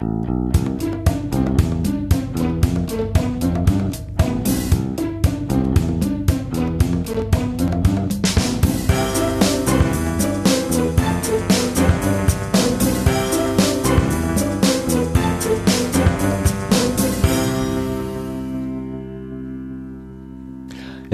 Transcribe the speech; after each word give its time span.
Thank 0.00 0.28
you. 0.28 0.29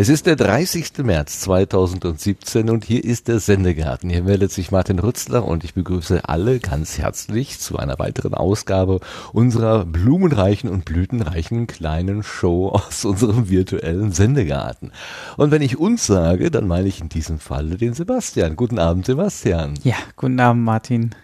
Es 0.06 0.10
ist 0.10 0.26
der 0.26 0.36
30. 0.36 0.98
März 0.98 1.40
2017 1.40 2.70
und 2.70 2.84
hier 2.84 3.02
ist 3.02 3.26
der 3.26 3.40
Sendegarten. 3.40 4.08
Hier 4.08 4.22
meldet 4.22 4.52
sich 4.52 4.70
Martin 4.70 5.00
Rützler 5.00 5.44
und 5.44 5.64
ich 5.64 5.74
begrüße 5.74 6.28
alle 6.28 6.60
ganz 6.60 6.96
herzlich 6.96 7.58
zu 7.58 7.76
einer 7.76 7.98
weiteren 7.98 8.32
Ausgabe 8.32 9.00
unserer 9.32 9.84
blumenreichen 9.84 10.70
und 10.70 10.84
blütenreichen 10.84 11.66
kleinen 11.66 12.22
Show 12.22 12.68
aus 12.68 13.04
unserem 13.04 13.50
virtuellen 13.50 14.12
Sendegarten. 14.12 14.92
Und 15.36 15.50
wenn 15.50 15.60
ich 15.60 15.76
uns 15.76 16.06
sage, 16.06 16.52
dann 16.52 16.68
meine 16.68 16.86
ich 16.86 17.00
in 17.00 17.08
diesem 17.08 17.40
Falle 17.40 17.76
den 17.76 17.94
Sebastian. 17.94 18.54
Guten 18.54 18.78
Abend, 18.78 19.06
Sebastian. 19.06 19.74
Ja, 19.82 19.96
guten 20.14 20.38
Abend, 20.38 20.62
Martin. 20.62 21.16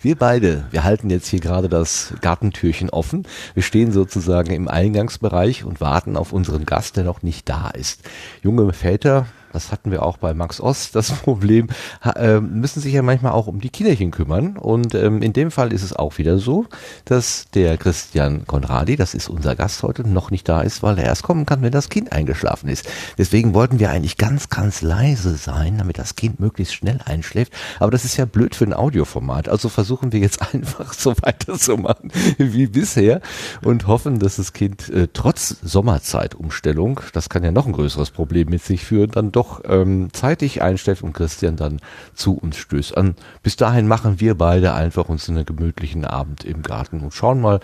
Wir 0.00 0.16
beide, 0.16 0.66
wir 0.70 0.84
halten 0.84 1.10
jetzt 1.10 1.28
hier 1.28 1.40
gerade 1.40 1.68
das 1.68 2.14
Gartentürchen 2.20 2.90
offen. 2.90 3.26
Wir 3.54 3.62
stehen 3.62 3.92
sozusagen 3.92 4.52
im 4.52 4.68
Eingangsbereich 4.68 5.64
und 5.64 5.80
warten 5.80 6.16
auf 6.16 6.32
unseren 6.32 6.66
Gast, 6.66 6.96
der 6.96 7.04
noch 7.04 7.22
nicht 7.22 7.48
da 7.48 7.70
ist. 7.70 8.02
Junge 8.42 8.72
Väter, 8.72 9.26
das 9.54 9.70
hatten 9.70 9.90
wir 9.90 10.02
auch 10.02 10.16
bei 10.18 10.34
Max 10.34 10.60
Ost, 10.60 10.94
das 10.94 11.12
Problem, 11.22 11.68
äh, 12.16 12.40
müssen 12.40 12.80
sich 12.80 12.92
ja 12.92 13.02
manchmal 13.02 13.32
auch 13.32 13.46
um 13.46 13.60
die 13.60 13.70
Kinderchen 13.70 14.10
kümmern. 14.10 14.56
Und 14.56 14.94
ähm, 14.94 15.22
in 15.22 15.32
dem 15.32 15.50
Fall 15.50 15.72
ist 15.72 15.82
es 15.82 15.94
auch 15.94 16.18
wieder 16.18 16.38
so, 16.38 16.66
dass 17.04 17.46
der 17.54 17.78
Christian 17.78 18.46
Konradi, 18.46 18.96
das 18.96 19.14
ist 19.14 19.28
unser 19.28 19.54
Gast 19.54 19.82
heute, 19.82 20.06
noch 20.08 20.30
nicht 20.30 20.48
da 20.48 20.60
ist, 20.62 20.82
weil 20.82 20.98
er 20.98 21.04
erst 21.04 21.22
kommen 21.22 21.46
kann, 21.46 21.62
wenn 21.62 21.72
das 21.72 21.88
Kind 21.88 22.12
eingeschlafen 22.12 22.68
ist. 22.68 22.88
Deswegen 23.16 23.54
wollten 23.54 23.78
wir 23.78 23.90
eigentlich 23.90 24.16
ganz, 24.16 24.48
ganz 24.48 24.82
leise 24.82 25.36
sein, 25.36 25.78
damit 25.78 25.98
das 25.98 26.16
Kind 26.16 26.40
möglichst 26.40 26.74
schnell 26.74 26.98
einschläft. 27.04 27.52
Aber 27.78 27.90
das 27.90 28.04
ist 28.04 28.16
ja 28.16 28.24
blöd 28.24 28.54
für 28.54 28.64
ein 28.64 28.74
Audioformat. 28.74 29.48
Also 29.48 29.68
versuchen 29.68 30.12
wir 30.12 30.20
jetzt 30.20 30.42
einfach 30.54 30.92
so 30.92 31.14
weiterzumachen 31.22 32.10
wie 32.38 32.66
bisher 32.66 33.20
und 33.62 33.86
hoffen, 33.86 34.18
dass 34.18 34.36
das 34.36 34.52
Kind 34.52 34.88
äh, 34.88 35.08
trotz 35.12 35.56
Sommerzeitumstellung, 35.62 37.00
das 37.12 37.28
kann 37.28 37.44
ja 37.44 37.52
noch 37.52 37.66
ein 37.66 37.72
größeres 37.72 38.10
Problem 38.10 38.48
mit 38.48 38.62
sich 38.62 38.84
führen, 38.84 39.10
dann 39.10 39.32
doch 39.32 39.43
doch 39.44 39.60
ähm, 39.68 40.08
zeitig 40.12 40.62
einstellt 40.62 41.02
und 41.02 41.12
Christian 41.12 41.56
dann 41.56 41.80
zu 42.14 42.34
uns 42.34 42.56
stößt 42.56 42.96
an. 42.96 43.14
Bis 43.42 43.56
dahin 43.56 43.86
machen 43.86 44.20
wir 44.20 44.36
beide 44.36 44.74
einfach 44.74 45.08
uns 45.08 45.28
einen 45.28 45.44
gemütlichen 45.44 46.04
Abend 46.04 46.44
im 46.44 46.62
Garten 46.62 47.00
und 47.00 47.12
schauen 47.12 47.40
mal, 47.40 47.60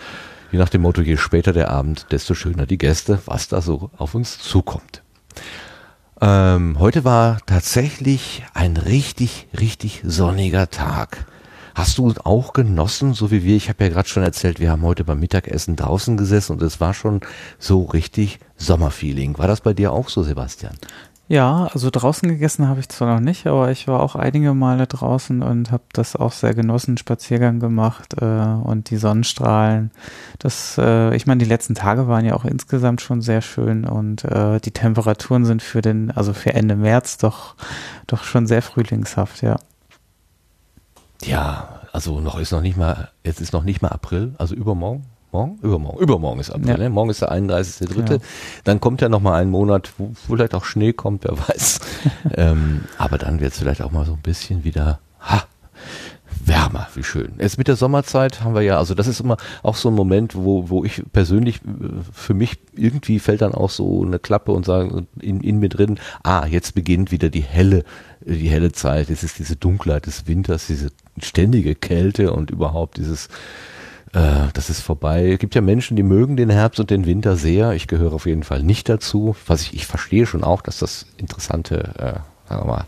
je 0.51 0.59
nach 0.59 0.69
dem 0.69 0.81
Motto, 0.81 1.01
je 1.01 1.17
später 1.17 1.53
der 1.53 1.69
Abend, 1.69 2.07
desto 2.11 2.33
schöner 2.33 2.65
die 2.65 2.77
Gäste, 2.77 3.19
was 3.25 3.47
da 3.47 3.61
so 3.61 3.89
auf 3.97 4.15
uns 4.15 4.39
zukommt. 4.39 5.01
Ähm, 6.19 6.77
heute 6.79 7.03
war 7.03 7.39
tatsächlich 7.45 8.43
ein 8.53 8.77
richtig, 8.77 9.47
richtig 9.59 10.01
sonniger 10.05 10.69
Tag. 10.69 11.25
Hast 11.73 11.97
du 11.97 12.13
auch 12.25 12.51
genossen, 12.51 13.13
so 13.13 13.31
wie 13.31 13.43
wir? 13.43 13.55
Ich 13.55 13.69
habe 13.69 13.85
ja 13.85 13.89
gerade 13.89 14.07
schon 14.07 14.23
erzählt, 14.23 14.59
wir 14.59 14.69
haben 14.69 14.83
heute 14.83 15.05
beim 15.05 15.19
Mittagessen 15.19 15.77
draußen 15.77 16.17
gesessen 16.17 16.53
und 16.53 16.61
es 16.61 16.81
war 16.81 16.93
schon 16.93 17.21
so 17.59 17.83
richtig 17.83 18.39
Sommerfeeling. 18.57 19.37
War 19.37 19.47
das 19.47 19.61
bei 19.61 19.73
dir 19.73 19.93
auch 19.93 20.09
so, 20.09 20.21
Sebastian? 20.21 20.75
Ja, 21.31 21.69
also 21.71 21.89
draußen 21.89 22.27
gegessen 22.27 22.67
habe 22.67 22.81
ich 22.81 22.89
zwar 22.89 23.13
noch 23.13 23.21
nicht, 23.21 23.47
aber 23.47 23.71
ich 23.71 23.87
war 23.87 24.01
auch 24.01 24.17
einige 24.17 24.53
Male 24.53 24.85
draußen 24.85 25.41
und 25.41 25.71
habe 25.71 25.83
das 25.93 26.17
auch 26.17 26.33
sehr 26.33 26.53
genossen, 26.53 26.97
Spaziergang 26.97 27.61
gemacht 27.61 28.15
äh, 28.21 28.25
und 28.25 28.89
die 28.89 28.97
Sonnenstrahlen. 28.97 29.91
Das, 30.39 30.77
äh, 30.77 31.15
ich 31.15 31.27
meine, 31.27 31.41
die 31.41 31.49
letzten 31.49 31.73
Tage 31.73 32.09
waren 32.09 32.25
ja 32.25 32.33
auch 32.33 32.43
insgesamt 32.43 32.99
schon 32.99 33.21
sehr 33.21 33.41
schön 33.41 33.85
und 33.85 34.25
äh, 34.25 34.59
die 34.59 34.71
Temperaturen 34.71 35.45
sind 35.45 35.61
für 35.61 35.81
den, 35.81 36.11
also 36.11 36.33
für 36.33 36.53
Ende 36.53 36.75
März 36.75 37.17
doch, 37.17 37.55
doch 38.07 38.25
schon 38.25 38.45
sehr 38.45 38.61
frühlingshaft, 38.61 39.41
ja. 39.41 39.55
Ja, 41.23 41.79
also 41.93 42.19
noch 42.19 42.39
ist 42.39 42.51
noch 42.51 42.61
nicht 42.61 42.75
mal, 42.75 43.09
jetzt 43.23 43.39
ist 43.39 43.53
noch 43.53 43.63
nicht 43.63 43.81
mal 43.81 43.87
April, 43.87 44.35
also 44.37 44.53
übermorgen. 44.53 45.05
Morgen? 45.31 45.59
Übermorgen. 45.61 45.99
Übermorgen 45.99 46.39
ist 46.41 46.49
April. 46.49 46.69
Ja. 46.69 46.77
Ne? 46.77 46.89
Morgen 46.89 47.09
ist 47.09 47.21
der 47.21 47.31
31.3. 47.31 48.11
Ja. 48.11 48.17
Dann 48.65 48.81
kommt 48.81 49.01
ja 49.01 49.07
noch 49.07 49.21
mal 49.21 49.41
ein 49.41 49.49
Monat, 49.49 49.93
wo 49.97 50.11
vielleicht 50.13 50.53
auch 50.53 50.65
Schnee 50.65 50.91
kommt, 50.91 51.23
wer 51.23 51.37
weiß. 51.37 51.79
ähm, 52.35 52.83
aber 52.97 53.17
dann 53.17 53.39
wird 53.39 53.53
es 53.53 53.59
vielleicht 53.59 53.81
auch 53.81 53.91
mal 53.91 54.05
so 54.05 54.13
ein 54.13 54.21
bisschen 54.21 54.65
wieder 54.65 54.99
ha, 55.21 55.43
wärmer, 56.45 56.87
wie 56.95 57.03
schön. 57.03 57.33
Jetzt 57.39 57.57
mit 57.57 57.69
der 57.69 57.77
Sommerzeit 57.77 58.43
haben 58.43 58.55
wir 58.55 58.61
ja, 58.61 58.77
also 58.77 58.93
das 58.93 59.07
ist 59.07 59.21
immer 59.21 59.37
auch 59.63 59.75
so 59.75 59.89
ein 59.89 59.95
Moment, 59.95 60.35
wo, 60.35 60.69
wo 60.69 60.83
ich 60.83 61.01
persönlich, 61.13 61.57
äh, 61.57 61.87
für 62.11 62.33
mich 62.33 62.59
irgendwie 62.75 63.19
fällt 63.19 63.41
dann 63.41 63.53
auch 63.53 63.69
so 63.69 64.03
eine 64.03 64.19
Klappe 64.19 64.51
und 64.51 64.65
sagen 64.65 65.07
in, 65.21 65.39
in 65.39 65.59
mir 65.59 65.69
drin, 65.69 65.97
ah, 66.23 66.45
jetzt 66.45 66.75
beginnt 66.75 67.11
wieder 67.11 67.29
die 67.29 67.41
helle, 67.41 67.83
die 68.19 68.49
helle 68.49 68.73
Zeit. 68.73 69.09
Es 69.09 69.23
ist 69.23 69.39
diese 69.39 69.55
Dunkelheit 69.55 70.07
des 70.07 70.27
Winters, 70.27 70.67
diese 70.67 70.89
ständige 71.21 71.75
Kälte 71.75 72.33
und 72.33 72.51
überhaupt 72.51 72.97
dieses 72.97 73.29
äh, 74.13 74.47
das 74.53 74.69
ist 74.69 74.81
vorbei. 74.81 75.31
Es 75.31 75.39
gibt 75.39 75.55
ja 75.55 75.61
Menschen, 75.61 75.95
die 75.95 76.03
mögen 76.03 76.35
den 76.35 76.49
Herbst 76.49 76.79
und 76.79 76.89
den 76.89 77.05
Winter 77.05 77.35
sehr. 77.35 77.73
Ich 77.73 77.87
gehöre 77.87 78.13
auf 78.13 78.25
jeden 78.25 78.43
Fall 78.43 78.63
nicht 78.63 78.89
dazu. 78.89 79.35
Was 79.47 79.61
ich, 79.61 79.73
ich 79.73 79.87
verstehe 79.87 80.25
schon 80.25 80.43
auch, 80.43 80.61
dass 80.61 80.79
das 80.79 81.05
interessante, 81.17 81.93
äh, 81.97 82.49
sagen 82.49 82.63
wir 82.63 82.65
mal, 82.65 82.85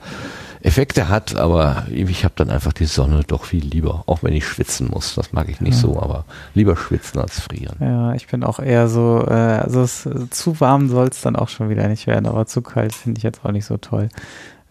Effekte 0.64 1.10
hat, 1.10 1.36
aber 1.36 1.88
ich 1.92 2.24
habe 2.24 2.36
dann 2.38 2.50
einfach 2.50 2.72
die 2.72 2.86
Sonne 2.86 3.24
doch 3.28 3.44
viel 3.44 3.66
lieber, 3.66 4.04
auch 4.06 4.24
wenn 4.24 4.34
ich 4.34 4.48
schwitzen 4.48 4.90
muss. 4.90 5.14
Das 5.14 5.34
mag 5.34 5.50
ich 5.50 5.60
nicht 5.60 5.76
ja. 5.76 5.82
so, 5.82 6.02
aber 6.02 6.24
lieber 6.54 6.78
schwitzen 6.78 7.20
als 7.20 7.42
frieren. 7.42 7.76
Ja, 7.82 8.14
ich 8.14 8.28
bin 8.28 8.46
auch 8.46 8.60
eher 8.60 8.88
so, 8.88 9.26
äh, 9.28 9.34
also 9.34 9.82
es, 9.82 10.08
zu 10.30 10.60
warm 10.62 10.88
soll 10.88 11.10
es 11.10 11.22
dann 11.22 11.36
auch 11.36 11.50
schon 11.50 11.70
wieder 11.70 11.88
nicht 11.90 12.08
werden, 12.08 12.28
aber 12.28 12.46
zu 12.46 12.62
kalt 12.62 12.96
finde 12.96 13.18
ich 13.18 13.24
jetzt 13.24 13.44
auch 13.44 13.52
nicht 13.52 13.66
so 13.66 13.76
toll. 13.76 14.08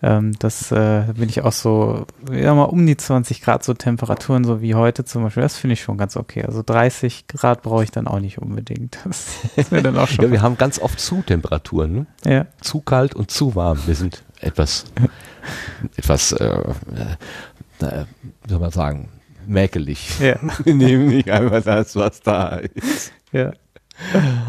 Ähm, 0.03 0.33
das 0.39 0.73
äh, 0.73 1.05
bin 1.15 1.29
ich 1.29 1.43
auch 1.43 1.53
so, 1.53 2.07
ja 2.31 2.55
mal 2.55 2.65
um 2.65 2.85
die 2.85 2.97
20 2.97 3.41
Grad 3.41 3.63
so 3.63 3.73
Temperaturen, 3.73 4.45
so 4.45 4.61
wie 4.61 4.75
heute 4.75 5.05
zum 5.05 5.23
Beispiel, 5.23 5.43
das 5.43 5.57
finde 5.57 5.75
ich 5.75 5.83
schon 5.83 5.97
ganz 5.97 6.17
okay. 6.17 6.45
Also 6.45 6.63
30 6.65 7.29
Grad 7.29 7.63
brauche 7.63 7.85
ich 7.85 7.93
dann 7.93 8.09
auch 8.09 8.19
nicht 8.19 8.39
unbedingt. 8.39 8.99
Das 9.05 9.29
ist 9.57 9.71
mir 9.71 9.83
dann 9.83 9.97
auch 9.97 10.09
schon. 10.09 10.25
ja, 10.25 10.31
wir 10.33 10.43
haben 10.43 10.59
ganz 10.59 10.81
oft 10.81 10.99
zu 10.99 11.23
Temperaturen, 11.23 11.93
ne? 11.93 12.07
Ja. 12.25 12.47
Zu 12.61 12.81
kalt 12.81 13.15
und 13.15 13.31
zu 13.31 13.55
warm. 13.55 13.79
Wir 13.87 13.95
sind 13.95 14.25
etwas, 14.41 14.87
etwas, 15.97 16.33
äh, 16.33 16.47
äh, 16.47 18.05
wie 18.43 18.51
soll 18.51 18.59
man 18.59 18.71
sagen, 18.71 19.09
mäkelig. 19.47 20.19
Ja. 20.21 20.37
Wir 20.65 20.75
nehmen 20.75 21.07
nicht 21.07 21.31
einfach 21.31 21.63
das, 21.63 21.97
was 21.97 22.21
da 22.21 22.57
ist. 22.57 23.13
Ja. 23.33 23.53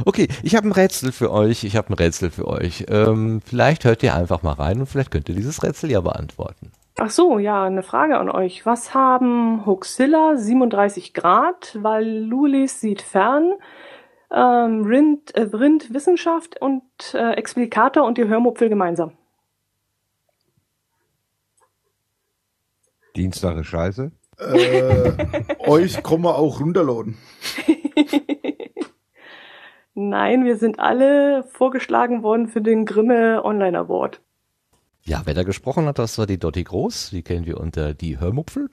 Okay, 0.06 0.28
ich 0.44 0.56
habe 0.56 0.68
ein 0.68 0.72
Rätsel 0.72 1.12
für 1.12 1.32
euch. 1.32 1.64
Ich 1.64 1.76
habe 1.76 1.90
ein 1.90 1.94
Rätsel 1.94 2.30
für 2.30 2.48
euch. 2.48 2.86
Ähm, 2.90 3.42
vielleicht 3.46 3.86
hört 3.86 4.04
ihr 4.04 4.16
einfach 4.16 4.44
mal 4.44 4.54
rein 4.54 4.80
und 4.80 4.88
vielleicht 4.88 5.12
könnt 5.12 5.30
ihr 5.30 5.36
dieses 5.36 5.64
Rätsel 5.64 5.92
ja 5.92 6.02
beantworten. 6.02 6.72
Ach 7.00 7.10
so, 7.10 7.40
ja, 7.40 7.64
eine 7.64 7.84
Frage 7.84 8.18
an 8.18 8.30
euch. 8.30 8.66
Was 8.66 8.94
haben 8.94 9.66
Hoaxilla 9.66 10.38
37 10.38 11.14
Grad, 11.14 11.78
Valulis 11.82 12.80
sieht 12.80 13.02
fern, 13.02 13.54
ähm, 14.32 14.84
Rind, 14.84 15.34
äh, 15.36 15.42
Rind 15.42 15.94
Wissenschaft 15.94 16.62
und 16.62 16.84
äh, 17.14 17.34
Explikator 17.34 18.04
und 18.06 18.18
die 18.18 18.28
Hörmupfel 18.28 18.70
gemeinsam? 18.70 19.14
Dienstag 23.16 23.58
ist 23.58 23.68
scheiße. 23.68 24.12
Äh, 24.40 25.12
euch 25.68 26.02
kommen 26.04 26.24
wir 26.24 26.36
auch 26.36 26.60
runterladen. 26.60 27.18
Nein, 29.96 30.44
wir 30.44 30.58
sind 30.58 30.80
alle 30.80 31.44
vorgeschlagen 31.44 32.24
worden 32.24 32.48
für 32.48 32.62
den 32.62 32.86
Grimme 32.86 33.46
Online 33.46 33.78
Award. 33.78 34.22
Ja, 35.06 35.22
wer 35.26 35.34
da 35.34 35.44
gesprochen 35.44 35.86
hat, 35.86 36.00
das 36.00 36.18
war 36.18 36.26
die 36.26 36.40
Dotti 36.40 36.64
Groß, 36.64 37.10
die 37.10 37.24
kennen 37.24 37.46
wir 37.46 37.60
unter 37.60 37.94
die 37.94 38.20
Hörmupfel. 38.20 38.70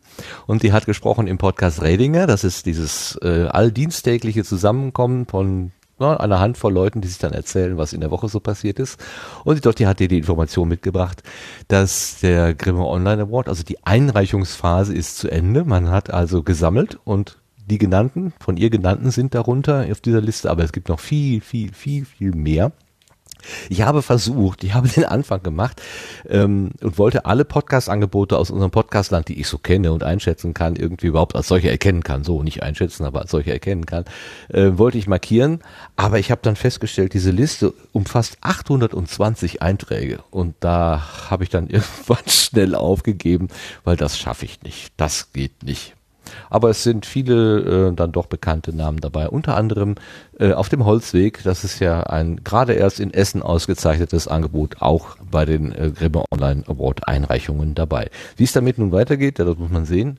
Und 0.47 0.63
die 0.63 0.73
hat 0.73 0.87
gesprochen 0.87 1.27
im 1.27 1.39
Podcast 1.39 1.83
Redinger, 1.83 2.29
das 2.29 2.45
ist 2.45 2.67
dieses 2.67 3.19
äh, 3.23 3.49
alldiensttägliche 3.49 4.45
Zusammenkommen 4.45 5.27
von 5.27 5.72
ja, 5.99 6.17
einer 6.17 6.39
Handvoll 6.39 6.72
Leuten, 6.72 7.01
die 7.01 7.09
sich 7.09 7.19
dann 7.19 7.33
erzählen, 7.33 7.77
was 7.77 7.93
in 7.93 8.01
der 8.01 8.13
Woche 8.13 8.28
so 8.28 8.39
passiert 8.39 8.78
ist. 8.78 8.99
Und 9.45 9.57
die 9.57 9.61
Dotti 9.61 9.84
hat 9.84 9.99
dir 9.99 10.07
die 10.07 10.19
Information 10.19 10.69
mitgebracht, 10.69 11.23
dass 11.66 12.21
der 12.21 12.55
Grimme 12.55 12.87
Online 12.87 13.23
Award, 13.23 13.49
also 13.49 13.65
die 13.65 13.84
Einreichungsphase 13.84 14.95
ist 14.95 15.19
zu 15.19 15.28
Ende. 15.28 15.65
Man 15.65 15.91
hat 15.91 16.11
also 16.11 16.45
gesammelt 16.45 16.99
und 17.05 17.40
die 17.71 17.78
genannten, 17.78 18.33
von 18.41 18.57
ihr 18.57 18.71
genannten 18.71 19.11
sind 19.11 19.34
darunter 19.34 19.87
auf 19.91 20.01
dieser 20.01 20.21
Liste, 20.21 20.51
aber 20.51 20.65
es 20.65 20.72
gibt 20.72 20.89
noch 20.89 21.01
viel, 21.01 21.41
viel, 21.41 21.72
viel, 21.72 22.05
viel 22.05 22.33
mehr. 22.33 22.72
Ich 23.69 23.83
habe 23.83 24.03
versucht, 24.03 24.65
ich 24.65 24.75
habe 24.75 24.89
den 24.89 25.05
Anfang 25.05 25.43
gemacht 25.43 25.81
ähm, 26.28 26.72
und 26.83 26.99
wollte 26.99 27.25
alle 27.25 27.45
Podcast-Angebote 27.45 28.37
aus 28.37 28.51
unserem 28.51 28.71
Podcastland, 28.71 29.28
die 29.28 29.41
ich 29.41 29.49
so 29.49 29.59
kenne 29.59 29.93
und 29.93 30.03
einschätzen 30.03 30.55
kann, 30.55 30.77
irgendwie 30.77 31.07
überhaupt 31.07 31.34
als 31.34 31.49
solche 31.49 31.71
erkennen 31.71 32.03
kann, 32.03 32.25
so 32.25 32.43
nicht 32.43 32.63
einschätzen, 32.63 33.05
aber 33.05 33.21
als 33.21 33.31
solche 33.31 33.53
erkennen 33.53 33.87
kann, 33.87 34.05
äh, 34.49 34.73
wollte 34.75 34.99
ich 34.99 35.07
markieren. 35.07 35.61
Aber 35.97 36.19
ich 36.19 36.31
habe 36.31 36.43
dann 36.43 36.57
festgestellt, 36.57 37.15
diese 37.15 37.31
Liste 37.31 37.73
umfasst 37.93 38.39
820 38.43 39.63
Einträge 39.63 40.21
und 40.31 40.55
da 40.61 41.31
habe 41.31 41.45
ich 41.45 41.51
dann 41.51 41.66
irgendwann 41.69 42.28
schnell 42.28 42.75
aufgegeben, 42.75 43.49
weil 43.84 43.97
das 43.97 44.19
schaffe 44.19 44.45
ich 44.45 44.63
nicht. 44.63 44.93
Das 44.97 45.33
geht 45.33 45.63
nicht. 45.63 45.95
Aber 46.48 46.71
es 46.71 46.82
sind 46.82 47.06
viele 47.06 47.88
äh, 47.88 47.94
dann 47.94 48.12
doch 48.12 48.27
bekannte 48.27 48.74
Namen 48.74 48.98
dabei. 48.98 49.28
Unter 49.28 49.56
anderem 49.56 49.94
äh, 50.38 50.53
auf 50.53 50.68
dem 50.68 50.84
Holzweg, 50.84 51.42
das 51.44 51.65
ist 51.65 51.80
ja 51.80 52.03
ein 52.03 52.42
gerade 52.44 52.74
erst 52.74 53.00
in 53.00 53.12
Essen 53.12 53.42
ausgezeichnetes 53.42 54.28
Angebot, 54.28 54.77
auch 54.80 55.16
bei 55.30 55.44
den 55.44 55.72
äh, 55.72 55.91
Grimme 55.91 56.24
Online 56.30 56.65
Award 56.66 57.06
Einreichungen 57.09 57.74
dabei. 57.74 58.10
Wie 58.36 58.44
es 58.44 58.53
damit 58.53 58.78
nun 58.78 58.92
weitergeht, 58.92 59.38
ja, 59.38 59.44
das 59.44 59.59
muss 59.59 59.71
man 59.71 59.84
sehen. 59.84 60.18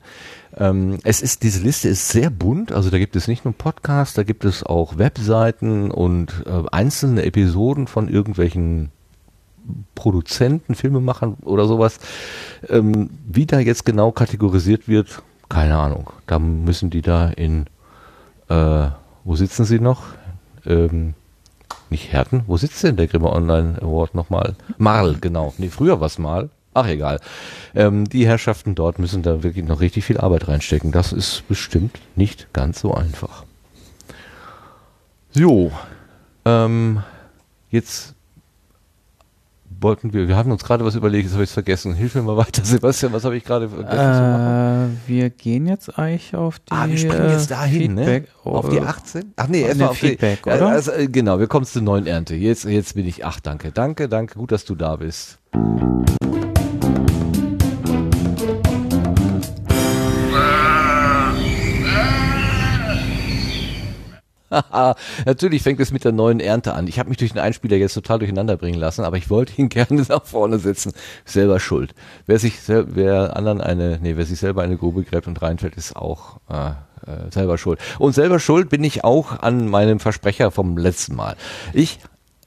Ähm, 0.56 0.98
es 1.04 1.22
ist, 1.22 1.42
diese 1.42 1.62
Liste 1.62 1.88
ist 1.88 2.08
sehr 2.08 2.30
bunt, 2.30 2.72
also 2.72 2.90
da 2.90 2.98
gibt 2.98 3.16
es 3.16 3.26
nicht 3.26 3.44
nur 3.44 3.54
Podcasts, 3.54 4.14
da 4.14 4.22
gibt 4.22 4.44
es 4.44 4.62
auch 4.62 4.98
Webseiten 4.98 5.90
und 5.90 6.44
äh, 6.46 6.68
einzelne 6.70 7.24
Episoden 7.24 7.86
von 7.86 8.08
irgendwelchen 8.08 8.90
Produzenten, 9.94 10.74
Filmemachern 10.74 11.36
oder 11.42 11.66
sowas. 11.66 11.98
Ähm, 12.68 13.10
wie 13.26 13.46
da 13.46 13.60
jetzt 13.60 13.84
genau 13.84 14.12
kategorisiert 14.12 14.88
wird, 14.88 15.22
keine 15.52 15.76
Ahnung. 15.76 16.10
Da 16.26 16.38
müssen 16.38 16.88
die 16.88 17.02
da 17.02 17.28
in, 17.28 17.66
äh, 18.48 18.88
wo 19.24 19.36
sitzen 19.36 19.66
sie 19.66 19.78
noch? 19.78 20.02
Ähm, 20.64 21.14
nicht 21.90 22.10
Herten, 22.10 22.44
wo 22.46 22.56
sitzt 22.56 22.82
denn 22.82 22.96
der 22.96 23.06
Grimme 23.06 23.30
Online 23.30 23.76
Award 23.82 24.14
nochmal? 24.14 24.56
Marl, 24.78 25.18
genau. 25.20 25.52
Nee, 25.58 25.68
früher 25.68 26.00
war 26.00 26.06
es 26.06 26.18
Marl. 26.18 26.48
Ach 26.72 26.88
egal. 26.88 27.20
Ähm, 27.74 28.08
die 28.08 28.26
Herrschaften 28.26 28.74
dort 28.74 28.98
müssen 28.98 29.22
da 29.22 29.42
wirklich 29.42 29.66
noch 29.66 29.80
richtig 29.80 30.06
viel 30.06 30.16
Arbeit 30.16 30.48
reinstecken. 30.48 30.90
Das 30.90 31.12
ist 31.12 31.46
bestimmt 31.48 32.00
nicht 32.16 32.50
ganz 32.54 32.80
so 32.80 32.94
einfach. 32.94 33.44
So, 35.32 35.70
ähm, 36.46 37.02
jetzt 37.70 38.11
wollten 39.82 40.12
wir, 40.12 40.28
wir 40.28 40.36
haben 40.36 40.50
uns 40.50 40.64
gerade 40.64 40.84
was 40.84 40.94
überlegt, 40.94 41.24
jetzt 41.24 41.34
habe 41.34 41.44
ich 41.44 41.50
es 41.50 41.54
vergessen. 41.54 41.94
Hilf 41.94 42.14
mir 42.14 42.22
mal 42.22 42.36
weiter, 42.36 42.64
Sebastian, 42.64 43.12
was 43.12 43.24
habe 43.24 43.36
ich 43.36 43.44
gerade 43.44 43.68
vergessen 43.68 44.96
äh, 45.06 45.08
Wir 45.08 45.30
gehen 45.30 45.66
jetzt 45.66 45.98
eigentlich 45.98 46.34
auf 46.34 46.58
die 46.58 46.72
Ah, 46.72 46.88
wir 46.88 46.98
springen 46.98 47.30
jetzt 47.30 47.50
dahin, 47.50 47.94
ne? 47.94 48.04
Feedback, 48.04 48.28
ne? 48.44 48.52
Auf 48.52 48.68
die 48.68 48.80
18? 48.80 49.32
Ach 49.36 49.48
nee, 49.48 49.62
erstmal 49.62 49.88
auf 49.88 49.98
Feedback, 49.98 50.42
die, 50.42 50.50
oder? 50.50 50.68
Also, 50.68 50.92
genau, 51.08 51.38
wir 51.38 51.46
kommen 51.46 51.66
zur 51.66 51.82
neuen 51.82 52.06
Ernte. 52.06 52.34
Jetzt, 52.34 52.64
jetzt 52.64 52.94
bin 52.94 53.06
ich, 53.06 53.24
ach 53.24 53.40
danke, 53.40 53.72
danke, 53.72 54.08
danke, 54.08 54.38
gut, 54.38 54.52
dass 54.52 54.64
du 54.64 54.74
da 54.74 54.96
bist. 54.96 55.38
Natürlich 65.24 65.62
fängt 65.62 65.80
es 65.80 65.92
mit 65.92 66.04
der 66.04 66.12
neuen 66.12 66.40
Ernte 66.40 66.74
an. 66.74 66.86
Ich 66.86 66.98
habe 66.98 67.08
mich 67.08 67.18
durch 67.18 67.32
den 67.32 67.40
Einspieler 67.40 67.76
jetzt 67.76 67.94
total 67.94 68.18
durcheinander 68.18 68.56
bringen 68.56 68.78
lassen, 68.78 69.04
aber 69.04 69.16
ich 69.16 69.30
wollte 69.30 69.60
ihn 69.60 69.68
gerne 69.70 70.04
nach 70.08 70.24
vorne 70.24 70.58
setzen. 70.58 70.92
Selber 71.24 71.60
schuld. 71.60 71.94
Wer 72.26 72.38
sich, 72.38 72.54
wer 72.66 73.36
anderen 73.36 73.60
eine, 73.60 73.98
nee, 74.02 74.16
wer 74.16 74.26
sich 74.26 74.38
selber 74.38 74.62
eine 74.62 74.76
Grube 74.76 75.02
gräbt 75.02 75.26
und 75.26 75.40
reinfällt, 75.40 75.76
ist 75.76 75.96
auch 75.96 76.38
äh, 76.50 76.70
äh, 77.06 77.30
selber 77.30 77.58
schuld. 77.58 77.78
Und 77.98 78.14
selber 78.14 78.38
schuld 78.38 78.68
bin 78.68 78.84
ich 78.84 79.04
auch 79.04 79.40
an 79.40 79.68
meinem 79.68 80.00
Versprecher 80.00 80.50
vom 80.50 80.76
letzten 80.76 81.14
Mal. 81.14 81.36
Ich 81.72 81.98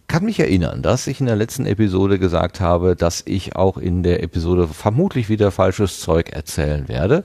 kann 0.08 0.24
mich 0.24 0.40
erinnern, 0.40 0.84
dass 0.84 1.08
ich 1.08 1.20
in 1.20 1.26
der 1.26 1.36
letzten 1.36 1.66
Episode 1.66 2.20
gesagt 2.20 2.62
habe, 2.62 2.96
dass 2.96 3.24
ich 3.26 3.56
auch 3.56 3.78
in 3.78 4.04
der 4.04 4.22
Episode 4.22 4.68
vermutlich 4.68 5.30
wieder 5.30 5.50
falsches 5.52 6.00
Zeug 6.00 6.30
erzählen 6.30 6.88
werde. 6.88 7.24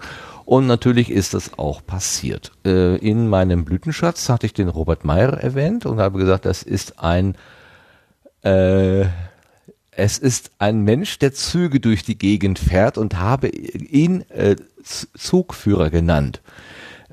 Und 0.50 0.66
natürlich 0.66 1.12
ist 1.12 1.32
das 1.34 1.56
auch 1.60 1.86
passiert. 1.86 2.50
Äh, 2.66 2.96
in 2.96 3.28
meinem 3.28 3.64
Blütenschatz 3.64 4.28
hatte 4.28 4.46
ich 4.46 4.52
den 4.52 4.68
Robert 4.68 5.04
Meyer 5.04 5.34
erwähnt 5.34 5.86
und 5.86 6.00
habe 6.00 6.18
gesagt, 6.18 6.44
das 6.44 6.64
ist 6.64 6.98
ein 6.98 7.36
äh, 8.42 9.02
es 9.92 10.18
ist 10.18 10.50
ein 10.58 10.80
Mensch, 10.80 11.20
der 11.20 11.32
Züge 11.34 11.78
durch 11.78 12.02
die 12.02 12.18
Gegend 12.18 12.58
fährt 12.58 12.98
und 12.98 13.20
habe 13.20 13.46
ihn 13.46 14.28
äh, 14.30 14.56
Zugführer 14.82 15.88
genannt. 15.88 16.40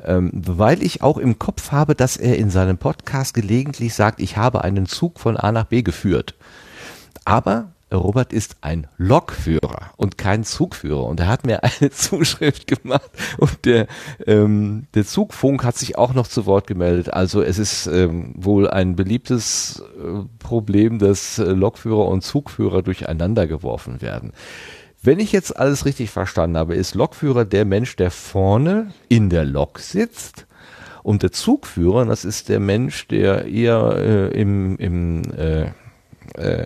Ähm, 0.03 0.31
weil 0.33 0.81
ich 0.81 1.03
auch 1.03 1.19
im 1.19 1.37
Kopf 1.37 1.71
habe, 1.71 1.93
dass 1.93 2.17
er 2.17 2.39
in 2.39 2.49
seinem 2.49 2.79
Podcast 2.79 3.35
gelegentlich 3.35 3.93
sagt, 3.93 4.19
ich 4.19 4.35
habe 4.37 4.63
einen 4.63 4.87
Zug 4.87 5.19
von 5.19 5.37
A 5.37 5.51
nach 5.51 5.65
B 5.65 5.83
geführt. 5.83 6.33
Aber 7.23 7.71
Robert 7.93 8.33
ist 8.33 8.57
ein 8.61 8.87
Lokführer 8.97 9.91
und 9.95 10.17
kein 10.17 10.43
Zugführer. 10.43 11.05
Und 11.05 11.19
er 11.21 11.27
hat 11.27 11.45
mir 11.45 11.63
eine 11.63 11.89
Zuschrift 11.91 12.67
gemacht 12.67 13.09
und 13.37 13.65
der, 13.65 13.87
ähm, 14.25 14.87
der 14.93 15.05
Zugfunk 15.05 15.63
hat 15.63 15.77
sich 15.77 15.97
auch 15.97 16.13
noch 16.13 16.27
zu 16.27 16.45
Wort 16.45 16.67
gemeldet. 16.67 17.13
Also 17.13 17.41
es 17.41 17.57
ist 17.57 17.87
ähm, 17.87 18.33
wohl 18.35 18.69
ein 18.69 18.95
beliebtes 18.95 19.81
äh, 19.97 20.25
Problem, 20.39 20.99
dass 20.99 21.39
äh, 21.39 21.43
Lokführer 21.43 22.07
und 22.07 22.23
Zugführer 22.23 22.81
durcheinander 22.81 23.47
geworfen 23.47 24.01
werden. 24.01 24.33
Wenn 25.01 25.19
ich 25.19 25.31
jetzt 25.31 25.57
alles 25.57 25.85
richtig 25.85 26.09
verstanden 26.09 26.57
habe, 26.57 26.75
ist 26.75 26.95
Lokführer 26.95 27.45
der 27.45 27.63
Mensch, 27.63 27.95
der 27.95 28.11
vorne 28.11 28.91
in 29.07 29.29
der 29.29 29.45
Lok 29.45 29.79
sitzt. 29.79 30.45
Und 31.03 31.23
der 31.23 31.31
Zugführer, 31.31 32.05
das 32.05 32.25
ist 32.25 32.49
der 32.49 32.59
Mensch, 32.59 33.07
der 33.07 33.45
eher 33.45 33.95
äh, 33.95 34.41
im, 34.41 34.75
im 34.77 35.21
äh, 35.31 35.71
äh, 36.33 36.65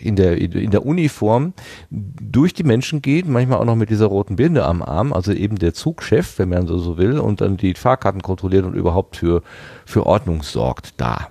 in 0.00 0.16
der, 0.16 0.38
in 0.38 0.70
der 0.70 0.84
Uniform 0.84 1.52
durch 1.90 2.54
die 2.54 2.64
Menschen 2.64 3.02
geht, 3.02 3.26
manchmal 3.26 3.58
auch 3.58 3.64
noch 3.64 3.76
mit 3.76 3.90
dieser 3.90 4.06
roten 4.06 4.36
Binde 4.36 4.64
am 4.64 4.82
Arm, 4.82 5.12
also 5.12 5.32
eben 5.32 5.56
der 5.58 5.74
Zugchef, 5.74 6.38
wenn 6.38 6.50
man 6.50 6.66
so, 6.66 6.78
so 6.78 6.98
will, 6.98 7.18
und 7.18 7.40
dann 7.40 7.56
die 7.56 7.74
Fahrkarten 7.74 8.22
kontrolliert 8.22 8.64
und 8.64 8.74
überhaupt 8.74 9.16
für, 9.16 9.42
für 9.84 10.06
Ordnung 10.06 10.42
sorgt 10.42 10.94
da. 11.00 11.28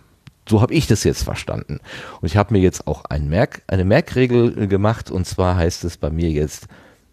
So 0.48 0.62
habe 0.62 0.74
ich 0.74 0.86
das 0.88 1.04
jetzt 1.04 1.24
verstanden. 1.24 1.80
Und 2.22 2.28
ich 2.28 2.38
habe 2.38 2.54
mir 2.54 2.60
jetzt 2.60 2.88
auch 2.88 3.06
ein 3.06 3.30
Merk, 3.30 3.64
eine 3.68 3.86
Merkregel 3.86 4.68
gemacht, 4.68 5.10
und 5.10 5.26
zwar 5.26 5.56
heißt 5.56 5.84
es 5.84 5.98
bei 5.98 6.10
mir 6.10 6.30
jetzt, 6.30 6.68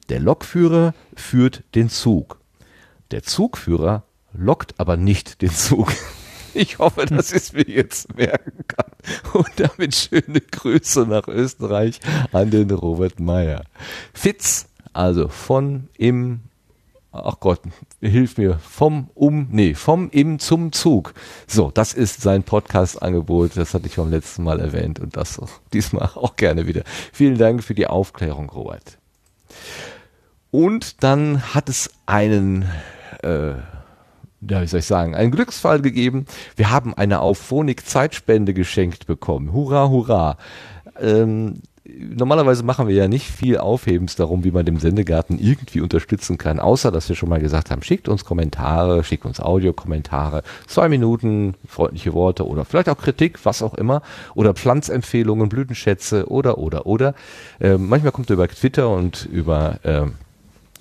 der 0.09 0.21
Lokführer 0.21 0.95
führt 1.15 1.63
den 1.75 1.89
Zug. 1.89 2.39
Der 3.11 3.23
Zugführer 3.23 4.05
lockt 4.33 4.75
aber 4.79 4.97
nicht 4.97 5.43
den 5.43 5.51
Zug. 5.51 5.93
Ich 6.55 6.79
hoffe, 6.79 7.07
dass 7.07 7.31
ich 7.33 7.39
es 7.39 7.53
mir 7.53 7.67
jetzt 7.67 8.15
merken 8.17 8.65
kann. 8.69 8.91
Und 9.33 9.51
damit 9.57 9.95
schöne 9.95 10.41
Grüße 10.41 11.07
nach 11.07 11.29
Österreich 11.29 12.01
an 12.33 12.51
den 12.51 12.71
Robert 12.71 13.21
Meyer. 13.21 13.65
Fitz, 14.13 14.67
also 14.93 15.29
von 15.29 15.89
im, 15.97 16.41
ach 17.11 17.41
Gott, 17.41 17.61
hilf 18.01 18.37
mir, 18.37 18.59
vom 18.59 19.09
um, 19.15 19.49
nee, 19.51 19.75
vom 19.75 20.11
im 20.11 20.39
zum 20.39 20.73
Zug. 20.73 21.15
So, 21.47 21.71
das 21.71 21.95
ist 21.95 22.21
sein 22.21 22.43
Podcast-Angebot. 22.43 23.57
Das 23.57 23.75
hatte 23.75 23.87
ich 23.87 23.97
beim 23.97 24.11
letzten 24.11 24.43
Mal 24.43 24.61
erwähnt 24.61 25.01
und 25.01 25.17
das 25.17 25.41
diesmal 25.73 26.11
auch 26.15 26.37
gerne 26.37 26.67
wieder. 26.67 26.83
Vielen 27.13 27.39
Dank 27.39 27.65
für 27.65 27.75
die 27.75 27.87
Aufklärung, 27.87 28.51
Robert. 28.51 28.99
Und 30.51 31.03
dann 31.03 31.55
hat 31.55 31.71
es 31.71 31.91
einen, 32.05 32.69
äh, 33.23 33.55
ja, 34.49 34.63
wie 34.63 34.67
soll 34.67 34.81
ich 34.81 34.87
sagen, 34.87 35.15
einen 35.15 35.31
Glücksfall 35.31 35.81
gegeben. 35.81 36.27
Wir 36.57 36.71
haben 36.71 36.95
eine 36.95 37.21
Auphonic-Zeitspende 37.21 38.55
geschenkt 38.55 39.07
bekommen. 39.07 39.53
Hurra, 39.53 39.89
hurra. 39.89 40.37
Ähm, 41.01 41.63
normalerweise 41.85 42.63
machen 42.63 42.89
wir 42.89 42.95
ja 42.95 43.09
nicht 43.09 43.31
viel 43.31 43.59
Aufhebens 43.59 44.17
darum, 44.17 44.45
wie 44.45 44.51
man 44.51 44.65
dem 44.65 44.79
Sendegarten 44.79 45.39
irgendwie 45.39 45.81
unterstützen 45.81 46.39
kann, 46.39 46.61
außer 46.61 46.91
dass 46.91 47.09
wir 47.09 47.17
schon 47.17 47.29
mal 47.29 47.41
gesagt 47.41 47.71
haben, 47.71 47.83
schickt 47.83 48.09
uns 48.09 48.25
Kommentare, 48.25 49.05
schickt 49.05 49.25
uns 49.25 49.41
Audiokommentare, 49.41 50.43
zwei 50.67 50.89
Minuten, 50.89 51.55
freundliche 51.67 52.13
Worte 52.15 52.47
oder 52.47 52.65
vielleicht 52.65 52.89
auch 52.89 52.99
Kritik, 52.99 53.45
was 53.45 53.63
auch 53.63 53.75
immer, 53.75 54.03
oder 54.35 54.55
Pflanzempfehlungen, 54.55 55.49
Blütenschätze 55.49 56.29
oder, 56.29 56.59
oder, 56.59 56.87
oder. 56.87 57.15
Ähm, 57.61 57.89
manchmal 57.89 58.13
kommt 58.13 58.31
über 58.31 58.49
Twitter 58.49 58.91
und 58.91 59.27
über 59.27 59.79
ähm, 59.85 60.15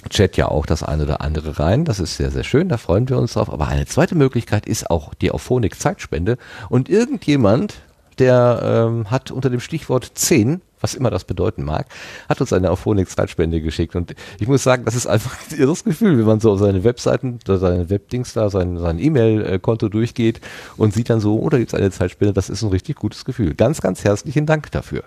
Chat 0.09 0.37
ja 0.37 0.47
auch 0.47 0.65
das 0.65 0.83
eine 0.83 1.03
oder 1.03 1.21
andere 1.21 1.59
rein. 1.59 1.85
Das 1.85 1.99
ist 1.99 2.17
sehr, 2.17 2.31
sehr 2.31 2.43
schön, 2.43 2.69
da 2.69 2.77
freuen 2.77 3.07
wir 3.09 3.17
uns 3.17 3.33
drauf. 3.33 3.51
Aber 3.51 3.67
eine 3.67 3.85
zweite 3.85 4.15
Möglichkeit 4.15 4.65
ist 4.65 4.89
auch 4.89 5.13
die 5.13 5.31
Auphonic 5.31 5.79
Zeitspende. 5.79 6.37
Und 6.69 6.89
irgendjemand, 6.89 7.75
der 8.19 8.87
ähm, 8.89 9.11
hat 9.11 9.31
unter 9.31 9.49
dem 9.49 9.59
Stichwort 9.59 10.11
10, 10.13 10.61
was 10.79 10.95
immer 10.95 11.11
das 11.11 11.23
bedeuten 11.23 11.63
mag, 11.63 11.85
hat 12.27 12.41
uns 12.41 12.51
eine 12.51 12.71
Auphonic 12.71 13.09
Zeitspende 13.09 13.61
geschickt. 13.61 13.95
Und 13.95 14.15
ich 14.39 14.47
muss 14.47 14.63
sagen, 14.63 14.85
das 14.85 14.95
ist 14.95 15.07
einfach 15.07 15.37
ein 15.49 15.59
irres 15.59 15.83
Gefühl, 15.83 16.17
wenn 16.17 16.25
man 16.25 16.39
so 16.39 16.55
seine 16.55 16.83
Webseiten, 16.83 17.39
seine 17.45 17.89
Webdings 17.89 18.33
da, 18.33 18.49
sein, 18.49 18.77
sein 18.77 18.97
E-Mail-Konto 18.97 19.89
durchgeht 19.89 20.41
und 20.77 20.93
sieht 20.93 21.09
dann 21.09 21.19
so, 21.19 21.39
oh, 21.39 21.49
da 21.49 21.59
gibt's 21.59 21.75
eine 21.75 21.91
Zeitspende. 21.91 22.33
Das 22.33 22.49
ist 22.49 22.63
ein 22.63 22.69
richtig 22.69 22.95
gutes 22.95 23.25
Gefühl. 23.25 23.53
Ganz, 23.53 23.81
ganz 23.81 24.03
herzlichen 24.03 24.47
Dank 24.47 24.71
dafür. 24.71 25.03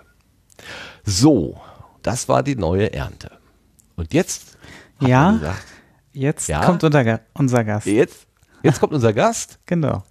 So, 1.03 1.59
das 2.01 2.29
war 2.29 2.43
die 2.43 2.55
neue 2.55 2.93
Ernte. 2.93 3.31
Und 3.95 4.13
jetzt 4.13 4.54
ja, 4.99 5.39
jetzt 6.13 6.47
Ja? 6.47 6.61
kommt 6.65 6.83
unser, 6.83 7.19
unser 7.33 7.63
Gast. 7.63 7.85
Jetzt, 7.87 8.27
jetzt 8.63 8.79
kommt 8.79 8.93
unser 8.93 9.13
Gast. 9.13 9.59
Genau. 9.65 10.03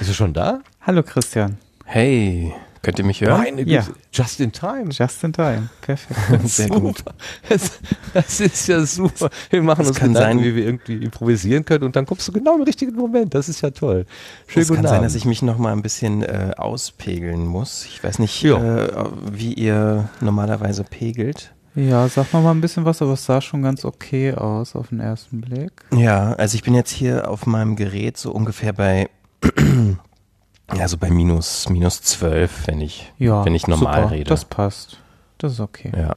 Ist 0.00 0.08
er 0.08 0.14
schon 0.14 0.32
da? 0.32 0.60
Hallo 0.82 1.02
Christian. 1.02 1.58
Hey, 1.84 2.54
könnt 2.82 2.98
ihr 2.98 3.04
mich 3.04 3.20
hören? 3.20 3.38
Meine 3.42 3.62
Ja. 3.62 3.82
Güte. 3.82 3.98
Just 4.12 4.40
in 4.40 4.52
time. 4.52 4.90
Just 4.90 5.22
in 5.24 5.32
time. 5.32 5.68
Perfekt. 5.80 6.18
Sehr 6.48 6.68
gut. 6.68 7.02
Das, 7.48 7.72
das 8.12 8.40
ist 8.40 8.66
ja 8.68 8.84
super. 8.86 9.28
Wir 9.50 9.62
machen 9.62 9.82
Es 9.82 9.88
uns 9.88 9.98
kann 9.98 10.14
Gedanken, 10.14 10.38
sein- 10.38 10.44
wie 10.46 10.54
wir 10.56 10.64
irgendwie 10.64 11.04
improvisieren 11.04 11.64
können 11.64 11.84
und 11.84 11.96
dann 11.96 12.06
kommst 12.06 12.26
du 12.28 12.32
genau 12.32 12.54
im 12.56 12.62
richtigen 12.62 12.94
Moment. 12.94 13.34
Das 13.34 13.48
ist 13.48 13.60
ja 13.60 13.70
toll. 13.70 14.06
Schönen 14.46 14.62
Es 14.62 14.68
kann 14.68 14.76
guten 14.76 14.88
sein, 14.88 14.96
Abend. 14.98 15.06
dass 15.06 15.14
ich 15.14 15.24
mich 15.24 15.42
noch 15.42 15.58
mal 15.58 15.72
ein 15.72 15.82
bisschen 15.82 16.22
äh, 16.22 16.52
auspegeln 16.56 17.46
muss. 17.46 17.84
Ich 17.86 18.02
weiß 18.02 18.18
nicht, 18.20 18.42
Ja. 18.42 18.58
äh, 18.86 19.06
wie 19.32 19.52
ihr 19.54 20.08
normalerweise 20.20 20.84
pegelt. 20.84 21.53
Ja, 21.74 22.06
sag 22.08 22.32
mal 22.32 22.40
mal 22.42 22.52
ein 22.52 22.60
bisschen 22.60 22.84
was, 22.84 23.02
aber 23.02 23.14
es 23.14 23.24
sah 23.24 23.40
schon 23.40 23.62
ganz 23.62 23.84
okay 23.84 24.32
aus 24.34 24.76
auf 24.76 24.88
den 24.88 25.00
ersten 25.00 25.40
Blick. 25.40 25.72
Ja, 25.92 26.32
also 26.34 26.54
ich 26.54 26.62
bin 26.62 26.74
jetzt 26.74 26.90
hier 26.92 27.28
auf 27.28 27.46
meinem 27.46 27.74
Gerät 27.74 28.16
so 28.16 28.30
ungefähr 28.32 28.72
bei, 28.72 29.10
also 30.68 30.98
bei 30.98 31.10
minus, 31.10 31.68
minus 31.68 32.00
12, 32.02 32.68
wenn 32.68 32.80
ich, 32.80 33.12
Ja, 33.18 33.44
wenn 33.44 33.54
ich 33.54 33.66
normal 33.66 34.02
super, 34.02 34.10
rede. 34.12 34.28
Das 34.28 34.44
passt. 34.44 34.98
Das 35.38 35.52
ist 35.52 35.60
okay. 35.60 35.90
ja. 35.96 36.14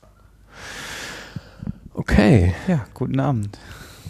Okay. 1.93 2.53
Ja, 2.67 2.85
guten 2.93 3.19
Abend. 3.19 3.57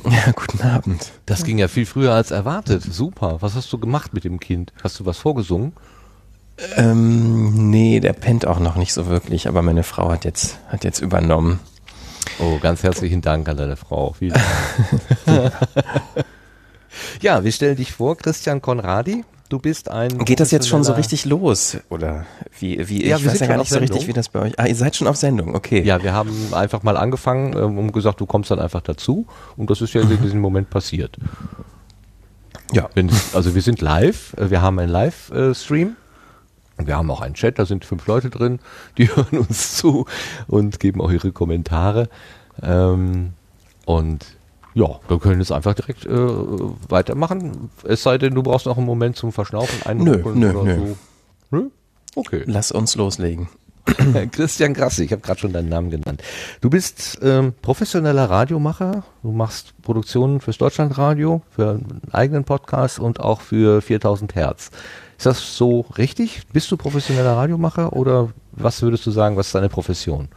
Ja, 0.09 0.31
guten 0.31 0.61
Abend. 0.61 1.11
Das 1.25 1.43
ging 1.43 1.57
ja 1.57 1.67
viel 1.67 1.85
früher 1.85 2.13
als 2.13 2.31
erwartet. 2.31 2.83
Super. 2.83 3.37
Was 3.41 3.55
hast 3.55 3.73
du 3.73 3.79
gemacht 3.79 4.13
mit 4.13 4.23
dem 4.23 4.39
Kind? 4.39 4.71
Hast 4.83 4.99
du 4.99 5.05
was 5.05 5.17
vorgesungen? 5.17 5.73
Ähm, 6.75 7.69
nee, 7.69 7.99
der 7.99 8.13
pennt 8.13 8.47
auch 8.47 8.59
noch 8.59 8.75
nicht 8.75 8.93
so 8.93 9.07
wirklich, 9.07 9.47
aber 9.47 9.61
meine 9.61 9.83
Frau 9.83 10.11
hat 10.11 10.25
jetzt, 10.25 10.57
hat 10.69 10.83
jetzt 10.83 10.99
übernommen. 10.99 11.59
Oh, 12.39 12.57
ganz 12.59 12.83
herzlichen 12.83 13.21
Dank 13.21 13.47
an 13.47 13.57
deine 13.57 13.75
Frau. 13.75 14.13
Vielen 14.13 14.33
Dank. 15.25 15.53
ja, 17.21 17.43
wir 17.43 17.51
stellen 17.51 17.75
dich 17.75 17.93
vor, 17.93 18.17
Christian 18.17 18.61
Konradi. 18.61 19.23
Du 19.49 19.59
bist 19.59 19.89
ein. 19.89 20.17
Geht 20.25 20.41
das 20.41 20.51
jetzt 20.51 20.67
schon 20.67 20.83
so 20.83 20.93
richtig 20.93 21.23
los? 21.23 21.77
Oder 21.89 22.25
wie, 22.59 22.89
wie 22.89 23.07
Ja, 23.07 23.15
ich 23.15 23.23
wir 23.23 23.31
weiß 23.31 23.39
ja 23.39 23.47
gar 23.47 23.57
nicht 23.57 23.69
so 23.69 23.79
richtig, 23.79 24.07
wie 24.07 24.13
das 24.13 24.27
bei 24.27 24.41
euch. 24.41 24.59
Ah, 24.59 24.65
ihr 24.65 24.75
seid 24.75 24.95
schon 24.97 25.07
auf 25.07 25.15
Sendung, 25.15 25.55
okay. 25.55 25.81
Ja, 25.83 26.03
wir 26.03 26.11
haben 26.11 26.53
einfach 26.53 26.83
mal 26.83 26.97
angefangen 26.97 27.55
ähm, 27.55 27.77
und 27.77 27.93
gesagt, 27.93 28.19
du 28.19 28.25
kommst 28.25 28.51
dann 28.51 28.59
einfach 28.59 28.81
dazu. 28.81 29.25
Und 29.55 29.69
das 29.69 29.79
ist 29.81 29.93
ja 29.93 30.01
in 30.01 30.09
diesem 30.21 30.41
Moment 30.41 30.69
passiert. 30.69 31.17
Ja. 32.73 32.89
Also 33.33 33.55
wir 33.55 33.61
sind 33.61 33.79
live, 33.79 34.33
äh, 34.37 34.49
wir 34.49 34.61
haben 34.61 34.79
einen 34.79 34.91
Live-Stream. 34.91 35.95
Wir 36.77 36.95
haben 36.95 37.09
auch 37.09 37.21
einen 37.21 37.33
Chat, 37.33 37.59
da 37.59 37.65
sind 37.65 37.85
fünf 37.85 38.05
Leute 38.07 38.29
drin, 38.29 38.59
die 38.97 39.07
hören 39.15 39.39
uns 39.39 39.75
zu 39.77 40.05
und 40.47 40.79
geben 40.79 41.01
auch 41.01 41.11
ihre 41.11 41.31
Kommentare. 41.31 42.09
Ähm, 42.61 43.33
und 43.85 44.25
ja, 44.73 44.99
wir 45.07 45.19
können 45.19 45.39
jetzt 45.39 45.51
einfach 45.51 45.73
direkt 45.73 46.05
äh, 46.05 46.09
weitermachen. 46.89 47.71
Es 47.83 48.03
sei 48.03 48.17
denn, 48.17 48.35
du 48.35 48.43
brauchst 48.43 48.67
noch 48.67 48.77
einen 48.77 48.85
Moment 48.85 49.15
zum 49.15 49.31
Verschnaufen, 49.31 49.81
einruckeln 49.85 50.39
nö, 50.39 50.51
oder 50.51 50.63
nö. 50.63 50.75
so. 50.75 50.97
Nö? 51.57 51.69
Okay. 52.15 52.43
Lass 52.45 52.71
uns 52.71 52.95
loslegen. 52.95 53.47
Christian 54.31 54.73
Grasse, 54.73 55.03
ich 55.03 55.11
habe 55.11 55.21
gerade 55.21 55.39
schon 55.39 55.53
deinen 55.53 55.69
Namen 55.69 55.89
genannt. 55.89 56.21
Du 56.61 56.69
bist 56.69 57.19
ähm, 57.21 57.53
professioneller 57.61 58.29
Radiomacher. 58.29 59.03
Du 59.23 59.31
machst 59.31 59.73
Produktionen 59.81 60.41
fürs 60.41 60.57
Deutschlandradio, 60.57 61.41
für 61.49 61.71
einen 61.71 62.01
eigenen 62.11 62.43
Podcast 62.43 62.99
und 62.99 63.19
auch 63.19 63.41
für 63.41 63.81
4000 63.81 64.35
Hertz. 64.35 64.71
Ist 65.17 65.25
das 65.25 65.57
so 65.57 65.81
richtig? 65.97 66.41
Bist 66.53 66.71
du 66.71 66.77
professioneller 66.77 67.35
Radiomacher 67.35 67.93
oder 67.93 68.29
was 68.51 68.81
würdest 68.81 69.05
du 69.05 69.11
sagen, 69.11 69.35
was 69.35 69.47
ist 69.47 69.55
deine 69.55 69.69
Profession? 69.69 70.29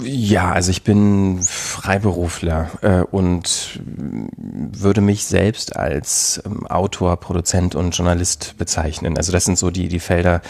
Ja, 0.00 0.52
also 0.52 0.70
ich 0.70 0.84
bin 0.84 1.42
Freiberufler 1.42 2.70
äh, 2.80 3.02
und 3.02 3.78
würde 3.84 5.02
mich 5.02 5.26
selbst 5.26 5.76
als 5.76 6.42
ähm, 6.46 6.66
Autor, 6.66 7.18
Produzent 7.18 7.74
und 7.74 7.94
Journalist 7.94 8.54
bezeichnen. 8.56 9.18
Also 9.18 9.32
das 9.32 9.44
sind 9.44 9.58
so 9.58 9.70
die, 9.70 9.88
die 9.88 10.00
Felder, 10.00 10.40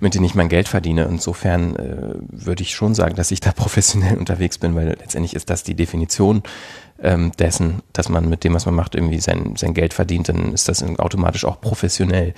mit 0.00 0.14
denen 0.14 0.26
ich 0.26 0.34
mein 0.34 0.50
Geld 0.50 0.68
verdiene. 0.68 1.04
Insofern 1.04 1.76
äh, 1.76 2.14
würde 2.28 2.62
ich 2.62 2.74
schon 2.74 2.94
sagen, 2.94 3.14
dass 3.14 3.30
ich 3.30 3.40
da 3.40 3.52
professionell 3.56 4.18
unterwegs 4.18 4.58
bin, 4.58 4.74
weil 4.74 4.88
letztendlich 4.88 5.34
ist 5.34 5.48
das 5.48 5.62
die 5.62 5.74
Definition 5.74 6.42
ähm, 7.02 7.32
dessen, 7.38 7.82
dass 7.92 8.08
man 8.08 8.28
mit 8.28 8.44
dem, 8.44 8.54
was 8.54 8.66
man 8.66 8.74
macht, 8.74 8.94
irgendwie 8.94 9.20
sein, 9.20 9.54
sein 9.56 9.74
Geld 9.74 9.94
verdient, 9.94 10.28
dann 10.28 10.52
ist 10.52 10.68
das 10.68 10.82
automatisch 10.82 11.44
auch 11.44 11.60
professionell. 11.60 12.34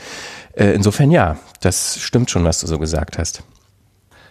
Äh, 0.54 0.72
insofern 0.72 1.10
ja, 1.10 1.38
das 1.60 1.98
stimmt 2.00 2.30
schon, 2.30 2.44
was 2.44 2.60
du 2.60 2.66
so 2.66 2.78
gesagt 2.78 3.18
hast. 3.18 3.42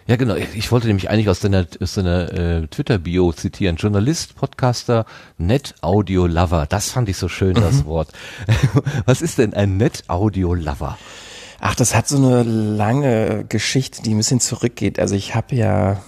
Ja, 0.06 0.16
genau. 0.16 0.34
Ich 0.34 0.72
wollte 0.72 0.88
nämlich 0.88 1.10
eigentlich 1.10 1.28
aus 1.28 1.40
deiner, 1.40 1.64
aus 1.80 1.94
deiner 1.94 2.32
äh, 2.32 2.66
Twitter-Bio 2.66 3.32
zitieren. 3.32 3.76
Journalist, 3.76 4.34
Podcaster, 4.34 5.06
Net-Audio-Lover. 5.38 6.66
Das 6.68 6.90
fand 6.90 7.08
ich 7.08 7.16
so 7.16 7.28
schön, 7.28 7.54
das 7.54 7.84
Wort. 7.84 8.08
Was 9.06 9.22
ist 9.22 9.38
denn 9.38 9.54
ein 9.54 9.76
Net-Audio-Lover? 9.76 10.98
Ach, 11.60 11.74
das 11.76 11.94
hat 11.94 12.08
so 12.08 12.16
eine 12.16 12.42
lange 12.42 13.44
Geschichte, 13.48 14.02
die 14.02 14.14
ein 14.14 14.16
bisschen 14.16 14.40
zurückgeht. 14.40 14.98
Also 14.98 15.14
ich 15.14 15.36
habe 15.36 15.54
ja, 15.54 16.02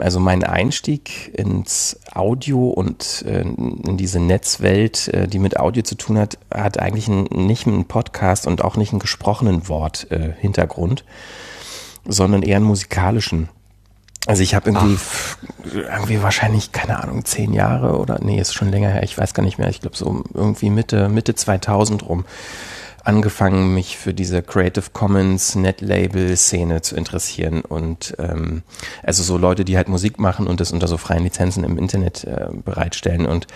also 0.00 0.18
mein 0.18 0.42
Einstieg 0.42 1.32
ins 1.38 2.00
Audio 2.12 2.70
und 2.70 3.24
äh, 3.26 3.42
in 3.42 3.96
diese 3.96 4.18
Netzwelt, 4.18 5.08
äh, 5.08 5.28
die 5.28 5.38
mit 5.38 5.58
Audio 5.58 5.82
zu 5.82 5.94
tun 5.94 6.18
hat, 6.18 6.38
hat 6.52 6.80
eigentlich 6.80 7.06
ein, 7.08 7.24
nicht 7.30 7.66
einen 7.66 7.84
Podcast 7.84 8.46
und 8.46 8.64
auch 8.64 8.76
nicht 8.76 8.92
einen 8.92 8.98
gesprochenen 8.98 9.68
Wort 9.68 10.10
äh, 10.10 10.32
Hintergrund, 10.38 11.04
sondern 12.04 12.42
eher 12.42 12.56
einen 12.56 12.64
musikalischen. 12.64 13.48
Also 14.26 14.42
ich 14.42 14.54
habe 14.54 14.70
irgendwie, 14.70 14.98
irgendwie 15.72 16.22
wahrscheinlich, 16.22 16.72
keine 16.72 17.02
Ahnung, 17.02 17.24
zehn 17.24 17.52
Jahre 17.52 17.98
oder, 17.98 18.18
nee, 18.20 18.40
ist 18.40 18.52
schon 18.52 18.70
länger 18.70 18.90
her, 18.90 19.02
ich 19.02 19.16
weiß 19.16 19.34
gar 19.34 19.42
nicht 19.42 19.58
mehr, 19.58 19.68
ich 19.68 19.80
glaube 19.80 19.96
so 19.96 20.24
irgendwie 20.34 20.70
Mitte, 20.70 21.08
Mitte 21.08 21.34
2000 21.34 22.08
rum 22.08 22.24
angefangen, 23.04 23.74
mich 23.74 23.96
für 23.96 24.14
diese 24.14 24.42
Creative 24.42 24.86
Commons 24.92 25.54
Net-Label-Szene 25.54 26.82
zu 26.82 26.96
interessieren 26.96 27.62
und 27.62 28.14
ähm, 28.18 28.62
also 29.02 29.22
so 29.22 29.38
Leute, 29.38 29.64
die 29.64 29.76
halt 29.76 29.88
Musik 29.88 30.18
machen 30.18 30.46
und 30.46 30.60
das 30.60 30.72
unter 30.72 30.88
so 30.88 30.96
freien 30.96 31.24
Lizenzen 31.24 31.64
im 31.64 31.78
Internet 31.78 32.24
äh, 32.24 32.48
bereitstellen. 32.52 33.26
Und 33.26 33.46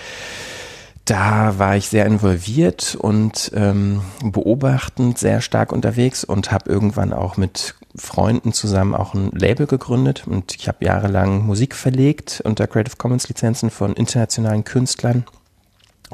da 1.05 1.59
war 1.59 1.77
ich 1.77 1.89
sehr 1.89 2.07
involviert 2.07 2.97
und 2.99 3.53
ähm, 3.55 4.01
beobachtend 4.23 5.19
sehr 5.19 5.43
stark 5.43 5.71
unterwegs 5.73 6.25
und 6.25 6.51
habe 6.51 6.71
irgendwann 6.71 7.13
auch 7.13 7.37
mit 7.37 7.75
Freunden 7.95 8.53
zusammen 8.53 8.95
auch 8.95 9.13
ein 9.13 9.31
Label 9.33 9.67
gegründet. 9.67 10.25
Und 10.27 10.55
ich 10.57 10.67
habe 10.67 10.85
jahrelang 10.85 11.45
Musik 11.45 11.75
verlegt 11.75 12.41
unter 12.45 12.67
Creative 12.67 12.97
Commons 12.97 13.29
Lizenzen 13.29 13.69
von 13.69 13.93
internationalen 13.95 14.65
Künstlern. 14.65 15.25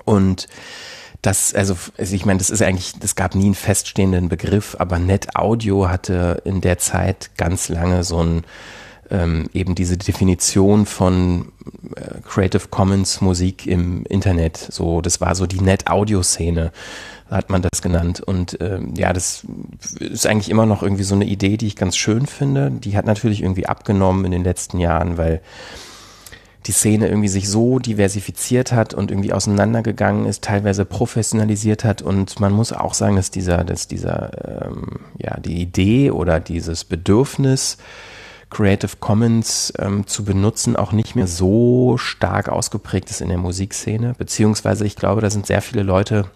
Und 0.05 0.49
das, 1.23 1.55
also, 1.55 1.77
also 1.99 2.15
ich 2.15 2.25
meine, 2.25 2.39
das 2.39 2.51
ist 2.51 2.63
eigentlich, 2.63 2.95
es 3.01 3.15
gab 3.15 3.35
nie 3.35 3.47
einen 3.47 3.55
feststehenden 3.55 4.29
Begriff, 4.29 4.77
aber 4.79 4.99
Net 4.99 5.37
Audio 5.37 5.89
hatte 5.89 6.43
in 6.45 6.61
der 6.61 6.79
Zeit 6.79 7.31
ganz 7.37 7.69
lange 7.69 8.05
so 8.05 8.23
ein 8.23 8.45
ähm, 9.11 9.51
eben 9.53 9.75
diese 9.75 9.97
Definition 9.97 10.87
von 10.87 11.53
äh, 11.97 12.21
Creative 12.27 12.69
Commons 12.71 13.21
Musik 13.21 13.67
im 13.67 14.05
Internet. 14.07 14.57
So, 14.57 15.01
das 15.01 15.21
war 15.21 15.35
so 15.35 15.47
die 15.47 15.61
Net-Audio-Szene, 15.61 16.73
hat 17.29 17.51
man 17.51 17.63
das 17.63 17.83
genannt. 17.83 18.21
Und 18.21 18.59
ähm, 18.61 18.95
ja, 18.97 19.13
das 19.13 19.45
ist 19.99 20.27
eigentlich 20.27 20.49
immer 20.49 20.67
noch 20.67 20.83
irgendwie 20.83 21.03
so 21.03 21.15
eine 21.15 21.25
Idee, 21.25 21.57
die 21.57 21.67
ich 21.67 21.77
ganz 21.77 21.97
schön 21.97 22.27
finde. 22.27 22.71
Die 22.71 22.97
hat 22.97 23.07
natürlich 23.07 23.43
irgendwie 23.43 23.67
abgenommen 23.67 24.25
in 24.25 24.31
den 24.31 24.45
letzten 24.45 24.79
Jahren, 24.79 25.19
weil 25.19 25.41
die 26.67 26.73
Szene 26.73 27.09
irgendwie 27.09 27.29
sich 27.29 27.49
so 27.49 27.79
diversifiziert 27.79 28.73
hat 28.73 28.93
und 28.93 29.11
irgendwie 29.11 29.33
auseinandergegangen 29.33 30.27
ist, 30.27 30.45
teilweise 30.45 30.85
professionalisiert 30.85 31.85
hat. 31.85 32.03
Und 32.03 32.39
man 32.39 32.53
muss 32.53 32.73
auch 32.73 32.95
sagen, 32.95 33.17
dass 33.17 33.31
dieser, 33.31 33.65
dass 33.65 33.89
dieser, 33.89 34.67
ähm, 34.67 35.01
ja, 35.19 35.39
die 35.41 35.61
Idee 35.61 36.11
oder 36.11 36.39
dieses 36.39 36.85
Bedürfnis, 36.85 37.79
Creative 38.51 38.97
Commons 38.99 39.73
ähm, 39.79 40.07
zu 40.07 40.25
benutzen, 40.25 40.75
auch 40.77 40.93
nicht 40.93 41.15
mehr 41.15 41.29
so 41.29 41.97
stark 41.97 42.49
ausgeprägt 42.49 43.09
ist 43.09 43.21
in 43.21 43.29
der 43.29 43.39
Musikszene, 43.39 44.15
beziehungsweise 44.19 44.85
ich 44.85 44.97
glaube, 44.97 45.21
da 45.21 45.31
sind 45.31 45.47
sehr 45.47 45.63
viele 45.63 45.85
Leute 45.85 46.27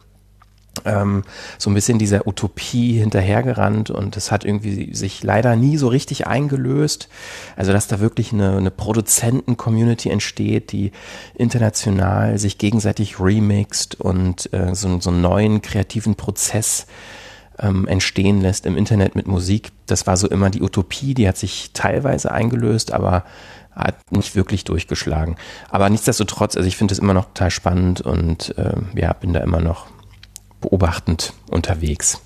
ähm, 0.84 1.22
so 1.58 1.70
ein 1.70 1.74
bisschen 1.74 1.98
dieser 1.98 2.26
Utopie 2.26 2.98
hinterhergerannt 2.98 3.90
und 3.90 4.16
es 4.16 4.30
hat 4.30 4.44
irgendwie 4.44 4.94
sich 4.94 5.22
leider 5.22 5.56
nie 5.56 5.76
so 5.76 5.88
richtig 5.88 6.26
eingelöst. 6.26 7.08
Also 7.56 7.72
dass 7.72 7.86
da 7.86 8.00
wirklich 8.00 8.32
eine, 8.32 8.56
eine 8.56 8.70
Produzenten-Community 8.70 10.10
entsteht, 10.10 10.72
die 10.72 10.92
international 11.34 12.38
sich 12.38 12.58
gegenseitig 12.58 13.20
remixt 13.20 14.00
und 14.00 14.52
äh, 14.52 14.74
so, 14.74 15.00
so 15.00 15.10
einen 15.10 15.20
neuen 15.22 15.62
kreativen 15.62 16.14
Prozess 16.14 16.86
ähm, 17.58 17.86
entstehen 17.86 18.40
lässt 18.40 18.66
im 18.66 18.76
Internet 18.76 19.14
mit 19.14 19.26
Musik. 19.26 19.70
Das 19.86 20.06
war 20.06 20.16
so 20.16 20.28
immer 20.28 20.50
die 20.50 20.62
Utopie, 20.62 21.14
die 21.14 21.28
hat 21.28 21.36
sich 21.36 21.70
teilweise 21.72 22.32
eingelöst, 22.32 22.92
aber 22.92 23.24
hat 23.72 23.96
nicht 24.12 24.36
wirklich 24.36 24.64
durchgeschlagen. 24.64 25.36
Aber 25.68 25.88
nichtsdestotrotz, 25.90 26.56
also 26.56 26.66
ich 26.66 26.76
finde 26.76 26.92
es 26.92 27.00
immer 27.00 27.14
noch 27.14 27.26
total 27.26 27.50
spannend 27.50 28.00
und 28.00 28.54
ähm, 28.56 28.88
ja, 28.94 29.12
bin 29.12 29.32
da 29.32 29.40
immer 29.40 29.60
noch 29.60 29.86
beobachtend 30.64 31.34
unterwegs. 31.50 32.20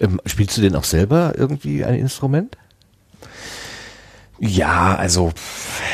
Ähm, 0.00 0.20
spielst 0.26 0.56
du 0.56 0.62
denn 0.62 0.74
auch 0.74 0.84
selber 0.84 1.34
irgendwie 1.36 1.84
ein 1.84 1.94
Instrument? 1.94 2.56
Ja, 4.38 4.96
also 4.96 5.32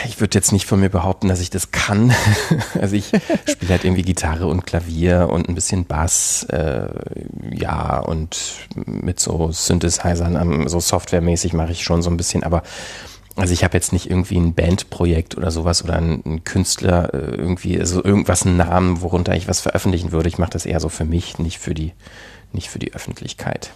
ich 0.07 0.21
würde 0.21 0.39
jetzt 0.39 0.53
nicht 0.53 0.65
von 0.65 0.81
mir 0.81 0.89
behaupten, 0.89 1.29
dass 1.29 1.41
ich 1.41 1.51
das 1.51 1.71
kann. 1.71 2.15
also 2.81 2.97
ich 2.97 3.07
spiele 3.47 3.73
halt 3.73 3.85
irgendwie 3.85 4.03
Gitarre 4.03 4.47
und 4.47 4.67
Klavier 4.67 5.29
und 5.31 5.49
ein 5.49 5.55
bisschen 5.55 5.85
Bass, 5.85 6.45
äh, 6.45 6.89
ja, 7.51 7.99
und 7.99 8.39
mit 8.87 9.21
so 9.21 9.51
Synthesizern, 9.53 10.67
so 10.69 10.81
softwaremäßig 10.81 11.53
mache 11.53 11.73
ich 11.73 11.83
schon 11.83 12.01
so 12.01 12.09
ein 12.09 12.17
bisschen, 12.17 12.43
aber 12.43 12.63
also 13.39 13.53
ich 13.53 13.65
habe 13.65 13.77
jetzt 13.77 13.93
nicht 13.93 14.11
irgendwie 14.11 14.37
ein 14.37 14.55
Bandprojekt 14.55 15.37
oder 15.37 15.51
sowas 15.51 15.85
oder 15.85 15.97
ein, 15.97 16.43
Künstler 16.45 17.15
äh, 17.15 17.37
irgendwie, 17.37 17.79
also 17.79 18.03
irgendwas, 18.03 18.45
einen 18.45 18.57
Namen, 18.57 19.01
worunter 19.01 19.37
ich 19.37 19.49
was 19.49 19.61
veröffentlichen 19.61 20.13
würde. 20.13 20.29
Ich 20.29 20.39
mache 20.39 20.51
das 20.51 20.67
eher 20.67 20.81
so 20.81 20.89
für 20.89 21.05
mich, 21.05 21.39
nicht 21.39 21.59
für 21.59 21.75
die, 21.75 21.93
nicht 22.53 22.69
für 22.69 22.79
die 22.79 22.95
Öffentlichkeit. 22.95 23.71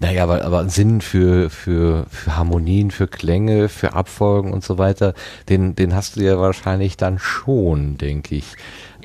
Naja, 0.00 0.24
aber, 0.24 0.44
aber 0.44 0.68
Sinn 0.68 1.00
für, 1.00 1.50
für, 1.50 2.06
für 2.10 2.36
Harmonien, 2.36 2.90
für 2.90 3.06
Klänge, 3.06 3.68
für 3.68 3.92
Abfolgen 3.92 4.52
und 4.52 4.64
so 4.64 4.78
weiter, 4.78 5.14
den, 5.48 5.74
den 5.74 5.94
hast 5.94 6.16
du 6.16 6.20
ja 6.20 6.38
wahrscheinlich 6.38 6.96
dann 6.96 7.18
schon, 7.18 7.96
denke 7.98 8.34
ich. 8.34 8.56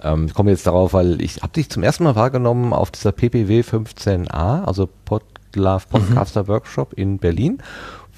Ähm, 0.04 0.26
ich 0.28 0.34
komme 0.34 0.52
jetzt 0.52 0.68
darauf, 0.68 0.94
weil 0.94 1.22
ich 1.22 1.42
habe 1.42 1.54
dich 1.54 1.70
zum 1.70 1.84
ersten 1.84 2.04
Mal 2.04 2.16
wahrgenommen 2.16 2.74
auf 2.74 2.92
dieser 2.92 3.12
PPW 3.12 3.62
15a, 3.62 4.64
also 4.64 4.90
Podlove 5.06 5.86
Podcaster 5.90 6.44
mhm. 6.44 6.48
Workshop 6.48 6.94
in 6.94 7.18
Berlin, 7.20 7.62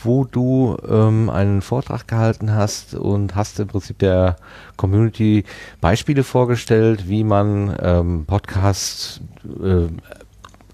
wo 0.03 0.23
du 0.23 0.77
ähm, 0.87 1.29
einen 1.29 1.61
Vortrag 1.61 2.07
gehalten 2.07 2.53
hast 2.53 2.95
und 2.95 3.35
hast 3.35 3.59
im 3.59 3.67
Prinzip 3.67 3.99
der 3.99 4.35
Community 4.77 5.43
Beispiele 5.79 6.23
vorgestellt, 6.23 7.07
wie 7.07 7.23
man 7.23 7.75
ähm, 7.81 8.25
Podcasts 8.25 9.21
äh, 9.63 9.87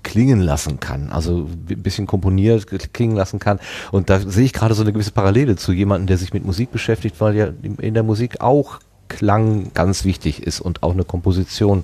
klingen 0.04 0.40
lassen 0.40 0.80
kann, 0.80 1.10
also 1.12 1.50
ein 1.70 1.84
bisschen 1.84 2.08
komponiert 2.08 2.68
klingen 2.94 3.18
lassen 3.18 3.40
kann. 3.40 3.60
Und 3.92 4.10
da 4.10 4.20
sehe 4.20 4.46
ich 4.46 4.54
gerade 4.54 4.74
so 4.74 4.82
eine 4.82 4.94
gewisse 4.94 5.12
Parallele 5.12 5.58
zu 5.58 5.74
jemandem, 5.74 6.08
der 6.08 6.18
sich 6.18 6.34
mit 6.34 6.46
Musik 6.46 6.72
beschäftigt, 6.72 7.20
weil 7.20 7.36
ja 7.36 7.50
in 7.62 7.94
der 7.94 8.04
Musik 8.04 8.40
auch 8.40 8.80
Klang 9.10 9.72
ganz 9.74 10.06
wichtig 10.06 10.44
ist 10.44 10.60
und 10.60 10.84
auch 10.84 10.92
eine 10.92 11.04
Komposition 11.04 11.84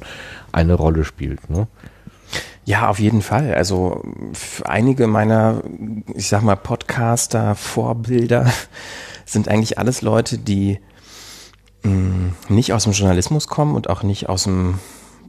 eine 0.52 0.74
Rolle 0.74 1.04
spielt. 1.06 1.50
Ne? 1.50 1.68
Ja, 2.66 2.90
auf 2.90 3.00
jeden 3.00 3.22
Fall. 3.22 3.54
Also 3.54 4.04
einige 4.64 5.08
meiner, 5.08 5.62
ich 6.14 6.30
sag 6.30 6.44
mal, 6.44 6.56
Podcaster, 6.56 7.56
Vorbilder 7.56 8.52
sind 9.26 9.50
eigentlich 9.50 9.78
alles 9.78 10.02
Leute, 10.02 10.38
die 10.38 10.80
mh, 11.84 11.92
mm, 11.92 12.36
nicht 12.50 12.72
aus 12.74 12.84
dem 12.84 12.94
Journalismus 12.94 13.48
kommen 13.48 13.76
und 13.76 13.90
auch 13.90 14.04
nicht 14.04 14.30
aus 14.30 14.44
dem 14.44 14.80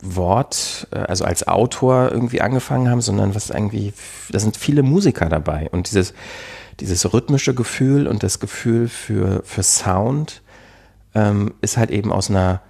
Wort, 0.00 0.86
äh, 0.92 0.98
also 0.98 1.24
als 1.24 1.48
Autor 1.48 2.12
irgendwie 2.12 2.40
angefangen 2.40 2.88
haben, 2.88 3.00
sondern 3.00 3.34
was 3.34 3.50
irgendwie, 3.50 3.92
da 4.30 4.38
sind 4.38 4.56
viele 4.56 4.82
Musiker 4.82 5.28
dabei 5.28 5.68
und 5.72 5.90
dieses, 5.90 6.14
dieses 6.80 7.12
rhythmische 7.12 7.54
Gefühl 7.54 8.06
und 8.06 8.22
das 8.22 8.38
Gefühl 8.38 8.88
für, 8.88 9.42
für 9.44 9.62
Sound 9.62 10.42
ähm, 11.14 11.54
ist 11.62 11.76
halt 11.76 11.90
eben 11.90 12.12
aus 12.12 12.30
einer 12.30 12.60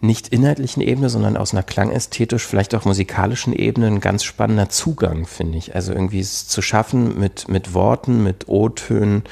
nicht 0.00 0.28
inhaltlichen 0.28 0.82
Ebene, 0.82 1.08
sondern 1.08 1.36
aus 1.36 1.52
einer 1.52 1.62
klangästhetisch, 1.62 2.44
vielleicht 2.44 2.74
auch 2.74 2.84
musikalischen 2.84 3.52
Ebene 3.52 3.86
ein 3.86 4.00
ganz 4.00 4.24
spannender 4.24 4.68
Zugang, 4.68 5.26
finde 5.26 5.58
ich. 5.58 5.74
Also 5.74 5.92
irgendwie 5.92 6.20
es 6.20 6.46
zu 6.48 6.60
schaffen 6.62 7.18
mit, 7.18 7.48
mit 7.48 7.72
Worten, 7.72 8.22
mit 8.22 8.48
O-Tönen, 8.48 9.24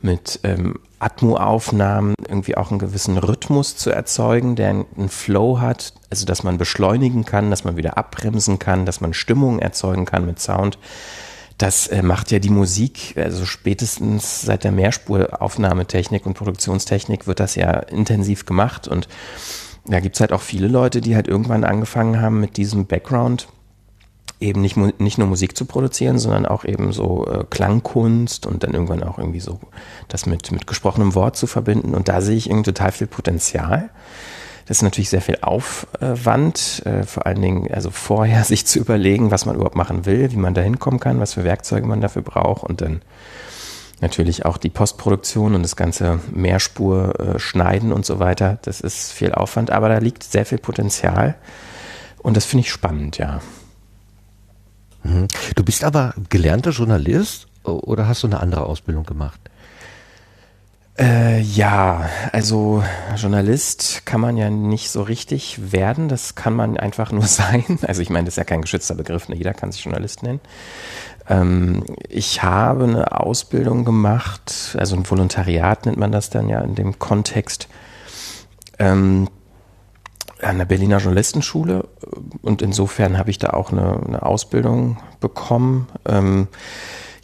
mit 0.00 0.40
ähm, 0.42 0.80
Atmo-Aufnahmen 0.98 2.14
irgendwie 2.28 2.56
auch 2.56 2.70
einen 2.70 2.78
gewissen 2.78 3.18
Rhythmus 3.18 3.76
zu 3.76 3.90
erzeugen, 3.90 4.56
der 4.56 4.70
einen 4.70 5.08
Flow 5.08 5.60
hat, 5.60 5.94
also 6.10 6.26
dass 6.26 6.42
man 6.42 6.58
beschleunigen 6.58 7.24
kann, 7.24 7.50
dass 7.50 7.64
man 7.64 7.76
wieder 7.76 7.98
abbremsen 7.98 8.58
kann, 8.58 8.86
dass 8.86 9.00
man 9.00 9.14
Stimmung 9.14 9.58
erzeugen 9.58 10.04
kann 10.04 10.26
mit 10.26 10.40
Sound. 10.40 10.78
Das 11.58 11.86
äh, 11.88 12.02
macht 12.02 12.30
ja 12.30 12.40
die 12.40 12.50
Musik, 12.50 13.14
also 13.16 13.44
spätestens 13.46 14.42
seit 14.42 14.64
der 14.64 14.72
Mehrspuraufnahmetechnik 14.72 16.26
und 16.26 16.34
Produktionstechnik 16.34 17.26
wird 17.26 17.40
das 17.40 17.54
ja 17.54 17.70
intensiv 17.70 18.46
gemacht 18.46 18.88
und 18.88 19.08
da 19.84 20.00
gibt 20.00 20.16
es 20.16 20.20
halt 20.20 20.32
auch 20.32 20.40
viele 20.40 20.68
Leute, 20.68 21.00
die 21.00 21.16
halt 21.16 21.28
irgendwann 21.28 21.64
angefangen 21.64 22.20
haben 22.20 22.40
mit 22.40 22.56
diesem 22.56 22.86
Background 22.86 23.48
eben 24.42 24.60
nicht, 24.60 24.76
nicht 24.76 25.18
nur 25.18 25.28
Musik 25.28 25.56
zu 25.56 25.64
produzieren, 25.64 26.18
sondern 26.18 26.46
auch 26.46 26.64
eben 26.64 26.92
so 26.92 27.26
äh, 27.26 27.44
Klangkunst 27.48 28.46
und 28.46 28.62
dann 28.62 28.74
irgendwann 28.74 29.02
auch 29.02 29.18
irgendwie 29.18 29.40
so 29.40 29.60
das 30.08 30.26
mit, 30.26 30.50
mit 30.52 30.66
gesprochenem 30.66 31.14
Wort 31.14 31.36
zu 31.36 31.46
verbinden. 31.46 31.94
Und 31.94 32.08
da 32.08 32.20
sehe 32.20 32.36
ich 32.36 32.50
irgendwie 32.50 32.72
total 32.72 32.92
viel 32.92 33.06
Potenzial. 33.06 33.90
Das 34.66 34.78
ist 34.78 34.82
natürlich 34.82 35.10
sehr 35.10 35.22
viel 35.22 35.38
Aufwand, 35.40 36.82
äh, 36.84 37.04
vor 37.04 37.26
allen 37.26 37.40
Dingen 37.40 37.72
also 37.72 37.90
vorher 37.90 38.44
sich 38.44 38.66
zu 38.66 38.78
überlegen, 38.78 39.30
was 39.30 39.46
man 39.46 39.54
überhaupt 39.56 39.76
machen 39.76 40.06
will, 40.06 40.30
wie 40.32 40.36
man 40.36 40.54
da 40.54 40.60
hinkommen 40.60 41.00
kann, 41.00 41.20
was 41.20 41.34
für 41.34 41.44
Werkzeuge 41.44 41.86
man 41.86 42.00
dafür 42.00 42.22
braucht 42.22 42.64
und 42.64 42.80
dann 42.80 43.02
natürlich 44.02 44.44
auch 44.44 44.58
die 44.58 44.68
Postproduktion 44.68 45.54
und 45.54 45.62
das 45.62 45.76
ganze 45.76 46.20
Mehrspur 46.30 47.18
äh, 47.18 47.38
schneiden 47.38 47.92
und 47.92 48.04
so 48.04 48.18
weiter. 48.18 48.58
Das 48.62 48.80
ist 48.80 49.12
viel 49.12 49.32
Aufwand, 49.32 49.70
aber 49.70 49.88
da 49.88 49.98
liegt 49.98 50.24
sehr 50.24 50.44
viel 50.44 50.58
Potenzial 50.58 51.36
und 52.18 52.36
das 52.36 52.44
finde 52.44 52.66
ich 52.66 52.72
spannend, 52.72 53.18
ja. 53.18 53.40
Mhm. 55.04 55.28
Du 55.54 55.64
bist 55.64 55.84
aber 55.84 56.14
gelernter 56.28 56.70
Journalist 56.70 57.46
oder 57.64 58.08
hast 58.08 58.22
du 58.22 58.26
eine 58.26 58.40
andere 58.40 58.66
Ausbildung 58.66 59.04
gemacht? 59.04 59.40
Äh, 60.98 61.40
ja, 61.40 62.10
also 62.32 62.84
Journalist 63.16 64.04
kann 64.04 64.20
man 64.20 64.36
ja 64.36 64.50
nicht 64.50 64.90
so 64.90 65.02
richtig 65.02 65.72
werden. 65.72 66.08
Das 66.08 66.34
kann 66.34 66.54
man 66.54 66.76
einfach 66.76 67.12
nur 67.12 67.22
sein. 67.26 67.78
Also 67.82 68.02
ich 68.02 68.10
meine, 68.10 68.26
das 68.26 68.34
ist 68.34 68.38
ja 68.38 68.44
kein 68.44 68.62
geschützter 68.62 68.94
Begriff. 68.94 69.28
Ne? 69.28 69.36
Jeder 69.36 69.54
kann 69.54 69.72
sich 69.72 69.84
Journalist 69.84 70.22
nennen. 70.22 70.40
Ähm, 71.28 71.84
ich 72.08 72.42
habe 72.42 72.84
eine 72.84 73.20
Ausbildung 73.20 73.84
gemacht, 73.84 74.76
also 74.78 74.96
ein 74.96 75.08
Volontariat 75.08 75.86
nennt 75.86 75.98
man 75.98 76.12
das 76.12 76.30
dann 76.30 76.48
ja 76.48 76.60
in 76.60 76.74
dem 76.74 76.98
Kontext. 76.98 77.68
Ähm, 78.78 79.28
an 80.42 80.58
der 80.58 80.64
Berliner 80.64 80.98
Journalistenschule 80.98 81.88
und 82.42 82.62
insofern 82.62 83.16
habe 83.16 83.30
ich 83.30 83.38
da 83.38 83.50
auch 83.50 83.70
eine, 83.70 84.00
eine 84.04 84.22
Ausbildung 84.22 84.98
bekommen. 85.20 85.88
Ähm, 86.04 86.48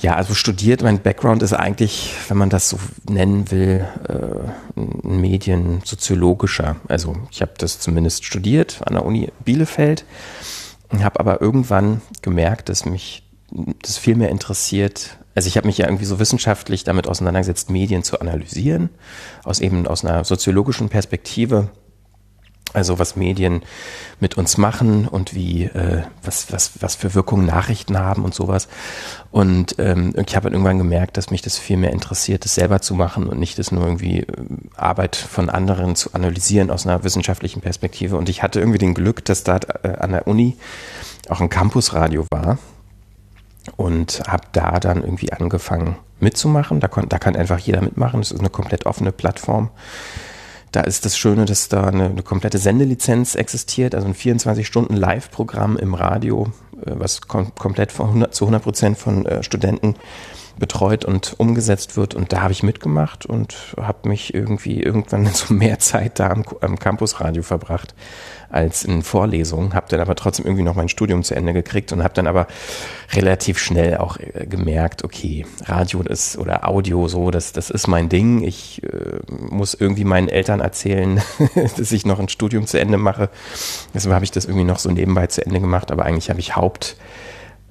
ja, 0.00 0.14
also 0.14 0.34
studiert, 0.34 0.82
mein 0.82 1.00
Background 1.00 1.42
ist 1.42 1.52
eigentlich, 1.52 2.14
wenn 2.28 2.36
man 2.36 2.50
das 2.50 2.68
so 2.68 2.78
nennen 3.08 3.50
will, 3.50 3.84
äh, 4.08 4.76
ein 4.76 5.20
mediensoziologischer. 5.20 6.76
Also 6.86 7.16
ich 7.32 7.42
habe 7.42 7.52
das 7.58 7.80
zumindest 7.80 8.24
studiert 8.24 8.80
an 8.84 8.94
der 8.94 9.04
Uni 9.04 9.32
Bielefeld 9.44 10.04
und 10.90 11.02
habe 11.02 11.18
aber 11.18 11.40
irgendwann 11.40 12.00
gemerkt, 12.22 12.68
dass 12.68 12.84
mich 12.84 13.27
das 13.50 13.98
viel 13.98 14.14
mehr 14.14 14.30
interessiert. 14.30 15.18
Also 15.34 15.48
ich 15.48 15.56
habe 15.56 15.66
mich 15.66 15.78
ja 15.78 15.86
irgendwie 15.86 16.04
so 16.04 16.18
wissenschaftlich 16.18 16.84
damit 16.84 17.06
auseinandergesetzt, 17.08 17.70
Medien 17.70 18.02
zu 18.02 18.20
analysieren, 18.20 18.90
aus 19.44 19.60
eben 19.60 19.86
aus 19.86 20.04
einer 20.04 20.24
soziologischen 20.24 20.88
Perspektive 20.88 21.70
also 22.74 22.98
was 22.98 23.16
Medien 23.16 23.62
mit 24.20 24.36
uns 24.36 24.58
machen 24.58 25.08
und 25.08 25.34
wie 25.34 25.64
äh, 25.64 26.02
was 26.22 26.52
was 26.52 26.72
was 26.80 26.96
für 26.96 27.14
Wirkungen 27.14 27.46
Nachrichten 27.46 27.98
haben 27.98 28.24
und 28.24 28.34
sowas. 28.34 28.68
Und 29.30 29.76
ähm, 29.78 30.14
ich 30.26 30.36
habe 30.36 30.50
irgendwann 30.50 30.78
gemerkt, 30.78 31.16
dass 31.16 31.30
mich 31.30 31.40
das 31.40 31.56
viel 31.56 31.76
mehr 31.76 31.92
interessiert, 31.92 32.44
das 32.44 32.54
selber 32.54 32.80
zu 32.80 32.94
machen 32.94 33.26
und 33.26 33.38
nicht 33.38 33.58
das 33.58 33.72
nur 33.72 33.84
irgendwie 33.84 34.20
äh, 34.20 34.26
Arbeit 34.76 35.16
von 35.16 35.48
anderen 35.48 35.96
zu 35.96 36.12
analysieren 36.12 36.70
aus 36.70 36.86
einer 36.86 37.04
wissenschaftlichen 37.04 37.62
Perspektive. 37.62 38.16
Und 38.16 38.28
ich 38.28 38.42
hatte 38.42 38.60
irgendwie 38.60 38.78
den 38.78 38.94
Glück, 38.94 39.24
dass 39.24 39.44
da 39.44 39.58
äh, 39.82 39.88
an 39.98 40.12
der 40.12 40.26
Uni 40.26 40.56
auch 41.28 41.40
ein 41.40 41.48
Campusradio 41.48 42.26
war 42.30 42.58
und 43.76 44.22
habe 44.26 44.44
da 44.52 44.80
dann 44.80 45.02
irgendwie 45.02 45.32
angefangen 45.32 45.96
mitzumachen. 46.20 46.80
Da, 46.80 46.88
da 46.88 47.18
kann 47.18 47.36
einfach 47.36 47.58
jeder 47.58 47.80
mitmachen. 47.80 48.20
Es 48.20 48.32
ist 48.32 48.40
eine 48.40 48.50
komplett 48.50 48.86
offene 48.86 49.12
Plattform. 49.12 49.70
Da 50.72 50.82
ist 50.82 51.04
das 51.04 51.16
Schöne, 51.16 51.44
dass 51.44 51.68
da 51.68 51.84
eine, 51.84 52.06
eine 52.06 52.22
komplette 52.22 52.58
Sendelizenz 52.58 53.34
existiert, 53.34 53.94
also 53.94 54.06
ein 54.06 54.14
24-Stunden-Live-Programm 54.14 55.78
im 55.78 55.94
Radio, 55.94 56.48
äh, 56.84 56.92
was 56.94 57.22
kom 57.22 57.54
komplett 57.54 57.90
von 57.92 58.08
100, 58.08 58.34
zu 58.34 58.44
100 58.44 58.62
Prozent 58.62 58.98
von 58.98 59.24
äh, 59.24 59.42
Studenten 59.42 59.94
betreut 60.58 61.04
und 61.04 61.34
umgesetzt 61.38 61.96
wird. 61.96 62.14
Und 62.14 62.32
da 62.32 62.42
habe 62.42 62.52
ich 62.52 62.62
mitgemacht 62.62 63.24
und 63.24 63.74
habe 63.80 64.08
mich 64.08 64.34
irgendwie 64.34 64.82
irgendwann 64.82 65.26
so 65.32 65.54
mehr 65.54 65.78
Zeit 65.78 66.18
da 66.18 66.28
am, 66.30 66.44
am 66.60 66.78
Campusradio 66.78 67.42
verbracht 67.42 67.94
als 68.50 68.84
in 68.84 69.02
Vorlesungen, 69.02 69.74
habe 69.74 69.86
dann 69.90 70.00
aber 70.00 70.14
trotzdem 70.14 70.46
irgendwie 70.46 70.62
noch 70.62 70.74
mein 70.74 70.88
Studium 70.88 71.22
zu 71.22 71.34
Ende 71.34 71.52
gekriegt 71.52 71.92
und 71.92 72.02
habe 72.02 72.14
dann 72.14 72.26
aber 72.26 72.46
relativ 73.12 73.58
schnell 73.58 73.98
auch 73.98 74.18
äh, 74.18 74.46
gemerkt, 74.46 75.04
okay, 75.04 75.46
Radio 75.64 76.00
ist 76.02 76.38
oder 76.38 76.68
Audio 76.68 77.08
so, 77.08 77.30
das, 77.30 77.52
das 77.52 77.70
ist 77.70 77.86
mein 77.86 78.08
Ding. 78.08 78.42
Ich 78.42 78.82
äh, 78.84 79.20
muss 79.28 79.74
irgendwie 79.74 80.04
meinen 80.04 80.28
Eltern 80.28 80.60
erzählen, 80.60 81.20
dass 81.76 81.92
ich 81.92 82.06
noch 82.06 82.18
ein 82.18 82.28
Studium 82.28 82.66
zu 82.66 82.80
Ende 82.80 82.98
mache. 82.98 83.28
Deshalb 83.94 84.14
habe 84.14 84.24
ich 84.24 84.30
das 84.30 84.46
irgendwie 84.46 84.64
noch 84.64 84.78
so 84.78 84.90
nebenbei 84.90 85.26
zu 85.26 85.44
Ende 85.44 85.60
gemacht, 85.60 85.90
aber 85.90 86.04
eigentlich 86.04 86.30
habe 86.30 86.40
ich 86.40 86.56
Haupt 86.56 86.96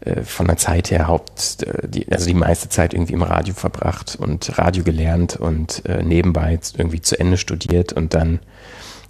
äh, 0.02 0.22
von 0.22 0.46
der 0.46 0.58
Zeit 0.58 0.92
her 0.92 1.08
Haupt, 1.08 1.64
äh, 1.64 1.88
die, 1.88 2.12
also 2.12 2.28
die 2.28 2.36
meiste 2.36 2.70
Zeit 2.70 2.94
irgendwie 2.94 3.14
im 3.14 3.24
Radio 3.24 3.56
verbracht 3.56 4.16
und 4.20 4.58
Radio 4.60 4.84
gelernt 4.84 5.38
und 5.38 5.84
äh, 5.86 6.04
nebenbei 6.04 6.60
irgendwie 6.78 7.02
zu 7.02 7.20
Ende 7.20 7.38
studiert 7.38 7.94
und 7.94 8.14
dann 8.14 8.40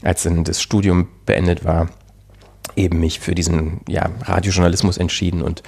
als 0.03 0.23
dann 0.23 0.43
das 0.43 0.61
Studium 0.61 1.07
beendet 1.25 1.65
war, 1.65 1.89
eben 2.75 2.99
mich 2.99 3.19
für 3.19 3.35
diesen 3.35 3.81
ja, 3.87 4.09
Radiojournalismus 4.23 4.97
entschieden 4.97 5.41
und 5.41 5.63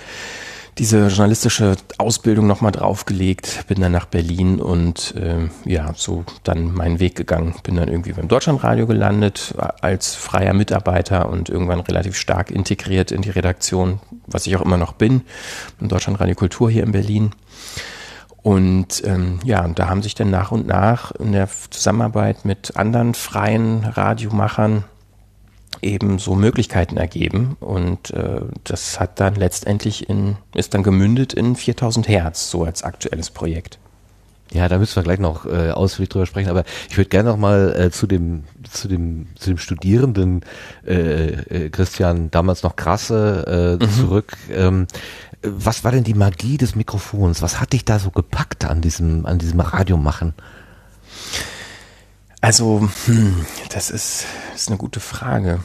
diese 0.80 1.08
journalistische 1.08 1.76
Ausbildung 1.98 2.48
nochmal 2.48 2.72
draufgelegt, 2.72 3.66
bin 3.68 3.82
dann 3.82 3.92
nach 3.92 4.06
Berlin 4.06 4.62
und 4.62 5.14
äh, 5.16 5.50
ja, 5.66 5.94
so 5.94 6.24
dann 6.44 6.74
meinen 6.74 7.02
Weg 7.02 7.16
gegangen. 7.16 7.54
Bin 7.64 7.76
dann 7.76 7.90
irgendwie 7.90 8.14
beim 8.14 8.30
Deutschlandradio 8.30 8.88
gelandet 8.88 9.54
als 9.82 10.16
freier 10.16 10.54
Mitarbeiter 10.54 11.28
und 11.28 11.50
irgendwann 11.50 11.82
relativ 11.82 12.16
stark 12.16 12.50
integriert 12.50 13.12
in 13.12 13.22
die 13.22 13.30
Redaktion, 13.30 14.00
was 14.26 14.48
ich 14.48 14.56
auch 14.56 14.62
immer 14.62 14.78
noch 14.78 14.94
bin, 14.94 15.24
im 15.82 15.90
Deutschlandradio 15.90 16.36
Kultur 16.36 16.72
hier 16.72 16.84
in 16.84 16.94
Berlin. 16.94 17.32
Und 18.42 19.04
ähm, 19.06 19.40
ja, 19.44 19.68
da 19.68 19.90
haben 19.90 20.02
sich 20.02 20.16
dann 20.16 20.30
nach 20.30 20.52
und 20.52 20.66
nach 20.66 21.12
in 21.12 21.34
der 21.34 21.50
Zusammenarbeit 21.70 22.46
mit 22.46 22.78
anderen 22.78 23.14
freien 23.14 23.84
Radiomachern 23.84 24.86
eben 25.82 26.20
so 26.20 26.36
Möglichkeiten 26.36 26.98
ergeben 26.98 27.56
und 27.60 28.12
äh, 28.12 28.42
das 28.64 29.00
hat 29.00 29.20
dann 29.20 29.36
letztendlich 29.36 30.10
in, 30.10 30.36
ist 30.54 30.74
dann 30.74 30.84
gemündet 30.84 31.34
in 31.34 31.56
4000 31.56 32.08
Hertz, 32.08 32.50
so 32.50 32.64
als 32.64 32.84
aktuelles 32.84 33.30
Projekt. 33.30 33.80
Ja, 34.52 34.68
da 34.68 34.80
müssen 34.80 34.96
wir 34.96 35.04
gleich 35.04 35.20
noch 35.20 35.46
äh, 35.46 35.70
ausführlich 35.70 36.10
drüber 36.10 36.26
sprechen, 36.26 36.50
aber 36.50 36.64
ich 36.90 36.98
würde 36.98 37.10
gerne 37.10 37.30
noch 37.30 37.38
mal 37.38 37.76
äh, 37.78 37.92
zu 37.92 38.08
dem 38.08 38.46
zu 38.70 38.88
dem 38.88 39.28
zu 39.36 39.52
dem 39.52 39.60
Studierenden 39.60 40.42
äh, 40.88 40.96
äh, 40.96 41.70
Christian 41.70 42.32
damals 42.32 42.64
noch 42.64 42.76
krasse 42.76 43.78
äh, 43.80 43.84
mhm. 43.84 43.92
zurück. 43.92 44.34
Ähm, 44.52 44.88
was 45.42 45.84
war 45.84 45.92
denn 45.92 46.04
die 46.04 46.14
Magie 46.14 46.58
des 46.58 46.76
Mikrofons? 46.76 47.42
Was 47.42 47.60
hat 47.60 47.74
dich 47.74 47.86
da 47.86 48.00
so 48.00 48.12
gepackt 48.12 48.66
an 48.66 48.82
diesem 48.82 49.26
an 49.26 49.40
diesem 49.40 49.60
Radiomachen? 49.60 50.34
Also, 52.42 52.88
hm, 53.06 53.46
das 53.70 53.90
ist, 53.90 54.26
das 54.52 54.62
ist 54.62 54.68
eine 54.70 54.78
gute 54.78 55.00
Frage. 55.00 55.60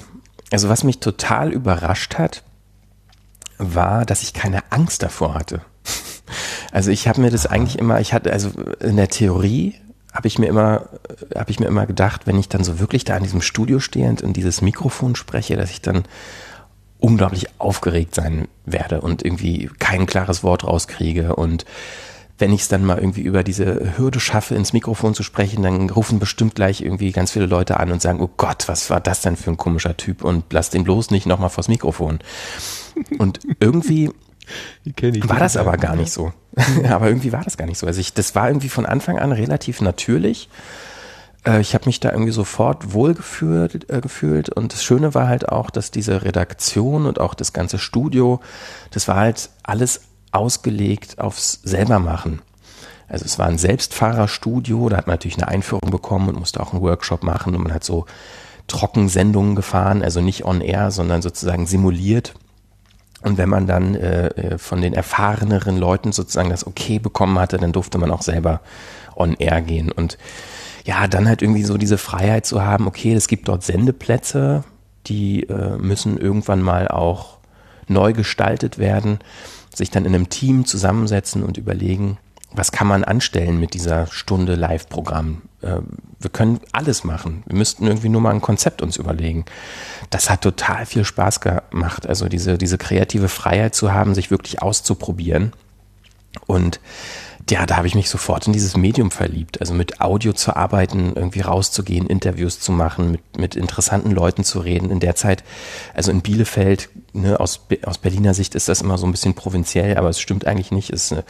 Also, 0.51 0.69
was 0.69 0.83
mich 0.85 0.99
total 0.99 1.53
überrascht 1.53 2.17
hat, 2.19 2.43
war, 3.59 4.05
dass 4.05 4.23
ich 4.23 4.33
keine 4.33 4.73
Angst 4.73 5.03
davor 5.03 5.35
hatte. 5.35 5.61
Also 6.73 6.91
ich 6.91 7.07
habe 7.07 7.21
mir 7.21 7.31
das 7.31 7.47
eigentlich 7.47 7.79
immer, 7.79 8.01
ich 8.01 8.13
hatte, 8.13 8.33
also 8.33 8.51
in 8.81 8.97
der 8.97 9.09
Theorie 9.09 9.77
habe 10.13 10.27
ich 10.27 10.41
mir 10.41 10.47
immer, 10.47 10.89
habe 11.35 11.51
ich 11.51 11.61
mir 11.61 11.67
immer 11.67 11.87
gedacht, 11.87 12.27
wenn 12.27 12.39
ich 12.39 12.49
dann 12.49 12.65
so 12.65 12.81
wirklich 12.81 13.05
da 13.05 13.17
in 13.17 13.23
diesem 13.23 13.43
Studio 13.43 13.79
stehend 13.79 14.23
und 14.23 14.37
dieses 14.37 14.61
Mikrofon 14.61 15.15
spreche, 15.15 15.57
dass 15.57 15.71
ich 15.71 15.83
dann 15.83 16.03
unglaublich 17.05 17.49
aufgeregt 17.61 18.15
sein 18.15 18.49
werde 18.65 19.03
und 19.03 19.23
irgendwie 19.23 19.71
kein 19.79 20.07
klares 20.07 20.43
Wort 20.43 20.65
rauskriege 20.65 21.37
und 21.37 21.67
wenn 22.39 22.53
ich 22.53 22.63
es 22.63 22.69
dann 22.69 22.85
mal 22.85 22.99
irgendwie 22.99 23.21
über 23.21 23.45
diese 23.45 23.97
Hürde 23.97 24.19
schaffe, 24.19 24.55
ins 24.55 24.73
Mikrofon 24.73 25.15
zu 25.15 25.23
sprechen, 25.23 25.63
dann 25.63 25.91
rufen 25.91 26.19
bestimmt 26.19 26.55
gleich 26.57 26.81
irgendwie 26.81 27.13
ganz 27.13 27.31
viele 27.31 27.47
Leute 27.47 27.79
an 27.79 27.93
und 27.93 28.03
sagen, 28.03 28.21
oh 28.21 28.31
Gott, 28.37 28.67
was 28.67 28.91
war 28.91 29.01
das 29.01 29.21
denn 29.21 29.37
für 29.37 29.51
ein 29.51 29.57
komischer 29.57 29.97
Typ 29.97 30.25
und 30.25 30.45
lass 30.51 30.71
den 30.71 30.83
bloß 30.83 31.11
nicht 31.11 31.27
nochmal 31.27 31.51
vors 31.51 31.69
Mikrofon. 31.69 32.19
Und 33.19 33.39
irgendwie 33.61 34.11
war 35.29 35.39
das 35.39 35.57
aber 35.57 35.77
gar 35.77 35.95
nicht 35.95 36.13
so. 36.13 36.33
aber 36.89 37.07
irgendwie 37.07 37.33
war 37.33 37.45
das 37.45 37.57
gar 37.57 37.67
nicht 37.67 37.79
so. 37.79 37.87
Also 37.87 38.01
ich, 38.01 38.15
das 38.15 38.35
war 38.35 38.49
irgendwie 38.49 38.69
von 38.69 38.87
Anfang 38.87 39.19
an 39.19 39.31
relativ 39.31 39.81
natürlich. 39.81 40.49
Äh, 41.47 41.61
ich 41.61 41.75
habe 41.75 41.87
mich 41.87 42.01
da 42.01 42.11
irgendwie 42.11 42.33
sofort 42.33 42.93
wohlgefühlt 42.93 43.91
äh, 43.91 44.01
gefühlt 44.01 44.49
und 44.49 44.73
das 44.73 44.83
Schöne 44.85 45.15
war 45.15 45.29
halt 45.29 45.49
auch, 45.49 45.71
dass 45.71 45.91
diese 45.91 46.25
Redaktion 46.25 47.07
und 47.07 47.21
auch 47.21 47.35
das 47.35 47.53
ganze 47.53 47.79
Studio, 47.79 48.41
das 48.91 49.09
war 49.09 49.17
halt 49.17 49.51
alles 49.63 50.03
ausgelegt 50.33 51.19
aufs 51.19 51.61
selbermachen. 51.63 52.43
Also 53.07 53.25
es 53.27 53.39
war 53.39 53.47
ein 53.47 53.59
Selbstfahrerstudio, 53.59 54.89
da 54.89 54.97
hat 54.97 55.07
man 55.07 55.15
natürlich 55.15 55.37
eine 55.37 55.49
Einführung 55.49 55.91
bekommen 55.91 56.29
und 56.31 56.39
musste 56.39 56.61
auch 56.61 56.73
einen 56.73 56.83
Workshop 56.83 57.23
machen 57.23 57.55
und 57.55 57.63
man 57.63 57.75
hat 57.75 57.85
so 57.85 58.07
Trockensendungen 58.67 59.55
gefahren, 59.55 60.03
also 60.03 60.21
nicht 60.23 60.45
on 60.45 60.63
air, 60.63 60.91
sondern 60.91 61.21
sozusagen 61.21 61.67
simuliert. 61.67 62.35
Und 63.23 63.39
wenn 63.39 63.49
man 63.49 63.67
dann 63.67 63.95
äh, 63.95 64.29
äh, 64.29 64.59
von 64.59 64.81
den 64.81 64.95
erfahreneren 64.95 65.79
Leuten 65.79 66.13
sozusagen 66.13 66.51
das 66.51 66.67
Okay 66.67 66.99
bekommen 66.99 67.39
hatte, 67.39 67.59
dann 67.59 67.73
durfte 67.73 67.99
man 67.99 68.11
auch 68.11 68.23
selber 68.23 68.61
on 69.17 69.35
air 69.35 69.61
gehen. 69.63 69.93
Und 69.93 70.19
ja, 70.85 71.07
dann 71.09 71.27
halt 71.27 71.43
irgendwie 71.43 71.65
so 71.65 71.77
diese 71.77 71.99
Freiheit 71.99 72.47
zu 72.47 72.63
haben, 72.63 72.87
okay, 72.87 73.15
es 73.15 73.27
gibt 73.27 73.49
dort 73.49 73.63
Sendeplätze, 73.63 74.65
die 75.07 75.45
äh, 75.45 75.77
müssen 75.79 76.19
irgendwann 76.19 76.63
mal 76.63 76.89
auch 76.89 77.39
neu 77.89 78.13
gestaltet 78.13 78.79
werden 78.79 79.19
sich 79.77 79.91
dann 79.91 80.05
in 80.05 80.15
einem 80.15 80.29
Team 80.29 80.65
zusammensetzen 80.65 81.43
und 81.43 81.57
überlegen, 81.57 82.19
was 82.53 82.71
kann 82.71 82.87
man 82.87 83.03
anstellen 83.03 83.59
mit 83.59 83.75
dieser 83.75 84.07
Stunde 84.07 84.55
Live-Programm? 84.55 85.43
Äh, 85.61 85.81
wir 86.21 86.31
können 86.31 86.61
alles 86.73 87.03
machen. 87.03 87.43
Wir 87.47 87.57
müssten 87.57 87.87
irgendwie 87.87 88.09
nur 88.09 88.21
mal 88.21 88.31
ein 88.31 88.41
Konzept 88.41 88.81
uns 88.81 88.97
überlegen. 88.97 89.45
Das 90.11 90.31
hat 90.31 90.43
total 90.43 90.87
viel 90.87 91.05
Spaß 91.05 91.41
gemacht. 91.41 92.07
Also 92.07 92.29
diese, 92.29 92.57
diese 92.57 92.79
kreative 92.79 93.29
Freiheit 93.29 93.75
zu 93.75 93.93
haben, 93.93 94.15
sich 94.15 94.31
wirklich 94.31 94.63
auszuprobieren. 94.63 95.53
Und 96.47 96.81
ja, 97.51 97.67
da 97.67 97.77
habe 97.77 97.87
ich 97.87 97.95
mich 97.95 98.09
sofort 98.09 98.47
in 98.47 98.53
dieses 98.55 98.77
Medium 98.77 99.11
verliebt. 99.11 99.61
Also 99.61 99.75
mit 99.75 100.01
Audio 100.01 100.33
zu 100.33 100.57
arbeiten, 100.57 101.13
irgendwie 101.15 101.41
rauszugehen, 101.41 102.07
Interviews 102.07 102.59
zu 102.59 102.73
machen, 102.73 103.11
mit, 103.11 103.39
mit 103.39 103.55
interessanten 103.55 104.13
Leuten 104.13 104.45
zu 104.45 104.61
reden. 104.61 104.91
In 104.91 105.01
der 105.01 105.15
Zeit, 105.15 105.45
also 105.93 106.11
in 106.11 106.23
Bielefeld, 106.23 106.89
ne, 107.13 107.39
aus, 107.39 107.67
aus 107.85 107.99
Berliner 107.99 108.33
Sicht 108.33 108.55
ist 108.55 108.69
das 108.69 108.81
immer 108.81 108.97
so 108.97 109.07
ein 109.07 109.13
bisschen 109.13 109.35
provinziell, 109.35 109.99
aber 109.99 110.09
es 110.09 110.21
stimmt 110.21 110.47
eigentlich 110.47 110.73
nicht. 110.73 110.91
Es 110.91 111.07
ist 111.07 111.13
eine, 111.13 111.25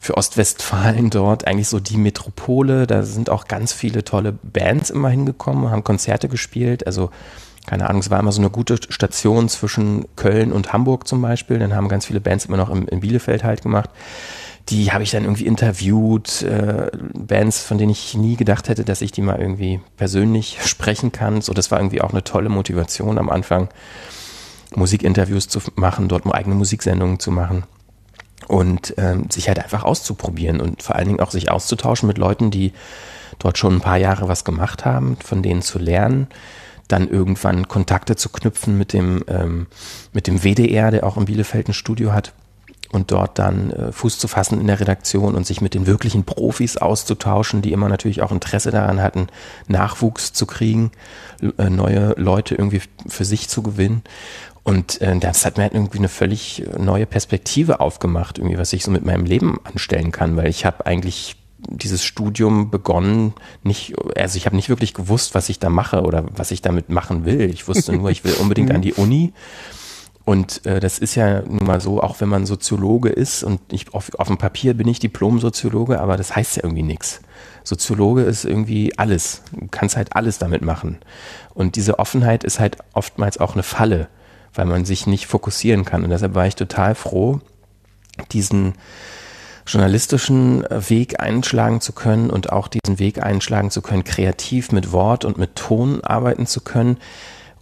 für 0.00 0.16
Ostwestfalen 0.16 1.10
dort 1.10 1.46
eigentlich 1.46 1.68
so 1.68 1.80
die 1.80 1.98
Metropole. 1.98 2.86
Da 2.86 3.02
sind 3.02 3.28
auch 3.28 3.46
ganz 3.46 3.74
viele 3.74 4.04
tolle 4.04 4.32
Bands 4.32 4.88
immer 4.88 5.10
hingekommen, 5.10 5.70
haben 5.70 5.84
Konzerte 5.84 6.28
gespielt. 6.28 6.86
Also 6.86 7.10
keine 7.66 7.88
Ahnung, 7.88 8.00
es 8.00 8.10
war 8.10 8.18
immer 8.18 8.32
so 8.32 8.40
eine 8.40 8.50
gute 8.50 8.76
Station 8.88 9.48
zwischen 9.48 10.06
Köln 10.16 10.50
und 10.50 10.72
Hamburg 10.72 11.06
zum 11.06 11.20
Beispiel. 11.20 11.58
Dann 11.58 11.74
haben 11.74 11.88
ganz 11.88 12.06
viele 12.06 12.20
Bands 12.20 12.46
immer 12.46 12.56
noch 12.56 12.70
im, 12.70 12.88
in 12.88 13.00
Bielefeld 13.00 13.44
halt 13.44 13.62
gemacht 13.62 13.90
die 14.68 14.92
habe 14.92 15.02
ich 15.02 15.10
dann 15.10 15.24
irgendwie 15.24 15.46
interviewt, 15.46 16.42
äh, 16.42 16.90
Bands, 17.14 17.62
von 17.62 17.78
denen 17.78 17.90
ich 17.90 18.14
nie 18.14 18.36
gedacht 18.36 18.68
hätte, 18.68 18.84
dass 18.84 19.02
ich 19.02 19.12
die 19.12 19.22
mal 19.22 19.40
irgendwie 19.40 19.80
persönlich 19.96 20.58
sprechen 20.64 21.12
kann. 21.12 21.40
So, 21.40 21.52
das 21.52 21.70
war 21.70 21.78
irgendwie 21.78 22.00
auch 22.00 22.12
eine 22.12 22.24
tolle 22.24 22.48
Motivation 22.48 23.18
am 23.18 23.28
Anfang, 23.28 23.68
Musikinterviews 24.74 25.48
zu 25.48 25.60
machen, 25.74 26.08
dort 26.08 26.32
eigene 26.32 26.54
Musiksendungen 26.54 27.18
zu 27.18 27.30
machen 27.30 27.64
und 28.48 28.94
ähm, 28.96 29.30
sich 29.30 29.48
halt 29.48 29.58
einfach 29.58 29.84
auszuprobieren 29.84 30.60
und 30.60 30.82
vor 30.82 30.96
allen 30.96 31.08
Dingen 31.08 31.20
auch 31.20 31.30
sich 31.30 31.50
auszutauschen 31.50 32.06
mit 32.06 32.16
Leuten, 32.16 32.50
die 32.50 32.72
dort 33.38 33.58
schon 33.58 33.76
ein 33.76 33.80
paar 33.80 33.98
Jahre 33.98 34.28
was 34.28 34.44
gemacht 34.44 34.84
haben, 34.84 35.16
von 35.22 35.42
denen 35.42 35.62
zu 35.62 35.78
lernen, 35.78 36.28
dann 36.88 37.08
irgendwann 37.08 37.68
Kontakte 37.68 38.16
zu 38.16 38.30
knüpfen 38.30 38.78
mit 38.78 38.92
dem 38.92 39.24
ähm, 39.28 39.66
mit 40.12 40.26
dem 40.26 40.42
WDR, 40.42 40.90
der 40.90 41.04
auch 41.04 41.16
in 41.16 41.26
Bielefeld 41.26 41.68
ein 41.68 41.74
Studio 41.74 42.12
hat 42.12 42.32
und 42.92 43.10
dort 43.10 43.38
dann 43.38 43.70
äh, 43.70 43.90
Fuß 43.90 44.18
zu 44.18 44.28
fassen 44.28 44.60
in 44.60 44.66
der 44.66 44.78
Redaktion 44.78 45.34
und 45.34 45.46
sich 45.46 45.60
mit 45.60 45.74
den 45.74 45.86
wirklichen 45.86 46.24
Profis 46.24 46.76
auszutauschen, 46.76 47.62
die 47.62 47.72
immer 47.72 47.88
natürlich 47.88 48.22
auch 48.22 48.30
Interesse 48.30 48.70
daran 48.70 49.02
hatten, 49.02 49.28
Nachwuchs 49.66 50.32
zu 50.32 50.46
kriegen, 50.46 50.92
äh, 51.58 51.70
neue 51.70 52.14
Leute 52.18 52.54
irgendwie 52.54 52.82
für 53.08 53.24
sich 53.24 53.48
zu 53.48 53.62
gewinnen. 53.62 54.02
Und 54.62 55.00
äh, 55.00 55.18
das 55.18 55.44
hat 55.44 55.56
mir 55.56 55.64
halt 55.64 55.74
irgendwie 55.74 55.98
eine 55.98 56.08
völlig 56.08 56.64
neue 56.78 57.06
Perspektive 57.06 57.80
aufgemacht, 57.80 58.38
irgendwie, 58.38 58.58
was 58.58 58.72
ich 58.72 58.84
so 58.84 58.90
mit 58.90 59.04
meinem 59.04 59.24
Leben 59.24 59.58
anstellen 59.64 60.12
kann, 60.12 60.36
weil 60.36 60.48
ich 60.48 60.64
habe 60.66 60.86
eigentlich 60.86 61.36
dieses 61.68 62.04
Studium 62.04 62.70
begonnen, 62.70 63.34
nicht, 63.62 63.94
also 64.16 64.36
ich 64.36 64.46
habe 64.46 64.56
nicht 64.56 64.68
wirklich 64.68 64.94
gewusst, 64.94 65.34
was 65.34 65.48
ich 65.48 65.58
da 65.58 65.70
mache 65.70 66.02
oder 66.02 66.24
was 66.34 66.50
ich 66.50 66.60
damit 66.60 66.90
machen 66.90 67.24
will. 67.24 67.50
Ich 67.50 67.68
wusste 67.68 67.92
nur, 67.92 68.10
ich 68.10 68.24
will 68.24 68.34
unbedingt 68.34 68.72
an 68.72 68.82
die 68.82 68.94
Uni 68.94 69.32
und 70.24 70.64
äh, 70.66 70.78
das 70.78 70.98
ist 70.98 71.14
ja 71.16 71.42
nun 71.42 71.66
mal 71.66 71.80
so, 71.80 72.00
auch 72.00 72.20
wenn 72.20 72.28
man 72.28 72.46
Soziologe 72.46 73.08
ist 73.08 73.42
und 73.42 73.60
ich 73.72 73.92
auf, 73.92 74.14
auf 74.18 74.28
dem 74.28 74.38
Papier 74.38 74.74
bin 74.74 74.86
ich 74.86 75.00
Diplom-Soziologe, 75.00 76.00
aber 76.00 76.16
das 76.16 76.36
heißt 76.36 76.56
ja 76.56 76.64
irgendwie 76.64 76.84
nichts. 76.84 77.20
Soziologe 77.64 78.22
ist 78.22 78.44
irgendwie 78.44 78.96
alles. 78.98 79.42
Du 79.52 79.66
kannst 79.70 79.96
halt 79.96 80.14
alles 80.14 80.38
damit 80.38 80.62
machen. 80.62 80.98
Und 81.54 81.76
diese 81.76 81.98
Offenheit 81.98 82.44
ist 82.44 82.60
halt 82.60 82.76
oftmals 82.92 83.38
auch 83.38 83.54
eine 83.54 83.62
Falle, 83.62 84.08
weil 84.54 84.66
man 84.66 84.84
sich 84.84 85.06
nicht 85.06 85.26
fokussieren 85.26 85.84
kann. 85.84 86.04
Und 86.04 86.10
deshalb 86.10 86.34
war 86.34 86.46
ich 86.46 86.54
total 86.54 86.94
froh, 86.94 87.40
diesen 88.30 88.74
journalistischen 89.66 90.64
Weg 90.70 91.20
einschlagen 91.20 91.80
zu 91.80 91.92
können 91.92 92.30
und 92.30 92.52
auch 92.52 92.68
diesen 92.68 92.98
Weg 92.98 93.22
einschlagen 93.22 93.70
zu 93.70 93.80
können, 93.80 94.04
kreativ 94.04 94.72
mit 94.72 94.92
Wort 94.92 95.24
und 95.24 95.38
mit 95.38 95.56
Ton 95.56 96.02
arbeiten 96.02 96.46
zu 96.46 96.60
können, 96.60 96.96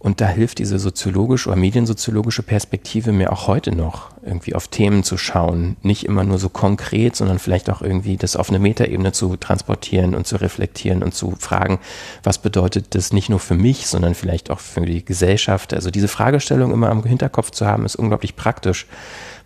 und 0.01 0.19
da 0.19 0.27
hilft 0.27 0.57
diese 0.57 0.79
soziologische 0.79 1.47
oder 1.47 1.59
mediensoziologische 1.59 2.41
Perspektive 2.41 3.11
mir 3.11 3.31
auch 3.31 3.45
heute 3.45 3.71
noch, 3.71 4.09
irgendwie 4.23 4.55
auf 4.55 4.67
Themen 4.67 5.03
zu 5.03 5.15
schauen. 5.15 5.77
Nicht 5.83 6.07
immer 6.07 6.23
nur 6.23 6.39
so 6.39 6.49
konkret, 6.49 7.15
sondern 7.15 7.37
vielleicht 7.37 7.69
auch 7.69 7.83
irgendwie 7.83 8.17
das 8.17 8.35
auf 8.35 8.49
eine 8.49 8.57
Metaebene 8.57 9.11
zu 9.11 9.35
transportieren 9.35 10.15
und 10.15 10.25
zu 10.25 10.37
reflektieren 10.37 11.03
und 11.03 11.13
zu 11.13 11.35
fragen, 11.37 11.77
was 12.23 12.39
bedeutet 12.39 12.95
das 12.95 13.13
nicht 13.13 13.29
nur 13.29 13.39
für 13.39 13.53
mich, 13.53 13.85
sondern 13.85 14.15
vielleicht 14.15 14.49
auch 14.49 14.59
für 14.59 14.81
die 14.81 15.05
Gesellschaft. 15.05 15.71
Also 15.71 15.91
diese 15.91 16.07
Fragestellung 16.07 16.73
immer 16.73 16.89
am 16.89 17.03
Hinterkopf 17.03 17.51
zu 17.51 17.67
haben, 17.67 17.85
ist 17.85 17.95
unglaublich 17.95 18.35
praktisch, 18.35 18.87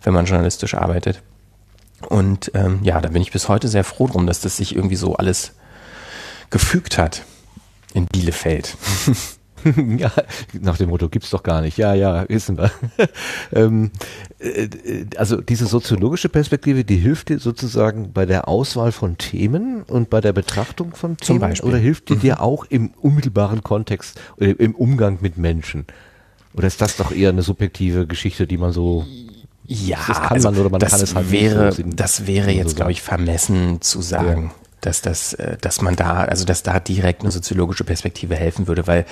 wenn 0.04 0.14
man 0.14 0.24
journalistisch 0.24 0.72
arbeitet. 0.72 1.20
Und 2.08 2.50
ähm, 2.54 2.78
ja, 2.82 3.02
da 3.02 3.10
bin 3.10 3.20
ich 3.20 3.30
bis 3.30 3.50
heute 3.50 3.68
sehr 3.68 3.84
froh 3.84 4.06
drum, 4.06 4.26
dass 4.26 4.40
das 4.40 4.56
sich 4.56 4.74
irgendwie 4.74 4.96
so 4.96 5.16
alles 5.16 5.52
gefügt 6.48 6.96
hat 6.96 7.24
in 7.92 8.06
Bielefeld. 8.06 8.74
ja, 9.98 10.10
nach 10.60 10.76
dem 10.76 10.90
Motto 10.90 11.08
gibt's 11.08 11.30
doch 11.30 11.42
gar 11.42 11.60
nicht. 11.60 11.78
Ja, 11.78 11.94
ja, 11.94 12.28
wissen 12.28 12.58
wir. 12.58 12.70
ähm, 13.52 13.90
äh, 14.38 14.68
also 15.16 15.40
diese 15.40 15.66
soziologische 15.66 16.28
Perspektive, 16.28 16.84
die 16.84 16.96
hilft 16.96 17.28
dir 17.28 17.38
sozusagen 17.38 18.12
bei 18.12 18.26
der 18.26 18.48
Auswahl 18.48 18.92
von 18.92 19.18
Themen 19.18 19.82
und 19.82 20.10
bei 20.10 20.20
der 20.20 20.32
Betrachtung 20.32 20.94
von 20.94 21.16
Themen 21.16 21.26
Zum 21.26 21.38
Beispiel. 21.38 21.68
oder 21.68 21.78
hilft 21.78 22.08
die 22.08 22.14
mhm. 22.14 22.20
dir 22.20 22.40
auch 22.40 22.64
im 22.68 22.90
unmittelbaren 23.00 23.62
Kontext 23.62 24.20
oder 24.36 24.58
im 24.58 24.74
Umgang 24.74 25.18
mit 25.20 25.36
Menschen? 25.38 25.86
Oder 26.54 26.68
ist 26.68 26.80
das 26.80 26.96
doch 26.96 27.12
eher 27.12 27.30
eine 27.30 27.42
subjektive 27.42 28.06
Geschichte, 28.06 28.46
die 28.46 28.56
man 28.56 28.72
so 28.72 29.04
ja, 29.68 29.98
das 30.06 30.20
kann 30.20 30.32
also 30.32 30.50
man 30.50 30.60
oder 30.60 30.70
man 30.70 30.80
kann 30.80 31.00
es 31.00 31.14
halt 31.14 31.30
wäre, 31.30 31.72
so 31.72 31.82
Das 31.82 32.26
wäre 32.26 32.50
jetzt, 32.52 32.70
so 32.70 32.76
glaube 32.76 32.92
ich, 32.92 33.02
vermessen 33.02 33.80
zu 33.80 34.00
sagen, 34.00 34.52
ja. 34.54 34.68
dass 34.80 35.02
das, 35.02 35.34
äh, 35.34 35.56
dass 35.60 35.82
man 35.82 35.96
da, 35.96 36.24
also 36.24 36.44
dass 36.44 36.62
da 36.62 36.78
direkt 36.78 37.22
eine 37.22 37.32
soziologische 37.32 37.82
Perspektive 37.82 38.36
helfen 38.36 38.68
würde, 38.68 38.86
weil 38.86 39.06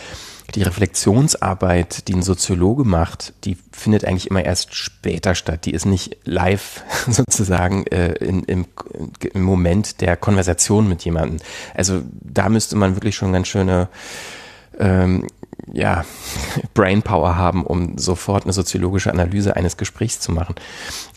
die 0.55 0.63
Reflexionsarbeit, 0.63 2.07
die 2.09 2.15
ein 2.15 2.23
Soziologe 2.23 2.85
macht, 2.85 3.33
die 3.45 3.57
findet 3.73 4.05
eigentlich 4.05 4.31
immer 4.31 4.45
erst 4.45 4.75
später 4.75 5.35
statt. 5.35 5.65
Die 5.65 5.73
ist 5.73 5.87
nicht 5.87 6.19
live 6.25 6.83
sozusagen 7.09 7.87
äh, 7.87 8.13
in, 8.15 8.45
im, 8.45 8.67
im 9.33 9.43
Moment 9.43 10.01
der 10.01 10.17
Konversation 10.17 10.89
mit 10.89 11.05
jemandem. 11.05 11.39
Also 11.75 12.03
da 12.21 12.49
müsste 12.49 12.77
man 12.77 12.97
wirklich 12.97 13.17
schon 13.17 13.33
ganz 13.33 13.49
schöne 13.49 13.89
ähm, 14.79 15.27
ja, 15.73 16.05
Brainpower 16.75 17.37
haben, 17.37 17.65
um 17.65 17.99
sofort 17.99 18.45
eine 18.45 18.53
soziologische 18.53 19.11
Analyse 19.11 19.57
eines 19.57 19.77
Gesprächs 19.77 20.21
zu 20.21 20.33
machen. 20.33 20.55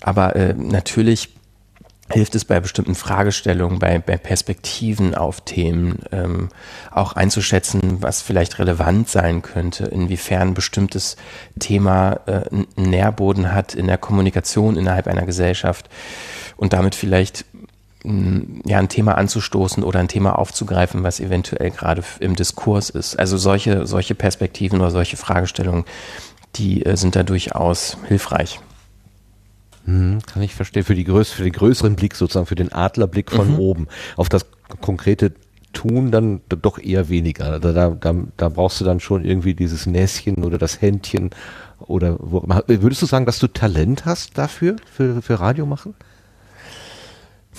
Aber 0.02 0.36
äh, 0.36 0.54
natürlich 0.54 1.37
hilft 2.10 2.36
es 2.36 2.46
bei 2.46 2.60
bestimmten 2.60 2.96
Fragestellungen, 2.96 3.80
bei, 3.80 4.00
bei 4.00 4.18
Perspektiven 4.18 5.14
auf 5.14 5.42
Themen, 5.42 6.00
ähm, 6.12 6.50
auch 6.92 7.14
einzuschätzen, 7.14 8.02
was 8.02 8.22
vielleicht 8.22 8.60
relevant 8.60 9.10
sein 9.10 9.42
könnte, 9.42 9.86
inwiefern 9.86 10.50
ein 10.50 10.54
bestimmtes 10.54 11.18
Thema 11.60 12.20
äh, 12.26 12.44
einen 12.50 12.68
Nährboden 12.76 13.54
hat 13.54 13.74
in 13.74 13.88
der 13.88 13.98
Kommunikation 13.98 14.78
innerhalb 14.78 15.08
einer 15.08 15.26
Gesellschaft 15.26 15.90
und 16.56 16.74
damit 16.74 16.96
vielleicht 16.96 17.46
ja, 18.66 18.80
ein 18.80 18.90
Thema 18.90 19.18
anzustoßen 19.18 19.84
oder 19.84 20.00
ein 20.00 20.08
Thema 20.08 20.40
aufzugreifen, 20.40 21.04
was 21.04 21.20
eventuell 21.20 21.72
gerade 21.72 22.04
im 22.20 22.36
Diskurs 22.36 22.90
ist. 22.90 23.20
Also 23.20 23.38
solche, 23.38 23.86
solche 23.86 24.16
Perspektiven 24.16 24.80
oder 24.80 24.92
solche 24.92 25.18
Fragestellungen, 25.18 25.84
die 26.56 26.86
äh, 26.86 26.96
sind 26.96 27.16
da 27.16 27.24
durchaus 27.24 27.98
hilfreich. 28.08 28.60
Hm, 29.88 30.20
kann 30.26 30.44
ich 30.44 30.54
verstehen. 30.54 30.84
Für, 30.84 30.96
die 30.96 31.06
größ 31.06 31.32
für 31.32 31.44
den 31.44 31.54
größeren 31.54 31.96
Blick 31.96 32.14
sozusagen, 32.14 32.46
für 32.46 32.56
den 32.56 32.74
Adlerblick 32.74 33.32
von 33.32 33.54
mhm. 33.54 33.60
oben. 33.60 33.88
Auf 34.18 34.28
das 34.28 34.46
konkrete 34.82 35.34
Tun 35.72 36.12
dann 36.12 36.42
doch 36.50 36.78
eher 36.78 37.08
weniger. 37.08 37.60
Da, 37.60 37.72
da, 37.72 37.90
da, 37.90 38.16
da 38.36 38.50
brauchst 38.50 38.82
du 38.82 38.86
dann 38.86 39.00
schon 39.00 39.24
irgendwie 39.24 39.54
dieses 39.54 39.86
Näschen 39.86 40.44
oder 40.44 40.58
das 40.58 40.82
Händchen 40.82 41.30
oder 41.80 42.18
wo, 42.20 42.44
würdest 42.68 43.02
du 43.02 43.06
sagen, 43.06 43.26
dass 43.26 43.40
du 43.40 43.48
Talent 43.48 44.06
hast 44.06 44.38
dafür, 44.38 44.76
für, 44.92 45.22
für 45.22 45.40
Radio 45.40 45.66
machen? 45.66 45.94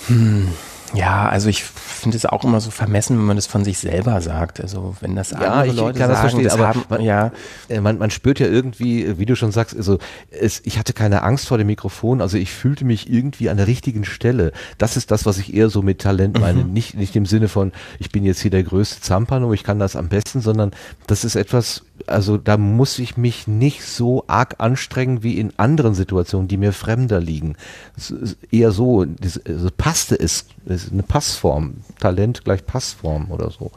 Hm. 0.07 0.49
Ja, 0.93 1.29
also 1.29 1.49
ich 1.49 1.63
finde 1.63 2.17
es 2.17 2.25
auch 2.25 2.43
immer 2.43 2.61
so 2.61 2.71
vermessen, 2.71 3.17
wenn 3.17 3.25
man 3.25 3.35
das 3.35 3.47
von 3.47 3.63
sich 3.63 3.77
selber 3.77 4.21
sagt. 4.21 4.59
Also 4.61 4.95
wenn 5.01 5.15
das 5.15 5.33
andere 5.33 5.67
ja, 5.67 5.73
Leute 5.73 5.99
sagen, 5.99 6.11
das, 6.11 6.19
verstehen, 6.19 6.43
das 6.43 6.53
aber 6.53 6.67
haben, 6.69 6.83
man, 6.89 7.01
ja, 7.01 7.31
äh, 7.67 7.81
man, 7.81 7.97
man 7.97 8.09
spürt 8.09 8.39
ja 8.39 8.47
irgendwie, 8.47 9.19
wie 9.19 9.25
du 9.25 9.35
schon 9.35 9.51
sagst, 9.51 9.75
also 9.75 9.99
es, 10.31 10.61
ich 10.65 10.79
hatte 10.79 10.93
keine 10.93 11.23
Angst 11.23 11.47
vor 11.47 11.57
dem 11.57 11.67
Mikrofon, 11.67 12.21
also 12.21 12.37
ich 12.37 12.51
fühlte 12.51 12.85
mich 12.85 13.11
irgendwie 13.11 13.49
an 13.49 13.57
der 13.57 13.67
richtigen 13.67 14.05
Stelle. 14.05 14.51
Das 14.77 14.97
ist 14.97 15.11
das, 15.11 15.25
was 15.25 15.37
ich 15.37 15.53
eher 15.53 15.69
so 15.69 15.81
mit 15.81 15.99
Talent 15.99 16.39
meine. 16.39 16.63
Mhm. 16.63 16.73
Nicht, 16.73 16.95
nicht 16.95 17.15
im 17.15 17.25
Sinne 17.25 17.47
von, 17.47 17.71
ich 17.99 18.11
bin 18.11 18.23
jetzt 18.23 18.41
hier 18.41 18.51
der 18.51 18.63
größte 18.63 19.01
Zampano, 19.01 19.53
ich 19.53 19.63
kann 19.63 19.79
das 19.79 19.95
am 19.95 20.09
besten, 20.09 20.41
sondern 20.41 20.71
das 21.07 21.23
ist 21.23 21.35
etwas, 21.35 21.83
also 22.07 22.37
da 22.37 22.57
muss 22.57 22.97
ich 22.99 23.17
mich 23.17 23.47
nicht 23.47 23.83
so 23.83 24.23
arg 24.27 24.55
anstrengen 24.59 25.23
wie 25.23 25.37
in 25.37 25.53
anderen 25.57 25.93
Situationen, 25.93 26.47
die 26.47 26.57
mir 26.57 26.73
fremder 26.73 27.19
liegen. 27.19 27.55
eher 28.51 28.71
so, 28.71 29.05
das, 29.05 29.39
also 29.45 29.69
passte 29.75 30.15
es, 30.15 30.45
es 30.65 30.78
ist 30.85 30.93
eine 30.93 31.03
Passform, 31.03 31.75
Talent 31.99 32.43
gleich 32.43 32.65
Passform 32.65 33.31
oder 33.31 33.49
so. 33.49 33.71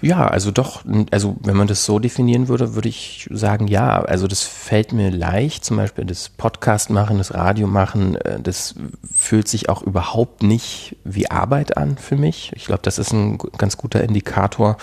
Ja, 0.00 0.26
also 0.28 0.50
doch, 0.50 0.84
also 1.10 1.36
wenn 1.40 1.56
man 1.56 1.66
das 1.66 1.84
so 1.84 1.98
definieren 1.98 2.48
würde, 2.48 2.74
würde 2.74 2.88
ich 2.88 3.28
sagen, 3.30 3.66
ja, 3.66 4.02
also 4.02 4.26
das 4.26 4.42
fällt 4.42 4.92
mir 4.92 5.10
leicht, 5.10 5.64
zum 5.64 5.76
Beispiel 5.76 6.04
das 6.04 6.28
Podcast 6.28 6.90
machen, 6.90 7.18
das 7.18 7.34
Radio 7.34 7.66
machen, 7.66 8.16
äh, 8.16 8.40
das 8.40 8.74
fühlt 9.14 9.48
sich 9.48 9.68
auch 9.68 9.82
überhaupt 9.82 10.42
nicht 10.42 10.96
wie 11.04 11.30
Arbeit 11.30 11.76
an 11.76 11.96
für 11.96 12.16
mich. 12.16 12.52
Ich 12.54 12.66
glaube, 12.66 12.82
das 12.82 12.98
ist 12.98 13.12
ein 13.12 13.38
ganz 13.56 13.76
guter 13.76 14.02
Indikator. 14.04 14.76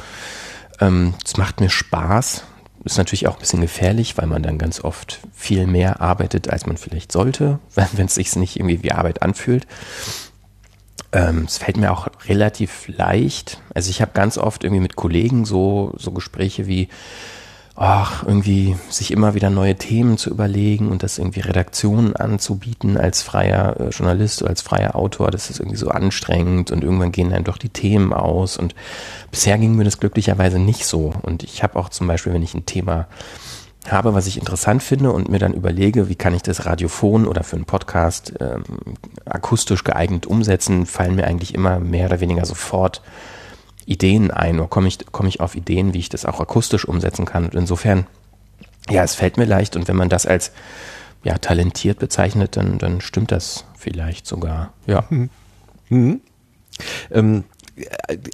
Ähm, 0.79 1.13
es 1.23 1.37
macht 1.37 1.61
mir 1.61 1.69
Spaß, 1.69 2.43
ist 2.83 2.97
natürlich 2.97 3.27
auch 3.27 3.35
ein 3.35 3.39
bisschen 3.39 3.61
gefährlich, 3.61 4.17
weil 4.17 4.27
man 4.27 4.41
dann 4.43 4.57
ganz 4.57 4.83
oft 4.83 5.19
viel 5.33 5.67
mehr 5.67 6.01
arbeitet, 6.01 6.49
als 6.49 6.65
man 6.65 6.77
vielleicht 6.77 7.11
sollte, 7.11 7.59
wenn 7.93 8.07
es 8.07 8.15
sich 8.15 8.35
nicht 8.35 8.57
irgendwie 8.57 8.83
wie 8.83 8.91
Arbeit 8.91 9.21
anfühlt. 9.21 9.67
Ähm, 11.13 11.43
es 11.45 11.57
fällt 11.57 11.77
mir 11.77 11.91
auch 11.91 12.07
relativ 12.27 12.87
leicht. 12.87 13.61
Also 13.73 13.89
ich 13.89 14.01
habe 14.01 14.11
ganz 14.13 14.37
oft 14.37 14.63
irgendwie 14.63 14.81
mit 14.81 14.95
Kollegen 14.95 15.45
so, 15.45 15.93
so 15.97 16.11
Gespräche 16.11 16.67
wie, 16.67 16.87
ach, 17.75 18.23
irgendwie 18.23 18.75
sich 18.89 19.11
immer 19.11 19.33
wieder 19.33 19.49
neue 19.49 19.75
Themen 19.75 20.17
zu 20.17 20.29
überlegen 20.29 20.89
und 20.89 21.03
das 21.03 21.17
irgendwie 21.17 21.39
Redaktionen 21.39 22.15
anzubieten 22.15 22.97
als 22.97 23.23
freier 23.23 23.79
äh, 23.79 23.89
Journalist 23.89 24.41
oder 24.41 24.51
als 24.51 24.61
freier 24.61 24.95
Autor, 24.95 25.31
das 25.31 25.49
ist 25.49 25.59
irgendwie 25.59 25.77
so 25.77 25.89
anstrengend 25.89 26.71
und 26.71 26.83
irgendwann 26.83 27.11
gehen 27.11 27.31
dann 27.31 27.43
doch 27.43 27.57
die 27.57 27.69
Themen 27.69 28.13
aus 28.13 28.57
und 28.57 28.75
bisher 29.31 29.57
ging 29.57 29.75
mir 29.75 29.83
das 29.83 29.99
glücklicherweise 29.99 30.59
nicht 30.59 30.85
so 30.85 31.13
und 31.23 31.43
ich 31.43 31.63
habe 31.63 31.79
auch 31.79 31.89
zum 31.89 32.07
Beispiel, 32.07 32.33
wenn 32.33 32.43
ich 32.43 32.53
ein 32.53 32.65
Thema 32.65 33.07
habe, 33.89 34.13
was 34.13 34.27
ich 34.27 34.37
interessant 34.37 34.83
finde 34.83 35.11
und 35.11 35.29
mir 35.29 35.39
dann 35.39 35.53
überlege, 35.53 36.07
wie 36.07 36.15
kann 36.15 36.35
ich 36.35 36.43
das 36.43 36.65
radiophon 36.65 37.27
oder 37.27 37.43
für 37.43 37.55
einen 37.55 37.65
Podcast 37.65 38.33
ähm, 38.39 38.63
akustisch 39.25 39.83
geeignet 39.83 40.27
umsetzen, 40.27 40.85
fallen 40.85 41.15
mir 41.15 41.25
eigentlich 41.25 41.55
immer 41.55 41.79
mehr 41.79 42.05
oder 42.05 42.19
weniger 42.19 42.45
sofort 42.45 43.01
Ideen 43.85 44.29
ein 44.29 44.59
oder 44.59 44.67
komme 44.67 44.87
ich, 44.87 44.99
komme 45.11 45.29
ich 45.29 45.39
auf 45.39 45.55
Ideen, 45.55 45.93
wie 45.93 45.99
ich 45.99 46.09
das 46.09 46.25
auch 46.25 46.39
akustisch 46.39 46.87
umsetzen 46.87 47.25
kann. 47.25 47.45
Und 47.45 47.55
insofern, 47.55 48.05
ja, 48.89 49.03
es 49.03 49.15
fällt 49.15 49.37
mir 49.37 49.45
leicht 49.45 49.75
und 49.75 49.87
wenn 49.87 49.95
man 49.95 50.09
das 50.09 50.25
als 50.25 50.51
ja, 51.23 51.37
talentiert 51.37 51.99
bezeichnet, 51.99 52.57
dann, 52.57 52.77
dann 52.77 53.01
stimmt 53.01 53.31
das 53.31 53.65
vielleicht 53.77 54.27
sogar. 54.27 54.73
Ja. 54.85 55.03
Mhm. 55.09 55.29
Mhm. 55.89 56.21
Ähm, 57.11 57.43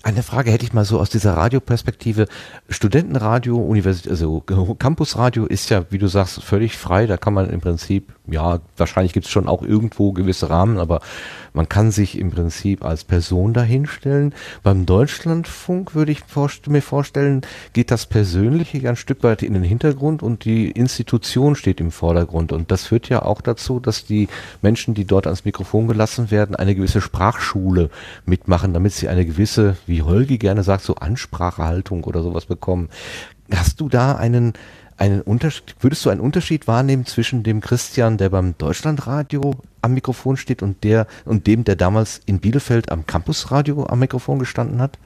eine 0.03 0.23
Frage 0.23 0.51
hätte 0.51 0.65
ich 0.65 0.73
mal 0.73 0.85
so 0.85 0.99
aus 0.99 1.09
dieser 1.09 1.33
Radioperspektive. 1.35 2.27
Studentenradio, 2.69 3.57
Universität, 3.57 4.11
also 4.11 4.41
Campusradio 4.41 5.45
ist 5.45 5.69
ja, 5.69 5.85
wie 5.89 5.97
du 5.97 6.07
sagst, 6.07 6.43
völlig 6.43 6.77
frei. 6.77 7.07
Da 7.07 7.17
kann 7.17 7.33
man 7.33 7.49
im 7.49 7.61
Prinzip, 7.61 8.13
ja, 8.29 8.59
wahrscheinlich 8.75 9.13
gibt 9.13 9.25
es 9.25 9.31
schon 9.31 9.47
auch 9.47 9.61
irgendwo 9.61 10.11
gewisse 10.11 10.49
Rahmen, 10.49 10.77
aber 10.77 11.01
man 11.53 11.69
kann 11.69 11.91
sich 11.91 12.17
im 12.19 12.31
Prinzip 12.31 12.83
als 12.83 13.03
Person 13.03 13.53
dahinstellen. 13.53 14.33
Beim 14.63 14.85
Deutschlandfunk 14.85 15.95
würde 15.95 16.11
ich 16.11 16.21
mir 16.67 16.81
vorstellen, 16.81 17.41
geht 17.73 17.89
das 17.89 18.05
Persönliche 18.05 18.87
ein 18.87 18.95
Stück 18.95 19.23
weit 19.23 19.43
in 19.43 19.53
den 19.53 19.63
Hintergrund 19.63 20.21
und 20.23 20.45
die 20.45 20.69
Institution 20.69 21.55
steht 21.55 21.79
im 21.79 21.91
Vordergrund. 21.91 22.51
Und 22.51 22.69
das 22.69 22.85
führt 22.85 23.09
ja 23.09 23.23
auch 23.23 23.41
dazu, 23.41 23.79
dass 23.79 24.05
die 24.05 24.27
Menschen, 24.61 24.93
die 24.93 25.05
dort 25.05 25.25
ans 25.25 25.45
Mikrofon 25.45 25.87
gelassen 25.87 26.29
werden, 26.29 26.55
eine 26.55 26.75
gewisse 26.75 27.01
Sprachschule 27.01 27.89
mitmachen, 28.25 28.73
damit 28.73 28.93
sie 28.93 29.07
eine 29.07 29.25
gewisse, 29.25 29.77
wie 29.87 30.03
Holgi 30.03 30.37
gerne 30.37 30.63
sagt, 30.63 30.83
so 30.83 30.95
Ansprachehaltung 30.95 32.03
oder 32.03 32.21
sowas 32.21 32.45
bekommen. 32.45 32.89
Hast 33.53 33.79
du 33.79 33.87
da 33.87 34.15
einen 34.15 34.53
einen 34.97 35.21
Unterschied, 35.21 35.75
würdest 35.79 36.03
du 36.05 36.09
einen 36.09 36.21
Unterschied 36.21 36.67
wahrnehmen 36.67 37.05
zwischen 37.05 37.43
dem 37.43 37.61
Christian, 37.61 38.17
der 38.17 38.29
beim 38.29 38.57
Deutschlandradio 38.57 39.55
am 39.81 39.93
Mikrofon 39.93 40.37
steht 40.37 40.63
und 40.63 40.83
der 40.83 41.07
und 41.25 41.47
dem, 41.47 41.63
der 41.63 41.75
damals 41.75 42.21
in 42.25 42.39
Bielefeld 42.39 42.91
am 42.91 43.05
Campusradio 43.05 43.85
am 43.85 43.99
Mikrofon 43.99 44.39
gestanden 44.39 44.81
hat? 44.81 44.97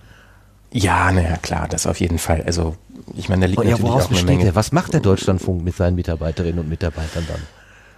Ja, 0.71 1.12
naja, 1.12 1.36
klar, 1.38 1.67
das 1.67 1.86
auf 1.86 1.99
jeden 1.99 2.17
Fall. 2.17 2.43
Also, 2.45 2.77
ich 3.17 3.27
meine, 3.27 3.41
da 3.41 3.47
liegt 3.47 3.60
oh, 3.60 3.63
ja, 3.63 3.71
natürlich 3.71 3.91
auch 3.91 4.12
eine 4.12 4.23
Menge. 4.23 4.43
Der? 4.45 4.56
Was 4.56 4.71
macht 4.71 4.93
der 4.93 5.01
Deutschlandfunk 5.01 5.63
mit 5.63 5.75
seinen 5.75 5.95
Mitarbeiterinnen 5.95 6.60
und 6.60 6.69
Mitarbeitern 6.69 7.25
dann? 7.27 7.41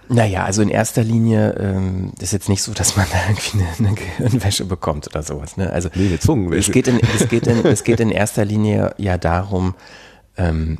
Naja, 0.08 0.44
also 0.44 0.60
in 0.60 0.68
erster 0.68 1.02
Linie 1.02 1.54
ähm, 1.58 2.12
ist 2.20 2.32
jetzt 2.32 2.48
nicht 2.48 2.62
so, 2.62 2.72
dass 2.74 2.96
man 2.96 3.06
da 3.10 3.18
irgendwie 3.28 3.62
eine, 3.62 3.88
eine 3.88 3.94
Gehirnwäsche 3.94 4.64
bekommt 4.64 5.06
oder 5.06 5.22
sowas. 5.22 5.56
Ne? 5.56 5.70
Also 5.70 5.88
nee, 5.94 6.08
eine 6.08 6.18
Zungenwäsche. 6.18 6.70
Es 6.70 6.74
geht, 6.74 6.88
in, 6.88 7.00
es, 7.00 7.28
geht 7.28 7.46
in, 7.46 7.64
es 7.64 7.84
geht 7.84 8.00
in 8.00 8.10
erster 8.10 8.44
Linie 8.44 8.94
ja 8.98 9.16
darum, 9.16 9.74
ähm, 10.36 10.78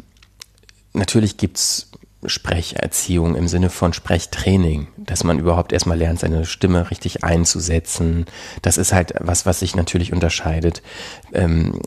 natürlich 0.95 1.37
gibt's 1.37 1.91
Sprecherziehung 2.27 3.35
im 3.35 3.49
Sinne 3.49 3.71
von 3.71 3.93
Sprechtraining, 3.93 4.89
dass 4.97 5.25
man 5.25 5.39
überhaupt 5.39 5.73
erstmal 5.73 5.99
lernt, 5.99 6.21
seine 6.21 6.47
Stimme 6.47 6.91
richtig 6.91 7.25
einzusetzen. 7.25 8.27
Das 8.63 8.79
ist 8.79 8.93
halt 8.93 9.15
was, 9.21 9.47
was 9.47 9.61
sich 9.61 9.77
natürlich 9.77 10.13
unterscheidet. 10.13 10.83
Ähm, 11.33 11.81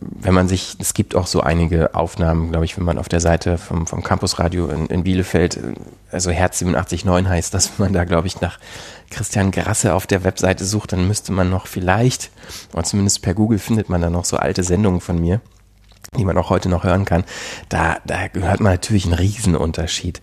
wenn 0.00 0.34
man 0.34 0.48
sich, 0.48 0.76
es 0.78 0.94
gibt 0.94 1.14
auch 1.14 1.26
so 1.26 1.40
einige 1.40 1.94
Aufnahmen, 1.94 2.50
glaube 2.50 2.64
ich, 2.64 2.76
wenn 2.76 2.84
man 2.84 2.98
auf 2.98 3.08
der 3.08 3.20
Seite 3.20 3.58
vom, 3.58 3.86
vom 3.86 4.02
Campusradio 4.02 4.68
in, 4.68 4.86
in 4.86 5.04
Bielefeld, 5.04 5.58
also 6.10 6.30
Herz 6.30 6.62
879 6.62 7.28
heißt 7.28 7.54
das, 7.54 7.78
wenn 7.78 7.86
man 7.86 7.92
da, 7.92 8.04
glaube 8.04 8.26
ich, 8.26 8.40
nach 8.40 8.58
Christian 9.10 9.50
Grasse 9.50 9.94
auf 9.94 10.06
der 10.06 10.24
Webseite 10.24 10.64
sucht, 10.64 10.92
dann 10.92 11.06
müsste 11.08 11.32
man 11.32 11.50
noch 11.50 11.66
vielleicht, 11.66 12.30
oder 12.72 12.84
zumindest 12.84 13.22
per 13.22 13.34
Google 13.34 13.58
findet 13.58 13.88
man 13.88 14.00
da 14.00 14.10
noch 14.10 14.24
so 14.24 14.36
alte 14.36 14.62
Sendungen 14.62 15.00
von 15.00 15.20
mir 15.20 15.40
die 16.16 16.24
man 16.24 16.36
auch 16.36 16.50
heute 16.50 16.68
noch 16.68 16.84
hören 16.84 17.04
kann, 17.04 17.24
da, 17.68 17.98
da 18.04 18.18
hört 18.32 18.60
man 18.60 18.72
natürlich 18.72 19.04
einen 19.04 19.14
Riesenunterschied. 19.14 20.20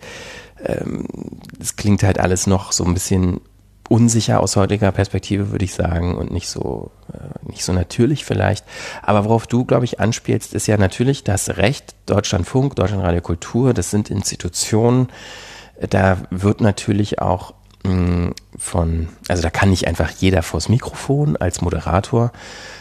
Ähm, 0.64 1.06
es 1.60 1.76
klingt 1.76 2.02
halt 2.02 2.20
alles 2.20 2.46
noch 2.46 2.72
so 2.72 2.84
ein 2.84 2.94
bisschen 2.94 3.40
unsicher 3.88 4.40
aus 4.40 4.54
heutiger 4.54 4.92
Perspektive, 4.92 5.50
würde 5.50 5.64
ich 5.64 5.74
sagen, 5.74 6.16
und 6.16 6.30
nicht 6.30 6.48
so, 6.48 6.92
äh, 7.12 7.48
nicht 7.48 7.64
so 7.64 7.72
natürlich 7.72 8.24
vielleicht. 8.24 8.64
Aber 9.02 9.24
worauf 9.24 9.48
du, 9.48 9.64
glaube 9.64 9.84
ich, 9.84 9.98
anspielst, 9.98 10.54
ist 10.54 10.68
ja 10.68 10.76
natürlich 10.76 11.24
das 11.24 11.56
Recht, 11.56 11.96
Deutschlandfunk, 12.06 12.76
Deutschlandradio 12.76 13.20
Kultur, 13.20 13.74
das 13.74 13.90
sind 13.90 14.08
Institutionen, 14.08 15.08
da 15.88 16.18
wird 16.30 16.60
natürlich 16.60 17.20
auch 17.20 17.54
von, 18.58 19.08
also 19.28 19.42
da 19.42 19.50
kann 19.50 19.70
nicht 19.70 19.86
einfach 19.86 20.10
jeder 20.10 20.42
vors 20.42 20.68
Mikrofon 20.68 21.36
als 21.36 21.62
Moderator. 21.62 22.32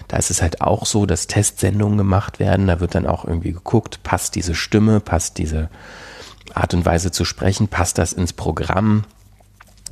Da 0.07 0.17
ist 0.17 0.29
es 0.29 0.41
halt 0.41 0.62
auch 0.62 0.85
so, 0.85 1.05
dass 1.05 1.27
Testsendungen 1.27 1.97
gemacht 1.97 2.39
werden. 2.39 2.67
Da 2.67 2.79
wird 2.79 2.95
dann 2.95 3.07
auch 3.07 3.25
irgendwie 3.25 3.53
geguckt, 3.53 4.03
passt 4.03 4.35
diese 4.35 4.55
Stimme, 4.55 4.99
passt 4.99 5.38
diese 5.38 5.69
Art 6.53 6.73
und 6.73 6.85
Weise 6.85 7.12
zu 7.12 7.25
sprechen, 7.25 7.67
passt 7.67 7.97
das 7.97 8.12
ins 8.12 8.33
Programm. 8.33 9.05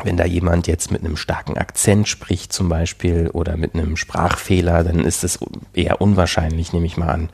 Wenn 0.04 0.18
da 0.18 0.26
jemand 0.26 0.68
jetzt 0.68 0.92
mit 0.92 1.04
einem 1.04 1.18
starken 1.18 1.58
Akzent 1.58 2.08
spricht 2.08 2.54
zum 2.54 2.70
Beispiel 2.70 3.30
oder 3.34 3.58
mit 3.58 3.74
einem 3.74 3.98
Sprachfehler, 3.98 4.84
dann 4.84 5.00
ist 5.00 5.24
es 5.24 5.40
eher 5.74 6.02
unwahrscheinlich, 6.02 6.72
nehme 6.72 6.86
ich 6.86 6.98
mal 6.98 7.10
an, 7.10 7.30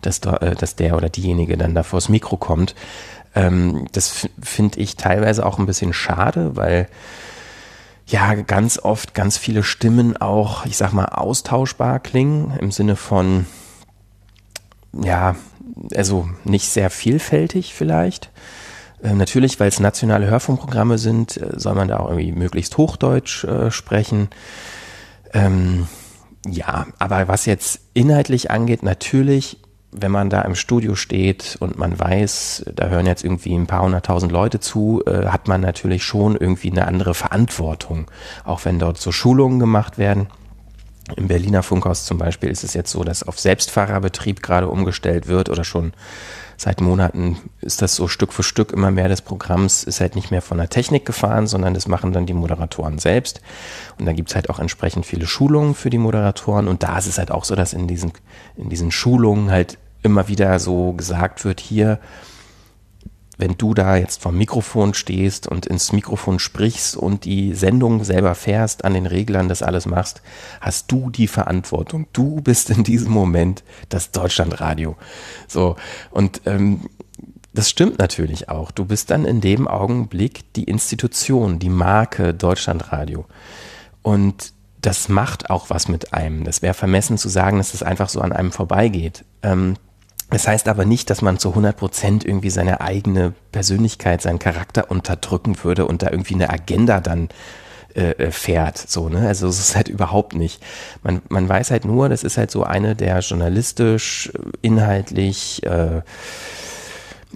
dass, 0.00 0.20
da, 0.20 0.36
äh, 0.36 0.54
dass 0.54 0.76
der 0.76 0.96
oder 0.96 1.08
diejenige 1.08 1.56
dann 1.56 1.74
da 1.74 1.82
vors 1.82 2.08
Mikro 2.08 2.36
kommt. 2.36 2.76
Ähm, 3.34 3.86
das 3.92 4.28
finde 4.40 4.80
ich 4.80 4.96
teilweise 4.96 5.44
auch 5.44 5.58
ein 5.58 5.66
bisschen 5.66 5.92
schade, 5.92 6.56
weil 6.56 6.88
ja 8.06 8.34
ganz 8.34 8.78
oft 8.78 9.14
ganz 9.14 9.38
viele 9.38 9.62
Stimmen 9.62 10.16
auch, 10.16 10.66
ich 10.66 10.76
sag 10.76 10.92
mal, 10.92 11.06
austauschbar 11.06 12.00
klingen 12.00 12.56
im 12.60 12.70
Sinne 12.70 12.96
von 12.96 13.46
ja, 15.02 15.34
also 15.94 16.28
nicht 16.44 16.68
sehr 16.68 16.90
vielfältig 16.90 17.74
vielleicht. 17.74 18.30
Äh, 19.02 19.14
natürlich, 19.14 19.58
weil 19.58 19.68
es 19.68 19.80
nationale 19.80 20.26
Hörfunkprogramme 20.26 20.98
sind, 20.98 21.36
äh, 21.36 21.58
soll 21.58 21.74
man 21.74 21.88
da 21.88 21.98
auch 21.98 22.10
irgendwie 22.10 22.32
möglichst 22.32 22.76
Hochdeutsch 22.76 23.44
äh, 23.44 23.70
sprechen. 23.70 24.28
Ähm, 25.32 25.88
ja, 26.46 26.86
aber 26.98 27.28
was 27.28 27.46
jetzt 27.46 27.80
inhaltlich 27.94 28.50
angeht, 28.50 28.82
natürlich 28.82 29.58
wenn 29.96 30.10
man 30.10 30.28
da 30.28 30.42
im 30.42 30.56
Studio 30.56 30.96
steht 30.96 31.56
und 31.60 31.78
man 31.78 31.98
weiß, 31.98 32.66
da 32.74 32.88
hören 32.88 33.06
jetzt 33.06 33.24
irgendwie 33.24 33.54
ein 33.54 33.66
paar 33.66 33.82
hunderttausend 33.82 34.32
Leute 34.32 34.58
zu, 34.58 35.02
äh, 35.06 35.26
hat 35.26 35.46
man 35.46 35.60
natürlich 35.60 36.04
schon 36.04 36.36
irgendwie 36.36 36.70
eine 36.70 36.86
andere 36.86 37.14
Verantwortung. 37.14 38.10
Auch 38.44 38.64
wenn 38.64 38.78
dort 38.78 38.98
so 38.98 39.12
Schulungen 39.12 39.60
gemacht 39.60 39.96
werden. 39.96 40.26
Im 41.16 41.28
Berliner 41.28 41.62
Funkhaus 41.62 42.06
zum 42.06 42.18
Beispiel 42.18 42.50
ist 42.50 42.64
es 42.64 42.74
jetzt 42.74 42.90
so, 42.90 43.04
dass 43.04 43.22
auf 43.22 43.38
Selbstfahrerbetrieb 43.38 44.42
gerade 44.42 44.68
umgestellt 44.68 45.28
wird 45.28 45.48
oder 45.50 45.62
schon 45.62 45.92
seit 46.56 46.80
Monaten 46.80 47.36
ist 47.60 47.82
das 47.82 47.96
so 47.96 48.08
Stück 48.08 48.32
für 48.32 48.42
Stück 48.42 48.72
immer 48.72 48.90
mehr 48.90 49.08
des 49.08 49.22
Programms 49.22 49.84
ist 49.84 50.00
halt 50.00 50.14
nicht 50.14 50.30
mehr 50.30 50.42
von 50.42 50.58
der 50.58 50.68
Technik 50.68 51.04
gefahren, 51.04 51.46
sondern 51.46 51.74
das 51.74 51.88
machen 51.88 52.12
dann 52.12 52.26
die 52.26 52.32
Moderatoren 52.32 52.98
selbst. 52.98 53.40
Und 53.98 54.06
da 54.06 54.12
gibt's 54.12 54.34
halt 54.34 54.50
auch 54.50 54.58
entsprechend 54.58 55.04
viele 55.06 55.26
Schulungen 55.26 55.74
für 55.74 55.90
die 55.90 55.98
Moderatoren. 55.98 56.68
Und 56.68 56.82
da 56.82 56.98
ist 56.98 57.06
es 57.06 57.18
halt 57.18 57.30
auch 57.30 57.44
so, 57.44 57.54
dass 57.54 57.72
in 57.72 57.86
diesen, 57.86 58.12
in 58.56 58.68
diesen 58.68 58.90
Schulungen 58.90 59.50
halt 59.50 59.78
immer 60.04 60.28
wieder 60.28 60.60
so 60.60 60.92
gesagt 60.92 61.44
wird, 61.44 61.58
hier, 61.58 61.98
wenn 63.36 63.58
du 63.58 63.74
da 63.74 63.96
jetzt 63.96 64.22
vom 64.22 64.38
Mikrofon 64.38 64.94
stehst 64.94 65.48
und 65.48 65.66
ins 65.66 65.92
Mikrofon 65.92 66.38
sprichst 66.38 66.96
und 66.96 67.24
die 67.24 67.54
Sendung 67.54 68.04
selber 68.04 68.36
fährst, 68.36 68.84
an 68.84 68.94
den 68.94 69.06
Reglern 69.06 69.48
das 69.48 69.62
alles 69.62 69.86
machst, 69.86 70.22
hast 70.60 70.92
du 70.92 71.10
die 71.10 71.26
Verantwortung. 71.26 72.06
Du 72.12 72.40
bist 72.40 72.70
in 72.70 72.84
diesem 72.84 73.10
Moment 73.10 73.64
das 73.88 74.12
Deutschlandradio. 74.12 74.96
So, 75.48 75.74
und 76.12 76.42
ähm, 76.46 76.82
das 77.54 77.70
stimmt 77.70 77.98
natürlich 77.98 78.48
auch. 78.48 78.70
Du 78.70 78.84
bist 78.84 79.10
dann 79.10 79.24
in 79.24 79.40
dem 79.40 79.66
Augenblick 79.66 80.52
die 80.54 80.64
Institution, 80.64 81.58
die 81.58 81.70
Marke 81.70 82.34
Deutschlandradio. 82.34 83.24
Und 84.02 84.52
das 84.80 85.08
macht 85.08 85.50
auch 85.50 85.70
was 85.70 85.88
mit 85.88 86.12
einem. 86.12 86.44
Das 86.44 86.62
wäre 86.62 86.74
vermessen 86.74 87.16
zu 87.16 87.28
sagen, 87.28 87.58
dass 87.58 87.72
das 87.72 87.82
einfach 87.82 88.08
so 88.08 88.20
an 88.20 88.32
einem 88.32 88.52
vorbeigeht. 88.52 89.24
Ähm, 89.42 89.76
das 90.34 90.48
heißt 90.48 90.66
aber 90.66 90.84
nicht, 90.84 91.10
dass 91.10 91.22
man 91.22 91.38
zu 91.38 91.50
100 91.50 91.76
Prozent 91.76 92.24
irgendwie 92.24 92.50
seine 92.50 92.80
eigene 92.80 93.34
Persönlichkeit, 93.52 94.20
seinen 94.20 94.40
Charakter 94.40 94.90
unterdrücken 94.90 95.62
würde 95.62 95.86
und 95.86 96.02
da 96.02 96.10
irgendwie 96.10 96.34
eine 96.34 96.50
Agenda 96.50 97.00
dann 97.00 97.28
äh, 97.94 98.10
äh 98.10 98.30
fährt. 98.32 98.76
So, 98.76 99.08
ne? 99.08 99.28
Also 99.28 99.46
es 99.46 99.60
ist 99.60 99.76
halt 99.76 99.88
überhaupt 99.88 100.34
nicht. 100.34 100.60
Man, 101.04 101.22
man 101.28 101.48
weiß 101.48 101.70
halt 101.70 101.84
nur, 101.84 102.08
das 102.08 102.24
ist 102.24 102.36
halt 102.36 102.50
so 102.50 102.64
eine 102.64 102.96
der 102.96 103.20
journalistisch, 103.20 104.32
inhaltlich, 104.60 105.62
äh, 105.62 106.02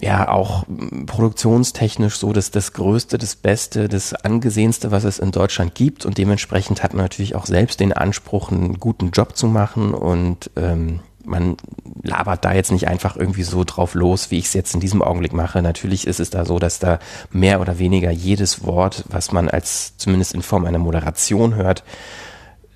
ja 0.01 0.27
auch 0.27 0.65
produktionstechnisch 1.05 2.17
so 2.17 2.33
das, 2.33 2.51
das 2.51 2.73
Größte, 2.73 3.17
das 3.17 3.37
Beste, 3.37 3.87
das 3.87 4.13
Angesehenste, 4.13 4.91
was 4.91 5.05
es 5.05 5.19
in 5.19 5.31
Deutschland 5.31 5.73
gibt. 5.73 6.05
Und 6.05 6.17
dementsprechend 6.17 6.83
hat 6.83 6.93
man 6.93 7.05
natürlich 7.05 7.35
auch 7.35 7.45
selbst 7.45 7.79
den 7.79 7.93
Anspruch, 7.93 8.51
einen 8.51 8.77
guten 8.77 9.11
Job 9.11 9.37
zu 9.37 9.47
machen 9.47 9.93
und 9.93 10.51
ähm, 10.57 10.99
man 11.25 11.57
labert 12.01 12.45
da 12.45 12.53
jetzt 12.53 12.71
nicht 12.71 12.87
einfach 12.87 13.15
irgendwie 13.15 13.43
so 13.43 13.63
drauf 13.63 13.93
los, 13.93 14.31
wie 14.31 14.39
ich 14.39 14.45
es 14.45 14.53
jetzt 14.53 14.73
in 14.73 14.79
diesem 14.79 15.01
Augenblick 15.01 15.33
mache. 15.33 15.61
Natürlich 15.61 16.07
ist 16.07 16.19
es 16.19 16.29
da 16.29 16.45
so, 16.45 16.59
dass 16.59 16.79
da 16.79 16.99
mehr 17.31 17.61
oder 17.61 17.79
weniger 17.79 18.11
jedes 18.11 18.63
Wort, 18.63 19.05
was 19.09 19.31
man 19.31 19.49
als 19.49 19.97
zumindest 19.97 20.33
in 20.33 20.41
Form 20.41 20.65
einer 20.65 20.79
Moderation 20.79 21.55
hört, 21.55 21.83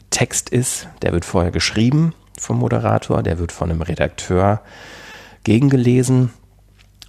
Text 0.09 0.49
ist. 0.49 0.87
Der 1.01 1.13
wird 1.13 1.25
vorher 1.25 1.51
geschrieben 1.51 2.13
vom 2.37 2.59
Moderator, 2.59 3.23
der 3.23 3.39
wird 3.39 3.51
von 3.51 3.71
einem 3.71 3.81
Redakteur 3.81 4.61
gegengelesen 5.43 6.31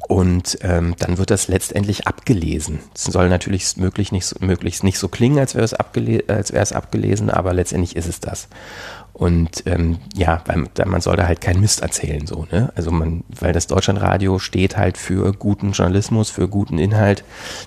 und 0.09 0.59
ähm, 0.61 0.95
dann 0.99 1.19
wird 1.19 1.31
das 1.31 1.49
letztendlich 1.49 2.07
abgelesen. 2.07 2.81
Es 2.95 3.05
soll 3.05 3.29
natürlich 3.29 3.77
möglich 3.77 4.13
nicht 4.13 4.27
so, 4.27 4.37
möglichst 4.41 4.85
nicht 4.85 4.99
so 4.99 5.09
klingen, 5.09 5.39
als 5.39 5.55
wäre 5.55 5.65
es, 5.65 5.73
abgele 5.73 6.25
als 6.29 6.53
wäre 6.53 6.63
es 6.63 6.73
abgelesen, 6.73 7.31
aber 7.31 7.55
letztendlich 7.55 7.97
ist 7.97 8.09
es 8.09 8.21
das. 8.21 8.49
Und 9.15 9.63
ähm, 9.67 9.99
ja, 10.17 10.43
weil, 10.47 10.67
man 10.87 11.01
soll 11.01 11.15
da 11.15 11.29
halt 11.29 11.41
keinen 11.41 11.61
Mist 11.61 11.83
erzählen, 11.83 12.27
so, 12.27 12.49
ne? 12.51 12.73
Also 12.75 12.91
man, 12.91 13.23
weil 13.29 13.53
das 13.53 13.69
Deutschlandradio 13.69 14.41
steht 14.41 14.77
halt 14.77 14.99
für 14.99 15.33
guten 15.33 15.71
Journalismus, 15.71 16.31
für 16.31 16.49
guten 16.49 16.79
Inhalt. 16.79 17.23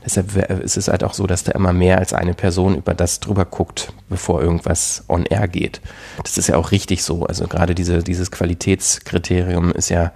Deshalb 0.06 0.36
ist 0.62 0.76
es 0.76 0.89
halt 0.89 1.06
auch 1.06 1.13
so, 1.13 1.26
dass 1.26 1.45
da 1.45 1.54
immer 1.54 1.71
mehr 1.71 2.00
als 2.00 2.12
eine 2.12 2.34
Person 2.34 2.76
über 2.76 2.93
das 2.93 3.21
drüber 3.21 3.45
guckt, 3.45 3.93
bevor 4.10 4.41
irgendwas 4.41 5.06
on 5.08 5.26
air 5.26 5.47
geht. 5.47 5.80
Das 6.21 6.38
ist 6.38 6.50
ja 6.50 6.58
auch 6.58 6.71
richtig 6.71 7.04
so. 7.04 7.26
Also 7.26 7.47
gerade 7.47 7.76
diese, 7.76 8.04
dieses 8.04 8.30
Qualitätskriterium 8.30 9.71
ist 9.71 9.88
ja 9.88 10.12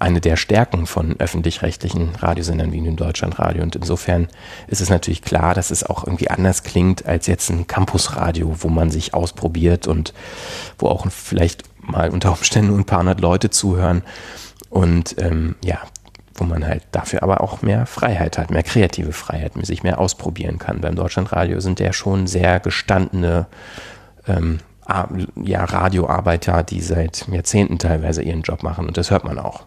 eine 0.00 0.20
der 0.20 0.36
Stärken 0.36 0.86
von 0.86 1.18
öffentlich-rechtlichen 1.18 2.14
Radiosendern 2.16 2.72
wie 2.72 2.80
dem 2.80 2.96
Deutschlandradio. 2.96 3.62
Und 3.62 3.76
insofern 3.76 4.28
ist 4.66 4.80
es 4.80 4.90
natürlich 4.90 5.22
klar, 5.22 5.54
dass 5.54 5.70
es 5.70 5.84
auch 5.84 6.04
irgendwie 6.04 6.30
anders 6.30 6.62
klingt 6.62 7.06
als 7.06 7.26
jetzt 7.26 7.50
ein 7.50 7.66
Campusradio, 7.66 8.56
wo 8.58 8.68
man 8.68 8.90
sich 8.90 9.14
ausprobiert 9.14 9.86
und 9.86 10.14
wo 10.78 10.88
auch 10.88 11.06
vielleicht 11.10 11.64
mal 11.80 12.10
unter 12.10 12.32
Umständen 12.32 12.76
ein 12.76 12.84
paar 12.84 13.00
hundert 13.00 13.20
Leute 13.20 13.50
zuhören. 13.50 14.02
Und 14.70 15.16
ähm, 15.18 15.54
ja, 15.64 15.80
wo 16.34 16.44
man 16.44 16.66
halt 16.66 16.82
dafür 16.92 17.22
aber 17.22 17.40
auch 17.40 17.62
mehr 17.62 17.86
Freiheit 17.86 18.38
hat, 18.38 18.50
mehr 18.50 18.62
kreative 18.62 19.12
Freiheit, 19.12 19.52
sich 19.62 19.82
mehr 19.82 19.98
ausprobieren 19.98 20.58
kann. 20.58 20.80
Beim 20.80 20.96
Deutschlandradio 20.96 21.60
sind 21.60 21.80
ja 21.80 21.92
schon 21.92 22.26
sehr 22.26 22.60
gestandene 22.60 23.46
ähm, 24.26 24.58
ja, 25.42 25.64
Radioarbeiter, 25.64 26.62
die 26.62 26.80
seit 26.80 27.26
Jahrzehnten 27.28 27.78
teilweise 27.78 28.22
ihren 28.22 28.42
Job 28.42 28.62
machen 28.62 28.86
und 28.86 28.96
das 28.96 29.10
hört 29.10 29.24
man 29.24 29.38
auch. 29.38 29.64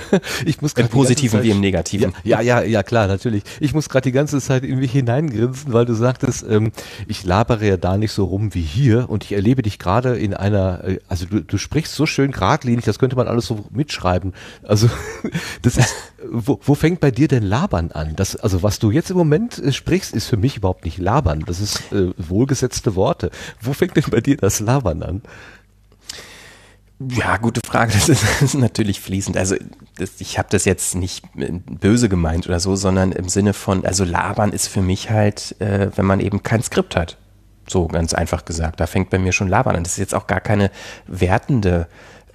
ich 0.46 0.62
muss 0.62 0.72
Im 0.74 0.88
Positiven 0.88 1.38
Zeit, 1.38 1.44
wie 1.44 1.50
im 1.50 1.60
Negativen. 1.60 2.12
Ja, 2.24 2.40
ja, 2.40 2.60
ja, 2.60 2.66
ja, 2.66 2.82
klar, 2.82 3.06
natürlich. 3.06 3.42
Ich 3.60 3.74
muss 3.74 3.88
gerade 3.88 4.04
die 4.04 4.12
ganze 4.12 4.40
Zeit 4.40 4.64
irgendwie 4.64 4.86
hineingrinsen, 4.86 5.72
weil 5.72 5.84
du 5.84 5.94
sagtest, 5.94 6.44
ähm, 6.48 6.72
ich 7.06 7.24
labere 7.24 7.66
ja 7.66 7.76
da 7.76 7.96
nicht 7.96 8.12
so 8.12 8.24
rum 8.24 8.54
wie 8.54 8.62
hier 8.62 9.10
und 9.10 9.24
ich 9.24 9.32
erlebe 9.32 9.62
dich 9.62 9.78
gerade 9.78 10.16
in 10.16 10.34
einer, 10.34 10.84
äh, 10.84 10.98
also 11.08 11.26
du, 11.26 11.42
du 11.42 11.58
sprichst 11.58 11.94
so 11.94 12.06
schön 12.06 12.32
geradlinig, 12.32 12.84
das 12.84 12.98
könnte 12.98 13.16
man 13.16 13.28
alles 13.28 13.46
so 13.46 13.64
mitschreiben. 13.70 14.32
Also 14.62 14.88
das 15.62 15.76
ist, 15.76 15.94
wo, 16.30 16.58
wo 16.62 16.74
fängt 16.74 17.00
bei 17.00 17.10
dir 17.10 17.28
denn 17.28 17.42
Labern 17.42 17.92
an? 17.92 18.16
Das, 18.16 18.36
also 18.36 18.62
was 18.62 18.78
du 18.78 18.90
jetzt 18.90 19.10
im 19.10 19.16
Moment 19.16 19.58
äh, 19.58 19.72
sprichst, 19.72 20.14
ist 20.14 20.26
für 20.26 20.36
mich 20.36 20.56
überhaupt 20.56 20.84
nicht 20.84 20.98
Labern. 20.98 21.44
Das 21.46 21.60
ist 21.60 21.92
äh, 21.92 22.12
wohlgesetzte 22.16 22.94
Worte. 22.94 23.30
Wo 23.60 23.72
fängt 23.72 23.96
denn 23.96 24.04
bei 24.10 24.20
dir 24.20 24.36
das 24.36 24.60
Labern 24.60 25.02
an? 25.02 25.22
Ja, 27.10 27.36
gute 27.36 27.60
Frage. 27.64 27.92
Das 27.92 28.08
ist, 28.08 28.22
das 28.22 28.42
ist 28.42 28.54
natürlich 28.54 29.00
fließend. 29.00 29.36
Also 29.36 29.56
das, 29.96 30.20
ich 30.20 30.38
habe 30.38 30.48
das 30.50 30.64
jetzt 30.64 30.94
nicht 30.94 31.24
böse 31.34 32.08
gemeint 32.08 32.46
oder 32.46 32.60
so, 32.60 32.76
sondern 32.76 33.12
im 33.12 33.28
Sinne 33.28 33.52
von, 33.52 33.84
also 33.84 34.04
labern 34.04 34.52
ist 34.52 34.68
für 34.68 34.82
mich 34.82 35.10
halt, 35.10 35.56
äh, 35.60 35.90
wenn 35.94 36.06
man 36.06 36.20
eben 36.20 36.42
kein 36.42 36.62
Skript 36.62 36.96
hat. 36.96 37.18
So 37.68 37.86
ganz 37.86 38.12
einfach 38.12 38.44
gesagt. 38.44 38.80
Da 38.80 38.86
fängt 38.86 39.10
bei 39.10 39.18
mir 39.18 39.32
schon 39.32 39.48
labern 39.48 39.76
an. 39.76 39.84
Das 39.84 39.92
ist 39.92 39.98
jetzt 39.98 40.14
auch 40.14 40.26
gar 40.26 40.40
keine 40.40 40.70
wertende 41.06 41.88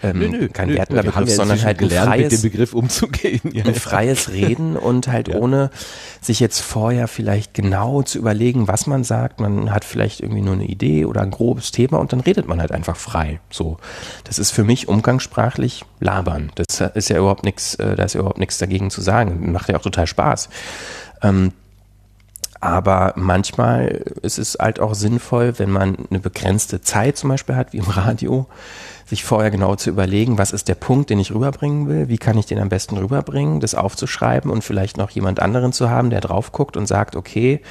ähm, 0.04 0.20
nö, 0.20 0.28
nö, 0.30 0.48
kein 0.50 0.70
wertender 0.70 1.02
Begriff, 1.02 1.32
sondern 1.32 1.62
halt 1.64 1.82
ein 1.82 1.90
freies, 1.90 2.32
mit 2.32 2.32
dem 2.32 2.42
Begriff 2.52 2.74
umzugehen. 2.74 3.42
Ja. 3.52 3.66
Ein 3.66 3.74
freies 3.74 4.30
Reden 4.30 4.78
und 4.78 5.08
halt 5.08 5.28
ja. 5.30 5.38
ohne 5.38 5.72
sich 6.22 6.40
jetzt 6.40 6.60
vorher 6.60 7.08
vielleicht 7.08 7.56
genau 7.56 8.04
zu 8.04 8.20
überlegen, 8.20 8.68
was 8.68 8.86
man 8.86 9.04
sagt. 9.04 9.40
Man 9.40 9.72
hat 9.72 9.86
vielleicht 9.86 10.20
irgendwie 10.20 10.42
nur 10.42 10.54
eine 10.54 10.66
Idee 10.66 11.06
oder 11.06 11.22
ein 11.22 11.32
grobes 11.32 11.72
Thema 11.72 11.98
und 11.98 12.14
dann 12.14 12.20
redet 12.20 12.48
man 12.48 12.62
halt 12.62 12.72
einfach 12.72 12.96
frei. 12.96 13.40
So, 13.50 13.78
das 14.24 14.38
ist 14.38 14.52
für 14.52 14.64
mich 14.64 14.88
umgangssprachlich 14.88 15.84
labern. 16.00 16.52
Das 16.56 16.80
ist 16.94 17.10
ja 17.10 17.18
überhaupt 17.18 17.44
nichts, 17.44 17.76
äh, 17.76 17.96
da 17.96 18.04
ist 18.04 18.14
ja 18.14 18.20
überhaupt 18.20 18.40
nichts 18.40 18.60
dagegen 18.60 18.92
zu 18.92 19.02
sagen. 19.02 19.52
Macht 19.52 19.70
ja 19.70 19.78
auch 19.78 19.82
total 19.82 20.06
Spaß. 20.06 20.50
Ähm, 21.24 21.54
Aber 22.60 23.14
manchmal 23.16 24.04
ist 24.22 24.40
es 24.40 24.58
halt 24.60 24.80
auch 24.80 24.96
sinnvoll, 24.96 25.60
wenn 25.60 25.70
man 25.70 26.08
eine 26.10 26.20
begrenzte 26.20 26.82
Zeit 26.82 27.18
zum 27.18 27.30
Beispiel 27.30 27.56
hat, 27.56 27.74
wie 27.74 27.78
im 27.78 27.86
Radio, 27.86 28.48
sich 29.08 29.24
vorher 29.24 29.52
genau 29.52 29.76
zu 29.76 29.90
überlegen, 29.90 30.38
was 30.38 30.52
ist 30.52 30.68
der 30.68 30.76
Punkt, 30.76 31.10
den 31.10 31.20
ich 31.20 31.34
rüberbringen 31.34 31.88
will, 31.88 32.10
wie 32.10 32.18
kann 32.18 32.38
ich 32.38 32.46
den 32.46 32.60
am 32.60 32.68
besten 32.68 32.98
rüberbringen, 32.98 33.62
das 33.62 33.74
aufzuschreiben 33.74 34.52
und 34.52 34.64
vielleicht 34.64 34.98
noch 34.98 35.10
jemand 35.12 35.40
anderen 35.40 35.72
zu 35.72 35.90
haben, 35.90 36.10
der 36.10 36.20
drauf 36.20 36.52
guckt 36.52 36.76
und 36.76 36.88
sagt, 36.88 37.16
okay, 37.16 37.62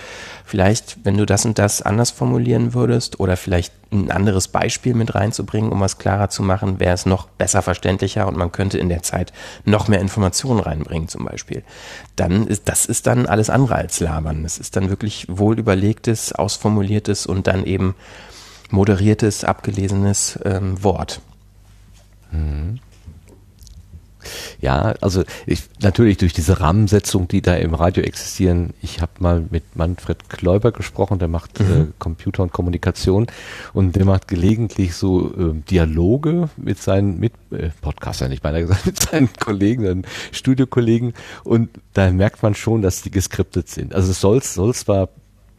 vielleicht, 0.47 1.05
wenn 1.05 1.18
du 1.18 1.26
das 1.26 1.45
und 1.45 1.59
das 1.59 1.82
anders 1.82 2.11
formulieren 2.11 2.72
würdest 2.72 3.20
oder 3.20 3.37
vielleicht 3.37 3.74
ein 3.93 4.11
anderes 4.11 4.49
Beispiel 4.49 4.95
mit 4.95 5.14
reinzubringen, 5.14 5.70
um 5.70 5.80
was 5.80 5.99
klarer 5.99 6.30
zu 6.30 6.43
machen, 6.43 6.80
wäre 6.80 6.95
es 6.95 7.05
noch 7.05 7.28
besser 7.28 7.61
verständlicher 7.61 8.26
und 8.26 8.37
man 8.37 8.51
könnte 8.51 8.78
in 8.78 8.89
der 8.89 9.03
Zeit 9.03 9.32
noch 9.64 9.89
mehr 9.89 10.01
Informationen 10.01 10.61
reinbringen 10.61 11.09
zum 11.09 11.26
Beispiel. 11.26 11.62
Dann 12.16 12.47
ist, 12.47 12.68
das 12.68 12.87
ist 12.87 13.07
dann 13.07 13.26
alles 13.26 13.51
andere 13.51 13.76
als 13.76 14.01
labern. 14.01 14.43
Das 14.43 14.59
ist 14.59 14.74
dann 14.74 14.89
wirklich 14.89 15.26
wohl 15.28 15.59
überlegtes, 15.59 16.32
ausformuliertes 16.32 17.26
und 17.26 17.47
dann 17.47 17.64
eben 17.64 17.95
moderiertes, 18.73 19.45
abgelesenes 19.45 20.39
ähm, 20.45 20.83
Wort. 20.83 21.21
Mhm. 22.31 22.81
Ja, 24.61 24.95
also 25.01 25.25
ich, 25.47 25.64
natürlich 25.81 26.17
durch 26.17 26.33
diese 26.33 26.61
Rahmensetzung, 26.61 27.29
die 27.29 27.43
da 27.43 27.55
im 27.55 27.75
Radio 27.75 28.03
existieren. 28.03 28.71
Ich 28.83 29.01
habe 29.01 29.12
mal 29.19 29.45
mit 29.51 29.77
Manfred 29.77 30.29
Kläuber 30.29 30.73
gesprochen, 30.73 31.19
der 31.19 31.29
macht 31.29 31.61
mhm. 31.61 31.67
äh, 31.67 31.87
Computer 31.99 32.43
und 32.43 32.53
Kommunikation 32.53 33.27
und 33.73 33.97
der 33.97 34.05
macht 34.05 34.29
gelegentlich 34.29 34.95
so 34.95 35.33
äh, 35.33 35.55
Dialoge 35.71 36.49
mit 36.57 36.81
seinen 36.81 37.19
mit 37.19 37.33
äh, 37.51 37.71
Podcastern, 37.81 38.33
ich 38.33 38.43
meine 38.43 38.61
gesagt, 38.62 38.87
mit 38.87 39.01
seinen 39.01 39.33
Kollegen, 39.39 39.85
seinen 39.85 40.07
Studiokollegen 40.33 41.14
und 41.45 41.71
da 41.93 42.11
merkt 42.11 42.43
man 42.43 42.55
schon, 42.55 42.83
dass 42.83 43.03
die 43.03 43.11
geskriptet 43.11 43.69
sind. 43.69 43.95
Also 43.95 44.11
es 44.11 44.21
soll, 44.21 44.43
soll 44.43 44.75
zwar 44.75 45.09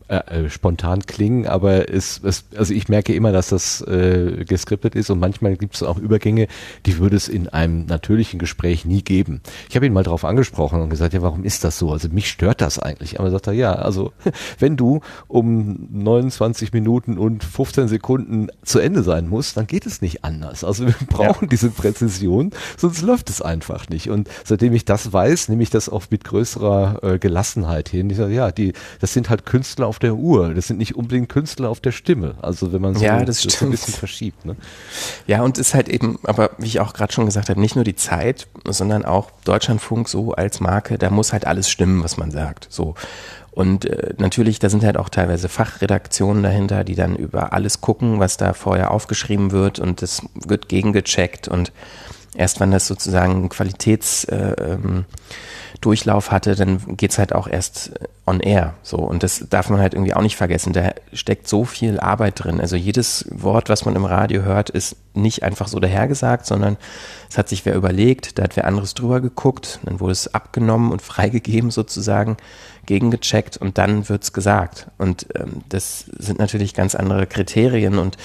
äh, 0.10 0.46
äh, 0.46 0.50
spontan 0.50 1.02
klingen, 1.06 1.48
aber 1.48 1.90
es, 1.90 2.22
es, 2.24 2.46
also 2.56 2.74
ich 2.74 2.88
merke 2.88 3.14
immer, 3.14 3.34
dass 3.34 3.50
das 3.50 3.82
äh, 3.82 4.46
geskriptet 4.48 4.96
ist 4.96 5.10
und 5.10 5.20
manchmal 5.20 5.58
gibt 5.58 5.76
es 5.76 5.84
auch 5.84 5.98
Übergänge, 5.98 6.48
die 6.86 6.98
würde 6.98 7.18
es 7.18 7.28
in 7.28 7.50
einem 7.50 7.86
natürlichen 7.88 8.40
Gespräch 8.40 8.86
nie 8.86 9.02
geben. 9.02 9.42
Ich 9.70 9.76
habe 9.76 9.86
ihn 9.86 9.92
mal 9.92 10.04
darauf 10.04 10.24
angesprochen 10.24 10.82
und 10.82 10.90
gesagt, 10.90 11.14
ja, 11.14 11.22
warum 11.22 11.44
ist 11.44 11.66
das 11.66 11.78
so? 11.78 11.92
Also 11.92 12.08
mich 12.08 12.30
stört 12.30 12.62
das 12.62 12.80
eigentlich. 12.80 13.20
Aber 13.20 13.28
er 13.28 13.32
sagt 13.32 13.48
er, 13.48 13.54
ja, 13.54 13.74
also 13.74 14.14
wenn 14.60 14.78
du 14.78 15.02
um 15.28 15.90
29 15.92 16.72
Minuten 16.72 17.18
und 17.18 17.44
15 17.44 17.90
Sekunden 17.90 18.48
zu 18.64 18.80
Ende 18.80 19.04
sein 19.04 19.28
musst, 19.28 19.58
dann 19.58 19.68
geht 19.68 19.86
es 19.86 20.02
nicht 20.02 20.24
anders. 20.24 20.64
Also 20.64 20.88
wir 20.88 20.96
brauchen 21.10 21.46
ja. 21.46 21.50
diese 21.50 21.70
Präzision, 21.70 22.52
sonst 22.78 23.02
läuft 23.02 23.30
es 23.30 23.42
einfach 23.42 23.90
nicht. 23.90 24.10
Und 24.10 24.30
seitdem 24.46 24.74
ich 24.74 24.86
das 24.86 25.12
weiß, 25.12 25.50
nehme 25.50 25.64
ich 25.64 25.70
das 25.70 25.90
auch 25.90 26.06
mit 26.10 26.24
größerer 26.24 27.04
äh, 27.04 27.20
Gelassenheit 27.20 27.90
hin. 27.90 28.10
Ich 28.10 28.16
sage, 28.16 28.34
ja, 28.34 28.52
die, 28.52 28.72
das 29.02 29.12
sind 29.12 29.30
halt 29.30 29.46
Künstler 29.46 29.88
auf 29.88 29.97
auf 29.98 30.00
der 30.00 30.16
Uhr. 30.16 30.54
Das 30.54 30.68
sind 30.68 30.78
nicht 30.78 30.96
unbedingt 30.96 31.28
Künstler 31.28 31.70
auf 31.70 31.80
der 31.80 31.92
Stimme. 31.92 32.36
Also 32.40 32.72
wenn 32.72 32.82
man 32.82 32.94
so, 32.94 33.04
ja, 33.04 33.26
das, 33.26 33.42
das 33.42 33.64
ein 33.64 33.72
bisschen 33.72 33.96
verschiebt. 33.96 34.46
Ne? 34.46 34.56
Ja, 35.26 35.42
und 35.42 35.58
ist 35.58 35.74
halt 35.74 35.90
eben, 35.90 36.20
aber 36.24 36.52
wie 36.60 36.68
ich 36.68 36.80
auch 36.80 36.94
gerade 36.94 37.12
schon 37.12 37.26
gesagt 37.26 37.50
habe, 37.50 37.60
nicht 37.60 37.74
nur 37.76 37.84
die 37.84 37.96
Zeit, 37.96 38.48
sondern 38.66 39.06
auch 39.06 39.32
Deutschlandfunk 39.44 40.08
so 40.08 40.34
als 40.34 40.60
Marke, 40.60 41.00
da 41.00 41.10
muss 41.10 41.34
halt 41.34 41.48
alles 41.48 41.68
stimmen, 41.68 42.04
was 42.04 42.16
man 42.18 42.30
sagt. 42.30 42.68
So. 42.70 42.94
Und 43.50 43.86
äh, 43.86 44.14
natürlich, 44.20 44.60
da 44.60 44.70
sind 44.70 44.84
halt 44.84 44.98
auch 44.98 45.10
teilweise 45.10 45.50
Fachredaktionen 45.50 46.44
dahinter, 46.44 46.84
die 46.84 46.94
dann 46.94 47.16
über 47.16 47.54
alles 47.54 47.82
gucken, 47.82 48.20
was 48.20 48.38
da 48.38 48.54
vorher 48.54 48.92
aufgeschrieben 48.92 49.52
wird 49.52 49.80
und 49.80 50.04
das 50.04 50.22
wird 50.36 50.70
gegengecheckt 50.70 51.48
und 51.48 51.72
erst 52.38 52.60
wenn 52.60 52.72
das 52.72 52.88
sozusagen 52.88 53.50
Qualitäts 53.50 54.24
äh, 54.26 54.54
ähm, 54.60 55.06
hatte, 55.84 56.56
dann 56.56 56.98
geht's 56.98 57.18
halt 57.18 57.34
auch 57.34 57.48
erst 57.48 58.00
äh, 58.00 58.08
on 58.26 58.40
air. 58.40 58.76
So. 58.84 58.98
Und 58.98 59.24
das 59.24 59.46
darf 59.50 59.70
man 59.70 59.80
halt 59.80 59.94
irgendwie 59.94 60.14
auch 60.14 60.22
nicht 60.22 60.36
vergessen. 60.36 60.72
Da 60.72 60.94
steckt 61.14 61.48
so 61.48 61.66
viel 61.66 62.00
Arbeit 62.00 62.44
drin. 62.44 62.62
Also 62.62 62.76
jedes 62.76 63.26
Wort, 63.32 63.70
was 63.70 63.86
man 63.86 63.96
im 63.96 64.06
Radio 64.06 64.44
hört, 64.44 64.70
ist 64.70 64.98
nicht 65.14 65.44
einfach 65.44 65.68
so 65.68 65.80
dahergesagt, 65.80 66.46
sondern 66.46 66.78
es 67.30 67.38
hat 67.38 67.50
sich 67.50 67.66
wer 67.66 67.76
überlegt, 67.76 68.38
da 68.38 68.44
hat 68.44 68.56
wer 68.56 68.66
anderes 68.66 68.94
drüber 68.94 69.20
geguckt, 69.20 69.80
dann 69.84 70.00
wurde 70.00 70.14
es 70.14 70.34
abgenommen 70.34 70.92
und 70.92 71.02
freigegeben 71.02 71.72
sozusagen, 71.72 72.38
gegengecheckt 72.86 73.58
und 73.58 73.78
dann 73.78 74.10
wird's 74.10 74.32
gesagt. 74.32 74.88
Und 74.98 75.28
ähm, 75.36 75.64
das 75.70 76.06
sind 76.18 76.38
natürlich 76.40 76.74
ganz 76.76 76.94
andere 76.94 77.26
Kriterien 77.26 77.98
und 77.98 78.18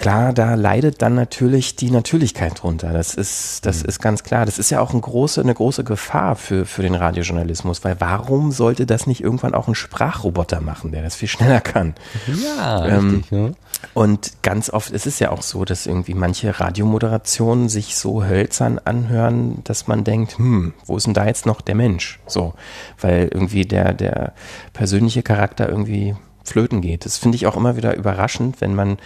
klar, 0.00 0.32
da 0.32 0.54
leidet 0.54 1.02
dann 1.02 1.14
natürlich 1.14 1.76
die 1.76 1.90
Natürlichkeit 1.90 2.62
drunter. 2.62 2.92
Das 2.92 3.14
ist, 3.14 3.66
das 3.66 3.82
mhm. 3.82 3.88
ist 3.90 4.00
ganz 4.00 4.22
klar. 4.22 4.46
Das 4.46 4.58
ist 4.58 4.70
ja 4.70 4.80
auch 4.80 4.92
eine 4.92 5.00
große, 5.00 5.40
eine 5.42 5.52
große 5.52 5.84
Gefahr 5.84 6.36
für, 6.36 6.64
für 6.64 6.82
den 6.82 6.94
Radiojournalismus, 6.94 7.84
weil 7.84 8.00
warum 8.00 8.50
sollte 8.50 8.86
das 8.86 9.06
nicht 9.06 9.22
irgendwann 9.22 9.54
auch 9.54 9.68
ein 9.68 9.74
Sprachroboter 9.74 10.62
machen, 10.62 10.92
der 10.92 11.02
das 11.02 11.16
viel 11.16 11.28
schneller 11.28 11.60
kann? 11.60 11.94
Ja, 12.26 12.86
ähm, 12.86 13.10
richtig, 13.10 13.30
ja. 13.30 13.50
Und 13.92 14.42
ganz 14.42 14.70
oft 14.70 14.90
ist 14.90 15.06
es 15.06 15.18
ja 15.18 15.30
auch 15.30 15.42
so, 15.42 15.64
dass 15.64 15.86
irgendwie 15.86 16.14
manche 16.14 16.58
Radiomoderationen 16.58 17.68
sich 17.68 17.96
so 17.96 18.24
hölzern 18.24 18.80
anhören, 18.82 19.62
dass 19.64 19.86
man 19.86 20.04
denkt, 20.04 20.38
hm, 20.38 20.72
wo 20.86 20.96
ist 20.96 21.06
denn 21.06 21.14
da 21.14 21.26
jetzt 21.26 21.44
noch 21.44 21.60
der 21.60 21.74
Mensch? 21.74 22.20
So, 22.26 22.54
weil 23.00 23.28
irgendwie 23.32 23.66
der, 23.66 23.92
der 23.92 24.32
persönliche 24.72 25.22
Charakter 25.22 25.68
irgendwie 25.68 26.14
flöten 26.42 26.80
geht. 26.80 27.04
Das 27.04 27.18
finde 27.18 27.36
ich 27.36 27.46
auch 27.46 27.56
immer 27.56 27.76
wieder 27.76 27.96
überraschend, 27.96 28.60
wenn 28.60 28.74
man 28.74 28.98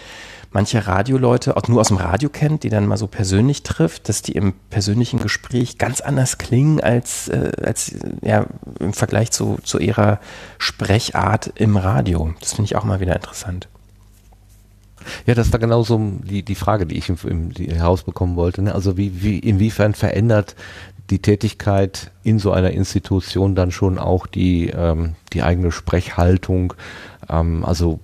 manche 0.55 0.87
Radioleute 0.87 1.57
auch 1.57 1.67
nur 1.67 1.81
aus 1.81 1.89
dem 1.89 1.97
Radio 1.97 2.29
kennt, 2.29 2.63
die 2.63 2.69
dann 2.69 2.87
mal 2.87 2.95
so 2.95 3.07
persönlich 3.07 3.63
trifft, 3.63 4.07
dass 4.07 4.21
die 4.21 4.31
im 4.31 4.53
persönlichen 4.69 5.19
Gespräch 5.19 5.77
ganz 5.77 5.99
anders 5.99 6.37
klingen 6.37 6.79
als, 6.79 7.27
äh, 7.27 7.51
als 7.61 7.93
ja, 8.21 8.45
im 8.79 8.93
Vergleich 8.93 9.31
zu, 9.31 9.59
zu 9.63 9.79
ihrer 9.79 10.21
Sprechart 10.57 11.51
im 11.55 11.75
Radio. 11.75 12.33
Das 12.39 12.53
finde 12.53 12.67
ich 12.67 12.77
auch 12.77 12.85
mal 12.85 13.01
wieder 13.01 13.15
interessant. 13.17 13.67
Ja, 15.25 15.35
das 15.35 15.51
war 15.51 15.59
genauso 15.59 16.01
die, 16.23 16.41
die 16.41 16.55
Frage, 16.55 16.85
die 16.85 16.97
ich 16.97 17.09
im, 17.09 17.17
im 17.25 17.51
herausbekommen 17.51 18.37
wollte. 18.37 18.61
Ne? 18.61 18.73
Also 18.73 18.95
wie, 18.95 19.21
wie, 19.21 19.37
inwiefern 19.37 19.93
verändert 19.93 20.55
die 21.09 21.19
Tätigkeit 21.19 22.11
in 22.23 22.39
so 22.39 22.53
einer 22.53 22.71
Institution 22.71 23.55
dann 23.55 23.71
schon 23.71 23.99
auch 23.99 24.25
die, 24.25 24.69
ähm, 24.69 25.15
die 25.33 25.43
eigene 25.43 25.73
Sprechhaltung? 25.73 26.73
Ähm, 27.29 27.65
also 27.65 27.99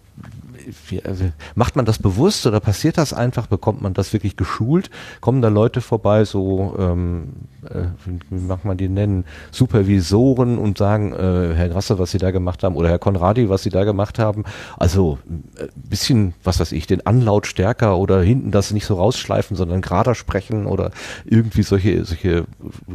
wie, 0.88 1.04
also 1.04 1.26
macht 1.56 1.76
man 1.76 1.86
das 1.86 2.00
bewusst 2.00 2.46
oder 2.46 2.60
passiert 2.60 2.98
das 2.98 3.14
einfach? 3.14 3.48
Bekommt 3.48 3.82
man 3.82 3.94
das 3.94 4.14
wirklich 4.14 4.38
geschult? 4.38 4.90
Kommen 5.20 5.42
da 5.42 5.50
Leute 5.50 5.82
vorbei, 5.82 6.26
so, 6.26 6.76
ähm, 6.78 7.34
äh, 7.70 7.84
wie 8.30 8.36
mag 8.36 8.66
man 8.66 8.78
die 8.78 8.90
nennen, 8.90 9.26
Supervisoren 9.52 10.58
und 10.58 10.78
sagen, 10.78 11.14
äh, 11.14 11.54
Herr 11.54 11.70
Grasse, 11.70 12.00
was 12.00 12.12
Sie 12.12 12.18
da 12.18 12.32
gemacht 12.32 12.64
haben 12.64 12.76
oder 12.76 12.90
Herr 12.90 13.00
Konradi, 13.00 13.50
was 13.50 13.64
Sie 13.64 13.70
da 13.70 13.84
gemacht 13.84 14.20
haben? 14.20 14.44
Also 14.78 15.20
ein 15.28 15.44
äh, 15.58 15.68
bisschen, 15.76 16.34
was 16.44 16.60
weiß 16.60 16.72
ich, 16.72 16.88
den 16.88 17.06
Anlaut 17.06 17.48
stärker 17.48 17.98
oder 17.98 18.22
hinten 18.22 18.52
das 18.52 18.72
nicht 18.72 18.86
so 18.86 18.96
rausschleifen, 18.96 19.58
sondern 19.58 19.82
gerader 19.82 20.16
sprechen 20.16 20.66
oder 20.66 20.92
irgendwie 21.26 21.64
solche, 21.64 22.06
solche 22.06 22.46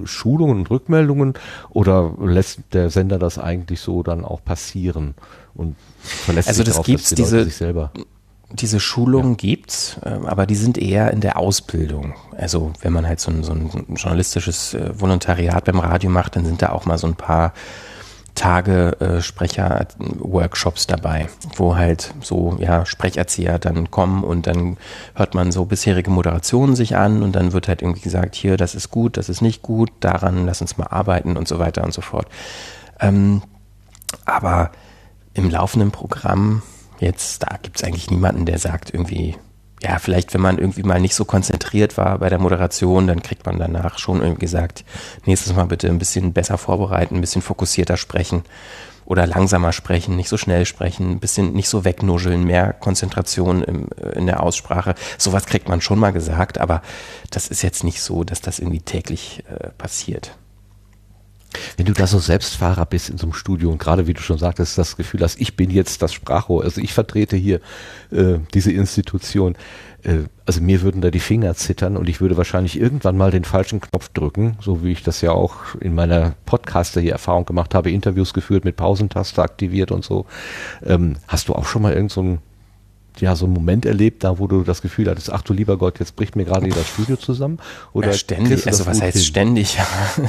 Schulungen 0.05 0.59
und 0.59 0.71
Rückmeldungen 0.71 1.35
oder 1.71 2.15
lässt 2.21 2.61
der 2.73 2.91
Sender 2.91 3.19
das 3.19 3.39
eigentlich 3.39 3.81
so 3.81 4.03
dann 4.03 4.25
auch 4.25 4.45
passieren? 4.45 5.15
Und 5.57 5.77
verlässt 6.03 6.49
also 6.49 6.59
sich 6.59 6.67
das 6.67 6.75
darauf, 6.75 6.87
gibt's, 6.87 7.05
dass 7.05 7.17
die 7.17 7.23
diese, 7.23 7.37
Leute 7.37 7.49
sich 7.49 7.57
selber. 7.57 7.93
Diese 8.53 8.81
Schulungen 8.81 9.33
ja. 9.33 9.37
gibt's, 9.37 9.97
äh, 10.05 10.11
aber 10.27 10.47
die 10.47 10.55
sind 10.55 10.79
eher 10.79 11.11
in 11.13 11.21
der 11.21 11.39
Ausbildung. 11.39 12.15
Also 12.37 12.73
wenn 12.81 12.93
man 12.93 13.07
halt 13.07 13.21
so 13.21 13.31
ein, 13.31 13.43
so 13.43 13.53
ein 13.53 13.87
journalistisches 13.97 14.75
äh, 14.75 15.01
Volontariat 15.01 15.65
beim 15.65 15.81
Radio 15.81 16.11
macht, 16.11 16.37
dann 16.37 16.45
sind 16.45 16.63
da 16.63 16.71
auch 16.71 16.85
mal 16.87 16.99
so 16.99 17.07
ein 17.07 17.17
paar 17.17 17.53
Tage 18.37 19.01
äh, 19.01 19.23
Sprecher-Workshops 19.23 20.87
dabei, 20.87 21.29
wo 21.57 21.75
halt 21.75 22.15
so 22.21 22.57
ja 22.61 22.85
Sprecherzieher 22.87 23.59
dann 23.59 23.91
kommen 23.91 24.23
und 24.23 24.47
dann 24.47 24.77
hört 25.15 25.35
man 25.35 25.51
so 25.51 25.65
bisherige 25.65 26.11
Moderationen 26.11 26.77
sich 26.77 26.97
an 26.97 27.23
und 27.23 27.33
dann 27.33 27.53
wird 27.53 27.67
halt 27.67 27.83
irgendwie 27.83 28.03
gesagt, 28.03 28.35
hier, 28.35 28.59
das 28.59 28.75
ist 28.75 28.91
gut, 28.91 29.17
das 29.17 29.31
ist 29.31 29.41
nicht 29.41 29.63
gut, 29.63 29.91
daran 30.01 30.45
lass 30.45 30.61
uns 30.61 30.77
mal 30.77 30.89
arbeiten 30.89 31.37
und 31.37 31.49
so 31.49 31.59
weiter 31.59 31.83
und 31.83 31.95
so 31.95 32.03
fort. 32.03 32.29
Ähm, 33.01 33.43
aber 34.27 34.71
im 35.37 35.51
laufenden 35.51 35.91
Programm 35.91 36.63
jetzt, 36.99 37.43
da 37.43 37.59
gibt 37.63 37.77
es 37.77 37.85
eigentlich 37.85 38.11
niemanden, 38.11 38.47
der 38.47 38.59
sagt 38.59 38.93
irgendwie, 38.93 39.37
ja, 39.83 39.99
vielleicht 39.99 40.33
wenn 40.33 40.41
man 40.41 40.59
irgendwie 40.59 40.83
mal 40.83 41.01
nicht 41.01 41.15
so 41.15 41.25
konzentriert 41.25 41.99
war 41.99 42.19
bei 42.19 42.31
der 42.31 42.39
Moderation, 42.39 43.07
dann 43.07 43.23
kriegt 43.23 43.45
man 43.45 43.59
danach 43.59 43.99
schon 43.99 44.23
irgendwie 44.23 44.41
gesagt, 44.41 44.85
nächstes 45.27 45.55
Mal 45.55 45.67
bitte 45.67 45.89
ein 45.89 45.99
bisschen 45.99 46.33
besser 46.33 46.57
vorbereiten, 46.57 47.17
ein 47.17 47.21
bisschen 47.21 47.43
fokussierter 47.43 47.99
sprechen 47.99 48.43
oder 49.05 49.27
langsamer 49.27 49.73
sprechen, 49.73 50.17
nicht 50.17 50.31
so 50.31 50.39
schnell 50.39 50.65
sprechen, 50.65 51.11
ein 51.11 51.21
bisschen 51.21 51.53
nicht 51.53 51.69
so 51.69 51.85
wegnuscheln, 51.85 52.43
mehr 52.43 52.73
Konzentration 52.73 53.63
im, 53.63 53.89
äh, 54.03 54.19
in 54.19 54.27
der 54.27 54.43
Aussprache. 54.43 54.95
Sowas 55.19 55.47
kriegt 55.47 55.69
man 55.69 55.81
schon 55.81 55.99
mal 55.99 56.13
gesagt, 56.13 56.59
aber 56.59 56.83
das 57.31 57.49
ist 57.49 57.63
jetzt 57.63 57.85
nicht 57.85 58.01
so, 58.01 58.25
dass 58.25 58.41
das 58.41 58.59
irgendwie 58.59 58.81
täglich 58.81 59.45
äh, 59.49 59.69
passiert. 59.71 60.37
Wenn 61.77 61.87
du 61.87 61.93
da 61.93 62.07
so 62.07 62.19
Selbstfahrer 62.19 62.87
bist 62.87 63.11
in 63.11 63.19
so 63.19 63.27
einem 63.27 63.33
Studio 63.33 63.71
und 63.71 63.79
gerade 63.79 64.07
wie 64.07 64.15
du 64.15 64.21
schon 64.21 64.39
sagtest, 64.39 64.79
das 64.79 64.97
Gefühl 64.97 65.23
hast, 65.23 65.41
ich 65.41 65.57
bin 65.57 65.71
jetzt 65.71 66.03
das 66.03 66.13
Sprachrohr, 66.13 66.65
also 66.65 66.81
ich 66.81 66.93
vertrete 66.93 67.37
hier 67.37 67.61
äh, 68.11 68.39
diese 68.55 68.73
Institution, 68.73 69.57
äh, 70.03 70.25
also 70.45 70.61
mir 70.61 70.83
würden 70.83 71.01
da 71.01 71.11
die 71.11 71.21
Finger 71.21 71.55
zittern 71.55 71.97
und 71.97 72.09
ich 72.09 72.21
würde 72.21 72.37
wahrscheinlich 72.37 72.79
irgendwann 72.79 73.17
mal 73.17 73.31
den 73.31 73.45
falschen 73.45 73.81
Knopf 73.81 74.09
drücken, 74.11 74.57
so 74.61 74.85
wie 74.85 74.93
ich 74.93 75.03
das 75.03 75.21
ja 75.21 75.33
auch 75.33 75.75
in 75.81 75.95
meiner 75.95 76.35
Podcaster 76.47 77.01
hier 77.01 77.13
Erfahrung 77.13 77.45
gemacht 77.45 77.75
habe, 77.75 77.91
Interviews 77.91 78.33
geführt, 78.33 78.65
mit 78.65 78.77
Pausentaste 78.77 79.43
aktiviert 79.43 79.91
und 79.91 80.05
so. 80.05 80.27
Ähm, 80.85 81.17
hast 81.27 81.49
du 81.49 81.55
auch 81.55 81.67
schon 81.67 81.83
mal 81.83 81.93
irgend 81.93 82.13
so 82.13 82.39
ja, 83.21 83.37
so 83.37 83.47
einen 83.47 83.55
Moment 83.55 83.87
erlebt, 83.87 84.25
da 84.25 84.39
wo 84.39 84.47
du 84.47 84.63
das 84.63 84.83
Gefühl 84.83 85.09
hattest, 85.09 85.33
ach 85.33 85.43
du 85.43 85.53
lieber 85.53 85.77
Gott, 85.77 85.99
jetzt 85.99 86.17
bricht 86.17 86.37
mir 86.37 86.45
gerade 86.45 86.69
das 86.69 86.89
Studio 86.89 87.17
zusammen? 87.17 87.59
Oder 87.93 88.09
ja, 88.09 88.13
ständig, 88.15 88.67
also 88.67 88.87
was 88.87 89.01
heißt 89.01 89.17
hin? 89.17 89.27
ständig? 89.27 89.79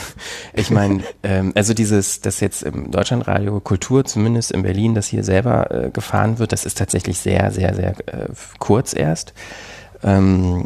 ich 0.54 0.70
meine, 0.72 1.04
ähm, 1.24 1.52
also 1.56 1.74
dieses, 1.74 2.22
das 2.22 2.40
jetzt 2.40 2.64
im 2.64 2.92
Deutschlandradio 2.92 3.60
Kultur, 3.60 4.06
zumindest 4.06 4.52
in 4.52 4.64
Berlin, 4.64 4.96
das 4.96 5.08
hier 5.08 5.24
selber 5.24 5.72
äh, 5.72 5.90
gefahren 5.90 6.40
wird, 6.40 6.52
das 6.52 6.66
ist 6.66 6.78
tatsächlich 6.78 7.20
sehr, 7.20 7.52
sehr, 7.52 7.76
sehr 7.76 7.92
äh, 8.08 8.30
kurz 8.60 8.94
erst. 8.94 9.34
Ähm, 10.08 10.64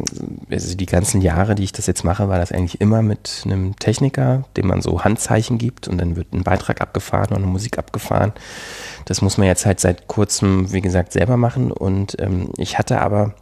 also 0.50 0.76
die 0.76 0.86
ganzen 0.86 1.20
Jahre, 1.20 1.56
die 1.56 1.64
ich 1.64 1.72
das 1.72 1.88
jetzt 1.88 2.04
mache, 2.04 2.28
war 2.28 2.38
das 2.38 2.52
eigentlich 2.52 2.80
immer 2.80 3.02
mit 3.02 3.42
einem 3.44 3.74
Techniker, 3.76 4.44
dem 4.56 4.68
man 4.68 4.80
so 4.80 5.02
Handzeichen 5.02 5.58
gibt 5.58 5.88
und 5.88 5.98
dann 5.98 6.14
wird 6.14 6.32
ein 6.32 6.44
Beitrag 6.44 6.80
abgefahren 6.80 7.30
und 7.30 7.38
eine 7.38 7.46
Musik 7.46 7.76
abgefahren. 7.76 8.32
Das 9.04 9.20
muss 9.20 9.38
man 9.38 9.48
jetzt 9.48 9.66
halt 9.66 9.80
seit 9.80 10.06
kurzem, 10.06 10.72
wie 10.72 10.80
gesagt, 10.80 11.12
selber 11.12 11.36
machen 11.36 11.72
und 11.72 12.16
ähm, 12.20 12.50
ich 12.56 12.78
hatte 12.78 13.00
aber 13.00 13.34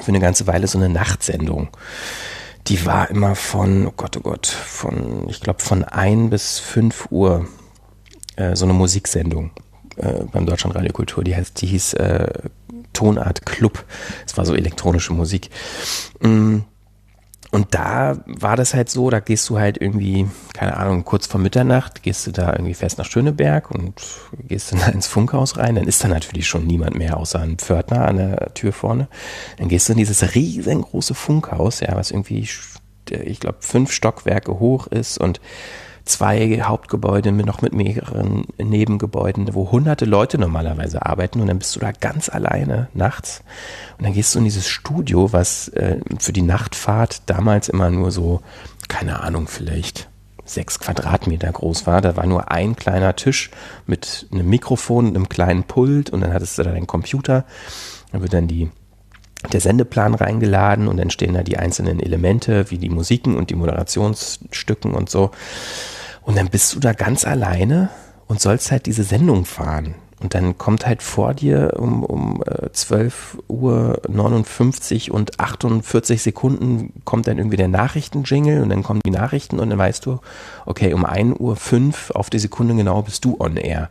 für 0.00 0.08
eine 0.08 0.20
ganze 0.20 0.48
Weile 0.48 0.66
so 0.66 0.78
eine 0.78 0.88
Nachtsendung. 0.88 1.68
Die 2.66 2.84
war 2.84 3.08
immer 3.08 3.36
von, 3.36 3.86
oh 3.86 3.92
Gott, 3.96 4.16
oh 4.16 4.22
Gott, 4.22 4.46
von, 4.46 5.28
ich 5.28 5.40
glaube, 5.40 5.62
von 5.62 5.84
ein 5.84 6.30
bis 6.30 6.58
fünf 6.58 7.06
Uhr 7.10 7.46
äh, 8.34 8.56
so 8.56 8.64
eine 8.64 8.74
Musiksendung 8.74 9.52
äh, 9.96 10.24
beim 10.32 10.46
Deutschlandradio 10.46 10.92
Kultur. 10.92 11.22
Die 11.22 11.36
heißt, 11.36 11.60
die 11.60 11.66
hieß 11.66 11.94
äh, 11.94 12.28
Tonart 12.92 13.46
Club. 13.46 13.84
Es 14.26 14.36
war 14.36 14.46
so 14.46 14.54
elektronische 14.54 15.12
Musik. 15.12 15.50
Mm. 16.20 16.60
Und 17.54 17.74
da 17.74 18.16
war 18.24 18.56
das 18.56 18.72
halt 18.72 18.88
so, 18.88 19.10
da 19.10 19.20
gehst 19.20 19.50
du 19.50 19.58
halt 19.58 19.76
irgendwie, 19.78 20.26
keine 20.54 20.74
Ahnung, 20.78 21.04
kurz 21.04 21.26
vor 21.26 21.38
Mitternacht, 21.38 22.02
gehst 22.02 22.26
du 22.26 22.30
da 22.30 22.50
irgendwie 22.50 22.72
fest 22.72 22.96
nach 22.96 23.04
Schöneberg 23.04 23.70
und 23.70 24.00
gehst 24.48 24.72
dann 24.72 24.80
da 24.80 24.86
ins 24.92 25.06
Funkhaus 25.06 25.58
rein. 25.58 25.74
Dann 25.74 25.86
ist 25.86 26.02
da 26.02 26.08
natürlich 26.08 26.48
schon 26.48 26.66
niemand 26.66 26.96
mehr, 26.96 27.18
außer 27.18 27.40
ein 27.40 27.58
Pförtner 27.58 28.08
an 28.08 28.16
der 28.16 28.54
Tür 28.54 28.72
vorne. 28.72 29.06
Dann 29.58 29.68
gehst 29.68 29.86
du 29.86 29.92
in 29.92 29.98
dieses 29.98 30.34
riesengroße 30.34 31.12
Funkhaus, 31.12 31.80
ja, 31.80 31.94
was 31.94 32.10
irgendwie, 32.10 32.48
ich 33.10 33.40
glaube, 33.40 33.58
fünf 33.60 33.92
Stockwerke 33.92 34.58
hoch 34.58 34.86
ist 34.86 35.18
und 35.18 35.38
zwei 36.04 36.60
Hauptgebäude 36.62 37.32
mit 37.32 37.46
noch 37.46 37.62
mit 37.62 37.72
mehreren 37.72 38.44
Nebengebäuden, 38.58 39.54
wo 39.54 39.70
hunderte 39.70 40.04
Leute 40.04 40.38
normalerweise 40.38 41.04
arbeiten 41.04 41.40
und 41.40 41.46
dann 41.46 41.58
bist 41.58 41.76
du 41.76 41.80
da 41.80 41.92
ganz 41.92 42.28
alleine 42.28 42.88
nachts 42.94 43.42
und 43.98 44.04
dann 44.04 44.12
gehst 44.12 44.34
du 44.34 44.38
in 44.38 44.44
dieses 44.44 44.68
Studio, 44.68 45.32
was 45.32 45.68
äh, 45.68 46.00
für 46.18 46.32
die 46.32 46.42
Nachtfahrt 46.42 47.22
damals 47.26 47.68
immer 47.68 47.90
nur 47.90 48.10
so, 48.10 48.40
keine 48.88 49.20
Ahnung, 49.20 49.46
vielleicht 49.48 50.08
sechs 50.44 50.80
Quadratmeter 50.80 51.50
groß 51.50 51.86
war. 51.86 52.00
Da 52.00 52.16
war 52.16 52.26
nur 52.26 52.50
ein 52.50 52.76
kleiner 52.76 53.14
Tisch 53.16 53.50
mit 53.86 54.26
einem 54.32 54.48
Mikrofon 54.48 55.08
und 55.08 55.16
einem 55.16 55.28
kleinen 55.28 55.64
Pult 55.64 56.10
und 56.10 56.20
dann 56.20 56.32
hattest 56.32 56.58
du 56.58 56.62
da 56.64 56.72
deinen 56.72 56.86
Computer. 56.86 57.44
Da 58.12 58.20
wird 58.20 58.32
dann 58.32 58.48
die 58.48 58.70
der 59.50 59.60
Sendeplan 59.60 60.14
reingeladen 60.14 60.88
und 60.88 60.96
dann 60.98 61.10
stehen 61.10 61.34
da 61.34 61.42
die 61.42 61.58
einzelnen 61.58 62.00
Elemente, 62.00 62.70
wie 62.70 62.78
die 62.78 62.88
Musiken 62.88 63.36
und 63.36 63.50
die 63.50 63.56
Moderationsstücken 63.56 64.94
und 64.94 65.10
so. 65.10 65.30
Und 66.22 66.36
dann 66.36 66.48
bist 66.48 66.74
du 66.74 66.80
da 66.80 66.92
ganz 66.92 67.24
alleine 67.24 67.88
und 68.28 68.40
sollst 68.40 68.70
halt 68.70 68.86
diese 68.86 69.04
Sendung 69.04 69.44
fahren. 69.44 69.96
Und 70.22 70.34
dann 70.34 70.56
kommt 70.56 70.86
halt 70.86 71.02
vor 71.02 71.34
dir 71.34 71.74
um, 71.76 72.04
um 72.04 72.44
12 72.72 73.38
äh, 73.48 73.52
Uhr 73.52 74.00
59 74.08 75.10
und 75.10 75.40
48 75.40 76.22
Sekunden 76.22 76.92
kommt 77.04 77.26
dann 77.26 77.38
irgendwie 77.38 77.56
der 77.56 77.66
Nachrichtenjingle 77.66 78.62
und 78.62 78.68
dann 78.68 78.84
kommen 78.84 79.00
die 79.04 79.10
Nachrichten 79.10 79.58
und 79.58 79.70
dann 79.70 79.78
weißt 79.78 80.06
du, 80.06 80.20
okay, 80.64 80.94
um 80.94 81.04
1 81.04 81.40
Uhr 81.40 81.56
5 81.56 82.12
auf 82.12 82.30
die 82.30 82.38
Sekunde 82.38 82.76
genau 82.76 83.02
bist 83.02 83.24
du 83.24 83.36
on 83.40 83.56
air. 83.56 83.90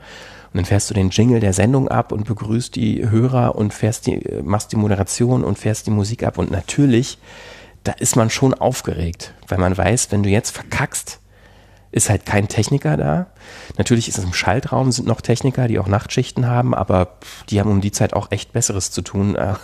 Und 0.54 0.58
dann 0.58 0.66
fährst 0.66 0.90
du 0.90 0.94
den 0.94 1.12
Jingle 1.12 1.40
der 1.40 1.54
Sendung 1.54 1.88
ab 1.88 2.12
und 2.12 2.26
begrüßt 2.26 2.76
die 2.76 3.10
Hörer 3.10 3.56
und 3.56 3.74
fährst 3.74 4.08
die, 4.08 4.20
machst 4.44 4.74
die 4.74 4.76
Moderation 4.76 5.44
und 5.44 5.58
fährst 5.58 5.88
die 5.88 5.92
Musik 5.92 6.24
ab. 6.24 6.38
Und 6.38 6.52
natürlich, 6.52 7.20
da 7.84 7.94
ist 7.94 8.18
man 8.18 8.30
schon 8.30 8.54
aufgeregt, 8.54 9.34
weil 9.48 9.60
man 9.60 9.78
weiß, 9.78 10.12
wenn 10.12 10.24
du 10.24 10.30
jetzt 10.30 10.52
verkackst, 10.52 11.22
ist 11.92 12.10
halt 12.10 12.26
kein 12.26 12.48
Techniker 12.48 12.96
da. 12.98 13.28
Natürlich 13.78 14.08
ist 14.08 14.18
es 14.18 14.24
im 14.24 14.34
Schaltraum, 14.34 14.92
sind 14.92 15.08
noch 15.08 15.22
Techniker, 15.22 15.68
die 15.68 15.80
auch 15.80 15.88
Nachtschichten 15.88 16.48
haben, 16.48 16.74
aber 16.74 17.18
die 17.50 17.60
haben 17.60 17.70
um 17.70 17.82
die 17.82 17.92
Zeit 17.92 18.14
auch 18.14 18.32
echt 18.32 18.54
Besseres 18.54 18.92
zu 18.92 19.02
tun, 19.02 19.36
äh, 19.38 19.56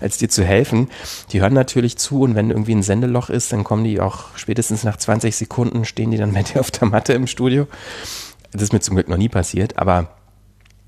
als 0.00 0.18
dir 0.18 0.28
zu 0.28 0.44
helfen. 0.44 0.88
Die 1.32 1.40
hören 1.40 1.54
natürlich 1.54 1.96
zu 1.96 2.22
und 2.22 2.34
wenn 2.34 2.50
irgendwie 2.50 2.74
ein 2.74 2.82
Sendeloch 2.82 3.30
ist, 3.30 3.52
dann 3.52 3.64
kommen 3.64 3.84
die 3.84 4.00
auch 4.00 4.36
spätestens 4.36 4.84
nach 4.84 4.96
20 4.96 5.34
Sekunden, 5.34 5.84
stehen 5.84 6.10
die 6.10 6.18
dann 6.18 6.32
mit 6.32 6.54
dir 6.54 6.60
auf 6.60 6.70
der 6.70 6.88
Matte 6.88 7.12
im 7.12 7.26
Studio. 7.26 7.66
Das 8.52 8.62
ist 8.62 8.72
mir 8.72 8.80
zum 8.80 8.96
Glück 8.96 9.08
noch 9.08 9.16
nie 9.16 9.28
passiert, 9.28 9.78
aber 9.78 10.08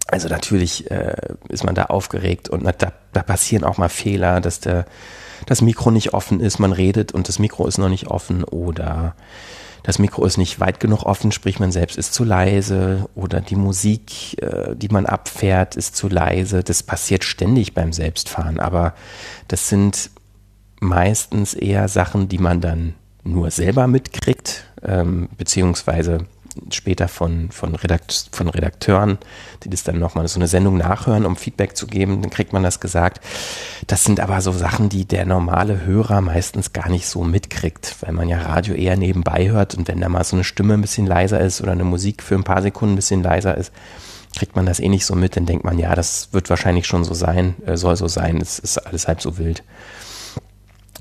also 0.08 0.28
natürlich 0.28 0.90
äh, 0.90 1.14
ist 1.48 1.64
man 1.64 1.74
da 1.74 1.84
aufgeregt 1.84 2.48
und 2.48 2.64
da, 2.64 2.92
da 3.12 3.22
passieren 3.22 3.64
auch 3.64 3.78
mal 3.78 3.88
Fehler, 3.88 4.40
dass 4.40 4.60
der, 4.60 4.84
das 5.46 5.62
Mikro 5.62 5.90
nicht 5.90 6.14
offen 6.14 6.40
ist, 6.40 6.58
man 6.58 6.72
redet 6.72 7.12
und 7.12 7.28
das 7.28 7.38
Mikro 7.38 7.66
ist 7.66 7.78
noch 7.78 7.88
nicht 7.88 8.08
offen 8.08 8.44
oder 8.44 9.14
das 9.82 9.98
Mikro 9.98 10.24
ist 10.24 10.38
nicht 10.38 10.60
weit 10.60 10.78
genug 10.78 11.04
offen, 11.04 11.32
sprich 11.32 11.58
man 11.58 11.72
selbst 11.72 11.98
ist 11.98 12.14
zu 12.14 12.24
leise 12.24 13.08
oder 13.14 13.40
die 13.40 13.56
Musik, 13.56 14.40
äh, 14.40 14.76
die 14.76 14.88
man 14.88 15.06
abfährt, 15.06 15.76
ist 15.76 15.96
zu 15.96 16.08
leise. 16.08 16.62
Das 16.62 16.82
passiert 16.82 17.24
ständig 17.24 17.74
beim 17.74 17.92
Selbstfahren, 17.92 18.60
aber 18.60 18.94
das 19.48 19.68
sind 19.68 20.10
meistens 20.80 21.54
eher 21.54 21.88
Sachen, 21.88 22.28
die 22.28 22.38
man 22.38 22.60
dann 22.60 22.94
nur 23.24 23.50
selber 23.50 23.86
mitkriegt, 23.86 24.64
ähm, 24.82 25.28
beziehungsweise 25.36 26.26
später 26.70 27.08
von, 27.08 27.50
von, 27.50 27.74
Redakt, 27.74 28.28
von 28.32 28.48
Redakteuren, 28.48 29.18
die 29.62 29.70
das 29.70 29.84
dann 29.84 29.98
nochmal 29.98 30.28
so 30.28 30.38
eine 30.38 30.48
Sendung 30.48 30.76
nachhören, 30.76 31.26
um 31.26 31.36
Feedback 31.36 31.76
zu 31.76 31.86
geben, 31.86 32.22
dann 32.22 32.30
kriegt 32.30 32.52
man 32.52 32.62
das 32.62 32.80
gesagt. 32.80 33.20
Das 33.86 34.04
sind 34.04 34.20
aber 34.20 34.40
so 34.40 34.52
Sachen, 34.52 34.88
die 34.88 35.04
der 35.04 35.26
normale 35.26 35.84
Hörer 35.84 36.20
meistens 36.20 36.72
gar 36.72 36.88
nicht 36.88 37.06
so 37.06 37.24
mitkriegt, 37.24 37.96
weil 38.00 38.12
man 38.12 38.28
ja 38.28 38.40
Radio 38.40 38.74
eher 38.74 38.96
nebenbei 38.96 39.50
hört 39.50 39.74
und 39.74 39.88
wenn 39.88 40.00
da 40.00 40.08
mal 40.08 40.24
so 40.24 40.36
eine 40.36 40.44
Stimme 40.44 40.74
ein 40.74 40.82
bisschen 40.82 41.06
leiser 41.06 41.40
ist 41.40 41.60
oder 41.60 41.72
eine 41.72 41.84
Musik 41.84 42.22
für 42.22 42.34
ein 42.34 42.44
paar 42.44 42.62
Sekunden 42.62 42.94
ein 42.94 42.96
bisschen 42.96 43.22
leiser 43.22 43.56
ist, 43.56 43.72
kriegt 44.36 44.56
man 44.56 44.66
das 44.66 44.80
eh 44.80 44.88
nicht 44.88 45.06
so 45.06 45.14
mit, 45.14 45.36
dann 45.36 45.46
denkt 45.46 45.64
man, 45.64 45.78
ja, 45.78 45.94
das 45.94 46.28
wird 46.32 46.48
wahrscheinlich 46.50 46.86
schon 46.86 47.04
so 47.04 47.14
sein, 47.14 47.54
äh, 47.66 47.76
soll 47.76 47.96
so 47.96 48.08
sein, 48.08 48.38
es 48.38 48.58
ist 48.58 48.78
alles 48.78 49.08
halb 49.08 49.20
so 49.20 49.38
wild. 49.38 49.62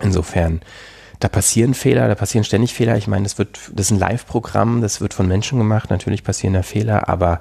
Insofern, 0.01 0.61
da 1.21 1.29
passieren 1.29 1.75
Fehler, 1.75 2.07
da 2.07 2.15
passieren 2.15 2.43
ständig 2.43 2.73
Fehler. 2.73 2.97
Ich 2.97 3.07
meine, 3.07 3.23
das 3.23 3.37
wird, 3.37 3.59
das 3.73 3.85
ist 3.85 3.91
ein 3.91 3.99
Live-Programm, 3.99 4.81
das 4.81 5.01
wird 5.01 5.13
von 5.13 5.27
Menschen 5.27 5.59
gemacht. 5.59 5.89
Natürlich 5.89 6.23
passieren 6.23 6.55
da 6.55 6.63
Fehler, 6.63 7.07
aber 7.07 7.39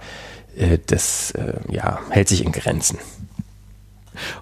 äh, 0.56 0.78
das 0.86 1.32
äh, 1.32 1.54
ja, 1.68 1.98
hält 2.10 2.28
sich 2.28 2.44
in 2.44 2.52
Grenzen. 2.52 2.98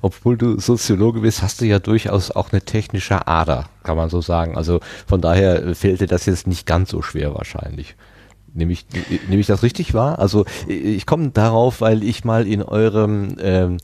Obwohl 0.03 0.37
du 0.37 0.59
Soziologe 0.59 1.21
bist, 1.21 1.43
hast 1.43 1.61
du 1.61 1.67
ja 1.67 1.79
durchaus 1.79 2.33
auch 2.33 2.51
eine 2.51 2.63
technische 2.63 3.29
Ader, 3.29 3.67
kann 3.85 3.97
man 3.97 4.11
so 4.11 4.21
sagen. 4.21 4.57
Also 4.57 4.81
von 5.07 5.21
daher 5.21 5.75
fällt 5.77 6.01
dir 6.01 6.09
das 6.09 6.27
jetzt 6.27 6.49
nicht 6.49 6.67
ganz 6.67 6.91
so 6.91 7.01
schwer 7.01 7.35
wahrscheinlich. 7.35 7.95
Nehme 8.55 8.73
ich, 8.73 8.87
nehme 9.29 9.41
ich 9.41 9.47
das 9.47 9.63
richtig 9.63 9.95
wahr? 9.95 10.19
Also 10.19 10.47
ich 10.67 11.07
komme 11.07 11.29
darauf, 11.31 11.81
weil 11.81 12.03
ich 12.03 12.25
mal 12.25 12.45
in 12.45 12.63
eurem 12.63 13.37
ähm, 13.41 13.77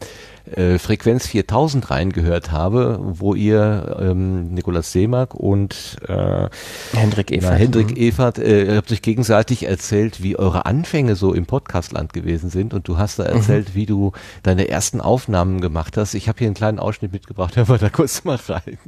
äh, 0.57 0.79
Frequenz 0.79 1.27
4000 1.27 1.91
reingehört 1.91 2.53
habe, 2.53 2.99
wo 3.01 3.35
ihr 3.35 3.97
ähm, 4.01 4.55
Nikolaus 4.55 4.93
Seemack 4.93 5.35
und 5.35 5.97
äh, 6.09 6.49
Hendrik 6.93 7.31
Evert, 7.31 7.51
na, 7.51 7.57
Hendrik 7.57 7.91
mhm. 7.91 7.97
Evert 7.97 8.39
äh, 8.39 8.77
habt 8.77 8.91
euch 8.93 9.03
gegenseitig 9.03 9.67
erzählt, 9.67 10.23
wie 10.23 10.39
eure 10.39 10.67
Anfänge 10.67 11.17
so 11.17 11.35
im 11.35 11.47
Podcastland 11.47 12.13
gewesen 12.13 12.51
sind 12.51 12.75
und 12.75 12.89
du 12.89 12.99
hast 12.99 13.19
da 13.19 13.25
mhm. 13.25 13.37
erzählt, 13.37 13.71
mhm. 13.71 13.75
wie 13.75 13.87
du 13.87 14.13
deine 14.43 14.69
ersten 14.69 15.01
Aufnahmen 15.01 15.61
gemacht 15.61 15.97
hast. 15.97 16.15
Ich 16.15 16.29
habe 16.29 16.39
hier 16.39 16.49
einen 16.49 16.55
kleinen 16.55 16.79
Ausschnitt 16.79 17.13
mitgebracht, 17.13 17.57
hören 17.57 17.69
wir 17.69 17.79
da 17.79 17.89
kurz 17.89 18.25
mal 18.25 18.39
rein. 18.49 18.79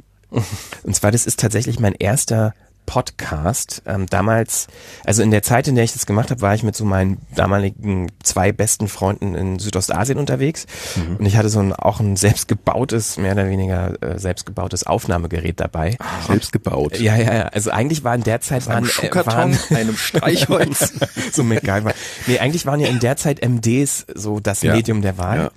Und 0.83 0.95
zwar, 0.95 1.11
das 1.11 1.25
ist 1.25 1.39
tatsächlich 1.39 1.79
mein 1.79 1.93
erster 1.93 2.53
Podcast. 2.87 3.83
Ähm, 3.85 4.07
damals, 4.07 4.67
also 5.05 5.21
in 5.21 5.29
der 5.29 5.43
Zeit, 5.43 5.67
in 5.67 5.75
der 5.75 5.83
ich 5.83 5.93
das 5.93 6.07
gemacht 6.07 6.31
habe, 6.31 6.41
war 6.41 6.55
ich 6.55 6.63
mit 6.63 6.75
so 6.75 6.85
meinen 6.85 7.19
damaligen 7.35 8.11
zwei 8.23 8.51
besten 8.51 8.87
Freunden 8.87 9.35
in 9.35 9.59
Südostasien 9.59 10.17
unterwegs. 10.17 10.65
Mhm. 10.95 11.17
Und 11.17 11.25
ich 11.27 11.37
hatte 11.37 11.49
so 11.49 11.59
ein, 11.59 11.73
auch 11.73 11.99
ein 11.99 12.15
selbstgebautes, 12.15 13.17
mehr 13.17 13.33
oder 13.33 13.47
weniger 13.47 14.01
äh, 14.01 14.17
selbstgebautes 14.17 14.87
Aufnahmegerät 14.87 15.59
dabei. 15.59 15.97
Ah, 15.99 16.25
selbstgebaut. 16.27 16.99
Ja, 16.99 17.15
ja, 17.15 17.33
ja. 17.33 17.41
Also 17.49 17.69
eigentlich 17.69 18.03
war 18.03 18.15
in 18.15 18.23
der 18.23 18.41
Zeit 18.41 18.65
waren, 18.67 18.85
äh, 18.85 19.25
waren 19.25 19.59
einem 19.69 19.97
Streichholz. 19.97 20.93
so 21.31 21.43
MacGyver. 21.43 21.93
Nee, 22.25 22.39
eigentlich 22.39 22.65
waren 22.65 22.79
ja 22.79 22.87
in 22.87 22.99
der 22.99 23.17
Zeit 23.17 23.45
MDs 23.47 24.07
so 24.15 24.39
das 24.39 24.63
ja. 24.63 24.73
Medium 24.73 25.01
der 25.01 25.17
Wahl. 25.17 25.37
Ja. 25.37 25.51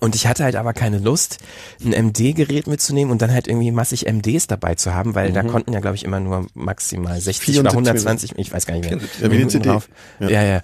Und 0.00 0.14
ich 0.14 0.26
hatte 0.26 0.44
halt 0.44 0.56
aber 0.56 0.72
keine 0.72 0.98
Lust, 0.98 1.38
ein 1.84 1.92
MD-Gerät 1.92 2.66
mitzunehmen 2.66 3.10
und 3.10 3.22
dann 3.22 3.32
halt 3.32 3.48
irgendwie 3.48 3.70
massig 3.70 4.06
MDs 4.06 4.46
dabei 4.46 4.74
zu 4.74 4.94
haben, 4.94 5.14
weil 5.14 5.30
mhm. 5.30 5.34
da 5.34 5.42
konnten 5.42 5.72
ja, 5.72 5.80
glaube 5.80 5.96
ich, 5.96 6.04
immer 6.04 6.20
nur 6.20 6.46
maximal 6.54 7.20
60 7.20 7.60
oder 7.60 7.70
120, 7.70 8.34
ich 8.36 8.52
weiß 8.52 8.66
gar 8.66 8.74
nicht 8.74 8.90
mehr. 8.90 9.00
Ja, 9.20 9.30
wie 9.30 9.46
CD. 9.46 9.68
Drauf. 9.68 9.88
Ja. 10.20 10.28
ja, 10.28 10.42
ja. 10.42 10.60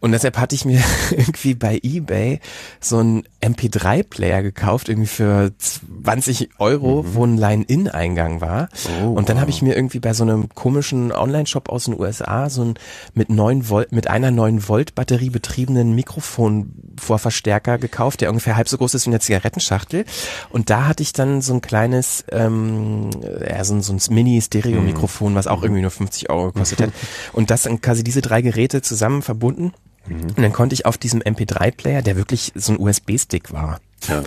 Und 0.00 0.12
deshalb 0.12 0.38
hatte 0.38 0.54
ich 0.54 0.64
mir 0.64 0.82
irgendwie 1.10 1.54
bei 1.54 1.78
eBay 1.82 2.40
so 2.80 2.98
einen 2.98 3.24
MP3-Player 3.42 4.42
gekauft, 4.42 4.88
irgendwie 4.88 5.08
für 5.08 5.52
20 5.56 6.50
Euro, 6.58 7.02
mhm. 7.02 7.14
wo 7.14 7.24
ein 7.24 7.36
Line-In-Eingang 7.38 8.40
war. 8.40 8.68
Oh, 9.02 9.08
und 9.08 9.28
dann 9.28 9.36
wow. 9.36 9.42
habe 9.42 9.50
ich 9.50 9.62
mir 9.62 9.74
irgendwie 9.74 9.98
bei 9.98 10.12
so 10.12 10.24
einem 10.24 10.50
komischen 10.50 11.10
Online-Shop 11.10 11.70
aus 11.70 11.84
den 11.84 11.98
USA 11.98 12.50
so 12.50 12.62
ein 12.62 12.74
mit 13.14 13.30
9 13.30 13.68
Volt, 13.68 13.92
mit 13.92 14.08
einer 14.08 14.30
9 14.30 14.68
Volt 14.68 14.94
Batterie 14.94 15.30
betriebenen 15.30 15.94
Mikrofonvorverstärker 15.94 17.78
gekauft, 17.78 18.20
der 18.20 18.28
ungefähr 18.28 18.56
halb 18.56 18.68
so 18.68 18.76
groß 18.76 18.94
ist 18.94 19.06
wie 19.06 19.10
eine 19.10 19.20
Zigarettenschachtel. 19.20 20.04
Und 20.50 20.68
da 20.68 20.86
hatte 20.86 21.02
ich 21.02 21.14
dann 21.14 21.40
so 21.40 21.54
ein 21.54 21.62
kleines, 21.62 22.24
ähm, 22.30 23.10
ja, 23.46 23.64
so 23.64 23.74
ein, 23.74 23.82
so 23.82 23.94
ein 23.94 24.00
Mini-Stereo-Mikrofon, 24.14 25.34
was 25.34 25.46
auch 25.46 25.58
mhm. 25.58 25.64
irgendwie 25.64 25.82
nur 25.82 25.90
50 25.90 26.28
Euro 26.28 26.52
gekostet 26.52 26.82
hat. 26.82 26.90
Und 27.32 27.50
das 27.50 27.62
dann 27.62 27.80
quasi 27.80 28.04
diese 28.04 28.20
drei 28.20 28.42
Geräte 28.42 28.82
zusammen 28.82 29.22
verbunden. 29.22 29.72
Mhm. 30.06 30.22
Und 30.22 30.38
dann 30.38 30.52
konnte 30.52 30.74
ich 30.74 30.86
auf 30.86 30.98
diesem 30.98 31.20
MP3-Player, 31.20 32.02
der 32.02 32.16
wirklich 32.16 32.52
so 32.54 32.72
ein 32.72 32.80
USB-Stick 32.80 33.52
war, 33.52 33.80
ja. 34.08 34.22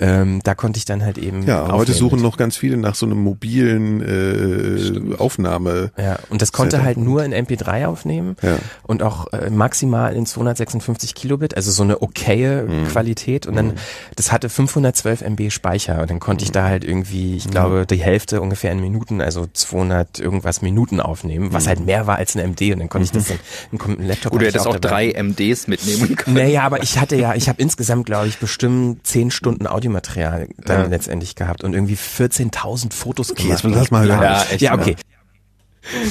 Ähm, 0.00 0.40
da 0.44 0.54
konnte 0.54 0.78
ich 0.78 0.84
dann 0.84 1.04
halt 1.04 1.18
eben. 1.18 1.42
Ja, 1.42 1.70
heute 1.72 1.92
suchen 1.92 2.20
noch 2.20 2.36
ganz 2.36 2.56
viele 2.56 2.76
nach 2.76 2.94
so 2.94 3.06
einem 3.06 3.18
mobilen 3.18 4.00
äh, 4.02 5.16
Aufnahme. 5.16 5.92
Ja, 5.96 6.18
und 6.30 6.42
das 6.42 6.52
konnte 6.52 6.76
Setup 6.76 6.86
halt 6.86 6.98
nur 6.98 7.24
in 7.24 7.32
MP3 7.32 7.86
aufnehmen 7.86 8.36
ja. 8.42 8.58
und 8.82 9.02
auch 9.02 9.32
äh, 9.32 9.50
maximal 9.50 10.14
in 10.14 10.26
256 10.26 11.14
Kilobit, 11.14 11.56
also 11.56 11.70
so 11.70 11.82
eine 11.82 12.02
okaye 12.02 12.64
mhm. 12.66 12.88
Qualität. 12.88 13.46
Und 13.46 13.56
dann, 13.56 13.68
mhm. 13.68 13.74
das 14.16 14.32
hatte 14.32 14.48
512 14.48 15.22
MB 15.22 15.50
Speicher 15.50 16.00
und 16.00 16.10
dann 16.10 16.20
konnte 16.20 16.44
ich 16.44 16.52
da 16.52 16.64
halt 16.64 16.84
irgendwie, 16.84 17.36
ich 17.36 17.50
glaube, 17.50 17.86
die 17.86 17.96
Hälfte 17.96 18.40
ungefähr 18.40 18.72
in 18.72 18.80
Minuten, 18.80 19.20
also 19.20 19.46
200 19.52 20.18
irgendwas 20.18 20.62
Minuten 20.62 21.00
aufnehmen, 21.00 21.52
was 21.52 21.64
mhm. 21.64 21.68
halt 21.68 21.86
mehr 21.86 22.06
war 22.06 22.16
als 22.16 22.36
ein 22.36 22.50
MD. 22.50 22.72
Und 22.72 22.80
dann 22.80 22.88
konnte 22.88 23.06
ich 23.06 23.12
das 23.12 23.28
dann, 23.28 23.38
ein 23.72 24.06
Laptop. 24.06 24.32
Oder 24.32 24.42
du 24.42 24.46
hättest 24.48 24.66
auch, 24.66 24.74
auch 24.74 24.80
drei 24.80 25.12
MDs 25.12 25.66
mitnehmen 25.66 26.16
können. 26.16 26.36
Naja, 26.36 26.62
aber 26.62 26.82
ich 26.82 26.98
hatte 26.98 27.16
ja, 27.16 27.34
ich 27.34 27.48
habe 27.48 27.60
insgesamt, 27.60 28.06
glaube 28.06 28.28
ich, 28.28 28.38
bestimmt 28.38 29.06
10 29.06 29.17
zehn 29.18 29.30
Stunden 29.32 29.66
Audiomaterial 29.66 30.48
dann 30.58 30.82
ja. 30.82 30.86
letztendlich 30.86 31.34
gehabt 31.34 31.64
und 31.64 31.74
irgendwie 31.74 31.96
14.000 31.96 32.92
Fotos 32.92 33.32
okay, 33.32 33.42
gemacht. 33.42 33.64
Jetzt 33.64 33.74
lass 33.74 33.90
mal 33.90 34.06
ja, 34.06 34.22
ja, 34.22 34.42
echt, 34.44 34.60
ja, 34.60 34.74
okay. 34.74 34.94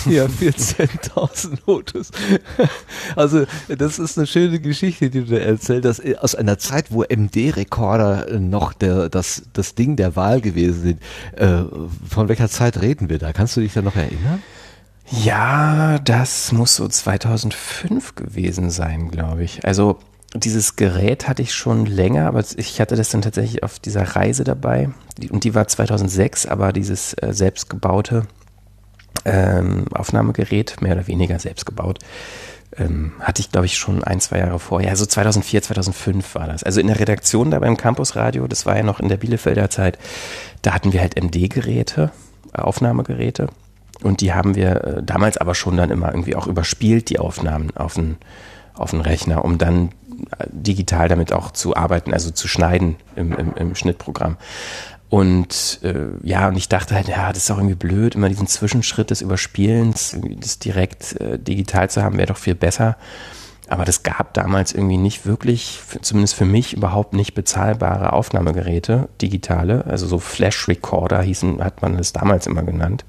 Ja, 0.09 0.25
14.000 0.25 1.57
Fotos. 1.63 2.11
Also, 3.15 3.45
das 3.69 3.99
ist 3.99 4.17
eine 4.17 4.27
schöne 4.27 4.59
Geschichte, 4.59 5.09
die 5.09 5.23
du 5.23 5.35
da 5.35 5.37
erzählt 5.37 5.85
hast, 5.85 6.01
aus 6.17 6.35
einer 6.35 6.57
Zeit, 6.57 6.91
wo 6.91 7.03
MD-Rekorder 7.03 8.39
noch 8.39 8.73
der, 8.73 9.09
das, 9.09 9.43
das 9.53 9.75
Ding 9.75 9.95
der 9.95 10.15
Wahl 10.15 10.41
gewesen 10.41 10.81
sind. 10.81 11.01
Äh, 11.39 11.63
von 12.07 12.27
welcher 12.27 12.49
Zeit 12.49 12.81
reden 12.81 13.09
wir 13.09 13.19
da? 13.19 13.33
Kannst 13.33 13.55
du 13.55 13.61
dich 13.61 13.73
da 13.73 13.81
noch 13.81 13.95
erinnern? 13.95 14.41
Ja, 15.09 15.99
das 15.99 16.51
muss 16.51 16.75
so 16.75 16.87
2005 16.87 18.15
gewesen 18.15 18.69
sein, 18.69 19.09
glaube 19.09 19.43
ich. 19.43 19.63
Also, 19.63 19.99
dieses 20.33 20.75
Gerät 20.75 21.27
hatte 21.27 21.41
ich 21.41 21.53
schon 21.53 21.85
länger, 21.85 22.27
aber 22.27 22.43
ich 22.57 22.81
hatte 22.81 22.95
das 22.95 23.09
dann 23.09 23.21
tatsächlich 23.21 23.63
auf 23.63 23.79
dieser 23.79 24.03
Reise 24.03 24.43
dabei. 24.43 24.89
Und 25.29 25.43
die 25.43 25.55
war 25.55 25.67
2006, 25.67 26.45
aber 26.45 26.73
dieses 26.73 27.13
äh, 27.13 27.33
selbstgebaute 27.33 28.27
ähm, 29.25 29.85
Aufnahmegerät, 29.93 30.81
mehr 30.81 30.93
oder 30.93 31.07
weniger 31.07 31.39
selbst 31.39 31.65
gebaut, 31.65 31.99
ähm, 32.77 33.13
hatte 33.19 33.41
ich, 33.41 33.51
glaube 33.51 33.65
ich, 33.65 33.77
schon 33.77 34.03
ein, 34.03 34.19
zwei 34.19 34.39
Jahre 34.39 34.59
vorher. 34.59 34.89
Also 34.89 35.05
2004, 35.05 35.63
2005 35.63 36.35
war 36.35 36.47
das. 36.47 36.63
Also 36.63 36.79
in 36.79 36.87
der 36.87 36.99
Redaktion 36.99 37.51
da 37.51 37.59
beim 37.59 37.77
Campusradio, 37.77 38.47
das 38.47 38.65
war 38.65 38.77
ja 38.77 38.83
noch 38.83 38.99
in 38.99 39.09
der 39.09 39.17
Bielefelder 39.17 39.69
Zeit, 39.69 39.97
da 40.61 40.73
hatten 40.73 40.93
wir 40.93 41.01
halt 41.01 41.15
MD-Geräte, 41.15 42.11
äh, 42.53 42.61
Aufnahmegeräte. 42.61 43.47
Und 44.03 44.21
die 44.21 44.33
haben 44.33 44.55
wir 44.55 44.83
äh, 44.83 45.03
damals 45.03 45.37
aber 45.37 45.55
schon 45.55 45.77
dann 45.77 45.89
immer 45.89 46.09
irgendwie 46.09 46.35
auch 46.35 46.47
überspielt, 46.47 47.09
die 47.09 47.19
Aufnahmen 47.19 47.75
auf 47.75 47.95
den, 47.95 48.17
auf 48.75 48.91
den 48.91 49.01
Rechner, 49.01 49.43
um 49.43 49.57
dann 49.57 49.89
digital 50.49 51.07
damit 51.07 51.33
auch 51.33 51.51
zu 51.51 51.75
arbeiten, 51.75 52.13
also 52.13 52.31
zu 52.31 52.47
schneiden 52.47 52.95
im, 53.15 53.33
im, 53.33 53.53
im 53.55 53.75
Schnittprogramm. 53.75 54.37
Und 55.09 55.79
äh, 55.83 56.07
ja, 56.23 56.49
und 56.49 56.57
ich 56.57 56.67
dachte 56.67 56.95
halt, 56.95 57.07
ja, 57.07 57.29
das 57.29 57.43
ist 57.43 57.51
auch 57.51 57.57
irgendwie 57.57 57.75
blöd, 57.75 58.15
immer 58.15 58.27
diesen 58.27 58.47
Zwischenschritt 58.47 59.09
des 59.09 59.21
Überspielens, 59.21 60.17
das 60.39 60.59
direkt 60.59 61.19
äh, 61.21 61.39
digital 61.39 61.89
zu 61.89 62.03
haben, 62.03 62.17
wäre 62.17 62.27
doch 62.27 62.37
viel 62.37 62.55
besser. 62.55 62.97
Aber 63.69 63.83
das 63.83 64.03
gab 64.03 64.33
damals 64.33 64.73
irgendwie 64.73 64.97
nicht 64.97 65.25
wirklich, 65.25 65.79
zumindest 66.01 66.35
für 66.35 66.45
mich, 66.45 66.73
überhaupt 66.73 67.13
nicht 67.13 67.33
bezahlbare 67.33 68.13
Aufnahmegeräte, 68.13 69.09
digitale. 69.21 69.85
Also 69.85 70.07
so 70.07 70.19
Flash-Recorder 70.19 71.21
hießen, 71.21 71.63
hat 71.63 71.81
man 71.81 71.97
das 71.97 72.13
damals 72.13 72.47
immer 72.47 72.63
genannt, 72.63 73.03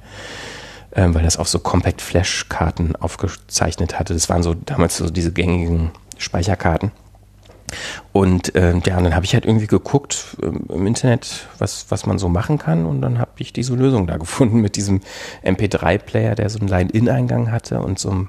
ähm, 0.92 1.14
weil 1.14 1.22
das 1.22 1.36
auf 1.36 1.48
so 1.48 1.60
Compact-Flash-Karten 1.60 2.96
aufgezeichnet 2.96 3.98
hatte. 3.98 4.14
Das 4.14 4.28
waren 4.28 4.42
so 4.42 4.54
damals 4.54 4.96
so 4.96 5.10
diese 5.10 5.32
gängigen 5.32 5.92
Speicherkarten. 6.18 6.92
Und 8.12 8.54
äh, 8.54 8.74
ja, 8.86 8.96
und 8.96 9.04
dann 9.04 9.14
habe 9.14 9.24
ich 9.24 9.34
halt 9.34 9.44
irgendwie 9.44 9.66
geguckt 9.66 10.36
ähm, 10.42 10.64
im 10.68 10.86
Internet, 10.86 11.46
was, 11.58 11.86
was 11.90 12.06
man 12.06 12.18
so 12.18 12.28
machen 12.28 12.58
kann. 12.58 12.86
Und 12.86 13.02
dann 13.02 13.18
habe 13.18 13.30
ich 13.38 13.52
diese 13.52 13.74
Lösung 13.74 14.06
da 14.06 14.16
gefunden 14.18 14.60
mit 14.60 14.76
diesem 14.76 15.00
MP3-Player, 15.44 16.34
der 16.34 16.48
so 16.48 16.58
einen 16.58 16.68
Line-In-Eingang 16.68 17.50
hatte 17.50 17.80
und 17.80 17.98
so 17.98 18.10
einem 18.10 18.28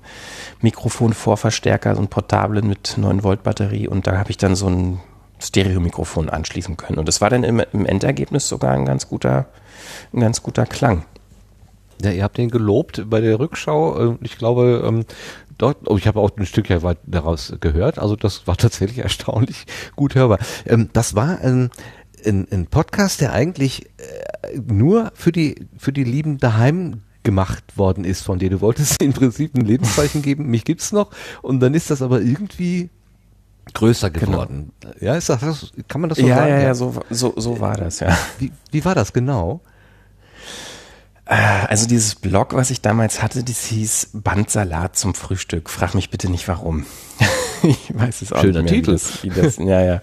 Mikrofonvorverstärker, 0.61 1.95
so 1.95 2.01
ein 2.01 2.07
portablen 2.07 2.67
mit 2.67 2.97
9-Volt-Batterie. 2.97 3.87
Und 3.87 4.07
da 4.07 4.17
habe 4.17 4.29
ich 4.29 4.37
dann 4.37 4.55
so 4.55 4.67
ein 4.67 4.99
Stereo-Mikrofon 5.39 6.29
anschließen 6.29 6.75
können. 6.77 6.99
Und 6.99 7.07
das 7.07 7.21
war 7.21 7.29
dann 7.29 7.43
im, 7.43 7.61
im 7.71 7.85
Endergebnis 7.85 8.49
sogar 8.49 8.73
ein 8.73 8.85
ganz 8.85 9.07
guter, 9.07 9.47
ein 10.13 10.19
ganz 10.19 10.43
guter 10.43 10.65
Klang. 10.65 11.05
Ja, 12.01 12.11
ihr 12.11 12.23
habt 12.23 12.37
den 12.37 12.49
gelobt 12.49 13.09
bei 13.09 13.21
der 13.21 13.39
Rückschau. 13.39 14.13
Äh, 14.13 14.17
ich 14.21 14.37
glaube, 14.37 14.83
ähm, 14.85 15.05
dort, 15.59 15.87
oh, 15.87 15.97
ich 15.97 16.07
habe 16.07 16.19
auch 16.19 16.31
ein 16.35 16.45
Stück 16.47 16.69
weit 16.69 16.97
daraus 17.05 17.53
gehört, 17.59 17.99
also 17.99 18.15
das 18.15 18.47
war 18.47 18.57
tatsächlich 18.57 18.97
erstaunlich 19.03 19.65
gut 19.95 20.15
hörbar. 20.15 20.39
Ähm, 20.65 20.89
das 20.93 21.15
war 21.15 21.39
ein, 21.41 21.69
ein, 22.25 22.47
ein 22.51 22.65
Podcast, 22.65 23.21
der 23.21 23.33
eigentlich 23.33 23.85
äh, 23.85 24.59
nur 24.65 25.11
für 25.13 25.31
die, 25.31 25.67
für 25.77 25.93
die 25.93 26.03
Lieben 26.03 26.39
daheim 26.39 27.01
gemacht 27.23 27.77
worden 27.77 28.05
ist 28.05 28.23
von 28.23 28.39
dir. 28.39 28.49
Du 28.49 28.61
wolltest 28.61 29.01
im 29.03 29.13
Prinzip 29.13 29.53
ein 29.53 29.61
Lebenszeichen 29.61 30.21
geben, 30.21 30.47
mich 30.47 30.65
gibt's 30.65 30.91
noch, 30.91 31.11
und 31.41 31.59
dann 31.59 31.73
ist 31.73 31.91
das 31.91 32.01
aber 32.01 32.21
irgendwie 32.21 32.89
größer 33.73 34.09
genau. 34.09 34.31
geworden. 34.31 34.71
Genau. 34.79 34.93
Ja, 34.99 35.15
ist 35.15 35.29
das, 35.29 35.71
kann 35.87 36.01
man 36.01 36.09
das 36.09 36.17
so 36.17 36.27
ja, 36.27 36.37
sagen? 36.37 36.49
Ja, 36.49 36.59
ja, 36.59 36.73
so, 36.73 36.95
so, 37.09 37.33
so 37.35 37.59
war 37.59 37.77
das, 37.77 37.99
ja. 37.99 38.17
Wie, 38.39 38.51
wie 38.71 38.83
war 38.83 38.95
das 38.95 39.13
genau? 39.13 39.61
Äh, 41.29 41.67
also 41.67 41.87
dieses 41.87 42.15
Blog, 42.15 42.55
was 42.55 42.71
ich 42.71 42.81
damals 42.81 43.21
hatte, 43.21 43.43
das 43.43 43.65
hieß 43.65 44.09
Bandsalat 44.13 44.97
zum 44.97 45.13
Frühstück. 45.13 45.69
Frag 45.69 45.93
mich 45.93 46.09
bitte 46.09 46.29
nicht 46.29 46.47
warum. 46.47 46.87
ich 47.63 47.91
weiß 47.93 48.23
es 48.23 48.33
auch 48.33 48.41
Schöner 48.41 48.63
nicht 48.63 48.71
mehr, 48.71 48.81
Titel. 48.81 48.91
Wie 49.21 49.29
das, 49.29 49.37
wie 49.37 49.41
das, 49.41 49.57
ja, 49.57 49.81
ja, 49.81 50.01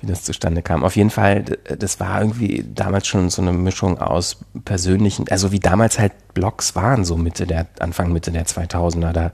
wie 0.00 0.08
das 0.08 0.24
zustande 0.24 0.62
kam. 0.62 0.82
Auf 0.82 0.96
jeden 0.96 1.10
Fall, 1.10 1.44
das 1.78 2.00
war 2.00 2.20
irgendwie 2.20 2.66
damals 2.74 3.06
schon 3.06 3.30
so 3.30 3.40
eine 3.40 3.52
Mischung 3.52 3.98
aus 3.98 4.38
persönlichen, 4.64 5.28
also 5.28 5.52
wie 5.52 5.60
damals 5.60 6.00
halt 6.00 6.12
Blogs 6.34 6.74
waren, 6.74 7.04
so 7.04 7.16
Mitte 7.16 7.46
der, 7.46 7.68
Anfang 7.78 8.12
Mitte 8.12 8.32
der 8.32 8.44
2000er. 8.44 9.12
Da 9.12 9.22
hat 9.24 9.32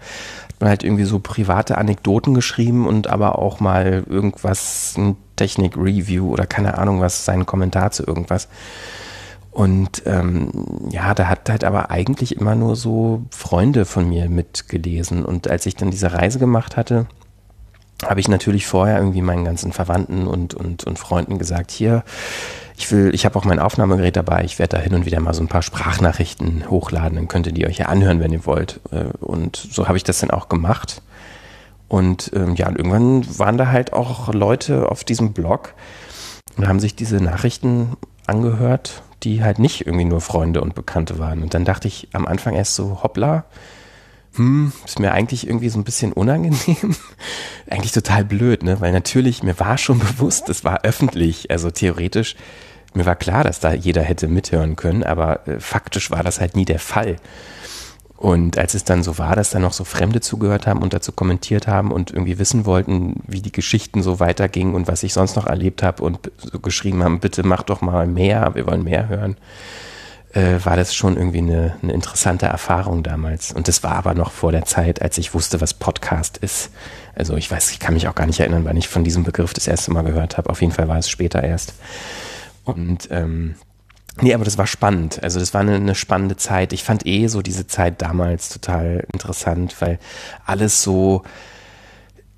man 0.59 0.69
halt 0.69 0.85
irgendwie 0.85 1.05
so 1.05 1.21
private 1.21 1.79
Anekdoten 1.79 2.35
geschrieben 2.35 2.87
und 2.87 3.07
aber 3.07 3.39
auch 3.39 3.61
mal 3.61 4.05
irgendwas, 4.07 4.95
ein 4.99 5.17
Technik-Review 5.37 6.31
oder 6.31 6.47
keine 6.47 6.77
Ahnung 6.77 7.01
was, 7.01 7.25
seinen 7.25 7.47
Kommentar 7.47 7.93
zu 7.93 8.07
irgendwas. 8.07 8.49
Und 9.51 10.03
ähm, 10.07 10.51
ja, 10.91 11.13
da 11.15 11.27
hat 11.27 11.51
halt 11.51 11.65
aber 11.65 11.91
eigentlich 11.91 12.37
immer 12.37 12.55
nur 12.55 12.77
so 12.77 13.25
Freunde 13.31 13.85
von 13.85 14.09
mir 14.09 14.29
mitgelesen. 14.29 15.25
Und 15.25 15.49
als 15.49 15.67
ich 15.67 15.75
dann 15.75 15.91
diese 15.91 16.13
Reise 16.13 16.39
gemacht 16.39 16.77
hatte, 16.77 17.07
habe 18.07 18.21
ich 18.21 18.29
natürlich 18.29 18.67
vorher 18.67 18.99
irgendwie 18.99 19.23
meinen 19.23 19.45
ganzen 19.45 19.73
Verwandten 19.73 20.27
und, 20.27 20.55
und, 20.55 20.85
und 20.85 20.99
Freunden 20.99 21.39
gesagt, 21.39 21.71
hier, 21.71 22.05
ich 22.79 22.91
will, 22.91 23.15
ich 23.15 23.27
habe 23.27 23.39
auch 23.39 23.45
mein 23.45 23.59
Aufnahmegerät 23.59 24.17
dabei, 24.17 24.43
ich 24.45 24.59
werde 24.59 24.77
da 24.77 24.83
hin 24.83 24.95
und 24.95 25.05
wieder 25.05 25.21
mal 25.21 25.35
so 25.35 25.43
ein 25.43 25.49
paar 25.49 25.63
Sprachnachrichten 25.63 26.71
hochladen, 26.71 27.17
dann 27.17 27.29
könnt 27.29 27.47
ihr 27.47 27.53
die 27.53 27.67
euch 27.67 27.77
ja 27.77 27.87
anhören, 27.87 28.21
wenn 28.21 28.33
ihr 28.33 28.47
wollt. 28.47 28.81
Äh, 28.91 29.05
und 29.21 29.57
so 29.57 29.89
habe 29.89 29.99
ich 29.99 30.05
das 30.05 30.21
dann 30.21 30.31
auch 30.31 30.49
gemacht. 30.49 31.03
Und 31.89 32.31
ähm, 32.35 32.55
ja, 32.55 32.69
und 32.69 32.79
irgendwann 32.79 33.39
waren 33.39 33.59
da 33.59 33.67
halt 33.67 33.93
auch 33.93 34.33
Leute 34.33 34.89
auf 34.91 35.05
diesem 35.05 35.33
Blog 35.33 35.75
und 36.57 36.69
haben 36.69 36.81
sich 36.81 36.95
diese 36.95 37.17
Nachrichten 37.17 37.97
angehört 38.27 39.03
die 39.23 39.43
halt 39.43 39.59
nicht 39.59 39.87
irgendwie 39.87 40.05
nur 40.05 40.21
Freunde 40.21 40.61
und 40.61 40.75
Bekannte 40.75 41.19
waren. 41.19 41.43
Und 41.43 41.55
dann 41.55 41.65
dachte 41.65 41.89
ich 41.89 42.09
am 42.13 42.27
Anfang 42.27 42.55
erst 42.55 42.75
so, 42.75 43.03
hoppla, 43.03 43.45
hm, 44.37 44.73
ist 44.85 45.01
mir 45.01 45.13
eigentlich 45.13 45.47
irgendwie 45.47 45.69
so 45.69 45.79
ein 45.79 45.85
bisschen 45.85 46.13
unangenehm. 46.13 46.97
eigentlich 47.71 47.93
total 47.93 48.25
blöd, 48.25 48.63
ne? 48.63 48.81
Weil 48.81 48.93
natürlich, 48.93 49.43
mir 49.43 49.59
war 49.59 49.77
schon 49.77 49.99
bewusst, 49.99 50.49
es 50.49 50.65
war 50.65 50.85
öffentlich. 50.85 51.51
Also 51.51 51.71
theoretisch, 51.71 52.37
mir 52.95 53.07
war 53.07 53.17
klar, 53.17 53.45
dass 53.45 53.61
da 53.61 53.73
jeder 53.73 54.03
hätte 54.03 54.29
mithören 54.29 54.77
können, 54.77 55.03
aber 55.03 55.47
äh, 55.49 55.61
faktisch 55.61 56.11
war 56.11 56.23
das 56.23 56.41
halt 56.41 56.57
nie 56.57 56.65
der 56.65 56.79
Fall. 56.79 57.17
Und 58.21 58.59
als 58.59 58.75
es 58.75 58.85
dann 58.85 59.03
so 59.03 59.17
war, 59.17 59.35
dass 59.35 59.49
dann 59.49 59.63
noch 59.63 59.73
so 59.73 59.83
Fremde 59.83 60.21
zugehört 60.21 60.67
haben 60.67 60.83
und 60.83 60.93
dazu 60.93 61.11
kommentiert 61.11 61.67
haben 61.67 61.91
und 61.91 62.11
irgendwie 62.11 62.39
wissen 62.39 62.67
wollten, 62.67 63.23
wie 63.27 63.41
die 63.41 63.51
Geschichten 63.51 64.03
so 64.03 64.21
weitergingen 64.21 64.75
und 64.75 64.89
was 64.89 65.03
ich 65.03 65.15
sonst 65.15 65.37
noch 65.37 65.47
erlebt 65.47 65.83
habe 65.83 66.03
und 66.03 66.31
so 66.37 66.61
geschrieben 66.61 67.03
haben, 67.03 67.21
bitte 67.21 67.43
mach 67.45 67.63
doch 67.63 67.81
mal 67.81 68.07
mehr, 68.07 68.55
wir 68.55 68.67
wollen 68.67 68.85
mehr 68.85 69.09
hören, 69.09 69.39
äh, 70.35 70.57
war 70.63 70.77
das 70.77 70.95
schon 70.95 71.17
irgendwie 71.17 71.39
eine, 71.39 71.77
eine 71.83 71.95
interessante 71.95 72.45
Erfahrung 72.45 73.03
damals. 73.03 73.53
Und 73.53 73.69
das 73.69 73.83
war 73.85 73.93
aber 73.93 74.13
noch 74.13 74.33
vor 74.33 74.53
der 74.53 74.67
Zeit, 74.67 75.01
als 75.01 75.17
ich 75.17 75.33
wusste, 75.33 75.63
was 75.63 75.73
Podcast 75.73 76.37
ist. 76.37 76.73
Also 77.15 77.37
ich 77.37 77.51
weiß, 77.51 77.71
ich 77.71 77.81
kann 77.81 77.95
mich 77.95 78.07
auch 78.07 78.15
gar 78.15 78.27
nicht 78.27 78.41
erinnern, 78.41 78.67
wann 78.67 78.77
ich 78.77 78.89
von 78.89 79.03
diesem 79.03 79.25
Begriff 79.25 79.55
das 79.55 79.67
erste 79.67 79.93
Mal 79.93 80.03
gehört 80.03 80.37
habe. 80.37 80.51
Auf 80.51 80.61
jeden 80.61 80.75
Fall 80.75 80.89
war 80.89 80.99
es 80.99 81.09
später 81.09 81.43
erst. 81.43 81.73
Und 82.65 83.09
ähm, 83.11 83.55
Nee, 84.21 84.35
aber 84.35 84.45
das 84.45 84.59
war 84.59 84.67
spannend. 84.67 85.23
Also 85.23 85.41
das 85.41 85.55
war 85.55 85.63
eine, 85.63 85.77
eine, 85.77 85.95
spannende 85.95 86.37
Zeit. 86.37 86.73
Ich 86.73 86.85
fand 86.85 87.07
eh 87.07 87.27
so 87.29 87.43
diese 87.43 87.67
Zeit 87.67 88.03
damals 88.03 88.49
total 88.49 89.07
interessant, 89.13 89.77
weil 89.81 89.99
alles 90.45 90.83
so 90.83 91.23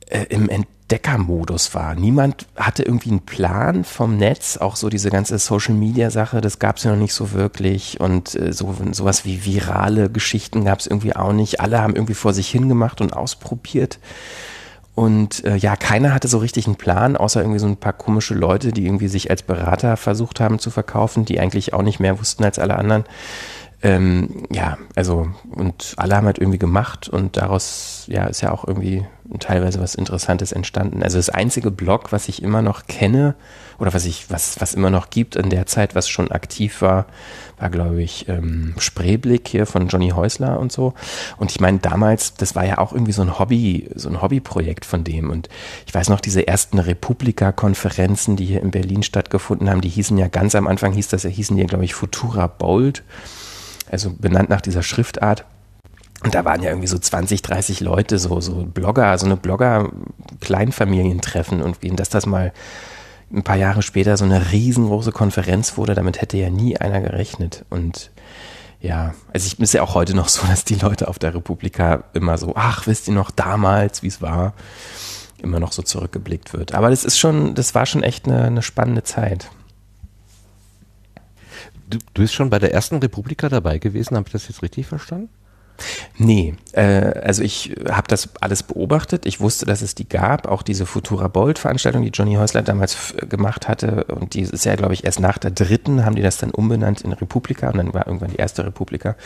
äh, 0.07 0.25
im 0.29 0.49
Entdeckermodus 0.49 1.75
war. 1.75 1.95
Niemand 1.95 2.47
hatte 2.57 2.83
irgendwie 2.83 3.11
einen 3.11 3.25
Plan 3.27 3.85
vom 3.85 4.17
Netz, 4.17 4.59
auch 4.59 4.77
so 4.77 4.89
diese 4.91 5.11
ganze 5.11 5.39
Social-Media-Sache, 5.39 6.41
das 6.41 6.59
gab 6.59 6.77
es 6.77 6.85
ja 6.85 6.93
noch 6.93 6.99
nicht 6.99 7.15
so 7.15 7.33
wirklich. 7.33 7.99
Und 8.01 8.35
äh, 8.35 8.53
so 8.53 8.75
sowas 8.93 9.25
wie 9.25 9.45
virale 9.45 10.11
Geschichten 10.11 10.65
gab 10.65 10.81
es 10.81 10.87
irgendwie 10.87 11.17
auch 11.17 11.33
nicht. 11.33 11.61
Alle 11.61 11.81
haben 11.81 11.97
irgendwie 11.97 12.15
vor 12.15 12.35
sich 12.35 12.49
hingemacht 12.49 13.01
und 13.01 13.15
ausprobiert. 13.15 13.99
Und 14.95 15.45
äh, 15.45 15.57
ja, 15.57 15.75
keiner 15.77 16.13
hatte 16.13 16.29
so 16.29 16.39
richtig 16.39 16.67
einen 16.67 16.77
Plan, 16.77 17.17
außer 17.17 17.41
irgendwie 17.41 17.59
so 17.59 17.67
ein 17.67 17.79
paar 17.79 17.95
komische 17.95 18.35
Leute, 18.35 18.73
die 18.73 18.85
irgendwie 18.85 19.09
sich 19.09 19.31
als 19.31 19.43
Berater 19.43 19.97
versucht 19.97 20.39
haben 20.39 20.59
zu 20.59 20.71
verkaufen, 20.71 21.25
die 21.25 21.41
eigentlich 21.41 21.73
auch 21.73 21.83
nicht 21.83 21.99
mehr 21.99 22.19
wussten 22.19 22.45
als 22.45 22.59
alle 22.59 22.77
anderen. 22.77 23.05
Ähm, 23.83 24.45
ja, 24.53 24.79
also, 24.95 25.29
und 25.51 25.95
alle 25.97 26.17
haben 26.17 26.27
halt 26.27 26.39
irgendwie 26.39 26.59
gemacht 26.59 27.09
und 27.09 27.37
daraus, 27.37 28.05
ja, 28.07 28.27
ist 28.27 28.43
ja 28.43 28.53
auch 28.53 28.67
irgendwie 28.69 29.05
teilweise 29.39 29.81
was 29.81 29.95
Interessantes 29.95 30.53
entstanden. 30.53 31.03
Also 31.03 31.19
das 31.19 31.31
einzige 31.31 31.71
Blog, 31.71 32.13
was 32.13 32.29
ich 32.29 32.43
immer 32.43 32.63
noch 32.63 32.87
kenne, 32.87 33.35
oder 33.79 33.95
was 33.95 34.05
ich, 34.05 34.31
was, 34.31 34.61
was 34.61 34.75
immer 34.75 34.91
noch 34.91 35.11
gibt 35.11 35.35
in 35.35 35.51
der 35.51 35.67
Zeit, 35.67 35.95
was 35.95 36.09
schon 36.09 36.31
aktiv 36.31 36.83
war, 36.83 37.07
war, 37.59 37.71
glaube 37.71 38.03
ich, 38.03 38.29
ähm, 38.29 38.75
Spreeblick 38.79 39.49
hier 39.49 39.67
von 39.67 39.89
Johnny 39.89 40.11
Häusler 40.11 40.61
und 40.61 40.71
so. 40.71 40.95
Und 41.37 41.51
ich 41.51 41.61
meine, 41.61 41.79
damals, 41.79 42.35
das 42.35 42.55
war 42.55 42.65
ja 42.65 42.79
auch 42.79 42.93
irgendwie 42.93 43.13
so 43.13 43.23
ein 43.23 43.39
Hobby, 43.39 43.89
so 43.95 44.09
ein 44.09 44.23
Hobbyprojekt 44.23 44.85
von 44.85 45.05
dem. 45.05 45.31
Und 45.31 45.49
ich 45.87 45.95
weiß 45.95 46.11
noch, 46.11 46.21
diese 46.21 46.47
ersten 46.47 46.79
Republika-Konferenzen, 46.79 48.37
die 48.37 48.47
hier 48.47 48.63
in 48.63 48.71
Berlin 48.71 49.03
stattgefunden 49.03 49.69
haben, 49.69 49.81
die 49.81 49.89
hießen 49.89 50.17
ja 50.17 50.29
ganz 50.29 50.55
am 50.55 50.67
Anfang, 50.67 50.93
hieß 50.93 51.09
das, 51.09 51.23
hießen 51.23 51.57
die, 51.57 51.67
glaube 51.67 51.85
ich, 51.85 51.95
Futura 51.95 52.47
Bold. 52.47 53.03
Also 53.91 54.13
benannt 54.17 54.49
nach 54.49 54.61
dieser 54.61 54.83
Schriftart. 54.83 55.45
Und 56.23 56.35
da 56.35 56.45
waren 56.45 56.63
ja 56.63 56.69
irgendwie 56.71 56.89
so 56.89 56.99
20, 56.99 57.43
30 57.43 57.81
Leute, 57.81 58.19
so, 58.19 58.41
so 58.41 58.65
Blogger, 58.65 59.17
so 59.19 59.27
eine 59.27 59.37
Blogger-Kleinfamilientreffen 59.37 61.63
und 61.63 61.79
dass 61.99 62.11
das 62.11 62.27
mal 62.27 62.53
ein 63.33 63.43
paar 63.43 63.57
Jahre 63.57 63.83
später 63.83 64.17
so 64.17 64.25
eine 64.25 64.53
riesengroße 64.53 65.11
Konferenz 65.11 65.77
wurde, 65.77 65.95
damit 65.95 66.21
hätte 66.21 66.37
ja 66.37 66.51
nie 66.51 66.77
einer 66.77 67.01
gerechnet. 67.01 67.65
Und 67.71 68.11
ja, 68.81 69.15
also 69.33 69.47
ich 69.47 69.59
ist 69.59 69.75
ja 69.75 69.83
auch 69.83 69.95
heute 69.95 70.15
noch 70.15 70.29
so, 70.29 70.47
dass 70.49 70.65
die 70.65 70.77
Leute 70.77 71.09
auf 71.09 71.19
der 71.19 71.35
Republika 71.35 72.05
immer 72.13 72.39
so, 72.39 72.53
ach, 72.55 72.87
wisst 72.87 73.09
ihr 73.09 73.15
noch 73.15 73.31
damals, 73.31 74.03
wie 74.03 74.09
es 74.09 74.23
war, 74.23 74.53
immer 75.43 75.59
noch 75.59 75.73
so 75.73 75.83
zurückgeblickt 75.83 76.53
wird. 76.53 76.75
Aber 76.75 76.91
das 76.91 77.05
ist 77.05 77.19
schon, 77.19 77.55
das 77.55 77.75
war 77.75 77.87
schon 77.87 78.03
echt 78.03 78.27
eine, 78.27 78.45
eine 78.45 78.63
spannende 78.63 79.03
Zeit. 79.03 79.51
Du, 81.89 81.99
du 81.99 82.23
bist 82.23 82.35
schon 82.35 82.51
bei 82.51 82.59
der 82.59 82.73
ersten 82.73 82.97
Republika 82.97 83.49
dabei 83.49 83.79
gewesen, 83.79 84.17
habe 84.17 84.29
ich 84.29 84.33
das 84.33 84.49
jetzt 84.49 84.63
richtig 84.63 84.87
verstanden? 84.87 85.31
Nee, 86.19 86.55
äh, 86.73 86.83
also 86.83 87.43
ich 87.43 87.75
habe 87.91 88.09
das 88.09 88.31
alles 88.41 88.63
beobachtet. 88.63 89.27
Ich 89.27 89.41
wusste, 89.41 89.67
dass 89.67 89.83
es 89.83 89.95
die 89.95 90.09
gab, 90.09 90.47
auch 90.47 90.63
diese 90.63 90.87
Futura 90.87 91.29
Bold 91.29 91.59
Veranstaltung, 91.59 92.03
die 92.03 92.11
Johnny 92.11 92.35
Häusler 92.35 92.63
damals 92.63 93.15
gemacht 93.29 93.69
hatte. 93.69 94.05
Und 94.05 94.35
die 94.35 94.43
ist 94.43 94.65
ja, 94.65 94.77
glaube 94.77 94.95
ich, 94.95 95.05
erst 95.05 95.21
nach 95.21 95.39
der 95.39 95.51
dritten 95.51 96.05
haben 96.05 96.17
die 96.17 96.23
das 96.23 96.39
dann 96.39 96.51
umbenannt 96.51 97.01
in 97.01 97.13
Republika 97.13 97.71
und 97.71 97.79
dann 97.79 97.95
war 97.95 98.07
irgendwann 98.07 98.31
die 98.31 98.37
erste 98.37 98.65
Republika. 98.65 99.17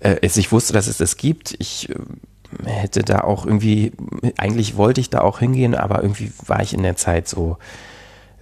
Äh, 0.00 0.16
ich 0.22 0.52
wusste, 0.52 0.72
dass 0.72 0.86
es 0.86 0.98
das 0.98 1.16
gibt. 1.16 1.54
Ich 1.58 1.90
äh, 1.90 1.94
hätte 2.64 3.02
da 3.02 3.20
auch 3.20 3.46
irgendwie, 3.46 3.92
eigentlich 4.36 4.76
wollte 4.76 5.00
ich 5.00 5.10
da 5.10 5.20
auch 5.20 5.40
hingehen, 5.40 5.74
aber 5.74 6.02
irgendwie 6.02 6.32
war 6.46 6.62
ich 6.62 6.74
in 6.74 6.82
der 6.82 6.96
Zeit 6.96 7.28
so, 7.28 7.58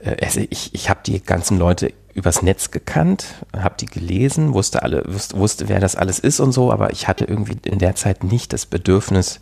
äh, 0.02 0.16
also 0.24 0.40
ich, 0.50 0.74
ich 0.74 0.90
habe 0.90 1.00
die 1.04 1.22
ganzen 1.22 1.58
Leute 1.58 1.92
übers 2.14 2.42
Netz 2.42 2.70
gekannt, 2.70 3.26
habe 3.56 3.76
die 3.80 3.86
gelesen, 3.86 4.52
wusste 4.54 4.82
alle, 4.82 5.04
wusste, 5.06 5.36
wusste, 5.36 5.68
wer 5.68 5.80
das 5.80 5.96
alles 5.96 6.18
ist 6.18 6.40
und 6.40 6.52
so, 6.52 6.72
aber 6.72 6.92
ich 6.92 7.08
hatte 7.08 7.24
irgendwie 7.24 7.56
in 7.64 7.78
der 7.78 7.94
Zeit 7.94 8.24
nicht 8.24 8.52
das 8.52 8.66
Bedürfnis, 8.66 9.40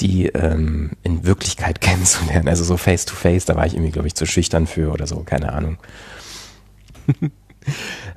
die 0.00 0.26
ähm, 0.26 0.92
in 1.02 1.24
Wirklichkeit 1.24 1.80
kennenzulernen. 1.82 2.48
Also 2.48 2.64
so 2.64 2.76
face 2.76 3.04
to 3.04 3.14
face, 3.14 3.44
da 3.44 3.56
war 3.56 3.66
ich 3.66 3.74
irgendwie, 3.74 3.92
glaube 3.92 4.08
ich, 4.08 4.14
zu 4.14 4.26
schüchtern 4.26 4.66
für 4.66 4.90
oder 4.92 5.06
so, 5.06 5.20
keine 5.20 5.52
Ahnung. 5.52 5.78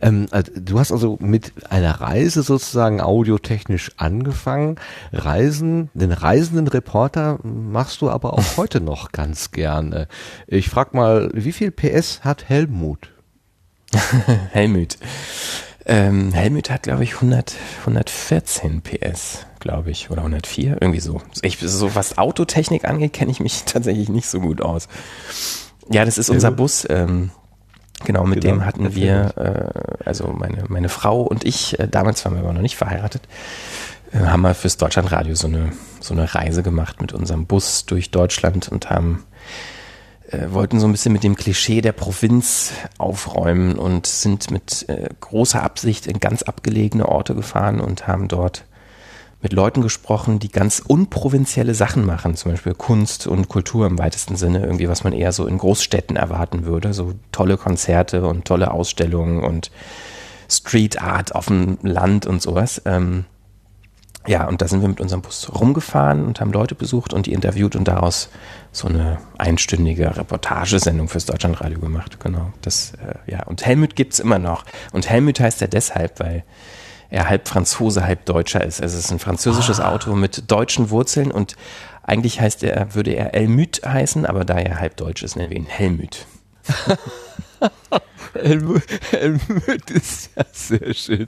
ähm, 0.01 0.27
also 0.31 0.51
du 0.55 0.79
hast 0.79 0.91
also 0.91 1.17
mit 1.19 1.51
einer 1.69 1.99
Reise 2.01 2.43
sozusagen 2.43 3.01
audiotechnisch 3.01 3.91
angefangen. 3.97 4.77
Reisen, 5.11 5.89
den 5.93 6.11
reisenden 6.11 6.67
Reporter 6.67 7.39
machst 7.43 8.01
du 8.01 8.09
aber 8.09 8.33
auch 8.33 8.45
heute 8.57 8.79
noch 8.79 9.11
ganz 9.11 9.51
gerne. 9.51 10.07
Ich 10.47 10.69
frag 10.69 10.93
mal, 10.93 11.29
wie 11.33 11.51
viel 11.51 11.71
PS 11.71 12.23
hat 12.23 12.47
Helmut? 12.49 13.14
Helmut. 14.51 14.97
Ähm, 15.87 16.31
Helmut 16.33 16.71
hat, 16.71 16.83
glaube 16.83 17.03
ich, 17.03 17.15
100, 17.15 17.55
114 17.81 18.81
PS, 18.81 19.45
glaube 19.59 19.91
ich, 19.91 20.09
oder 20.09 20.21
104, 20.21 20.77
irgendwie 20.81 20.99
so. 20.99 21.21
Ich, 21.43 21.59
so 21.59 21.93
was 21.93 22.17
Autotechnik 22.17 22.85
angeht, 22.85 23.13
kenne 23.13 23.31
ich 23.31 23.39
mich 23.39 23.63
tatsächlich 23.65 24.09
nicht 24.09 24.27
so 24.27 24.39
gut 24.39 24.61
aus. 24.61 24.87
Ja, 25.91 26.03
das 26.03 26.17
ist 26.17 26.29
unser 26.31 26.49
Bus. 26.49 26.87
Ähm, 26.89 27.29
genau, 28.03 28.25
mit 28.25 28.41
genau, 28.41 28.55
dem 28.55 28.65
hatten 28.65 28.95
wir, 28.95 29.37
äh, 29.37 30.03
also 30.05 30.27
meine, 30.27 30.63
meine 30.69 30.89
Frau 30.89 31.21
und 31.21 31.43
ich, 31.43 31.79
äh, 31.79 31.87
damals 31.87 32.25
waren 32.25 32.33
wir 32.33 32.41
aber 32.41 32.53
noch 32.53 32.61
nicht 32.61 32.77
verheiratet, 32.77 33.21
äh, 34.11 34.19
haben 34.25 34.41
wir 34.41 34.55
fürs 34.55 34.77
Deutschlandradio 34.77 35.35
so 35.35 35.47
eine, 35.47 35.71
so 35.99 36.15
eine 36.15 36.33
Reise 36.33 36.63
gemacht 36.63 36.99
mit 36.99 37.13
unserem 37.13 37.45
Bus 37.45 37.85
durch 37.85 38.09
Deutschland 38.09 38.69
und 38.69 38.89
haben 38.89 39.23
äh, 40.31 40.51
wollten 40.51 40.79
so 40.79 40.87
ein 40.87 40.91
bisschen 40.91 41.13
mit 41.13 41.23
dem 41.23 41.35
Klischee 41.35 41.81
der 41.81 41.91
Provinz 41.91 42.71
aufräumen 42.97 43.77
und 43.77 44.07
sind 44.07 44.51
mit 44.51 44.87
äh, 44.89 45.09
großer 45.19 45.61
Absicht 45.61 46.07
in 46.07 46.19
ganz 46.19 46.43
abgelegene 46.43 47.07
Orte 47.07 47.35
gefahren 47.35 47.79
und 47.79 48.07
haben 48.07 48.27
dort 48.27 48.65
mit 49.41 49.53
Leuten 49.53 49.83
gesprochen, 49.83 50.39
die 50.39 50.49
ganz 50.49 50.81
unprovinzielle 50.85 51.75
Sachen 51.75 52.03
machen, 52.03 52.35
zum 52.35 52.51
Beispiel 52.51 52.73
Kunst 52.73 53.27
und 53.27 53.47
Kultur 53.47 53.85
im 53.85 53.99
weitesten 53.99 54.35
Sinne, 54.35 54.61
irgendwie, 54.61 54.89
was 54.89 55.03
man 55.03 55.13
eher 55.13 55.31
so 55.31 55.45
in 55.45 55.59
Großstädten 55.59 56.15
erwarten 56.15 56.65
würde, 56.65 56.93
so 56.93 57.13
tolle 57.31 57.57
Konzerte 57.57 58.25
und 58.25 58.45
tolle 58.45 58.71
Ausstellungen 58.71 59.43
und 59.43 59.69
Street 60.49 60.99
Art 60.99 61.35
auf 61.35 61.45
dem 61.45 61.77
Land 61.83 62.25
und 62.25 62.41
sowas. 62.41 62.81
Ähm, 62.85 63.25
ja, 64.27 64.47
und 64.47 64.61
da 64.61 64.67
sind 64.67 64.81
wir 64.81 64.87
mit 64.87 65.01
unserem 65.01 65.21
Bus 65.21 65.51
rumgefahren 65.53 66.25
und 66.25 66.41
haben 66.41 66.51
Leute 66.51 66.75
besucht 66.75 67.13
und 67.13 67.25
die 67.25 67.33
interviewt 67.33 67.75
und 67.75 67.87
daraus 67.87 68.29
so 68.71 68.87
eine 68.87 69.19
einstündige 69.37 70.17
Reportagesendung 70.17 71.07
fürs 71.07 71.25
Deutschlandradio 71.25 71.79
gemacht. 71.79 72.19
Genau. 72.19 72.51
Das, 72.61 72.93
äh, 72.93 73.31
ja. 73.31 73.43
Und 73.43 73.65
Helmut 73.65 73.95
gibt's 73.95 74.19
immer 74.19 74.39
noch. 74.39 74.65
Und 74.91 75.09
Helmut 75.09 75.39
heißt 75.39 75.61
er 75.61 75.67
deshalb, 75.67 76.19
weil 76.19 76.43
er 77.09 77.29
halb 77.29 77.47
Franzose, 77.47 78.05
halb 78.05 78.25
Deutscher 78.25 78.63
ist. 78.63 78.81
Also 78.81 78.97
es 78.97 79.05
ist 79.05 79.11
ein 79.11 79.19
französisches 79.19 79.79
ah. 79.79 79.91
Auto 79.91 80.15
mit 80.15 80.49
deutschen 80.51 80.89
Wurzeln 80.89 81.31
und 81.31 81.55
eigentlich 82.03 82.41
heißt 82.41 82.63
er, 82.63 82.93
würde 82.93 83.11
er 83.11 83.31
Helmut 83.33 83.81
heißen, 83.85 84.25
aber 84.25 84.45
da 84.45 84.57
er 84.59 84.79
halb 84.79 84.97
deutsch 84.97 85.23
ist, 85.23 85.35
nennen 85.35 85.49
wir 85.49 85.57
ihn 85.57 85.65
Helmut. 85.65 86.25
Helmut, 88.33 88.83
Helmut 89.11 89.91
ist 89.91 90.31
ja 90.35 90.43
sehr 90.51 90.93
schön. 90.93 91.27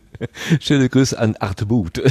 Schöne 0.59 0.89
Grüße 0.89 1.17
an 1.17 1.35
Artmut. 1.37 1.99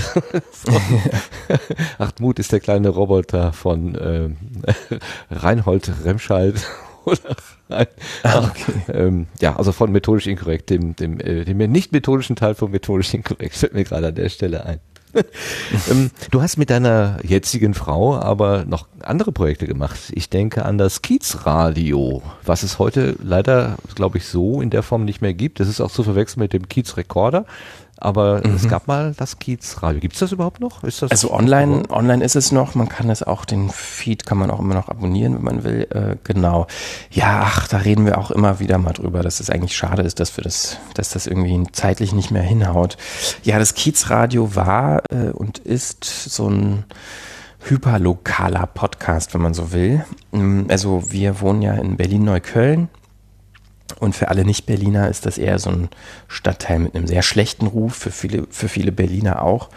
Artmut 1.98 2.38
ist 2.38 2.52
der 2.52 2.60
kleine 2.60 2.88
Roboter 2.88 3.52
von 3.52 3.94
äh, 3.94 4.30
Reinhold 5.30 5.92
Remscheid. 6.04 6.54
Oder 7.04 7.36
Rein, 7.68 7.86
ah, 8.22 8.48
okay. 8.48 8.92
ähm, 8.92 9.26
ja, 9.40 9.56
also 9.56 9.72
von 9.72 9.90
methodisch 9.90 10.26
inkorrekt, 10.26 10.70
dem, 10.70 10.94
dem, 10.94 11.20
äh, 11.20 11.44
dem 11.44 11.58
nicht 11.70 11.92
methodischen 11.92 12.36
Teil 12.36 12.54
von 12.54 12.70
methodisch 12.70 13.12
inkorrekt, 13.12 13.56
fällt 13.56 13.74
mir 13.74 13.84
gerade 13.84 14.08
an 14.08 14.14
der 14.14 14.28
Stelle 14.28 14.64
ein. 14.64 14.80
ähm, 15.90 16.10
du 16.30 16.42
hast 16.42 16.56
mit 16.56 16.70
deiner 16.70 17.18
jetzigen 17.22 17.74
Frau 17.74 18.16
aber 18.16 18.64
noch 18.64 18.86
andere 19.00 19.32
Projekte 19.32 19.66
gemacht. 19.66 20.12
Ich 20.12 20.30
denke 20.30 20.64
an 20.64 20.78
das 20.78 21.02
Kiezradio, 21.02 22.22
was 22.44 22.62
es 22.62 22.78
heute 22.78 23.16
leider, 23.22 23.76
glaube 23.94 24.18
ich, 24.18 24.26
so 24.26 24.60
in 24.60 24.70
der 24.70 24.82
Form 24.82 25.04
nicht 25.04 25.22
mehr 25.22 25.34
gibt. 25.34 25.60
Das 25.60 25.68
ist 25.68 25.80
auch 25.80 25.90
zu 25.90 26.02
verwechseln 26.02 26.40
mit 26.40 26.52
dem 26.52 26.68
Kiezrekorder. 26.68 27.46
Aber 28.06 28.46
mhm. 28.46 28.54
es 28.54 28.68
gab 28.68 28.86
mal 28.86 29.14
das 29.16 29.40
Kiezradio. 29.40 30.00
Gibt 30.00 30.14
es 30.14 30.20
das 30.20 30.30
überhaupt 30.30 30.60
noch? 30.60 30.84
Ist 30.84 31.02
das 31.02 31.10
also 31.10 31.32
online, 31.32 31.82
online 31.90 32.24
ist 32.24 32.36
es 32.36 32.52
noch. 32.52 32.76
Man 32.76 32.88
kann 32.88 33.10
es 33.10 33.24
auch, 33.24 33.44
den 33.44 33.68
Feed 33.68 34.24
kann 34.24 34.38
man 34.38 34.48
auch 34.48 34.60
immer 34.60 34.74
noch 34.74 34.88
abonnieren, 34.88 35.34
wenn 35.34 35.42
man 35.42 35.64
will. 35.64 35.88
Äh, 35.90 36.14
genau. 36.22 36.68
Ja, 37.10 37.42
ach, 37.44 37.66
da 37.66 37.78
reden 37.78 38.06
wir 38.06 38.18
auch 38.18 38.30
immer 38.30 38.60
wieder 38.60 38.78
mal 38.78 38.92
drüber, 38.92 39.24
dass 39.24 39.40
es 39.40 39.50
eigentlich 39.50 39.76
schade 39.76 40.02
ist, 40.02 40.20
dass 40.20 40.36
wir 40.36 40.44
das, 40.44 40.76
dass 40.94 41.10
das 41.10 41.26
irgendwie 41.26 41.60
zeitlich 41.72 42.12
nicht 42.12 42.30
mehr 42.30 42.42
hinhaut. 42.42 42.96
Ja, 43.42 43.58
das 43.58 43.74
Kiezradio 43.74 44.54
war 44.54 45.02
äh, 45.10 45.30
und 45.30 45.58
ist 45.58 46.04
so 46.04 46.48
ein 46.48 46.84
hyperlokaler 47.58 48.68
Podcast, 48.68 49.34
wenn 49.34 49.42
man 49.42 49.52
so 49.52 49.72
will. 49.72 50.04
Mm, 50.30 50.66
also 50.68 51.10
wir 51.10 51.40
wohnen 51.40 51.60
ja 51.60 51.74
in 51.74 51.96
Berlin-Neukölln 51.96 52.88
und 53.98 54.14
für 54.14 54.28
alle 54.28 54.44
Nicht-Berliner 54.44 55.08
ist 55.08 55.26
das 55.26 55.38
eher 55.38 55.58
so 55.58 55.70
ein 55.70 55.88
Stadtteil 56.28 56.78
mit 56.78 56.94
einem 56.94 57.06
sehr 57.06 57.22
schlechten 57.22 57.66
Ruf, 57.66 57.94
für 57.94 58.10
viele, 58.10 58.46
für 58.50 58.68
viele 58.68 58.92
Berliner 58.92 59.42
auch. 59.42 59.70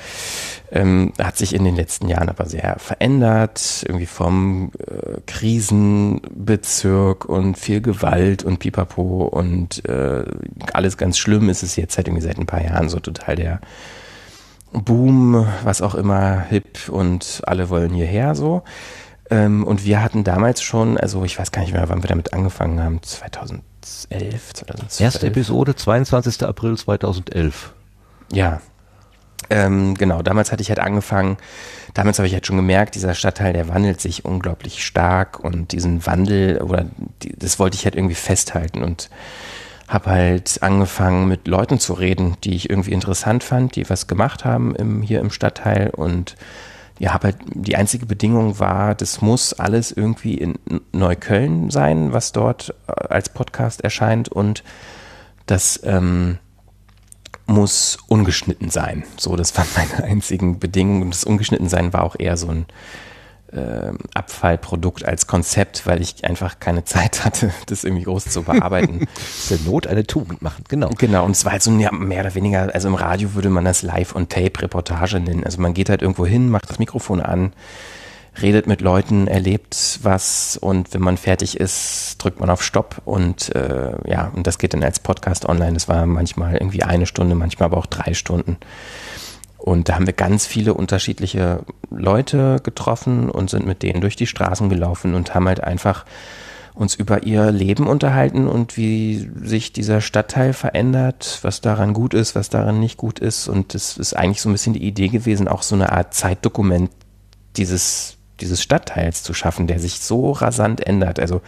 Ähm, 0.72 1.13
hat 1.17 1.38
sich 1.38 1.55
in 1.55 1.63
den 1.63 1.76
letzten 1.76 2.09
Jahren 2.09 2.30
aber 2.30 2.45
sehr 2.45 2.78
verändert, 2.78 3.84
irgendwie 3.88 4.05
vom 4.05 4.72
äh, 4.80 5.20
Krisenbezirk 5.26 7.26
und 7.26 7.57
viel 7.57 7.82
Gewalt 7.82 8.43
und 8.43 8.59
Pipapo 8.59 9.24
und 9.24 9.84
äh, 9.89 10.26
alles 10.74 10.97
ganz 10.97 11.17
schlimm 11.17 11.49
ist 11.49 11.63
es 11.63 11.76
jetzt 11.76 11.97
halt 11.97 12.07
irgendwie 12.07 12.26
seit 12.26 12.38
ein 12.38 12.45
paar 12.45 12.63
Jahren 12.63 12.89
so 12.89 12.99
total 12.99 13.36
der 13.36 13.61
Boom, 14.72 15.47
was 15.63 15.82
auch 15.82 15.95
immer, 15.95 16.41
hip 16.41 16.89
und 16.89 17.41
alle 17.47 17.70
wollen 17.70 17.91
hierher 17.91 18.36
so. 18.36 18.61
Ähm, 19.32 19.63
und 19.63 19.86
wir 19.86 20.01
hatten 20.01 20.23
damals 20.23 20.61
schon, 20.61 20.97
also 20.97 21.23
ich 21.23 21.38
weiß 21.38 21.51
gar 21.51 21.61
nicht 21.61 21.73
mehr, 21.73 21.88
wann 21.89 22.03
wir 22.03 22.07
damit 22.07 22.34
angefangen 22.34 22.82
haben, 22.82 23.01
2011, 23.03 24.53
2012. 24.53 25.01
Erste 25.01 25.27
Episode, 25.27 25.75
22. 25.75 26.43
April 26.43 26.77
2011. 26.77 27.73
Ja, 28.32 28.61
ähm, 29.49 29.95
genau, 29.95 30.21
damals 30.21 30.51
hatte 30.51 30.61
ich 30.61 30.69
halt 30.69 30.80
angefangen, 30.80 31.38
damals 31.93 32.19
habe 32.19 32.27
ich 32.27 32.34
halt 32.34 32.45
schon 32.45 32.57
gemerkt, 32.57 32.95
dieser 32.95 33.15
Stadtteil, 33.15 33.53
der 33.53 33.67
wandelt 33.67 33.99
sich 33.99 34.25
unglaublich 34.25 34.86
stark 34.86 35.39
und 35.39 35.71
diesen 35.71 36.05
Wandel 36.05 36.61
oder 36.61 36.86
die, 37.23 37.34
das 37.38 37.57
wollte 37.57 37.75
ich 37.75 37.86
halt 37.86 37.95
irgendwie 37.95 38.15
festhalten 38.15 38.84
und 38.84 39.09
habe 39.88 40.11
halt 40.11 40.61
angefangen 40.61 41.27
mit 41.27 41.47
Leuten 41.47 41.80
zu 41.80 41.93
reden, 41.93 42.38
die 42.43 42.53
ich 42.53 42.69
irgendwie 42.69 42.91
interessant 42.91 43.43
fand, 43.43 43.75
die 43.75 43.89
was 43.89 44.05
gemacht 44.05 44.45
haben 44.45 44.75
im, 44.75 45.01
hier 45.01 45.19
im 45.19 45.32
Stadtteil 45.32 45.89
und 45.89 46.36
ja, 47.00 47.18
halt 47.22 47.38
die 47.54 47.78
einzige 47.78 48.06
Bedingung 48.06 48.60
war, 48.60 48.93
das 48.93 49.22
muss 49.22 49.54
alles 49.54 49.91
irgendwie 49.91 50.36
in 50.36 50.60
Neukölln 50.91 51.72
sein, 51.72 52.14
was 52.14 52.34
dort 52.34 52.76
äh, 52.88 52.91
als 52.91 53.30
Podcast 53.30 53.82
erscheint 53.82 54.30
und 54.30 54.64
das 55.45 55.80
ähm, 55.84 56.38
muss 57.47 57.97
ungeschnitten 58.08 58.70
sein. 58.70 59.04
So, 59.18 59.36
das 59.36 59.58
waren 59.58 59.68
meine 59.76 60.04
einzigen 60.04 60.60
Bedingungen. 60.60 61.04
Und 61.04 61.14
das 61.14 61.24
Ungeschnittensein 61.24 61.93
war 61.93 62.04
auch 62.04 62.16
eher 62.20 62.38
so 62.38 62.50
ein 62.50 62.66
äh, 63.52 63.91
Abfallprodukt 64.14 65.06
als 65.06 65.28
Konzept, 65.28 65.86
weil 65.86 66.02
ich 66.02 66.26
einfach 66.26 66.60
keine 66.60 66.84
Zeit 66.84 67.26
hatte, 67.26 67.52
das 67.68 67.84
irgendwie 67.84 68.04
groß 68.04 68.26
zu 68.26 68.43
bearbeiten. 68.43 69.08
Der 69.50 69.60
Not 69.60 69.88
eine 69.88 70.06
Tugend 70.06 70.41
machen, 70.41 70.64
genau. 70.68 70.89
Genau, 70.97 71.26
und 71.26 71.32
es 71.32 71.45
war 71.45 71.54
halt 71.54 71.64
so 71.64 71.72
ja, 71.72 71.91
mehr 71.91 72.22
oder 72.22 72.36
weniger, 72.36 72.74
also 72.74 72.88
im 72.88 72.95
Radio 72.95 73.34
würde 73.34 73.50
man 73.50 73.66
das 73.66 73.82
Live- 73.82 74.14
und 74.14 74.32
Tape-Reportage 74.32 75.20
nennen. 75.20 75.43
Also 75.43 75.62
man 75.62 75.74
geht 75.74 75.89
halt 75.89 76.02
irgendwo 76.02 76.26
hin, 76.26 76.50
macht 76.50 76.70
das 76.70 76.80
Mikrofon 76.80 77.22
an, 77.22 77.54
redet 78.41 78.68
mit 78.68 78.82
Leuten, 78.82 79.28
erlebt 79.28 80.00
was 80.04 80.58
und 80.58 80.93
wenn 80.93 81.02
man 81.02 81.18
fertig 81.18 81.60
ist, 81.60 82.16
drückt 82.20 82.39
man 82.39 82.50
auf 82.50 82.64
Stopp 82.64 83.02
und 83.06 83.54
äh, 83.56 83.93
ja, 84.10 84.32
und 84.36 84.47
das 84.47 84.58
geht 84.58 84.74
dann 84.74 84.84
als 84.84 85.00
Podcast 85.00 85.47
online. 85.47 85.74
Das 85.74 85.88
war 85.88 86.06
manchmal 86.06 86.54
irgendwie 86.54 86.84
eine 86.84 87.06
Stunde, 87.06 87.36
manchmal 87.36 87.68
aber 87.68 87.78
auch 87.78 87.88
drei 87.88 88.14
Stunden. 88.14 88.58
Und 89.70 89.88
da 89.88 89.93
haben 89.93 90.07
wir 90.07 90.13
ganz 90.13 90.47
viele 90.47 90.74
unterschiedliche 90.74 91.59
Leute 91.91 92.59
getroffen 92.63 93.30
und 93.30 93.51
sind 93.51 93.67
mit 93.67 93.84
denen 93.84 94.01
durch 94.01 94.15
die 94.15 94.26
Straßen 94.26 94.67
gelaufen 94.67 95.13
und 95.13 95.36
haben 95.36 95.47
halt 95.47 95.63
einfach 95.63 96.05
uns 96.74 96.95
über 96.95 97.22
ihr 97.22 97.51
Leben 97.51 97.86
unterhalten 97.86 98.47
und 98.47 98.78
wie 98.78 99.30
sich 99.43 99.72
dieser 99.72 100.01
Stadtteil 100.01 100.53
verändert, 100.53 101.38
was 101.43 101.61
daran 101.61 101.93
gut 101.93 102.15
ist, 102.15 102.34
was 102.34 102.49
daran 102.49 102.80
nicht 102.80 102.97
gut 102.97 103.20
ist. 103.20 103.47
Und 103.47 103.76
das 103.76 103.95
ist 103.99 104.15
eigentlich 104.15 104.41
so 104.41 104.49
ein 104.49 104.53
bisschen 104.53 104.74
die 104.74 104.84
Idee 104.84 105.09
gewesen, 105.09 105.47
auch 105.47 105.61
so 105.61 105.76
eine 105.76 105.91
Art 105.91 106.15
Zeitdokument 106.15 106.89
dieses, 107.55 108.17
dieses 108.39 108.63
Stadtteils 108.63 109.22
zu 109.22 109.36
schaffen, 109.36 109.67
der 109.67 109.80
sich 109.80 109.99
so 109.99 110.32
rasant 110.32 110.82
ändert. 110.82 111.20
Also 111.20 111.43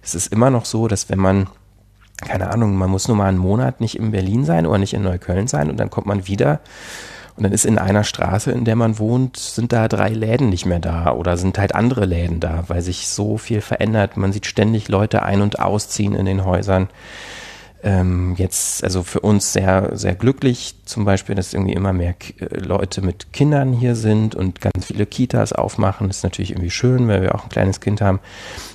es 0.00 0.14
ist 0.14 0.32
immer 0.32 0.48
noch 0.48 0.64
so, 0.64 0.88
dass 0.88 1.10
wenn 1.10 1.18
man 1.18 1.46
keine 2.22 2.50
Ahnung, 2.50 2.76
man 2.76 2.88
muss 2.88 3.08
nur 3.08 3.18
mal 3.18 3.28
einen 3.28 3.36
Monat 3.36 3.82
nicht 3.82 3.98
in 3.98 4.12
Berlin 4.12 4.46
sein 4.46 4.64
oder 4.64 4.78
nicht 4.78 4.94
in 4.94 5.02
Neukölln 5.02 5.48
sein 5.48 5.68
und 5.68 5.76
dann 5.76 5.90
kommt 5.90 6.06
man 6.06 6.26
wieder 6.26 6.60
und 7.36 7.42
dann 7.42 7.52
ist 7.52 7.66
in 7.66 7.78
einer 7.78 8.04
Straße, 8.04 8.50
in 8.50 8.64
der 8.64 8.76
man 8.76 8.98
wohnt, 8.98 9.36
sind 9.36 9.72
da 9.72 9.88
drei 9.88 10.08
Läden 10.08 10.48
nicht 10.48 10.64
mehr 10.64 10.78
da 10.78 11.12
oder 11.12 11.36
sind 11.36 11.58
halt 11.58 11.74
andere 11.74 12.06
Läden 12.06 12.40
da, 12.40 12.64
weil 12.68 12.80
sich 12.80 13.08
so 13.08 13.36
viel 13.36 13.60
verändert. 13.60 14.16
Man 14.16 14.32
sieht 14.32 14.46
ständig 14.46 14.88
Leute 14.88 15.22
ein- 15.22 15.42
und 15.42 15.58
ausziehen 15.58 16.14
in 16.14 16.24
den 16.24 16.44
Häusern. 16.46 16.88
Ähm, 17.82 18.34
jetzt, 18.38 18.82
also 18.82 19.02
für 19.02 19.20
uns 19.20 19.52
sehr, 19.52 19.90
sehr 19.96 20.14
glücklich 20.14 20.76
zum 20.86 21.04
Beispiel, 21.04 21.34
dass 21.34 21.52
irgendwie 21.52 21.74
immer 21.74 21.92
mehr 21.92 22.14
äh, 22.40 22.58
Leute 22.58 23.02
mit 23.02 23.34
Kindern 23.34 23.74
hier 23.74 23.96
sind 23.96 24.34
und 24.34 24.62
ganz 24.62 24.86
viele 24.86 25.04
Kitas 25.04 25.52
aufmachen. 25.52 26.08
Das 26.08 26.18
ist 26.18 26.22
natürlich 26.22 26.52
irgendwie 26.52 26.70
schön, 26.70 27.06
weil 27.06 27.20
wir 27.20 27.34
auch 27.34 27.44
ein 27.44 27.50
kleines 27.50 27.80
Kind 27.80 28.00
haben. 28.00 28.20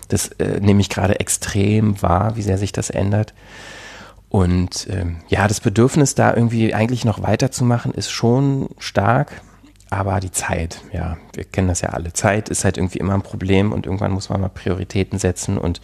Das 0.07 0.27
äh, 0.33 0.59
nehme 0.61 0.81
ich 0.81 0.89
gerade 0.89 1.19
extrem 1.19 1.99
wahr, 2.03 2.35
wie 2.35 2.43
sehr 2.43 2.59
sich 2.59 2.73
das 2.73 2.91
ändert. 2.91 3.33
Und 4.31 4.87
ähm, 4.89 5.17
ja, 5.27 5.45
das 5.49 5.59
Bedürfnis, 5.59 6.15
da 6.15 6.33
irgendwie 6.33 6.73
eigentlich 6.73 7.03
noch 7.03 7.21
weiterzumachen, 7.21 7.93
ist 7.93 8.11
schon 8.11 8.69
stark. 8.79 9.41
Aber 9.89 10.21
die 10.21 10.31
Zeit, 10.31 10.81
ja, 10.93 11.17
wir 11.33 11.43
kennen 11.43 11.67
das 11.67 11.81
ja 11.81 11.89
alle. 11.89 12.13
Zeit 12.13 12.47
ist 12.47 12.63
halt 12.63 12.77
irgendwie 12.77 12.99
immer 12.99 13.13
ein 13.13 13.23
Problem 13.23 13.73
und 13.73 13.85
irgendwann 13.85 14.13
muss 14.13 14.29
man 14.29 14.39
mal 14.39 14.47
Prioritäten 14.47 15.19
setzen 15.19 15.57
und 15.57 15.81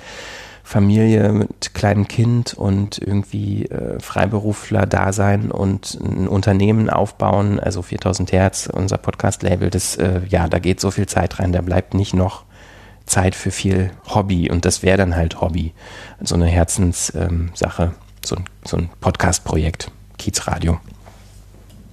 Familie 0.63 1.33
mit 1.33 1.73
kleinem 1.73 2.07
Kind 2.07 2.53
und 2.53 2.99
irgendwie 2.99 3.65
äh, 3.65 3.99
Freiberufler 3.99 4.85
da 4.85 5.11
sein 5.11 5.51
und 5.51 5.99
ein 6.01 6.29
Unternehmen 6.29 6.89
aufbauen, 6.89 7.59
also 7.59 7.81
4000 7.81 8.31
Hertz, 8.31 8.69
unser 8.71 8.97
Podcast-Label, 8.97 9.69
das, 9.69 9.97
äh, 9.97 10.21
ja, 10.29 10.47
da 10.47 10.59
geht 10.59 10.79
so 10.79 10.89
viel 10.89 11.05
Zeit 11.05 11.39
rein, 11.39 11.51
da 11.51 11.59
bleibt 11.59 11.93
nicht 11.93 12.13
noch 12.13 12.45
Zeit 13.05 13.35
für 13.35 13.51
viel 13.51 13.91
Hobby 14.07 14.49
und 14.49 14.63
das 14.63 14.83
wäre 14.83 14.97
dann 14.97 15.17
halt 15.17 15.41
Hobby, 15.41 15.73
so 16.21 16.35
eine 16.35 16.47
Herzenssache. 16.47 17.83
Ähm, 17.83 18.06
so 18.27 18.35
ein, 18.35 18.45
so 18.65 18.77
ein 18.77 18.89
Podcast-Projekt, 19.01 19.91
Kiezradio. 20.17 20.79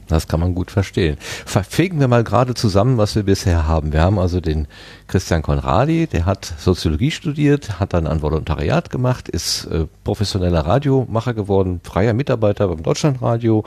Das 0.09 0.29
kann 0.29 0.41
man 0.41 0.55
gut 0.55 0.71
verstehen. 0.71 1.17
Verfegen 1.47 1.99
wir 1.99 2.09
mal 2.09 2.25
gerade 2.25 2.55
zusammen, 2.55 2.99
was 2.99 3.15
wir 3.15 3.23
bisher 3.23 3.67
haben. 3.67 3.93
Wir 3.93 4.03
haben 4.03 4.19
also 4.19 4.41
den 4.41 4.69
Christian 5.07 5.43
Konradi, 5.43 6.07
der 6.07 6.25
hat 6.25 6.53
Soziologie 6.59 7.11
studiert, 7.11 7.79
hat 7.79 7.93
dann 7.93 8.07
ein 8.07 8.23
Volontariat 8.23 8.91
gemacht, 8.91 9.29
ist 9.29 9.67
äh, 9.67 9.87
professioneller 10.03 10.61
Radiomacher 10.61 11.35
geworden, 11.35 11.81
freier 11.85 12.15
Mitarbeiter 12.15 12.69
beim 12.69 12.83
Deutschlandradio, 12.83 13.65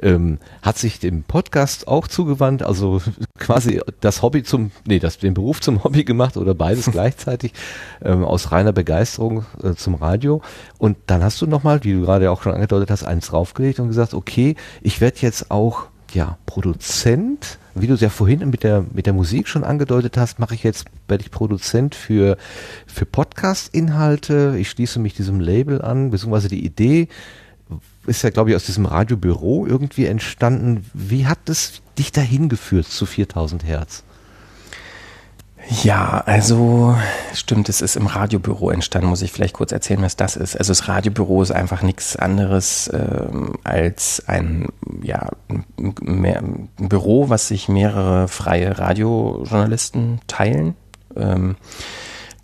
ähm, 0.00 0.38
hat 0.62 0.78
sich 0.78 1.00
dem 1.00 1.24
Podcast 1.24 1.88
auch 1.88 2.06
zugewandt, 2.06 2.62
also 2.62 3.02
quasi 3.38 3.80
das 4.00 4.22
Hobby 4.22 4.42
zum, 4.42 4.70
nee, 4.86 4.98
das, 4.98 5.18
den 5.18 5.34
Beruf 5.34 5.60
zum 5.60 5.82
Hobby 5.82 6.04
gemacht 6.04 6.36
oder 6.36 6.54
beides 6.54 6.86
gleichzeitig 6.90 7.52
ähm, 8.04 8.24
aus 8.24 8.52
reiner 8.52 8.72
Begeisterung 8.72 9.44
äh, 9.62 9.74
zum 9.74 9.96
Radio. 9.96 10.40
Und 10.78 10.96
dann 11.06 11.22
hast 11.24 11.40
du 11.42 11.46
nochmal, 11.46 11.82
wie 11.82 11.94
du 11.94 12.02
gerade 12.02 12.30
auch 12.30 12.42
schon 12.42 12.54
angedeutet 12.54 12.90
hast, 12.90 13.04
eins 13.04 13.26
draufgelegt 13.26 13.80
und 13.80 13.88
gesagt, 13.88 14.14
okay, 14.14 14.54
ich 14.82 15.00
werde 15.00 15.18
jetzt 15.20 15.50
auch 15.50 15.86
ja, 16.12 16.38
Produzent, 16.46 17.58
wie 17.76 17.86
du 17.86 17.94
es 17.94 18.00
ja 18.00 18.08
vorhin 18.08 18.48
mit 18.48 18.62
der, 18.62 18.84
mit 18.92 19.06
der 19.06 19.12
Musik 19.12 19.48
schon 19.48 19.64
angedeutet 19.64 20.16
hast, 20.16 20.38
mache 20.38 20.54
ich 20.54 20.62
jetzt, 20.62 20.86
werde 21.08 21.22
ich 21.22 21.30
Produzent 21.30 21.94
für, 21.94 22.36
für 22.86 23.04
Podcast-Inhalte. 23.04 24.56
Ich 24.58 24.70
schließe 24.70 24.98
mich 24.98 25.14
diesem 25.14 25.40
Label 25.40 25.82
an, 25.82 26.10
beziehungsweise 26.10 26.48
die 26.48 26.64
Idee 26.64 27.08
ist 28.06 28.22
ja, 28.22 28.30
glaube 28.30 28.50
ich, 28.50 28.56
aus 28.56 28.64
diesem 28.64 28.86
Radiobüro 28.86 29.66
irgendwie 29.66 30.06
entstanden. 30.06 30.86
Wie 30.94 31.26
hat 31.26 31.48
es 31.48 31.82
dich 31.98 32.12
dahin 32.12 32.48
geführt 32.48 32.86
zu 32.86 33.04
4000 33.04 33.64
Hertz? 33.64 34.04
Ja, 35.68 36.22
also 36.26 36.96
stimmt, 37.34 37.68
es 37.68 37.80
ist 37.80 37.96
im 37.96 38.06
Radiobüro 38.06 38.70
entstanden, 38.70 39.08
muss 39.08 39.22
ich 39.22 39.32
vielleicht 39.32 39.54
kurz 39.54 39.72
erzählen, 39.72 40.02
was 40.02 40.14
das 40.14 40.36
ist. 40.36 40.56
Also 40.56 40.70
das 40.70 40.86
Radiobüro 40.86 41.42
ist 41.42 41.50
einfach 41.50 41.82
nichts 41.82 42.14
anderes 42.14 42.90
ähm, 42.92 43.54
als 43.64 44.22
ein, 44.28 44.68
ja, 45.02 45.28
mehr, 46.00 46.38
ein 46.38 46.68
Büro, 46.78 47.30
was 47.30 47.48
sich 47.48 47.68
mehrere 47.68 48.28
freie 48.28 48.78
Radiojournalisten 48.78 50.20
teilen. 50.28 50.76
Ähm, 51.16 51.56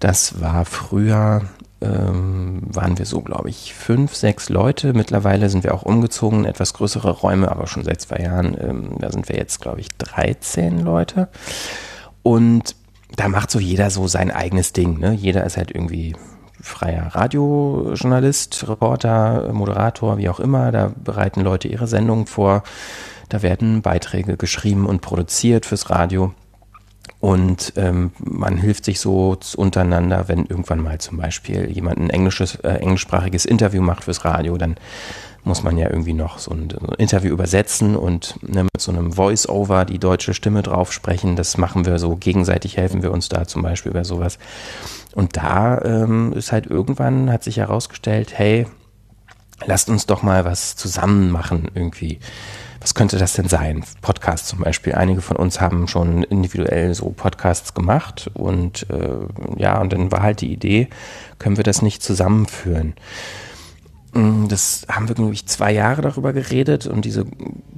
das 0.01 0.41
war 0.41 0.65
früher, 0.65 1.43
ähm, 1.81 2.63
waren 2.65 2.99
wir 2.99 3.07
so, 3.07 3.21
glaube 3.21 3.51
ich, 3.51 3.73
fünf, 3.73 4.17
sechs 4.17 4.49
Leute. 4.49 4.95
Mittlerweile 4.95 5.49
sind 5.49 5.63
wir 5.63 5.75
auch 5.75 5.83
umgezogen, 5.83 6.41
in 6.41 6.45
etwas 6.47 6.75
größere 6.75 7.11
Räume, 7.11 7.53
aber 7.53 7.69
schon 7.69 7.85
seit 7.85 8.01
zwei 8.01 8.17
Jahren. 8.17 8.57
Ähm, 8.61 8.97
da 8.99 9.13
sind 9.13 9.29
wir 9.29 9.37
jetzt, 9.37 9.61
glaube 9.61 9.81
ich, 9.81 9.89
13 9.99 10.81
Leute. 10.81 11.29
Und 12.25 12.75
da 13.17 13.29
macht 13.29 13.51
so 13.51 13.59
jeder 13.59 13.91
so 13.91 14.09
sein 14.09 14.31
eigenes 14.31 14.73
Ding. 14.73 14.99
Ne? 14.99 15.13
Jeder 15.13 15.45
ist 15.45 15.57
halt 15.57 15.71
irgendwie 15.71 16.15
freier 16.61 17.15
Radiojournalist, 17.15 18.69
Reporter, 18.69 19.53
Moderator, 19.53 20.19
wie 20.19 20.29
auch 20.29 20.41
immer. 20.41 20.73
Da 20.73 20.93
bereiten 21.03 21.41
Leute 21.41 21.69
ihre 21.69 21.87
Sendungen 21.87 22.27
vor. 22.27 22.63
Da 23.29 23.43
werden 23.43 23.83
Beiträge 23.83 24.37
geschrieben 24.37 24.87
und 24.87 25.01
produziert 25.01 25.67
fürs 25.67 25.91
Radio. 25.91 26.33
Und 27.19 27.73
ähm, 27.77 28.13
man 28.19 28.57
hilft 28.57 28.85
sich 28.85 29.01
so 29.01 29.37
untereinander, 29.57 30.29
wenn 30.29 30.47
irgendwann 30.47 30.81
mal 30.81 30.99
zum 30.99 31.19
Beispiel 31.19 31.71
jemand 31.71 31.99
ein 31.99 32.11
englisches, 32.11 32.57
äh, 32.57 32.75
englischsprachiges 32.75 33.45
Interview 33.45 33.83
macht 33.83 34.05
fürs 34.05 34.25
Radio, 34.25 34.57
dann 34.57 34.77
muss 35.45 35.63
man 35.63 35.77
ja 35.77 35.91
irgendwie 35.91 36.13
noch 36.13 36.39
so 36.39 36.53
ein, 36.53 36.69
Interview 36.99 37.33
übersetzen 37.33 37.97
und 37.97 38.37
ne, 38.43 38.65
mit 38.65 38.81
so 38.81 38.93
einem 38.93 39.13
Voice-Over 39.13 39.85
die 39.85 39.99
deutsche 39.99 40.35
Stimme 40.35 40.63
drauf 40.63 40.93
sprechen. 40.93 41.37
Das 41.37 41.59
machen 41.59 41.85
wir 41.85 41.99
so, 41.99 42.17
gegenseitig 42.17 42.77
helfen 42.77 43.03
wir 43.03 43.13
uns 43.13 43.29
da 43.29 43.47
zum 43.47 43.63
Beispiel 43.63 43.91
über 43.91 44.05
sowas. 44.05 44.39
Und 45.15 45.37
da 45.37 45.81
ähm, 45.83 46.33
ist 46.33 46.53
halt 46.53 46.67
irgendwann, 46.67 47.31
hat 47.31 47.43
sich 47.43 47.57
herausgestellt, 47.57 48.39
hey, 48.39 48.67
lasst 49.67 49.89
uns 49.89 50.07
doch 50.07 50.23
mal 50.23 50.45
was 50.45 50.77
zusammen 50.77 51.31
machen 51.31 51.71
irgendwie. 51.75 52.21
Was 52.81 52.95
könnte 52.95 53.17
das 53.17 53.35
denn 53.35 53.49
sein? 53.49 53.85
Podcasts 54.01 54.49
zum 54.49 54.59
Beispiel. 54.61 54.95
Einige 54.95 55.21
von 55.21 55.37
uns 55.37 55.61
haben 55.61 55.87
schon 55.87 56.25
individuell 56.25 56.95
so 56.95 57.11
Podcasts 57.11 57.75
gemacht 57.75 58.29
und 58.35 58.91
äh, 58.91 59.19
ja, 59.57 59.81
und 59.81 59.93
dann 59.93 60.11
war 60.11 60.23
halt 60.23 60.41
die 60.41 60.53
Idee, 60.53 60.89
können 61.39 61.57
wir 61.57 61.65
das 61.65 61.81
nicht 61.81 62.03
zusammenführen? 62.03 62.95
Mm, 64.13 64.49
das 64.49 64.87
haben 64.89 65.09
wir, 65.09 65.15
glaube 65.15 65.33
ich, 65.33 65.47
zwei 65.47 65.73
Jahre 65.73 66.03
darüber 66.03 66.33
geredet 66.33 66.87
und 66.87 67.05
diese 67.05 67.25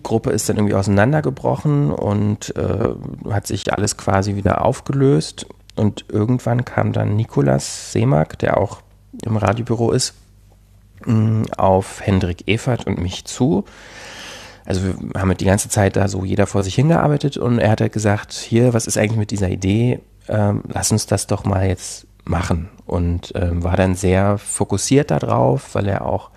Gruppe 0.02 0.30
ist 0.30 0.48
dann 0.48 0.56
irgendwie 0.56 0.74
auseinandergebrochen 0.74 1.90
und 1.90 2.54
äh, 2.56 2.88
hat 3.30 3.46
sich 3.46 3.72
alles 3.72 3.96
quasi 3.96 4.36
wieder 4.36 4.64
aufgelöst. 4.64 5.46
Und 5.76 6.04
irgendwann 6.08 6.64
kam 6.64 6.92
dann 6.92 7.16
Nikolas 7.16 7.92
Seemack, 7.92 8.38
der 8.38 8.58
auch 8.58 8.80
im 9.24 9.36
Radiobüro 9.36 9.92
ist, 9.92 10.14
mm, 11.06 11.44
auf 11.56 12.00
Hendrik 12.00 12.48
Evert 12.48 12.86
und 12.86 13.00
mich 13.00 13.24
zu. 13.24 13.64
Also 14.64 14.82
wir 14.82 15.20
haben 15.20 15.36
die 15.36 15.44
ganze 15.44 15.68
Zeit 15.68 15.94
da 15.94 16.08
so 16.08 16.24
jeder 16.24 16.46
vor 16.46 16.62
sich 16.62 16.74
hingearbeitet 16.74 17.36
und 17.36 17.58
er 17.58 17.70
hat 17.70 17.80
halt 17.80 17.92
gesagt, 17.92 18.32
hier, 18.32 18.72
was 18.72 18.86
ist 18.86 18.96
eigentlich 18.96 19.18
mit 19.18 19.30
dieser 19.30 19.50
Idee? 19.50 20.00
Ähm, 20.26 20.62
lass 20.66 20.90
uns 20.90 21.06
das 21.06 21.26
doch 21.26 21.44
mal 21.44 21.68
jetzt 21.68 22.06
machen 22.24 22.70
und 22.86 23.32
ähm, 23.34 23.62
war 23.62 23.76
dann 23.76 23.94
sehr 23.94 24.38
fokussiert 24.38 25.10
darauf, 25.10 25.74
weil 25.74 25.88
er 25.88 26.04
auch 26.04 26.30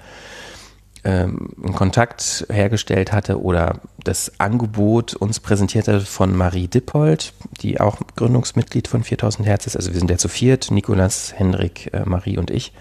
ähm, 1.04 1.50
einen 1.64 1.74
Kontakt 1.74 2.46
hergestellt 2.50 3.12
hatte 3.12 3.42
oder 3.42 3.80
das 4.04 4.40
Angebot 4.40 5.14
uns 5.14 5.40
präsentierte 5.40 6.02
von 6.02 6.36
Marie 6.36 6.68
Dippold, 6.68 7.34
die 7.62 7.80
auch 7.80 7.98
Gründungsmitglied 8.16 8.88
von 8.88 9.04
4000 9.04 9.48
Hertz 9.48 9.68
ist. 9.68 9.76
Also 9.76 9.92
wir 9.92 10.00
sind 10.00 10.10
ja 10.10 10.18
zu 10.18 10.30
viert, 10.30 10.72
Nikolas, 10.72 11.34
Hendrik, 11.36 11.94
äh, 11.94 12.04
Marie 12.06 12.38
und 12.38 12.52
ich 12.52 12.74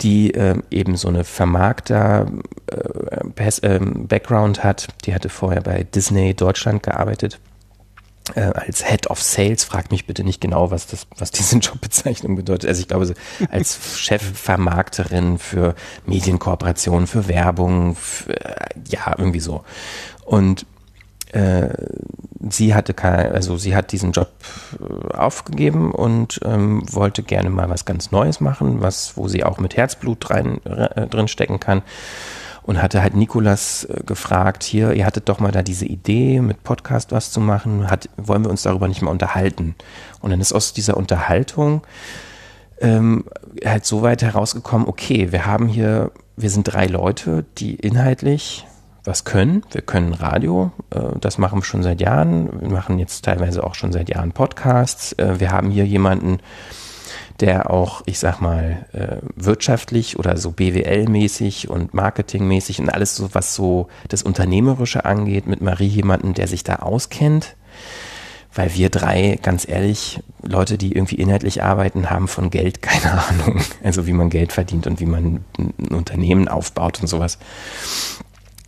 die 0.00 0.34
äh, 0.34 0.60
eben 0.70 0.96
so 0.96 1.08
eine 1.08 1.22
Vermarkter 1.22 2.26
äh, 2.66 3.46
äh, 3.62 3.80
Background 3.80 4.64
hat. 4.64 4.88
Die 5.04 5.14
hatte 5.14 5.28
vorher 5.28 5.60
bei 5.60 5.84
Disney 5.84 6.34
Deutschland 6.34 6.82
gearbeitet 6.82 7.38
äh, 8.34 8.40
als 8.40 8.84
Head 8.84 9.08
of 9.08 9.20
Sales, 9.20 9.64
fragt 9.64 9.90
mich 9.90 10.06
bitte 10.06 10.24
nicht 10.24 10.40
genau, 10.40 10.70
was 10.70 10.86
das, 10.86 11.06
was 11.16 11.30
diese 11.30 11.56
Jobbezeichnung 11.58 12.36
bedeutet. 12.36 12.68
Also 12.68 12.80
ich 12.80 12.88
glaube, 12.88 13.14
als 13.50 13.98
Chefvermarkterin 13.98 15.38
für 15.38 15.74
Medienkooperationen, 16.06 17.06
für 17.06 17.28
Werbung, 17.28 17.96
für, 17.96 18.34
ja, 18.88 19.14
irgendwie 19.18 19.40
so. 19.40 19.64
Und 20.24 20.66
äh, 21.32 21.68
sie 22.48 22.74
hatte 22.74 22.94
kein, 22.94 23.32
also 23.32 23.56
sie 23.56 23.74
hat 23.74 23.92
diesen 23.92 24.12
Job 24.12 24.30
äh, 24.78 25.16
aufgegeben 25.16 25.92
und 25.92 26.40
ähm, 26.44 26.82
wollte 26.92 27.22
gerne 27.22 27.50
mal 27.50 27.68
was 27.70 27.84
ganz 27.84 28.12
Neues 28.12 28.40
machen, 28.40 28.82
was, 28.82 29.16
wo 29.16 29.28
sie 29.28 29.42
auch 29.42 29.58
mit 29.58 29.76
Herzblut 29.76 30.30
rein, 30.30 30.64
äh, 30.64 31.06
drin 31.08 31.28
stecken 31.28 31.58
kann 31.58 31.82
und 32.64 32.80
hatte 32.80 33.02
halt 33.02 33.14
Nikolas 33.14 33.84
äh, 33.84 34.02
gefragt, 34.04 34.62
hier, 34.62 34.92
ihr 34.92 35.06
hattet 35.06 35.28
doch 35.28 35.40
mal 35.40 35.52
da 35.52 35.62
diese 35.62 35.86
Idee, 35.86 36.40
mit 36.40 36.62
Podcast 36.62 37.12
was 37.12 37.32
zu 37.32 37.40
machen, 37.40 37.90
hat, 37.90 38.08
wollen 38.16 38.44
wir 38.44 38.50
uns 38.50 38.62
darüber 38.62 38.88
nicht 38.88 39.02
mal 39.02 39.10
unterhalten? 39.10 39.74
Und 40.20 40.30
dann 40.30 40.40
ist 40.40 40.52
aus 40.52 40.72
dieser 40.72 40.96
Unterhaltung 40.96 41.82
ähm, 42.80 43.24
halt 43.64 43.84
so 43.84 44.02
weit 44.02 44.22
herausgekommen, 44.22 44.86
okay, 44.88 45.32
wir 45.32 45.46
haben 45.46 45.68
hier, 45.68 46.10
wir 46.36 46.50
sind 46.50 46.64
drei 46.64 46.86
Leute, 46.86 47.44
die 47.58 47.74
inhaltlich 47.74 48.66
was 49.04 49.24
können. 49.24 49.64
Wir 49.72 49.82
können 49.82 50.14
Radio, 50.14 50.70
äh, 50.90 51.00
das 51.20 51.38
machen 51.38 51.60
wir 51.60 51.64
schon 51.64 51.82
seit 51.82 52.00
Jahren. 52.00 52.60
Wir 52.60 52.70
machen 52.70 52.98
jetzt 52.98 53.24
teilweise 53.24 53.64
auch 53.64 53.74
schon 53.74 53.92
seit 53.92 54.08
Jahren 54.08 54.32
Podcasts. 54.32 55.12
Äh, 55.14 55.40
wir 55.40 55.50
haben 55.50 55.70
hier 55.70 55.86
jemanden, 55.86 56.38
der 57.42 57.70
auch, 57.70 58.02
ich 58.06 58.20
sag 58.20 58.40
mal, 58.40 58.86
äh, 58.92 59.16
wirtschaftlich 59.34 60.18
oder 60.18 60.36
so 60.36 60.52
BWL-mäßig 60.52 61.68
und 61.68 61.92
Marketingmäßig 61.92 62.80
und 62.80 62.88
alles 62.88 63.16
so, 63.16 63.34
was 63.34 63.54
so 63.54 63.88
das 64.08 64.22
Unternehmerische 64.22 65.04
angeht, 65.04 65.48
mit 65.48 65.60
Marie 65.60 65.88
jemanden, 65.88 66.34
der 66.34 66.46
sich 66.46 66.62
da 66.62 66.76
auskennt. 66.76 67.56
Weil 68.54 68.74
wir 68.74 68.90
drei, 68.90 69.38
ganz 69.42 69.66
ehrlich, 69.66 70.22
Leute, 70.42 70.78
die 70.78 70.92
irgendwie 70.92 71.16
inhaltlich 71.16 71.62
arbeiten, 71.62 72.10
haben 72.10 72.28
von 72.28 72.50
Geld 72.50 72.80
keine 72.82 73.12
Ahnung. 73.12 73.60
Also 73.82 74.06
wie 74.06 74.12
man 74.12 74.30
Geld 74.30 74.52
verdient 74.52 74.86
und 74.86 75.00
wie 75.00 75.06
man 75.06 75.44
ein 75.58 75.88
Unternehmen 75.88 76.46
aufbaut 76.46 77.00
und 77.00 77.08
sowas. 77.08 77.38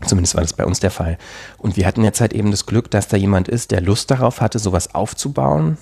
Zumindest 0.04 0.34
war 0.34 0.42
das 0.42 0.52
bei 0.52 0.66
uns 0.66 0.80
der 0.80 0.90
Fall. 0.90 1.16
Und 1.58 1.76
wir 1.76 1.86
hatten 1.86 2.02
jetzt 2.02 2.20
halt 2.20 2.32
eben 2.32 2.50
das 2.50 2.66
Glück, 2.66 2.90
dass 2.90 3.06
da 3.06 3.16
jemand 3.16 3.48
ist, 3.48 3.70
der 3.70 3.80
Lust 3.80 4.10
darauf 4.10 4.40
hatte, 4.40 4.58
sowas 4.58 4.94
aufzubauen, 4.96 5.78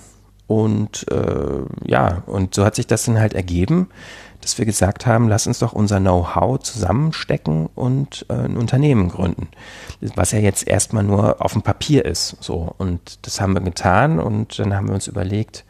und 0.47 1.07
äh, 1.11 1.65
ja, 1.87 2.23
und 2.27 2.55
so 2.55 2.65
hat 2.65 2.75
sich 2.75 2.87
das 2.87 3.05
dann 3.05 3.19
halt 3.19 3.35
ergeben, 3.35 3.89
dass 4.43 4.59
wir 4.59 4.67
gesagt 4.67 5.07
haben, 5.07 5.29
lass 5.29 5.47
uns 5.47 5.61
doch 5.61 5.73
unser 5.73 6.01
Know-how 6.01 6.59
zusammenstecken 6.59 7.69
und 7.75 8.27
äh, 8.29 8.35
ein 8.35 8.57
Unternehmen 8.57 9.09
gründen. 9.09 9.49
Was 10.17 10.33
ja 10.33 10.41
jetzt 10.41 10.67
erstmal 10.67 11.05
nur 11.05 11.41
auf 11.41 11.53
dem 11.53 11.63
Papier 11.63 12.05
ist. 12.05 12.37
So. 12.41 12.75
Und 12.77 13.25
das 13.25 13.41
haben 13.41 13.55
wir 13.55 13.61
getan 13.61 14.19
und 14.19 14.59
dann 14.59 14.75
haben 14.75 14.89
wir 14.89 14.95
uns 14.95 15.07
überlegt, 15.07 15.65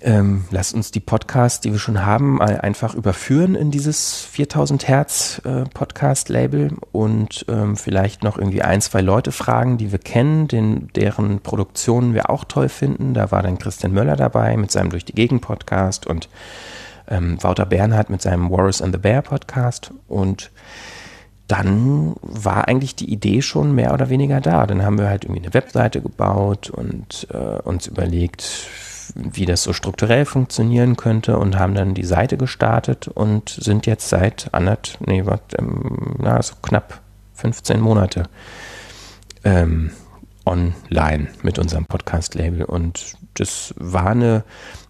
ähm, 0.00 0.44
lasst 0.50 0.74
uns 0.74 0.90
die 0.90 1.00
Podcasts, 1.00 1.60
die 1.60 1.72
wir 1.72 1.78
schon 1.78 2.04
haben, 2.04 2.36
mal 2.36 2.60
einfach 2.60 2.94
überführen 2.94 3.54
in 3.54 3.70
dieses 3.70 4.20
4000 4.22 4.86
Hertz 4.86 5.40
äh, 5.44 5.64
Podcast-Label 5.64 6.72
und 6.92 7.44
ähm, 7.48 7.76
vielleicht 7.76 8.22
noch 8.22 8.38
irgendwie 8.38 8.62
ein, 8.62 8.80
zwei 8.80 9.00
Leute 9.00 9.32
fragen, 9.32 9.78
die 9.78 9.90
wir 9.92 9.98
kennen, 9.98 10.48
den, 10.48 10.88
deren 10.94 11.40
Produktionen 11.40 12.14
wir 12.14 12.30
auch 12.30 12.44
toll 12.44 12.68
finden. 12.68 13.14
Da 13.14 13.30
war 13.30 13.42
dann 13.42 13.58
Christian 13.58 13.92
Möller 13.92 14.16
dabei 14.16 14.56
mit 14.56 14.70
seinem 14.70 14.90
Durch 14.90 15.04
die 15.04 15.14
Gegend 15.14 15.42
Podcast 15.42 16.06
und 16.06 16.28
ähm, 17.08 17.42
Wouter 17.42 17.66
Bernhard 17.66 18.10
mit 18.10 18.22
seinem 18.22 18.50
Warriors 18.50 18.82
and 18.82 18.94
the 18.94 19.00
Bear 19.00 19.22
Podcast 19.22 19.92
und 20.06 20.50
dann 21.48 22.14
war 22.20 22.68
eigentlich 22.68 22.94
die 22.94 23.10
Idee 23.10 23.40
schon 23.40 23.74
mehr 23.74 23.94
oder 23.94 24.10
weniger 24.10 24.40
da. 24.42 24.66
Dann 24.66 24.84
haben 24.84 24.98
wir 24.98 25.08
halt 25.08 25.24
irgendwie 25.24 25.42
eine 25.42 25.54
Webseite 25.54 26.02
gebaut 26.02 26.68
und 26.68 27.26
äh, 27.32 27.62
uns 27.62 27.86
überlegt, 27.86 28.68
wie 29.14 29.46
das 29.46 29.62
so 29.62 29.72
strukturell 29.72 30.24
funktionieren 30.24 30.96
könnte 30.96 31.38
und 31.38 31.58
haben 31.58 31.74
dann 31.74 31.94
die 31.94 32.04
Seite 32.04 32.36
gestartet 32.36 33.08
und 33.08 33.48
sind 33.50 33.86
jetzt 33.86 34.08
seit 34.08 34.48
anderth, 34.52 34.98
nee, 35.06 35.24
was, 35.24 35.40
ähm, 35.58 36.16
na, 36.18 36.40
so 36.42 36.54
knapp 36.62 37.00
15 37.34 37.80
Monate 37.80 38.24
ähm, 39.44 39.90
online 40.44 41.28
mit 41.42 41.58
unserem 41.58 41.86
Podcast-Label. 41.86 42.64
Und 42.64 43.16
das 43.34 43.74
war 43.76 44.10
eine 44.10 44.44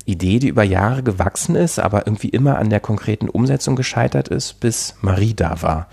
Idee, 0.05 0.39
die 0.39 0.49
über 0.49 0.63
Jahre 0.63 1.03
gewachsen 1.03 1.55
ist, 1.55 1.79
aber 1.79 2.07
irgendwie 2.07 2.31
immer 2.31 2.59
an 2.59 2.71
der 2.71 2.81
konkreten 2.81 3.29
Umsetzung 3.29 3.77
gescheitert 3.77 4.29
ist, 4.29 4.61
bis 4.61 4.95
Marie 5.03 5.35
da 5.35 5.61
war. 5.63 5.89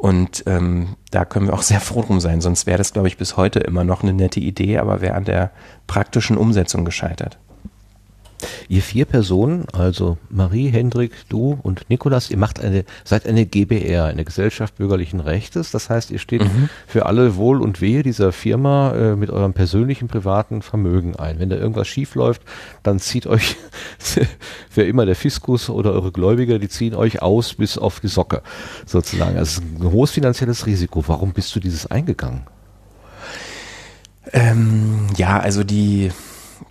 Und 0.00 0.44
ähm, 0.46 0.96
da 1.10 1.26
können 1.26 1.48
wir 1.48 1.52
auch 1.52 1.60
sehr 1.60 1.78
froh 1.78 2.00
drum 2.00 2.20
sein. 2.20 2.40
Sonst 2.40 2.64
wäre 2.64 2.78
das, 2.78 2.94
glaube 2.94 3.08
ich, 3.08 3.18
bis 3.18 3.36
heute 3.36 3.58
immer 3.58 3.84
noch 3.84 4.02
eine 4.02 4.14
nette 4.14 4.40
Idee, 4.40 4.78
aber 4.78 5.02
wäre 5.02 5.14
an 5.14 5.26
der 5.26 5.50
praktischen 5.86 6.38
Umsetzung 6.38 6.86
gescheitert. 6.86 7.38
Ihr 8.68 8.82
vier 8.82 9.04
Personen, 9.04 9.66
also 9.72 10.18
Marie, 10.28 10.68
Hendrik, 10.68 11.12
du 11.28 11.58
und 11.62 11.88
Nikolas, 11.88 12.30
ihr 12.30 12.36
macht 12.36 12.60
eine, 12.60 12.84
seid 13.04 13.26
eine 13.26 13.46
GBR, 13.46 14.04
eine 14.04 14.24
Gesellschaft 14.24 14.76
bürgerlichen 14.76 15.20
Rechtes. 15.20 15.70
Das 15.70 15.90
heißt, 15.90 16.10
ihr 16.10 16.18
steht 16.18 16.42
mhm. 16.42 16.68
für 16.86 17.06
alle 17.06 17.36
Wohl 17.36 17.62
und 17.62 17.80
Wehe 17.80 18.02
dieser 18.02 18.32
Firma 18.32 18.92
äh, 18.92 19.16
mit 19.16 19.30
eurem 19.30 19.52
persönlichen 19.52 20.08
privaten 20.08 20.62
Vermögen 20.62 21.16
ein. 21.16 21.38
Wenn 21.38 21.50
da 21.50 21.56
irgendwas 21.56 21.88
schief 21.88 22.14
läuft, 22.14 22.42
dann 22.82 22.98
zieht 22.98 23.26
euch 23.26 23.56
für 24.70 24.82
immer 24.82 25.06
der 25.06 25.16
Fiskus 25.16 25.70
oder 25.70 25.92
eure 25.92 26.12
Gläubiger, 26.12 26.58
die 26.58 26.68
ziehen 26.68 26.94
euch 26.94 27.22
aus 27.22 27.54
bis 27.54 27.78
auf 27.78 28.00
die 28.00 28.08
Socke 28.08 28.42
sozusagen. 28.86 29.36
Also 29.36 29.60
ein 29.62 29.90
hohes 29.90 30.10
finanzielles 30.10 30.66
Risiko. 30.66 31.04
Warum 31.06 31.32
bist 31.32 31.54
du 31.54 31.60
dieses 31.60 31.86
eingegangen? 31.90 32.42
Ähm, 34.32 35.06
ja, 35.16 35.38
also 35.38 35.64
die 35.64 36.10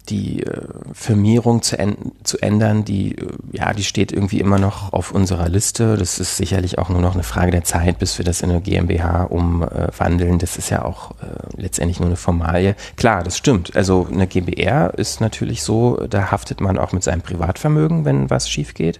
die 0.10 0.44
äh, 0.44 0.62
Firmierung 0.94 1.62
zu, 1.62 1.78
zu 2.24 2.42
ändern, 2.42 2.86
die, 2.86 3.16
äh, 3.16 3.28
ja, 3.52 3.74
die 3.74 3.84
steht 3.84 4.12
irgendwie 4.12 4.40
immer 4.40 4.60
noch 4.60 4.94
auf 4.94 5.12
unserer 5.12 5.50
Liste. 5.50 5.98
Das 5.98 6.20
ist 6.20 6.38
sicherlich 6.38 6.78
auch 6.78 6.90
nur 6.90 7.02
noch 7.02 7.14
eine 7.14 7.24
Frage 7.24 7.52
der 7.52 7.64
Zeit, 7.64 8.00
bis 8.00 8.18
wir 8.18 8.26
das 8.26 8.42
in 8.42 8.50
eine 8.50 8.62
GmbH 8.62 9.24
umwandeln. 9.24 10.40
Das 10.40 10.58
ist 10.58 10.70
ja 10.70 10.84
auch 10.84 11.12
äh, 11.22 11.62
letztendlich 11.62 12.00
nur 12.00 12.08
eine 12.08 12.16
Formalie. 12.16 12.76
Klar, 12.96 13.24
das 13.24 13.38
stimmt. 13.38 13.76
Also 13.76 14.08
eine 14.12 14.28
GbR 14.28 14.94
ist 14.98 15.22
natürlich 15.22 15.64
so, 15.64 15.98
da 16.10 16.32
haftet 16.32 16.62
man 16.62 16.78
auch 16.78 16.92
mit 16.92 17.04
seinem 17.04 17.22
Privatvermögen, 17.22 18.06
wenn 18.06 18.30
was 18.30 18.50
schief 18.50 18.74
geht. 18.74 19.00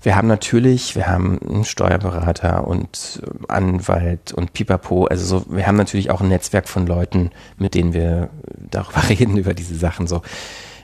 Wir 0.00 0.14
haben 0.14 0.28
natürlich, 0.28 0.94
wir 0.94 1.08
haben 1.08 1.40
einen 1.42 1.64
Steuerberater 1.64 2.66
und 2.66 3.20
Anwalt 3.48 4.32
und 4.32 4.52
Pipapo. 4.52 5.06
Also 5.06 5.24
so, 5.24 5.46
wir 5.48 5.66
haben 5.66 5.76
natürlich 5.76 6.10
auch 6.10 6.20
ein 6.20 6.28
Netzwerk 6.28 6.68
von 6.68 6.86
Leuten, 6.86 7.30
mit 7.56 7.74
denen 7.74 7.92
wir 7.92 8.30
darüber 8.70 9.08
reden, 9.08 9.36
über 9.36 9.54
diese 9.54 9.74
Sachen. 9.74 10.06
So. 10.06 10.22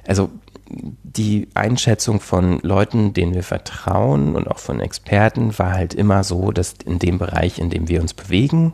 Also 0.06 0.30
die 0.68 1.48
Einschätzung 1.54 2.20
von 2.20 2.58
Leuten, 2.60 3.12
denen 3.12 3.34
wir 3.34 3.42
vertrauen 3.42 4.34
und 4.34 4.50
auch 4.50 4.58
von 4.58 4.80
Experten 4.80 5.56
war 5.58 5.72
halt 5.72 5.94
immer 5.94 6.24
so, 6.24 6.50
dass 6.50 6.74
in 6.84 6.98
dem 6.98 7.18
Bereich, 7.18 7.58
in 7.58 7.70
dem 7.70 7.88
wir 7.88 8.00
uns 8.00 8.14
bewegen, 8.14 8.72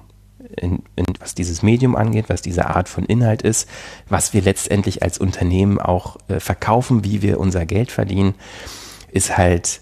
in, 0.56 0.82
in, 0.96 1.04
was 1.18 1.34
dieses 1.34 1.62
Medium 1.62 1.96
angeht, 1.96 2.26
was 2.28 2.42
diese 2.42 2.66
Art 2.66 2.88
von 2.88 3.04
Inhalt 3.04 3.42
ist, 3.42 3.68
was 4.08 4.32
wir 4.32 4.42
letztendlich 4.42 5.02
als 5.02 5.18
Unternehmen 5.18 5.78
auch 5.78 6.16
äh, 6.28 6.40
verkaufen, 6.40 7.04
wie 7.04 7.22
wir 7.22 7.38
unser 7.38 7.66
Geld 7.66 7.90
verdienen, 7.90 8.34
ist 9.12 9.36
halt 9.36 9.80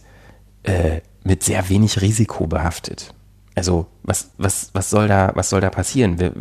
äh, 0.69 1.01
mit 1.25 1.43
sehr 1.43 1.69
wenig 1.69 2.01
Risiko 2.01 2.47
behaftet. 2.47 3.15
Also 3.55 3.87
was, 4.03 4.31
was, 4.39 4.71
was, 4.73 4.89
soll 4.89 5.09
da, 5.09 5.33
was 5.35 5.51
soll 5.51 5.61
da 5.61 5.71
passieren? 5.71 6.21
Wir, 6.21 6.33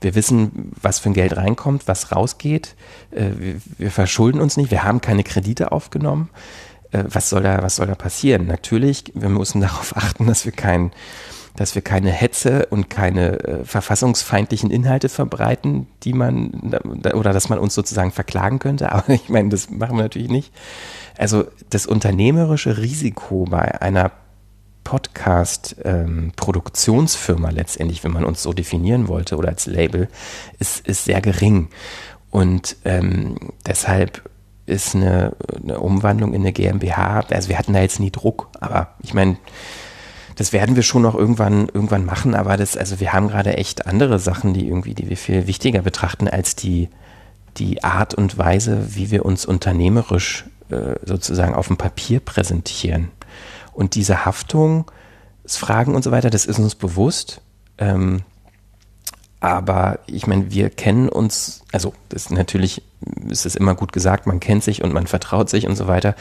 wir 0.00 0.14
wissen, 0.14 0.72
was 0.80 0.98
für 0.98 1.10
ein 1.10 1.14
Geld 1.14 1.36
reinkommt, 1.36 1.86
was 1.86 2.10
rausgeht. 2.10 2.74
Äh, 3.12 3.30
wir, 3.36 3.60
wir, 3.78 3.90
verschulden 3.90 4.40
uns 4.40 4.56
nicht, 4.56 4.70
wir 4.70 4.82
haben 4.82 5.00
keine 5.00 5.22
Kredite 5.22 5.72
aufgenommen. 5.72 6.30
Äh, 6.90 7.04
was, 7.06 7.28
soll 7.28 7.42
da, 7.42 7.62
was 7.62 7.76
soll 7.76 7.86
da 7.86 7.94
passieren? 7.94 8.46
Natürlich, 8.46 9.12
wir 9.14 9.28
müssen 9.28 9.60
darauf 9.60 9.96
achten, 9.96 10.26
dass 10.26 10.44
wir 10.44 10.52
kein, 10.52 10.90
dass 11.54 11.74
wir 11.74 11.82
keine 11.82 12.10
Hetze 12.10 12.66
und 12.66 12.90
keine 12.90 13.38
äh, 13.40 13.64
verfassungsfeindlichen 13.64 14.70
Inhalte 14.70 15.08
verbreiten, 15.08 15.86
die 16.02 16.14
man 16.14 16.74
oder 17.14 17.32
dass 17.32 17.48
man 17.48 17.58
uns 17.58 17.74
sozusagen 17.74 18.10
verklagen 18.10 18.58
könnte. 18.58 18.90
Aber 18.92 19.10
ich 19.10 19.28
meine, 19.28 19.50
das 19.50 19.70
machen 19.70 19.96
wir 19.96 20.02
natürlich 20.02 20.30
nicht. 20.30 20.52
Also 21.16 21.44
das 21.70 21.86
unternehmerische 21.86 22.78
Risiko 22.78 23.44
bei 23.48 23.80
einer 23.80 24.10
Podcast-Produktionsfirma 24.84 27.48
ähm, 27.50 27.54
letztendlich, 27.54 28.02
wenn 28.02 28.12
man 28.12 28.24
uns 28.24 28.42
so 28.42 28.52
definieren 28.52 29.06
wollte 29.08 29.36
oder 29.36 29.50
als 29.50 29.66
Label, 29.66 30.08
ist, 30.58 30.86
ist 30.86 31.04
sehr 31.04 31.20
gering. 31.20 31.68
Und 32.30 32.76
ähm, 32.84 33.36
deshalb 33.66 34.22
ist 34.66 34.94
eine, 34.94 35.34
eine 35.62 35.80
Umwandlung 35.80 36.32
in 36.32 36.42
eine 36.42 36.52
GmbH, 36.52 37.24
also 37.30 37.48
wir 37.48 37.58
hatten 37.58 37.72
da 37.72 37.80
jetzt 37.80 38.00
nie 38.00 38.10
Druck, 38.10 38.48
aber 38.60 38.94
ich 39.02 39.14
meine, 39.14 39.36
das 40.36 40.52
werden 40.52 40.76
wir 40.76 40.82
schon 40.82 41.02
noch 41.02 41.14
irgendwann, 41.14 41.68
irgendwann 41.68 42.04
machen, 42.06 42.34
aber 42.34 42.56
das, 42.56 42.76
also 42.76 43.00
wir 43.00 43.12
haben 43.12 43.28
gerade 43.28 43.58
echt 43.58 43.86
andere 43.86 44.18
Sachen, 44.18 44.54
die 44.54 44.68
irgendwie, 44.68 44.94
die 44.94 45.08
wir 45.08 45.16
viel 45.16 45.46
wichtiger 45.46 45.82
betrachten 45.82 46.28
als 46.28 46.56
die, 46.56 46.88
die 47.58 47.84
Art 47.84 48.14
und 48.14 48.38
Weise, 48.38 48.94
wie 48.94 49.10
wir 49.10 49.26
uns 49.26 49.44
unternehmerisch 49.44 50.46
sozusagen 51.04 51.54
auf 51.54 51.68
dem 51.68 51.76
Papier 51.76 52.20
präsentieren. 52.20 53.10
Und 53.72 53.94
diese 53.94 54.24
Haftung, 54.24 54.90
das 55.42 55.56
Fragen 55.56 55.94
und 55.94 56.04
so 56.04 56.10
weiter, 56.10 56.30
das 56.30 56.46
ist 56.46 56.58
uns 56.58 56.74
bewusst. 56.74 57.40
Ähm, 57.78 58.22
aber 59.40 60.00
ich 60.06 60.26
meine, 60.26 60.50
wir 60.50 60.68
kennen 60.68 61.08
uns, 61.08 61.62
also 61.72 61.94
das 62.10 62.30
natürlich 62.30 62.82
ist 63.28 63.46
es 63.46 63.56
immer 63.56 63.74
gut 63.74 63.92
gesagt, 63.92 64.26
man 64.26 64.38
kennt 64.38 64.62
sich 64.62 64.84
und 64.84 64.92
man 64.92 65.06
vertraut 65.06 65.48
sich 65.48 65.66
und 65.66 65.76
so 65.76 65.86
weiter. 65.86 66.14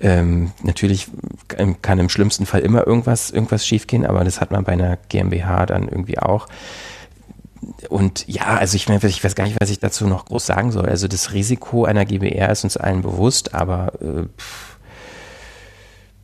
Ähm, 0.00 0.52
natürlich 0.62 1.08
kann 1.82 1.98
im 1.98 2.08
schlimmsten 2.08 2.46
Fall 2.46 2.60
immer 2.60 2.86
irgendwas, 2.86 3.30
irgendwas 3.30 3.66
schiefgehen, 3.66 4.06
aber 4.06 4.22
das 4.22 4.40
hat 4.40 4.52
man 4.52 4.64
bei 4.64 4.72
einer 4.72 4.98
GmbH 5.08 5.66
dann 5.66 5.88
irgendwie 5.88 6.18
auch. 6.18 6.48
Und 7.88 8.26
ja, 8.28 8.56
also 8.56 8.76
ich 8.76 8.88
ich 8.88 9.24
weiß 9.24 9.34
gar 9.34 9.44
nicht, 9.44 9.60
was 9.60 9.70
ich 9.70 9.78
dazu 9.78 10.06
noch 10.06 10.26
groß 10.26 10.46
sagen 10.46 10.72
soll. 10.72 10.86
Also 10.86 11.08
das 11.08 11.32
Risiko 11.32 11.84
einer 11.84 12.04
GBR 12.04 12.50
ist 12.50 12.64
uns 12.64 12.76
allen 12.76 13.02
bewusst, 13.02 13.54
aber 13.54 13.92
äh, 14.00 14.26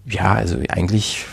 ja, 0.06 0.34
also 0.34 0.58
eigentlich 0.68 1.26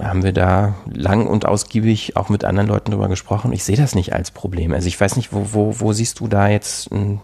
haben 0.00 0.22
wir 0.22 0.32
da 0.32 0.76
lang 0.86 1.26
und 1.26 1.46
ausgiebig 1.46 2.16
auch 2.16 2.28
mit 2.28 2.44
anderen 2.44 2.68
Leuten 2.68 2.90
drüber 2.90 3.08
gesprochen. 3.08 3.52
Ich 3.52 3.64
sehe 3.64 3.76
das 3.76 3.94
nicht 3.94 4.12
als 4.12 4.30
Problem. 4.30 4.72
Also 4.72 4.88
ich 4.88 5.00
weiß 5.00 5.16
nicht, 5.16 5.32
wo, 5.32 5.52
wo, 5.52 5.80
wo 5.80 5.92
siehst 5.92 6.20
du 6.20 6.28
da 6.28 6.48
jetzt 6.48 6.90
ein 6.92 7.20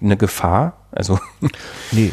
eine 0.00 0.16
Gefahr? 0.16 0.76
Also 0.92 1.18
nee, 1.92 2.10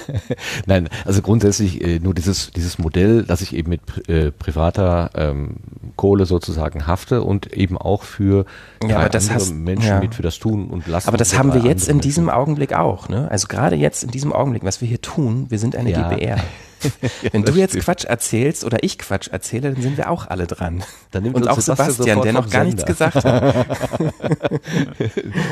nein, 0.66 0.88
also 1.04 1.22
grundsätzlich 1.22 1.84
äh, 1.84 2.00
nur 2.00 2.14
dieses 2.14 2.50
dieses 2.50 2.78
Modell, 2.78 3.22
dass 3.24 3.40
ich 3.42 3.54
eben 3.54 3.70
mit 3.70 4.08
äh, 4.08 4.32
privater 4.32 5.10
ähm, 5.14 5.56
Kohle 5.96 6.26
sozusagen 6.26 6.86
hafte 6.86 7.22
und 7.22 7.52
eben 7.52 7.78
auch 7.78 8.02
für 8.02 8.44
ja, 8.86 8.98
aber 8.98 9.08
das 9.08 9.30
hast, 9.30 9.54
Menschen 9.54 9.88
ja. 9.88 10.00
mit 10.00 10.14
für 10.14 10.22
das 10.22 10.38
Tun 10.38 10.68
und 10.68 10.86
Lassen. 10.86 11.08
Aber 11.08 11.16
das 11.16 11.38
haben 11.38 11.54
wir 11.54 11.62
jetzt 11.62 11.88
in 11.88 12.00
diesem 12.00 12.28
Augenblick 12.28 12.72
auch, 12.72 13.08
ne? 13.08 13.30
Also 13.30 13.46
gerade 13.46 13.76
jetzt 13.76 14.02
in 14.02 14.10
diesem 14.10 14.32
Augenblick, 14.32 14.64
was 14.64 14.80
wir 14.80 14.88
hier 14.88 15.00
tun, 15.00 15.46
wir 15.48 15.58
sind 15.58 15.76
eine 15.76 15.90
ja. 15.90 16.08
GBR. 16.08 16.38
Wenn 17.32 17.42
du 17.42 17.52
jetzt 17.52 17.78
Quatsch 17.78 18.04
erzählst 18.04 18.64
oder 18.64 18.82
ich 18.82 18.98
Quatsch 18.98 19.28
erzähle, 19.28 19.72
dann 19.72 19.82
sind 19.82 19.96
wir 19.96 20.10
auch 20.10 20.26
alle 20.28 20.46
dran. 20.46 20.82
Und 21.12 21.48
auch 21.48 21.60
Sebastian, 21.60 22.22
der 22.22 22.32
noch 22.32 22.50
gar 22.50 22.64
nichts 22.64 22.84
gesagt 22.84 23.24
hat. 23.24 23.66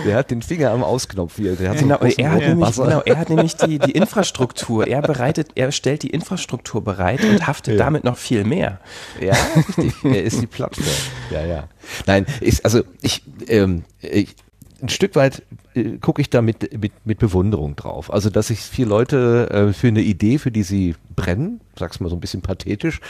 der 0.07 0.17
hat 0.17 0.31
den 0.31 0.43
Finger 0.43 0.71
am 0.71 0.83
Ausknopf 0.83 1.37
hier. 1.37 1.57
Genau, 1.57 1.99
er 2.01 2.31
hat 2.31 2.41
nämlich, 2.43 2.77
genau, 2.77 3.01
er 3.01 3.19
hat 3.19 3.29
nämlich 3.29 3.57
die, 3.57 3.79
die 3.79 3.93
Infrastruktur. 3.93 4.87
Er 4.87 5.03
bereitet, 5.03 5.51
er 5.55 5.73
stellt 5.73 6.03
die 6.03 6.11
Infrastruktur 6.11 6.83
bereit 6.83 7.25
und 7.25 7.47
haftet 7.47 7.79
ja. 7.79 7.85
damit 7.85 8.05
noch 8.05 8.17
viel 8.17 8.45
mehr. 8.45 8.81
Ja, 9.21 9.35
richtig. 9.57 9.95
Er 10.05 10.23
ist 10.23 10.41
die 10.41 10.47
Plattform. 10.47 10.87
Ja, 11.31 11.45
ja. 11.45 11.69
Nein, 12.07 12.27
ist, 12.41 12.65
also 12.65 12.83
ich, 13.01 13.23
ähm, 13.49 13.85
ich 14.01 14.35
ein 14.83 14.89
Stück 14.89 15.17
weit 15.17 15.43
äh, 15.75 15.97
gucke 15.99 16.21
ich 16.21 16.29
da 16.29 16.43
mit, 16.43 16.79
mit, 16.79 16.93
mit 17.05 17.19
Bewunderung 17.19 17.77
drauf. 17.77 18.13
Also, 18.13 18.29
dass 18.29 18.49
sich 18.49 18.61
vier 18.61 18.87
Leute 18.87 19.49
äh, 19.51 19.73
für 19.73 19.89
eine 19.89 20.03
Idee, 20.03 20.39
für 20.39 20.51
die 20.51 20.63
sie 20.63 20.95
brennen, 21.15 21.61
sag's 21.79 21.99
mal 22.01 22.11
so 22.11 22.17
ein 22.17 22.21
bisschen 22.21 22.43
pathetisch, 22.43 23.01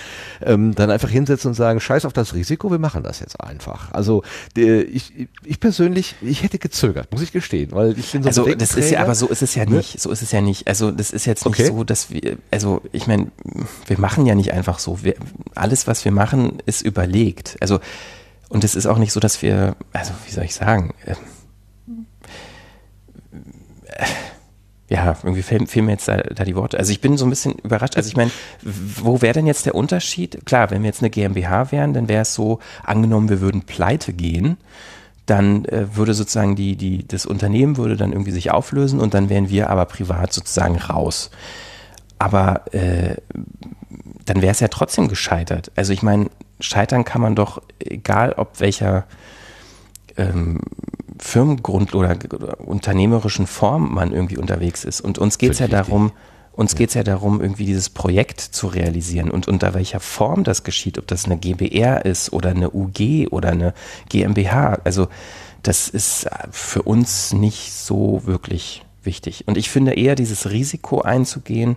ähm, 0.43 0.75
dann 0.77 0.91
einfach 0.91 1.09
hinsetzen 1.09 1.49
und 1.49 1.55
sagen, 1.55 1.81
scheiß 1.81 2.05
auf 2.05 2.13
das 2.13 2.35
Risiko, 2.35 2.71
wir 2.71 2.79
machen 2.79 3.03
das 3.03 3.19
jetzt 3.19 3.41
einfach. 3.41 3.93
Also 3.93 4.23
äh, 4.57 4.83
ich, 4.83 5.29
ich 5.45 5.59
persönlich, 5.59 6.15
ich 6.21 6.45
hätte 6.45 6.59
gezögert, 6.59 7.11
muss 7.11 7.23
ich 7.23 7.33
gestehen, 7.33 7.73
weil 7.73 7.99
ich 7.99 8.13
bin 8.13 8.23
so 8.23 8.29
Also 8.29 8.55
das 8.55 8.77
ist 8.77 8.91
ja, 8.91 9.01
aber 9.01 9.17
so 9.17 9.27
ist 9.27 9.43
es 9.43 9.57
ja 9.57 9.65
ne? 9.65 9.77
nicht, 9.77 10.01
so 10.01 10.11
ist 10.11 10.23
es 10.23 10.31
ja 10.31 10.41
nicht. 10.41 10.69
Also 10.69 10.93
das 10.93 11.11
ist 11.11 11.27
jetzt 11.27 11.45
nicht 11.47 11.61
okay. 11.61 11.67
so, 11.67 11.83
dass 11.83 12.11
wir, 12.11 12.39
also 12.53 12.81
ich 12.93 13.09
meine, 13.09 13.33
wir 13.87 13.99
machen 13.99 14.25
ja 14.25 14.37
nicht 14.37 14.53
einfach 14.53 14.79
so. 14.79 15.03
Wir, 15.03 15.15
alles, 15.57 15.89
was 15.89 16.05
wir 16.05 16.13
machen, 16.13 16.59
ist 16.65 16.83
überlegt. 16.83 17.57
Also 17.61 17.81
und 18.49 18.63
es 18.63 18.77
ist 18.77 18.87
auch 18.87 18.99
nicht 18.99 19.13
so, 19.13 19.21
dass 19.21 19.43
wir, 19.43 19.75
also 19.93 20.13
wie 20.25 20.33
soll 20.33 20.45
ich 20.45 20.55
sagen, 20.55 20.95
äh, 21.05 21.15
ja, 24.89 25.17
irgendwie 25.23 25.43
fehlen, 25.43 25.67
fehlen 25.67 25.87
mir 25.87 25.93
jetzt 25.93 26.07
da, 26.07 26.17
da, 26.19 26.45
die 26.45 26.55
Worte. 26.55 26.79
Also 26.79 26.93
ich 26.93 27.01
bin 27.01 27.17
so 27.17 27.27
ein 27.27 27.31
bisschen 27.31 27.55
überrascht. 27.55 27.97
Also 27.97 28.09
ich 28.09 28.17
meine, 28.17 28.31
wo 28.63 29.21
wäre 29.21 29.35
denn 29.35 29.47
jetzt 29.47 29.67
der 29.67 29.75
Unterschied? 29.75 30.47
Klar, 30.47 30.71
wenn 30.71 30.83
wir 30.83 30.89
jetzt 30.89 31.03
eine 31.03 31.11
GmbH 31.11 31.73
wären, 31.73 31.93
dann 31.93 32.09
wäre 32.09 32.23
es 32.23 32.35
so, 32.35 32.61
angenommen, 32.85 33.29
wir 33.29 33.41
würden 33.41 33.63
pleite 33.63 34.13
gehen, 34.13 34.59
dann 35.27 35.65
äh, 35.65 35.97
würde 35.97 36.15
sozusagen 36.15 36.55
die, 36.55 36.77
die, 36.77 37.07
das 37.07 37.27
Unternehmen 37.27 37.77
würde 37.77 37.97
dann 37.97 38.13
irgendwie 38.13 38.31
sich 38.31 38.53
auflösen 38.53 39.01
und 39.01 39.13
dann 39.13 39.29
wären 39.29 39.51
wir 39.51 39.71
aber 39.71 39.87
privat 39.87 40.33
sozusagen 40.33 40.77
raus. 40.77 41.31
Aber 42.19 42.73
äh, 42.73 43.17
dann 44.25 44.41
wäre 44.41 44.53
es 44.53 44.61
ja 44.61 44.69
trotzdem 44.69 45.09
gescheitert. 45.09 45.73
Also 45.75 45.93
ich 45.93 46.03
meine, 46.03 46.31
scheitern 46.61 47.05
kann 47.05 47.21
man 47.21 47.35
doch, 47.35 47.61
egal 47.81 48.35
ob 48.37 48.61
welcher 48.61 49.05
ähm, 50.17 50.61
Firmengrund 51.19 51.95
oder, 51.95 52.17
oder, 52.33 52.61
unternehmerischen 52.61 53.47
Form 53.47 53.95
man 53.95 54.13
irgendwie 54.13 54.39
unterwegs 54.39 54.85
ist. 54.85 55.01
Und 55.01 55.19
uns 55.19 55.39
geht 55.39 55.53
es 55.53 55.59
ja 55.59 55.69
darum, 55.69 56.13
uns 56.53 56.73
ja. 56.73 56.79
geht 56.79 56.89
es 56.89 56.95
ja 56.95 57.03
darum, 57.03 57.41
irgendwie 57.41 57.67
dieses 57.67 57.91
Projekt 57.91 58.41
zu 58.41 58.67
realisieren 58.67 59.31
und 59.31 59.47
unter 59.47 59.75
welcher 59.75 60.01
Form 60.01 60.45
das 60.45 60.65
geschieht, 60.65 60.99
ob 60.99 61.07
das 61.07 61.27
eine 61.27 61.37
GBR 61.37 62.05
ist 62.05 62.33
oder 62.33 62.51
eine 62.51 62.71
UG 62.71 63.29
oder 63.31 63.51
eine 63.51 63.75
GmbH. 64.09 64.79
Also 64.85 65.09
das 65.63 65.89
ist 65.89 66.29
für 66.51 66.83
uns 66.83 67.33
nicht 67.33 67.73
so 67.73 68.23
wirklich 68.25 68.85
wichtig. 69.03 69.45
Und 69.47 69.57
ich 69.57 69.71
finde 69.71 69.95
eher 69.95 70.15
dieses 70.15 70.51
Risiko 70.51 71.03
einzugehen, 71.03 71.77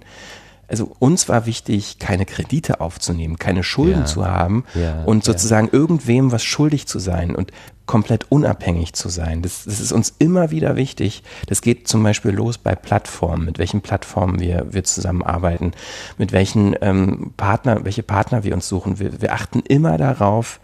also 0.70 0.96
uns 1.00 1.28
war 1.28 1.46
wichtig, 1.46 2.00
keine 2.00 2.26
Kredite 2.26 2.80
aufzunehmen, 2.80 3.38
keine 3.38 3.64
Schulden 3.64 4.02
ja, 4.02 4.06
zu 4.06 4.26
haben 4.26 4.66
ja, 4.76 5.04
und 5.04 5.24
sozusagen 5.24 5.68
ja. 5.68 5.74
irgendwem 5.74 6.32
was 6.32 6.44
schuldig 6.44 6.88
zu 6.88 7.00
sein 7.00 7.36
und 7.36 7.52
komplett 7.86 8.32
unabhängig 8.32 8.94
zu 8.94 9.10
sein. 9.10 9.42
Das, 9.42 9.64
das, 9.66 9.80
ist 9.80 9.92
uns 9.92 10.14
immer 10.20 10.52
wieder 10.52 10.76
wichtig. 10.76 11.24
Das 11.48 11.64
geht 11.64 11.88
zum 11.88 12.04
Beispiel 12.04 12.32
los 12.32 12.60
bei 12.60 12.76
Plattformen, 12.76 13.46
mit 13.46 13.58
welchen 13.58 13.82
Plattformen 13.82 14.40
wir, 14.40 14.68
wir 14.70 14.84
zusammenarbeiten, 14.84 15.72
mit 16.20 16.32
welchen 16.32 16.76
ähm, 16.82 17.34
Partner, 17.36 17.84
welche 17.86 18.04
Partner 18.04 18.44
wir 18.44 18.54
uns 18.54 18.70
suchen. 18.70 19.00
Wir, 19.00 19.22
wir 19.22 19.34
achten 19.34 19.62
immer 19.62 19.98
darauf, 19.98 20.60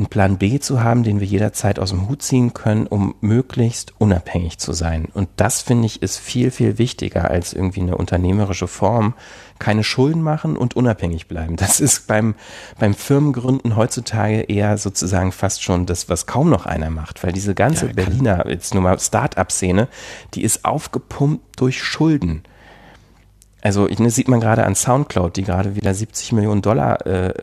einen 0.00 0.08
Plan 0.08 0.38
B 0.38 0.58
zu 0.58 0.82
haben, 0.82 1.02
den 1.02 1.20
wir 1.20 1.26
jederzeit 1.26 1.78
aus 1.78 1.90
dem 1.90 2.08
Hut 2.08 2.22
ziehen 2.22 2.54
können, 2.54 2.86
um 2.86 3.14
möglichst 3.20 3.92
unabhängig 3.98 4.58
zu 4.58 4.72
sein. 4.72 5.08
Und 5.12 5.28
das 5.36 5.60
finde 5.60 5.86
ich 5.86 6.02
ist 6.02 6.18
viel, 6.18 6.50
viel 6.50 6.78
wichtiger 6.78 7.30
als 7.30 7.52
irgendwie 7.52 7.80
eine 7.80 7.96
unternehmerische 7.96 8.66
Form. 8.66 9.14
Keine 9.58 9.84
Schulden 9.84 10.22
machen 10.22 10.56
und 10.56 10.74
unabhängig 10.74 11.28
bleiben. 11.28 11.56
Das 11.56 11.80
ist 11.80 12.06
beim, 12.06 12.34
beim 12.78 12.94
Firmengründen 12.94 13.76
heutzutage 13.76 14.40
eher 14.40 14.78
sozusagen 14.78 15.32
fast 15.32 15.62
schon 15.62 15.84
das, 15.84 16.08
was 16.08 16.26
kaum 16.26 16.48
noch 16.48 16.64
einer 16.64 16.88
macht, 16.88 17.22
weil 17.22 17.32
diese 17.32 17.54
ganze 17.54 17.88
ja, 17.88 17.92
Berliner, 17.92 18.48
jetzt 18.48 18.72
nur 18.72 18.82
mal 18.82 18.98
Start-up-Szene, 18.98 19.88
die 20.32 20.42
ist 20.42 20.64
aufgepumpt 20.64 21.60
durch 21.60 21.82
Schulden. 21.82 22.42
Also 23.62 23.86
ne, 23.86 24.10
sieht 24.10 24.28
man 24.28 24.40
gerade 24.40 24.64
an 24.64 24.74
Soundcloud, 24.74 25.36
die 25.36 25.42
gerade 25.42 25.76
wieder 25.76 25.92
70 25.92 26.32
Millionen 26.32 26.62
Dollar 26.62 27.06
äh, 27.06 27.34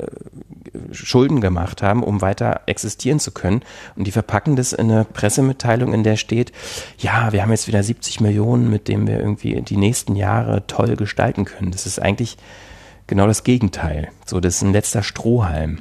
Schulden 0.91 1.41
gemacht 1.41 1.81
haben, 1.81 2.03
um 2.03 2.21
weiter 2.21 2.61
existieren 2.65 3.19
zu 3.19 3.31
können. 3.31 3.61
Und 3.95 4.05
die 4.05 4.11
verpacken 4.11 4.55
das 4.55 4.73
in 4.73 4.91
eine 4.91 5.05
Pressemitteilung, 5.05 5.93
in 5.93 6.03
der 6.03 6.17
steht, 6.17 6.51
ja, 6.97 7.31
wir 7.31 7.41
haben 7.41 7.51
jetzt 7.51 7.67
wieder 7.67 7.83
70 7.83 8.19
Millionen, 8.21 8.69
mit 8.69 8.87
dem 8.87 9.07
wir 9.07 9.19
irgendwie 9.19 9.61
die 9.61 9.77
nächsten 9.77 10.15
Jahre 10.15 10.65
toll 10.67 10.95
gestalten 10.95 11.45
können. 11.45 11.71
Das 11.71 11.85
ist 11.85 12.01
eigentlich 12.01 12.37
genau 13.05 13.27
das 13.27 13.43
Gegenteil. 13.43 14.09
So, 14.25 14.39
das 14.39 14.55
ist 14.55 14.61
ein 14.63 14.73
letzter 14.73 15.03
Strohhalm. 15.03 15.79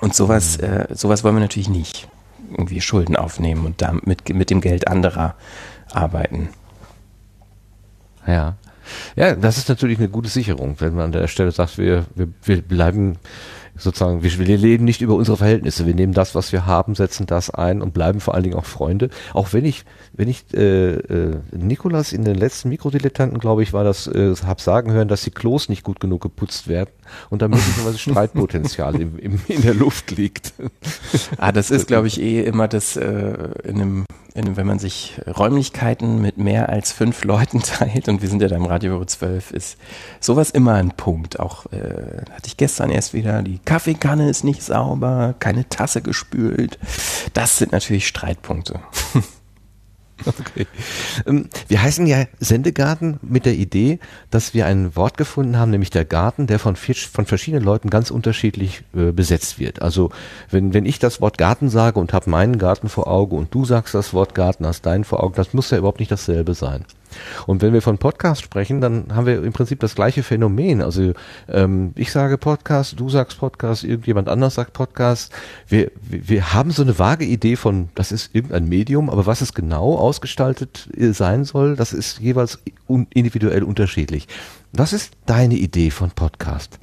Und 0.00 0.14
sowas, 0.14 0.58
mhm. 0.58 0.64
äh, 0.64 0.94
sowas 0.94 1.24
wollen 1.24 1.36
wir 1.36 1.40
natürlich 1.40 1.68
nicht. 1.68 2.08
Irgendwie 2.50 2.80
Schulden 2.80 3.16
aufnehmen 3.16 3.64
und 3.64 3.80
damit 3.80 4.06
mit, 4.06 4.28
mit 4.34 4.50
dem 4.50 4.60
Geld 4.60 4.88
anderer 4.88 5.34
arbeiten. 5.92 6.50
Ja. 8.26 8.56
Ja, 9.16 9.34
das 9.34 9.58
ist 9.58 9.68
natürlich 9.68 9.98
eine 9.98 10.08
gute 10.08 10.28
Sicherung, 10.28 10.76
wenn 10.78 10.94
man 10.94 11.06
an 11.06 11.12
der 11.12 11.28
Stelle 11.28 11.52
sagt, 11.52 11.78
wir, 11.78 12.04
wir, 12.14 12.28
wir 12.42 12.62
bleiben 12.62 13.18
sozusagen, 13.76 14.22
wir, 14.22 14.38
wir 14.38 14.58
leben 14.58 14.84
nicht 14.84 15.00
über 15.00 15.14
unsere 15.14 15.36
Verhältnisse. 15.36 15.86
Wir 15.86 15.94
nehmen 15.94 16.12
das, 16.12 16.34
was 16.34 16.52
wir 16.52 16.66
haben, 16.66 16.94
setzen 16.94 17.26
das 17.26 17.50
ein 17.50 17.82
und 17.82 17.92
bleiben 17.92 18.20
vor 18.20 18.34
allen 18.34 18.44
Dingen 18.44 18.56
auch 18.56 18.64
Freunde. 18.64 19.10
Auch 19.32 19.52
wenn 19.52 19.64
ich, 19.64 19.84
wenn 20.12 20.28
ich 20.28 20.44
äh, 20.54 20.94
äh, 20.94 21.36
Nikolas 21.52 22.12
in 22.12 22.24
den 22.24 22.36
letzten 22.36 22.68
Mikrodilettanten, 22.68 23.38
glaube 23.38 23.62
ich, 23.62 23.72
war 23.72 23.84
das, 23.84 24.06
äh, 24.06 24.34
habe 24.46 24.62
sagen 24.62 24.92
hören, 24.92 25.08
dass 25.08 25.22
die 25.22 25.30
Klos 25.30 25.68
nicht 25.68 25.82
gut 25.82 26.00
genug 26.00 26.22
geputzt 26.22 26.68
werden 26.68 26.90
und 27.30 27.42
da 27.42 27.48
möglicherweise 27.48 27.98
Streitpotenzial 28.10 29.00
im, 29.00 29.18
im, 29.18 29.40
in 29.48 29.62
der 29.62 29.74
Luft 29.74 30.10
liegt. 30.10 30.52
ah, 31.38 31.52
das 31.52 31.70
ist, 31.70 31.86
glaube 31.86 32.06
ich, 32.06 32.20
eh 32.20 32.42
immer 32.42 32.68
das 32.68 32.96
äh, 32.96 33.36
in 33.64 33.80
einem 33.80 34.04
wenn 34.34 34.66
man 34.66 34.78
sich 34.80 35.20
Räumlichkeiten 35.26 36.20
mit 36.20 36.38
mehr 36.38 36.68
als 36.68 36.92
fünf 36.92 37.24
Leuten 37.24 37.60
teilt, 37.62 38.08
und 38.08 38.20
wir 38.20 38.28
sind 38.28 38.42
ja 38.42 38.48
da 38.48 38.56
im 38.56 38.66
Radio 38.66 39.04
12, 39.04 39.52
ist 39.52 39.78
sowas 40.20 40.50
immer 40.50 40.74
ein 40.74 40.90
Punkt. 40.90 41.38
Auch 41.38 41.66
äh, 41.66 42.22
hatte 42.32 42.46
ich 42.46 42.56
gestern 42.56 42.90
erst 42.90 43.14
wieder, 43.14 43.42
die 43.42 43.60
Kaffeekanne 43.64 44.28
ist 44.28 44.44
nicht 44.44 44.62
sauber, 44.62 45.34
keine 45.38 45.68
Tasse 45.68 46.02
gespült. 46.02 46.78
Das 47.32 47.58
sind 47.58 47.72
natürlich 47.72 48.08
Streitpunkte. 48.08 48.80
Okay. 50.26 50.66
Ähm, 51.26 51.48
wir 51.68 51.82
heißen 51.82 52.06
ja 52.06 52.24
Sendegarten 52.40 53.18
mit 53.22 53.46
der 53.46 53.54
Idee, 53.54 53.98
dass 54.30 54.54
wir 54.54 54.66
ein 54.66 54.96
Wort 54.96 55.16
gefunden 55.16 55.58
haben, 55.58 55.70
nämlich 55.70 55.90
der 55.90 56.04
Garten, 56.04 56.46
der 56.46 56.58
von, 56.58 56.76
von 56.76 57.26
verschiedenen 57.26 57.64
Leuten 57.64 57.90
ganz 57.90 58.10
unterschiedlich 58.10 58.82
äh, 58.94 59.12
besetzt 59.12 59.58
wird. 59.58 59.82
Also 59.82 60.10
wenn, 60.50 60.72
wenn 60.72 60.86
ich 60.86 60.98
das 60.98 61.20
Wort 61.20 61.38
Garten 61.38 61.68
sage 61.68 61.98
und 62.00 62.12
habe 62.12 62.30
meinen 62.30 62.58
Garten 62.58 62.88
vor 62.88 63.06
Auge 63.06 63.36
und 63.36 63.54
du 63.54 63.64
sagst 63.64 63.94
das 63.94 64.14
Wort 64.14 64.34
Garten, 64.34 64.66
hast 64.66 64.86
deinen 64.86 65.04
vor 65.04 65.22
Augen, 65.22 65.34
das 65.34 65.52
muss 65.52 65.70
ja 65.70 65.78
überhaupt 65.78 66.00
nicht 66.00 66.12
dasselbe 66.12 66.54
sein. 66.54 66.84
Und 67.46 67.62
wenn 67.62 67.72
wir 67.72 67.82
von 67.82 67.98
Podcast 67.98 68.42
sprechen, 68.42 68.80
dann 68.80 69.06
haben 69.14 69.26
wir 69.26 69.42
im 69.42 69.52
Prinzip 69.52 69.80
das 69.80 69.94
gleiche 69.94 70.22
Phänomen. 70.22 70.82
Also 70.82 71.12
ähm, 71.48 71.92
ich 71.96 72.12
sage 72.12 72.38
Podcast, 72.38 72.98
du 72.98 73.08
sagst 73.08 73.38
Podcast, 73.38 73.84
irgendjemand 73.84 74.28
anders 74.28 74.54
sagt 74.54 74.72
Podcast. 74.72 75.32
Wir, 75.68 75.90
wir 76.00 76.52
haben 76.52 76.70
so 76.70 76.82
eine 76.82 76.98
vage 76.98 77.24
Idee 77.24 77.56
von, 77.56 77.88
das 77.94 78.12
ist 78.12 78.34
irgendein 78.34 78.68
Medium, 78.68 79.10
aber 79.10 79.26
was 79.26 79.40
es 79.40 79.54
genau 79.54 79.96
ausgestaltet 79.96 80.88
äh, 80.96 81.12
sein 81.12 81.44
soll, 81.44 81.76
das 81.76 81.92
ist 81.92 82.20
jeweils 82.20 82.58
individuell 82.88 83.62
unterschiedlich. 83.62 84.28
Was 84.72 84.92
ist 84.92 85.12
deine 85.26 85.54
Idee 85.54 85.90
von 85.90 86.10
Podcast? 86.10 86.78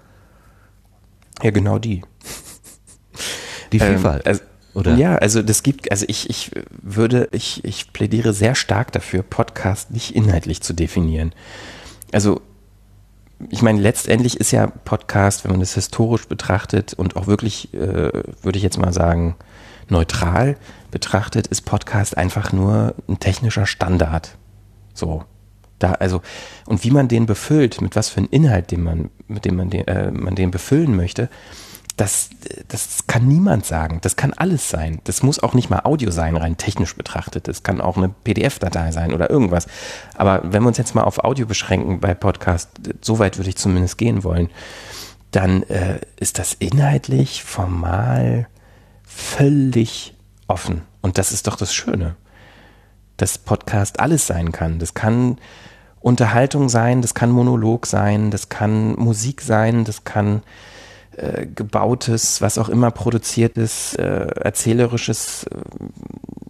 Ja, 1.42 1.52
genau 1.52 1.80
die. 1.80 2.04
Die 3.72 3.80
Vielfalt. 3.80 4.24
Ähm, 4.26 4.32
also 4.32 4.51
oder? 4.74 4.96
Ja, 4.96 5.16
also 5.16 5.42
das 5.42 5.64
gibt, 5.64 5.92
also 5.92 6.06
ich, 6.08 6.30
ich 6.30 6.52
würde, 6.82 7.28
ich, 7.32 7.64
ich 7.66 7.92
plädiere 7.94 8.34
sehr 8.34 8.56
stark 8.56 8.92
dafür, 8.92 9.24
Podcast 9.24 9.92
nicht 9.92 10.16
inhaltlich 10.16 10.62
zu 10.62 10.74
definieren. 10.74 11.34
Also 12.12 12.42
ich 13.50 13.62
meine, 13.62 13.82
letztendlich 13.82 14.40
ist 14.40 14.52
ja 14.52 14.68
Podcast, 14.68 15.44
wenn 15.44 15.52
man 15.52 15.60
das 15.60 15.74
historisch 15.74 16.28
betrachtet 16.28 16.94
und 16.94 17.16
auch 17.16 17.28
wirklich, 17.28 17.74
äh, 17.74 18.12
würde 18.42 18.58
ich 18.58 18.64
jetzt 18.64 18.78
mal 18.78 18.94
sagen, 18.94 19.36
neutral 19.90 20.58
betrachtet, 20.92 21.48
ist 21.48 21.62
Podcast 21.62 22.18
einfach 22.18 22.54
nur 22.54 22.96
ein 23.08 23.20
technischer 23.20 23.66
Standard. 23.66 24.38
So. 24.94 25.24
Da, 25.80 25.94
also, 25.94 26.22
und 26.68 26.84
wie 26.84 26.92
man 26.92 27.08
den 27.08 27.26
befüllt, 27.26 27.82
mit 27.82 27.96
was 27.96 28.10
für 28.10 28.20
einem 28.20 28.30
Inhalt, 28.30 28.70
den 28.70 28.84
man, 28.84 29.10
mit 29.28 29.46
dem 29.46 29.56
man 29.56 29.72
den, 29.72 29.88
äh, 29.88 30.12
man 30.12 30.36
den 30.36 30.52
befüllen 30.52 30.96
möchte, 30.96 31.28
das, 31.98 32.30
das 32.68 33.06
kann 33.08 33.28
niemand 33.28 33.66
sagen. 33.66 34.00
Das 34.02 34.16
kann 34.16 34.34
alles 34.34 34.70
sein. 34.70 35.02
Das 35.04 35.24
muss 35.24 35.42
auch 35.42 35.54
nicht 35.54 35.70
mal 35.70 35.82
Audio 35.84 36.12
sein, 36.12 36.36
rein 36.36 36.58
technisch 36.58 36.96
betrachtet. 36.96 37.48
Das 37.48 37.64
kann 37.64 37.82
auch 37.82 37.98
eine 37.98 38.10
PDF-Datei 38.10 38.92
sein 38.92 39.14
oder 39.14 39.30
irgendwas. 39.30 39.68
Aber 40.16 40.42
wenn 40.44 40.64
wir 40.64 40.68
uns 40.68 40.78
jetzt 40.78 40.96
mal 40.96 41.04
auf 41.04 41.24
Audio 41.24 41.46
beschränken 41.46 42.00
bei 42.00 42.14
Podcast, 42.14 42.70
so 43.02 43.20
weit 43.20 43.38
würde 43.38 43.50
ich 43.50 43.58
zumindest 43.58 43.98
gehen 43.98 44.24
wollen, 44.24 44.50
dann 45.32 45.64
äh, 45.64 46.00
ist 46.18 46.40
das 46.40 46.54
inhaltlich, 46.54 47.44
formal 47.44 48.48
völlig 49.04 50.16
offen. 50.48 50.82
Und 51.02 51.18
das 51.18 51.32
ist 51.32 51.48
doch 51.48 51.56
das 51.56 51.74
Schöne, 51.74 52.16
dass 53.18 53.38
Podcast 53.38 54.00
alles 54.00 54.28
sein 54.28 54.52
kann. 54.52 54.80
Das 54.80 54.94
kann 54.94 55.38
Unterhaltung 56.00 56.68
sein, 56.68 57.02
das 57.02 57.14
kann 57.14 57.32
Monolog 57.32 57.86
sein, 57.86 58.32
das 58.32 58.50
kann 58.50 58.94
Musik 58.96 59.42
sein, 59.42 59.86
das 59.86 60.04
kann 60.04 60.42
äh, 61.18 61.46
gebautes, 61.46 62.42
was 62.42 62.58
auch 62.58 62.70
immer 62.70 62.92
produziertes, 62.92 63.96
äh, 63.96 64.04
erzählerisches 64.04 65.44
äh, 65.46 65.58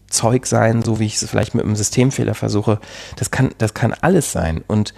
Zeug 0.08 0.46
sein, 0.46 0.84
so 0.84 1.00
wie 1.00 1.06
ich 1.06 1.16
es 1.22 1.30
vielleicht 1.30 1.56
mit 1.56 1.66
einem 1.66 1.76
Systemfehler 1.76 2.36
versuche. 2.36 2.80
Das 3.16 3.32
kann, 3.32 3.52
das 3.58 3.74
kann 3.74 3.94
alles 4.02 4.32
sein. 4.32 4.64
Und 4.68 4.94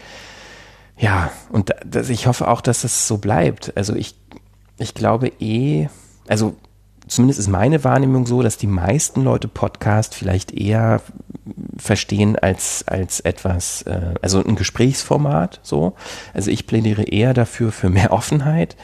ja, 0.97 1.31
und 1.49 1.73
das, 1.85 2.09
ich 2.09 2.27
hoffe 2.27 2.47
auch, 2.47 2.61
dass 2.61 2.83
es 2.83 3.07
so 3.07 3.17
bleibt. 3.17 3.75
Also 3.75 3.95
ich, 3.95 4.15
ich 4.77 4.93
glaube 4.93 5.31
eh, 5.39 5.87
also 6.27 6.55
zumindest 7.07 7.39
ist 7.39 7.47
meine 7.47 7.83
Wahrnehmung 7.83 8.25
so, 8.25 8.41
dass 8.41 8.57
die 8.57 8.67
meisten 8.67 9.23
Leute 9.23 9.47
Podcast 9.47 10.15
vielleicht 10.15 10.51
eher 10.51 11.01
verstehen 11.77 12.37
als, 12.37 12.83
als 12.87 13.19
etwas, 13.19 13.83
äh, 13.83 14.13
also 14.21 14.43
ein 14.43 14.55
Gesprächsformat 14.55 15.59
so. 15.63 15.93
Also 16.33 16.51
ich 16.51 16.67
plädiere 16.67 17.03
eher 17.03 17.33
dafür 17.33 17.71
für 17.71 17.89
mehr 17.89 18.11
Offenheit 18.11 18.75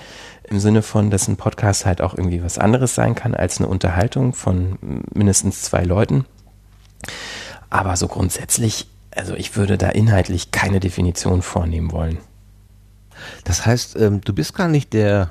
im 0.50 0.60
Sinne 0.60 0.82
von, 0.82 1.10
dass 1.10 1.28
ein 1.28 1.38
Podcast 1.38 1.86
halt 1.86 2.02
auch 2.02 2.16
irgendwie 2.16 2.44
was 2.44 2.58
anderes 2.58 2.96
sein 2.96 3.16
kann 3.16 3.36
als 3.36 3.60
eine 3.60 3.68
Unterhaltung 3.68 4.34
von 4.34 5.04
mindestens 5.14 5.62
zwei 5.62 5.84
Leuten. 5.84 6.26
Aber 7.70 7.96
so 7.96 8.08
grundsätzlich, 8.08 8.88
also 9.16 9.36
ich 9.36 9.56
würde 9.56 9.78
da 9.78 9.90
inhaltlich 9.90 10.52
keine 10.52 10.80
Definition 10.80 11.42
vornehmen 11.42 11.92
wollen. 11.92 12.18
Das 13.44 13.66
heißt, 13.66 13.96
ähm, 13.98 14.22
du 14.22 14.34
bist 14.34 14.56
gar 14.56 14.68
nicht 14.68 14.94
der, 14.94 15.30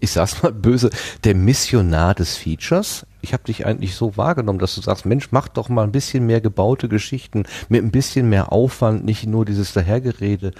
ich 0.00 0.12
sag's 0.12 0.42
mal 0.42 0.52
böse, 0.52 0.90
der 1.24 1.34
Missionar 1.34 2.14
des 2.14 2.36
Features. 2.36 3.06
Ich 3.20 3.32
habe 3.32 3.44
dich 3.44 3.66
eigentlich 3.66 3.94
so 3.94 4.16
wahrgenommen, 4.16 4.58
dass 4.58 4.74
du 4.74 4.80
sagst, 4.80 5.06
Mensch, 5.06 5.28
mach 5.32 5.48
doch 5.48 5.68
mal 5.68 5.84
ein 5.84 5.92
bisschen 5.92 6.26
mehr 6.26 6.40
gebaute 6.40 6.88
Geschichten 6.88 7.44
mit 7.68 7.82
ein 7.82 7.90
bisschen 7.90 8.28
mehr 8.28 8.52
Aufwand, 8.52 9.04
nicht 9.04 9.26
nur 9.26 9.44
dieses 9.44 9.72
Dahergerede. 9.72 10.52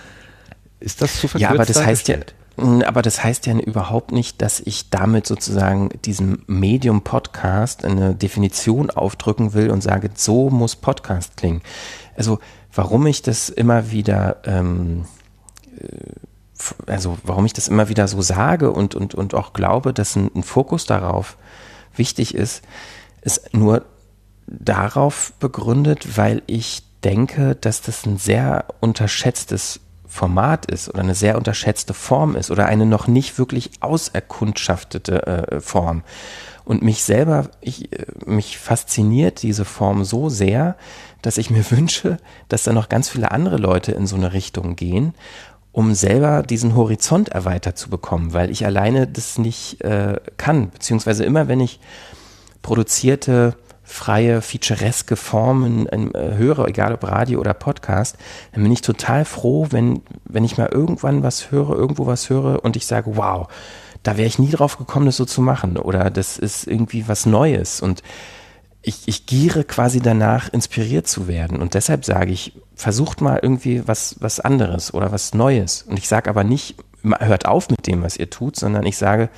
Ist 0.80 1.02
das 1.02 1.20
zu 1.20 1.28
verkürzt? 1.28 1.42
Ja, 1.42 1.50
aber 1.50 1.64
das 1.64 1.84
heißt 1.84 2.08
ja, 2.08 2.16
aber 2.56 3.02
das 3.02 3.24
heißt 3.24 3.46
ja 3.46 3.58
überhaupt 3.58 4.12
nicht, 4.12 4.42
dass 4.42 4.60
ich 4.60 4.90
damit 4.90 5.26
sozusagen 5.26 5.88
diesem 6.04 6.42
Medium 6.46 7.02
Podcast 7.02 7.84
eine 7.84 8.14
Definition 8.14 8.90
aufdrücken 8.90 9.54
will 9.54 9.70
und 9.70 9.82
sage, 9.82 10.10
so 10.14 10.50
muss 10.50 10.76
Podcast 10.76 11.36
klingen. 11.36 11.62
Also 12.16 12.40
warum 12.74 13.06
ich 13.06 13.22
das 13.22 13.48
immer 13.48 13.90
wieder, 13.90 14.42
ähm, 14.44 15.06
äh, 15.78 16.90
also 16.90 17.18
warum 17.22 17.46
ich 17.46 17.54
das 17.54 17.68
immer 17.68 17.88
wieder 17.88 18.06
so 18.06 18.20
sage 18.20 18.70
und, 18.70 18.94
und, 18.94 19.14
und 19.14 19.34
auch 19.34 19.54
glaube, 19.54 19.94
dass 19.94 20.14
ein, 20.16 20.30
ein 20.34 20.42
Fokus 20.42 20.84
darauf 20.84 21.38
wichtig 21.96 22.34
ist, 22.34 22.62
ist 23.22 23.54
nur 23.54 23.86
darauf 24.46 25.32
begründet, 25.40 26.18
weil 26.18 26.42
ich 26.46 26.82
denke, 27.02 27.56
dass 27.56 27.80
das 27.80 28.04
ein 28.04 28.18
sehr 28.18 28.66
unterschätztes 28.80 29.80
Format 30.12 30.66
ist 30.66 30.90
oder 30.90 31.00
eine 31.00 31.14
sehr 31.14 31.38
unterschätzte 31.38 31.94
Form 31.94 32.36
ist 32.36 32.50
oder 32.50 32.66
eine 32.66 32.84
noch 32.84 33.06
nicht 33.06 33.38
wirklich 33.38 33.70
auserkundschaftete 33.80 35.26
äh, 35.26 35.60
Form. 35.62 36.02
Und 36.66 36.82
mich 36.82 37.02
selber, 37.02 37.48
ich, 37.62 37.90
äh, 37.92 38.04
mich 38.26 38.58
fasziniert 38.58 39.40
diese 39.40 39.64
Form 39.64 40.04
so 40.04 40.28
sehr, 40.28 40.76
dass 41.22 41.38
ich 41.38 41.48
mir 41.48 41.68
wünsche, 41.70 42.18
dass 42.48 42.64
da 42.64 42.74
noch 42.74 42.90
ganz 42.90 43.08
viele 43.08 43.30
andere 43.30 43.56
Leute 43.56 43.92
in 43.92 44.06
so 44.06 44.16
eine 44.16 44.34
Richtung 44.34 44.76
gehen, 44.76 45.14
um 45.72 45.94
selber 45.94 46.42
diesen 46.42 46.76
Horizont 46.76 47.30
erweitert 47.30 47.78
zu 47.78 47.88
bekommen, 47.88 48.34
weil 48.34 48.50
ich 48.50 48.66
alleine 48.66 49.06
das 49.06 49.38
nicht 49.38 49.80
äh, 49.80 50.20
kann. 50.36 50.68
Beziehungsweise 50.68 51.24
immer, 51.24 51.48
wenn 51.48 51.60
ich 51.60 51.80
produzierte 52.60 53.56
freie, 53.92 54.40
featureske 54.40 55.16
Formen 55.16 55.86
äh, 55.86 56.34
höre, 56.36 56.66
egal 56.66 56.94
ob 56.94 57.04
Radio 57.04 57.40
oder 57.40 57.52
Podcast, 57.52 58.16
dann 58.52 58.62
bin 58.62 58.72
ich 58.72 58.80
total 58.80 59.24
froh, 59.24 59.66
wenn, 59.70 60.00
wenn 60.24 60.44
ich 60.44 60.56
mal 60.56 60.70
irgendwann 60.72 61.22
was 61.22 61.50
höre, 61.50 61.76
irgendwo 61.76 62.06
was 62.06 62.30
höre 62.30 62.64
und 62.64 62.74
ich 62.74 62.86
sage, 62.86 63.16
wow, 63.16 63.48
da 64.02 64.16
wäre 64.16 64.26
ich 64.26 64.38
nie 64.38 64.50
drauf 64.50 64.78
gekommen, 64.78 65.06
das 65.06 65.18
so 65.18 65.26
zu 65.26 65.42
machen. 65.42 65.76
Oder 65.76 66.10
das 66.10 66.38
ist 66.38 66.66
irgendwie 66.66 67.06
was 67.06 67.26
Neues. 67.26 67.80
Und 67.80 68.02
ich, 68.80 69.06
ich 69.06 69.26
giere 69.26 69.62
quasi 69.62 70.00
danach, 70.00 70.52
inspiriert 70.52 71.06
zu 71.06 71.28
werden. 71.28 71.60
Und 71.60 71.74
deshalb 71.74 72.04
sage 72.04 72.32
ich, 72.32 72.54
versucht 72.74 73.20
mal 73.20 73.38
irgendwie 73.40 73.86
was, 73.86 74.16
was 74.20 74.40
anderes 74.40 74.92
oder 74.92 75.12
was 75.12 75.34
Neues. 75.34 75.82
Und 75.82 75.98
ich 75.98 76.08
sage 76.08 76.30
aber 76.30 76.42
nicht, 76.42 76.76
hört 77.04 77.46
auf 77.46 77.68
mit 77.68 77.86
dem, 77.86 78.02
was 78.02 78.16
ihr 78.16 78.30
tut, 78.30 78.56
sondern 78.56 78.86
ich 78.86 78.96
sage, 78.96 79.28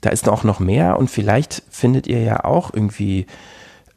da 0.00 0.10
ist 0.10 0.28
auch 0.28 0.44
noch 0.44 0.60
mehr 0.60 0.98
und 0.98 1.10
vielleicht 1.10 1.62
findet 1.70 2.06
ihr 2.06 2.22
ja 2.22 2.44
auch 2.44 2.72
irgendwie 2.72 3.26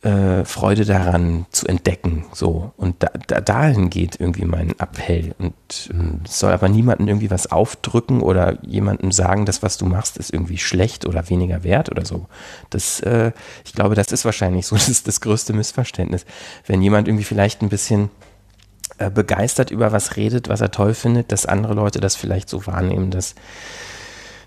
äh, 0.03 0.43
Freude 0.43 0.83
daran 0.83 1.45
zu 1.51 1.65
entdecken. 1.67 2.25
So. 2.33 2.73
Und 2.75 3.01
da, 3.03 3.09
da, 3.27 3.39
dahin 3.39 3.89
geht 3.89 4.19
irgendwie 4.19 4.45
mein 4.45 4.71
Appell. 4.79 5.33
Und 5.39 5.53
mhm. 5.93 6.21
soll 6.27 6.51
aber 6.51 6.67
niemandem 6.67 7.07
irgendwie 7.07 7.31
was 7.31 7.51
aufdrücken 7.51 8.21
oder 8.21 8.57
jemandem 8.65 9.11
sagen, 9.11 9.45
das, 9.45 9.63
was 9.63 9.77
du 9.77 9.85
machst, 9.85 10.17
ist 10.17 10.33
irgendwie 10.33 10.57
schlecht 10.57 11.05
oder 11.05 11.29
weniger 11.29 11.63
wert 11.63 11.89
oder 11.89 12.05
so. 12.05 12.27
Das, 12.69 12.99
äh, 12.99 13.31
ich 13.63 13.73
glaube, 13.73 13.95
das 13.95 14.11
ist 14.11 14.25
wahrscheinlich 14.25 14.67
so 14.67 14.75
das, 14.87 15.03
das 15.03 15.21
größte 15.21 15.53
Missverständnis. 15.53 16.25
Wenn 16.65 16.81
jemand 16.81 17.07
irgendwie 17.07 17.25
vielleicht 17.25 17.61
ein 17.61 17.69
bisschen 17.69 18.09
äh, 18.97 19.09
begeistert 19.09 19.71
über 19.71 19.93
was 19.93 20.17
redet, 20.17 20.49
was 20.49 20.59
er 20.59 20.71
toll 20.71 20.93
findet, 20.93 21.31
dass 21.31 21.45
andere 21.45 21.73
Leute 21.73 22.01
das 22.01 22.17
vielleicht 22.17 22.49
so 22.49 22.67
wahrnehmen, 22.67 23.09
dass 23.09 23.35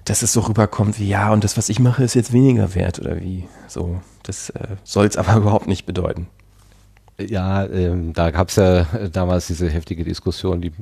dass 0.05 0.23
es 0.23 0.33
so 0.33 0.41
rüberkommt 0.41 1.01
wie, 1.01 1.09
ja, 1.09 1.33
und 1.33 1.43
das, 1.43 1.57
was 1.57 1.69
ich 1.69 1.81
mache, 1.81 2.05
ist 2.05 2.15
jetzt 2.15 2.33
weniger 2.33 2.77
wert 2.77 3.01
oder 3.01 3.21
wie. 3.21 3.49
So, 3.67 4.01
das 4.27 4.51
äh, 4.51 4.77
soll 4.85 5.07
es 5.07 5.17
aber 5.17 5.37
überhaupt 5.37 5.67
nicht 5.67 5.87
bedeuten. 5.87 6.29
Ja, 7.19 7.65
ähm, 7.65 8.13
da 8.13 8.31
gab 8.31 8.51
es 8.51 8.57
ja 8.57 8.85
damals 9.11 9.47
diese 9.47 9.71
heftige 9.71 10.05
Diskussion, 10.05 10.61
die 10.61 10.73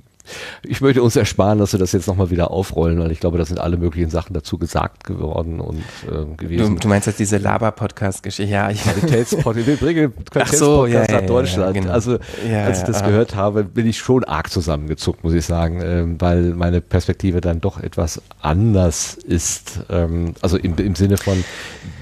ich 0.62 0.80
möchte 0.80 1.02
uns 1.02 1.16
ersparen, 1.16 1.58
dass 1.58 1.72
wir 1.72 1.78
das 1.78 1.92
jetzt 1.92 2.06
nochmal 2.06 2.30
wieder 2.30 2.50
aufrollen, 2.50 2.98
weil 2.98 3.12
ich 3.12 3.20
glaube, 3.20 3.36
da 3.36 3.44
sind 3.44 3.60
alle 3.60 3.76
möglichen 3.76 4.08
Sachen 4.08 4.32
dazu 4.32 4.56
gesagt 4.56 5.04
geworden 5.04 5.60
und 5.60 5.82
äh, 6.06 6.24
gewesen. 6.36 6.76
Du, 6.76 6.80
du 6.80 6.88
meinst 6.88 7.06
jetzt 7.06 7.18
diese 7.18 7.36
Laber-Podcast-Geschichte? 7.36 8.50
Ja, 8.50 8.70
ich 8.70 8.82
Qualitätspodcast. 8.82 9.66
Wir 9.66 9.76
bringen 9.76 10.14
Qualitätspodcast 10.30 10.58
so, 10.58 10.86
ja, 10.86 11.04
nach 11.10 11.26
Deutschland. 11.26 11.76
Ja, 11.76 11.82
genau. 11.82 11.92
Also 11.92 12.18
als 12.50 12.78
ich 12.78 12.84
das 12.84 13.04
gehört 13.04 13.34
habe, 13.34 13.64
bin 13.64 13.86
ich 13.86 13.98
schon 13.98 14.24
arg 14.24 14.50
zusammengezuckt, 14.50 15.24
muss 15.24 15.34
ich 15.34 15.44
sagen, 15.44 15.82
ähm, 15.82 16.20
weil 16.20 16.54
meine 16.54 16.80
Perspektive 16.80 17.42
dann 17.42 17.60
doch 17.60 17.78
etwas 17.78 18.22
anders 18.40 19.14
ist. 19.14 19.80
Ähm, 19.90 20.34
also 20.40 20.56
im, 20.56 20.76
im 20.76 20.94
Sinne 20.94 21.18
von 21.18 21.44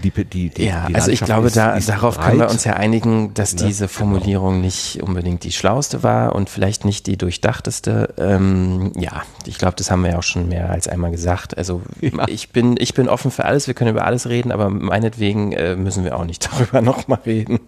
die, 0.03 0.11
die, 0.11 0.51
die 0.51 0.65
Ja, 0.67 0.87
die 0.87 0.95
also 0.95 1.11
ich 1.11 1.21
glaube, 1.21 1.47
ist, 1.47 1.57
da, 1.57 1.75
ist 1.75 1.89
darauf 1.89 2.17
breit. 2.17 2.27
können 2.27 2.41
wir 2.41 2.51
uns 2.51 2.65
ja 2.65 2.75
einigen, 2.75 3.33
dass 3.35 3.53
ja, 3.53 3.67
diese 3.67 3.87
genau. 3.87 3.99
Formulierung 3.99 4.55
genau. 4.55 4.65
nicht 4.65 5.03
unbedingt 5.03 5.45
die 5.45 5.53
schlauste 5.53 6.03
war 6.03 6.35
und 6.35 6.51
vielleicht 6.51 6.85
nicht 6.85 7.07
die 7.07 7.17
durchdachteste 7.17 8.15
ähm, 8.19 8.93
ja, 8.97 9.23
ich 9.47 9.59
glaube, 9.59 9.77
das 9.77 9.91
haben 9.91 10.03
wir 10.03 10.11
ja 10.11 10.19
auch 10.19 10.23
schon 10.23 10.49
mehr 10.49 10.71
als 10.71 10.89
einmal 10.89 11.11
gesagt. 11.11 11.57
Also 11.57 11.83
ja. 12.01 12.11
ich 12.29 12.51
bin, 12.51 12.77
ich 12.79 12.95
bin 12.95 13.09
offen 13.09 13.31
für 13.31 13.45
alles, 13.45 13.67
wir 13.67 13.75
können 13.75 13.91
über 13.91 14.05
alles 14.05 14.29
reden, 14.29 14.53
aber 14.53 14.71
meinetwegen 14.71 15.53
äh, 15.53 15.77
müssen 15.77 16.05
wir 16.05 16.17
auch 16.17 16.25
nicht 16.25 16.49
darüber 16.53 16.81
nochmal 16.81 17.21
reden. 17.25 17.61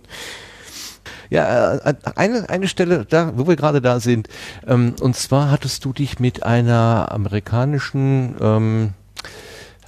Ja, 1.31 1.77
äh, 1.77 1.95
eine, 2.17 2.49
eine 2.49 2.69
Stelle, 2.69 3.07
da, 3.09 3.33
wo 3.37 3.49
wir 3.49 3.57
gerade 3.57 3.81
da 3.81 4.01
sind, 4.01 4.29
ähm, 4.67 4.95
und 5.01 5.17
zwar 5.17 5.51
hattest 5.51 5.85
du 5.85 5.93
dich 5.93 6.21
mit 6.21 6.43
einer 6.43 7.09
amerikanischen 7.11 8.37
ähm, 8.41 8.93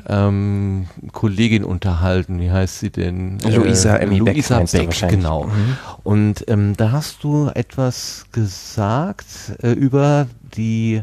ähm, 0.09 0.87
Kollegin 1.13 1.65
unterhalten. 1.65 2.41
Wie 2.41 2.51
heißt 2.51 2.81
sie 2.81 2.91
denn? 2.91 3.39
Luisa 3.41 3.97
äh, 3.97 4.07
Luisa 4.07 4.61
Beck, 4.61 4.91
Beck 4.91 5.09
genau. 5.09 5.45
Mhm. 5.45 5.77
Und 6.05 6.45
ähm, 6.49 6.77
da 6.77 6.93
hast 6.93 7.25
du 7.25 7.51
etwas 7.55 8.27
gesagt 8.33 9.27
äh, 9.63 9.73
über 9.73 10.27
die 10.57 11.03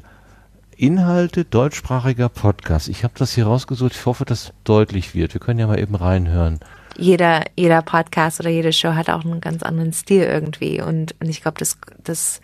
Inhalte 0.78 1.46
deutschsprachiger 1.46 2.30
Podcasts. 2.30 2.88
Ich 2.88 3.04
habe 3.04 3.14
das 3.18 3.34
hier 3.34 3.46
rausgesucht. 3.46 3.94
Ich 3.94 4.06
hoffe, 4.06 4.26
dass 4.26 4.54
deutlich 4.64 5.14
wird. 5.14 5.34
Wir 5.34 5.42
können 5.42 5.60
ja 5.60 5.68
mal 5.68 5.80
eben 5.80 5.96
reinhören. 5.96 6.60
Jeder, 6.98 7.44
jeder 7.56 7.82
Podcast 7.82 8.40
oder 8.40 8.50
jede 8.50 8.72
Show 8.72 8.94
hat 8.94 9.10
auch 9.10 9.26
einen 9.26 9.42
ganz 9.42 9.64
anderen 9.64 9.94
Stil 9.94 10.24
irgendwie. 10.24 10.82
Und, 10.82 11.16
und 11.20 11.30
ich 11.30 11.42
glaube, 11.42 11.58
das, 11.60 11.78
das, 12.04 12.42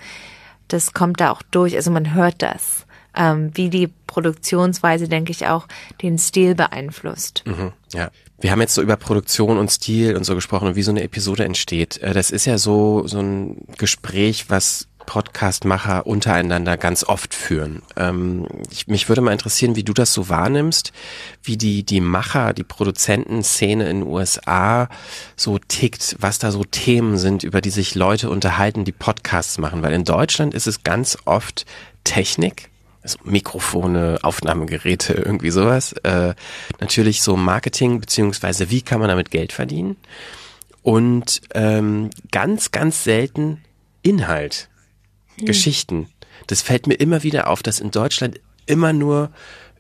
das 0.68 0.94
kommt 0.94 1.20
da 1.20 1.32
auch 1.32 1.42
durch. 1.52 1.76
Also 1.76 1.92
man 1.92 2.14
hört 2.14 2.42
das 2.42 2.86
ähm, 3.16 3.52
wie 3.54 3.70
die 3.70 3.90
Produktionsweise, 4.08 5.08
denke 5.08 5.32
ich, 5.32 5.48
auch 5.48 5.68
den 6.02 6.18
Stil 6.18 6.56
beeinflusst. 6.56 7.44
Mhm, 7.46 7.74
ja. 7.94 8.12
Wir 8.42 8.52
haben 8.52 8.62
jetzt 8.62 8.76
so 8.76 8.82
über 8.82 8.96
Produktion 8.96 9.58
und 9.58 9.70
Stil 9.70 10.16
und 10.16 10.24
so 10.24 10.34
gesprochen 10.34 10.70
und 10.70 10.76
wie 10.76 10.84
so 10.84 10.92
eine 10.92 11.04
Episode 11.04 11.44
entsteht. 11.44 11.98
Äh, 11.98 12.14
das 12.14 12.32
ist 12.32 12.46
ja 12.46 12.58
so, 12.58 13.06
so 13.08 13.20
ein 13.20 13.66
Gespräch, 13.78 14.50
was 14.50 14.88
Podcastmacher 15.10 16.06
untereinander 16.06 16.78
ganz 16.78 17.04
oft 17.04 17.34
führen. 17.34 17.82
Ähm, 17.98 18.46
ich, 18.70 18.86
mich 18.86 19.10
würde 19.10 19.22
mal 19.22 19.32
interessieren, 19.32 19.76
wie 19.76 19.84
du 19.84 19.92
das 19.92 20.14
so 20.14 20.30
wahrnimmst, 20.30 20.94
wie 21.42 21.58
die, 21.58 21.82
die 21.82 22.00
Macher, 22.00 22.54
die 22.54 22.64
Produzentenszene 22.64 23.90
in 23.90 24.02
den 24.02 24.08
USA 24.08 24.88
so 25.36 25.58
tickt, 25.58 26.16
was 26.20 26.38
da 26.38 26.52
so 26.52 26.64
Themen 26.64 27.18
sind, 27.18 27.44
über 27.44 27.60
die 27.60 27.72
sich 27.72 27.96
Leute 27.96 28.30
unterhalten, 28.30 28.86
die 28.86 28.92
Podcasts 28.92 29.58
machen. 29.58 29.82
Weil 29.82 29.94
in 29.94 30.06
Deutschland 30.06 30.54
ist 30.54 30.68
es 30.68 30.84
ganz 30.84 31.18
oft 31.26 31.66
Technik, 32.04 32.69
also 33.02 33.18
Mikrofone, 33.24 34.20
Aufnahmegeräte, 34.22 35.14
irgendwie 35.26 35.52
sowas. 35.52 35.94
Äh, 36.04 36.34
natürlich 36.80 37.22
so 37.22 37.36
Marketing, 37.38 38.00
beziehungsweise 38.00 38.70
wie 38.70 38.82
kann 38.82 39.00
man 39.00 39.10
damit 39.10 39.32
Geld 39.32 39.54
verdienen. 39.54 39.98
Und 40.82 41.42
ähm, 41.54 42.10
ganz, 42.32 42.72
ganz 42.72 43.04
selten 43.04 43.62
Inhalt, 44.02 44.70
hm. 45.38 45.46
Geschichten. 45.46 46.08
Das 46.48 46.62
fällt 46.62 46.88
mir 46.88 46.96
immer 46.96 47.24
wieder 47.24 47.50
auf, 47.50 47.62
dass 47.62 47.80
in 47.80 47.92
Deutschland 47.92 48.40
immer 48.66 48.94
nur 48.94 49.32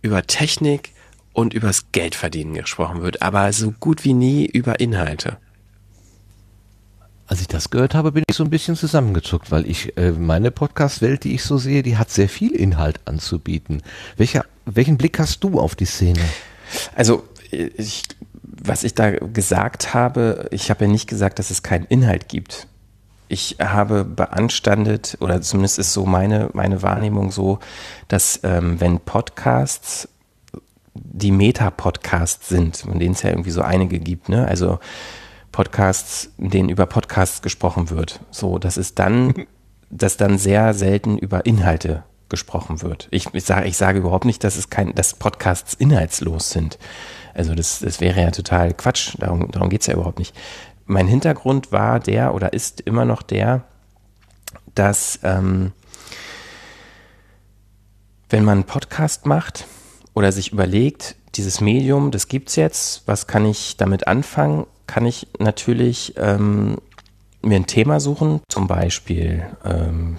über 0.02 0.26
Technik 0.26 0.91
und 1.34 1.54
übers 1.54 1.91
Geldverdienen 1.91 2.54
gesprochen 2.54 3.02
wird, 3.02 3.22
aber 3.22 3.52
so 3.54 3.72
gut 3.72 4.04
wie 4.04 4.14
nie 4.14 4.46
über 4.46 4.80
Inhalte. 4.80 5.38
Als 7.30 7.41
ich 7.41 7.47
das 7.47 7.69
gehört 7.69 7.93
habe, 7.93 8.11
bin 8.11 8.23
ich 8.27 8.35
so 8.35 8.43
ein 8.43 8.49
bisschen 8.49 8.76
zusammengezuckt, 8.76 9.51
weil 9.51 9.69
ich 9.69 9.95
äh, 9.97 10.14
meine 10.14 10.49
Podcast-Welt, 10.49 11.23
die 11.23 11.35
ich 11.35 11.43
so 11.43 11.60
sehe, 11.60 11.84
die 11.84 11.95
hat 11.95 12.10
sehr 12.10 12.27
viel 12.27 12.56
Inhalt 12.56 12.99
anzubieten. 13.06 13.84
Welcher, 14.18 14.45
welchen 14.65 14.97
Blick 14.97 15.19
hast 15.19 15.43
du 15.43 15.60
auf 15.60 15.76
die 15.76 15.85
Szene? 15.85 16.22
Also 16.95 17.23
ich, 17.51 18.01
was 18.41 18.84
ich 18.84 18.95
da 18.95 19.11
gesagt 19.11 19.93
habe, 19.93 20.47
ich 20.49 20.72
habe 20.72 20.85
ja 20.85 20.91
nicht 20.91 21.07
gesagt, 21.07 21.38
dass 21.38 21.51
es 21.51 21.61
keinen 21.61 21.85
Inhalt 21.85 22.30
gibt. 22.30 22.65
Ich 23.27 23.57
habe 23.60 24.06
beanstandet, 24.06 25.15
oder 25.19 25.39
zumindest 25.43 25.77
ist 25.77 25.93
so 25.93 26.07
meine, 26.07 26.49
meine 26.53 26.81
Wahrnehmung 26.81 27.31
so, 27.31 27.60
dass 28.07 28.39
ähm, 28.41 28.81
wenn 28.81 28.99
Podcasts 28.99 30.10
die 30.95 31.31
Meta-Podcasts 31.31 32.49
sind, 32.49 32.77
von 32.77 32.97
denen 32.97 33.14
es 33.14 33.22
ja 33.22 33.30
irgendwie 33.30 33.51
so 33.51 33.61
einige 33.61 33.99
gibt, 33.99 34.30
ne? 34.30 34.47
Also 34.47 34.80
Podcasts, 35.60 36.31
in 36.38 36.52
denen 36.52 36.69
über 36.69 36.86
Podcasts 36.86 37.41
gesprochen 37.41 37.90
wird. 37.90 38.22
So, 38.31 38.60
das 38.60 38.77
ist 38.77 38.98
dann, 38.98 39.34
dass 39.90 40.15
dann 40.15 40.38
sehr 40.38 40.73
selten 40.73 41.18
über 41.18 41.45
Inhalte 41.45 42.06
gesprochen 42.30 42.81
wird. 42.81 43.10
Ich, 43.11 43.26
ich, 43.34 43.44
sage, 43.44 43.68
ich 43.68 43.76
sage 43.76 43.99
überhaupt 43.99 44.23
nicht, 44.23 44.41
dass 44.45 44.56
es 44.56 44.69
kein, 44.69 44.95
dass 44.95 45.15
Podcasts 45.15 45.73
inhaltslos 45.73 46.52
sind. 46.52 46.80
Also 47.34 47.56
das, 47.56 47.80
das 47.80 47.99
wäre 47.99 48.22
ja 48.22 48.31
total 48.31 48.73
Quatsch. 48.73 49.15
Darum, 49.19 49.52
darum 49.52 49.68
geht's 49.68 49.88
ja 49.88 49.95
überhaupt 49.95 50.19
nicht. 50.19 50.34
Mein 50.86 51.10
Hintergrund 51.10 51.73
war 51.73 51.99
der 51.99 52.34
oder 52.34 52.53
ist 52.53 52.80
immer 52.80 53.03
noch 53.03 53.22
der, 53.22 53.65
dass 54.76 55.19
ähm, 55.23 55.73
wenn 58.30 58.45
man 58.45 58.60
einen 58.60 58.64
Podcast 58.64 59.26
macht 59.26 59.68
oder 60.14 60.31
sich 60.31 60.53
überlegt, 60.53 61.18
dieses 61.36 61.60
Medium, 61.60 62.11
das 62.11 62.30
gibt's 62.30 62.56
jetzt, 62.56 63.03
was 63.07 63.27
kann 63.27 63.45
ich 63.45 63.76
damit 63.76 64.07
anfangen? 64.07 64.65
Kann 64.90 65.06
ich 65.06 65.28
natürlich 65.38 66.16
ähm, 66.18 66.78
mir 67.44 67.57
ein 67.57 67.68
Thema 67.68 67.99
suchen, 67.99 68.41
zum 68.49 68.66
Beispiel, 68.66 69.45
ähm, 69.64 70.18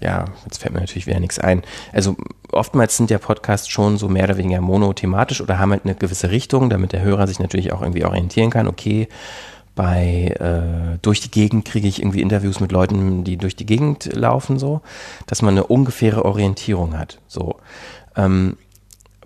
ja, 0.00 0.26
jetzt 0.44 0.58
fällt 0.58 0.72
mir 0.72 0.78
natürlich 0.80 1.08
wieder 1.08 1.18
nichts 1.18 1.40
ein. 1.40 1.64
Also 1.92 2.16
oftmals 2.52 2.96
sind 2.96 3.10
ja 3.10 3.18
Podcasts 3.18 3.68
schon 3.68 3.98
so 3.98 4.08
mehr 4.08 4.24
oder 4.24 4.38
weniger 4.38 4.60
monothematisch 4.60 5.40
oder 5.40 5.58
haben 5.58 5.72
halt 5.72 5.84
eine 5.84 5.96
gewisse 5.96 6.30
Richtung, 6.30 6.70
damit 6.70 6.92
der 6.92 7.02
Hörer 7.02 7.26
sich 7.26 7.40
natürlich 7.40 7.72
auch 7.72 7.82
irgendwie 7.82 8.04
orientieren 8.04 8.50
kann. 8.50 8.68
Okay, 8.68 9.08
bei 9.74 10.36
äh, 10.38 10.98
durch 11.02 11.20
die 11.20 11.32
Gegend 11.32 11.64
kriege 11.64 11.88
ich 11.88 12.00
irgendwie 12.00 12.22
Interviews 12.22 12.60
mit 12.60 12.70
Leuten, 12.70 13.24
die 13.24 13.38
durch 13.38 13.56
die 13.56 13.66
Gegend 13.66 14.14
laufen, 14.14 14.60
so, 14.60 14.82
dass 15.26 15.42
man 15.42 15.54
eine 15.54 15.64
ungefähre 15.64 16.24
Orientierung 16.24 16.96
hat. 16.96 17.18
So. 17.26 17.56
Ähm, 18.14 18.56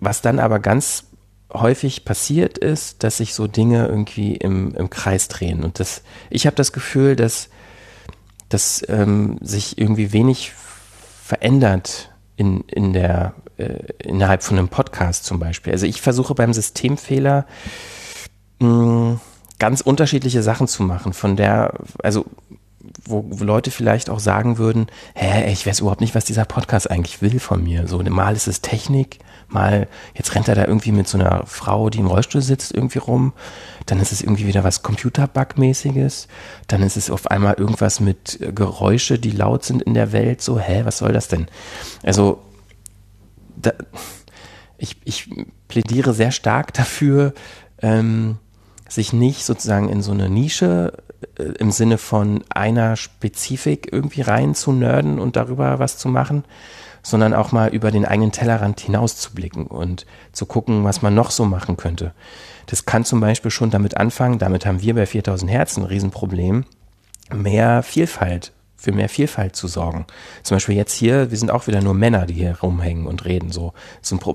was 0.00 0.22
dann 0.22 0.38
aber 0.38 0.58
ganz 0.58 1.05
häufig 1.52 2.04
passiert 2.04 2.58
ist, 2.58 3.04
dass 3.04 3.18
sich 3.18 3.34
so 3.34 3.46
Dinge 3.46 3.86
irgendwie 3.86 4.34
im, 4.36 4.74
im 4.74 4.90
Kreis 4.90 5.28
drehen. 5.28 5.64
Und 5.64 5.80
das, 5.80 6.02
ich 6.30 6.46
habe 6.46 6.56
das 6.56 6.72
Gefühl, 6.72 7.16
dass, 7.16 7.48
dass 8.48 8.84
ähm, 8.88 9.38
sich 9.40 9.78
irgendwie 9.78 10.12
wenig 10.12 10.52
verändert 11.22 12.12
in, 12.36 12.60
in 12.62 12.92
der, 12.92 13.34
äh, 13.58 13.78
innerhalb 13.98 14.42
von 14.42 14.58
einem 14.58 14.68
Podcast 14.68 15.24
zum 15.24 15.38
Beispiel. 15.38 15.72
Also 15.72 15.86
ich 15.86 16.00
versuche 16.00 16.34
beim 16.34 16.52
Systemfehler 16.52 17.46
mh, 18.58 18.68
hm, 18.68 19.20
ganz 19.58 19.80
unterschiedliche 19.80 20.42
Sachen 20.42 20.68
zu 20.68 20.82
machen, 20.82 21.12
von 21.12 21.36
der, 21.36 21.74
also 22.02 22.26
wo, 23.04 23.24
Leute 23.44 23.70
vielleicht 23.70 24.10
auch 24.10 24.20
sagen 24.20 24.58
würden, 24.58 24.86
hä, 25.14 25.50
ich 25.50 25.66
weiß 25.66 25.80
überhaupt 25.80 26.00
nicht, 26.00 26.14
was 26.14 26.24
dieser 26.24 26.44
Podcast 26.44 26.90
eigentlich 26.90 27.22
will 27.22 27.40
von 27.40 27.62
mir. 27.62 27.88
So, 27.88 27.98
mal 27.98 28.34
ist 28.34 28.48
es 28.48 28.60
Technik, 28.60 29.18
mal, 29.48 29.88
jetzt 30.14 30.34
rennt 30.34 30.48
er 30.48 30.54
da 30.54 30.64
irgendwie 30.64 30.92
mit 30.92 31.08
so 31.08 31.18
einer 31.18 31.44
Frau, 31.46 31.90
die 31.90 31.98
im 31.98 32.06
Rollstuhl 32.06 32.42
sitzt, 32.42 32.74
irgendwie 32.74 32.98
rum, 32.98 33.32
dann 33.86 34.00
ist 34.00 34.12
es 34.12 34.22
irgendwie 34.22 34.46
wieder 34.46 34.64
was 34.64 34.82
Computerbug-mäßiges, 34.82 36.28
dann 36.66 36.82
ist 36.82 36.96
es 36.96 37.10
auf 37.10 37.30
einmal 37.30 37.54
irgendwas 37.54 38.00
mit 38.00 38.38
Geräusche, 38.54 39.18
die 39.18 39.30
laut 39.30 39.64
sind 39.64 39.82
in 39.82 39.94
der 39.94 40.12
Welt, 40.12 40.42
so, 40.42 40.58
hä, 40.58 40.82
was 40.84 40.98
soll 40.98 41.12
das 41.12 41.28
denn? 41.28 41.46
Also, 42.02 42.42
da, 43.56 43.72
ich, 44.78 44.96
ich 45.04 45.30
plädiere 45.68 46.12
sehr 46.12 46.32
stark 46.32 46.72
dafür, 46.74 47.32
ähm, 47.80 48.38
sich 48.88 49.12
nicht 49.12 49.44
sozusagen 49.44 49.88
in 49.88 50.02
so 50.02 50.12
eine 50.12 50.28
Nische 50.28 50.92
äh, 51.38 51.42
im 51.58 51.70
Sinne 51.70 51.98
von 51.98 52.44
einer 52.48 52.96
Spezifik 52.96 53.92
irgendwie 53.92 54.22
rein 54.22 54.54
zu 54.54 54.72
nerden 54.72 55.18
und 55.18 55.36
darüber 55.36 55.78
was 55.78 55.98
zu 55.98 56.08
machen, 56.08 56.44
sondern 57.06 57.34
auch 57.34 57.52
mal 57.52 57.68
über 57.68 57.92
den 57.92 58.04
eigenen 58.04 58.32
Tellerrand 58.32 58.80
hinaus 58.80 59.16
zu 59.16 59.32
blicken 59.32 59.66
und 59.66 60.06
zu 60.32 60.44
gucken, 60.44 60.82
was 60.82 61.02
man 61.02 61.14
noch 61.14 61.30
so 61.30 61.44
machen 61.44 61.76
könnte. 61.76 62.12
Das 62.66 62.84
kann 62.84 63.04
zum 63.04 63.20
Beispiel 63.20 63.52
schon 63.52 63.70
damit 63.70 63.96
anfangen, 63.96 64.40
damit 64.40 64.66
haben 64.66 64.82
wir 64.82 64.94
bei 64.94 65.06
4000 65.06 65.48
Herzen 65.48 65.84
ein 65.84 65.86
Riesenproblem, 65.86 66.64
mehr 67.32 67.84
Vielfalt 67.84 68.52
für 68.76 68.92
mehr 68.92 69.08
Vielfalt 69.08 69.56
zu 69.56 69.68
sorgen. 69.68 70.06
Zum 70.42 70.56
Beispiel 70.56 70.76
jetzt 70.76 70.94
hier, 70.94 71.30
wir 71.30 71.38
sind 71.38 71.50
auch 71.50 71.66
wieder 71.66 71.80
nur 71.80 71.94
Männer, 71.94 72.26
die 72.26 72.34
hier 72.34 72.58
rumhängen 72.60 73.06
und 73.06 73.24
reden. 73.24 73.50
So, 73.50 73.72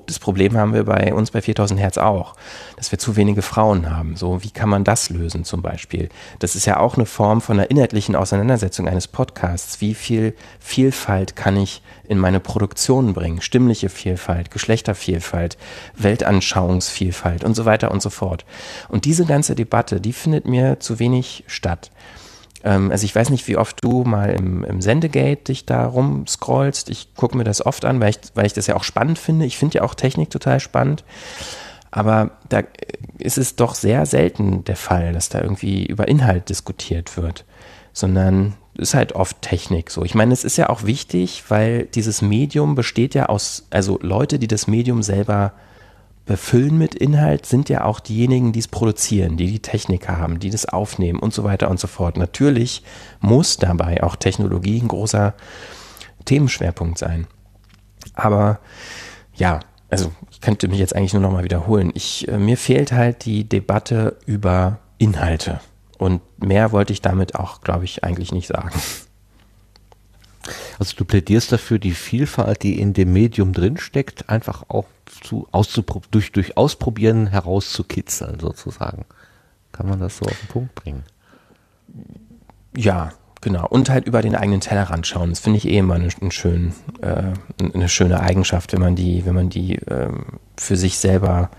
das 0.06 0.20
Problem 0.20 0.58
haben 0.58 0.74
wir 0.74 0.84
bei 0.84 1.14
uns 1.14 1.32
bei 1.32 1.42
4000 1.42 1.80
Hertz 1.80 1.98
auch, 1.98 2.36
dass 2.76 2.92
wir 2.92 3.00
zu 3.00 3.16
wenige 3.16 3.44
Frauen 3.44 3.90
haben. 3.90 4.16
So, 4.16 4.44
wie 4.44 4.50
kann 4.50 4.70
man 4.70 4.84
das 4.84 5.10
lösen 5.10 5.46
zum 5.46 5.62
Beispiel? 5.62 6.10
Das 6.40 6.56
ist 6.56 6.66
ja 6.66 6.80
auch 6.80 6.96
eine 6.96 7.06
Form 7.06 7.40
von 7.42 7.60
einer 7.60 7.70
inhaltlichen 7.70 8.16
Auseinandersetzung 8.16 8.88
eines 8.88 9.08
Podcasts. 9.08 9.80
Wie 9.80 9.94
viel 9.94 10.36
Vielfalt 10.60 11.36
kann 11.36 11.56
ich 11.56 11.82
in 12.08 12.18
meine 12.18 12.40
Produktion 12.40 13.14
bringen? 13.14 13.42
Stimmliche 13.42 13.90
Vielfalt, 13.90 14.50
Geschlechtervielfalt, 14.52 15.58
Weltanschauungsvielfalt 15.96 17.44
und 17.44 17.56
so 17.56 17.66
weiter 17.66 17.92
und 17.92 18.02
so 18.02 18.10
fort. 18.10 18.46
Und 18.90 19.06
diese 19.06 19.26
ganze 19.26 19.56
Debatte, 19.56 20.02
die 20.02 20.14
findet 20.14 20.48
mir 20.48 20.80
zu 20.80 21.00
wenig 21.00 21.44
statt. 21.48 21.92
Ähm, 22.64 22.92
also 22.92 23.06
ich 23.06 23.16
weiß 23.16 23.30
nicht, 23.30 23.48
wie 23.48 23.58
oft 23.58 23.84
du 23.84 24.04
mal 24.04 24.32
im, 24.32 24.64
im 24.64 24.82
Sendegate 24.82 25.46
dich 25.46 25.66
da 25.66 25.86
rumscrollst. 25.86 26.90
Ich 26.90 27.16
gucke 27.16 27.38
mir 27.38 27.44
das 27.44 27.66
oft 27.66 27.86
an, 27.86 28.00
weil 28.00 28.12
ich, 28.12 28.20
weil 28.36 28.46
ich 28.46 28.54
das 28.54 28.68
ja 28.68 28.76
auch 28.76 28.84
spannend 28.84 29.20
finde. 29.20 29.46
Ich 29.46 29.58
finde 29.58 29.80
ja 29.80 29.84
auch 29.84 29.96
Technik 29.96 30.30
total 30.30 30.60
spannend. 30.60 31.04
Aber 31.92 32.32
da 32.48 32.64
ist 33.18 33.38
es 33.38 33.56
doch 33.56 33.76
sehr 33.76 34.06
selten 34.06 34.64
der 34.64 34.78
Fall, 34.78 35.12
dass 35.12 35.30
da 35.30 35.42
irgendwie 35.42 35.86
über 35.86 36.08
Inhalt 36.08 36.50
diskutiert 36.50 37.18
wird, 37.18 37.46
sondern 37.92 38.54
ist 38.76 38.94
halt 38.94 39.14
oft 39.14 39.42
Technik 39.42 39.92
so. 39.92 40.04
Ich 40.06 40.16
meine, 40.16 40.34
es 40.34 40.46
ist 40.46 40.58
ja 40.58 40.70
auch 40.70 40.84
wichtig, 40.84 41.44
weil 41.50 41.86
dieses 41.86 42.22
Medium 42.22 42.76
besteht 42.76 43.14
ja 43.14 43.26
aus, 43.26 43.68
also 43.70 44.00
Leute, 44.02 44.40
die 44.40 44.48
das 44.48 44.68
Medium 44.68 45.04
selber 45.04 45.54
befüllen 46.26 46.78
mit 46.78 46.96
Inhalt 46.96 47.46
sind 47.46 47.70
ja 47.70 47.84
auch 47.84 48.00
diejenigen, 48.00 48.52
die 48.54 48.60
es 48.60 48.68
produzieren, 48.68 49.38
die 49.38 49.48
die 49.48 49.62
Techniker 49.62 50.18
haben, 50.18 50.40
die 50.40 50.50
das 50.50 50.66
aufnehmen 50.66 51.20
und 51.20 51.34
so 51.34 51.44
weiter 51.44 51.70
und 51.70 51.80
so 51.80 51.88
fort. 51.88 52.18
Natürlich 52.18 52.84
muss 53.20 53.58
dabei 53.58 54.04
auch 54.04 54.16
Technologie 54.16 54.80
ein 54.80 54.88
großer 54.88 55.34
Themenschwerpunkt 56.26 56.98
sein. 56.98 57.28
Aber 58.14 58.60
ja, 59.36 59.60
also 59.90 60.12
ich 60.30 60.42
könnte 60.42 60.68
mich 60.68 60.80
jetzt 60.80 60.96
eigentlich 60.96 61.14
nur 61.14 61.22
noch 61.22 61.32
mal 61.32 61.44
wiederholen. 61.44 61.92
Ich, 61.96 62.28
äh, 62.28 62.38
mir 62.38 62.58
fehlt 62.58 62.92
halt 62.92 63.26
die 63.26 63.48
Debatte 63.48 64.18
über 64.26 64.80
Inhalte. 64.98 65.60
Und 65.98 66.22
mehr 66.42 66.72
wollte 66.72 66.94
ich 66.94 67.02
damit 67.02 67.36
auch, 67.36 67.62
glaube 67.62 67.86
ich, 67.86 68.04
eigentlich 68.04 68.32
nicht 68.32 68.48
sagen. 68.48 68.72
Also 70.80 70.96
du 70.96 71.06
plädierst 71.06 71.52
dafür, 71.52 71.78
die 71.78 71.92
Vielfalt, 71.92 72.64
die 72.64 72.80
in 72.80 72.94
dem 72.94 73.14
Medium 73.14 73.54
drinsteckt, 73.54 74.30
einfach 74.30 74.64
auch 74.70 74.86
zu, 75.22 75.48
durch, 76.12 76.32
durch 76.32 76.58
Ausprobieren 76.58 77.28
herauszukitzeln, 77.28 78.40
sozusagen. 78.40 79.06
Kann 79.72 79.88
man 79.88 80.00
das 80.00 80.18
so 80.18 80.26
auf 80.26 80.38
den 80.40 80.48
Punkt 80.48 80.76
bringen? 80.76 81.04
Ja, 82.76 83.12
genau. 83.42 83.68
Und 83.68 83.90
halt 83.90 84.06
über 84.06 84.22
den 84.22 84.36
eigenen 84.36 84.62
Tellerrand 84.62 85.08
schauen. 85.08 85.30
Das 85.30 85.40
finde 85.40 85.58
ich 85.58 85.68
eh 85.68 85.78
immer 85.78 85.96
eine, 85.96 86.10
eine, 86.20 86.32
schön, 86.32 86.74
äh, 87.02 87.34
eine 87.74 87.90
schöne 87.90 88.20
Eigenschaft, 88.20 88.74
wenn 88.74 88.82
man 88.82 88.96
die, 88.96 89.26
wenn 89.26 89.36
man 89.36 89.50
die 89.50 89.76
äh, 89.76 90.10
für 90.58 90.78
sich 90.78 90.98
selber 90.98 91.50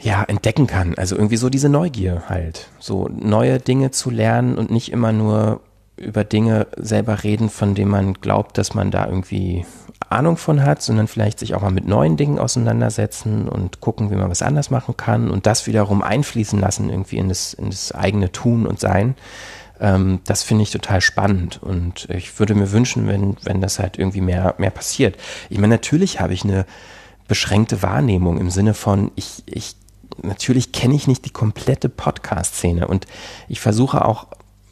ja, 0.00 0.22
entdecken 0.22 0.66
kann. 0.66 0.94
Also 0.96 1.16
irgendwie 1.16 1.36
so 1.36 1.50
diese 1.50 1.68
Neugier 1.68 2.24
halt. 2.28 2.68
So 2.78 3.08
neue 3.08 3.58
Dinge 3.58 3.90
zu 3.90 4.10
lernen 4.10 4.56
und 4.56 4.70
nicht 4.70 4.92
immer 4.92 5.12
nur 5.12 5.60
über 5.96 6.24
Dinge 6.24 6.68
selber 6.76 7.24
reden, 7.24 7.50
von 7.50 7.74
denen 7.74 7.90
man 7.90 8.14
glaubt, 8.14 8.56
dass 8.56 8.74
man 8.74 8.90
da 8.90 9.06
irgendwie 9.06 9.66
Ahnung 10.10 10.36
von 10.36 10.62
hat, 10.62 10.82
sondern 10.82 11.06
vielleicht 11.06 11.38
sich 11.38 11.54
auch 11.54 11.62
mal 11.62 11.70
mit 11.70 11.86
neuen 11.86 12.16
Dingen 12.16 12.38
auseinandersetzen 12.38 13.48
und 13.48 13.80
gucken, 13.80 14.10
wie 14.10 14.16
man 14.16 14.30
was 14.30 14.42
anders 14.42 14.70
machen 14.70 14.96
kann 14.96 15.30
und 15.30 15.46
das 15.46 15.66
wiederum 15.66 16.02
einfließen 16.02 16.58
lassen 16.58 16.90
irgendwie 16.90 17.18
in 17.18 17.28
das, 17.28 17.54
in 17.54 17.66
das 17.66 17.92
eigene 17.92 18.32
Tun 18.32 18.66
und 18.66 18.80
Sein. 18.80 19.14
Ähm, 19.80 20.20
das 20.24 20.42
finde 20.42 20.62
ich 20.62 20.70
total 20.70 21.00
spannend 21.00 21.62
und 21.62 22.08
ich 22.10 22.38
würde 22.38 22.54
mir 22.54 22.72
wünschen, 22.72 23.06
wenn, 23.06 23.36
wenn 23.42 23.60
das 23.60 23.78
halt 23.78 23.98
irgendwie 23.98 24.20
mehr, 24.20 24.54
mehr 24.58 24.70
passiert. 24.70 25.16
Ich 25.50 25.58
meine, 25.58 25.74
natürlich 25.74 26.20
habe 26.20 26.32
ich 26.32 26.44
eine 26.44 26.64
beschränkte 27.28 27.82
Wahrnehmung 27.82 28.38
im 28.38 28.50
Sinne 28.50 28.74
von, 28.74 29.12
ich, 29.14 29.42
ich 29.46 29.76
natürlich 30.22 30.72
kenne 30.72 30.94
ich 30.94 31.06
nicht 31.06 31.24
die 31.24 31.30
komplette 31.30 31.88
Podcast-Szene 31.88 32.88
und 32.88 33.06
ich 33.48 33.60
versuche 33.60 34.04
auch 34.04 34.26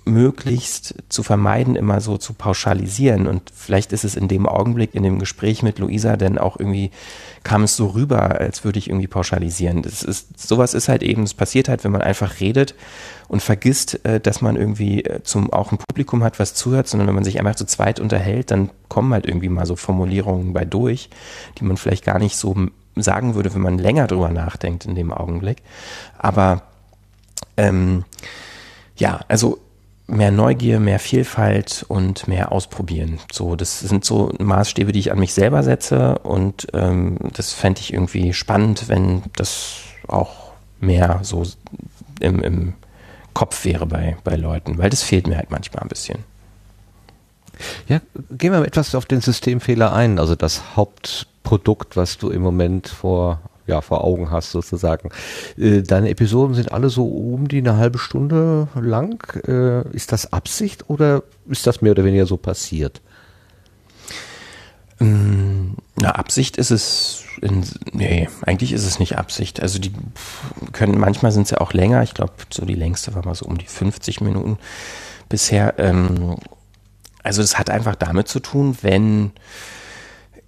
möglichst 0.06 0.94
zu 1.08 1.24
vermeiden, 1.24 1.74
immer 1.74 2.00
so 2.00 2.16
zu 2.16 2.32
pauschalisieren. 2.32 3.26
Und 3.26 3.50
vielleicht 3.52 3.92
ist 3.92 4.04
es 4.04 4.16
in 4.16 4.28
dem 4.28 4.46
Augenblick, 4.46 4.94
in 4.94 5.02
dem 5.02 5.18
Gespräch 5.18 5.64
mit 5.64 5.80
Luisa, 5.80 6.16
denn 6.16 6.38
auch 6.38 6.58
irgendwie 6.58 6.92
kam 7.42 7.64
es 7.64 7.76
so 7.76 7.88
rüber, 7.88 8.40
als 8.40 8.64
würde 8.64 8.78
ich 8.78 8.88
irgendwie 8.88 9.08
pauschalisieren. 9.08 9.82
Das 9.82 10.04
ist, 10.04 10.38
sowas 10.38 10.74
ist 10.74 10.88
halt 10.88 11.02
eben, 11.02 11.24
es 11.24 11.34
passiert 11.34 11.68
halt, 11.68 11.82
wenn 11.82 11.90
man 11.90 12.02
einfach 12.02 12.38
redet 12.38 12.76
und 13.26 13.42
vergisst, 13.42 14.04
äh, 14.04 14.20
dass 14.20 14.40
man 14.40 14.54
irgendwie 14.54 15.04
äh, 15.04 15.22
zum, 15.24 15.52
auch 15.52 15.72
ein 15.72 15.78
Publikum 15.78 16.22
hat, 16.22 16.38
was 16.38 16.54
zuhört, 16.54 16.86
sondern 16.86 17.08
wenn 17.08 17.14
man 17.16 17.24
sich 17.24 17.40
einfach 17.40 17.56
zu 17.56 17.66
zweit 17.66 17.98
unterhält, 17.98 18.52
dann 18.52 18.70
kommen 18.88 19.12
halt 19.12 19.26
irgendwie 19.26 19.48
mal 19.48 19.66
so 19.66 19.74
Formulierungen 19.74 20.52
bei 20.52 20.64
durch, 20.64 21.10
die 21.58 21.64
man 21.64 21.76
vielleicht 21.76 22.04
gar 22.04 22.20
nicht 22.20 22.36
so 22.36 22.54
sagen 22.94 23.34
würde, 23.34 23.52
wenn 23.54 23.60
man 23.60 23.78
länger 23.78 24.06
drüber 24.06 24.30
nachdenkt 24.30 24.86
in 24.86 24.94
dem 24.94 25.12
Augenblick. 25.12 25.58
Aber 26.16 26.62
ähm, 27.56 28.04
ja, 28.96 29.20
also 29.28 29.58
mehr 30.06 30.30
Neugier, 30.30 30.78
mehr 30.80 30.98
Vielfalt 30.98 31.84
und 31.88 32.28
mehr 32.28 32.52
ausprobieren. 32.52 33.18
So, 33.32 33.56
das 33.56 33.80
sind 33.80 34.04
so 34.04 34.32
Maßstäbe, 34.38 34.92
die 34.92 35.00
ich 35.00 35.12
an 35.12 35.18
mich 35.18 35.34
selber 35.34 35.62
setze 35.62 36.18
und 36.20 36.68
ähm, 36.74 37.18
das 37.34 37.52
fände 37.52 37.80
ich 37.80 37.92
irgendwie 37.92 38.32
spannend, 38.32 38.88
wenn 38.88 39.22
das 39.34 39.78
auch 40.06 40.52
mehr 40.80 41.20
so 41.22 41.44
im, 42.20 42.42
im 42.42 42.74
Kopf 43.34 43.64
wäre 43.64 43.86
bei, 43.86 44.16
bei 44.24 44.36
Leuten, 44.36 44.78
weil 44.78 44.90
das 44.90 45.02
fehlt 45.02 45.26
mir 45.26 45.36
halt 45.36 45.50
manchmal 45.50 45.82
ein 45.82 45.88
bisschen. 45.88 46.20
Ja, 47.88 48.00
gehen 48.30 48.52
wir 48.52 48.64
etwas 48.64 48.94
auf 48.94 49.06
den 49.06 49.20
Systemfehler 49.20 49.92
ein. 49.92 50.18
Also 50.18 50.36
das 50.36 50.76
Hauptprodukt, 50.76 51.96
was 51.96 52.18
du 52.18 52.30
im 52.30 52.42
Moment 52.42 52.88
vor 52.88 53.40
ja, 53.66 53.80
vor 53.80 54.05
Augen 54.05 54.30
hast 54.30 54.52
sozusagen. 54.52 55.10
Äh, 55.56 55.82
deine 55.82 56.10
Episoden 56.10 56.55
sind 56.55 56.72
alle 56.72 56.88
so 56.88 57.06
um 57.06 57.48
die 57.48 57.59
eine 57.59 57.76
halbe 57.76 57.98
Stunde 57.98 58.68
lang. 58.74 59.22
Äh, 59.47 59.88
ist 59.94 60.12
das 60.12 60.32
Absicht 60.32 60.88
oder 60.88 61.22
ist 61.47 61.66
das 61.66 61.82
mehr 61.82 61.93
oder 61.93 62.05
weniger 62.05 62.26
so 62.26 62.36
passiert? 62.36 63.01
Mm, 64.98 65.74
na, 65.97 66.12
Absicht 66.12 66.56
ist 66.56 66.70
es, 66.70 67.24
in, 67.43 67.64
nee, 67.93 68.28
eigentlich 68.43 68.72
ist 68.72 68.86
es 68.86 68.98
nicht 68.98 69.18
Absicht. 69.18 69.60
Also 69.60 69.78
die 69.78 69.93
können, 70.72 70.98
manchmal 70.98 71.32
sind 71.32 71.48
sie 71.48 71.56
ja 71.56 71.60
auch 71.60 71.72
länger. 71.72 72.02
Ich 72.02 72.14
glaube, 72.14 72.32
so 72.51 72.64
die 72.64 72.74
längste 72.74 73.14
war 73.14 73.24
mal 73.24 73.34
so 73.34 73.47
um 73.47 73.59
die 73.59 73.66
50 73.66 74.20
Minuten 74.20 74.59
bisher. 75.28 75.74
Ähm, 75.78 76.36
also 77.22 77.43
das 77.43 77.59
hat 77.59 77.70
einfach 77.70 77.97
damit 77.97 78.28
zu 78.28 78.40
tun, 78.40 78.78
wenn 78.82 79.32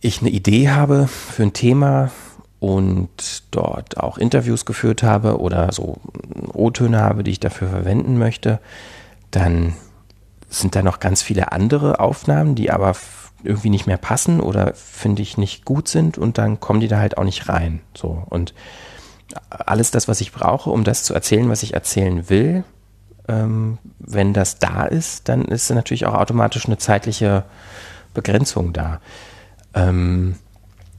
ich 0.01 0.21
eine 0.21 0.31
Idee 0.31 0.71
habe 0.71 1.09
für 1.09 1.43
ein 1.43 1.53
Thema, 1.53 2.11
und 2.61 3.45
dort 3.51 3.99
auch 3.99 4.19
Interviews 4.19 4.65
geführt 4.65 5.03
habe 5.03 5.39
oder 5.39 5.73
so 5.73 5.99
O-Töne 6.53 7.01
habe, 7.01 7.23
die 7.23 7.33
ich 7.33 7.41
dafür 7.41 7.69
verwenden 7.69 8.19
möchte, 8.19 8.59
dann 9.31 9.75
sind 10.49 10.75
da 10.75 10.83
noch 10.83 10.99
ganz 10.99 11.23
viele 11.23 11.53
andere 11.53 12.01
Aufnahmen, 12.01 12.55
die 12.55 12.71
aber 12.71 12.97
irgendwie 13.45 13.71
nicht 13.71 13.87
mehr 13.87 13.99
passen 13.99 14.41
oder 14.41 14.75
finde 14.75 15.23
ich 15.23 15.39
nicht 15.39 15.65
gut 15.65 15.89
sind 15.89 16.19
und 16.19 16.39
dann 16.39 16.59
kommen 16.59 16.81
die 16.81 16.89
da 16.89 16.99
halt 16.99 17.19
auch 17.19 17.25
nicht 17.25 17.49
rein. 17.49 17.81
So 17.95 18.25
und 18.29 18.55
alles 19.51 19.91
das, 19.91 20.09
was 20.09 20.21
ich 20.21 20.33
brauche, 20.33 20.71
um 20.71 20.85
das 20.85 21.05
zu 21.05 21.15
erzählen, 21.15 21.49
was 21.49 21.63
ich 21.63 21.75
erzählen 21.75 22.29
will, 22.29 22.65
ähm, 23.29 23.79
wenn 23.99 24.33
das 24.33 24.59
da 24.59 24.85
ist, 24.85 25.29
dann 25.29 25.45
ist 25.45 25.71
natürlich 25.71 26.07
auch 26.07 26.15
automatisch 26.15 26.67
eine 26.67 26.79
zeitliche 26.79 27.45
Begrenzung 28.15 28.73
da. 28.73 29.01
Ähm, 29.75 30.37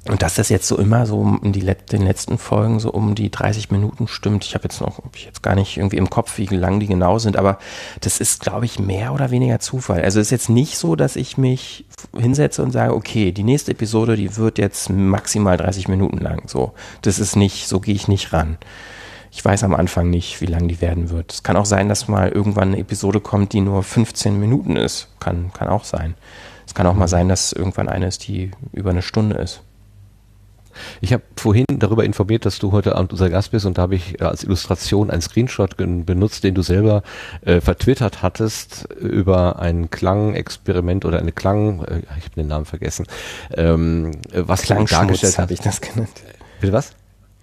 Und 0.10 0.24
dass 0.24 0.34
das 0.34 0.50
jetzt 0.50 0.68
so 0.68 0.76
immer 0.78 1.06
so 1.06 1.38
in 1.44 1.54
die 1.54 1.62
Let 1.62 1.92
den 1.92 2.02
letzten 2.02 2.40
Folgen 2.40 2.80
so 2.80 2.92
um 2.92 3.14
die 3.14 3.30
30 3.30 3.70
Minuten 3.70 4.08
stimmt. 4.08 4.44
Ich 4.44 4.56
habe 4.56 4.64
jetzt 4.64 4.82
noch, 4.82 4.98
hab 4.98 5.16
ich 5.16 5.26
jetzt 5.26 5.44
gar 5.44 5.54
nicht 5.54 5.78
irgendwie 5.78 5.98
im 5.98 6.10
Kopf, 6.10 6.40
wie 6.40 6.48
lang 6.48 6.80
die 6.80 6.88
genau 6.88 7.20
sind, 7.20 7.38
aber 7.38 7.60
das 8.02 8.20
ist, 8.20 8.42
glaube 8.42 8.66
ich, 8.66 8.80
mehr 8.80 9.14
oder 9.14 9.30
weniger 9.30 9.60
Zufall. 9.60 10.02
Also 10.02 10.20
es 10.20 10.28
ist 10.28 10.32
jetzt 10.32 10.50
nicht 10.50 10.80
so, 10.80 10.96
dass 10.96 11.16
ich 11.16 11.38
mich 11.38 11.86
hinsetze 12.18 12.64
und 12.64 12.72
sage, 12.72 12.96
okay, 12.96 13.32
die 13.32 13.44
nächste 13.44 13.72
Episode, 13.72 14.16
die 14.16 14.36
wird 14.36 14.58
jetzt 14.58 14.90
maximal 14.90 15.58
30 15.58 15.88
Minuten 15.88 16.18
lang. 16.18 16.48
So, 16.48 16.74
das 17.04 17.20
ist 17.20 17.36
nicht, 17.36 17.68
so 17.68 17.80
gehe 17.80 17.94
ich 17.94 18.08
nicht 18.08 18.34
ran. 18.34 18.58
Ich 19.32 19.46
weiß 19.46 19.64
am 19.64 19.76
Anfang 19.76 20.10
nicht, 20.10 20.42
wie 20.42 20.48
lang 20.48 20.68
die 20.68 20.82
werden 20.82 21.12
wird. 21.12 21.34
Es 21.34 21.44
kann 21.44 21.56
auch 21.56 21.68
sein, 21.68 21.88
dass 21.88 22.08
mal 22.08 22.30
irgendwann 22.30 22.70
eine 22.70 22.80
Episode 22.80 23.20
kommt, 23.20 23.54
die 23.54 23.62
nur 23.62 23.84
15 23.84 24.40
Minuten 24.40 24.76
ist. 24.76 25.10
Kann, 25.20 25.54
kann 25.54 25.68
auch 25.68 25.84
sein. 25.84 26.16
Es 26.66 26.74
kann 26.74 26.88
auch 26.88 26.96
mal 26.96 27.08
sein, 27.08 27.30
dass 27.30 27.54
irgendwann 27.54 27.88
eine 27.88 28.08
ist, 28.08 28.28
die 28.28 28.50
über 28.72 28.90
eine 28.90 29.04
Stunde 29.04 29.36
ist. 29.36 29.62
Ich 31.02 31.14
habe 31.14 31.24
vorhin 31.36 31.66
darüber 31.68 32.04
informiert, 32.04 32.46
dass 32.46 32.60
du 32.60 32.72
heute 32.72 32.96
Abend 32.96 33.12
unser 33.12 33.30
Gast 33.30 33.52
bist 33.52 33.66
und 33.66 33.78
da 33.78 33.84
habe 33.84 33.96
ich 33.96 34.22
als 34.22 34.44
Illustration 34.44 35.10
einen 35.10 35.22
Screenshot 35.22 35.78
benutzt, 35.78 36.44
den 36.44 36.56
du 36.56 36.62
selber 36.62 37.04
äh, 37.42 37.62
vertwittert 37.62 38.22
hattest 38.22 38.88
über 39.00 39.60
ein 39.60 39.90
Klangexperiment 39.90 41.06
oder 41.06 41.20
eine 41.20 41.32
Klang, 41.32 41.84
äh, 41.84 42.00
ich 42.18 42.26
habe 42.26 42.36
den 42.36 42.48
Namen 42.48 42.66
vergessen, 42.66 43.06
ähm, 43.56 44.12
was 44.34 44.64
Klangschmutz 44.64 45.38
habe 45.38 45.54
ich 45.54 45.60
das 45.60 45.82
genannt. 45.82 46.10
Bitte 46.60 46.74
was? 46.74 46.92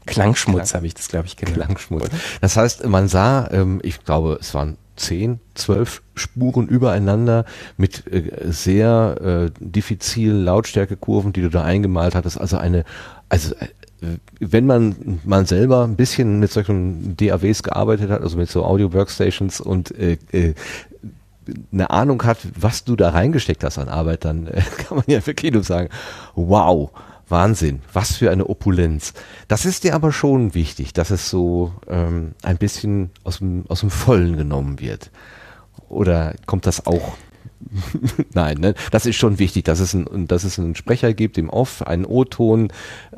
Klangschmutz 0.06 0.70
Klang. 0.70 0.78
habe 0.78 0.86
ich 0.86 0.94
das, 0.94 1.08
glaube 1.08 1.26
ich, 1.26 1.36
genannt. 1.36 1.56
Klangschmutz. 1.56 2.08
Das 2.40 2.56
heißt, 2.56 2.86
man 2.86 3.08
sah, 3.08 3.48
ähm, 3.50 3.80
ich 3.82 4.04
glaube, 4.04 4.38
es 4.40 4.54
waren 4.54 4.76
zehn, 4.96 5.40
zwölf 5.54 6.02
Spuren 6.14 6.68
übereinander 6.68 7.44
mit 7.76 8.10
äh, 8.12 8.50
sehr 8.50 9.50
äh, 9.50 9.50
diffizil 9.60 10.32
Lautstärkekurven, 10.32 11.32
die 11.32 11.42
du 11.42 11.50
da 11.50 11.62
eingemalt 11.62 12.14
hattest. 12.14 12.40
Also 12.40 12.56
eine, 12.56 12.84
also 13.28 13.54
äh, 13.54 14.18
wenn 14.40 14.66
man 14.66 15.20
mal 15.24 15.46
selber 15.46 15.84
ein 15.84 15.96
bisschen 15.96 16.40
mit 16.40 16.50
solchen 16.50 17.16
DAWs 17.16 17.62
gearbeitet 17.62 18.10
hat, 18.10 18.22
also 18.22 18.36
mit 18.36 18.50
so 18.50 18.64
Audio 18.64 18.92
Workstations 18.92 19.60
und 19.60 19.96
äh, 19.98 20.18
äh, 20.32 20.54
eine 21.72 21.90
Ahnung 21.90 22.24
hat, 22.24 22.38
was 22.58 22.84
du 22.84 22.96
da 22.96 23.10
reingesteckt 23.10 23.62
hast 23.64 23.78
an 23.78 23.88
Arbeit, 23.88 24.24
dann 24.24 24.46
äh, 24.48 24.62
kann 24.78 24.98
man 24.98 25.04
ja 25.06 25.24
wirklich 25.26 25.52
nur 25.52 25.64
sagen, 25.64 25.88
wow, 26.34 26.90
Wahnsinn, 27.28 27.82
was 27.92 28.16
für 28.16 28.30
eine 28.30 28.46
Opulenz. 28.46 29.12
Das 29.48 29.64
ist 29.64 29.84
dir 29.84 29.94
aber 29.94 30.12
schon 30.12 30.54
wichtig, 30.54 30.92
dass 30.92 31.10
es 31.10 31.28
so 31.28 31.72
ähm, 31.88 32.34
ein 32.42 32.56
bisschen 32.56 33.10
aus 33.24 33.38
dem, 33.38 33.64
aus 33.68 33.80
dem 33.80 33.90
Vollen 33.90 34.36
genommen 34.36 34.80
wird. 34.80 35.10
Oder 35.88 36.34
kommt 36.46 36.66
das 36.66 36.86
auch? 36.86 37.16
Nein, 38.32 38.58
ne? 38.58 38.74
das 38.90 39.06
ist 39.06 39.16
schon 39.16 39.38
wichtig, 39.38 39.64
dass 39.64 39.80
es, 39.80 39.94
ein, 39.94 40.28
dass 40.28 40.44
es 40.44 40.58
einen 40.58 40.74
Sprecher 40.74 41.14
gibt 41.14 41.38
im 41.38 41.48
Off, 41.48 41.82
einen 41.82 42.04
O-Ton, 42.04 42.68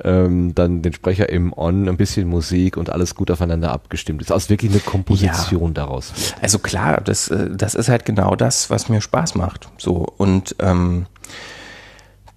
ähm, 0.02 0.54
dann 0.54 0.82
den 0.82 0.92
Sprecher 0.92 1.28
im 1.28 1.52
On, 1.52 1.88
ein 1.88 1.96
bisschen 1.96 2.28
Musik 2.28 2.76
und 2.76 2.90
alles 2.90 3.14
gut 3.14 3.30
aufeinander 3.30 3.72
abgestimmt 3.72 4.22
ist. 4.22 4.32
Also 4.32 4.48
wirklich 4.50 4.70
eine 4.70 4.80
Komposition 4.80 5.68
ja. 5.68 5.74
daraus. 5.74 6.12
Wird. 6.14 6.42
Also 6.42 6.58
klar, 6.58 7.00
das, 7.02 7.28
äh, 7.28 7.50
das 7.50 7.74
ist 7.74 7.88
halt 7.88 8.04
genau 8.04 8.36
das, 8.36 8.70
was 8.70 8.88
mir 8.88 9.00
Spaß 9.00 9.34
macht. 9.34 9.68
So 9.78 10.06
und 10.16 10.56
ähm, 10.60 11.06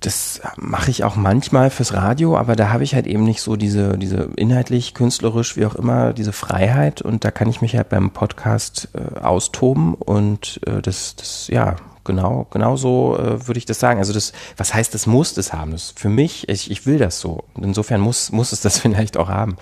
das 0.01 0.41
mache 0.57 0.89
ich 0.89 1.03
auch 1.03 1.15
manchmal 1.15 1.69
fürs 1.69 1.93
Radio, 1.93 2.35
aber 2.35 2.55
da 2.55 2.69
habe 2.69 2.83
ich 2.83 2.95
halt 2.95 3.05
eben 3.05 3.23
nicht 3.23 3.39
so 3.39 3.55
diese, 3.55 3.99
diese 3.99 4.29
inhaltlich, 4.35 4.95
künstlerisch, 4.95 5.57
wie 5.57 5.65
auch 5.65 5.75
immer, 5.75 6.13
diese 6.13 6.33
Freiheit 6.33 7.03
und 7.03 7.23
da 7.23 7.29
kann 7.29 7.47
ich 7.47 7.61
mich 7.61 7.75
halt 7.75 7.89
beim 7.89 8.09
Podcast 8.09 8.89
äh, 8.93 9.19
austoben 9.19 9.93
und 9.93 10.59
äh, 10.65 10.81
das, 10.81 11.15
das, 11.15 11.47
ja, 11.49 11.75
genau, 12.03 12.47
genau 12.49 12.77
so 12.77 13.15
äh, 13.15 13.47
würde 13.47 13.59
ich 13.59 13.65
das 13.65 13.79
sagen. 13.79 13.99
Also 13.99 14.11
das, 14.11 14.33
was 14.57 14.73
heißt, 14.73 14.91
das 14.95 15.05
muss 15.05 15.35
das 15.35 15.53
haben? 15.53 15.71
Das 15.71 15.93
für 15.95 16.09
mich, 16.09 16.49
ich, 16.49 16.71
ich 16.71 16.87
will 16.87 16.97
das 16.97 17.19
so. 17.19 17.43
Insofern 17.61 18.01
muss, 18.01 18.31
muss 18.31 18.53
es 18.53 18.61
das 18.61 18.79
vielleicht 18.79 19.17
auch 19.17 19.29
haben. 19.29 19.57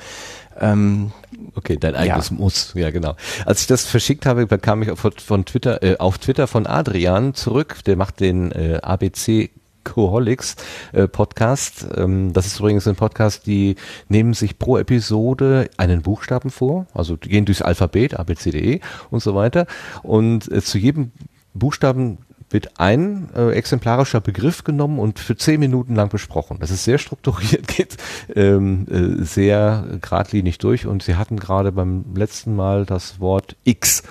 Ähm, 0.57 1.11
okay, 1.56 1.78
dein 1.78 1.95
eigenes 1.95 2.30
ja. 2.30 2.36
Muss, 2.38 2.74
ja 2.76 2.91
genau. 2.91 3.16
Als 3.45 3.61
ich 3.61 3.68
das 3.68 3.86
verschickt 3.86 4.26
habe, 4.26 4.45
bekam 4.48 4.84
ich 4.84 4.98
von, 4.98 5.11
von 5.11 5.44
Twitter, 5.44 5.84
äh, 5.84 5.98
auf 5.98 6.18
Twitter 6.18 6.48
von 6.48 6.66
Adrian 6.66 7.34
zurück, 7.34 7.84
der 7.86 7.98
macht 7.98 8.22
den 8.22 8.52
äh, 8.53 8.80
ABC 8.82 9.49
Coholics 9.84 10.56
äh, 10.91 11.07
Podcast. 11.07 11.88
Ähm, 11.95 12.34
das 12.34 12.47
ist 12.47 12.60
übrigens 12.60 12.88
ein 12.88 12.95
Podcast, 12.95 13.45
die 13.47 13.76
nehmen 14.07 14.34
sich 14.34 14.60
pro 14.60 14.77
Episode 14.77 15.69
einen 15.77 16.01
Buchstaben 16.01 16.49
vor, 16.49 16.88
also 16.93 17.15
die 17.15 17.30
gehen 17.30 17.45
durchs 17.45 17.61
Alphabet, 17.61 18.19
ABCDE 18.19 18.81
und 19.10 19.22
so 19.22 19.35
weiter. 19.35 19.65
Und 20.03 20.51
äh, 20.51 20.61
zu 20.61 20.77
jedem 20.77 21.11
Buchstaben 21.53 22.19
wird 22.51 22.80
ein 22.80 23.30
äh, 23.35 23.51
exemplarischer 23.51 24.22
Begriff 24.22 24.64
genommen 24.64 24.99
und 24.99 25.19
für 25.19 25.35
zehn 25.35 25.60
Minuten 25.60 25.95
lang 25.95 26.10
besprochen. 26.10 26.57
Das 26.60 26.72
ist 26.72 26.84
sehr 26.84 26.97
strukturiert, 26.97 27.68
geht 27.76 27.97
ähm, 28.35 28.88
äh, 28.89 29.23
sehr 29.23 29.85
geradlinig 30.01 30.57
durch 30.57 30.85
und 30.85 31.03
sie 31.03 31.15
hatten 31.15 31.38
gerade 31.38 31.72
beim 31.72 32.06
letzten 32.15 32.56
Mal 32.56 32.85
das 32.85 33.19
Wort 33.19 33.56
X 33.64 34.03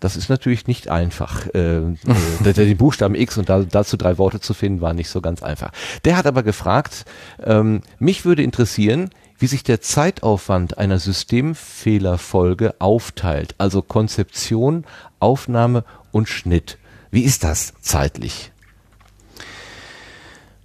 das 0.00 0.16
ist 0.16 0.28
natürlich 0.30 0.66
nicht 0.66 0.88
einfach. 0.88 1.46
Äh, 1.54 1.78
äh, 1.78 1.94
den 2.42 2.76
Buchstaben 2.76 3.14
X 3.14 3.38
und 3.38 3.48
da, 3.48 3.62
dazu 3.62 3.96
drei 3.96 4.18
Worte 4.18 4.40
zu 4.40 4.54
finden, 4.54 4.80
war 4.80 4.94
nicht 4.94 5.10
so 5.10 5.20
ganz 5.20 5.42
einfach. 5.42 5.70
Der 6.04 6.16
hat 6.16 6.26
aber 6.26 6.42
gefragt, 6.42 7.04
ähm, 7.44 7.82
mich 7.98 8.24
würde 8.24 8.42
interessieren, 8.42 9.10
wie 9.38 9.46
sich 9.46 9.62
der 9.62 9.80
Zeitaufwand 9.80 10.78
einer 10.78 10.98
Systemfehlerfolge 10.98 12.74
aufteilt, 12.78 13.54
also 13.58 13.82
Konzeption, 13.82 14.84
Aufnahme 15.18 15.84
und 16.12 16.28
Schnitt. 16.28 16.78
Wie 17.10 17.22
ist 17.22 17.44
das 17.44 17.74
zeitlich? 17.80 18.52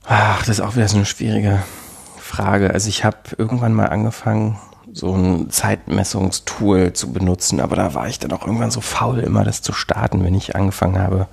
Ach, 0.04 0.40
das 0.40 0.60
ist 0.60 0.62
auch 0.62 0.76
wieder 0.76 0.88
so 0.88 0.98
eine 0.98 1.06
schwierige 1.06 1.64
Frage. 2.18 2.72
Also 2.72 2.90
ich 2.90 3.04
habe 3.04 3.18
irgendwann 3.38 3.74
mal 3.74 3.88
angefangen, 3.88 4.60
so 4.96 5.14
ein 5.14 5.50
Zeitmessungstool 5.50 6.94
zu 6.94 7.12
benutzen, 7.12 7.60
aber 7.60 7.76
da 7.76 7.94
war 7.94 8.08
ich 8.08 8.18
dann 8.18 8.32
auch 8.32 8.48
irgendwann 8.48 8.72
so 8.72 8.80
faul, 8.80 9.20
immer 9.20 9.44
das 9.44 9.62
zu 9.62 9.74
starten, 9.74 10.24
wenn 10.24 10.34
ich 10.34 10.56
angefangen 10.56 10.98
habe, 10.98 11.28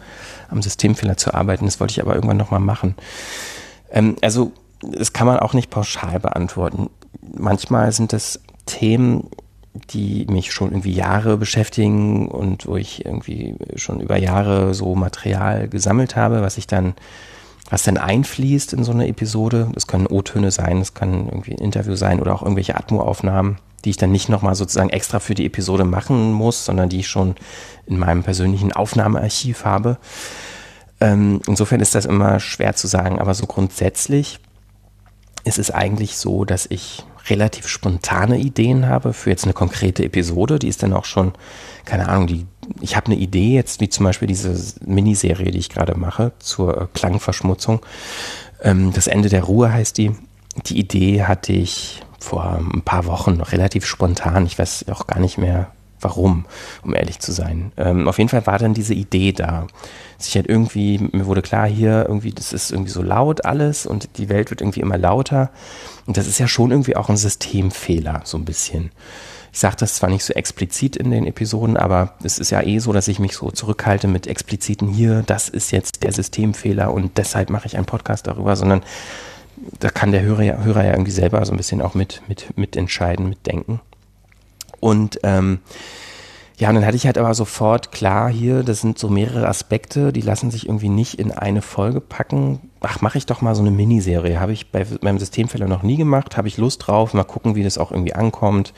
am 0.51 0.61
Systemfehler 0.61 1.17
zu 1.17 1.33
arbeiten. 1.33 1.67
Das 1.67 1.79
wollte 1.79 1.93
ich 1.93 2.03
aber 2.03 2.17
irgendwann 2.17 2.37
nochmal 2.39 2.59
machen. 2.59 2.97
Ähm, 3.93 4.17
also, 4.21 4.51
das 4.81 5.13
kann 5.13 5.29
man 5.29 5.39
auch 5.39 5.55
nicht 5.55 5.71
pauschal 5.71 6.19
beantworten. 6.19 6.91
Manchmal 7.21 7.93
sind 7.93 8.13
das 8.13 8.41
Themen, 8.67 9.29
die 9.91 10.27
mich 10.29 10.53
schon 10.53 10.73
irgendwie 10.73 10.93
Jahre 10.93 11.37
beschäftigen 11.37 12.27
und 12.27 12.67
wo 12.67 12.77
ich 12.77 13.07
irgendwie 13.07 13.55
schon 13.77 14.01
über 14.01 14.17
Jahre 14.17 14.75
so 14.75 14.97
Material 14.97 15.69
gesammelt 15.69 16.17
habe, 16.17 16.43
was 16.43 16.59
ich 16.59 16.67
dann 16.67 16.95
was 17.73 17.85
dann 17.85 17.97
einfließt 17.97 18.75
in 18.75 18.85
so 18.85 18.93
eine 18.93 19.09
Episode. 19.09 19.71
Das 19.73 19.87
können 19.87 20.07
O-Töne 20.07 20.51
sein, 20.51 20.81
das 20.81 20.93
kann 20.93 21.25
irgendwie 21.25 21.53
ein 21.53 21.65
Interview 21.65 21.95
sein 21.95 22.21
oder 22.21 22.35
auch 22.35 22.43
irgendwelche 22.43 22.77
Atmo-Aufnahmen, 22.77 23.57
die 23.87 23.91
ich 23.91 23.97
dann 23.97 24.13
nicht 24.13 24.29
nochmal 24.29 24.55
sozusagen 24.55 24.91
extra 24.91 25.21
für 25.21 25.35
die 25.35 25.47
Episode 25.47 25.85
machen 25.85 26.33
muss, 26.33 26.67
sondern 26.67 26.91
die 26.91 27.01
ich 27.01 27.09
schon 27.09 27.35
in 27.87 27.99
meinem 27.99 28.25
persönlichen 28.25 28.75
Aufnahmearchiv 28.75 29.65
habe. 29.65 29.97
Ähm, 31.01 31.41
insofern 31.47 31.81
ist 31.81 31.95
das 31.95 32.05
immer 32.05 32.41
schwer 32.41 32.75
zu 32.75 32.89
sagen, 32.89 33.19
aber 33.19 33.33
so 33.33 33.47
grundsätzlich 33.47 34.39
ist 35.45 35.59
es 35.59 35.71
eigentlich 35.71 36.19
so, 36.19 36.45
dass 36.45 36.67
ich 36.67 37.07
relativ 37.31 37.69
spontane 37.69 38.39
Ideen 38.39 38.87
habe 38.87 39.15
für 39.15 39.31
jetzt 39.31 39.45
eine 39.45 39.55
konkrete 39.55 40.05
Episode. 40.05 40.59
Die 40.59 40.69
ist 40.69 40.83
dann 40.83 40.93
auch 40.93 41.07
schon, 41.07 41.33
keine 41.87 42.11
Ahnung, 42.11 42.27
die, 42.27 42.47
ich 42.81 42.97
habe 42.97 43.07
eine 43.07 43.17
Idee 43.17 43.55
jetzt, 43.55 43.81
wie 43.81 43.89
zum 43.89 44.05
Beispiel 44.05 44.29
diese 44.29 44.57
Miniserie, 44.85 45.51
die 45.51 45.59
ich 45.59 45.69
gerade 45.69 45.97
mache 45.97 46.33
zur 46.39 46.89
Klangverschmutzung. 46.95 47.81
Ähm, 48.63 48.93
das 48.93 49.07
Ende 49.07 49.29
der 49.29 49.45
Ruhe 49.45 49.73
heißt 49.73 49.99
die. 49.99 50.13
Die 50.67 50.79
Idee 50.79 51.25
hatte 51.25 51.53
ich 51.53 52.03
vor 52.19 52.61
ein 52.75 52.83
paar 52.83 53.07
Wochen 53.07 53.37
noch 53.37 53.53
relativ 53.53 53.87
spontan. 53.87 54.47
Ich 54.47 54.59
weiß 54.59 54.87
auch 54.91 55.07
gar 55.07 55.19
nicht 55.19 55.39
mehr, 55.39 55.73
warum, 56.01 56.45
um 56.83 56.95
ehrlich 56.95 57.19
zu 57.19 57.33
sein. 57.33 57.73
Ähm, 57.77 58.09
auf 58.09 58.19
jeden 58.19 58.29
Fall 58.29 58.47
war 58.47 58.59
dann 58.59 58.75
diese 58.75 58.95
Idee 58.95 59.33
da. 59.33 59.67
Sich 60.19 60.37
halt 60.37 60.47
irgendwie, 60.47 60.99
mir 60.99 61.27
wurde 61.27 61.43
klar, 61.43 61.67
hier 61.67 62.05
irgendwie, 62.07 62.33
das 62.33 62.53
ist 62.53 62.71
irgendwie 62.71 62.91
so 62.91 63.03
laut 63.03 63.45
alles 63.45 63.87
und 63.87 64.19
die 64.19 64.29
Welt 64.29 64.51
wird 64.51 64.61
irgendwie 64.61 64.81
immer 64.81 64.99
lauter. 64.99 65.51
Und 66.07 66.17
das 66.17 66.27
ist 66.27 66.39
ja 66.39 66.49
schon 66.49 66.71
irgendwie 66.71 66.97
auch 66.97 67.09
ein 67.09 67.17
Systemfehler, 67.17 68.23
so 68.25 68.37
ein 68.37 68.45
bisschen. 68.45 68.91
Ich 69.53 69.59
sage 69.59 69.77
das 69.79 69.97
zwar 69.97 70.09
nicht 70.09 70.25
so 70.25 70.33
explizit 70.33 70.97
in 70.97 71.11
den 71.11 71.27
Episoden, 71.27 71.77
aber 71.77 72.15
es 72.23 72.39
ist 72.39 72.51
ja 72.51 72.63
eh 72.63 72.79
so, 72.79 72.93
dass 72.93 73.07
ich 73.09 73.19
mich 73.19 73.35
so 73.35 73.51
zurückhalte 73.51 74.09
mit 74.09 74.27
expliziten 74.27 74.89
hier, 74.89 75.23
das 75.27 75.51
ist 75.51 75.73
jetzt 75.73 76.03
der 76.03 76.13
Systemfehler 76.13 76.93
und 76.93 77.19
deshalb 77.19 77.51
mache 77.51 77.67
ich 77.67 77.77
einen 77.77 77.85
Podcast 77.85 78.27
darüber, 78.27 78.57
sondern 78.57 78.83
da 79.79 79.91
kann 79.91 80.11
der 80.11 80.23
Hörer 80.23 80.43
ja, 80.43 80.57
Hörer 80.63 80.85
ja 80.85 80.93
irgendwie 80.93 81.13
selber 81.13 81.45
so 81.45 81.53
ein 81.53 81.59
bisschen 81.59 81.83
auch 81.83 81.95
mit, 81.95 82.23
mit, 82.29 82.57
mitentscheiden, 82.57 83.29
mitdenken. 83.29 83.81
Und 84.81 85.21
ähm, 85.23 85.61
ja, 86.57 86.69
und 86.69 86.77
dann 86.77 86.87
hatte 86.87 86.97
ich 86.97 87.07
halt 87.07 87.19
aber 87.19 87.35
sofort 87.35 87.93
klar 87.93 88.31
hier, 88.31 88.63
das 88.63 88.81
sind 88.81 88.99
so 88.99 89.09
mehrere 89.09 89.49
Aspekte, 89.49 90.13
die 90.13 90.21
lassen 90.21 90.51
sich 90.51 90.67
irgendwie 90.67 90.89
nicht 90.89 91.19
in 91.19 91.31
eine 91.31 91.61
Folge 91.61 92.01
packen. 92.01 92.71
Ach, 92.81 93.01
mache 93.01 93.19
ich 93.19 93.27
doch 93.27 93.43
mal 93.43 93.55
so 93.55 93.63
eine 93.63 93.71
Miniserie. 93.71 94.41
Habe 94.41 94.53
ich 94.53 94.71
bei 94.71 94.87
meinem 95.03 95.19
Systemfehler 95.19 95.69
noch 95.69 95.83
nie 95.83 95.97
gemacht, 95.97 96.37
habe 96.37 96.49
ich 96.49 96.57
Lust 96.57 96.87
drauf, 96.87 97.15
mal 97.15 97.25
gucken, 97.25 97.55
wie 97.55 97.63
das 97.63 97.79
auch 97.79 97.91
irgendwie 97.91 98.15
ankommt. 98.15 98.73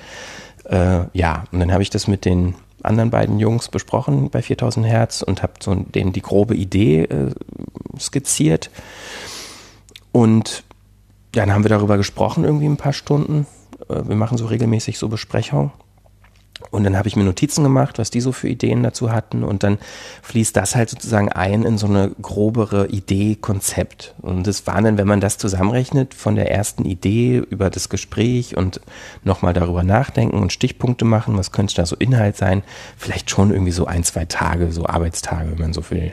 Äh, 0.64 1.04
ja, 1.12 1.44
und 1.52 1.60
dann 1.60 1.72
habe 1.72 1.82
ich 1.82 1.90
das 1.90 2.08
mit 2.08 2.24
den 2.24 2.54
anderen 2.82 3.10
beiden 3.10 3.38
Jungs 3.38 3.68
besprochen 3.68 4.30
bei 4.30 4.42
4000 4.42 4.86
Hertz 4.86 5.22
und 5.22 5.42
habe 5.42 5.54
so 5.60 5.74
denen 5.74 6.12
die 6.12 6.22
grobe 6.22 6.54
Idee 6.54 7.02
äh, 7.04 7.30
skizziert. 7.98 8.70
Und 10.12 10.64
dann 11.32 11.52
haben 11.52 11.64
wir 11.64 11.70
darüber 11.70 11.96
gesprochen, 11.96 12.44
irgendwie 12.44 12.66
ein 12.66 12.76
paar 12.76 12.92
Stunden. 12.92 13.46
Äh, 13.88 14.06
wir 14.06 14.16
machen 14.16 14.38
so 14.38 14.46
regelmäßig 14.46 14.98
so 14.98 15.08
Besprechungen. 15.08 15.72
Und 16.70 16.84
dann 16.84 16.96
habe 16.96 17.06
ich 17.06 17.14
mir 17.14 17.24
Notizen 17.24 17.62
gemacht, 17.62 17.98
was 17.98 18.10
die 18.10 18.20
so 18.20 18.32
für 18.32 18.48
Ideen 18.48 18.82
dazu 18.82 19.12
hatten. 19.12 19.44
Und 19.44 19.62
dann 19.62 19.78
fließt 20.22 20.56
das 20.56 20.74
halt 20.74 20.90
sozusagen 20.90 21.28
ein 21.30 21.62
in 21.62 21.78
so 21.78 21.86
eine 21.86 22.10
grobere 22.20 22.88
Idee, 22.88 23.36
Konzept. 23.36 24.14
Und 24.20 24.46
das 24.46 24.66
war 24.66 24.82
dann, 24.82 24.98
wenn 24.98 25.06
man 25.06 25.20
das 25.20 25.38
zusammenrechnet, 25.38 26.14
von 26.14 26.34
der 26.34 26.50
ersten 26.50 26.84
Idee 26.84 27.42
über 27.48 27.70
das 27.70 27.88
Gespräch 27.88 28.56
und 28.56 28.80
nochmal 29.22 29.52
darüber 29.52 29.84
nachdenken 29.84 30.38
und 30.38 30.52
Stichpunkte 30.52 31.04
machen, 31.04 31.36
was 31.36 31.52
könnte 31.52 31.76
da 31.76 31.86
so 31.86 31.96
Inhalt 31.96 32.36
sein, 32.36 32.62
vielleicht 32.96 33.30
schon 33.30 33.52
irgendwie 33.52 33.72
so 33.72 33.86
ein, 33.86 34.02
zwei 34.02 34.24
Tage, 34.24 34.72
so 34.72 34.86
Arbeitstage, 34.86 35.52
wenn 35.52 35.58
man 35.60 35.72
so 35.72 35.90
will. 35.90 36.12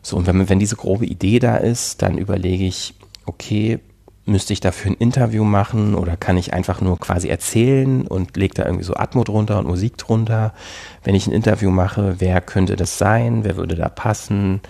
So, 0.00 0.16
und 0.16 0.26
wenn, 0.26 0.48
wenn 0.48 0.58
diese 0.58 0.76
grobe 0.76 1.04
Idee 1.04 1.38
da 1.38 1.56
ist, 1.56 2.00
dann 2.00 2.16
überlege 2.16 2.64
ich, 2.64 2.94
okay, 3.26 3.80
müsste 4.26 4.52
ich 4.52 4.60
dafür 4.60 4.90
ein 4.90 4.96
Interview 4.96 5.44
machen 5.44 5.94
oder 5.94 6.16
kann 6.16 6.36
ich 6.36 6.52
einfach 6.52 6.80
nur 6.80 6.98
quasi 6.98 7.28
erzählen 7.28 8.06
und 8.06 8.36
lege 8.36 8.54
da 8.54 8.64
irgendwie 8.64 8.84
so 8.84 8.94
Atmo 8.94 9.24
drunter 9.24 9.58
und 9.58 9.68
Musik 9.68 9.96
drunter? 9.96 10.52
Wenn 11.04 11.14
ich 11.14 11.26
ein 11.26 11.32
Interview 11.32 11.70
mache, 11.70 12.16
wer 12.18 12.40
könnte 12.40 12.76
das 12.76 12.98
sein? 12.98 13.44
Wer 13.44 13.56
würde 13.56 13.76
da 13.76 13.88
passen? 13.88 14.60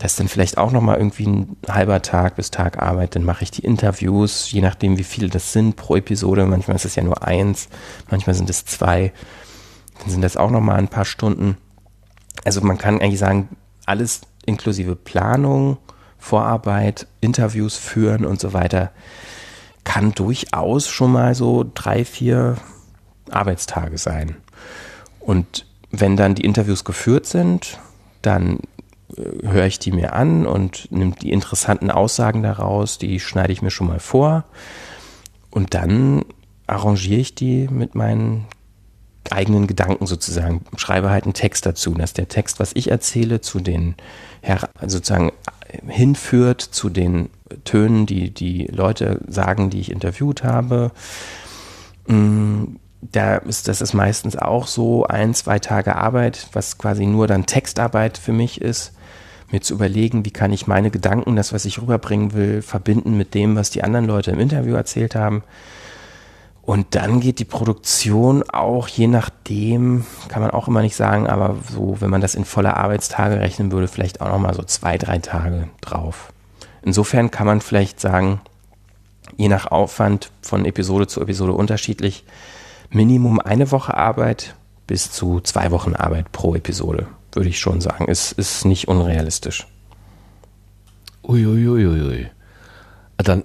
Das 0.00 0.12
ist 0.12 0.20
dann 0.20 0.28
vielleicht 0.28 0.58
auch 0.58 0.72
nochmal 0.72 0.96
irgendwie 0.96 1.26
ein 1.26 1.56
halber 1.68 2.02
Tag 2.02 2.36
bis 2.36 2.50
Tag 2.50 2.82
Arbeit. 2.82 3.14
Dann 3.14 3.24
mache 3.24 3.44
ich 3.44 3.50
die 3.50 3.64
Interviews, 3.64 4.50
je 4.50 4.62
nachdem, 4.62 4.98
wie 4.98 5.04
viele 5.04 5.28
das 5.28 5.52
sind 5.52 5.76
pro 5.76 5.94
Episode. 5.96 6.46
Manchmal 6.46 6.76
ist 6.76 6.86
es 6.86 6.96
ja 6.96 7.02
nur 7.02 7.22
eins, 7.22 7.68
manchmal 8.10 8.34
sind 8.34 8.50
es 8.50 8.64
zwei. 8.64 9.12
Dann 10.00 10.10
sind 10.10 10.22
das 10.22 10.36
auch 10.36 10.50
nochmal 10.50 10.78
ein 10.78 10.88
paar 10.88 11.04
Stunden. 11.04 11.58
Also 12.44 12.60
man 12.62 12.78
kann 12.78 13.00
eigentlich 13.00 13.18
sagen, 13.20 13.50
alles 13.84 14.22
inklusive 14.46 14.96
Planung, 14.96 15.76
Vorarbeit, 16.20 17.06
Interviews 17.20 17.76
führen 17.76 18.24
und 18.24 18.40
so 18.40 18.52
weiter, 18.52 18.92
kann 19.84 20.12
durchaus 20.12 20.88
schon 20.88 21.12
mal 21.12 21.34
so 21.34 21.68
drei, 21.74 22.04
vier 22.04 22.56
Arbeitstage 23.30 23.98
sein. 23.98 24.36
Und 25.18 25.66
wenn 25.90 26.16
dann 26.16 26.34
die 26.34 26.44
Interviews 26.44 26.84
geführt 26.84 27.26
sind, 27.26 27.78
dann 28.22 28.60
äh, 29.16 29.48
höre 29.48 29.66
ich 29.66 29.78
die 29.78 29.92
mir 29.92 30.12
an 30.12 30.46
und 30.46 30.90
nehme 30.92 31.12
die 31.12 31.32
interessanten 31.32 31.90
Aussagen 31.90 32.42
daraus, 32.42 32.98
die 32.98 33.18
schneide 33.20 33.52
ich 33.52 33.62
mir 33.62 33.70
schon 33.70 33.88
mal 33.88 34.00
vor. 34.00 34.44
Und 35.50 35.74
dann 35.74 36.24
arrangiere 36.66 37.20
ich 37.20 37.34
die 37.34 37.66
mit 37.68 37.94
meinen 37.94 38.46
eigenen 39.30 39.66
Gedanken 39.66 40.06
sozusagen, 40.06 40.64
schreibe 40.76 41.10
halt 41.10 41.24
einen 41.24 41.34
Text 41.34 41.66
dazu, 41.66 41.94
dass 41.94 42.12
der 42.12 42.28
Text, 42.28 42.60
was 42.60 42.72
ich 42.74 42.90
erzähle, 42.90 43.40
zu 43.40 43.60
den 43.60 43.94
sozusagen 44.86 45.32
hinführt 45.86 46.60
zu 46.60 46.90
den 46.90 47.30
Tönen, 47.64 48.06
die 48.06 48.30
die 48.30 48.66
Leute 48.66 49.20
sagen, 49.26 49.70
die 49.70 49.80
ich 49.80 49.90
interviewt 49.90 50.44
habe. 50.44 50.92
Mm, 52.06 52.76
da 53.02 53.36
ist, 53.36 53.68
das 53.68 53.80
ist 53.80 53.94
meistens 53.94 54.36
auch 54.36 54.66
so 54.66 55.06
ein, 55.06 55.34
zwei 55.34 55.58
Tage 55.58 55.96
Arbeit, 55.96 56.48
was 56.52 56.78
quasi 56.78 57.06
nur 57.06 57.26
dann 57.26 57.46
Textarbeit 57.46 58.18
für 58.18 58.32
mich 58.32 58.60
ist, 58.60 58.92
mir 59.50 59.60
zu 59.60 59.74
überlegen, 59.74 60.24
wie 60.24 60.30
kann 60.30 60.52
ich 60.52 60.66
meine 60.66 60.90
Gedanken, 60.90 61.34
das, 61.34 61.52
was 61.52 61.64
ich 61.64 61.80
rüberbringen 61.80 62.34
will, 62.34 62.62
verbinden 62.62 63.16
mit 63.16 63.34
dem, 63.34 63.56
was 63.56 63.70
die 63.70 63.82
anderen 63.82 64.06
Leute 64.06 64.30
im 64.30 64.40
Interview 64.40 64.74
erzählt 64.74 65.14
haben. 65.14 65.42
Und 66.70 66.94
dann 66.94 67.18
geht 67.18 67.40
die 67.40 67.44
Produktion 67.44 68.44
auch, 68.48 68.86
je 68.86 69.08
nachdem, 69.08 70.06
kann 70.28 70.40
man 70.40 70.52
auch 70.52 70.68
immer 70.68 70.82
nicht 70.82 70.94
sagen, 70.94 71.26
aber 71.26 71.56
so, 71.68 71.96
wenn 72.00 72.10
man 72.10 72.20
das 72.20 72.36
in 72.36 72.44
voller 72.44 72.76
Arbeitstage 72.76 73.40
rechnen 73.40 73.72
würde, 73.72 73.88
vielleicht 73.88 74.20
auch 74.20 74.28
nochmal 74.28 74.54
so 74.54 74.62
zwei, 74.62 74.96
drei 74.96 75.18
Tage 75.18 75.68
drauf. 75.80 76.32
Insofern 76.82 77.32
kann 77.32 77.48
man 77.48 77.60
vielleicht 77.60 77.98
sagen, 77.98 78.40
je 79.36 79.48
nach 79.48 79.66
Aufwand 79.66 80.30
von 80.42 80.64
Episode 80.64 81.08
zu 81.08 81.20
Episode 81.20 81.54
unterschiedlich, 81.54 82.22
Minimum 82.88 83.40
eine 83.40 83.72
Woche 83.72 83.96
Arbeit 83.96 84.54
bis 84.86 85.10
zu 85.10 85.40
zwei 85.40 85.72
Wochen 85.72 85.96
Arbeit 85.96 86.30
pro 86.30 86.54
Episode, 86.54 87.08
würde 87.32 87.48
ich 87.48 87.58
schon 87.58 87.80
sagen. 87.80 88.04
Es 88.08 88.30
ist 88.30 88.64
nicht 88.64 88.86
unrealistisch. 88.86 89.66
Uiuiuiui. 91.24 91.84
Ui, 91.84 92.00
ui, 92.00 92.02
ui. 92.02 92.30
Dann 93.16 93.42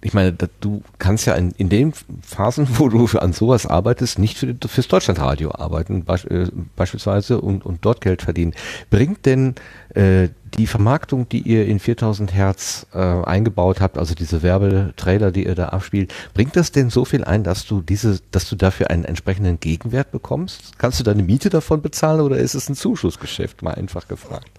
ich 0.00 0.14
meine, 0.14 0.32
du 0.60 0.82
kannst 0.98 1.26
ja 1.26 1.34
in, 1.34 1.52
in 1.52 1.68
den 1.68 1.92
Phasen, 2.22 2.66
wo 2.78 2.88
du 2.88 3.06
an 3.18 3.32
sowas 3.32 3.66
arbeitest, 3.66 4.18
nicht 4.18 4.38
für, 4.38 4.54
fürs 4.66 4.88
Deutschlandradio 4.88 5.52
arbeiten, 5.52 6.04
äh, 6.06 6.46
beispielsweise, 6.76 7.40
und, 7.40 7.64
und 7.64 7.84
dort 7.84 8.00
Geld 8.00 8.22
verdienen. 8.22 8.54
Bringt 8.90 9.26
denn 9.26 9.54
äh, 9.94 10.28
die 10.56 10.66
Vermarktung, 10.66 11.28
die 11.28 11.40
ihr 11.40 11.66
in 11.66 11.78
4000 11.78 12.32
Hertz 12.34 12.86
äh, 12.92 12.98
eingebaut 12.98 13.80
habt, 13.80 13.98
also 13.98 14.14
diese 14.14 14.42
Werbetrailer, 14.42 15.30
die 15.30 15.44
ihr 15.44 15.54
da 15.54 15.68
abspielt, 15.68 16.12
bringt 16.34 16.56
das 16.56 16.72
denn 16.72 16.90
so 16.90 17.04
viel 17.04 17.24
ein, 17.24 17.44
dass 17.44 17.66
du 17.66 17.80
diese, 17.80 18.20
dass 18.30 18.48
du 18.48 18.56
dafür 18.56 18.90
einen 18.90 19.04
entsprechenden 19.04 19.60
Gegenwert 19.60 20.10
bekommst? 20.10 20.78
Kannst 20.78 20.98
du 21.00 21.04
deine 21.04 21.22
Miete 21.22 21.50
davon 21.50 21.82
bezahlen 21.82 22.20
oder 22.20 22.38
ist 22.38 22.54
es 22.54 22.68
ein 22.68 22.74
Zuschussgeschäft? 22.74 23.62
Mal 23.62 23.74
einfach 23.74 24.08
gefragt. 24.08 24.50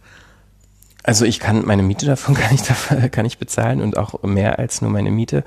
Also 1.04 1.26
ich 1.26 1.40
kann 1.40 1.66
meine 1.66 1.84
Miete 1.84 2.06
davon 2.06 2.36
kann 2.36 2.54
ich 2.54 3.12
kann 3.12 3.26
ich 3.26 3.38
bezahlen 3.38 3.82
und 3.82 3.98
auch 3.98 4.22
mehr 4.24 4.60
als 4.60 4.82
nur 4.82 4.92
meine 4.92 5.12
Miete. 5.12 5.44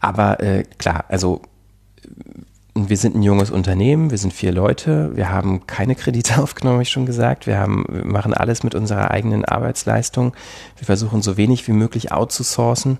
Aber 0.00 0.40
äh, 0.40 0.64
klar, 0.78 1.04
also 1.08 1.42
wir 2.74 2.96
sind 2.96 3.16
ein 3.16 3.22
junges 3.22 3.50
Unternehmen, 3.50 4.10
wir 4.10 4.18
sind 4.18 4.32
vier 4.32 4.52
Leute, 4.52 5.16
wir 5.16 5.30
haben 5.30 5.66
keine 5.66 5.94
Kredite 5.94 6.38
aufgenommen, 6.42 6.74
habe 6.74 6.82
ich 6.82 6.90
schon 6.90 7.06
gesagt. 7.06 7.46
Wir 7.46 7.58
haben, 7.58 7.84
wir 7.88 8.04
machen 8.04 8.34
alles 8.34 8.62
mit 8.62 8.74
unserer 8.74 9.10
eigenen 9.10 9.44
Arbeitsleistung. 9.44 10.34
Wir 10.76 10.86
versuchen 10.86 11.22
so 11.22 11.36
wenig 11.36 11.66
wie 11.66 11.72
möglich 11.72 12.12
outzusourcen 12.12 12.98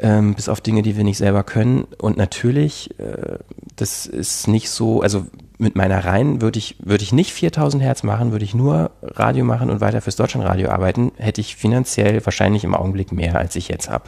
ähm, 0.00 0.34
bis 0.34 0.48
auf 0.48 0.60
Dinge, 0.60 0.82
die 0.82 0.96
wir 0.96 1.04
nicht 1.04 1.18
selber 1.18 1.44
können. 1.44 1.86
Und 1.98 2.16
natürlich, 2.16 2.98
äh, 2.98 3.38
das 3.76 4.06
ist 4.06 4.48
nicht 4.48 4.70
so, 4.70 5.02
also 5.02 5.26
mit 5.58 5.74
meiner 5.74 6.04
Reihen 6.04 6.40
würde 6.40 6.58
ich, 6.58 6.76
würde 6.78 7.02
ich 7.02 7.12
nicht 7.12 7.32
4000 7.32 7.82
Hertz 7.82 8.04
machen, 8.04 8.30
würde 8.30 8.44
ich 8.44 8.54
nur 8.54 8.92
Radio 9.02 9.44
machen 9.44 9.70
und 9.70 9.80
weiter 9.80 10.00
fürs 10.00 10.16
Deutschlandradio 10.16 10.70
arbeiten, 10.70 11.10
hätte 11.16 11.40
ich 11.40 11.56
finanziell 11.56 12.24
wahrscheinlich 12.24 12.62
im 12.62 12.74
Augenblick 12.74 13.10
mehr, 13.10 13.36
als 13.36 13.56
ich 13.56 13.68
jetzt 13.68 13.90
habe. 13.90 14.04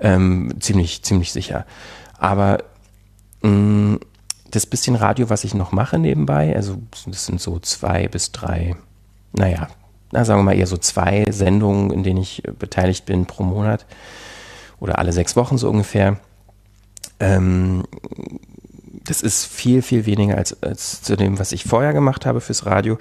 Ähm, 0.00 0.54
ziemlich, 0.58 1.02
ziemlich 1.02 1.32
sicher. 1.32 1.64
Aber 2.18 2.58
mh, 3.42 3.50
mm, 3.50 4.00
das 4.50 4.66
bisschen 4.66 4.96
Radio, 4.96 5.30
was 5.30 5.44
ich 5.44 5.54
noch 5.54 5.72
mache 5.72 5.98
nebenbei, 5.98 6.56
also 6.56 6.78
das 7.06 7.26
sind 7.26 7.40
so 7.40 7.58
zwei 7.58 8.08
bis 8.08 8.32
drei, 8.32 8.76
naja, 9.32 9.68
na, 10.10 10.24
sagen 10.24 10.40
wir 10.40 10.44
mal 10.44 10.56
eher 10.56 10.66
so 10.66 10.78
zwei 10.78 11.26
Sendungen, 11.30 11.90
in 11.90 12.02
denen 12.02 12.20
ich 12.20 12.42
beteiligt 12.58 13.04
bin 13.04 13.26
pro 13.26 13.42
Monat 13.42 13.84
oder 14.80 14.98
alle 14.98 15.12
sechs 15.12 15.36
Wochen 15.36 15.58
so 15.58 15.68
ungefähr. 15.68 16.18
Ähm, 17.20 17.84
das 19.04 19.22
ist 19.22 19.46
viel, 19.46 19.82
viel 19.82 20.06
weniger 20.06 20.36
als, 20.36 20.62
als 20.62 21.02
zu 21.02 21.16
dem, 21.16 21.38
was 21.38 21.52
ich 21.52 21.64
vorher 21.64 21.92
gemacht 21.92 22.26
habe 22.26 22.40
fürs 22.40 22.66
Radio. 22.66 22.98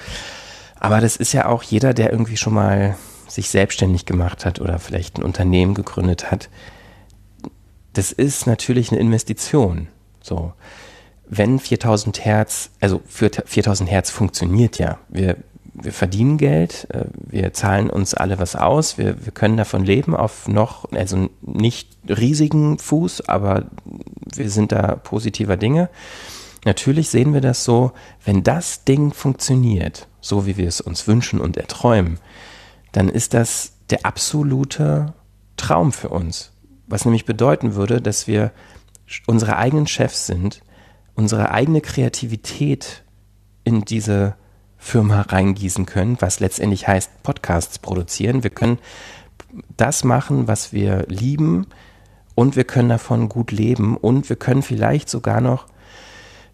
Aber 0.80 1.02
das 1.02 1.15
ist 1.15 1.34
ja 1.34 1.48
auch 1.48 1.64
jeder, 1.64 1.94
der 1.94 2.11
irgendwie 2.11 2.38
schon 2.38 2.53
mal 2.53 2.95
sich 3.28 3.49
selbstständig 3.49 4.06
gemacht 4.06 4.45
hat 4.45 4.61
oder 4.61 4.80
vielleicht 4.80 5.18
ein 5.18 5.24
Unternehmen 5.24 5.74
gegründet 5.74 6.32
hat. 6.32 6.49
Das 7.94 8.11
ist 8.11 8.48
natürlich 8.48 8.91
eine 8.91 9.02
Investition. 9.02 9.88
So. 10.22 10.53
Wenn 11.28 11.60
4000 11.60 12.24
Hertz, 12.24 12.69
also 12.80 13.02
für 13.06 13.30
4000 13.45 13.90
Hertz 13.90 14.10
funktioniert 14.11 14.78
ja. 14.78 14.98
Wir 15.10 15.38
wir 15.79 15.93
verdienen 15.93 16.37
Geld, 16.37 16.87
äh, 16.91 17.05
wir 17.13 17.53
zahlen 17.53 17.89
uns 17.89 18.13
alle 18.13 18.39
was 18.39 18.55
aus, 18.55 18.97
wir, 18.97 19.25
wir 19.25 19.31
können 19.31 19.57
davon 19.57 19.85
leben 19.85 20.15
auf 20.15 20.47
noch, 20.47 20.91
also 20.91 21.29
nicht 21.41 21.89
riesigen 22.07 22.79
Fuß, 22.79 23.29
aber 23.29 23.65
wir 24.33 24.49
sind 24.49 24.71
da 24.71 24.95
positiver 24.95 25.55
Dinge. 25.55 25.89
Natürlich 26.65 27.09
sehen 27.09 27.33
wir 27.33 27.41
das 27.41 27.63
so, 27.63 27.91
wenn 28.25 28.43
das 28.43 28.83
Ding 28.83 29.13
funktioniert, 29.13 30.07
so 30.19 30.45
wie 30.45 30.57
wir 30.57 30.67
es 30.67 30.81
uns 30.81 31.07
wünschen 31.07 31.39
und 31.39 31.57
erträumen, 31.57 32.19
dann 32.91 33.07
ist 33.07 33.33
das 33.33 33.73
der 33.89 34.05
absolute 34.05 35.13
Traum 35.55 35.91
für 35.91 36.09
uns. 36.09 36.51
Was 36.87 37.05
nämlich 37.05 37.25
bedeuten 37.25 37.75
würde, 37.75 38.01
dass 38.01 38.27
wir 38.27 38.51
unsere 39.27 39.57
eigenen 39.57 39.87
Chefs 39.87 40.25
sind, 40.25 40.61
unsere 41.15 41.51
eigene 41.51 41.81
Kreativität 41.81 43.03
in 43.63 43.81
diese 43.81 44.35
Firma 44.77 45.21
reingießen 45.21 45.85
können, 45.85 46.17
was 46.19 46.39
letztendlich 46.39 46.87
heißt 46.87 47.23
Podcasts 47.23 47.79
produzieren. 47.79 48.43
Wir 48.43 48.51
können 48.51 48.79
das 49.75 50.03
machen, 50.03 50.47
was 50.47 50.73
wir 50.73 51.05
lieben 51.07 51.67
und 52.35 52.55
wir 52.55 52.63
können 52.63 52.89
davon 52.89 53.29
gut 53.29 53.51
leben 53.51 53.97
und 53.97 54.29
wir 54.29 54.35
können 54.35 54.61
vielleicht 54.61 55.09
sogar 55.09 55.41
noch, 55.41 55.65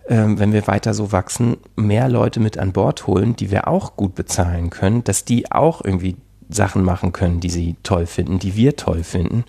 ähm, 0.07 0.39
wenn 0.39 0.53
wir 0.53 0.67
weiter 0.67 0.93
so 0.93 1.11
wachsen, 1.11 1.57
mehr 1.75 2.07
Leute 2.09 2.39
mit 2.39 2.57
an 2.57 2.71
Bord 2.71 3.07
holen, 3.07 3.35
die 3.35 3.51
wir 3.51 3.67
auch 3.67 3.95
gut 3.95 4.15
bezahlen 4.15 4.69
können, 4.69 5.03
dass 5.03 5.25
die 5.25 5.51
auch 5.51 5.83
irgendwie 5.83 6.15
Sachen 6.49 6.83
machen 6.83 7.11
können, 7.11 7.39
die 7.39 7.49
sie 7.49 7.75
toll 7.83 8.05
finden, 8.05 8.39
die 8.39 8.55
wir 8.55 8.75
toll 8.75 9.03
finden. 9.03 9.43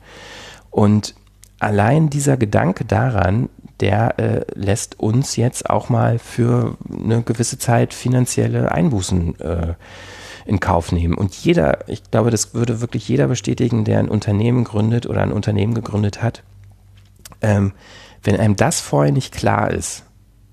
Und 0.70 1.14
allein 1.58 2.10
dieser 2.10 2.36
Gedanke 2.36 2.84
daran, 2.84 3.48
der 3.80 4.18
äh, 4.18 4.44
lässt 4.54 5.00
uns 5.00 5.36
jetzt 5.36 5.68
auch 5.68 5.88
mal 5.88 6.18
für 6.18 6.76
eine 6.90 7.22
gewisse 7.22 7.58
Zeit 7.58 7.92
finanzielle 7.94 8.72
Einbußen 8.72 9.40
äh, 9.40 9.74
in 10.46 10.60
Kauf 10.60 10.92
nehmen. 10.92 11.14
Und 11.14 11.34
jeder, 11.34 11.88
ich 11.88 12.10
glaube, 12.10 12.30
das 12.30 12.54
würde 12.54 12.80
wirklich 12.80 13.08
jeder 13.08 13.28
bestätigen, 13.28 13.84
der 13.84 13.98
ein 13.98 14.08
Unternehmen 14.08 14.64
gründet 14.64 15.06
oder 15.06 15.22
ein 15.22 15.32
Unternehmen 15.32 15.74
gegründet 15.74 16.22
hat. 16.22 16.42
Ähm, 17.40 17.72
wenn 18.22 18.38
einem 18.38 18.56
das 18.56 18.80
vorher 18.80 19.12
nicht 19.12 19.32
klar 19.34 19.70
ist, 19.70 20.04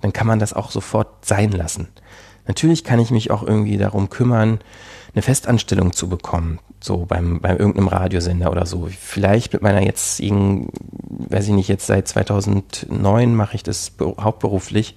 dann 0.02 0.14
kann 0.14 0.28
man 0.28 0.40
das 0.40 0.54
auch 0.54 0.72
sofort 0.72 1.26
sein 1.26 1.52
lassen. 1.52 1.90
Natürlich 2.48 2.84
kann 2.84 3.00
ich 3.00 3.12
mich 3.12 3.32
auch 3.32 3.44
irgendwie 3.44 3.78
darum 3.78 4.10
kümmern, 4.10 4.60
eine 5.14 5.22
Festanstellung 5.22 5.94
zu 5.94 6.10
bekommen, 6.10 6.60
so 6.84 7.06
beim, 7.06 7.40
beim 7.40 7.58
irgendeinem 7.58 7.88
Radiosender 7.88 8.52
oder 8.52 8.66
so. 8.66 8.90
Vielleicht 9.00 9.54
mit 9.54 9.62
meiner 9.62 9.82
jetzigen, 9.82 10.70
weiß 11.30 11.48
ich 11.48 11.54
nicht, 11.54 11.68
jetzt 11.68 11.88
seit 11.88 12.08
2009 12.08 13.36
mache 13.36 13.56
ich 13.56 13.64
das 13.64 13.94
hauptberuflich, 14.00 14.96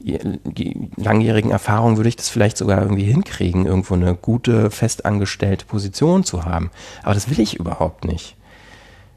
die 0.00 0.90
langjährigen 0.96 1.50
Erfahrungen 1.50 1.96
würde 1.96 2.08
ich 2.08 2.16
das 2.16 2.28
vielleicht 2.28 2.56
sogar 2.56 2.80
irgendwie 2.82 3.04
hinkriegen, 3.04 3.66
irgendwo 3.66 3.94
eine 3.94 4.14
gute, 4.14 4.70
festangestellte 4.70 5.66
Position 5.66 6.22
zu 6.24 6.44
haben. 6.44 6.70
Aber 7.02 7.14
das 7.14 7.28
will 7.30 7.40
ich 7.40 7.56
überhaupt 7.58 8.04
nicht. 8.04 8.36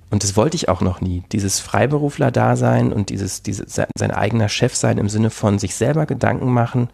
Und 0.10 0.24
das 0.24 0.36
wollte 0.36 0.56
ich 0.56 0.70
auch 0.70 0.82
noch 0.82 1.00
nie. 1.00 1.24
Dieses 1.32 1.60
Freiberufler-Dasein 1.60 2.92
und 2.92 3.10
dieses, 3.10 3.44
dieses, 3.44 3.74
sein 3.74 4.12
eigener 4.12 4.50
Chef 4.50 4.76
sein 4.76 4.98
im 4.98 5.08
Sinne 5.08 5.30
von 5.30 5.60
sich 5.60 5.76
selber 5.76 6.06
Gedanken 6.06 6.52
machen, 6.52 6.90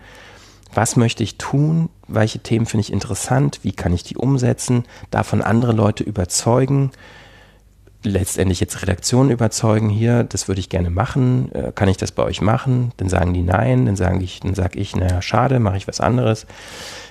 was 0.77 0.95
möchte 0.95 1.23
ich 1.23 1.39
tun, 1.39 1.89
welche 2.07 2.37
Themen 2.37 2.67
finde 2.67 2.81
ich 2.81 2.93
interessant, 2.93 3.61
wie 3.63 3.71
kann 3.71 3.93
ich 3.93 4.03
die 4.03 4.15
umsetzen, 4.15 4.83
davon 5.09 5.41
andere 5.41 5.71
Leute 5.71 6.03
überzeugen, 6.03 6.91
letztendlich 8.03 8.59
jetzt 8.59 8.83
Redaktionen 8.83 9.31
überzeugen, 9.31 9.89
hier, 9.89 10.23
das 10.23 10.47
würde 10.47 10.59
ich 10.59 10.69
gerne 10.69 10.91
machen, 10.91 11.51
äh, 11.51 11.71
kann 11.73 11.89
ich 11.89 11.97
das 11.97 12.11
bei 12.11 12.21
euch 12.21 12.41
machen? 12.41 12.91
Dann 12.97 13.09
sagen 13.09 13.33
die 13.33 13.41
nein, 13.41 13.87
dann 13.87 13.95
sagen 13.95 14.21
ich, 14.21 14.39
dann 14.41 14.53
sage 14.53 14.77
ich, 14.77 14.95
naja, 14.95 15.19
schade, 15.19 15.59
mache 15.59 15.77
ich 15.77 15.87
was 15.87 15.99
anderes. 15.99 16.45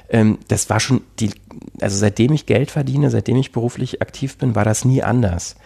Ähm, 0.09 0.38
das 0.47 0.70
war 0.70 0.78
schon 0.78 1.01
die, 1.18 1.32
also 1.80 1.98
seitdem 1.98 2.32
ich 2.34 2.47
Geld 2.47 2.70
verdiene, 2.70 3.10
seitdem 3.10 3.36
ich 3.36 3.51
beruflich 3.51 4.01
aktiv 4.01 4.38
bin, 4.38 4.55
war 4.55 4.64
das 4.64 4.84
nie 4.84 5.02
anders. 5.02 5.56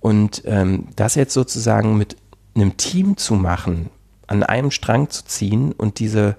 Und 0.00 0.44
ähm, 0.46 0.88
das 0.96 1.14
jetzt 1.14 1.34
sozusagen 1.34 1.98
mit 1.98 2.16
einem 2.54 2.78
Team 2.78 3.18
zu 3.18 3.34
machen, 3.34 3.90
an 4.28 4.42
einem 4.42 4.70
Strang 4.70 5.10
zu 5.10 5.26
ziehen 5.26 5.72
und 5.72 5.98
diese 5.98 6.36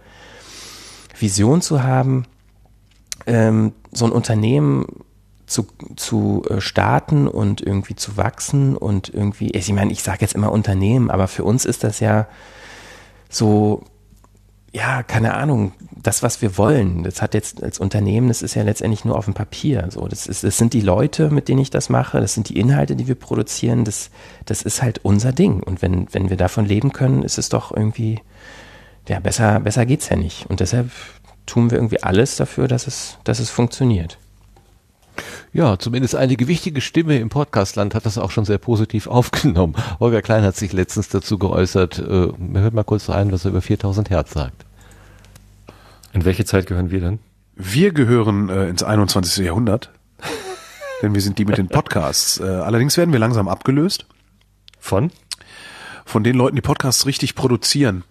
Vision 1.20 1.62
zu 1.62 1.84
haben, 1.84 2.26
ähm, 3.26 3.74
so 3.92 4.06
ein 4.06 4.12
Unternehmen 4.12 4.86
zu, 5.48 5.68
zu 5.96 6.44
äh, 6.50 6.60
starten 6.60 7.28
und 7.28 7.62
irgendwie 7.62 7.96
zu 7.96 8.18
wachsen 8.18 8.76
und 8.76 9.14
irgendwie, 9.14 9.52
ich 9.52 9.72
meine, 9.72 9.92
ich 9.92 10.04
sage 10.04 10.20
jetzt 10.22 10.34
immer 10.34 10.52
Unternehmen, 10.52 11.12
aber 11.12 11.28
für 11.28 11.44
uns 11.44 11.66
ist 11.66 11.84
das 11.84 12.00
ja 12.00 12.28
so, 13.30 13.84
ja, 14.72 15.04
keine 15.04 15.36
Ahnung, 15.36 15.72
das, 15.92 16.22
was 16.22 16.42
wir 16.42 16.58
wollen. 16.58 17.04
Das 17.04 17.22
hat 17.22 17.34
jetzt 17.34 17.64
als 17.64 17.80
Unternehmen, 17.80 18.28
das 18.28 18.42
ist 18.42 18.56
ja 18.56 18.64
letztendlich 18.64 19.06
nur 19.06 19.18
auf 19.18 19.26
dem 19.26 19.34
Papier. 19.34 19.88
So, 19.90 20.08
das, 20.08 20.28
ist, 20.28 20.44
das 20.44 20.58
sind 20.58 20.74
die 20.74 20.82
Leute, 20.82 21.30
mit 21.30 21.48
denen 21.48 21.62
ich 21.62 21.70
das 21.70 21.90
mache, 21.90 22.20
das 22.20 22.34
sind 22.34 22.50
die 22.50 22.60
Inhalte, 22.60 22.96
die 22.96 23.08
wir 23.08 23.16
produzieren, 23.16 23.86
das, 23.86 24.10
das 24.46 24.62
ist 24.62 24.82
halt 24.82 25.00
unser 25.04 25.32
Ding. 25.32 25.64
Und 25.64 25.82
wenn, 25.82 26.08
wenn 26.14 26.30
wir 26.30 26.38
davon 26.38 26.66
leben 26.66 26.92
können, 26.92 27.24
ist 27.24 27.38
es 27.38 27.50
doch 27.50 27.76
irgendwie, 27.76 28.20
ja, 29.08 29.20
besser, 29.20 29.60
besser 29.60 29.86
geht's 29.86 30.10
ja 30.10 30.16
nicht. 30.16 30.46
Und 30.50 30.60
deshalb 30.60 30.92
tun 31.46 31.72
wir 31.72 31.78
irgendwie 31.78 32.02
alles 32.02 32.36
dafür, 32.36 32.68
dass 32.68 32.88
es, 32.88 33.18
dass 33.24 33.40
es 33.40 33.50
funktioniert. 33.50 34.18
Ja, 35.54 35.80
zumindest 35.80 36.16
eine 36.16 36.36
gewichtige 36.36 36.82
Stimme 36.82 37.18
im 37.20 37.30
Podcastland 37.30 37.96
hat 37.96 38.06
das 38.06 38.18
auch 38.18 38.32
schon 38.32 38.46
sehr 38.46 38.58
positiv 38.58 39.08
aufgenommen. 39.08 39.76
Holger 40.00 40.22
Klein 40.22 40.44
hat 40.44 40.56
sich 40.56 40.74
letztens 40.74 41.10
dazu 41.10 41.38
geäußert. 41.38 42.00
Äh, 42.00 42.30
hört 42.54 42.74
mal 42.74 42.84
kurz 42.84 43.10
rein, 43.10 43.32
was 43.32 43.46
er 43.46 43.52
über 43.52 43.62
4000 43.62 44.10
Hertz 44.10 44.34
sagt. 44.34 44.66
In 46.14 46.26
welche 46.26 46.46
Zeit 46.46 46.68
gehören 46.68 46.92
wir 46.92 47.00
denn? 47.00 47.20
Wir 47.56 47.94
gehören 47.94 48.50
äh, 48.50 48.68
ins 48.68 48.84
21. 48.84 49.46
Jahrhundert. 49.46 49.92
denn 51.02 51.14
wir 51.14 51.22
sind 51.22 51.38
die 51.38 51.46
mit 51.46 51.58
den 51.58 51.68
Podcasts. 51.68 52.40
Äh, 52.40 52.44
allerdings 52.44 52.98
werden 52.98 53.12
wir 53.12 53.20
langsam 53.20 53.48
abgelöst. 53.48 54.06
Von? 54.80 55.12
Von 56.06 56.24
den 56.24 56.36
Leuten, 56.36 56.56
die 56.56 56.62
Podcasts 56.62 57.06
richtig 57.06 57.36
produzieren. 57.36 58.04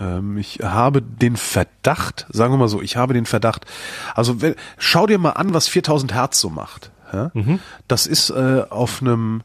Ähm, 0.00 0.38
ich 0.38 0.60
habe 0.62 1.02
den 1.02 1.36
Verdacht, 1.36 2.26
sagen 2.30 2.52
wir 2.52 2.58
mal 2.58 2.68
so, 2.68 2.82
ich 2.82 2.96
habe 2.96 3.14
den 3.14 3.26
Verdacht, 3.26 3.66
also 4.14 4.40
wenn, 4.40 4.54
schau 4.78 5.06
dir 5.06 5.18
mal 5.18 5.30
an, 5.30 5.54
was 5.54 5.68
4000 5.68 6.14
Hertz 6.14 6.40
so 6.40 6.50
macht. 6.50 6.90
Ja? 7.12 7.30
Mhm. 7.34 7.60
Das 7.86 8.06
ist 8.06 8.30
äh, 8.30 8.64
auf 8.68 9.00
einem 9.00 9.42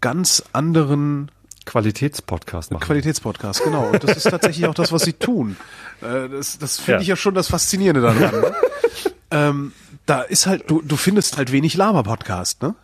ganz 0.00 0.42
anderen 0.52 1.30
Qualitätspodcast 1.64 2.72
machen. 2.72 2.84
Qualitätspodcast, 2.84 3.64
genau. 3.64 3.88
Und 3.88 4.02
das 4.04 4.16
ist 4.16 4.30
tatsächlich 4.30 4.66
auch 4.66 4.74
das, 4.74 4.92
was 4.92 5.02
sie 5.02 5.14
tun. 5.14 5.56
Äh, 6.00 6.28
das 6.28 6.58
das 6.58 6.78
finde 6.78 6.98
ja. 6.98 7.00
ich 7.02 7.08
ja 7.08 7.16
schon 7.16 7.34
das 7.34 7.48
Faszinierende 7.48 8.00
daran. 8.00 8.40
Ne? 8.40 8.54
ähm, 9.30 9.72
da 10.06 10.22
ist 10.22 10.46
halt, 10.46 10.70
du, 10.70 10.80
du 10.82 10.96
findest 10.96 11.36
halt 11.36 11.50
wenig 11.52 11.76
Lama-Podcast, 11.76 12.62
ne? 12.62 12.74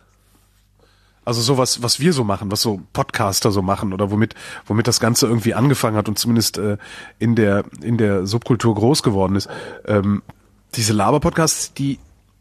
Also 1.25 1.41
sowas, 1.41 1.81
was 1.81 1.99
wir 1.99 2.13
so 2.13 2.23
machen, 2.23 2.51
was 2.51 2.61
so 2.61 2.81
Podcaster 2.91 3.51
so 3.51 3.61
machen 3.61 3.93
oder 3.93 4.11
womit, 4.11 4.35
womit 4.65 4.87
das 4.87 4.99
Ganze 4.99 5.27
irgendwie 5.27 5.53
angefangen 5.53 5.95
hat 5.95 6.09
und 6.09 6.19
zumindest 6.19 6.57
äh, 6.57 6.77
in 7.19 7.35
der 7.35 7.63
in 7.81 7.97
der 7.97 8.25
Subkultur 8.25 8.75
groß 8.75 9.03
geworden 9.03 9.35
ist. 9.35 9.49
Ähm, 9.85 10.21
diese 10.75 10.93
Laber-Podcasts, 10.93 11.73
die 11.73 11.99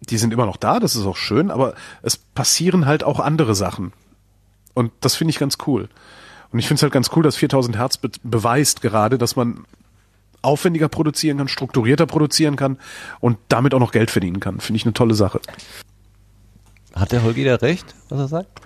die 0.09 0.19
sind 0.19 0.33
immer 0.33 0.47
noch 0.47 0.57
da, 0.57 0.81
das 0.81 0.97
ist 0.97 1.07
auch 1.07 1.17
schön, 1.17 1.51
aber 1.51 1.75
es 2.03 2.17
passieren 2.17 2.87
halt 2.87 3.05
auch 3.05 3.21
andere 3.21 3.55
Sachen 3.55 3.93
und 4.75 4.93
das 5.01 5.15
finde 5.17 5.31
ich 5.31 5.39
ganz 5.39 5.59
cool. 5.67 5.89
Und 6.51 6.59
ich 6.59 6.67
finde 6.67 6.79
es 6.79 6.83
halt 6.83 6.93
ganz 6.93 7.11
cool, 7.17 7.23
dass 7.23 7.37
4000 7.37 7.77
Hertz 7.77 7.97
be 7.97 8.11
beweist 8.23 8.83
gerade, 8.83 9.17
dass 9.19 9.37
man 9.37 9.65
aufwendiger 10.43 10.89
produzieren 10.89 11.39
kann, 11.39 11.49
strukturierter 11.49 12.07
produzieren 12.07 12.57
kann 12.57 12.79
und 13.21 13.39
damit 13.49 13.75
auch 13.75 13.79
noch 13.79 13.93
Geld 13.93 14.11
verdienen 14.11 14.41
kann. 14.41 14.61
Finde 14.61 14.77
ich 14.77 14.85
eine 14.85 14.93
tolle 14.93 15.15
Sache. 15.15 15.41
Hat 16.95 17.13
der 17.13 17.23
Holger 17.23 17.45
da 17.45 17.67
recht, 17.67 17.95
was 18.09 18.19
er 18.19 18.29
sagt? 18.29 18.61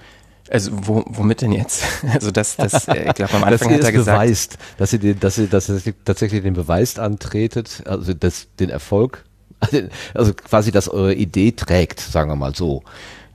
Also 0.48 0.70
wo, 0.72 1.04
womit 1.06 1.42
denn 1.42 1.52
jetzt? 1.52 1.82
Also 2.12 2.30
das, 2.30 2.56
das 2.56 2.88
äh, 2.88 3.08
ich 3.08 3.14
glaube 3.14 3.34
am 3.34 3.44
Anfang 3.44 3.72
hat 3.72 3.82
er 3.82 3.92
gesagt, 3.92 4.18
beweist, 4.18 4.58
dass 4.78 4.92
ihr 4.92 4.98
den, 4.98 5.20
dass 5.20 5.38
ihr, 5.38 5.46
dass 5.48 5.68
ihr 5.68 5.94
tatsächlich 6.04 6.42
den 6.42 6.54
Beweis 6.54 6.98
antretet, 6.98 7.82
also 7.86 8.14
das, 8.14 8.48
den 8.58 8.70
Erfolg, 8.70 9.24
also 10.14 10.34
quasi, 10.34 10.70
dass 10.70 10.88
eure 10.88 11.14
Idee 11.14 11.52
trägt, 11.52 12.00
sagen 12.00 12.30
wir 12.30 12.36
mal 12.36 12.54
so. 12.54 12.82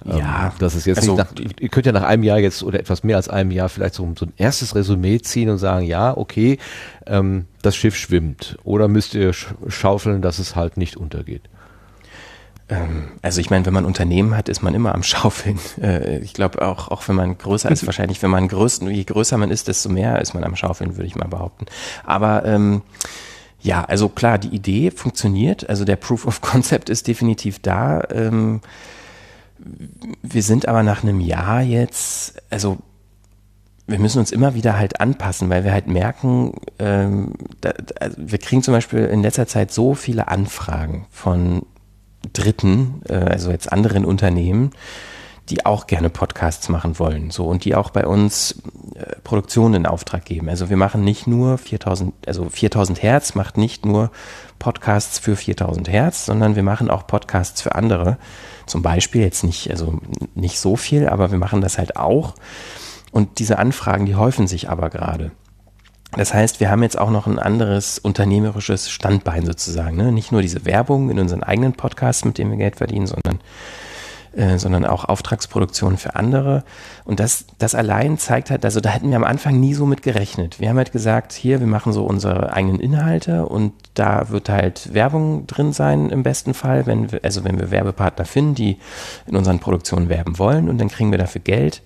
Ähm, 0.05 0.17
ja, 0.17 0.53
das 0.59 0.75
ist 0.75 0.85
jetzt 0.85 0.99
also, 0.99 1.15
nicht 1.15 1.39
nach, 1.39 1.53
ihr 1.59 1.69
könnt 1.69 1.85
ja 1.85 1.91
nach 1.91 2.03
einem 2.03 2.23
Jahr 2.23 2.39
jetzt 2.39 2.63
oder 2.63 2.79
etwas 2.79 3.03
mehr 3.03 3.17
als 3.17 3.29
einem 3.29 3.51
Jahr 3.51 3.69
vielleicht 3.69 3.93
so, 3.93 4.11
so 4.17 4.25
ein 4.25 4.33
erstes 4.37 4.75
Resümee 4.75 5.19
ziehen 5.19 5.49
und 5.49 5.57
sagen, 5.57 5.85
ja, 5.85 6.15
okay, 6.15 6.57
ähm, 7.05 7.45
das 7.61 7.75
Schiff 7.75 7.95
schwimmt. 7.95 8.57
Oder 8.63 8.87
müsst 8.87 9.13
ihr 9.13 9.33
schaufeln, 9.33 10.21
dass 10.21 10.39
es 10.39 10.55
halt 10.55 10.77
nicht 10.77 10.97
untergeht? 10.97 11.43
Ähm, 12.71 13.09
also 13.21 13.41
ich 13.41 13.49
meine, 13.49 13.65
wenn 13.65 13.73
man 13.73 13.85
Unternehmen 13.85 14.35
hat, 14.35 14.49
ist 14.49 14.63
man 14.63 14.73
immer 14.73 14.95
am 14.95 15.03
Schaufeln. 15.03 15.59
Äh, 15.79 16.19
ich 16.19 16.33
glaube 16.33 16.65
auch, 16.65 16.87
auch 16.87 17.07
wenn 17.07 17.15
man 17.15 17.37
größer 17.37 17.69
ist, 17.69 17.85
wahrscheinlich, 17.85 18.23
wenn 18.23 18.31
man 18.31 18.47
größten, 18.47 18.89
je 18.89 19.03
größer 19.03 19.37
man 19.37 19.51
ist, 19.51 19.67
desto 19.67 19.89
mehr 19.89 20.19
ist 20.21 20.33
man 20.33 20.43
am 20.43 20.55
Schaufeln, 20.55 20.95
würde 20.95 21.05
ich 21.05 21.15
mal 21.15 21.27
behaupten. 21.27 21.65
Aber 22.03 22.45
ähm, 22.45 22.81
ja, 23.59 23.83
also 23.83 24.09
klar, 24.09 24.39
die 24.39 24.55
Idee 24.55 24.89
funktioniert. 24.89 25.69
Also 25.69 25.85
der 25.85 25.97
Proof 25.97 26.25
of 26.25 26.41
Concept 26.41 26.89
ist 26.89 27.07
definitiv 27.07 27.59
da. 27.59 28.01
Ähm, 28.09 28.61
wir 30.23 30.41
sind 30.41 30.67
aber 30.67 30.81
nach 30.81 31.03
einem 31.03 31.19
Jahr 31.19 31.61
jetzt, 31.61 32.41
also 32.49 32.77
wir 33.85 33.99
müssen 33.99 34.19
uns 34.19 34.31
immer 34.31 34.55
wieder 34.55 34.77
halt 34.77 34.99
anpassen, 34.99 35.49
weil 35.49 35.63
wir 35.63 35.73
halt 35.73 35.87
merken, 35.87 36.53
ähm, 36.79 37.33
da, 37.59 37.73
also 37.99 38.15
wir 38.17 38.37
kriegen 38.39 38.63
zum 38.63 38.73
Beispiel 38.73 38.99
in 39.05 39.21
letzter 39.21 39.45
Zeit 39.45 39.71
so 39.71 39.93
viele 39.93 40.29
Anfragen 40.29 41.05
von 41.11 41.63
Dritten, 42.33 43.01
äh, 43.07 43.15
also 43.15 43.51
jetzt 43.51 43.71
anderen 43.71 44.05
Unternehmen, 44.05 44.71
die 45.49 45.65
auch 45.65 45.87
gerne 45.87 46.09
Podcasts 46.09 46.69
machen 46.69 46.97
wollen, 46.97 47.29
so 47.29 47.45
und 47.45 47.65
die 47.65 47.75
auch 47.75 47.89
bei 47.89 48.05
uns 48.05 48.61
äh, 48.95 49.15
Produktionen 49.23 49.73
in 49.73 49.85
Auftrag 49.85 50.23
geben. 50.23 50.49
Also 50.49 50.69
wir 50.69 50.77
machen 50.77 51.03
nicht 51.03 51.27
nur 51.27 51.57
4000, 51.57 52.13
also 52.27 52.49
4000 52.49 53.03
Hertz 53.03 53.35
macht 53.35 53.57
nicht 53.57 53.85
nur 53.85 54.11
Podcasts 54.59 55.19
für 55.19 55.35
4000 55.35 55.89
Hertz, 55.89 56.25
sondern 56.25 56.55
wir 56.55 56.63
machen 56.63 56.89
auch 56.89 57.07
Podcasts 57.07 57.61
für 57.61 57.75
andere. 57.75 58.17
Zum 58.65 58.81
Beispiel 58.81 59.21
jetzt 59.21 59.43
nicht, 59.43 59.69
also 59.71 59.99
nicht 60.35 60.59
so 60.59 60.75
viel, 60.75 61.09
aber 61.09 61.31
wir 61.31 61.39
machen 61.39 61.61
das 61.61 61.77
halt 61.77 61.97
auch. 61.97 62.35
Und 63.11 63.39
diese 63.39 63.57
Anfragen, 63.59 64.05
die 64.05 64.15
häufen 64.15 64.47
sich 64.47 64.69
aber 64.69 64.89
gerade. 64.89 65.31
Das 66.17 66.33
heißt, 66.33 66.59
wir 66.59 66.69
haben 66.69 66.83
jetzt 66.83 66.99
auch 66.99 67.09
noch 67.09 67.25
ein 67.25 67.39
anderes 67.39 67.97
unternehmerisches 67.97 68.89
Standbein 68.89 69.45
sozusagen. 69.45 69.95
Ne? 69.95 70.11
Nicht 70.11 70.31
nur 70.31 70.41
diese 70.41 70.65
Werbung 70.65 71.09
in 71.09 71.19
unseren 71.19 71.41
eigenen 71.41 71.73
Podcasts, 71.73 72.25
mit 72.25 72.37
denen 72.37 72.51
wir 72.51 72.57
Geld 72.57 72.75
verdienen, 72.75 73.07
sondern, 73.07 73.39
äh, 74.33 74.57
sondern 74.57 74.85
auch 74.85 75.05
Auftragsproduktionen 75.05 75.97
für 75.97 76.15
andere. 76.17 76.65
Und 77.05 77.21
das, 77.21 77.45
das 77.59 77.75
allein 77.75 78.17
zeigt 78.17 78.51
halt, 78.51 78.65
also 78.65 78.81
da 78.81 78.89
hätten 78.89 79.09
wir 79.09 79.15
am 79.15 79.23
Anfang 79.23 79.57
nie 79.61 79.73
so 79.73 79.85
mit 79.85 80.03
gerechnet. 80.03 80.59
Wir 80.59 80.67
haben 80.67 80.77
halt 80.77 80.91
gesagt, 80.91 81.31
hier, 81.31 81.61
wir 81.61 81.67
machen 81.67 81.93
so 81.93 82.03
unsere 82.03 82.51
eigenen 82.51 82.81
Inhalte 82.81 83.45
und 83.45 83.71
da 83.93 84.29
wird 84.29 84.49
halt 84.49 84.93
Werbung 84.93 85.47
drin 85.47 85.71
sein 85.71 86.09
im 86.09 86.23
besten 86.23 86.53
Fall, 86.53 86.87
wenn 86.87 87.13
wir, 87.13 87.21
also 87.23 87.45
wenn 87.45 87.57
wir 87.57 87.71
Werbepartner 87.71 88.25
finden, 88.25 88.55
die 88.55 88.79
in 89.27 89.37
unseren 89.37 89.59
Produktionen 89.59 90.09
werben 90.09 90.37
wollen 90.39 90.67
und 90.67 90.77
dann 90.77 90.89
kriegen 90.89 91.11
wir 91.11 91.19
dafür 91.19 91.41
Geld. 91.41 91.81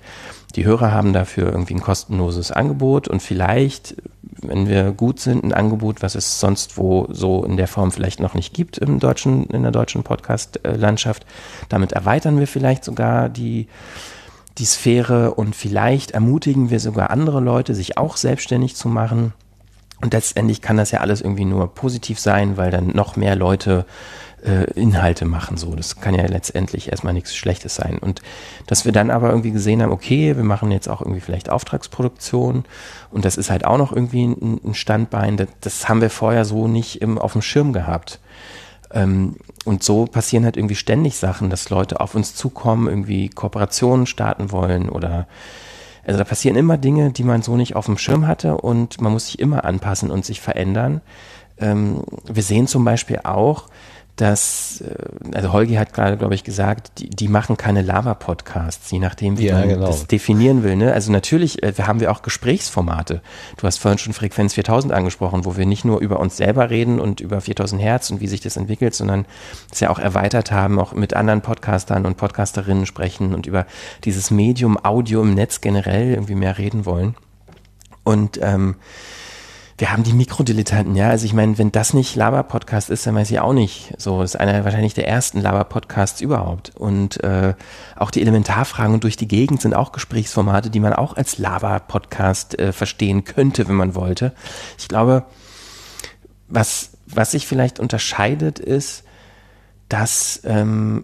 Die 0.56 0.66
Hörer 0.66 0.92
haben 0.92 1.14
dafür 1.14 1.52
irgendwie 1.52 1.76
ein 1.76 1.82
kostenloses 1.82 2.52
Angebot 2.52 3.08
und 3.08 3.22
vielleicht 3.22 3.96
wenn 4.42 4.68
wir 4.68 4.92
gut 4.92 5.20
sind, 5.20 5.44
ein 5.44 5.54
Angebot, 5.54 6.02
was 6.02 6.16
es 6.16 6.40
sonst 6.40 6.78
wo 6.78 7.08
so 7.10 7.44
in 7.44 7.58
der 7.58 7.68
Form 7.68 7.92
vielleicht 7.92 8.20
noch 8.20 8.34
nicht 8.34 8.54
gibt 8.54 8.78
im 8.78 9.00
deutschen, 9.00 9.46
in 9.46 9.64
der 9.64 9.72
deutschen 9.72 10.04
Podcast-Landschaft. 10.04 11.26
Damit 11.70 11.94
erweitern 11.94 12.40
wir 12.40 12.48
vielleicht 12.48 12.84
sogar 12.84 13.30
die, 13.30 13.68
die 14.58 14.66
Sphäre 14.66 15.34
und 15.34 15.56
vielleicht 15.56 16.12
ermutigen 16.12 16.70
wir 16.70 16.80
sogar 16.80 17.10
andere 17.10 17.40
Leute, 17.40 17.76
sich 17.76 17.98
auch 17.98 18.18
selbstständig 18.18 18.76
zu 18.76 18.88
machen. 18.88 19.34
Und 20.02 20.14
letztendlich 20.14 20.62
kann 20.62 20.78
das 20.78 20.92
ja 20.92 21.00
alles 21.00 21.22
irgendwie 21.22 21.46
nur 21.46 21.74
positiv 21.74 22.20
sein, 22.20 22.58
weil 22.58 22.72
dann 22.72 22.88
noch 22.88 23.16
mehr 23.16 23.36
Leute 23.36 23.86
äh, 24.46 24.66
Inhalte 24.80 25.26
machen. 25.26 25.58
So, 25.58 25.76
das 25.76 26.00
kann 26.00 26.14
ja 26.14 26.26
letztendlich 26.26 26.90
erstmal 26.92 27.14
nichts 27.14 27.36
Schlechtes 27.36 27.76
sein. 27.76 27.98
Und 27.98 28.22
dass 28.68 28.86
wir 28.86 28.92
dann 28.92 29.10
aber 29.10 29.30
irgendwie 29.30 29.52
gesehen 29.52 29.82
haben, 29.82 29.92
okay, 29.92 30.36
wir 30.36 30.44
machen 30.44 30.72
jetzt 30.72 30.88
auch 30.88 31.02
irgendwie 31.02 31.22
vielleicht 31.22 31.50
Auftragsproduktion 31.50 32.66
und 33.12 33.26
das 33.26 33.38
ist 33.38 33.50
halt 33.50 33.66
auch 33.66 33.78
noch 33.78 33.92
irgendwie 33.92 34.26
ein, 34.26 34.62
ein 34.64 34.74
Standbein. 34.76 35.38
Das, 35.38 35.48
das, 35.62 35.90
haben 35.90 36.02
wir 36.02 36.10
vorher 36.10 36.46
so 36.46 36.68
nicht 36.68 37.02
im, 37.02 37.18
auf 37.18 37.34
dem 37.34 37.42
Schirm 37.42 37.74
gehabt. 37.74 38.20
Ähm, 38.92 39.38
und 39.66 39.84
so 39.84 40.06
passieren 40.06 40.46
halt 40.46 40.58
irgendwie 40.58 40.76
ständig 40.76 41.18
Sachen, 41.18 41.50
dass 41.50 41.70
Leute 41.70 42.00
auf 42.00 42.14
uns 42.14 42.36
zukommen, 42.36 42.88
irgendwie 42.88 43.30
Kooperationen 43.30 44.06
starten 44.06 44.52
wollen 44.52 44.90
oder 44.90 45.28
also 46.08 46.20
da 46.20 46.24
passieren 46.24 46.56
immer 46.56 46.78
Dinge, 46.78 47.12
die 47.12 47.24
man 47.24 47.42
so 47.42 47.58
nicht 47.58 47.76
auf 47.76 47.88
dem 47.88 47.98
Schirm 47.98 48.28
hatte 48.28 48.58
und 48.58 49.02
man 49.02 49.12
muss 49.12 49.26
sich 49.26 49.40
immer 49.40 49.66
anpassen 49.66 50.12
und 50.12 50.24
sich 50.24 50.40
verändern. 50.40 51.02
Ähm, 51.58 52.04
wir 52.32 52.44
sehen 52.44 52.68
zum 52.68 52.86
Beispiel 52.86 53.22
auch, 53.24 53.70
dass, 54.16 54.82
äh, 54.82 55.36
also 55.36 55.52
Holgi 55.52 55.76
hat 55.76 55.94
gerade, 55.94 56.18
glaube 56.18 56.36
ich, 56.36 56.44
gesagt, 56.44 57.00
die, 57.00 57.10
die 57.10 57.28
machen 57.28 57.58
keine 57.58 57.82
Lava-Podcasts, 57.82 58.90
je 58.92 59.00
nachdem, 59.00 59.38
wie 59.38 59.48
ja, 59.48 59.60
man 59.60 59.70
genau. 59.70 59.88
das 59.88 60.08
definieren 60.08 60.64
will. 60.64 60.76
Ne? 60.78 60.94
Also 60.94 61.12
natürlich 61.12 61.64
äh, 61.64 61.74
haben 61.82 62.00
wir 62.00 62.12
auch 62.12 62.22
Gesprächsformate. 62.22 63.22
Du 63.58 63.68
hast 63.68 63.78
vorhin 63.78 63.98
schon 63.98 64.14
Frequenz 64.14 64.54
4000 64.54 64.94
angesprochen, 64.94 65.44
wo 65.44 65.58
wir 65.58 65.66
nicht 65.66 65.84
nur 65.84 66.00
über 66.00 66.20
uns 66.20 66.38
selber 66.38 66.70
reden 66.70 67.00
und 67.00 67.20
über 67.20 67.42
4000 67.42 67.82
Hertz 67.82 68.10
und 68.10 68.22
wie 68.22 68.28
sich 68.28 68.40
das 68.40 68.56
entwickelt, 68.56 68.96
sondern 68.96 69.26
es 69.72 69.82
ja 69.82 69.90
auch 69.90 70.00
erweitert 70.00 70.52
haben, 70.52 70.80
auch 70.80 70.94
mit 70.94 71.14
anderen 71.14 71.42
Podcastern 71.42 72.06
und 72.06 72.16
Podcasterinnen 72.16 72.86
sprechen 72.86 73.34
und 73.34 73.48
über 73.48 73.66
dieses 74.06 74.32
Medium 74.32 74.78
Audio 74.84 75.24
im 75.24 75.34
Netz 75.34 75.60
generell 75.60 76.12
irgendwie 76.12 76.36
mehr 76.36 76.58
reden 76.58 76.86
wollen. 76.86 77.16
Und 78.04 78.40
ähm, 78.42 78.76
wir 79.78 79.92
haben 79.92 80.04
die 80.04 80.14
Mikrodilettanten, 80.14 80.96
ja. 80.96 81.10
Also 81.10 81.26
ich 81.26 81.34
meine, 81.34 81.58
wenn 81.58 81.72
das 81.72 81.94
nicht 81.94 82.16
Laber-Podcast 82.16 82.90
ist, 82.90 83.06
dann 83.06 83.16
weiß 83.16 83.30
ich 83.30 83.42
auch 83.42 83.52
nicht. 83.52 83.94
So, 83.98 84.22
das 84.22 84.32
ist 84.32 84.40
einer 84.40 84.64
wahrscheinlich 84.64 84.94
der 84.94 85.08
ersten 85.08 85.42
Laber-Podcasts 85.42 86.22
überhaupt. 86.22 86.72
Und 86.76 87.22
äh, 87.24 87.56
auch 87.98 88.10
die 88.10 88.22
Elementarfragen 88.22 89.02
durch 89.02 89.18
die 89.18 89.28
Gegend 89.28 89.62
sind 89.62 89.74
auch 89.74 89.92
Gesprächsformate, 89.92 90.70
die 90.70 90.80
man 90.80 90.94
auch 90.94 91.18
als 91.18 91.40
Laber-Podcast 91.40 92.58
äh, 92.58 92.72
verstehen 92.72 93.26
könnte, 93.26 93.68
wenn 93.68 93.76
man 93.76 93.96
wollte. 93.96 94.34
Ich 94.78 94.88
glaube, 94.88 95.26
was, 96.48 96.92
was 97.06 97.32
sich 97.32 97.46
vielleicht 97.46 97.80
unterscheidet, 97.82 98.60
ist, 98.60 99.04
dass 99.90 100.40
ähm, 100.46 101.04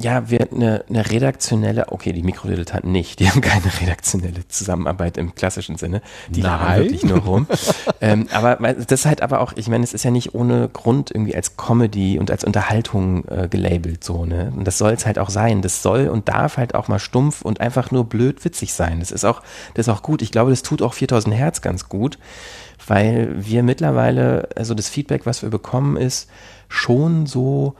ja, 0.00 0.30
wir 0.30 0.48
eine, 0.50 0.84
eine 0.88 1.10
redaktionelle, 1.10 1.92
okay, 1.92 2.12
die 2.12 2.22
Mikrodilettanten 2.22 2.90
nicht, 2.90 3.20
die 3.20 3.28
haben 3.30 3.40
keine 3.40 3.70
redaktionelle 3.80 4.48
Zusammenarbeit 4.48 5.18
im 5.18 5.34
klassischen 5.34 5.76
Sinne, 5.76 6.00
die 6.28 6.40
Nein. 6.40 6.82
wirklich 6.82 7.04
nur 7.04 7.18
rum. 7.18 7.46
ähm, 8.00 8.26
aber 8.32 8.56
das 8.72 8.86
ist 9.00 9.06
halt 9.06 9.20
aber 9.20 9.40
auch, 9.40 9.52
ich 9.56 9.68
meine, 9.68 9.84
es 9.84 9.92
ist 9.92 10.04
ja 10.04 10.10
nicht 10.10 10.34
ohne 10.34 10.68
Grund 10.68 11.10
irgendwie 11.10 11.36
als 11.36 11.56
Comedy 11.56 12.18
und 12.18 12.30
als 12.30 12.44
Unterhaltung 12.44 13.26
äh, 13.28 13.48
gelabelt 13.48 14.02
so, 14.02 14.24
ne? 14.24 14.52
Und 14.56 14.64
das 14.64 14.78
soll 14.78 14.92
es 14.92 15.04
halt 15.04 15.18
auch 15.18 15.30
sein. 15.30 15.60
Das 15.60 15.82
soll 15.82 16.08
und 16.08 16.28
darf 16.28 16.56
halt 16.56 16.74
auch 16.74 16.88
mal 16.88 16.98
stumpf 16.98 17.42
und 17.42 17.60
einfach 17.60 17.90
nur 17.90 18.04
blöd 18.04 18.42
witzig 18.44 18.72
sein. 18.72 19.00
Das 19.00 19.10
ist 19.10 19.24
auch, 19.24 19.42
das 19.74 19.86
ist 19.86 19.92
auch 19.92 20.02
gut. 20.02 20.22
Ich 20.22 20.32
glaube, 20.32 20.50
das 20.50 20.62
tut 20.62 20.80
auch 20.80 20.94
4000 20.94 21.34
Hertz 21.34 21.60
ganz 21.60 21.88
gut, 21.88 22.18
weil 22.86 23.30
wir 23.36 23.62
mittlerweile, 23.62 24.48
also 24.56 24.74
das 24.74 24.88
Feedback, 24.88 25.26
was 25.26 25.42
wir 25.42 25.50
bekommen, 25.50 25.96
ist 25.96 26.30
schon 26.68 27.26
so, 27.26 27.74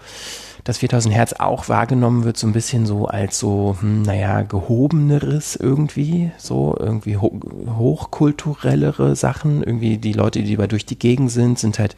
dass 0.65 0.79
4000 0.79 1.15
Hertz 1.15 1.33
auch 1.35 1.69
wahrgenommen 1.69 2.25
wird, 2.25 2.37
so 2.37 2.47
ein 2.47 2.53
bisschen 2.53 2.87
so 2.87 3.07
als 3.07 3.39
so, 3.39 3.77
hm, 3.81 4.03
naja, 4.03 4.43
gehobeneres 4.43 5.57
irgendwie, 5.57 6.31
so 6.39 6.77
irgendwie 6.79 7.17
ho 7.17 7.41
hochkulturellere 7.79 9.17
Sachen. 9.17 9.63
Irgendwie 9.63 9.99
die 9.99 10.13
Leute, 10.13 10.43
die 10.43 10.53
über 10.53 10.69
durch 10.69 10.87
die 10.87 10.99
Gegend 10.99 11.31
sind, 11.31 11.59
sind 11.59 11.79
halt 11.79 11.97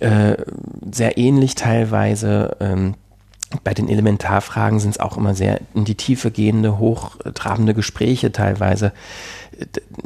äh, 0.00 0.36
sehr 0.90 1.18
ähnlich 1.18 1.54
teilweise. 1.54 2.56
Ähm, 2.60 2.94
bei 3.62 3.74
den 3.74 3.88
Elementarfragen 3.88 4.80
sind 4.80 4.90
es 4.90 5.00
auch 5.00 5.16
immer 5.16 5.34
sehr 5.34 5.60
in 5.74 5.84
die 5.84 5.94
Tiefe 5.94 6.30
gehende, 6.30 6.78
hochtrabende 6.78 7.74
Gespräche 7.74 8.32
teilweise. 8.32 8.92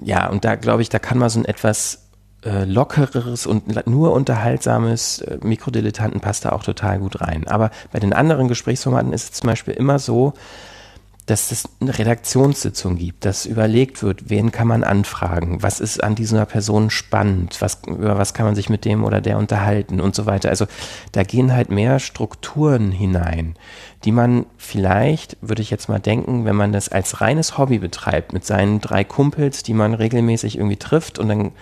Ja, 0.04 0.28
und 0.28 0.44
da 0.44 0.56
glaube 0.56 0.82
ich, 0.82 0.90
da 0.90 0.98
kann 0.98 1.18
man 1.18 1.30
so 1.30 1.40
ein 1.40 1.46
etwas 1.46 2.02
äh, 2.44 2.64
lockereres 2.64 3.46
und 3.46 3.86
nur 3.86 4.12
unterhaltsames 4.12 5.20
äh, 5.20 5.38
Mikrodilettanten 5.42 6.20
passt 6.20 6.44
da 6.44 6.52
auch 6.52 6.62
total 6.62 6.98
gut 6.98 7.20
rein. 7.20 7.46
Aber 7.46 7.70
bei 7.92 7.98
den 7.98 8.12
anderen 8.12 8.48
Gesprächsformaten 8.48 9.12
ist 9.12 9.24
es 9.24 9.40
zum 9.40 9.48
Beispiel 9.48 9.74
immer 9.74 9.98
so, 9.98 10.34
dass 11.30 11.52
es 11.52 11.68
eine 11.80 11.96
Redaktionssitzung 11.96 12.96
gibt, 12.96 13.24
dass 13.24 13.46
überlegt 13.46 14.02
wird, 14.02 14.30
wen 14.30 14.50
kann 14.50 14.66
man 14.66 14.82
anfragen, 14.82 15.62
was 15.62 15.78
ist 15.78 16.02
an 16.02 16.16
dieser 16.16 16.44
Person 16.44 16.90
spannend, 16.90 17.60
was, 17.60 17.82
über 17.86 18.18
was 18.18 18.34
kann 18.34 18.46
man 18.46 18.56
sich 18.56 18.68
mit 18.68 18.84
dem 18.84 19.04
oder 19.04 19.20
der 19.20 19.38
unterhalten 19.38 20.00
und 20.00 20.16
so 20.16 20.26
weiter. 20.26 20.48
Also 20.48 20.66
da 21.12 21.22
gehen 21.22 21.52
halt 21.52 21.70
mehr 21.70 22.00
Strukturen 22.00 22.90
hinein, 22.90 23.54
die 24.04 24.10
man 24.10 24.46
vielleicht, 24.56 25.36
würde 25.40 25.62
ich 25.62 25.70
jetzt 25.70 25.88
mal 25.88 26.00
denken, 26.00 26.44
wenn 26.46 26.56
man 26.56 26.72
das 26.72 26.88
als 26.88 27.20
reines 27.20 27.58
Hobby 27.58 27.78
betreibt, 27.78 28.32
mit 28.32 28.44
seinen 28.44 28.80
drei 28.80 29.04
Kumpels, 29.04 29.62
die 29.62 29.74
man 29.74 29.94
regelmäßig 29.94 30.56
irgendwie 30.56 30.78
trifft 30.78 31.20
und 31.20 31.28
dann 31.28 31.52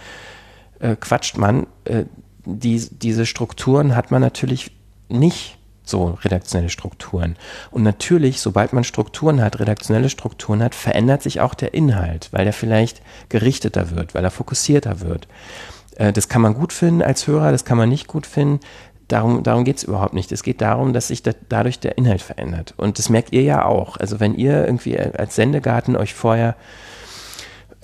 äh, 0.80 0.96
quatscht 0.96 1.38
man. 1.38 1.66
Äh, 1.84 2.04
die, 2.44 2.88
diese 2.90 3.26
Strukturen 3.26 3.94
hat 3.94 4.10
man 4.10 4.22
natürlich 4.22 4.70
nicht 5.08 5.58
so 5.88 6.18
redaktionelle 6.22 6.70
Strukturen. 6.70 7.36
Und 7.70 7.82
natürlich, 7.82 8.40
sobald 8.40 8.72
man 8.72 8.84
Strukturen 8.84 9.40
hat, 9.40 9.58
redaktionelle 9.58 10.10
Strukturen 10.10 10.62
hat, 10.62 10.74
verändert 10.74 11.22
sich 11.22 11.40
auch 11.40 11.54
der 11.54 11.74
Inhalt, 11.74 12.28
weil 12.30 12.46
er 12.46 12.52
vielleicht 12.52 13.02
gerichteter 13.28 13.90
wird, 13.90 14.14
weil 14.14 14.24
er 14.24 14.30
fokussierter 14.30 15.00
wird. 15.00 15.28
Äh, 15.96 16.12
das 16.12 16.28
kann 16.28 16.42
man 16.42 16.54
gut 16.54 16.72
finden 16.72 17.02
als 17.02 17.26
Hörer, 17.26 17.52
das 17.52 17.64
kann 17.64 17.78
man 17.78 17.88
nicht 17.88 18.06
gut 18.06 18.26
finden. 18.26 18.60
Darum, 19.08 19.42
darum 19.42 19.64
geht 19.64 19.78
es 19.78 19.84
überhaupt 19.84 20.12
nicht. 20.12 20.30
Es 20.32 20.42
geht 20.42 20.60
darum, 20.60 20.92
dass 20.92 21.08
sich 21.08 21.22
da, 21.22 21.32
dadurch 21.48 21.80
der 21.80 21.96
Inhalt 21.96 22.20
verändert. 22.20 22.74
Und 22.76 22.98
das 22.98 23.08
merkt 23.08 23.32
ihr 23.32 23.42
ja 23.42 23.64
auch. 23.64 23.96
Also 23.96 24.20
wenn 24.20 24.34
ihr 24.34 24.66
irgendwie 24.66 24.98
als 24.98 25.34
Sendegarten 25.34 25.96
euch 25.96 26.12
vorher 26.12 26.56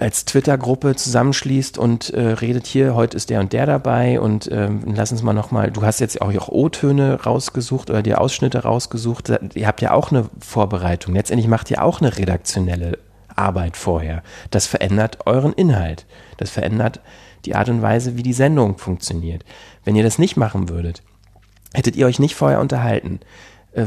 als 0.04 0.26
Twitter-Gruppe 0.26 0.96
zusammenschließt 0.96 1.78
und 1.78 2.10
äh, 2.10 2.20
redet 2.20 2.66
hier, 2.66 2.94
heute 2.94 3.16
ist 3.16 3.30
der 3.30 3.40
und 3.40 3.54
der 3.54 3.64
dabei 3.64 4.20
und 4.20 4.50
ähm, 4.52 4.82
lass 4.94 5.10
uns 5.12 5.22
mal 5.22 5.32
nochmal, 5.32 5.70
du 5.70 5.80
hast 5.80 5.98
jetzt 5.98 6.20
auch, 6.20 6.48
O-Töne 6.48 7.22
rausgesucht 7.22 7.88
oder 7.88 8.02
die 8.02 8.14
Ausschnitte 8.14 8.64
rausgesucht, 8.64 9.32
ihr 9.54 9.66
habt 9.66 9.80
ja 9.80 9.92
auch 9.92 10.10
eine 10.10 10.28
Vorbereitung, 10.40 11.14
letztendlich 11.14 11.48
macht 11.48 11.70
ihr 11.70 11.82
auch 11.82 12.02
eine 12.02 12.18
redaktionelle 12.18 12.98
Arbeit 13.34 13.78
vorher. 13.78 14.22
Das 14.50 14.66
verändert 14.66 15.26
euren 15.26 15.54
Inhalt, 15.54 16.04
das 16.36 16.50
verändert 16.50 17.00
die 17.46 17.54
Art 17.54 17.70
und 17.70 17.80
Weise, 17.80 18.18
wie 18.18 18.22
die 18.22 18.34
Sendung 18.34 18.76
funktioniert. 18.76 19.42
Wenn 19.84 19.96
ihr 19.96 20.04
das 20.04 20.18
nicht 20.18 20.36
machen 20.36 20.68
würdet, 20.68 21.02
hättet 21.72 21.96
ihr 21.96 22.04
euch 22.04 22.18
nicht 22.18 22.34
vorher 22.34 22.60
unterhalten, 22.60 23.20
äh, 23.74 23.86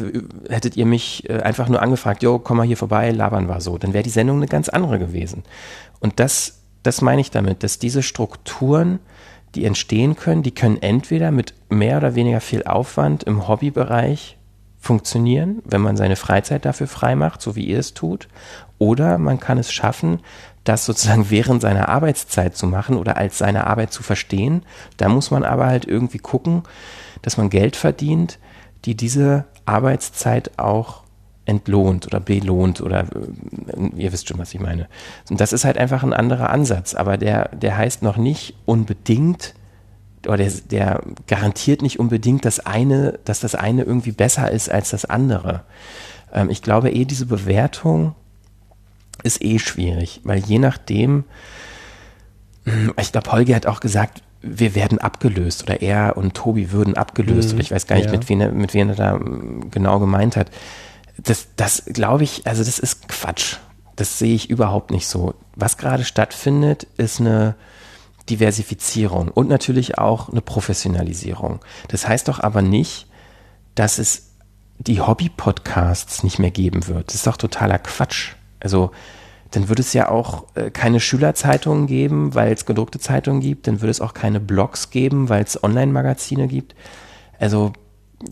hättet 0.50 0.76
ihr 0.78 0.86
mich 0.86 1.30
äh, 1.30 1.40
einfach 1.40 1.70
nur 1.70 1.82
angefragt, 1.82 2.24
jo, 2.24 2.40
komm 2.40 2.58
mal 2.58 2.68
hier 2.68 2.78
vorbei, 2.78 3.12
labern 3.12 3.48
war 3.48 3.62
so, 3.62 3.78
dann 3.78 3.94
wäre 3.94 4.04
die 4.04 4.10
Sendung 4.10 4.38
eine 4.38 4.48
ganz 4.48 4.70
andere 4.70 5.00
gewesen. 5.00 5.44
Und 6.00 6.20
das, 6.20 6.60
das 6.84 7.02
meine 7.02 7.22
ich 7.22 7.32
damit, 7.32 7.64
dass 7.64 7.80
diese 7.80 8.04
Strukturen, 8.04 9.00
die 9.56 9.66
entstehen 9.66 10.16
können, 10.16 10.44
die 10.44 10.54
können 10.54 10.82
entweder 10.82 11.32
mit 11.32 11.54
mehr 11.70 11.98
oder 11.98 12.16
weniger 12.16 12.42
viel 12.42 12.64
Aufwand 12.64 13.24
im 13.24 13.48
Hobbybereich 13.48 14.38
funktionieren, 14.80 15.62
wenn 15.66 15.82
man 15.82 15.98
seine 15.98 16.16
Freizeit 16.16 16.66
dafür 16.66 16.88
freimacht, 16.88 17.42
so 17.42 17.56
wie 17.56 17.66
ihr 17.66 17.80
es 17.80 17.94
tut, 17.94 18.28
oder 18.80 19.18
man 19.18 19.40
kann 19.40 19.58
es 19.58 19.72
schaffen, 19.72 20.20
das 20.64 20.86
sozusagen 20.86 21.30
während 21.30 21.62
seiner 21.62 21.90
Arbeitszeit 21.90 22.56
zu 22.56 22.68
machen 22.68 22.98
oder 22.98 23.18
als 23.18 23.38
seine 23.38 23.68
Arbeit 23.68 23.94
zu 23.94 24.04
verstehen. 24.04 24.64
Da 24.98 25.10
muss 25.10 25.32
man 25.32 25.44
aber 25.44 25.68
halt 25.68 25.86
irgendwie 25.86 26.20
gucken, 26.20 26.64
dass 27.22 27.38
man 27.38 27.50
Geld 27.50 27.76
verdient, 27.76 28.38
die 28.86 28.96
diese 28.96 29.46
Arbeitszeit 29.68 30.58
auch 30.58 31.04
entlohnt 31.46 32.06
oder 32.08 32.20
belohnt 32.20 32.82
oder 32.82 33.02
äh, 33.02 33.90
ihr 33.96 34.12
wisst 34.12 34.28
schon, 34.28 34.38
was 34.38 34.54
ich 34.54 34.60
meine. 34.60 34.88
Und 35.30 35.40
das 35.40 35.54
ist 35.54 35.66
halt 35.66 35.78
einfach 35.78 36.04
ein 36.04 36.14
anderer 36.14 36.50
Ansatz, 36.50 36.94
aber 36.94 37.18
der, 37.18 37.50
der 37.56 37.78
heißt 37.78 38.04
noch 38.04 38.18
nicht 38.18 38.56
unbedingt 38.66 39.56
oder 40.26 40.38
der, 40.38 40.52
der 40.70 41.02
garantiert 41.28 41.82
nicht 41.82 42.00
unbedingt 42.00 42.44
das 42.44 42.60
eine, 42.60 43.20
dass 43.24 43.40
das 43.40 43.56
eine 43.56 43.84
irgendwie 43.84 44.12
besser 44.12 44.52
ist 44.52 44.70
als 44.70 44.90
das 44.90 45.06
andere. 45.06 45.64
Ähm, 46.34 46.50
ich 46.50 46.62
glaube 46.62 46.92
eh, 46.92 47.06
diese 47.06 47.26
Bewertung 47.26 48.14
ist 49.24 49.42
eh 49.42 49.58
schwierig, 49.60 50.22
weil 50.24 50.40
je 50.40 50.60
nachdem, 50.60 51.24
ich 53.00 53.12
glaube, 53.12 53.32
Holger 53.32 53.56
hat 53.56 53.66
auch 53.66 53.80
gesagt, 53.80 54.22
wir 54.50 54.76
werden 54.76 55.00
abgelöst 55.00 55.64
oder 55.64 55.82
er 55.82 56.18
und 56.18 56.34
Tobi 56.34 56.72
würden 56.72 56.96
abgelöst 56.96 57.50
mhm, 57.50 57.56
oder 57.56 57.62
ich 57.62 57.72
weiß 57.72 57.88
gar 57.88 57.96
nicht, 57.96 58.06
ja. 58.06 58.12
mit, 58.12 58.30
wem 58.30 58.42
er, 58.42 58.52
mit 58.52 58.74
wem 58.74 58.90
er 58.90 58.96
da 58.96 59.14
hm, 59.14 59.72
genau 59.72 60.00
gemeint 60.00 60.36
hat 60.36 60.50
das, 61.18 61.48
das 61.56 61.84
glaube 61.86 62.24
ich, 62.24 62.46
also 62.46 62.64
das 62.64 62.80
ist 62.80 63.08
Quatsch. 63.08 63.58
Das 63.96 64.20
sehe 64.20 64.36
ich 64.36 64.50
überhaupt 64.50 64.92
nicht 64.92 65.08
so. 65.08 65.34
Was 65.56 65.78
gerade 65.78 66.04
stattfindet, 66.04 66.88
ist 66.98 67.20
eine 67.20 67.56
Diversifizierung 68.30 69.30
und 69.30 69.50
natürlich 69.50 69.98
auch 69.98 70.30
eine 70.30 70.42
Professionalisierung. 70.42 71.60
Das 71.88 72.08
heißt 72.08 72.28
doch 72.28 72.40
aber 72.40 72.62
nicht, 72.62 73.08
dass 73.74 73.98
es 73.98 74.34
die 74.78 75.02
Hobby-Podcasts 75.02 76.24
nicht 76.24 76.38
mehr 76.38 76.52
geben 76.52 76.88
wird. 76.88 77.08
Das 77.08 77.16
ist 77.16 77.28
doch 77.28 77.38
totaler 77.38 77.80
Quatsch. 77.80 78.34
Also 78.60 78.92
dann 79.52 79.70
würde 79.70 79.82
es 79.82 79.94
ja 79.94 80.10
auch 80.10 80.46
äh, 80.56 80.70
keine 80.72 81.00
Schülerzeitungen 81.00 81.88
geben, 81.88 82.36
weil 82.36 82.54
es 82.54 82.66
gedruckte 82.66 83.00
Zeitungen 83.00 83.42
gibt. 83.42 83.68
Dann 83.68 83.82
würde 83.82 83.92
es 83.92 84.02
auch 84.02 84.14
keine 84.14 84.40
Blogs 84.40 84.90
geben, 84.90 85.30
weil 85.30 85.44
es 85.44 85.64
Online-Magazine 85.64 86.48
gibt. 86.48 86.76
Also 87.40 87.74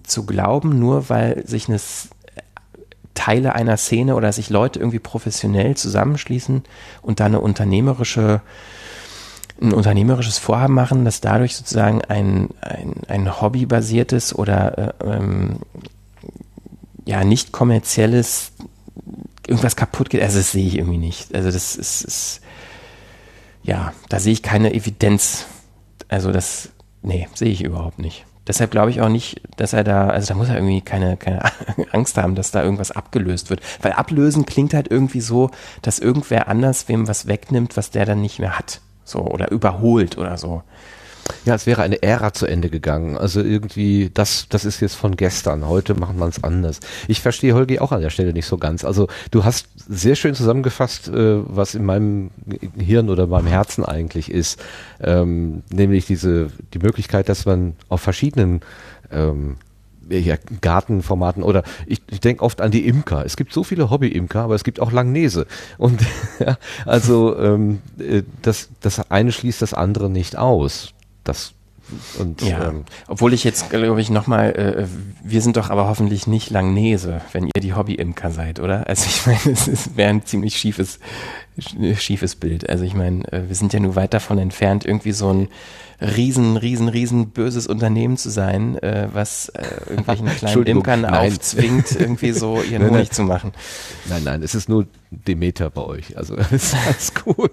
zu 0.03 0.25
glauben, 0.25 0.79
nur 0.79 1.09
weil 1.09 1.45
sich 1.47 1.69
eine 1.69 1.79
Teile 3.13 3.55
einer 3.55 3.77
Szene 3.77 4.15
oder 4.15 4.31
sich 4.33 4.49
Leute 4.49 4.79
irgendwie 4.79 4.99
professionell 4.99 5.75
zusammenschließen 5.75 6.63
und 7.01 7.19
da 7.19 7.25
eine 7.25 7.39
unternehmerische 7.39 8.41
ein 9.61 9.71
unternehmerisches 9.71 10.37
Vorhaben 10.37 10.73
machen, 10.73 11.05
dass 11.05 11.21
dadurch 11.21 11.55
sozusagen 11.55 12.01
ein, 12.01 12.49
ein, 12.59 12.93
ein 13.07 13.41
hobbybasiertes 13.41 14.35
oder 14.37 14.77
äh, 14.77 15.05
ähm, 15.05 15.59
ja 17.05 17.23
nicht 17.23 17.53
kommerzielles 17.53 18.51
irgendwas 19.47 19.75
kaputt 19.75 20.09
geht. 20.09 20.21
Also 20.21 20.37
das 20.37 20.51
sehe 20.51 20.67
ich 20.67 20.77
irgendwie 20.77 20.97
nicht. 20.97 21.33
Also 21.33 21.51
das 21.51 21.75
ist, 21.75 22.03
ist 22.03 22.41
ja, 23.63 23.93
da 24.09 24.19
sehe 24.19 24.33
ich 24.33 24.43
keine 24.43 24.73
Evidenz. 24.73 25.45
Also 26.07 26.31
das, 26.31 26.69
nee, 27.01 27.27
sehe 27.33 27.51
ich 27.51 27.63
überhaupt 27.63 27.99
nicht. 27.99 28.25
Deshalb 28.47 28.69
glaube 28.69 28.91
ich 28.91 29.01
auch 29.01 29.09
nicht, 29.09 29.41
dass 29.57 29.73
er 29.73 29.83
da, 29.83 30.07
also 30.07 30.27
da 30.27 30.35
muss 30.35 30.49
er 30.49 30.55
irgendwie 30.55 30.81
keine, 30.81 31.17
keine 31.17 31.41
Angst 31.91 32.17
haben, 32.17 32.35
dass 32.35 32.51
da 32.51 32.63
irgendwas 32.63 32.91
abgelöst 32.91 33.49
wird. 33.49 33.61
Weil 33.81 33.93
ablösen 33.93 34.45
klingt 34.45 34.73
halt 34.73 34.89
irgendwie 34.91 35.21
so, 35.21 35.49
dass 35.81 35.97
irgendwer 35.97 36.47
anders 36.47 36.87
wem 36.87 37.07
was 37.07 37.27
wegnimmt, 37.27 37.75
was 37.75 37.89
der 37.89 38.05
dann 38.05 38.21
nicht 38.21 38.39
mehr 38.39 38.57
hat. 38.57 38.81
So, 39.03 39.19
oder 39.19 39.51
überholt 39.51 40.17
oder 40.17 40.37
so. 40.37 40.63
Ja, 41.45 41.55
es 41.55 41.65
wäre 41.65 41.81
eine 41.81 42.01
Ära 42.01 42.33
zu 42.33 42.45
Ende 42.45 42.69
gegangen. 42.69 43.17
Also 43.17 43.41
irgendwie, 43.41 44.09
das, 44.13 44.47
das 44.49 44.65
ist 44.65 44.79
jetzt 44.79 44.95
von 44.95 45.15
gestern. 45.15 45.67
Heute 45.67 45.95
macht 45.95 46.15
man 46.17 46.29
es 46.29 46.43
anders. 46.43 46.79
Ich 47.07 47.21
verstehe 47.21 47.53
Holgi 47.53 47.79
auch 47.79 47.91
an 47.91 48.01
der 48.01 48.09
Stelle 48.09 48.33
nicht 48.33 48.45
so 48.45 48.57
ganz. 48.57 48.83
Also 48.83 49.07
du 49.31 49.43
hast 49.43 49.67
sehr 49.87 50.15
schön 50.15 50.35
zusammengefasst, 50.35 51.07
äh, 51.07 51.41
was 51.45 51.75
in 51.75 51.85
meinem 51.85 52.31
Hirn 52.77 53.09
oder 53.09 53.27
meinem 53.27 53.47
Herzen 53.47 53.85
eigentlich 53.85 54.31
ist. 54.31 54.61
Ähm, 55.01 55.63
nämlich 55.71 56.05
diese, 56.05 56.47
die 56.73 56.79
Möglichkeit, 56.79 57.29
dass 57.29 57.45
man 57.45 57.75
auf 57.89 58.01
verschiedenen 58.01 58.61
ähm, 59.11 59.57
ja, 60.09 60.35
Gartenformaten 60.61 61.43
oder 61.43 61.63
ich, 61.85 62.01
ich 62.09 62.21
denke 62.21 62.43
oft 62.43 62.61
an 62.61 62.71
die 62.71 62.87
Imker. 62.87 63.25
Es 63.25 63.37
gibt 63.37 63.53
so 63.53 63.63
viele 63.63 63.89
Hobby-Imker, 63.89 64.41
aber 64.41 64.55
es 64.55 64.63
gibt 64.63 64.79
auch 64.79 64.91
Langnese. 64.91 65.47
Und 65.77 66.01
ja, 66.39 66.57
also 66.85 67.37
ähm, 67.37 67.81
äh, 67.99 68.23
das, 68.41 68.69
das 68.81 69.11
eine 69.11 69.31
schließt 69.31 69.61
das 69.61 69.73
andere 69.73 70.09
nicht 70.09 70.37
aus. 70.37 70.94
Das 71.25 71.53
und, 72.17 72.41
ja, 72.41 72.69
ähm, 72.69 72.85
obwohl 73.07 73.33
ich 73.33 73.43
jetzt, 73.43 73.69
glaube 73.69 74.01
ich, 74.01 74.09
nochmal, 74.09 74.51
äh, 74.55 74.87
wir 75.23 75.41
sind 75.41 75.55
doch 75.57 75.69
aber 75.69 75.87
hoffentlich 75.87 76.25
nicht 76.25 76.49
Langnese, 76.49 77.21
wenn 77.31 77.45
ihr 77.45 77.61
die 77.61 77.73
Hobby-Imker 77.73 78.31
seid, 78.31 78.59
oder? 78.59 78.87
Also 78.87 79.05
ich 79.05 79.25
meine, 79.45 79.55
es 79.55 79.95
wäre 79.95 80.09
ein 80.09 80.25
ziemlich 80.25 80.57
schiefes, 80.57 80.99
schiefes 81.97 82.35
Bild. 82.35 82.69
Also 82.69 82.83
ich 82.83 82.95
meine, 82.95 83.31
äh, 83.31 83.47
wir 83.47 83.55
sind 83.55 83.73
ja 83.73 83.79
nur 83.79 83.95
weit 83.95 84.13
davon 84.13 84.39
entfernt, 84.39 84.85
irgendwie 84.85 85.11
so 85.11 85.31
ein 85.31 85.47
riesen, 86.01 86.57
riesen, 86.57 86.89
riesen 86.89 87.29
böses 87.29 87.67
Unternehmen 87.67 88.17
zu 88.17 88.29
sein, 88.29 88.77
äh, 88.79 89.07
was 89.11 89.49
äh, 89.49 89.63
irgendwelchen 89.89 90.27
kleinen 90.37 90.63
Imkern 90.63 91.01
nein. 91.01 91.31
aufzwingt, 91.31 91.99
irgendwie 91.99 92.31
so 92.31 92.61
ihren 92.69 92.83
nein, 92.83 92.91
Honig 92.91 93.07
nein. 93.07 93.11
zu 93.11 93.23
machen. 93.23 93.51
Nein, 94.09 94.23
nein, 94.23 94.43
es 94.43 94.55
ist 94.55 94.69
nur 94.69 94.87
Demeter 95.11 95.69
bei 95.69 95.81
euch. 95.81 96.17
Also 96.17 96.35
ist 96.51 96.75
alles 96.75 97.13
gut. 97.13 97.51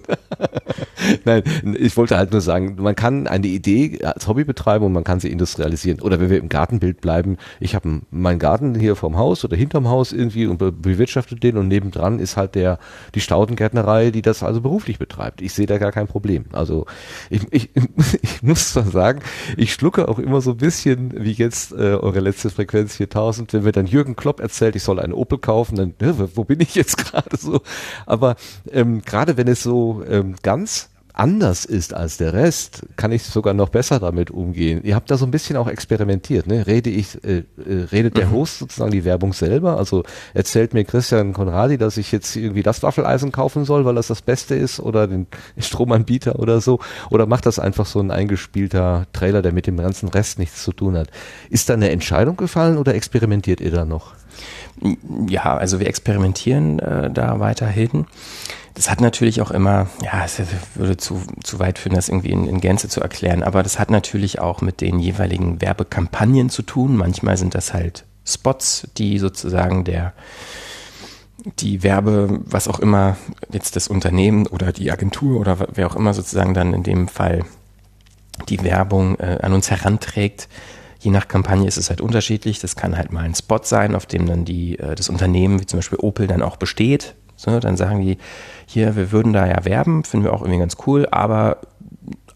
nein, 1.24 1.42
ich 1.78 1.96
wollte 1.96 2.16
halt 2.16 2.32
nur 2.32 2.40
sagen, 2.40 2.76
man 2.78 2.96
kann 2.96 3.26
eine 3.26 3.46
Idee 3.46 4.04
als 4.04 4.26
Hobby 4.26 4.44
betreiben 4.44 4.84
und 4.84 4.92
man 4.92 5.04
kann 5.04 5.20
sie 5.20 5.30
industrialisieren. 5.30 6.00
Oder 6.00 6.20
wenn 6.20 6.30
wir 6.30 6.38
im 6.38 6.48
Gartenbild 6.48 7.00
bleiben, 7.00 7.38
ich 7.60 7.74
habe 7.74 8.00
meinen 8.10 8.38
Garten 8.38 8.74
hier 8.74 8.96
vorm 8.96 9.16
Haus 9.16 9.44
oder 9.44 9.56
hinterm 9.56 9.88
Haus 9.88 10.12
irgendwie 10.12 10.46
und 10.46 10.58
bewirtschafte 10.58 11.36
den 11.36 11.56
und 11.56 11.68
nebendran 11.68 12.18
ist 12.18 12.36
halt 12.36 12.54
der 12.54 12.78
die 13.14 13.20
Staudengärtnerei, 13.20 14.10
die 14.10 14.22
das 14.22 14.42
also 14.42 14.60
beruflich 14.60 14.98
betreibt. 14.98 15.40
Ich 15.40 15.52
sehe 15.52 15.66
da 15.66 15.78
gar 15.78 15.92
kein 15.92 16.06
Problem. 16.06 16.46
Also 16.52 16.86
ich, 17.30 17.46
ich, 17.50 17.70
ich 18.22 18.31
muss 18.40 18.72
zwar 18.72 18.84
sagen, 18.84 19.20
ich 19.56 19.72
schlucke 19.72 20.08
auch 20.08 20.18
immer 20.18 20.40
so 20.40 20.52
ein 20.52 20.56
bisschen, 20.56 21.12
wie 21.24 21.32
jetzt 21.32 21.72
äh, 21.72 21.94
eure 21.94 22.20
letzte 22.20 22.50
Frequenz 22.50 22.96
4000, 22.96 23.52
wenn 23.52 23.64
mir 23.64 23.72
dann 23.72 23.86
Jürgen 23.86 24.16
Klopp 24.16 24.40
erzählt, 24.40 24.76
ich 24.76 24.82
soll 24.82 25.00
einen 25.00 25.12
Opel 25.12 25.38
kaufen, 25.38 25.76
dann, 25.76 25.94
wo 26.34 26.44
bin 26.44 26.60
ich 26.60 26.74
jetzt 26.74 26.96
gerade 27.04 27.36
so? 27.36 27.60
Aber 28.06 28.36
ähm, 28.70 29.02
gerade 29.02 29.36
wenn 29.36 29.48
es 29.48 29.62
so 29.62 30.02
ähm, 30.08 30.36
ganz 30.42 30.91
anders 31.14 31.64
ist 31.64 31.94
als 31.94 32.16
der 32.16 32.32
Rest, 32.32 32.86
kann 32.96 33.12
ich 33.12 33.22
sogar 33.22 33.54
noch 33.54 33.68
besser 33.68 34.00
damit 34.00 34.30
umgehen. 34.30 34.80
Ihr 34.82 34.94
habt 34.94 35.10
da 35.10 35.16
so 35.16 35.26
ein 35.26 35.30
bisschen 35.30 35.56
auch 35.56 35.68
experimentiert, 35.68 36.46
ne? 36.46 36.66
Rede 36.66 36.90
ich, 36.90 37.22
äh, 37.24 37.38
äh, 37.38 37.84
redet 37.92 38.16
der 38.16 38.26
mhm. 38.26 38.32
Host 38.32 38.58
sozusagen 38.58 38.92
die 38.92 39.04
Werbung 39.04 39.32
selber? 39.32 39.76
Also 39.76 40.04
erzählt 40.34 40.74
mir 40.74 40.84
Christian 40.84 41.32
Konradi, 41.32 41.76
dass 41.76 41.96
ich 41.96 42.12
jetzt 42.12 42.34
irgendwie 42.36 42.62
das 42.62 42.82
Waffeleisen 42.82 43.30
kaufen 43.30 43.64
soll, 43.64 43.84
weil 43.84 43.94
das 43.94 44.06
das 44.06 44.22
Beste 44.22 44.54
ist 44.54 44.80
oder 44.80 45.06
den 45.06 45.26
Stromanbieter 45.58 46.38
oder 46.38 46.60
so? 46.60 46.80
Oder 47.10 47.26
macht 47.26 47.46
das 47.46 47.58
einfach 47.58 47.86
so 47.86 48.00
ein 48.00 48.10
eingespielter 48.10 49.06
Trailer, 49.12 49.42
der 49.42 49.52
mit 49.52 49.66
dem 49.66 49.76
ganzen 49.76 50.08
Rest 50.08 50.38
nichts 50.38 50.62
zu 50.62 50.72
tun 50.72 50.96
hat? 50.96 51.08
Ist 51.50 51.68
da 51.68 51.74
eine 51.74 51.90
Entscheidung 51.90 52.36
gefallen 52.36 52.78
oder 52.78 52.94
experimentiert 52.94 53.60
ihr 53.60 53.70
da 53.70 53.84
noch? 53.84 54.14
Ja, 55.28 55.56
also 55.56 55.78
wir 55.78 55.86
experimentieren 55.86 56.78
äh, 56.78 57.10
da 57.10 57.38
weiterhin. 57.38 58.06
Das 58.74 58.90
hat 58.90 59.00
natürlich 59.00 59.42
auch 59.42 59.50
immer, 59.50 59.88
ja, 60.02 60.24
es 60.24 60.40
würde 60.74 60.96
zu, 60.96 61.22
zu 61.42 61.58
weit 61.58 61.78
führen, 61.78 61.94
das 61.94 62.08
irgendwie 62.08 62.30
in, 62.30 62.46
in 62.46 62.60
Gänze 62.60 62.88
zu 62.88 63.00
erklären, 63.00 63.42
aber 63.42 63.62
das 63.62 63.78
hat 63.78 63.90
natürlich 63.90 64.40
auch 64.40 64.62
mit 64.62 64.80
den 64.80 64.98
jeweiligen 64.98 65.60
Werbekampagnen 65.60 66.48
zu 66.48 66.62
tun. 66.62 66.96
Manchmal 66.96 67.36
sind 67.36 67.54
das 67.54 67.74
halt 67.74 68.04
Spots, 68.24 68.88
die 68.96 69.18
sozusagen 69.18 69.84
der, 69.84 70.14
die 71.58 71.82
Werbe, 71.82 72.40
was 72.44 72.68
auch 72.68 72.78
immer 72.78 73.16
jetzt 73.50 73.76
das 73.76 73.88
Unternehmen 73.88 74.46
oder 74.46 74.72
die 74.72 74.90
Agentur 74.90 75.40
oder 75.40 75.68
wer 75.74 75.86
auch 75.86 75.96
immer 75.96 76.14
sozusagen 76.14 76.54
dann 76.54 76.72
in 76.72 76.82
dem 76.82 77.08
Fall 77.08 77.44
die 78.48 78.62
Werbung 78.62 79.18
äh, 79.18 79.38
an 79.42 79.52
uns 79.52 79.70
heranträgt. 79.70 80.48
Je 80.98 81.10
nach 81.10 81.28
Kampagne 81.28 81.66
ist 81.66 81.78
es 81.78 81.90
halt 81.90 82.00
unterschiedlich. 82.00 82.60
Das 82.60 82.76
kann 82.76 82.96
halt 82.96 83.12
mal 83.12 83.24
ein 83.24 83.34
Spot 83.34 83.60
sein, 83.62 83.94
auf 83.94 84.06
dem 84.06 84.26
dann 84.26 84.44
die, 84.44 84.78
äh, 84.78 84.94
das 84.94 85.08
Unternehmen, 85.08 85.60
wie 85.60 85.66
zum 85.66 85.78
Beispiel 85.78 85.98
Opel, 85.98 86.26
dann 86.26 86.42
auch 86.42 86.56
besteht. 86.56 87.14
So, 87.42 87.58
dann 87.58 87.76
sagen 87.76 88.00
die, 88.00 88.18
hier, 88.66 88.94
wir 88.94 89.10
würden 89.10 89.32
da 89.32 89.46
ja 89.46 89.64
werben, 89.64 90.04
finden 90.04 90.24
wir 90.24 90.32
auch 90.32 90.42
irgendwie 90.42 90.60
ganz 90.60 90.76
cool, 90.86 91.08
aber 91.10 91.58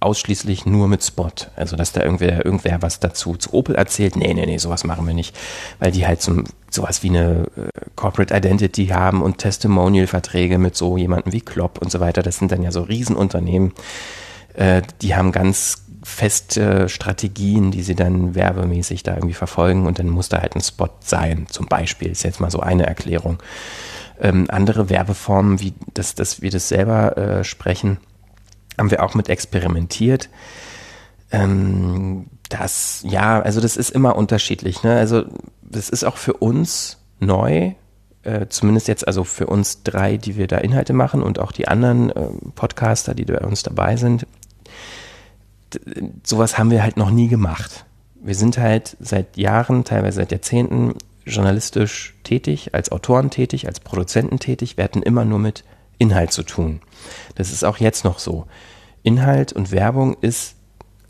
ausschließlich 0.00 0.66
nur 0.66 0.88
mit 0.88 1.04
Spot. 1.04 1.30
Also, 1.54 1.76
dass 1.76 1.92
da 1.92 2.02
irgendwer, 2.02 2.44
irgendwer 2.44 2.82
was 2.82 2.98
dazu 2.98 3.36
zu 3.36 3.54
Opel 3.54 3.76
erzählt. 3.76 4.16
Nee, 4.16 4.34
nee, 4.34 4.44
nee, 4.46 4.58
sowas 4.58 4.82
machen 4.84 5.06
wir 5.06 5.14
nicht. 5.14 5.36
Weil 5.78 5.92
die 5.92 6.06
halt 6.06 6.20
zum, 6.22 6.44
sowas 6.70 7.04
wie 7.04 7.10
eine 7.10 7.46
äh, 7.56 7.70
Corporate 7.94 8.34
Identity 8.34 8.88
haben 8.88 9.22
und 9.22 9.38
Testimonial-Verträge 9.38 10.58
mit 10.58 10.76
so 10.76 10.96
jemandem 10.96 11.32
wie 11.32 11.40
Klopp 11.40 11.80
und 11.80 11.90
so 11.90 12.00
weiter. 12.00 12.22
Das 12.22 12.38
sind 12.38 12.50
dann 12.50 12.62
ja 12.62 12.72
so 12.72 12.82
Riesenunternehmen. 12.82 13.72
Äh, 14.54 14.82
die 15.02 15.14
haben 15.14 15.30
ganz 15.30 15.84
feste 16.02 16.88
Strategien, 16.88 17.70
die 17.70 17.82
sie 17.82 17.94
dann 17.94 18.34
werbemäßig 18.34 19.02
da 19.02 19.14
irgendwie 19.14 19.34
verfolgen 19.34 19.86
und 19.86 19.98
dann 19.98 20.08
muss 20.08 20.28
da 20.28 20.40
halt 20.40 20.54
ein 20.54 20.60
Spot 20.60 20.90
sein, 21.00 21.46
zum 21.48 21.66
Beispiel. 21.66 22.10
Ist 22.10 22.22
jetzt 22.22 22.40
mal 22.40 22.50
so 22.50 22.60
eine 22.60 22.86
Erklärung 22.86 23.38
ähm, 24.20 24.47
andere 24.48 24.88
Werbeformen, 24.88 25.60
wie 25.60 25.74
das, 25.94 26.14
dass 26.14 26.43
wir 26.43 26.51
das 26.51 26.68
selber 26.68 27.16
äh, 27.16 27.44
sprechen, 27.44 27.98
haben 28.78 28.90
wir 28.90 29.02
auch 29.02 29.14
mit 29.14 29.28
experimentiert. 29.28 30.28
Ähm, 31.30 32.26
das, 32.48 33.05
ja, 33.06 33.40
also 33.40 33.60
das 33.60 33.76
ist 33.76 33.90
immer 33.90 34.16
unterschiedlich. 34.16 34.82
Ne? 34.82 34.97
Also 34.97 35.24
das 35.62 35.88
ist 35.88 36.05
auch 36.05 36.16
für 36.16 36.34
uns 36.34 36.98
neu, 37.18 37.72
äh, 38.22 38.47
zumindest 38.48 38.88
jetzt 38.88 39.06
also 39.06 39.24
für 39.24 39.47
uns 39.47 39.82
drei, 39.82 40.16
die 40.16 40.36
wir 40.36 40.47
da 40.47 40.59
Inhalte 40.59 40.93
machen 40.93 41.22
und 41.22 41.38
auch 41.38 41.52
die 41.52 41.68
anderen 41.68 42.10
äh, 42.10 42.28
Podcaster, 42.55 43.14
die 43.14 43.24
bei 43.24 43.38
uns 43.38 43.62
dabei 43.62 43.97
sind. 43.97 44.26
Sowas 46.22 46.59
haben 46.59 46.70
wir 46.70 46.82
halt 46.82 46.97
noch 46.97 47.10
nie 47.10 47.28
gemacht. 47.28 47.84
Wir 48.22 48.34
sind 48.34 48.59
halt 48.59 48.97
seit 49.01 49.36
Jahren, 49.36 49.84
teilweise 49.84 50.16
seit 50.16 50.32
Jahrzehnten 50.32 50.94
journalistisch 51.26 52.14
tätig, 52.22 52.74
als 52.74 52.92
Autoren 52.92 53.30
tätig, 53.30 53.66
als 53.66 53.80
Produzenten 53.80 54.38
tätig. 54.38 54.76
Wir 54.76 54.84
hatten 54.84 55.02
immer 55.02 55.24
nur 55.24 55.38
mit 55.38 55.64
Inhalt 55.98 56.32
zu 56.32 56.42
tun. 56.42 56.80
Das 57.34 57.52
ist 57.52 57.64
auch 57.64 57.78
jetzt 57.78 58.04
noch 58.04 58.18
so. 58.18 58.46
Inhalt 59.02 59.52
und 59.52 59.72
Werbung 59.72 60.16
ist 60.20 60.56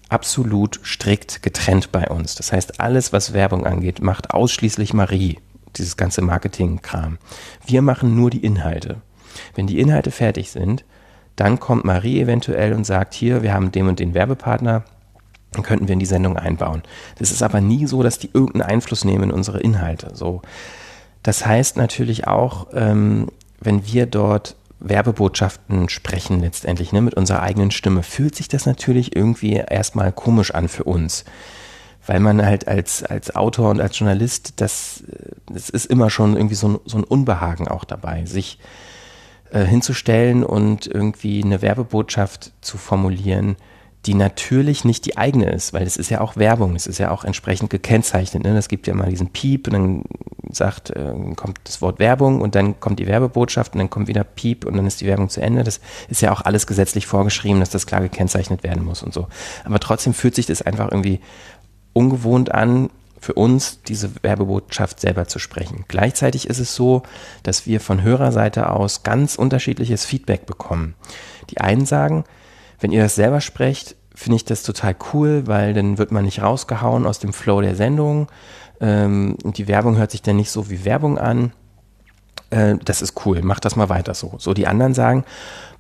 absolut 0.09 0.81
strikt 0.85 1.43
getrennt 1.43 1.93
bei 1.93 2.09
uns. 2.09 2.35
Das 2.35 2.53
heißt, 2.53 2.81
alles, 2.81 3.13
was 3.13 3.33
Werbung 3.33 3.67
angeht, 3.67 4.01
macht 4.01 4.31
ausschließlich 4.31 4.95
Marie, 4.95 5.39
dieses 5.77 5.97
ganze 5.97 6.23
Marketing-Kram. 6.23 7.19
Wir 7.65 7.83
machen 7.83 8.15
nur 8.15 8.31
die 8.31 8.45
Inhalte. 8.45 9.03
Wenn 9.55 9.67
die 9.67 9.81
Inhalte 9.81 10.11
fertig 10.11 10.51
sind, 10.51 10.85
dann 11.35 11.61
kommt 11.61 11.85
Marie 11.85 12.21
eventuell 12.21 12.73
und 12.73 12.85
sagt, 12.85 13.13
hier, 13.15 13.43
wir 13.43 13.53
haben 13.53 13.73
den 13.73 13.89
und 13.89 13.99
den 13.99 14.15
Werbepartner, 14.15 14.85
könnten 15.63 15.89
wir 15.89 15.93
in 15.95 15.99
die 15.99 16.07
Sendung 16.07 16.37
einbauen. 16.37 16.83
Das 17.19 17.31
ist 17.31 17.43
aber 17.43 17.61
nie 17.61 17.87
so, 17.87 18.03
dass 18.03 18.19
die 18.19 18.31
irgendeinen 18.33 18.71
Einfluss 18.71 19.05
nehmen 19.05 19.25
in 19.25 19.33
unsere 19.33 19.61
Inhalte. 19.61 20.11
So, 20.15 20.43
das 21.23 21.45
heißt 21.45 21.77
natürlich 21.77 22.27
auch, 22.27 22.69
ähm, 22.73 23.29
wenn 23.61 23.87
wir 23.87 24.07
dort 24.07 24.57
Werbebotschaften 24.79 25.89
sprechen 25.89 26.41
letztendlich, 26.41 26.93
ne, 26.93 27.01
mit 27.01 27.15
unserer 27.15 27.43
eigenen 27.43 27.71
Stimme, 27.71 28.03
fühlt 28.03 28.35
sich 28.35 28.49
das 28.49 28.67
natürlich 28.67 29.17
irgendwie 29.17 29.55
erstmal 29.55 30.13
komisch 30.13 30.55
an 30.55 30.69
für 30.69 30.85
uns. 30.85 31.25
Weil 32.07 32.21
man 32.21 32.45
halt 32.45 32.69
als, 32.69 33.03
als 33.03 33.35
Autor 33.35 33.71
und 33.71 33.81
als 33.81 33.99
Journalist, 33.99 34.61
das, 34.61 35.03
das 35.53 35.71
ist 35.71 35.87
immer 35.87 36.11
schon 36.11 36.37
irgendwie 36.37 36.55
so 36.55 36.69
ein, 36.69 36.79
so 36.85 36.99
ein 36.99 37.05
Unbehagen 37.05 37.67
auch 37.67 37.85
dabei, 37.85 38.25
sich 38.27 38.59
äh, 39.51 39.65
hinzustellen 39.65 40.45
und 40.45 40.87
irgendwie 40.87 41.43
eine 41.43 41.63
Werbebotschaft 41.63 42.53
zu 42.61 42.79
formulieren, 42.79 43.57
die 44.05 44.15
natürlich 44.15 44.85
nicht 44.85 45.05
die 45.07 45.17
eigene 45.17 45.51
ist, 45.51 45.73
weil 45.73 45.85
es 45.85 45.97
ist 45.97 46.11
ja 46.11 46.21
auch 46.21 46.37
Werbung, 46.37 46.77
es 46.77 46.87
ist 46.87 46.99
ja 46.99 47.11
auch 47.11 47.25
entsprechend 47.25 47.71
gekennzeichnet. 47.71 48.45
Ne? 48.45 48.61
Gibt 48.69 48.87
ja 48.87 48.95
mal 48.95 49.09
diesen 49.09 49.31
Piep 49.31 49.67
und 49.67 49.73
dann 49.73 50.05
sagt, 50.51 50.91
äh, 50.91 51.13
kommt 51.35 51.59
das 51.65 51.83
Wort 51.83 51.99
Werbung 51.99 52.41
und 52.41 52.55
dann 52.55 52.79
kommt 52.79 53.01
die 53.01 53.07
Werbebotschaft 53.09 53.75
und 53.75 53.81
dann 53.81 53.91
kommt 53.91 54.07
wieder 54.07 54.23
Piep 54.23 54.65
und 54.65 54.77
dann 54.77 54.87
ist 54.87 55.01
die 55.01 55.07
Werbung 55.07 55.29
zu 55.29 55.41
Ende. 55.41 55.65
Das 55.65 55.81
ist 56.09 56.23
ja 56.23 56.33
auch 56.33 56.43
alles 56.43 56.67
gesetzlich 56.67 57.07
vorgeschrieben, 57.07 57.59
dass 57.59 57.71
das 57.71 57.87
klar 57.87 58.01
gekennzeichnet 58.01 58.63
werden 58.63 58.85
muss 58.85 59.03
und 59.03 59.13
so. 59.13 59.27
Aber 59.65 59.81
trotzdem 59.81 60.15
fühlt 60.15 60.37
sich 60.37 60.47
das 60.47 60.63
einfach 60.63 60.91
irgendwie 60.91 61.21
ungewohnt 61.93 62.53
an, 62.53 62.91
für 63.19 63.33
uns 63.33 63.83
diese 63.83 64.11
Werbebotschaft 64.23 65.01
selber 65.01 65.27
zu 65.27 65.41
sprechen. 65.41 65.85
Gleichzeitig 65.89 66.49
ist 66.49 66.61
es 66.61 66.77
so, 66.77 67.03
dass 67.43 67.67
wir 67.67 67.81
von 67.81 68.03
Hörerseite 68.03 68.71
aus 68.71 69.03
ganz 69.03 69.35
unterschiedliches 69.35 70.05
Feedback 70.05 70.47
bekommen. 70.47 70.95
Die 71.51 71.59
einen 71.59 71.87
sagen, 71.87 72.25
wenn 72.81 72.93
ihr 72.93 73.03
das 73.03 73.15
selber 73.15 73.41
sprecht, 73.41 73.97
finde 74.15 74.37
ich 74.37 74.45
das 74.45 74.63
total 74.63 74.97
cool, 75.13 75.47
weil 75.47 75.75
dann 75.75 75.99
wird 75.99 76.11
man 76.11 76.25
nicht 76.25 76.43
rausgehauen 76.43 77.07
aus 77.07 77.19
dem 77.19 77.33
Flow 77.33 77.61
der 77.61 77.77
Sendung. 77.77 78.29
Ähm, 78.81 79.37
und 79.45 79.59
die 79.59 79.69
Werbung 79.69 79.97
hört 79.97 80.11
sich 80.11 80.23
dann 80.23 80.37
nicht 80.37 80.51
so 80.51 80.71
wie 80.71 80.85
Werbung 80.85 81.19
an. 81.19 81.53
Äh, 82.51 82.77
das 82.85 83.03
ist 83.03 83.27
cool, 83.27 83.43
macht 83.43 83.65
das 83.65 83.77
mal 83.77 83.89
weiter 83.89 84.15
so. 84.15 84.35
So 84.39 84.55
die 84.55 84.67
anderen 84.67 84.95
sagen, 84.95 85.25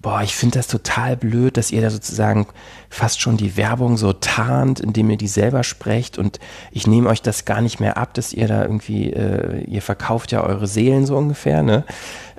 boah, 0.03 0.23
ich 0.23 0.37
finde 0.37 0.59
das 0.59 0.67
total 0.67 1.17
blöd, 1.17 1.57
dass 1.57 1.71
ihr 1.71 1.81
da 1.81 1.91
sozusagen 1.91 2.47
fast 2.91 3.21
schon 3.21 3.37
die 3.37 3.57
Werbung 3.57 3.97
so 3.97 4.13
tarnt, 4.13 4.81
indem 4.81 5.11
ihr 5.11 5.17
die 5.17 5.29
selber 5.29 5.63
sprecht 5.63 6.19
und 6.19 6.39
ich 6.71 6.87
nehme 6.87 7.09
euch 7.09 7.23
das 7.23 7.45
gar 7.45 7.61
nicht 7.61 7.81
mehr 7.81 7.97
ab, 7.97 8.15
dass 8.15 8.33
ihr 8.33 8.49
da 8.49 8.63
irgendwie, 8.63 9.13
äh, 9.13 9.65
ihr 9.65 9.83
verkauft 9.83 10.33
ja 10.33 10.43
eure 10.43 10.67
Seelen 10.67 11.07
so 11.07 11.17
ungefähr, 11.17 11.63
ne? 11.63 11.85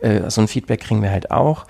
Äh, 0.02 0.30
so 0.30 0.42
ein 0.42 0.48
Feedback 0.48 0.82
kriegen 0.82 1.02
wir 1.02 1.12
halt 1.12 1.32
auch. 1.32 1.66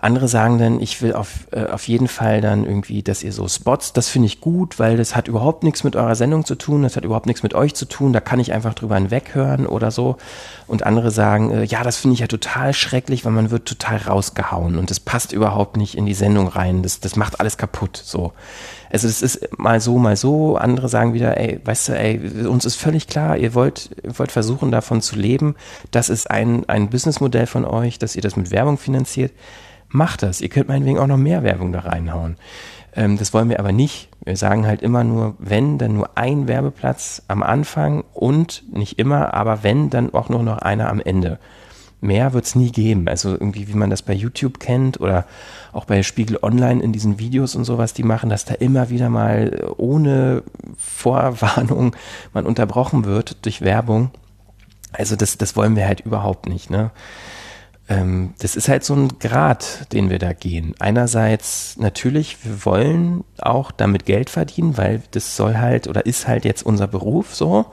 Andere 0.00 0.28
sagen 0.28 0.58
dann, 0.58 0.80
ich 0.80 1.02
will 1.02 1.12
auf, 1.12 1.46
äh, 1.50 1.66
auf 1.66 1.86
jeden 1.86 2.08
Fall 2.08 2.40
dann 2.40 2.64
irgendwie, 2.64 3.02
dass 3.02 3.22
ihr 3.22 3.32
so 3.32 3.46
Spots, 3.48 3.92
das 3.92 4.08
finde 4.08 4.26
ich 4.26 4.40
gut, 4.40 4.78
weil 4.78 4.96
das 4.96 5.14
hat 5.14 5.28
überhaupt 5.28 5.62
nichts 5.62 5.84
mit 5.84 5.94
eurer 5.94 6.14
Sendung 6.14 6.46
zu 6.46 6.54
tun, 6.54 6.82
das 6.82 6.96
hat 6.96 7.04
überhaupt 7.04 7.26
nichts 7.26 7.42
mit 7.42 7.54
euch 7.54 7.74
zu 7.74 7.84
tun, 7.84 8.12
da 8.14 8.20
kann 8.20 8.40
ich 8.40 8.52
einfach 8.52 8.72
drüber 8.72 8.94
hinweghören 8.94 9.66
oder 9.66 9.90
so. 9.90 10.16
Und 10.66 10.84
andere 10.86 11.10
sagen, 11.10 11.50
äh, 11.50 11.64
ja, 11.64 11.82
das 11.82 11.98
finde 11.98 12.14
ich 12.14 12.20
ja 12.20 12.28
total 12.28 12.72
schrecklich, 12.72 13.26
weil 13.26 13.32
man 13.32 13.50
wird 13.50 13.66
total 13.66 13.98
rausgehauen 13.98 14.78
und 14.78 14.90
das 14.90 15.00
passt 15.00 15.32
überhaupt 15.32 15.76
nicht 15.76 15.96
in 15.96 16.06
die 16.06 16.14
Sendung 16.14 16.48
rein, 16.48 16.82
das, 16.82 17.00
das 17.00 17.16
macht 17.16 17.38
alles 17.38 17.58
kaputt, 17.58 18.00
so. 18.02 18.32
Also 18.92 19.06
das 19.06 19.22
ist 19.22 19.56
mal 19.56 19.80
so, 19.80 19.98
mal 19.98 20.16
so. 20.16 20.56
Andere 20.56 20.88
sagen 20.88 21.14
wieder, 21.14 21.36
ey, 21.36 21.60
weißt 21.64 21.90
du, 21.90 21.92
ey, 21.96 22.46
uns 22.48 22.64
ist 22.64 22.74
völlig 22.74 23.06
klar, 23.06 23.36
ihr 23.36 23.54
wollt, 23.54 23.90
ihr 24.02 24.18
wollt 24.18 24.32
versuchen, 24.32 24.72
davon 24.72 25.00
zu 25.00 25.14
leben. 25.14 25.54
Das 25.92 26.08
ist 26.08 26.28
ein, 26.28 26.68
ein 26.68 26.90
Businessmodell 26.90 27.46
von 27.46 27.64
euch, 27.64 28.00
dass 28.00 28.16
ihr 28.16 28.22
das 28.22 28.34
mit 28.34 28.50
Werbung 28.50 28.78
finanziert 28.78 29.30
macht 29.90 30.22
das. 30.22 30.40
Ihr 30.40 30.48
könnt 30.48 30.68
meinetwegen 30.68 30.98
auch 30.98 31.06
noch 31.06 31.16
mehr 31.16 31.42
Werbung 31.42 31.72
da 31.72 31.80
reinhauen. 31.80 32.36
Ähm, 32.94 33.18
das 33.18 33.32
wollen 33.32 33.48
wir 33.48 33.58
aber 33.58 33.72
nicht. 33.72 34.08
Wir 34.24 34.36
sagen 34.36 34.66
halt 34.66 34.82
immer 34.82 35.04
nur, 35.04 35.34
wenn, 35.38 35.78
dann 35.78 35.94
nur 35.94 36.10
ein 36.16 36.48
Werbeplatz 36.48 37.22
am 37.28 37.42
Anfang 37.42 38.04
und 38.12 38.64
nicht 38.72 38.98
immer, 38.98 39.34
aber 39.34 39.62
wenn, 39.62 39.90
dann 39.90 40.12
auch 40.12 40.28
nur 40.28 40.42
noch 40.42 40.58
einer 40.58 40.88
am 40.88 41.00
Ende. 41.00 41.38
Mehr 42.02 42.32
wird 42.32 42.46
es 42.46 42.54
nie 42.54 42.72
geben. 42.72 43.08
Also 43.08 43.32
irgendwie, 43.32 43.68
wie 43.68 43.74
man 43.74 43.90
das 43.90 44.02
bei 44.02 44.14
YouTube 44.14 44.58
kennt 44.58 45.00
oder 45.00 45.26
auch 45.72 45.84
bei 45.84 46.02
Spiegel 46.02 46.38
Online 46.42 46.82
in 46.82 46.92
diesen 46.92 47.18
Videos 47.18 47.54
und 47.54 47.64
sowas, 47.64 47.92
die 47.92 48.02
machen, 48.02 48.30
dass 48.30 48.46
da 48.46 48.54
immer 48.54 48.88
wieder 48.88 49.10
mal 49.10 49.72
ohne 49.76 50.42
Vorwarnung 50.78 51.94
man 52.32 52.46
unterbrochen 52.46 53.04
wird 53.04 53.44
durch 53.44 53.60
Werbung. 53.60 54.10
Also 54.92 55.14
das, 55.14 55.36
das 55.38 55.56
wollen 55.56 55.76
wir 55.76 55.86
halt 55.86 56.00
überhaupt 56.00 56.48
nicht. 56.48 56.70
Ne? 56.70 56.90
Ähm, 57.90 58.34
das 58.38 58.54
ist 58.54 58.68
halt 58.68 58.84
so 58.84 58.94
ein 58.94 59.18
Grad, 59.18 59.92
den 59.92 60.10
wir 60.10 60.20
da 60.20 60.32
gehen. 60.32 60.74
Einerseits 60.78 61.76
natürlich, 61.76 62.38
wir 62.44 62.64
wollen 62.64 63.24
auch 63.38 63.72
damit 63.72 64.06
Geld 64.06 64.30
verdienen, 64.30 64.78
weil 64.78 65.02
das 65.10 65.36
soll 65.36 65.58
halt 65.58 65.88
oder 65.88 66.06
ist 66.06 66.28
halt 66.28 66.44
jetzt 66.44 66.62
unser 66.64 66.86
Beruf 66.86 67.34
so. 67.34 67.66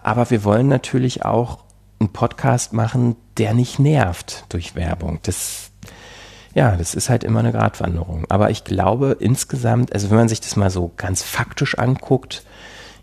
Aber 0.00 0.30
wir 0.30 0.44
wollen 0.44 0.68
natürlich 0.68 1.24
auch 1.24 1.58
einen 1.98 2.12
Podcast 2.12 2.72
machen, 2.72 3.16
der 3.36 3.52
nicht 3.52 3.80
nervt 3.80 4.44
durch 4.48 4.76
Werbung. 4.76 5.18
Das, 5.24 5.72
ja, 6.54 6.76
das 6.76 6.94
ist 6.94 7.08
halt 7.08 7.24
immer 7.24 7.40
eine 7.40 7.50
Gratwanderung. 7.50 8.26
Aber 8.28 8.50
ich 8.50 8.62
glaube 8.62 9.16
insgesamt, 9.18 9.92
also 9.92 10.08
wenn 10.10 10.18
man 10.18 10.28
sich 10.28 10.40
das 10.40 10.54
mal 10.54 10.70
so 10.70 10.92
ganz 10.96 11.24
faktisch 11.24 11.76
anguckt, 11.76 12.44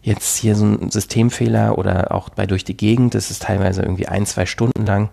jetzt 0.03 0.37
hier 0.37 0.55
so 0.55 0.65
ein 0.65 0.89
Systemfehler 0.89 1.77
oder 1.77 2.13
auch 2.13 2.29
bei 2.29 2.45
durch 2.45 2.63
die 2.63 2.77
Gegend, 2.77 3.13
das 3.13 3.29
ist 3.29 3.41
teilweise 3.41 3.81
irgendwie 3.81 4.07
ein, 4.07 4.25
zwei 4.25 4.45
Stunden 4.45 4.85
lang 4.85 5.09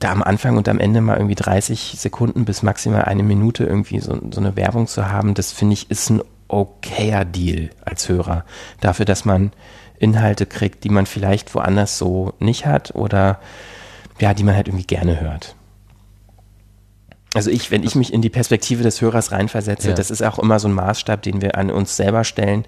da 0.00 0.10
am 0.10 0.22
Anfang 0.22 0.56
und 0.56 0.68
am 0.68 0.80
Ende 0.80 1.00
mal 1.00 1.16
irgendwie 1.16 1.34
30 1.36 1.94
Sekunden 1.98 2.44
bis 2.44 2.62
maximal 2.62 3.02
eine 3.02 3.22
Minute 3.22 3.64
irgendwie 3.64 4.00
so, 4.00 4.18
so 4.30 4.40
eine 4.40 4.56
Werbung 4.56 4.86
zu 4.86 5.10
haben, 5.10 5.34
das 5.34 5.52
finde 5.52 5.74
ich 5.74 5.90
ist 5.90 6.10
ein 6.10 6.22
okayer 6.48 7.24
Deal 7.24 7.70
als 7.84 8.08
Hörer. 8.08 8.44
Dafür, 8.80 9.04
dass 9.04 9.24
man 9.24 9.52
Inhalte 9.98 10.46
kriegt, 10.46 10.84
die 10.84 10.88
man 10.88 11.06
vielleicht 11.06 11.54
woanders 11.54 11.98
so 11.98 12.32
nicht 12.38 12.66
hat 12.66 12.94
oder 12.94 13.38
ja, 14.18 14.34
die 14.34 14.42
man 14.42 14.56
halt 14.56 14.68
irgendwie 14.68 14.86
gerne 14.86 15.20
hört. 15.20 15.54
Also 17.32 17.50
ich, 17.50 17.70
wenn 17.70 17.84
ich 17.84 17.94
mich 17.94 18.12
in 18.12 18.22
die 18.22 18.30
Perspektive 18.30 18.82
des 18.82 19.00
Hörers 19.00 19.30
reinversetze, 19.30 19.90
ja. 19.90 19.94
das 19.94 20.10
ist 20.10 20.22
auch 20.22 20.40
immer 20.40 20.58
so 20.58 20.66
ein 20.66 20.72
Maßstab, 20.72 21.22
den 21.22 21.40
wir 21.40 21.56
an 21.56 21.70
uns 21.70 21.96
selber 21.96 22.24
stellen. 22.24 22.64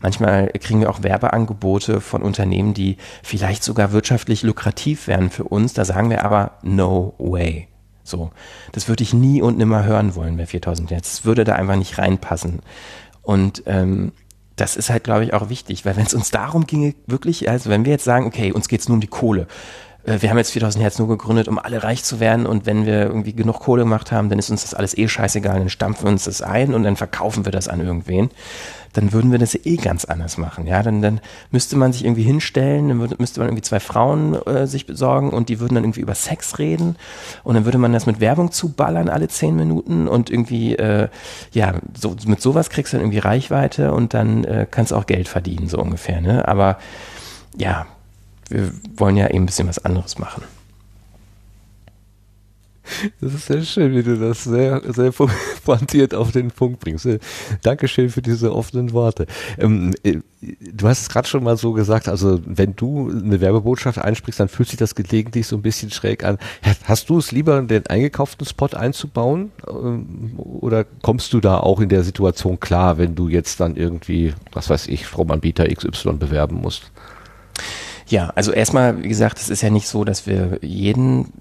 Manchmal 0.00 0.48
kriegen 0.60 0.80
wir 0.80 0.90
auch 0.90 1.02
Werbeangebote 1.02 2.00
von 2.00 2.22
Unternehmen, 2.22 2.74
die 2.74 2.96
vielleicht 3.24 3.64
sogar 3.64 3.90
wirtschaftlich 3.90 4.44
lukrativ 4.44 5.08
wären 5.08 5.30
für 5.30 5.44
uns. 5.44 5.72
Da 5.74 5.84
sagen 5.84 6.10
wir 6.10 6.24
aber 6.24 6.52
no 6.62 7.14
way. 7.18 7.66
So, 8.04 8.30
das 8.70 8.86
würde 8.86 9.02
ich 9.02 9.14
nie 9.14 9.42
und 9.42 9.58
nimmer 9.58 9.84
hören 9.84 10.14
wollen 10.14 10.36
bei 10.36 10.46
4000 10.46 10.90
Hertz. 10.90 11.10
Das 11.10 11.24
würde 11.24 11.42
da 11.42 11.56
einfach 11.56 11.76
nicht 11.76 11.98
reinpassen. 11.98 12.60
Und 13.22 13.64
ähm, 13.66 14.12
das 14.54 14.76
ist 14.76 14.90
halt, 14.90 15.02
glaube 15.02 15.24
ich, 15.24 15.34
auch 15.34 15.48
wichtig, 15.48 15.84
weil 15.84 15.96
wenn 15.96 16.06
es 16.06 16.14
uns 16.14 16.30
darum 16.30 16.66
ginge, 16.66 16.94
wirklich, 17.06 17.48
also 17.48 17.70
wenn 17.70 17.84
wir 17.84 17.92
jetzt 17.92 18.04
sagen, 18.04 18.26
okay, 18.26 18.52
uns 18.52 18.68
geht 18.68 18.80
es 18.80 18.88
nur 18.88 18.94
um 18.94 19.00
die 19.00 19.08
Kohle, 19.08 19.48
äh, 20.04 20.20
wir 20.20 20.30
haben 20.30 20.38
jetzt 20.38 20.52
4000 20.52 20.82
Hertz 20.82 20.98
nur 20.98 21.08
gegründet, 21.08 21.48
um 21.48 21.58
alle 21.58 21.82
reich 21.82 22.04
zu 22.04 22.20
werden. 22.20 22.46
Und 22.46 22.66
wenn 22.66 22.86
wir 22.86 23.02
irgendwie 23.02 23.32
genug 23.32 23.60
Kohle 23.60 23.82
gemacht 23.82 24.12
haben, 24.12 24.28
dann 24.28 24.38
ist 24.38 24.50
uns 24.50 24.62
das 24.62 24.74
alles 24.74 24.96
eh 24.96 25.08
scheißegal, 25.08 25.58
dann 25.58 25.70
stampfen 25.70 26.04
wir 26.04 26.10
uns 26.12 26.24
das 26.24 26.42
ein 26.42 26.74
und 26.74 26.82
dann 26.82 26.96
verkaufen 26.96 27.44
wir 27.44 27.52
das 27.52 27.68
an 27.68 27.80
irgendwen. 27.80 28.30
Dann 28.92 29.12
würden 29.12 29.32
wir 29.32 29.40
das 29.40 29.56
eh 29.56 29.76
ganz 29.76 30.04
anders 30.04 30.38
machen, 30.38 30.68
ja, 30.68 30.80
dann, 30.80 31.02
dann 31.02 31.20
müsste 31.50 31.76
man 31.76 31.92
sich 31.92 32.04
irgendwie 32.04 32.22
hinstellen, 32.22 32.90
dann 32.90 33.00
würde, 33.00 33.16
müsste 33.18 33.40
man 33.40 33.48
irgendwie 33.48 33.64
zwei 33.64 33.80
Frauen 33.80 34.34
äh, 34.46 34.68
sich 34.68 34.86
besorgen 34.86 35.30
und 35.30 35.48
die 35.48 35.58
würden 35.58 35.74
dann 35.74 35.82
irgendwie 35.82 36.00
über 36.00 36.14
Sex 36.14 36.60
reden. 36.60 36.94
Und 37.42 37.56
dann 37.56 37.64
würde 37.64 37.78
man 37.78 37.92
das 37.92 38.06
mit 38.06 38.20
Werbung 38.20 38.52
zuballern 38.52 39.08
alle 39.08 39.26
zehn 39.26 39.56
Minuten 39.56 40.06
und 40.06 40.30
irgendwie, 40.30 40.76
äh, 40.76 41.08
ja, 41.52 41.74
so, 42.00 42.14
mit 42.26 42.40
sowas 42.40 42.70
kriegst 42.70 42.92
du 42.92 42.98
dann 42.98 43.04
irgendwie 43.04 43.18
Reichweite 43.18 43.92
und 43.92 44.14
dann 44.14 44.44
äh, 44.44 44.64
kannst 44.70 44.92
du 44.92 44.96
auch 44.96 45.06
Geld 45.06 45.26
verdienen, 45.26 45.68
so 45.68 45.80
ungefähr, 45.80 46.20
ne, 46.20 46.46
aber 46.46 46.78
ja, 47.56 47.86
wir 48.48 48.72
wollen 48.96 49.16
ja 49.16 49.28
eben 49.28 49.44
ein 49.44 49.46
bisschen 49.46 49.68
was 49.68 49.84
anderes 49.84 50.18
machen. 50.18 50.42
Das 53.20 53.32
ist 53.32 53.46
sehr 53.46 53.62
schön, 53.62 53.94
wie 53.94 54.02
du 54.02 54.18
das 54.18 54.44
sehr, 54.44 54.82
sehr 54.92 55.12
pointiert 55.64 56.14
auf 56.14 56.32
den 56.32 56.50
Punkt 56.50 56.80
bringst. 56.80 57.08
Dankeschön 57.62 58.10
für 58.10 58.22
diese 58.22 58.54
offenen 58.54 58.92
Worte. 58.92 59.26
Ähm, 59.58 59.94
äh, 60.02 60.18
du 60.40 60.86
hast 60.86 61.00
es 61.02 61.08
gerade 61.08 61.26
schon 61.26 61.42
mal 61.42 61.56
so 61.56 61.72
gesagt, 61.72 62.08
also 62.08 62.40
wenn 62.44 62.76
du 62.76 63.10
eine 63.10 63.40
Werbebotschaft 63.40 63.98
einsprichst, 63.98 64.38
dann 64.40 64.48
fühlt 64.48 64.68
sich 64.68 64.78
das 64.78 64.94
gelegentlich 64.94 65.46
so 65.46 65.56
ein 65.56 65.62
bisschen 65.62 65.90
schräg 65.90 66.24
an. 66.24 66.38
Hast 66.84 67.08
du 67.08 67.18
es 67.18 67.32
lieber, 67.32 67.62
den 67.62 67.86
eingekauften 67.86 68.46
Spot 68.46 68.66
einzubauen? 68.66 69.50
Ähm, 69.66 70.34
oder 70.36 70.84
kommst 70.84 71.32
du 71.32 71.40
da 71.40 71.58
auch 71.58 71.80
in 71.80 71.88
der 71.88 72.04
Situation 72.04 72.60
klar, 72.60 72.98
wenn 72.98 73.14
du 73.14 73.28
jetzt 73.28 73.60
dann 73.60 73.76
irgendwie, 73.76 74.34
was 74.52 74.68
weiß 74.68 74.88
ich, 74.88 75.06
Stromanbieter 75.06 75.66
XY 75.66 76.14
bewerben 76.14 76.56
musst? 76.56 76.90
Ja, 78.06 78.32
also 78.34 78.52
erstmal, 78.52 79.02
wie 79.02 79.08
gesagt, 79.08 79.38
es 79.38 79.48
ist 79.48 79.62
ja 79.62 79.70
nicht 79.70 79.88
so, 79.88 80.04
dass 80.04 80.26
wir 80.26 80.58
jeden 80.60 81.32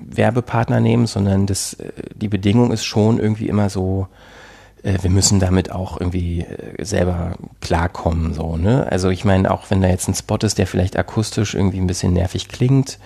Werbepartner 0.00 0.80
nehmen, 0.80 1.06
sondern 1.06 1.46
das, 1.46 1.74
äh, 1.74 1.92
die 2.14 2.28
Bedingung 2.28 2.72
ist 2.72 2.84
schon 2.84 3.18
irgendwie 3.18 3.48
immer 3.48 3.68
so, 3.68 4.08
äh, 4.82 4.98
wir 5.02 5.10
müssen 5.10 5.40
damit 5.40 5.70
auch 5.70 6.00
irgendwie 6.00 6.40
äh, 6.40 6.84
selber 6.84 7.36
klarkommen, 7.60 8.34
so, 8.34 8.56
ne? 8.56 8.86
Also 8.90 9.10
ich 9.10 9.24
meine, 9.24 9.50
auch 9.50 9.70
wenn 9.70 9.82
da 9.82 9.88
jetzt 9.88 10.08
ein 10.08 10.14
Spot 10.14 10.38
ist, 10.42 10.58
der 10.58 10.66
vielleicht 10.66 10.96
akustisch 10.96 11.54
irgendwie 11.54 11.78
ein 11.78 11.86
bisschen 11.86 12.12
nervig 12.12 12.48
klingt, 12.48 12.98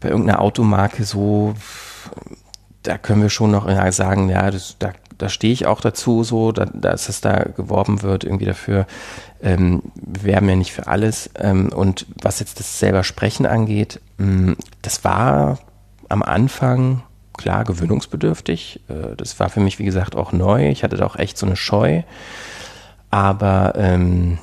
bei 0.00 0.08
irgendeiner 0.08 0.40
Automarke 0.40 1.04
so, 1.04 1.54
da 2.82 2.98
können 2.98 3.22
wir 3.22 3.30
schon 3.30 3.50
noch 3.50 3.68
sagen, 3.92 4.28
ja, 4.28 4.50
das, 4.50 4.76
da, 4.78 4.92
da 5.18 5.28
stehe 5.28 5.52
ich 5.52 5.66
auch 5.66 5.80
dazu, 5.80 6.24
so, 6.24 6.52
da, 6.52 6.66
dass 6.66 7.08
es 7.08 7.20
da 7.20 7.44
geworben 7.44 8.02
wird, 8.02 8.24
irgendwie 8.24 8.46
dafür. 8.46 8.86
Ähm, 9.42 9.82
wir 9.94 10.24
werben 10.24 10.48
ja 10.48 10.56
nicht 10.56 10.72
für 10.72 10.86
alles. 10.86 11.30
Ähm, 11.38 11.70
und 11.74 12.06
was 12.22 12.40
jetzt 12.40 12.58
das 12.58 12.78
selber 12.78 13.04
Sprechen 13.04 13.46
angeht, 13.46 14.00
mh, 14.18 14.26
mm, 14.26 14.56
das 14.82 15.04
war 15.04 15.58
am 16.08 16.22
Anfang 16.22 17.02
klar 17.36 17.64
gewöhnungsbedürftig. 17.64 18.80
Äh, 18.88 19.16
das 19.16 19.38
war 19.40 19.50
für 19.50 19.60
mich, 19.60 19.78
wie 19.78 19.84
gesagt, 19.84 20.16
auch 20.16 20.32
neu. 20.32 20.68
Ich 20.68 20.82
hatte 20.84 20.96
da 20.96 21.06
auch 21.06 21.16
echt 21.16 21.38
so 21.38 21.46
eine 21.46 21.56
Scheu. 21.56 22.02
Aber 23.10 23.74
ähm, 23.76 24.38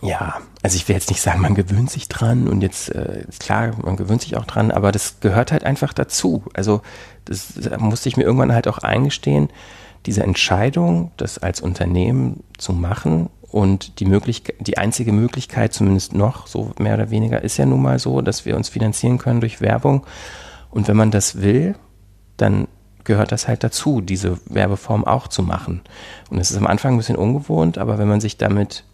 ja, 0.00 0.36
also 0.68 0.76
ich 0.76 0.86
will 0.86 0.96
jetzt 0.96 1.08
nicht 1.08 1.22
sagen, 1.22 1.40
man 1.40 1.54
gewöhnt 1.54 1.90
sich 1.90 2.08
dran 2.08 2.46
und 2.46 2.60
jetzt, 2.60 2.94
äh, 2.94 3.24
klar, 3.38 3.70
man 3.82 3.96
gewöhnt 3.96 4.20
sich 4.20 4.36
auch 4.36 4.44
dran, 4.44 4.70
aber 4.70 4.92
das 4.92 5.18
gehört 5.20 5.50
halt 5.50 5.64
einfach 5.64 5.94
dazu. 5.94 6.44
Also 6.52 6.82
das, 7.24 7.54
das 7.54 7.80
musste 7.80 8.10
ich 8.10 8.18
mir 8.18 8.24
irgendwann 8.24 8.52
halt 8.52 8.68
auch 8.68 8.76
eingestehen, 8.76 9.48
diese 10.04 10.22
Entscheidung, 10.22 11.10
das 11.16 11.38
als 11.38 11.62
Unternehmen 11.62 12.44
zu 12.58 12.74
machen 12.74 13.30
und 13.50 13.98
die 13.98 14.04
Möglichkeit, 14.04 14.56
die 14.60 14.76
einzige 14.76 15.10
Möglichkeit, 15.10 15.72
zumindest 15.72 16.12
noch, 16.12 16.46
so 16.46 16.72
mehr 16.78 16.96
oder 16.96 17.08
weniger, 17.08 17.42
ist 17.42 17.56
ja 17.56 17.64
nun 17.64 17.80
mal 17.80 17.98
so, 17.98 18.20
dass 18.20 18.44
wir 18.44 18.54
uns 18.54 18.68
finanzieren 18.68 19.16
können 19.16 19.40
durch 19.40 19.62
Werbung. 19.62 20.04
Und 20.70 20.86
wenn 20.86 20.98
man 20.98 21.10
das 21.10 21.40
will, 21.40 21.76
dann 22.36 22.68
gehört 23.04 23.32
das 23.32 23.48
halt 23.48 23.64
dazu, 23.64 24.02
diese 24.02 24.38
Werbeform 24.44 25.06
auch 25.06 25.28
zu 25.28 25.42
machen. 25.42 25.80
Und 26.28 26.36
es 26.36 26.50
ist 26.50 26.58
am 26.58 26.66
Anfang 26.66 26.92
ein 26.92 26.98
bisschen 26.98 27.16
ungewohnt, 27.16 27.78
aber 27.78 27.96
wenn 27.96 28.08
man 28.08 28.20
sich 28.20 28.36
damit 28.36 28.84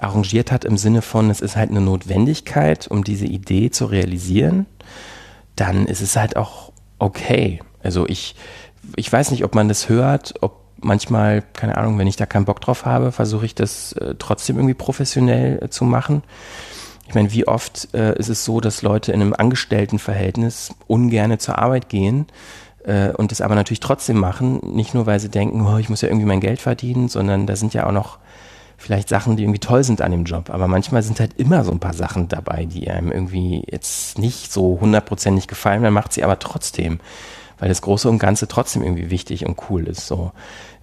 arrangiert 0.00 0.52
hat 0.52 0.64
im 0.64 0.76
Sinne 0.76 1.02
von, 1.02 1.30
es 1.30 1.40
ist 1.40 1.56
halt 1.56 1.70
eine 1.70 1.80
Notwendigkeit, 1.80 2.88
um 2.88 3.04
diese 3.04 3.26
Idee 3.26 3.70
zu 3.70 3.86
realisieren, 3.86 4.66
dann 5.56 5.86
ist 5.86 6.00
es 6.00 6.16
halt 6.16 6.36
auch 6.36 6.72
okay. 6.98 7.60
Also 7.82 8.06
ich, 8.06 8.34
ich 8.96 9.12
weiß 9.12 9.30
nicht, 9.30 9.44
ob 9.44 9.54
man 9.54 9.68
das 9.68 9.88
hört, 9.88 10.34
ob 10.40 10.60
manchmal, 10.82 11.42
keine 11.52 11.76
Ahnung, 11.76 11.98
wenn 11.98 12.06
ich 12.06 12.16
da 12.16 12.26
keinen 12.26 12.44
Bock 12.44 12.60
drauf 12.60 12.84
habe, 12.84 13.12
versuche 13.12 13.44
ich 13.44 13.54
das 13.54 13.92
äh, 13.92 14.14
trotzdem 14.18 14.56
irgendwie 14.56 14.74
professionell 14.74 15.62
äh, 15.62 15.68
zu 15.68 15.84
machen. 15.84 16.22
Ich 17.06 17.14
meine, 17.14 17.32
wie 17.32 17.46
oft 17.46 17.92
äh, 17.92 18.16
ist 18.18 18.28
es 18.28 18.44
so, 18.44 18.60
dass 18.60 18.82
Leute 18.82 19.12
in 19.12 19.20
einem 19.20 19.34
Angestelltenverhältnis 19.34 20.74
ungerne 20.86 21.38
zur 21.38 21.58
Arbeit 21.58 21.88
gehen 21.88 22.26
äh, 22.84 23.10
und 23.10 23.32
das 23.32 23.40
aber 23.40 23.54
natürlich 23.54 23.80
trotzdem 23.80 24.18
machen, 24.18 24.60
nicht 24.74 24.94
nur 24.94 25.06
weil 25.06 25.20
sie 25.20 25.28
denken, 25.28 25.66
oh, 25.66 25.78
ich 25.78 25.88
muss 25.88 26.02
ja 26.02 26.08
irgendwie 26.08 26.26
mein 26.26 26.40
Geld 26.40 26.60
verdienen, 26.60 27.08
sondern 27.08 27.46
da 27.46 27.56
sind 27.56 27.74
ja 27.74 27.86
auch 27.86 27.92
noch 27.92 28.18
vielleicht 28.80 29.10
Sachen, 29.10 29.36
die 29.36 29.42
irgendwie 29.42 29.60
toll 29.60 29.84
sind 29.84 30.00
an 30.00 30.10
dem 30.10 30.24
Job. 30.24 30.48
Aber 30.50 30.66
manchmal 30.66 31.02
sind 31.02 31.20
halt 31.20 31.34
immer 31.38 31.64
so 31.64 31.70
ein 31.70 31.80
paar 31.80 31.92
Sachen 31.92 32.28
dabei, 32.28 32.64
die 32.64 32.90
einem 32.90 33.12
irgendwie 33.12 33.62
jetzt 33.70 34.18
nicht 34.18 34.50
so 34.50 34.78
hundertprozentig 34.80 35.46
gefallen, 35.46 35.82
man 35.82 35.92
macht 35.92 36.14
sie 36.14 36.24
aber 36.24 36.38
trotzdem, 36.38 36.98
weil 37.58 37.68
das 37.68 37.82
Große 37.82 38.08
und 38.08 38.18
Ganze 38.18 38.48
trotzdem 38.48 38.82
irgendwie 38.82 39.10
wichtig 39.10 39.44
und 39.44 39.58
cool 39.68 39.86
ist. 39.86 40.06
So. 40.06 40.32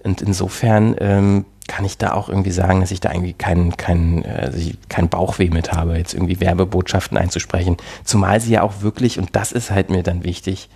Und 0.03 0.21
insofern 0.21 0.95
ähm, 0.99 1.45
kann 1.67 1.85
ich 1.85 1.97
da 1.97 2.13
auch 2.13 2.29
irgendwie 2.29 2.51
sagen, 2.51 2.81
dass 2.81 2.91
ich 2.91 2.99
da 2.99 3.11
irgendwie 3.11 3.33
keinen 3.33 3.75
kein, 3.77 4.23
äh, 4.23 4.51
kein 4.89 5.09
Bauchweh 5.09 5.49
mit 5.49 5.73
habe, 5.73 5.97
jetzt 5.97 6.13
irgendwie 6.13 6.39
Werbebotschaften 6.39 7.17
einzusprechen. 7.17 7.77
Zumal 8.03 8.39
sie 8.39 8.53
ja 8.53 8.61
auch 8.61 8.81
wirklich, 8.81 9.17
und 9.17 9.35
das 9.35 9.51
ist 9.51 9.71
halt 9.71 9.89
mir 9.89 10.03
dann 10.03 10.23
wichtig, 10.23 10.69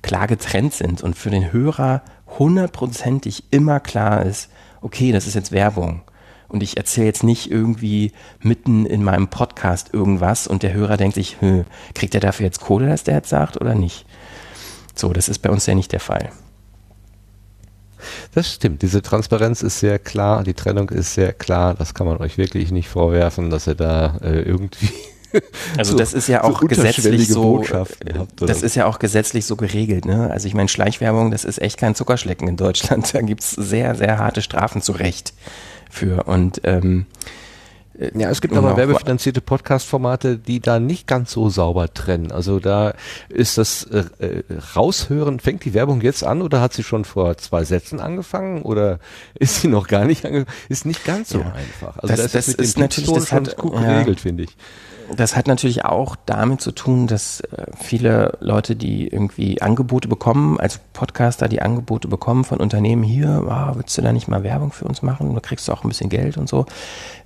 klar 0.00 0.28
getrennt 0.28 0.74
sind 0.74 1.02
und 1.02 1.16
für 1.16 1.30
den 1.30 1.52
Hörer 1.52 2.02
hundertprozentig 2.38 3.44
immer 3.50 3.80
klar 3.80 4.24
ist, 4.24 4.48
okay, 4.80 5.10
das 5.10 5.26
ist 5.26 5.34
jetzt 5.34 5.50
Werbung. 5.50 6.02
Und 6.48 6.62
ich 6.62 6.76
erzähle 6.76 7.06
jetzt 7.06 7.24
nicht 7.24 7.50
irgendwie 7.50 8.12
mitten 8.40 8.86
in 8.86 9.04
meinem 9.04 9.28
Podcast 9.28 9.92
irgendwas 9.92 10.46
und 10.46 10.62
der 10.62 10.72
Hörer 10.72 10.96
denkt 10.96 11.14
sich, 11.14 11.36
kriegt 11.94 12.14
er 12.14 12.20
dafür 12.20 12.46
jetzt 12.46 12.60
Kohle, 12.60 12.88
dass 12.88 13.04
der 13.04 13.16
jetzt 13.16 13.28
sagt 13.28 13.60
oder 13.60 13.74
nicht? 13.74 14.06
So, 14.94 15.12
das 15.12 15.28
ist 15.28 15.40
bei 15.40 15.50
uns 15.50 15.66
ja 15.66 15.74
nicht 15.74 15.92
der 15.92 16.00
Fall. 16.00 16.30
Das 18.34 18.52
stimmt. 18.52 18.82
Diese 18.82 19.02
Transparenz 19.02 19.62
ist 19.62 19.80
sehr 19.80 19.98
klar, 19.98 20.42
die 20.44 20.54
Trennung 20.54 20.88
ist 20.88 21.14
sehr 21.14 21.32
klar. 21.32 21.74
Das 21.74 21.94
kann 21.94 22.06
man 22.06 22.18
euch 22.18 22.38
wirklich 22.38 22.70
nicht 22.70 22.88
vorwerfen, 22.88 23.50
dass 23.50 23.66
ihr 23.66 23.74
da 23.74 24.18
äh, 24.22 24.40
irgendwie 24.40 24.90
also 25.76 25.92
so, 25.92 25.98
das 25.98 26.14
ist 26.14 26.28
ja 26.28 26.44
auch 26.44 26.60
so 26.60 26.66
gesetzlich 26.66 27.28
so, 27.28 27.62
habt, 27.72 27.98
das 28.40 28.62
ist 28.62 28.74
ja 28.74 28.86
auch 28.86 28.98
gesetzlich 28.98 29.46
so 29.46 29.56
geregelt. 29.56 30.04
Ne? 30.04 30.30
Also 30.30 30.46
ich 30.48 30.54
meine, 30.54 30.68
Schleichwerbung, 30.68 31.30
das 31.30 31.44
ist 31.44 31.60
echt 31.60 31.78
kein 31.78 31.94
Zuckerschlecken 31.94 32.48
in 32.48 32.56
Deutschland. 32.56 33.12
Da 33.18 33.22
gibt's 33.22 33.52
sehr, 33.52 33.94
sehr 33.94 34.18
harte 34.18 34.42
Strafen 34.42 34.82
zu 34.82 34.92
Recht 34.92 35.32
für. 35.90 36.24
Und 36.24 36.60
ähm, 36.64 37.06
ja, 38.14 38.30
es 38.30 38.40
gibt 38.40 38.54
aber 38.54 38.76
werbefinanzierte 38.76 39.40
Podcast-Formate, 39.40 40.38
die 40.38 40.60
da 40.60 40.78
nicht 40.78 41.08
ganz 41.08 41.32
so 41.32 41.48
sauber 41.50 41.92
trennen. 41.92 42.30
Also 42.30 42.60
da 42.60 42.94
ist 43.28 43.58
das 43.58 43.82
äh, 43.84 44.04
äh, 44.20 44.42
Raushören, 44.76 45.40
fängt 45.40 45.64
die 45.64 45.74
Werbung 45.74 46.00
jetzt 46.00 46.22
an 46.22 46.40
oder 46.40 46.60
hat 46.60 46.72
sie 46.72 46.84
schon 46.84 47.04
vor 47.04 47.36
zwei 47.38 47.64
Sätzen 47.64 47.98
angefangen 47.98 48.62
oder 48.62 49.00
ist 49.34 49.62
sie 49.62 49.68
noch 49.68 49.88
gar 49.88 50.04
nicht 50.04 50.24
angefangen? 50.24 50.54
Ist 50.68 50.86
nicht 50.86 51.04
ganz 51.04 51.30
so 51.30 51.40
ja. 51.40 51.52
einfach. 51.52 51.98
Also 51.98 52.14
das, 52.14 52.32
das, 52.32 52.46
das 52.46 52.54
ist 52.54 52.78
natürlich 52.78 53.10
das 53.12 53.32
hat, 53.32 53.56
gut 53.56 53.72
geregelt, 53.72 54.18
ja. 54.18 54.22
finde 54.22 54.44
ich. 54.44 54.56
Das 55.16 55.36
hat 55.36 55.46
natürlich 55.46 55.84
auch 55.84 56.16
damit 56.26 56.60
zu 56.60 56.72
tun, 56.72 57.06
dass 57.06 57.40
äh, 57.40 57.66
viele 57.76 58.36
Leute, 58.40 58.76
die 58.76 59.08
irgendwie 59.08 59.62
Angebote 59.62 60.06
bekommen, 60.06 60.60
als 60.60 60.78
Podcaster, 60.92 61.48
die 61.48 61.62
Angebote 61.62 62.08
bekommen 62.08 62.44
von 62.44 62.60
Unternehmen 62.60 63.02
hier, 63.02 63.44
oh, 63.46 63.76
willst 63.76 63.96
du 63.96 64.02
da 64.02 64.12
nicht 64.12 64.28
mal 64.28 64.42
Werbung 64.42 64.72
für 64.72 64.84
uns 64.84 65.02
machen? 65.02 65.34
Da 65.34 65.40
kriegst 65.40 65.66
du 65.68 65.72
auch 65.72 65.82
ein 65.82 65.88
bisschen 65.88 66.10
Geld 66.10 66.36
und 66.36 66.48
so. 66.48 66.66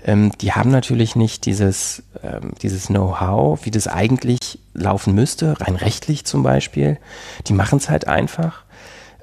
Ähm, 0.04 0.30
die 0.40 0.52
haben 0.52 0.70
natürlich 0.70 1.16
nicht 1.16 1.44
dieses, 1.46 2.04
ähm, 2.22 2.52
dieses 2.62 2.86
Know-how, 2.86 3.64
wie 3.64 3.70
das 3.70 3.88
eigentlich 3.88 4.60
laufen 4.74 5.14
müsste, 5.14 5.60
rein 5.60 5.76
rechtlich 5.76 6.24
zum 6.24 6.42
Beispiel. 6.42 6.98
Die 7.48 7.52
machen 7.52 7.78
es 7.78 7.88
halt 7.88 8.06
einfach. 8.06 8.62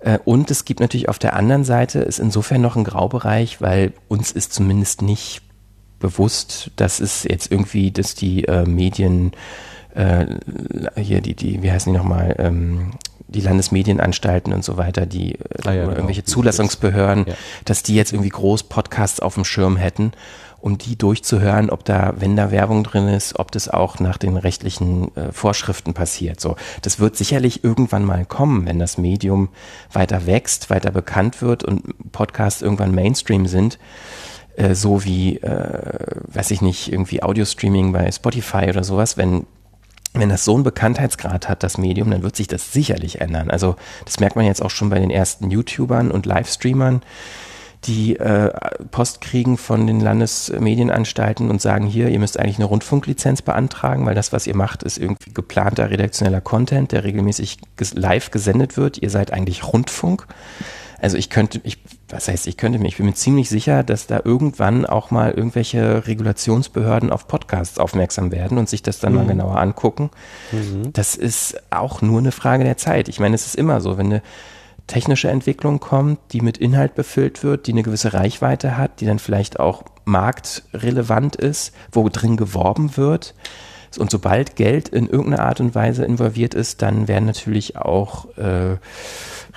Äh, 0.01 0.19
und 0.25 0.51
es 0.51 0.65
gibt 0.65 0.79
natürlich 0.79 1.09
auf 1.09 1.19
der 1.19 1.35
anderen 1.35 1.63
Seite 1.63 1.99
ist 1.99 2.19
insofern 2.19 2.61
noch 2.61 2.75
ein 2.75 2.83
Graubereich, 2.83 3.61
weil 3.61 3.93
uns 4.07 4.31
ist 4.31 4.53
zumindest 4.53 5.01
nicht 5.01 5.41
bewusst, 5.99 6.71
dass 6.75 6.99
es 6.99 7.23
jetzt 7.23 7.51
irgendwie, 7.51 7.91
dass 7.91 8.15
die 8.15 8.45
äh, 8.45 8.65
Medien 8.65 9.31
äh, 9.95 10.25
hier 10.95 11.21
die, 11.21 11.35
die, 11.35 11.61
wie 11.61 11.71
heißen 11.71 11.91
die 11.91 11.97
nochmal, 11.97 12.35
ähm, 12.39 12.91
die 13.27 13.41
Landesmedienanstalten 13.41 14.53
und 14.53 14.63
so 14.63 14.77
weiter, 14.77 15.05
die 15.05 15.35
äh, 15.35 15.39
ah, 15.65 15.71
ja, 15.71 15.81
genau. 15.81 15.95
irgendwelche 15.95 16.23
Zulassungsbehörden, 16.23 17.25
ja. 17.27 17.33
dass 17.65 17.83
die 17.83 17.95
jetzt 17.95 18.13
irgendwie 18.13 18.29
groß 18.29 18.63
Podcasts 18.63 19.19
auf 19.19 19.35
dem 19.35 19.45
Schirm 19.45 19.77
hätten, 19.77 20.13
um 20.61 20.77
die 20.77 20.97
durchzuhören, 20.97 21.69
ob 21.69 21.85
da, 21.85 22.13
wenn 22.17 22.35
da 22.35 22.51
Werbung 22.51 22.83
drin 22.83 23.07
ist, 23.07 23.39
ob 23.39 23.51
das 23.51 23.69
auch 23.69 23.99
nach 23.99 24.17
den 24.17 24.35
rechtlichen 24.35 25.15
äh, 25.15 25.31
Vorschriften 25.31 25.93
passiert. 25.93 26.41
So, 26.41 26.55
das 26.81 26.99
wird 26.99 27.15
sicherlich 27.15 27.63
irgendwann 27.63 28.03
mal 28.03 28.25
kommen, 28.25 28.65
wenn 28.65 28.79
das 28.79 28.97
Medium 28.97 29.49
weiter 29.91 30.25
wächst, 30.25 30.69
weiter 30.69 30.91
bekannt 30.91 31.41
wird 31.41 31.63
und 31.63 32.11
Podcasts 32.11 32.61
irgendwann 32.61 32.93
Mainstream 32.93 33.45
sind 33.45 33.79
äh, 34.59 34.75
so 34.75 35.05
wie, 35.05 35.37
äh, 35.37 36.21
weiß 36.27 36.51
ich 36.51 36.61
nicht, 36.61 36.91
irgendwie 36.91 37.23
Audio-Streaming 37.23 37.93
bei 37.93 38.11
Spotify 38.11 38.65
oder 38.69 38.83
sowas, 38.83 39.17
wenn 39.17 39.45
wenn 40.15 40.29
das 40.29 40.43
so 40.43 40.55
einen 40.55 40.63
Bekanntheitsgrad 40.63 41.47
hat, 41.47 41.61
das 41.61 41.77
Medium, 41.77 42.09
dann 42.09 42.23
wird 42.23 42.35
sich 42.35 42.47
das 42.47 42.73
sicherlich 42.73 43.21
ändern. 43.21 43.51
Also 43.51 43.75
das 44.05 44.19
merkt 44.19 44.35
man 44.35 44.43
jetzt 44.43 44.59
auch 44.59 44.71
schon 44.71 44.89
bei 44.89 44.97
den 44.97 45.11
ersten 45.11 45.51
YouTubern 45.51 46.09
und 46.09 46.25
Livestreamern, 46.25 47.03
die 47.85 48.17
äh, 48.17 48.51
Post 48.89 49.21
kriegen 49.21 49.55
von 49.55 49.85
den 49.85 49.99
Landesmedienanstalten 49.99 51.51
und 51.51 51.61
sagen, 51.61 51.85
hier, 51.85 52.09
ihr 52.09 52.17
müsst 52.17 52.39
eigentlich 52.39 52.57
eine 52.57 52.65
Rundfunklizenz 52.65 53.43
beantragen, 53.43 54.03
weil 54.07 54.15
das, 54.15 54.33
was 54.33 54.47
ihr 54.47 54.55
macht, 54.55 54.81
ist 54.81 54.97
irgendwie 54.97 55.31
geplanter 55.31 55.91
redaktioneller 55.91 56.41
Content, 56.41 56.91
der 56.91 57.03
regelmäßig 57.03 57.59
live 57.93 58.31
gesendet 58.31 58.77
wird. 58.77 58.97
Ihr 58.97 59.11
seid 59.11 59.31
eigentlich 59.31 59.63
Rundfunk. 59.63 60.25
Also 60.99 61.17
ich 61.17 61.29
könnte, 61.29 61.61
ich, 61.63 61.77
was 62.09 62.27
heißt, 62.27 62.47
ich 62.47 62.57
könnte 62.57 62.79
mir, 62.79 62.87
ich 62.87 62.97
bin 62.97 63.05
mir 63.05 63.13
ziemlich 63.13 63.49
sicher, 63.49 63.83
dass 63.83 64.07
da 64.07 64.21
irgendwann 64.23 64.85
auch 64.85 65.11
mal 65.11 65.31
irgendwelche 65.31 66.07
Regulationsbehörden 66.07 67.11
auf 67.11 67.27
Podcasts 67.27 67.77
aufmerksam 67.77 68.31
werden 68.31 68.57
und 68.57 68.67
sich 68.67 68.81
das 68.81 68.99
dann 68.99 69.13
mhm. 69.13 69.19
mal 69.19 69.27
genauer 69.27 69.59
angucken. 69.59 70.09
Mhm. 70.51 70.91
Das 70.93 71.15
ist 71.15 71.61
auch 71.71 72.01
nur 72.01 72.19
eine 72.19 72.31
Frage 72.31 72.63
der 72.63 72.77
Zeit. 72.77 73.09
Ich 73.09 73.19
meine, 73.19 73.35
es 73.35 73.45
ist 73.45 73.55
immer 73.55 73.79
so, 73.81 73.97
wenn 73.97 74.07
eine 74.07 74.21
technische 74.87 75.29
Entwicklung 75.29 75.79
kommt, 75.79 76.19
die 76.31 76.41
mit 76.41 76.57
Inhalt 76.57 76.95
befüllt 76.95 77.43
wird, 77.43 77.67
die 77.67 77.73
eine 77.73 77.83
gewisse 77.83 78.13
Reichweite 78.13 78.75
hat, 78.75 79.01
die 79.01 79.05
dann 79.05 79.19
vielleicht 79.19 79.59
auch 79.59 79.83
marktrelevant 80.05 81.35
ist, 81.35 81.73
wo 81.91 82.09
drin 82.09 82.37
geworben 82.37 82.97
wird, 82.97 83.35
und 83.97 84.11
sobald 84.11 84.55
Geld 84.55 84.89
in 84.89 85.07
irgendeiner 85.07 85.45
Art 85.45 85.59
und 85.59 85.73
Weise 85.75 86.05
involviert 86.05 86.53
ist, 86.53 86.81
dann 86.81 87.07
werden 87.07 87.25
natürlich 87.25 87.77
auch 87.77 88.25
äh, 88.37 88.77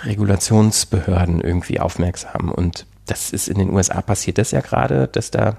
Regulationsbehörden 0.05 1.41
irgendwie 1.41 1.81
aufmerksam. 1.81 2.51
Und 2.51 2.87
das 3.07 3.31
ist 3.31 3.49
in 3.49 3.59
den 3.59 3.71
USA 3.71 4.01
passiert 4.01 4.39
das 4.39 4.53
ja 4.53 4.61
gerade, 4.61 5.09
dass 5.09 5.31
da 5.31 5.59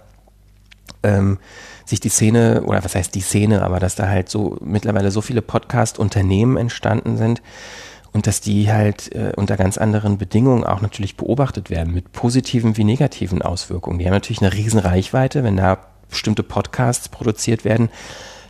ähm, 1.03 1.37
sich 1.85 1.99
die 1.99 2.09
Szene, 2.09 2.63
oder 2.63 2.83
was 2.83 2.95
heißt 2.95 3.13
die 3.13 3.21
Szene, 3.21 3.61
aber 3.61 3.79
dass 3.79 3.95
da 3.95 4.07
halt 4.07 4.29
so 4.29 4.57
mittlerweile 4.61 5.11
so 5.11 5.21
viele 5.21 5.41
Podcast-Unternehmen 5.41 6.57
entstanden 6.57 7.17
sind 7.17 7.41
und 8.13 8.27
dass 8.27 8.41
die 8.41 8.71
halt 8.71 9.13
äh, 9.13 9.33
unter 9.35 9.57
ganz 9.57 9.77
anderen 9.77 10.17
Bedingungen 10.17 10.63
auch 10.63 10.81
natürlich 10.81 11.17
beobachtet 11.17 11.69
werden, 11.69 11.93
mit 11.93 12.11
positiven 12.13 12.77
wie 12.77 12.83
negativen 12.83 13.41
Auswirkungen. 13.41 13.99
Die 13.99 14.05
haben 14.05 14.13
natürlich 14.13 14.41
eine 14.41 14.53
riesen 14.53 14.79
Reichweite, 14.79 15.43
wenn 15.43 15.57
da 15.57 15.79
bestimmte 16.09 16.43
Podcasts 16.43 17.09
produziert 17.09 17.65
werden, 17.65 17.89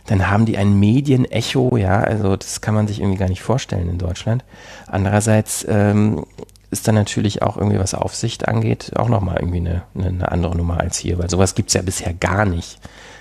dann 0.06 0.30
haben 0.30 0.44
die 0.44 0.58
ein 0.58 0.78
Medienecho, 0.78 1.76
ja, 1.76 2.00
also 2.00 2.36
das 2.36 2.60
kann 2.60 2.74
man 2.74 2.86
sich 2.86 3.00
irgendwie 3.00 3.18
gar 3.18 3.28
nicht 3.28 3.42
vorstellen 3.42 3.88
in 3.88 3.98
Deutschland. 3.98 4.44
Andererseits 4.86 5.66
ähm, 5.68 6.26
ist 6.70 6.86
dann 6.86 6.94
natürlich 6.94 7.42
auch 7.42 7.56
irgendwie, 7.56 7.78
was 7.78 7.94
Aufsicht 7.94 8.48
angeht, 8.48 8.92
auch 8.96 9.08
nochmal 9.08 9.38
irgendwie 9.38 9.58
eine, 9.58 9.82
eine 9.96 10.30
andere 10.30 10.56
Nummer 10.56 10.80
als 10.80 10.98
hier, 10.98 11.18
weil 11.18 11.30
sowas 11.30 11.54
gibt's 11.54 11.74
ja 11.74 11.82
bisher 11.82 12.12
gar 12.12 12.44
nicht. 12.44 12.78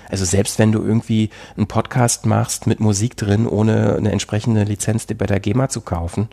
Also 0.09 0.25
selbst 0.25 0.59
wenn 0.59 0.71
du 0.71 0.83
irgendwie 0.83 1.29
einen 1.55 1.67
Podcast 1.67 2.25
machst 2.25 2.67
mit 2.67 2.79
Musik 2.79 3.15
drin, 3.17 3.47
ohne 3.47 3.95
eine 3.95 4.11
entsprechende 4.11 4.63
Lizenz 4.63 5.05
bei 5.05 5.25
der 5.25 5.39
GEMA 5.39 5.69
zu 5.69 5.81
kaufen, 5.81 6.29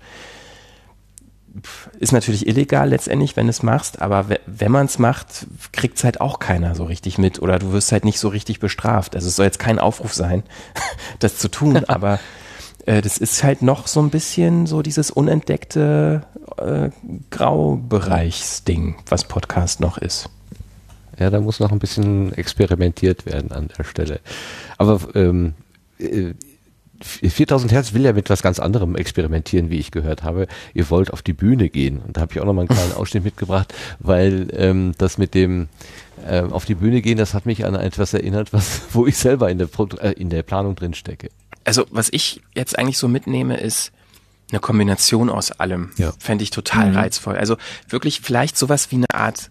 ist 1.99 2.13
natürlich 2.13 2.47
illegal 2.47 2.89
letztendlich, 2.91 3.37
wenn 3.37 3.47
du 3.47 3.51
es 3.51 3.63
machst, 3.63 4.01
aber 4.01 4.27
wenn 4.47 4.73
man 4.73 4.87
es 4.87 4.99
macht, 4.99 5.47
kriegt 5.73 5.99
es 5.99 6.05
halt 6.05 6.21
auch 6.21 6.39
keiner 6.39 6.75
so 6.75 6.85
richtig 6.85 7.19
mit 7.19 7.41
oder 7.41 7.59
du 7.59 7.73
wirst 7.73 7.93
halt 7.93 8.05
nicht 8.05 8.19
so 8.19 8.29
richtig 8.29 8.61
bestraft. 8.61 9.15
Also 9.15 9.29
es 9.29 9.37
soll 9.37 9.47
jetzt 9.47 9.59
kein 9.59 9.79
Aufruf 9.79 10.15
sein, 10.15 10.43
das 11.19 11.39
zu 11.39 11.49
tun, 11.49 11.85
aber 11.89 12.21
äh, 12.87 13.03
das 13.03 13.19
ist 13.19 13.43
halt 13.43 13.63
noch 13.63 13.87
so 13.87 14.01
ein 14.01 14.11
bisschen 14.11 14.67
so 14.67 14.83
dieses 14.83 15.11
unentdeckte 15.11 16.23
äh, 16.59 16.91
Graubereichsding, 17.31 18.97
was 19.09 19.25
Podcast 19.25 19.81
noch 19.81 19.99
ist. 19.99 20.29
Ja, 21.19 21.29
da 21.29 21.41
muss 21.41 21.61
noch 21.61 21.71
ein 21.71 21.79
bisschen 21.79 22.33
experimentiert 22.33 23.27
werden 23.27 23.53
an 23.53 23.69
der 23.77 23.85
Stelle. 23.85 24.21
Aber 24.79 25.01
ähm, 25.15 25.53
äh, 25.99 26.33
4000 27.03 27.73
Hertz 27.73 27.93
will 27.93 28.05
ja 28.05 28.13
mit 28.13 28.31
was 28.31 28.43
ganz 28.43 28.59
anderem 28.59 28.97
experimentieren, 28.97 29.71
wie 29.71 29.79
ich 29.79 29.91
gehört 29.91 30.23
habe. 30.23 30.47
Ihr 30.75 30.91
wollt 30.91 31.13
auf 31.13 31.23
die 31.23 31.33
Bühne 31.33 31.69
gehen. 31.69 31.99
Und 31.99 32.17
da 32.17 32.23
habe 32.23 32.33
ich 32.33 32.41
auch 32.41 32.45
noch 32.45 32.53
mal 32.53 32.63
einen 32.63 32.69
kleinen 32.69 32.93
Ausschnitt 32.97 33.25
mitgebracht, 33.25 33.75
weil 33.99 34.49
ähm, 34.53 34.93
das 34.99 35.19
mit 35.19 35.35
dem 35.35 35.69
äh, 36.27 36.43
auf 36.43 36.65
die 36.65 36.75
Bühne 36.75 37.01
gehen, 37.03 37.19
das 37.19 37.35
hat 37.35 37.47
mich 37.47 37.65
an 37.65 37.75
etwas 37.75 38.15
erinnert, 38.15 38.53
was, 38.53 38.83
wo 38.93 39.07
ich 39.07 39.17
selber 39.17 39.51
in 39.51 39.59
der, 39.59 39.67
Pro 39.67 39.87
äh, 40.01 40.13
in 40.13 40.31
der 40.31 40.43
Planung 40.43 40.77
drin 40.77 40.95
stecke. 40.95 41.31
Also 41.65 41.87
was 41.91 42.09
ich 42.11 42.41
jetzt 42.55 42.79
eigentlich 42.79 42.99
so 42.99 43.09
mitnehme, 43.09 43.59
ist 43.59 43.93
eine 44.51 44.61
Kombination 44.61 45.31
aus 45.31 45.53
allem. 45.53 45.91
Ja. 45.97 46.13
Fände 46.19 46.43
ich 46.43 46.51
total 46.51 46.91
mhm. 46.91 46.97
reizvoll. 46.97 47.37
Also 47.37 47.57
wirklich 47.89 48.21
vielleicht 48.21 48.59
sowas 48.59 48.91
wie 48.91 48.97
eine 48.97 49.07
Art 49.13 49.51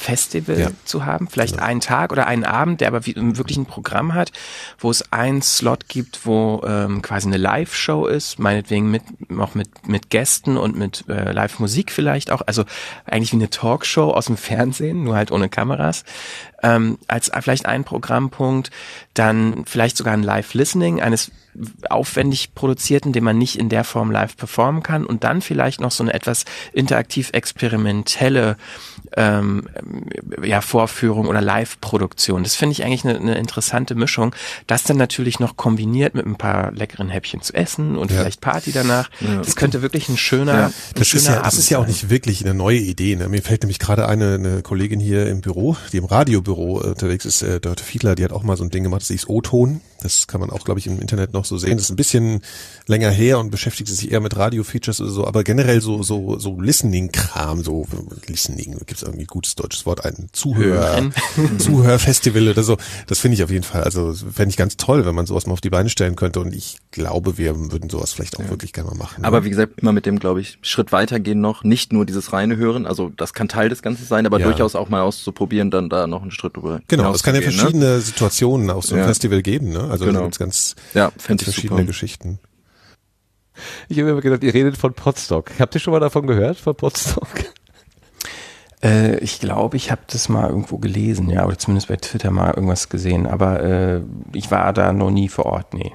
Mini-Festival 0.00 0.58
ja. 0.58 0.70
zu 0.84 1.04
haben, 1.04 1.28
vielleicht 1.28 1.56
ja. 1.56 1.62
einen 1.62 1.80
Tag 1.80 2.12
oder 2.12 2.26
einen 2.26 2.44
Abend, 2.44 2.80
der 2.80 2.88
aber 2.88 3.04
wirklich 3.06 3.56
ein 3.56 3.66
Programm 3.66 4.14
hat, 4.14 4.32
wo 4.78 4.90
es 4.90 5.12
einen 5.12 5.42
Slot 5.42 5.88
gibt, 5.88 6.26
wo 6.26 6.62
ähm, 6.66 7.02
quasi 7.02 7.28
eine 7.28 7.36
Live-Show 7.36 8.06
ist, 8.06 8.38
meinetwegen 8.38 8.90
mit 8.90 9.02
auch 9.38 9.54
mit 9.54 9.88
mit 9.88 10.10
Gästen 10.10 10.56
und 10.56 10.76
mit 10.76 11.04
äh, 11.08 11.32
Live-Musik 11.32 11.92
vielleicht 11.92 12.30
auch, 12.30 12.42
also 12.46 12.64
eigentlich 13.04 13.32
wie 13.32 13.36
eine 13.36 13.50
Talkshow 13.50 14.10
aus 14.10 14.26
dem 14.26 14.36
Fernsehen, 14.36 15.04
nur 15.04 15.16
halt 15.16 15.30
ohne 15.30 15.48
Kameras 15.48 16.04
ähm, 16.62 16.98
als 17.06 17.30
vielleicht 17.40 17.66
ein 17.66 17.84
Programmpunkt, 17.84 18.70
dann 19.14 19.64
vielleicht 19.66 19.96
sogar 19.96 20.14
ein 20.14 20.22
Live-Listening 20.22 21.00
eines 21.00 21.30
aufwendig 21.88 22.54
produzierten, 22.54 23.12
den 23.12 23.24
man 23.24 23.36
nicht 23.36 23.58
in 23.58 23.68
der 23.68 23.82
Form 23.82 24.10
live 24.10 24.36
performen 24.36 24.82
kann 24.82 25.04
und 25.04 25.24
dann 25.24 25.40
vielleicht 25.40 25.80
noch 25.80 25.90
so 25.90 26.04
eine 26.04 26.14
etwas 26.14 26.44
interaktiv 26.72 27.30
experimentelle 27.32 28.56
ähm, 29.16 29.68
ja, 30.42 30.60
Vorführung 30.60 31.26
oder 31.26 31.40
Live-Produktion. 31.40 32.42
Das 32.42 32.54
finde 32.54 32.72
ich 32.72 32.84
eigentlich 32.84 33.04
eine, 33.04 33.18
eine, 33.18 33.38
interessante 33.38 33.94
Mischung. 33.94 34.34
Das 34.66 34.84
dann 34.84 34.96
natürlich 34.96 35.40
noch 35.40 35.56
kombiniert 35.56 36.14
mit 36.14 36.26
ein 36.26 36.36
paar 36.36 36.72
leckeren 36.72 37.08
Häppchen 37.08 37.42
zu 37.42 37.54
essen 37.54 37.96
und 37.96 38.10
ja. 38.10 38.20
vielleicht 38.20 38.40
Party 38.40 38.72
danach. 38.72 39.10
Ja. 39.20 39.36
Das 39.36 39.56
könnte 39.56 39.82
wirklich 39.82 40.08
ein 40.08 40.16
schöner, 40.16 40.54
ja. 40.54 40.72
das 40.94 41.08
schöner 41.08 41.20
ist 41.20 41.28
ja, 41.28 41.42
Das 41.42 41.58
ist 41.58 41.70
ja 41.70 41.78
auch 41.78 41.86
nicht 41.86 42.10
wirklich 42.10 42.44
eine 42.44 42.54
neue 42.54 42.78
Idee. 42.78 43.16
Ne? 43.16 43.28
Mir 43.28 43.42
fällt 43.42 43.62
nämlich 43.62 43.78
gerade 43.78 44.08
eine, 44.08 44.34
eine 44.34 44.62
Kollegin 44.62 45.00
hier 45.00 45.26
im 45.26 45.40
Büro, 45.40 45.76
die 45.92 45.98
im 45.98 46.04
Radiobüro 46.04 46.80
unterwegs 46.80 47.24
ist, 47.24 47.42
äh, 47.42 47.60
Dörte 47.60 47.84
Fiedler, 47.84 48.14
die 48.14 48.24
hat 48.24 48.32
auch 48.32 48.42
mal 48.42 48.56
so 48.56 48.64
ein 48.64 48.70
Ding 48.70 48.84
gemacht, 48.84 49.02
das 49.02 49.10
ist 49.10 49.28
O-Ton. 49.28 49.80
Das 50.02 50.26
kann 50.26 50.40
man 50.40 50.50
auch, 50.50 50.64
glaube 50.64 50.80
ich, 50.80 50.86
im 50.86 51.00
Internet 51.00 51.32
noch 51.32 51.44
so 51.44 51.58
sehen. 51.58 51.76
Das 51.76 51.84
ist 51.84 51.90
ein 51.90 51.96
bisschen 51.96 52.42
länger 52.86 53.10
her 53.10 53.38
und 53.38 53.50
beschäftigt 53.50 53.88
sich 53.88 54.10
eher 54.10 54.20
mit 54.20 54.36
Radio-Features 54.36 55.00
oder 55.00 55.10
so, 55.10 55.26
aber 55.26 55.44
generell 55.44 55.80
so 55.80 56.02
so 56.02 56.38
so 56.38 56.60
Listening-Kram, 56.60 57.62
so 57.62 57.86
Listening, 58.26 58.78
gibt 58.78 58.94
es 58.94 59.02
irgendwie 59.02 59.24
ein 59.24 59.26
gutes 59.26 59.54
deutsches 59.54 59.86
Wort, 59.86 60.04
ein 60.04 60.28
Zuhör, 60.32 61.10
Zuhörfestival 61.58 62.48
oder 62.48 62.62
so. 62.62 62.76
Das 63.06 63.18
finde 63.18 63.36
ich 63.36 63.44
auf 63.44 63.50
jeden 63.50 63.64
Fall. 63.64 63.84
Also 63.84 64.12
fände 64.12 64.50
ich 64.50 64.56
ganz 64.56 64.76
toll, 64.76 65.04
wenn 65.06 65.14
man 65.14 65.26
sowas 65.26 65.46
mal 65.46 65.52
auf 65.52 65.60
die 65.60 65.70
Beine 65.70 65.88
stellen 65.88 66.16
könnte. 66.16 66.40
Und 66.40 66.54
ich 66.54 66.78
glaube, 66.90 67.38
wir 67.38 67.56
würden 67.70 67.90
sowas 67.90 68.12
vielleicht 68.12 68.36
auch 68.36 68.44
ja. 68.44 68.50
wirklich 68.50 68.72
gerne 68.72 68.90
mal 68.90 68.96
machen. 68.96 69.24
Aber 69.24 69.40
ne? 69.40 69.46
wie 69.46 69.50
gesagt, 69.50 69.80
immer 69.80 69.92
mit 69.92 70.06
dem, 70.06 70.18
glaube 70.18 70.40
ich, 70.40 70.58
Schritt 70.62 70.92
weitergehen 70.92 71.40
noch, 71.40 71.64
nicht 71.64 71.92
nur 71.92 72.06
dieses 72.06 72.32
reine 72.32 72.56
Hören, 72.56 72.86
also 72.86 73.10
das 73.16 73.34
kann 73.34 73.48
Teil 73.48 73.68
des 73.68 73.82
Ganzen 73.82 74.04
sein, 74.06 74.26
aber 74.26 74.38
ja. 74.38 74.46
durchaus 74.46 74.74
auch 74.74 74.88
mal 74.88 75.02
auszuprobieren, 75.02 75.70
dann 75.70 75.88
da 75.88 76.06
noch 76.06 76.22
einen 76.22 76.30
Schritt 76.30 76.56
drüber. 76.56 76.80
Genau, 76.88 77.12
es 77.12 77.22
kann 77.22 77.34
ja 77.34 77.40
ne? 77.40 77.50
verschiedene 77.50 77.84
ne? 77.84 78.00
Situationen 78.00 78.70
auf 78.70 78.84
so 78.84 78.94
einem 78.94 79.02
ja. 79.02 79.08
Festival 79.08 79.42
geben, 79.42 79.70
ne? 79.70 79.89
Also 79.90 80.04
genau. 80.06 80.28
ganz, 80.28 80.76
ja, 80.94 81.12
ganz 81.26 81.42
verschiedene 81.42 81.84
Geschichten. 81.84 82.38
Ich 83.88 83.98
habe 83.98 84.10
immer 84.10 84.20
gedacht, 84.20 84.42
ihr 84.42 84.54
redet 84.54 84.76
von 84.76 84.94
Potstock. 84.94 85.50
Habt 85.58 85.74
ihr 85.74 85.80
schon 85.80 85.92
mal 85.92 86.00
davon 86.00 86.26
gehört, 86.26 86.58
von 86.58 86.74
Potstock? 86.74 87.28
Äh, 88.82 89.18
ich 89.18 89.40
glaube, 89.40 89.76
ich 89.76 89.90
habe 89.90 90.00
das 90.06 90.30
mal 90.30 90.48
irgendwo 90.48 90.78
gelesen, 90.78 91.28
ja, 91.28 91.44
oder 91.44 91.58
zumindest 91.58 91.88
bei 91.88 91.96
Twitter 91.96 92.30
mal 92.30 92.54
irgendwas 92.54 92.88
gesehen, 92.88 93.26
aber 93.26 93.62
äh, 93.62 94.00
ich 94.32 94.50
war 94.50 94.72
da 94.72 94.94
noch 94.94 95.10
nie 95.10 95.28
vor 95.28 95.44
Ort, 95.44 95.74
nee. 95.74 95.92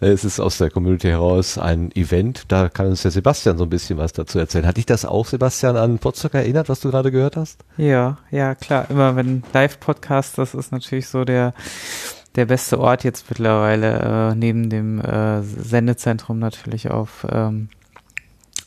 Es 0.00 0.24
ist 0.24 0.40
aus 0.40 0.56
der 0.56 0.70
Community 0.70 1.08
heraus 1.08 1.58
ein 1.58 1.92
Event, 1.92 2.44
da 2.48 2.70
kann 2.70 2.86
uns 2.86 3.02
der 3.02 3.10
Sebastian 3.10 3.58
so 3.58 3.64
ein 3.64 3.70
bisschen 3.70 3.98
was 3.98 4.14
dazu 4.14 4.38
erzählen. 4.38 4.66
Hat 4.66 4.78
dich 4.78 4.86
das 4.86 5.04
auch, 5.04 5.26
Sebastian, 5.26 5.76
an 5.76 5.98
Potsdok 5.98 6.34
erinnert, 6.34 6.70
was 6.70 6.80
du 6.80 6.90
gerade 6.90 7.10
gehört 7.10 7.36
hast? 7.36 7.64
Ja, 7.76 8.16
ja, 8.30 8.54
klar. 8.54 8.86
Immer 8.88 9.14
wenn 9.16 9.42
Live-Podcast, 9.52 10.38
das 10.38 10.54
ist 10.54 10.72
natürlich 10.72 11.08
so 11.08 11.24
der 11.24 11.52
der 12.34 12.46
beste 12.46 12.78
Ort 12.78 13.04
jetzt 13.04 13.28
mittlerweile, 13.28 14.30
äh, 14.32 14.34
neben 14.34 14.70
dem 14.70 15.00
äh, 15.00 15.42
Sendezentrum 15.42 16.38
natürlich 16.38 16.90
auf 16.90 17.26
ähm, 17.30 17.68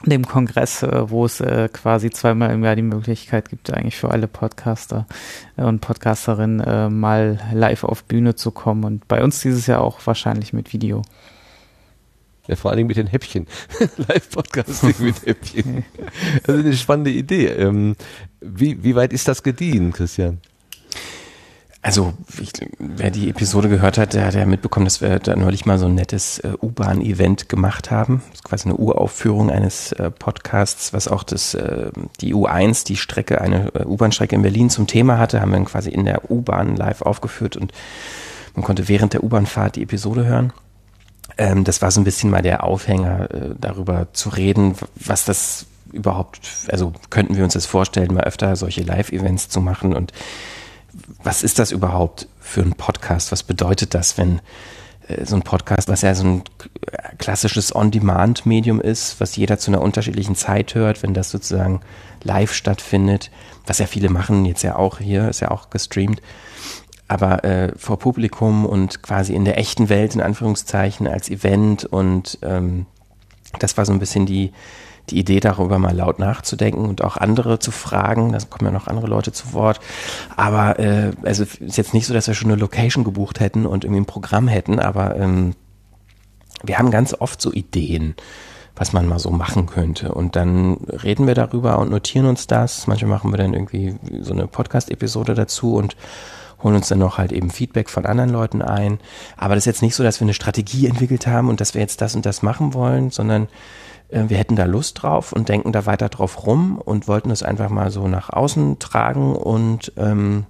dem 0.05 0.25
Kongress, 0.25 0.83
äh, 0.83 1.09
wo 1.09 1.25
es 1.25 1.41
äh, 1.41 1.69
quasi 1.71 2.09
zweimal 2.09 2.51
im 2.51 2.63
Jahr 2.63 2.75
die 2.75 2.81
Möglichkeit 2.81 3.49
gibt, 3.49 3.71
eigentlich 3.71 3.97
für 3.97 4.11
alle 4.11 4.27
Podcaster 4.27 5.05
äh, 5.57 5.63
und 5.63 5.79
Podcasterinnen 5.81 6.59
äh, 6.59 6.89
mal 6.89 7.39
live 7.53 7.83
auf 7.83 8.03
Bühne 8.03 8.35
zu 8.35 8.51
kommen. 8.51 8.83
Und 8.83 9.07
bei 9.07 9.23
uns 9.23 9.41
dieses 9.41 9.67
Jahr 9.67 9.81
auch 9.81 9.99
wahrscheinlich 10.05 10.53
mit 10.53 10.73
Video. 10.73 11.03
Ja, 12.47 12.55
vor 12.55 12.71
allen 12.71 12.77
Dingen 12.77 12.88
mit 12.88 12.97
den 12.97 13.07
Häppchen. 13.07 13.47
Live-Podcasting 13.97 14.95
mit 14.99 15.25
Häppchen. 15.25 15.85
Das 16.43 16.57
ist 16.57 16.65
eine 16.65 16.73
spannende 16.75 17.11
Idee. 17.11 17.47
Ähm, 17.47 17.95
wie, 18.39 18.83
wie 18.83 18.95
weit 18.95 19.13
ist 19.13 19.27
das 19.27 19.43
gediehen, 19.43 19.93
Christian? 19.93 20.39
Also, 21.84 22.14
ich, 22.40 22.52
wer 22.78 23.10
die 23.10 23.30
Episode 23.30 23.68
gehört 23.68 23.98
hat, 23.98 24.14
der 24.14 24.28
hat 24.28 24.36
ja 24.36 24.45
mitbekommen, 24.45 24.86
dass 24.86 25.02
wir 25.02 25.18
da 25.18 25.36
neulich 25.36 25.66
mal 25.66 25.80
so 25.80 25.88
ein 25.88 25.95
nettes 25.95 26.38
äh, 26.40 26.53
U-Bahn-Event 26.62 27.49
gemacht 27.49 27.90
haben. 27.90 28.22
Das 28.30 28.36
ist 28.36 28.44
quasi 28.44 28.70
eine 28.70 28.78
Uraufführung 28.78 29.49
eines 29.49 29.91
äh, 29.94 30.12
Podcasts, 30.12 30.94
was 30.94 31.08
auch 31.08 31.24
das, 31.24 31.56
äh, 31.56 31.91
die 32.20 32.36
U1, 32.36 32.86
die 32.86 32.98
Strecke, 32.98 33.41
eine 33.41 33.74
äh, 33.74 33.86
U-Bahn-Strecke 33.86 34.36
in 34.36 34.44
Berlin 34.44 34.70
zum 34.70 34.86
Thema 34.86 35.18
hatte, 35.18 35.41
haben 35.41 35.52
wir 35.52 35.64
quasi 35.64 35.90
in 35.90 36.06
der 36.06 36.30
U-Bahn 36.30 36.76
live 36.76 37.02
aufgeführt 37.02 37.58
und 37.58 37.72
man 38.53 38.64
konnte 38.64 38.88
während 38.88 39.14
der 39.14 39.24
U-Bahn-Fahrt 39.24 39.76
die 39.76 39.84
Episode 39.84 40.26
hören. 40.26 40.53
Ähm, 41.40 41.64
das 41.64 41.82
war 41.82 41.90
so 41.90 41.99
ein 41.99 42.03
bisschen 42.03 42.30
mal 42.30 42.44
der 42.44 42.64
Aufhänger, 42.64 43.32
äh, 43.32 43.49
darüber 43.60 44.14
zu 44.14 44.30
reden, 44.30 44.76
was 44.95 45.26
das 45.26 45.66
überhaupt, 45.91 46.41
also 46.70 46.94
könnten 47.10 47.36
wir 47.36 47.44
uns 47.44 47.53
das 47.53 47.66
vorstellen, 47.66 48.14
mal 48.14 48.24
öfter 48.24 48.56
solche 48.56 48.84
Live-Events 48.84 49.49
zu 49.49 49.62
machen 49.62 49.95
und 49.95 50.14
was 51.23 51.43
ist 51.43 51.60
das 51.60 51.72
überhaupt 51.72 52.27
für 52.39 52.61
ein 52.61 52.73
Podcast? 52.73 53.31
Was 53.31 53.43
bedeutet 53.43 53.93
das, 53.93 54.18
wenn 54.18 54.41
äh, 55.07 55.26
so 55.26 55.35
ein 55.35 55.43
Podcast, 55.43 55.88
was 55.88 56.02
ja 56.02 56.15
so 56.15 56.26
ein 56.26 56.43
klassisches 57.18 57.76
On-Demand-Medium 57.76 58.81
ist, 58.81 59.19
was 59.19 59.35
jeder 59.35 59.57
zu 59.57 59.72
einer 59.72 59.81
unterschiedlichen 59.81 60.35
Zeit 60.35 60.76
hört, 60.76 61.03
wenn 61.03 61.14
das 61.14 61.31
sozusagen 61.31 61.81
live 62.23 62.53
stattfindet, 62.53 63.31
was 63.65 63.80
ja 63.80 63.85
viele 63.85 64.10
machen, 64.10 64.45
jetzt 64.45 64.64
ja 64.64 64.76
auch 64.76 64.99
hier, 64.99 65.30
ist 65.30 65.39
ja 65.39 65.52
auch 65.52 65.69
gestreamt, 65.69 66.22
aber 67.07 67.43
äh, 67.43 67.73
vor 67.77 67.99
Publikum 67.99 68.65
und 68.65 69.03
quasi 69.03 69.34
in 69.34 69.45
der 69.45 69.57
echten 69.57 69.89
Welt, 69.89 70.15
in 70.15 70.22
Anführungszeichen, 70.22 71.07
als 71.07 71.30
Event 71.30 71.85
und 71.85 72.39
ähm, 72.41 72.85
das 73.60 73.77
war 73.77 73.85
so 73.85 73.91
ein 73.91 73.99
bisschen 73.99 74.26
die, 74.26 74.53
die 75.11 75.19
Idee, 75.19 75.39
darüber 75.39 75.77
mal 75.79 75.95
laut 75.95 76.19
nachzudenken 76.19 76.85
und 76.85 77.03
auch 77.03 77.17
andere 77.17 77.59
zu 77.59 77.71
fragen. 77.71 78.31
Da 78.31 78.39
kommen 78.49 78.71
ja 78.71 78.71
noch 78.71 78.88
andere 78.88 79.07
Leute 79.07 79.31
zu 79.31 79.53
Wort. 79.53 79.79
Aber 80.35 80.79
äh, 80.79 81.11
also 81.23 81.43
ist 81.43 81.77
jetzt 81.77 81.93
nicht 81.93 82.07
so, 82.07 82.13
dass 82.13 82.27
wir 82.27 82.33
schon 82.33 82.51
eine 82.51 82.59
Location 82.59 83.03
gebucht 83.03 83.39
hätten 83.39 83.65
und 83.65 83.83
irgendwie 83.83 84.01
ein 84.01 84.05
Programm 84.05 84.47
hätten, 84.47 84.79
aber 84.79 85.15
ähm, 85.17 85.53
wir 86.63 86.77
haben 86.77 86.91
ganz 86.91 87.13
oft 87.13 87.41
so 87.41 87.51
Ideen, 87.51 88.15
was 88.75 88.93
man 88.93 89.07
mal 89.07 89.19
so 89.19 89.31
machen 89.31 89.65
könnte. 89.65 90.13
Und 90.13 90.35
dann 90.35 90.75
reden 91.03 91.27
wir 91.27 91.35
darüber 91.35 91.79
und 91.79 91.89
notieren 91.89 92.27
uns 92.27 92.47
das. 92.47 92.88
Manchmal 92.88 93.09
machen 93.09 93.31
wir 93.31 93.38
dann 93.38 93.53
irgendwie 93.53 93.95
so 94.21 94.33
eine 94.33 94.47
Podcast-Episode 94.47 95.33
dazu 95.33 95.75
und 95.75 95.95
holen 96.63 96.75
uns 96.75 96.88
dann 96.88 96.99
noch 96.99 97.17
halt 97.17 97.31
eben 97.31 97.49
Feedback 97.49 97.89
von 97.89 98.05
anderen 98.05 98.29
Leuten 98.29 98.61
ein. 98.61 98.99
Aber 99.38 99.55
das 99.55 99.63
ist 99.63 99.67
jetzt 99.67 99.81
nicht 99.81 99.95
so, 99.95 100.03
dass 100.03 100.19
wir 100.19 100.25
eine 100.25 100.33
Strategie 100.33 100.88
entwickelt 100.88 101.27
haben 101.27 101.49
und 101.49 101.59
dass 101.59 101.73
wir 101.73 101.81
jetzt 101.81 102.01
das 102.01 102.15
und 102.15 102.25
das 102.25 102.43
machen 102.43 102.73
wollen, 102.73 103.09
sondern 103.09 103.47
wir 104.11 104.38
hätten 104.38 104.55
da 104.55 104.65
Lust 104.65 105.01
drauf 105.01 105.31
und 105.31 105.49
denken 105.49 105.71
da 105.71 105.85
weiter 105.85 106.09
drauf 106.09 106.45
rum 106.45 106.77
und 106.77 107.07
wollten 107.07 107.31
es 107.31 107.43
einfach 107.43 107.69
mal 107.69 107.91
so 107.91 108.07
nach 108.07 108.29
außen 108.29 108.79
tragen 108.79 109.35
und 109.35 109.93
ähm, 109.97 110.45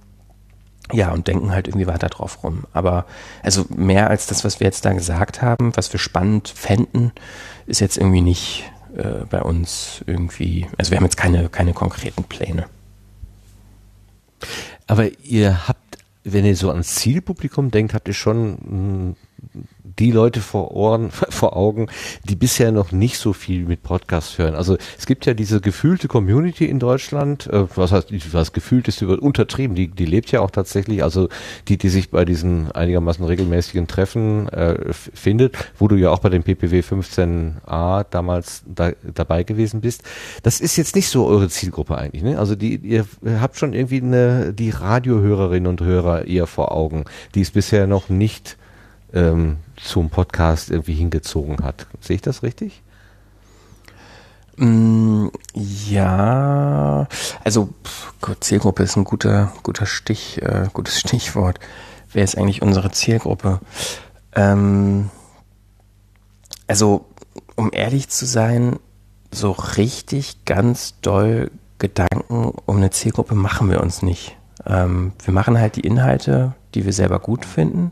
ja, 0.90 1.12
und 1.12 1.28
denken 1.28 1.52
halt 1.52 1.68
irgendwie 1.68 1.86
weiter 1.86 2.08
drauf 2.08 2.42
rum. 2.42 2.64
Aber 2.72 3.06
also 3.42 3.64
mehr 3.74 4.10
als 4.10 4.26
das, 4.26 4.44
was 4.44 4.60
wir 4.60 4.66
jetzt 4.66 4.84
da 4.84 4.92
gesagt 4.92 5.40
haben, 5.40 5.76
was 5.76 5.92
wir 5.92 6.00
spannend 6.00 6.48
fänden, 6.48 7.12
ist 7.66 7.80
jetzt 7.80 7.96
irgendwie 7.96 8.20
nicht 8.20 8.64
äh, 8.96 9.24
bei 9.30 9.40
uns 9.40 10.02
irgendwie, 10.06 10.66
also 10.76 10.90
wir 10.90 10.98
haben 10.98 11.04
jetzt 11.04 11.16
keine, 11.16 11.48
keine 11.48 11.72
konkreten 11.72 12.24
Pläne. 12.24 12.66
Aber 14.86 15.08
ihr 15.22 15.68
habt, 15.68 15.98
wenn 16.24 16.44
ihr 16.44 16.56
so 16.56 16.70
ans 16.70 16.96
Zielpublikum 16.96 17.70
denkt, 17.70 17.94
habt 17.94 18.08
ihr 18.08 18.14
schon 18.14 19.16
die 19.98 20.10
Leute 20.10 20.40
vor 20.40 20.72
Ohren, 20.72 21.10
vor 21.28 21.56
Augen, 21.56 21.88
die 22.24 22.36
bisher 22.36 22.72
noch 22.72 22.92
nicht 22.92 23.18
so 23.18 23.32
viel 23.32 23.66
mit 23.66 23.82
Podcasts 23.82 24.38
hören. 24.38 24.54
Also 24.54 24.76
es 24.98 25.06
gibt 25.06 25.26
ja 25.26 25.34
diese 25.34 25.60
gefühlte 25.60 26.08
Community 26.08 26.66
in 26.66 26.78
Deutschland, 26.78 27.46
äh, 27.48 27.64
was 27.76 27.92
heißt, 27.92 28.32
was 28.32 28.52
gefühlt 28.52 28.88
ist 28.88 29.02
über 29.02 29.20
untertrieben, 29.22 29.74
die, 29.74 29.88
die 29.88 30.06
lebt 30.06 30.32
ja 30.32 30.40
auch 30.40 30.50
tatsächlich, 30.50 31.02
also 31.02 31.28
die, 31.68 31.76
die 31.76 31.88
sich 31.88 32.10
bei 32.10 32.24
diesen 32.24 32.72
einigermaßen 32.72 33.24
regelmäßigen 33.24 33.86
Treffen 33.86 34.48
äh, 34.48 34.92
findet, 34.92 35.56
wo 35.78 35.88
du 35.88 35.96
ja 35.96 36.10
auch 36.10 36.20
bei 36.20 36.28
dem 36.28 36.42
PPW 36.42 36.80
15a 36.80 38.06
damals 38.10 38.62
da, 38.66 38.92
dabei 39.14 39.42
gewesen 39.42 39.80
bist. 39.80 40.02
Das 40.42 40.60
ist 40.60 40.76
jetzt 40.76 40.96
nicht 40.96 41.08
so 41.08 41.26
eure 41.26 41.48
Zielgruppe 41.48 41.96
eigentlich, 41.96 42.22
ne? 42.22 42.38
Also 42.38 42.54
die, 42.54 42.76
ihr 42.76 43.06
habt 43.40 43.56
schon 43.56 43.72
irgendwie 43.72 44.00
eine, 44.00 44.52
die 44.52 44.70
Radiohörerinnen 44.70 45.68
und 45.68 45.80
Hörer 45.80 46.26
eher 46.26 46.46
vor 46.46 46.72
Augen, 46.72 47.04
die 47.34 47.42
es 47.42 47.50
bisher 47.50 47.86
noch 47.86 48.08
nicht 48.08 48.56
ähm, 49.12 49.58
zum 49.76 50.10
Podcast 50.10 50.70
irgendwie 50.70 50.94
hingezogen 50.94 51.64
hat. 51.64 51.86
Sehe 52.00 52.16
ich 52.16 52.22
das 52.22 52.42
richtig? 52.42 52.82
Mm, 54.56 55.28
ja, 55.54 57.08
also 57.42 57.70
Gott, 58.20 58.44
Zielgruppe 58.44 58.82
ist 58.82 58.96
ein 58.96 59.04
guter, 59.04 59.52
guter 59.62 59.86
Stich, 59.86 60.40
äh, 60.42 60.68
gutes 60.72 61.00
Stichwort. 61.00 61.58
Wer 62.12 62.24
ist 62.24 62.36
eigentlich 62.36 62.62
unsere 62.62 62.90
Zielgruppe? 62.90 63.60
Ähm, 64.34 65.10
also, 66.66 67.06
um 67.56 67.70
ehrlich 67.72 68.08
zu 68.08 68.26
sein, 68.26 68.78
so 69.30 69.52
richtig 69.52 70.44
ganz 70.44 71.00
doll 71.00 71.50
Gedanken 71.78 72.52
um 72.66 72.76
eine 72.76 72.90
Zielgruppe 72.90 73.34
machen 73.34 73.70
wir 73.70 73.80
uns 73.80 74.02
nicht. 74.02 74.36
Ähm, 74.66 75.12
wir 75.24 75.34
machen 75.34 75.58
halt 75.58 75.76
die 75.76 75.80
Inhalte, 75.80 76.54
die 76.74 76.84
wir 76.84 76.92
selber 76.92 77.18
gut 77.18 77.44
finden. 77.44 77.90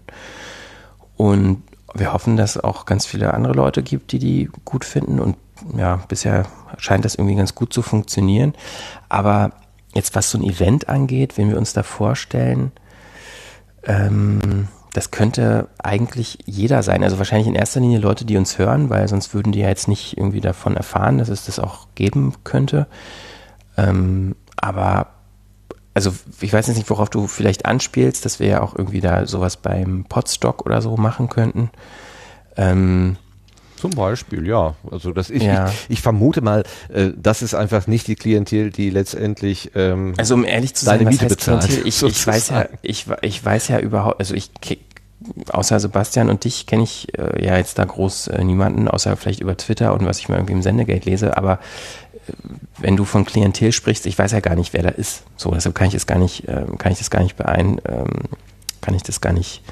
Und 1.21 1.63
wir 1.93 2.15
hoffen, 2.15 2.39
dass 2.39 2.57
es 2.57 2.65
auch 2.65 2.87
ganz 2.87 3.05
viele 3.05 3.35
andere 3.35 3.53
Leute 3.53 3.83
gibt, 3.83 4.13
die 4.13 4.19
die 4.19 4.49
gut 4.65 4.87
finden. 4.87 5.21
Und 5.21 5.37
ja, 5.77 5.97
bisher 6.09 6.47
scheint 6.79 7.05
das 7.05 7.15
irgendwie 7.15 7.35
ganz 7.35 7.55
gut 7.55 7.75
zu 7.75 7.83
funktionieren. 7.83 8.55
Aber 9.11 9.51
jetzt, 9.93 10.15
was 10.15 10.31
so 10.31 10.39
ein 10.39 10.45
Event 10.45 10.89
angeht, 10.89 11.37
wenn 11.37 11.51
wir 11.51 11.59
uns 11.59 11.75
da 11.75 11.83
vorstellen, 11.83 12.73
ähm, 13.85 14.69
das 14.95 15.11
könnte 15.11 15.69
eigentlich 15.77 16.39
jeder 16.47 16.83
sein. 16.83 17.05
Also 17.05 17.19
wahrscheinlich 17.19 17.49
in 17.49 17.55
erster 17.55 17.81
Linie 17.81 17.99
Leute, 17.99 18.25
die 18.25 18.39
uns 18.39 18.57
hören, 18.57 18.89
weil 18.89 19.07
sonst 19.07 19.35
würden 19.35 19.53
die 19.53 19.61
ja 19.61 19.69
jetzt 19.69 19.89
nicht 19.89 20.17
irgendwie 20.17 20.41
davon 20.41 20.75
erfahren, 20.75 21.19
dass 21.19 21.29
es 21.29 21.45
das 21.45 21.59
auch 21.59 21.89
geben 21.97 22.33
könnte. 22.45 22.87
Ähm, 23.77 24.37
aber 24.57 25.09
also 25.95 26.13
ich 26.41 26.53
weiß 26.53 26.69
jetzt 26.69 26.77
nicht, 26.77 26.91
worauf 26.91 27.11
du 27.11 27.27
vielleicht 27.27 27.67
anspielst, 27.67 28.25
dass 28.25 28.39
wir 28.39 28.47
ja 28.47 28.63
auch 28.63 28.77
irgendwie 28.77 29.01
da 29.01 29.27
sowas 29.27 29.57
beim 29.57 30.05
Podstock 30.09 30.65
oder 30.65 30.83
so 30.83 30.97
machen 30.97 31.29
könnten. 31.29 31.71
Ähm, 32.57 33.17
zum 33.77 33.93
Beispiel, 33.93 34.47
ja. 34.47 34.75
Also 34.91 35.13
das 35.13 35.31
ich, 35.31 35.43
ja. 35.43 35.69
ich, 35.69 35.87
ich 35.89 36.03
vermute 36.03 36.43
mal, 36.43 36.65
äh, 36.93 37.11
das 37.17 37.41
ist 37.41 37.55
einfach 37.55 37.87
nicht 37.87 38.07
die 38.09 38.15
Klientel, 38.15 38.71
die 38.71 38.91
letztendlich 38.91 39.73
ähm, 39.75 40.15
also 40.19 40.35
um 40.35 40.45
ehrlich 40.45 40.75
zu 40.75 40.85
sein, 40.85 41.05
was 41.05 41.13
Miete 41.13 41.27
bezahlt, 41.27 41.65
Klientel? 41.65 41.89
Ich, 41.89 42.03
ich 42.03 42.27
weiß 42.27 42.51
ja, 42.51 42.69
ich, 42.83 43.07
ich 43.23 43.45
weiß 43.45 43.69
ja 43.69 43.79
überhaupt, 43.81 44.21
also 44.21 44.35
ich 44.35 44.51
außer 45.51 45.81
Sebastian 45.81 46.31
und 46.31 46.45
dich 46.45 46.67
kenne 46.67 46.83
ich 46.83 47.19
äh, 47.19 47.45
ja 47.45 47.57
jetzt 47.57 47.79
da 47.79 47.85
groß 47.85 48.29
äh, 48.29 48.45
niemanden, 48.45 48.89
außer 48.89 49.17
vielleicht 49.17 49.41
über 49.41 49.57
Twitter 49.57 49.93
und 49.93 50.07
was 50.07 50.19
ich 50.19 50.29
mal 50.29 50.37
irgendwie 50.37 50.55
im 50.55 50.63
Sendegate 50.63 51.09
lese, 51.09 51.37
aber 51.37 51.59
wenn 52.79 52.97
du 52.97 53.05
von 53.05 53.25
Klientel 53.25 53.73
sprichst, 53.73 54.07
ich 54.07 54.19
weiß 54.19 54.33
ja 54.33 54.41
gar 54.41 54.55
nicht, 54.55 54.73
wer 54.73 54.83
da 54.83 54.91
ist. 54.91 55.25
So, 55.37 55.51
deshalb 55.51 55.75
kann 55.75 55.89
ich 55.89 55.95
es 55.95 56.07
gar 56.07 56.19
nicht, 56.19 56.49
äh, 56.49 56.65
kann 56.79 56.93
ich 56.93 56.99
das 56.99 57.11
gar 57.11 57.23
nicht 57.23 57.37
beein, 57.37 57.81
ähm, 57.89 58.07
kann 58.81 58.95
ich 58.95 59.03
das 59.03 59.21
gar 59.21 59.33
nicht 59.33 59.63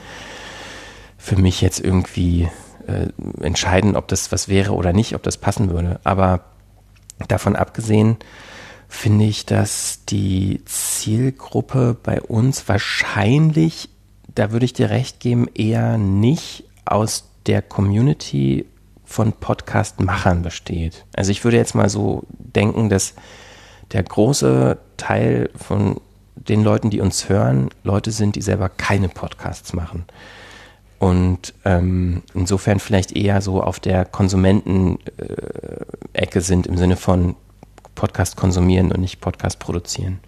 für 1.17 1.37
mich 1.37 1.61
jetzt 1.61 1.81
irgendwie 1.81 2.49
äh, 2.87 3.09
entscheiden, 3.43 3.97
ob 3.97 4.09
das 4.09 4.33
was 4.33 4.49
wäre 4.49 4.73
oder 4.73 4.93
nicht, 4.93 5.15
ob 5.15 5.23
das 5.23 5.37
passen 5.37 5.71
würde. 5.71 6.01
Aber 6.05 6.45
davon 7.27 7.57
abgesehen 7.57 8.17
finde 8.89 9.27
ich, 9.27 9.45
dass 9.45 10.05
die 10.07 10.63
Zielgruppe 10.65 11.97
bei 12.03 12.23
uns 12.23 12.69
wahrscheinlich, 12.69 13.91
da 14.35 14.53
würde 14.53 14.65
ich 14.65 14.73
dir 14.73 14.91
recht 14.91 15.21
geben, 15.21 15.49
eher 15.55 15.99
nicht 15.99 16.65
aus 16.85 17.29
der 17.47 17.61
Community 17.61 18.67
von 19.09 19.33
Podcast-Machern 19.33 20.43
besteht. 20.43 21.07
Also 21.17 21.31
ich 21.31 21.43
würde 21.43 21.57
jetzt 21.57 21.75
mal 21.75 21.89
so 21.89 22.25
denken, 22.29 22.91
dass 22.91 23.15
der 23.93 24.03
große 24.03 24.77
Teil 24.99 25.49
von 25.57 25.99
den 26.37 26.63
Leuten, 26.63 26.91
die 26.91 27.01
uns 27.01 27.31
hören, 27.31 27.71
Leute 27.85 28.11
sind, 28.11 28.37
die 28.37 28.43
selber 28.43 28.69
keine 28.69 29.09
Podcasts 29.09 29.73
machen. 29.73 30.05
Und 30.99 31.55
ähm, 31.65 32.23
insofern 32.35 32.81
vielleicht 32.81 33.17
eher 33.17 33.41
so 33.41 33.63
auf 33.63 33.81
der 33.81 34.05
Konsumentenecke 34.05 34.99
äh, 36.13 36.41
sind 36.41 36.67
im 36.67 36.77
Sinne 36.77 36.97
von 36.97 37.35
Podcast 37.95 38.37
konsumieren 38.37 38.93
und 38.93 39.01
nicht 39.01 39.21
Podcast 39.21 39.59
produzieren. 39.59 40.21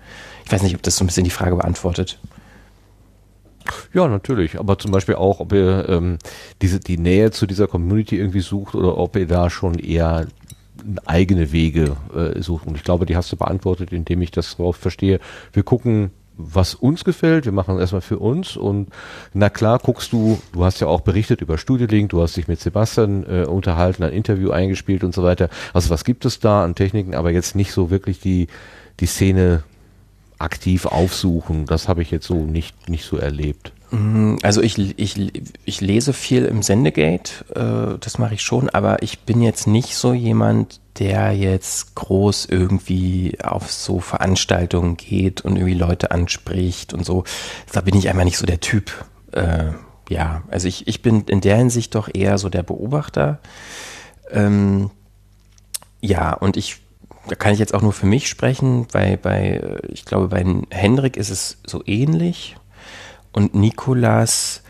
Ich 0.47 0.52
weiß 0.52 0.62
nicht, 0.62 0.74
ob 0.74 0.82
das 0.82 0.97
so 0.97 1.05
ein 1.05 1.07
bisschen 1.07 1.24
die 1.24 1.31
Frage 1.31 1.57
beantwortet. 1.57 2.19
Ja, 3.93 4.09
natürlich. 4.09 4.59
Aber 4.59 4.78
zum 4.78 4.91
Beispiel 4.91 5.16
auch, 5.16 5.41
ob 5.41 5.53
ihr 5.53 5.89
ähm, 5.89 6.19
diese 6.62 6.81
die 6.81 6.99
Nähe 6.99 7.31
zu 7.31 7.47
dieser 7.47 7.66
Community 7.66 8.16
irgendwie 8.16 8.41
sucht 8.41 8.74
oder 8.74 8.97
ob 8.97 9.16
ihr 9.16 9.27
da 9.27 9.51
schon 9.51 9.78
eher 9.78 10.27
eigene 11.05 11.53
Wege 11.53 11.97
äh, 12.15 12.41
sucht. 12.41 12.66
Und 12.66 12.77
ich 12.77 12.85
glaube, 12.85 13.07
die 13.07 13.16
hast 13.16 13.31
du 13.32 13.37
beantwortet, 13.37 13.93
indem 13.93 14.23
ich 14.23 14.31
das 14.31 14.57
drauf 14.57 14.77
verstehe. 14.77 15.20
Wir 15.53 15.62
gucken 15.62 16.11
was 16.43 16.74
uns 16.74 17.05
gefällt. 17.05 17.45
Wir 17.45 17.53
machen 17.53 17.74
es 17.74 17.81
erstmal 17.81 18.01
für 18.01 18.19
uns 18.19 18.57
und 18.57 18.89
na 19.35 19.51
klar 19.51 19.78
guckst 19.78 20.12
du, 20.12 20.41
du 20.53 20.65
hast 20.65 20.81
ja 20.81 20.87
auch 20.87 21.03
berichtet 21.03 21.43
über 21.43 21.59
Studiolink, 21.59 22.11
du 22.11 22.23
hast 22.23 22.37
dich 22.37 22.49
mit 22.49 22.61
Sebastian 22.61 23.24
äh, 23.24 23.45
unterhalten, 23.45 24.03
ein 24.03 24.12
Interview 24.12 24.51
eingespielt 24.51 25.05
und 25.05 25.15
so 25.15 25.23
weiter. 25.23 25.49
Also 25.74 25.91
was 25.91 26.05
gibt 26.05 26.24
es 26.24 26.41
da 26.41 26.65
an 26.65 26.74
Techniken, 26.74 27.15
aber 27.15 27.31
jetzt 27.31 27.57
nicht 27.57 27.73
so 27.73 27.91
wirklich 27.91 28.20
die, 28.20 28.49
die 29.01 29.07
Szene 29.07 29.62
aktiv 30.41 30.87
aufsuchen. 30.87 31.67
Das 31.67 31.89
habe 31.89 32.03
ich 32.03 32.11
jetzt 32.11 32.27
so 32.27 32.35
nicht, 32.35 32.89
nicht 32.89 33.05
so 33.05 33.17
erlebt. 33.17 33.73
Mm, 33.91 34.37
also 34.43 34.62
ich, 34.62 34.99
ich, 34.99 35.33
ich 35.65 35.81
lese 35.81 36.12
viel 36.12 36.45
im 36.45 36.62
Sendegate, 36.62 37.45
äh, 37.55 37.99
das 37.99 38.19
mache 38.19 38.35
ich 38.35 38.43
schon, 38.43 38.71
aber 38.71 39.03
ich 39.03 39.21
bin 39.21 39.43
jetzt 39.43 39.67
nicht 39.67 39.97
so 39.97 40.12
jemand, 40.12 40.81
der 40.99 41.33
jetzt 41.33 41.95
groß 41.95 42.47
irgendwie 42.47 43.39
auf 43.43 43.71
so 43.71 44.01
Veranstaltungen 44.01 44.97
geht 44.97 45.41
und 45.41 45.57
irgendwie 45.57 45.75
Leute 45.75 46.11
anspricht 46.11 46.95
und 46.95 47.05
so. 47.05 47.25
Da 47.73 47.81
bin 47.81 47.97
ich 47.97 48.09
einfach 48.09 48.25
nicht 48.25 48.39
so 48.39 48.47
der 48.47 48.61
Typ. 48.61 48.93
Äh, 49.33 49.73
ja, 50.09 50.43
also 50.49 50.69
ich, 50.69 50.89
ich 50.89 51.03
bin 51.03 51.23
in 51.23 51.41
der 51.41 51.57
Hinsicht 51.57 51.95
doch 51.95 52.09
eher 52.12 52.37
so 52.39 52.49
der 52.49 52.62
Beobachter. 52.62 53.39
Ähm, 54.31 54.91
ja, 56.01 56.33
und 56.33 56.57
ich, 56.57 56.79
da 57.28 57.34
kann 57.34 57.52
ich 57.52 57.59
jetzt 57.59 57.74
auch 57.74 57.82
nur 57.82 57.92
für 57.92 58.06
mich 58.06 58.28
sprechen, 58.28 58.86
bei, 58.92 59.16
bei, 59.16 59.78
ich 59.88 60.05
glaube, 60.05 60.28
bei 60.28 60.44
Hendrik 60.70 61.16
ist 61.16 61.30
es 61.30 61.59
so 61.66 61.82
ähnlich. 61.86 62.56
Und 63.32 63.55
Nikolas, 63.55 64.62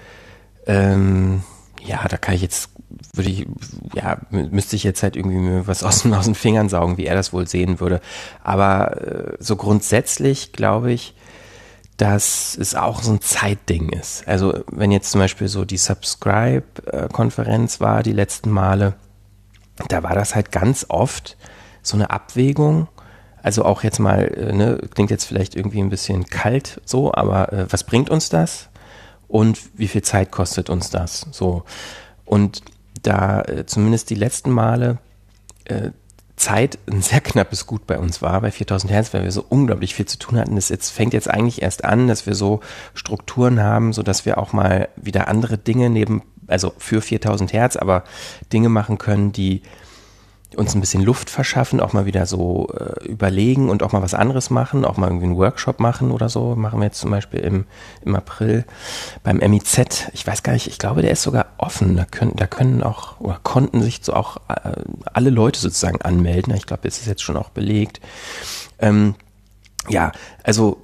ähm, 0.66 1.42
ja, 1.82 2.06
da 2.08 2.16
kann 2.16 2.34
ich 2.34 2.42
jetzt, 2.42 2.70
würde 3.14 3.30
ich, 3.30 3.46
ja, 3.94 4.18
müsste 4.30 4.76
ich 4.76 4.84
jetzt 4.84 5.02
halt 5.02 5.16
irgendwie 5.16 5.38
mir 5.38 5.66
was 5.66 5.82
aus, 5.84 6.04
aus 6.06 6.24
den 6.26 6.34
Fingern 6.34 6.68
saugen, 6.68 6.98
wie 6.98 7.06
er 7.06 7.14
das 7.14 7.32
wohl 7.32 7.46
sehen 7.46 7.80
würde. 7.80 8.00
Aber 8.42 9.00
äh, 9.00 9.36
so 9.38 9.56
grundsätzlich 9.56 10.52
glaube 10.52 10.92
ich, 10.92 11.14
dass 11.96 12.56
es 12.58 12.74
auch 12.74 13.02
so 13.02 13.12
ein 13.12 13.20
Zeitding 13.20 13.90
ist. 13.90 14.26
Also 14.26 14.64
wenn 14.70 14.90
jetzt 14.90 15.10
zum 15.10 15.20
Beispiel 15.20 15.48
so 15.48 15.66
die 15.66 15.76
Subscribe-Konferenz 15.76 17.80
war, 17.80 18.02
die 18.02 18.12
letzten 18.12 18.50
Male, 18.50 18.94
da 19.88 20.02
war 20.02 20.14
das 20.14 20.34
halt 20.34 20.50
ganz 20.50 20.86
oft 20.88 21.36
so 21.82 21.96
eine 21.96 22.10
Abwägung. 22.10 22.88
Also 23.42 23.64
auch 23.64 23.82
jetzt 23.82 23.98
mal, 23.98 24.24
äh, 24.24 24.52
ne, 24.52 24.78
klingt 24.94 25.10
jetzt 25.10 25.24
vielleicht 25.24 25.56
irgendwie 25.56 25.80
ein 25.80 25.90
bisschen 25.90 26.26
kalt 26.26 26.80
so, 26.84 27.12
aber 27.14 27.52
äh, 27.52 27.66
was 27.72 27.84
bringt 27.84 28.10
uns 28.10 28.28
das? 28.28 28.68
Und 29.28 29.58
wie 29.78 29.88
viel 29.88 30.02
Zeit 30.02 30.30
kostet 30.30 30.68
uns 30.68 30.90
das? 30.90 31.26
So. 31.30 31.64
Und 32.24 32.62
da 33.02 33.42
äh, 33.42 33.64
zumindest 33.64 34.10
die 34.10 34.14
letzten 34.14 34.50
Male 34.50 34.98
äh, 35.64 35.90
Zeit 36.40 36.78
ein 36.90 37.02
sehr 37.02 37.20
knappes 37.20 37.66
Gut 37.66 37.86
bei 37.86 37.98
uns 37.98 38.22
war, 38.22 38.40
bei 38.40 38.50
4000 38.50 38.90
Hertz, 38.90 39.12
weil 39.12 39.24
wir 39.24 39.30
so 39.30 39.44
unglaublich 39.46 39.94
viel 39.94 40.06
zu 40.06 40.18
tun 40.18 40.38
hatten. 40.38 40.56
Das 40.56 40.70
jetzt 40.70 40.90
fängt 40.90 41.12
jetzt 41.12 41.28
eigentlich 41.28 41.60
erst 41.60 41.84
an, 41.84 42.08
dass 42.08 42.26
wir 42.26 42.34
so 42.34 42.60
Strukturen 42.94 43.60
haben, 43.62 43.92
so 43.92 44.02
dass 44.02 44.24
wir 44.24 44.38
auch 44.38 44.52
mal 44.52 44.88
wieder 44.96 45.28
andere 45.28 45.58
Dinge 45.58 45.90
neben, 45.90 46.22
also 46.46 46.72
für 46.78 47.02
4000 47.02 47.52
Hertz, 47.52 47.76
aber 47.76 48.04
Dinge 48.52 48.70
machen 48.70 48.96
können, 48.96 49.32
die 49.32 49.62
uns 50.56 50.74
ein 50.74 50.80
bisschen 50.80 51.02
Luft 51.02 51.30
verschaffen, 51.30 51.80
auch 51.80 51.92
mal 51.92 52.06
wieder 52.06 52.26
so 52.26 52.68
äh, 52.78 53.04
überlegen 53.06 53.68
und 53.68 53.82
auch 53.82 53.92
mal 53.92 54.02
was 54.02 54.14
anderes 54.14 54.50
machen, 54.50 54.84
auch 54.84 54.96
mal 54.96 55.06
irgendwie 55.06 55.26
einen 55.26 55.36
Workshop 55.36 55.80
machen 55.80 56.10
oder 56.10 56.28
so. 56.28 56.56
Machen 56.56 56.80
wir 56.80 56.86
jetzt 56.86 56.98
zum 56.98 57.10
Beispiel 57.10 57.40
im, 57.40 57.66
im 58.04 58.16
April 58.16 58.64
beim 59.22 59.38
MIZ. 59.38 60.08
Ich 60.12 60.26
weiß 60.26 60.42
gar 60.42 60.52
nicht, 60.52 60.66
ich 60.66 60.78
glaube, 60.78 61.02
der 61.02 61.12
ist 61.12 61.22
sogar 61.22 61.46
offen. 61.58 61.96
Da 61.96 62.04
können, 62.04 62.34
da 62.36 62.46
können 62.46 62.82
auch 62.82 63.20
oder 63.20 63.38
konnten 63.42 63.82
sich 63.82 64.00
so 64.02 64.12
auch 64.12 64.38
äh, 64.48 64.72
alle 65.12 65.30
Leute 65.30 65.60
sozusagen 65.60 66.02
anmelden. 66.02 66.54
Ich 66.54 66.66
glaube, 66.66 66.88
es 66.88 66.98
ist 66.98 67.06
jetzt 67.06 67.22
schon 67.22 67.36
auch 67.36 67.50
belegt. 67.50 68.00
Ähm, 68.78 69.14
ja, 69.88 70.12
also 70.42 70.78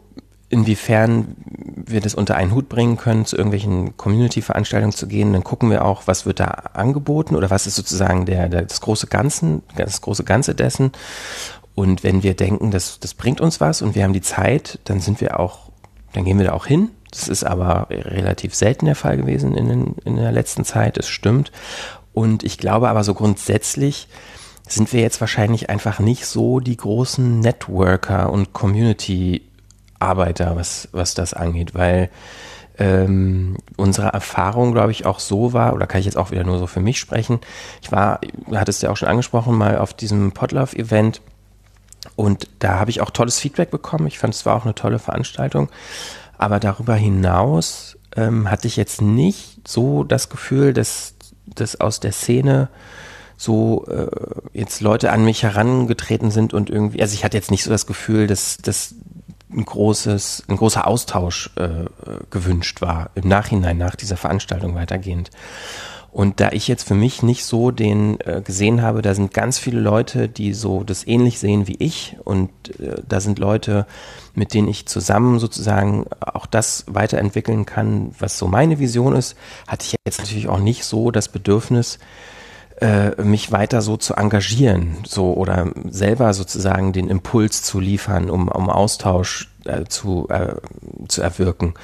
inwiefern 0.49 1.37
wir 1.45 2.01
das 2.01 2.15
unter 2.15 2.37
einen 2.37 2.55
Hut 2.55 2.69
bringen 2.69 2.97
können, 2.97 3.25
zu 3.25 3.37
irgendwelchen 3.37 3.97
Community-Veranstaltungen 3.97 4.93
zu 4.93 5.09
gehen. 5.09 5.33
Dann 5.33 5.45
gucken 5.45 5.71
wir 5.71 5.85
auch, 5.85 6.03
was 6.07 6.27
wird 6.27 6.41
da 6.41 6.47
angeboten 6.47 7.35
oder 7.35 7.51
was 7.51 7.67
ist 7.67 7.75
sozusagen 7.75 8.27
der, 8.27 8.49
der, 8.49 8.63
das 8.63 8.81
große 8.81 9.09
Ganzen, 9.09 9.63
das 9.77 10.01
große 10.01 10.25
Ganze 10.25 10.55
dessen. 10.55 10.93
Und 11.75 12.05
wenn 12.05 12.23
wir 12.23 12.35
denken, 12.35 12.71
das, 12.71 13.01
das 13.01 13.15
bringt 13.15 13.41
uns 13.41 13.61
was 13.61 13.83
und 13.83 13.95
wir 13.95 14.05
haben 14.05 14.13
die 14.13 14.23
Zeit, 14.23 14.79
dann 14.85 15.01
sind 15.01 15.21
wir 15.21 15.39
auch, 15.41 15.71
dann 16.13 16.25
gehen 16.25 16.39
wir 16.39 16.47
da 16.47 16.53
auch 16.53 16.67
hin. 16.67 16.91
Das 17.11 17.29
ist 17.29 17.45
aber 17.45 17.89
relativ 17.91 18.55
selten 18.55 18.87
der 18.87 18.97
Fall 18.97 19.17
gewesen 19.17 19.55
in, 19.55 19.69
den, 19.69 19.95
in 20.05 20.17
der 20.17 20.33
letzten 20.33 20.65
Zeit, 20.65 20.97
das 20.97 21.09
stimmt. 21.09 21.53
Und 22.13 22.45
ich 22.45 22.59
glaube 22.59 22.89
aber 22.89 23.05
so 23.05 23.15
grundsätzlich 23.15 24.09
sind 24.69 24.93
wir 24.93 25.01
jetzt 25.01 25.21
wahrscheinlich 25.21 25.71
einfach 25.71 26.01
nicht 26.01 26.27
so 26.27 26.61
die 26.61 26.77
großen 26.77 27.41
Networker 27.41 28.33
und 28.33 28.53
Community 28.53 29.43
Arbeiter, 29.99 30.57
was, 30.57 30.89
was 30.93 31.15
das 31.15 31.35
angeht, 31.35 31.75
weil 31.75 32.11
ähm, 32.79 33.57
unsere 33.77 34.09
Erfahrung, 34.09 34.73
glaube 34.73 34.91
ich, 34.91 35.07
auch 35.07 35.19
so 35.19 35.53
war, 35.53 35.73
oder 35.75 35.87
kann 35.87 36.01
ich 36.01 36.07
jetzt 36.07 36.19
auch 36.19 36.31
wieder 36.31 36.45
nur 36.45 36.59
so 36.59 36.67
für 36.67 36.81
mich 36.81 36.99
sprechen. 36.99 37.41
Ich 37.81 37.91
war, 37.91 38.21
hattest 38.53 38.83
du 38.83 38.87
ja 38.87 38.93
auch 38.93 38.97
schon 38.97 39.09
angesprochen, 39.09 39.57
mal 39.57 39.79
auf 39.79 39.95
diesem 39.95 40.33
Podlove-Event 40.33 41.23
und 42.15 42.49
da 42.59 42.79
habe 42.79 42.91
ich 42.91 43.01
auch 43.01 43.11
tolles 43.11 43.39
Feedback 43.39 43.71
bekommen. 43.71 44.07
Ich 44.07 44.19
fand, 44.19 44.35
es 44.35 44.47
war 44.47 44.57
auch 44.57 44.65
eine 44.65 44.75
tolle 44.75 44.99
Veranstaltung. 44.99 45.69
Aber 46.39 46.61
darüber 46.61 46.95
hinaus 46.95 47.97
ähm, 48.15 48.51
hatte 48.51 48.69
ich 48.69 48.77
jetzt 48.77 49.01
nicht 49.01 49.67
so 49.67 50.05
das 50.05 50.29
Gefühl, 50.29 50.73
dass, 50.73 51.15
dass 51.47 51.81
aus 51.81 52.01
der 52.01 52.13
Szene 52.13 52.69
so 53.37 53.87
äh, 53.89 54.07
jetzt 54.53 54.81
Leute 54.81 55.13
an 55.13 55.25
mich 55.25 55.43
herangetreten 55.43 56.31
sind 56.31 56.55
und 56.55 56.71
irgendwie, 56.71 57.03
also 57.03 57.15
ich 57.15 57.25
hatte 57.25 57.37
jetzt 57.37 57.51
nicht 57.51 57.65
so 57.65 57.71
das 57.71 57.87
Gefühl, 57.87 58.27
dass, 58.27 58.57
dass 58.59 58.95
ein 59.51 59.65
großes, 59.65 60.45
ein 60.49 60.57
großer 60.57 60.87
Austausch 60.87 61.51
äh, 61.57 61.87
gewünscht 62.31 62.81
war 62.81 63.11
im 63.15 63.29
Nachhinein 63.29 63.79
nach 63.79 63.95
dieser 63.95 64.17
Veranstaltung 64.17 64.75
weitergehend. 64.75 65.31
Und 66.17 66.41
da 66.41 66.51
ich 66.53 66.67
jetzt 66.67 66.89
für 66.89 66.95
mich 66.95 67.23
nicht 67.23 67.45
so 67.45 67.71
den 67.71 68.19
äh, 68.21 68.41
gesehen 68.43 68.81
habe, 68.81 69.03
da 69.03 69.15
sind 69.15 69.35
ganz 69.35 69.59
viele 69.59 69.81
Leute, 69.81 70.31
die 70.31 70.55
so 70.55 70.83
das 70.83 71.07
ähnlich 71.07 71.39
sehen 71.39 71.69
wie 71.69 71.77
ich 71.79 72.17
und 72.25 72.49
äh, 72.81 73.03
da 73.07 73.21
sind 73.21 73.39
Leute, 73.39 73.87
mit 74.35 74.55
denen 74.55 74.67
ich 74.67 74.87
zusammen 74.87 75.39
sozusagen 75.39 76.07
auch 76.21 76.47
das 76.47 76.85
weiterentwickeln 76.89 77.67
kann, 77.67 78.15
was 78.19 78.39
so 78.39 78.49
meine 78.49 78.79
Vision 78.79 79.15
ist, 79.15 79.37
hatte 79.69 79.85
ich 79.85 79.97
jetzt 80.07 80.19
natürlich 80.19 80.49
auch 80.49 80.59
nicht 80.59 80.85
so 80.85 81.11
das 81.11 81.29
Bedürfnis, 81.29 81.99
äh, 82.81 83.23
mich 83.23 83.53
weiter 83.53 83.81
so 83.81 83.97
zu 83.97 84.15
engagieren, 84.15 84.99
so 85.07 85.33
oder 85.33 85.73
selber 85.89 86.35
sozusagen 86.35 86.93
den 86.93 87.09
Impuls 87.09 87.63
zu 87.63 87.81
liefern, 87.81 88.29
um, 88.29 88.49
um 88.49 88.69
Austausch 88.69 89.49
äh, 89.65 89.85
zu, 89.85 90.29
äh, 90.29 90.55
zu 91.09 91.23
erwirken. 91.23 91.75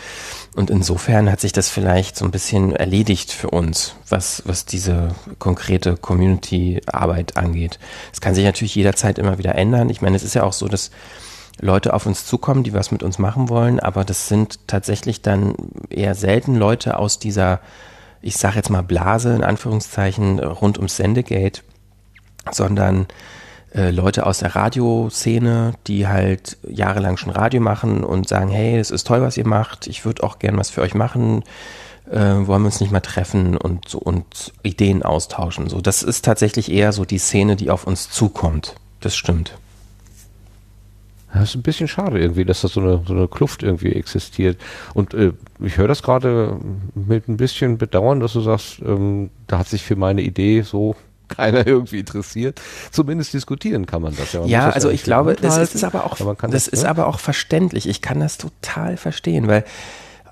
Und 0.55 0.69
insofern 0.69 1.31
hat 1.31 1.41
sich 1.41 1.53
das 1.53 1.69
vielleicht 1.69 2.17
so 2.17 2.25
ein 2.27 2.31
bisschen 2.31 2.77
erledigt 2.77 3.33
für 3.33 3.49
uns, 3.49 3.95
was, 4.09 4.43
was 4.45 4.67
diese 4.67 5.15
konkrete 5.39 5.97
Community-Arbeit 5.97 7.37
angeht. 7.37 7.79
Es 8.13 8.21
kann 8.21 8.35
sich 8.35 8.45
natürlich 8.45 8.75
jederzeit 8.75 9.19
immer 9.19 9.39
wieder 9.39 9.55
ändern. 9.55 9.89
Ich 9.89 10.03
meine, 10.03 10.17
es 10.17 10.23
ist 10.23 10.35
ja 10.35 10.43
auch 10.43 10.53
so, 10.53 10.69
dass 10.69 10.91
Leute 11.61 11.95
auf 11.95 12.07
uns 12.07 12.27
zukommen, 12.27 12.65
die 12.65 12.75
was 12.75 12.91
mit 12.91 13.03
uns 13.03 13.19
machen 13.19 13.49
wollen, 13.49 13.81
aber 13.81 14.05
das 14.05 14.29
sind 14.29 14.59
tatsächlich 14.67 15.23
dann 15.23 15.55
eher 15.91 16.15
selten 16.15 16.57
Leute 16.57 16.99
aus 16.99 17.19
dieser 17.19 17.61
ich 18.23 18.37
sage 18.37 18.57
jetzt 18.57 18.71
mal 18.71 18.83
Blase 18.83 19.35
in 19.35 19.45
Anführungszeichen 19.45 20.39
rund 20.39 20.79
ums 20.79 20.97
Sendegate, 20.97 21.63
sondern 22.51 23.07
äh, 23.75 23.91
Leute 23.91 24.27
aus 24.27 24.39
der 24.39 24.55
Radioszene, 24.55 25.75
die 25.87 26.07
halt 26.07 26.57
jahrelang 26.69 27.17
schon 27.17 27.31
Radio 27.31 27.61
machen 27.61 28.05
und 28.05 28.29
sagen, 28.29 28.51
hey, 28.51 28.79
es 28.79 28.91
ist 28.91 29.07
toll, 29.07 29.23
was 29.23 29.37
ihr 29.37 29.47
macht, 29.47 29.87
ich 29.87 30.05
würde 30.05 30.23
auch 30.23 30.39
gern 30.39 30.57
was 30.57 30.71
für 30.71 30.83
euch 30.83 30.95
machen, 30.95 31.43
äh, 32.11 32.19
wollen 32.19 32.63
wir 32.63 32.67
uns 32.67 32.81
nicht 32.81 32.93
mal 32.93 33.01
treffen 33.01 33.57
und, 33.57 33.95
und 33.95 34.53
Ideen 34.63 35.03
austauschen. 35.03 35.69
So, 35.69 35.81
das 35.81 36.03
ist 36.03 36.25
tatsächlich 36.25 36.71
eher 36.71 36.93
so 36.93 37.05
die 37.05 37.19
Szene, 37.19 37.57
die 37.57 37.71
auf 37.71 37.87
uns 37.87 38.11
zukommt. 38.11 38.75
Das 39.01 39.17
stimmt. 39.17 39.59
Das 41.33 41.51
ist 41.51 41.55
ein 41.55 41.63
bisschen 41.63 41.89
schade 41.89 42.21
irgendwie, 42.21 42.45
dass 42.45 42.61
da 42.61 42.69
so 42.69 42.81
eine, 42.81 43.03
so 43.07 43.15
eine 43.15 43.27
Kluft 43.27 43.63
irgendwie 43.63 43.93
existiert. 43.93 44.59
Und 44.93 45.15
äh, 45.15 45.33
ich 45.61 45.79
höre 45.79 45.89
das 45.89 46.03
gerade 46.03 46.59
mit 46.95 47.29
ein 47.29 47.39
bisschen 47.39 47.79
Bedauern, 47.79 48.21
dass 48.21 48.35
du 48.35 48.41
sagst, 48.41 48.81
ähm, 48.85 49.31
da 49.47 49.59
hat 49.59 49.69
sich 49.69 49.83
für 49.83 49.97
meine 49.97 50.21
Idee 50.21 50.63
so 50.63 50.95
keiner 51.29 51.67
irgendwie 51.67 52.01
interessiert. 52.01 52.61
Zumindest 52.91 53.33
diskutieren 53.33 53.87
kann 53.87 54.03
man 54.03 54.15
das 54.15 54.33
ja. 54.35 54.41
Man 54.41 54.49
ja, 54.49 54.71
also 54.71 54.89
ja 54.89 54.95
ich 54.95 55.05
glaube, 55.05 55.35
das 55.35 55.57
ist 55.57 55.85
aber 55.85 56.05
auch, 56.05 56.17
das, 56.17 56.51
das 56.51 56.69
ist 56.69 56.83
ne? 56.83 56.91
aber 56.91 57.07
auch 57.07 57.19
verständlich. 57.19 57.89
Ich 57.89 58.03
kann 58.03 58.21
das 58.21 58.37
total 58.37 58.99
verstehen, 58.99 59.49
weil 59.49 59.65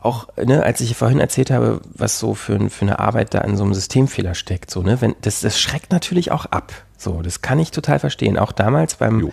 auch, 0.03 0.29
ne, 0.37 0.63
als 0.63 0.81
ich 0.81 0.97
vorhin 0.97 1.21
erzählt 1.21 1.51
habe, 1.51 1.81
was 1.95 2.19
so 2.19 2.35
für, 2.35 2.71
für 2.71 2.83
eine 2.83 2.99
Arbeit 2.99 3.35
da 3.35 3.41
in 3.41 3.57
so 3.57 3.65
einem 3.65 3.75
Systemfehler 3.75 4.35
steckt, 4.35 4.71
so, 4.71 4.83
ne, 4.83 5.01
wenn, 5.01 5.15
das, 5.23 5.41
das 5.41 5.59
schreckt 5.61 5.93
natürlich 5.93 6.31
auch 6.33 6.47
ab. 6.47 6.73
So, 6.97 7.23
das 7.23 7.41
kann 7.41 7.59
ich 7.59 7.71
total 7.71 7.99
verstehen. 7.99 8.39
Auch 8.39 8.53
damals 8.53 8.97
beim, 8.97 9.21
jo 9.21 9.33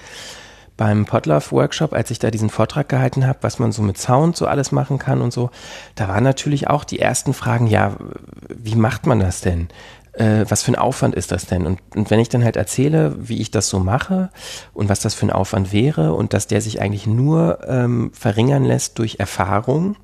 beim 0.78 1.06
Podlove-Workshop, 1.06 1.94
als 1.94 2.12
ich 2.12 2.20
da 2.20 2.32
diesen 2.32 2.50
Vortrag 2.50 2.88
gehalten 2.88 3.26
habe, 3.26 3.40
was 3.42 3.60
man 3.60 3.72
so 3.72 3.82
mit 3.82 3.98
Sound 3.98 4.38
so 4.38 4.46
alles 4.46 4.72
machen 4.72 5.00
kann 5.00 5.22
und 5.22 5.34
so, 5.34 5.50
da 5.96 6.08
waren 6.08 6.24
natürlich 6.24 6.70
auch 6.70 6.84
die 6.84 7.00
ersten 7.00 7.34
Fragen, 7.34 7.68
ja, 7.68 7.98
wie 8.48 8.76
macht 8.76 9.08
man 9.08 9.20
das 9.20 9.42
denn? 9.42 9.70
Äh, 10.14 10.46
was 10.48 10.64
für 10.64 10.72
ein 10.72 10.76
Aufwand 10.76 11.16
ist 11.16 11.32
das 11.32 11.48
denn? 11.48 11.66
Und, 11.66 11.80
und 11.96 12.12
wenn 12.12 12.20
ich 12.20 12.30
dann 12.30 12.44
halt 12.44 12.56
erzähle, 12.56 13.16
wie 13.20 13.42
ich 13.42 13.52
das 13.52 13.70
so 13.70 13.80
mache 13.80 14.30
und 14.74 14.88
was 14.88 15.00
das 15.00 15.16
für 15.16 15.26
ein 15.26 15.32
Aufwand 15.32 15.74
wäre 15.74 16.14
und 16.14 16.34
dass 16.34 16.48
der 16.48 16.62
sich 16.62 16.80
eigentlich 16.80 17.08
nur 17.08 17.60
ähm, 17.68 18.12
verringern 18.14 18.64
lässt 18.64 19.00
durch 19.00 19.20
Erfahrung 19.20 19.96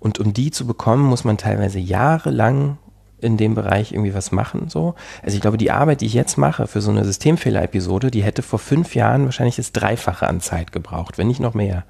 und 0.00 0.18
um 0.18 0.32
die 0.32 0.50
zu 0.50 0.66
bekommen, 0.66 1.04
muss 1.04 1.24
man 1.24 1.38
teilweise 1.38 1.78
jahrelang 1.78 2.78
in 3.26 3.36
dem 3.36 3.54
Bereich 3.54 3.92
irgendwie 3.92 4.14
was 4.14 4.32
machen. 4.32 4.68
So. 4.68 4.94
Also 5.22 5.36
ich 5.36 5.42
glaube, 5.42 5.58
die 5.58 5.70
Arbeit, 5.70 6.00
die 6.00 6.06
ich 6.06 6.14
jetzt 6.14 6.38
mache 6.38 6.66
für 6.66 6.80
so 6.80 6.90
eine 6.90 7.04
Systemfehler-Episode, 7.04 8.10
die 8.10 8.22
hätte 8.22 8.42
vor 8.42 8.58
fünf 8.58 8.94
Jahren 8.94 9.24
wahrscheinlich 9.24 9.56
das 9.56 9.72
Dreifache 9.72 10.26
an 10.26 10.40
Zeit 10.40 10.72
gebraucht, 10.72 11.18
wenn 11.18 11.28
nicht 11.28 11.40
noch 11.40 11.54
mehr. 11.54 11.84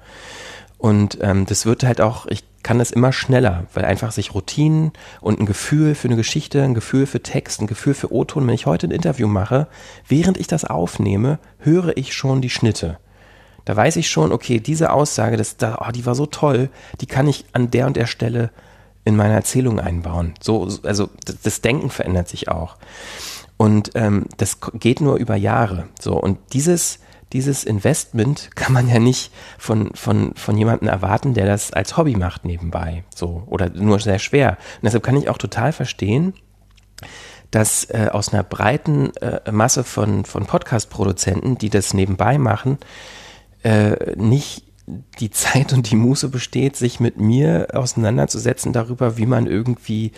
Und 0.77 1.17
ähm, 1.21 1.45
das 1.45 1.65
wird 1.65 1.83
halt 1.83 2.01
auch, 2.01 2.27
ich 2.27 2.43
kann 2.61 2.79
das 2.79 2.91
immer 2.91 3.13
schneller, 3.13 3.65
weil 3.73 3.85
einfach 3.85 4.11
sich 4.11 4.33
Routinen 4.33 4.91
und 5.21 5.39
ein 5.39 5.45
Gefühl 5.45 5.95
für 5.95 6.07
eine 6.07 6.17
Geschichte, 6.17 6.63
ein 6.63 6.73
Gefühl 6.73 7.07
für 7.07 7.23
Text, 7.23 7.61
ein 7.61 7.67
Gefühl 7.67 7.93
für 7.93 8.11
O-Ton, 8.11 8.45
wenn 8.45 8.53
ich 8.53 8.65
heute 8.65 8.87
ein 8.87 8.91
Interview 8.91 9.27
mache, 9.27 9.67
während 10.07 10.37
ich 10.37 10.47
das 10.47 10.65
aufnehme, 10.65 11.39
höre 11.59 11.97
ich 11.97 12.13
schon 12.13 12.41
die 12.41 12.49
Schnitte. 12.49 12.99
Da 13.65 13.75
weiß 13.75 13.95
ich 13.97 14.09
schon, 14.09 14.31
okay, 14.31 14.59
diese 14.59 14.91
Aussage, 14.91 15.35
das, 15.35 15.57
da, 15.57 15.79
oh, 15.85 15.91
die 15.91 16.05
war 16.05 16.15
so 16.15 16.25
toll, 16.25 16.69
die 17.01 17.05
kann 17.05 17.27
ich 17.27 17.45
an 17.53 17.71
der 17.71 17.87
und 17.87 17.97
der 17.97 18.07
Stelle 18.07 18.51
in 19.07 19.15
meine 19.15 19.33
Erzählung 19.33 19.79
einbauen. 19.79 20.33
So, 20.41 20.67
also 20.83 21.09
das 21.43 21.61
Denken 21.61 21.89
verändert 21.89 22.27
sich 22.27 22.49
auch. 22.49 22.75
Und 23.55 23.91
ähm, 23.95 24.25
das 24.37 24.59
geht 24.73 25.01
nur 25.01 25.15
über 25.15 25.35
Jahre. 25.35 25.87
So, 25.99 26.13
und 26.19 26.37
dieses, 26.53 26.99
dieses 27.33 27.63
Investment 27.63 28.49
kann 28.55 28.73
man 28.73 28.87
ja 28.87 28.99
nicht 28.99 29.31
von, 29.57 29.91
von, 29.95 30.35
von 30.35 30.57
jemandem 30.57 30.89
erwarten, 30.89 31.33
der 31.33 31.45
das 31.45 31.71
als 31.71 31.97
Hobby 31.97 32.15
macht 32.15 32.45
nebenbei. 32.45 33.03
So, 33.15 33.43
oder 33.47 33.69
nur 33.69 33.99
sehr 33.99 34.19
schwer. 34.19 34.57
Und 34.75 34.83
deshalb 34.83 35.03
kann 35.03 35.17
ich 35.17 35.29
auch 35.29 35.37
total 35.37 35.71
verstehen, 35.71 36.33
dass 37.49 37.85
äh, 37.85 38.09
aus 38.11 38.33
einer 38.33 38.43
breiten 38.43 39.15
äh, 39.17 39.51
Masse 39.51 39.85
von, 39.85 40.25
von 40.25 40.45
Podcast-Produzenten, 40.45 41.57
die 41.57 41.69
das 41.69 41.93
nebenbei 41.93 42.37
machen, 42.37 42.77
äh, 43.63 44.15
nicht 44.17 44.66
die 45.19 45.31
Zeit 45.31 45.73
und 45.73 45.91
die 45.91 45.95
Muße 45.95 46.29
besteht, 46.29 46.75
sich 46.75 46.99
mit 46.99 47.19
mir 47.19 47.67
auseinanderzusetzen 47.73 48.73
darüber, 48.73 49.17
wie 49.17 49.25
man 49.25 49.47
irgendwie 49.47 50.11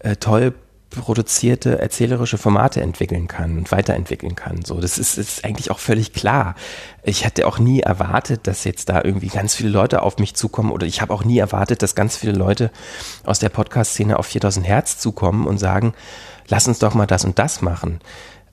äh, 0.00 0.16
toll 0.16 0.54
produzierte 0.94 1.78
erzählerische 1.78 2.38
Formate 2.38 2.80
entwickeln 2.80 3.26
kann 3.26 3.58
und 3.58 3.72
weiterentwickeln 3.72 4.36
kann. 4.36 4.64
So, 4.64 4.80
das 4.80 4.98
ist, 4.98 5.18
ist 5.18 5.44
eigentlich 5.44 5.70
auch 5.70 5.78
völlig 5.78 6.12
klar. 6.12 6.54
Ich 7.02 7.26
hatte 7.26 7.46
auch 7.46 7.58
nie 7.58 7.80
erwartet, 7.80 8.46
dass 8.46 8.64
jetzt 8.64 8.88
da 8.88 9.02
irgendwie 9.02 9.28
ganz 9.28 9.54
viele 9.54 9.70
Leute 9.70 10.02
auf 10.02 10.18
mich 10.18 10.34
zukommen 10.34 10.70
oder 10.70 10.86
ich 10.86 11.00
habe 11.00 11.12
auch 11.12 11.24
nie 11.24 11.38
erwartet, 11.38 11.82
dass 11.82 11.94
ganz 11.94 12.16
viele 12.16 12.32
Leute 12.32 12.70
aus 13.24 13.38
der 13.38 13.48
Podcast-Szene 13.48 14.18
auf 14.18 14.26
4000 14.26 14.66
Hertz 14.66 14.98
zukommen 14.98 15.46
und 15.46 15.58
sagen, 15.58 15.94
lass 16.48 16.68
uns 16.68 16.78
doch 16.78 16.94
mal 16.94 17.06
das 17.06 17.24
und 17.24 17.38
das 17.38 17.60
machen. 17.60 18.00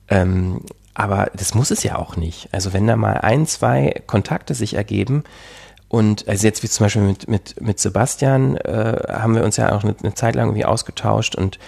Ähm, 0.08 0.62
aber 0.94 1.30
das 1.34 1.54
muss 1.54 1.70
es 1.70 1.82
ja 1.82 1.96
auch 1.96 2.16
nicht. 2.16 2.48
Also 2.52 2.72
wenn 2.72 2.86
da 2.86 2.96
mal 2.96 3.18
ein, 3.18 3.46
zwei 3.46 4.02
Kontakte 4.06 4.54
sich 4.54 4.74
ergeben, 4.74 5.24
und 5.88 6.26
also 6.26 6.46
jetzt 6.46 6.62
wie 6.62 6.70
zum 6.70 6.86
Beispiel 6.86 7.02
mit, 7.02 7.28
mit, 7.28 7.60
mit 7.60 7.78
Sebastian 7.78 8.56
äh, 8.56 9.02
haben 9.10 9.34
wir 9.34 9.44
uns 9.44 9.58
ja 9.58 9.72
auch 9.72 9.84
eine, 9.84 9.94
eine 10.02 10.14
Zeit 10.14 10.34
lang 10.34 10.46
irgendwie 10.46 10.64
ausgetauscht 10.64 11.34
und 11.34 11.58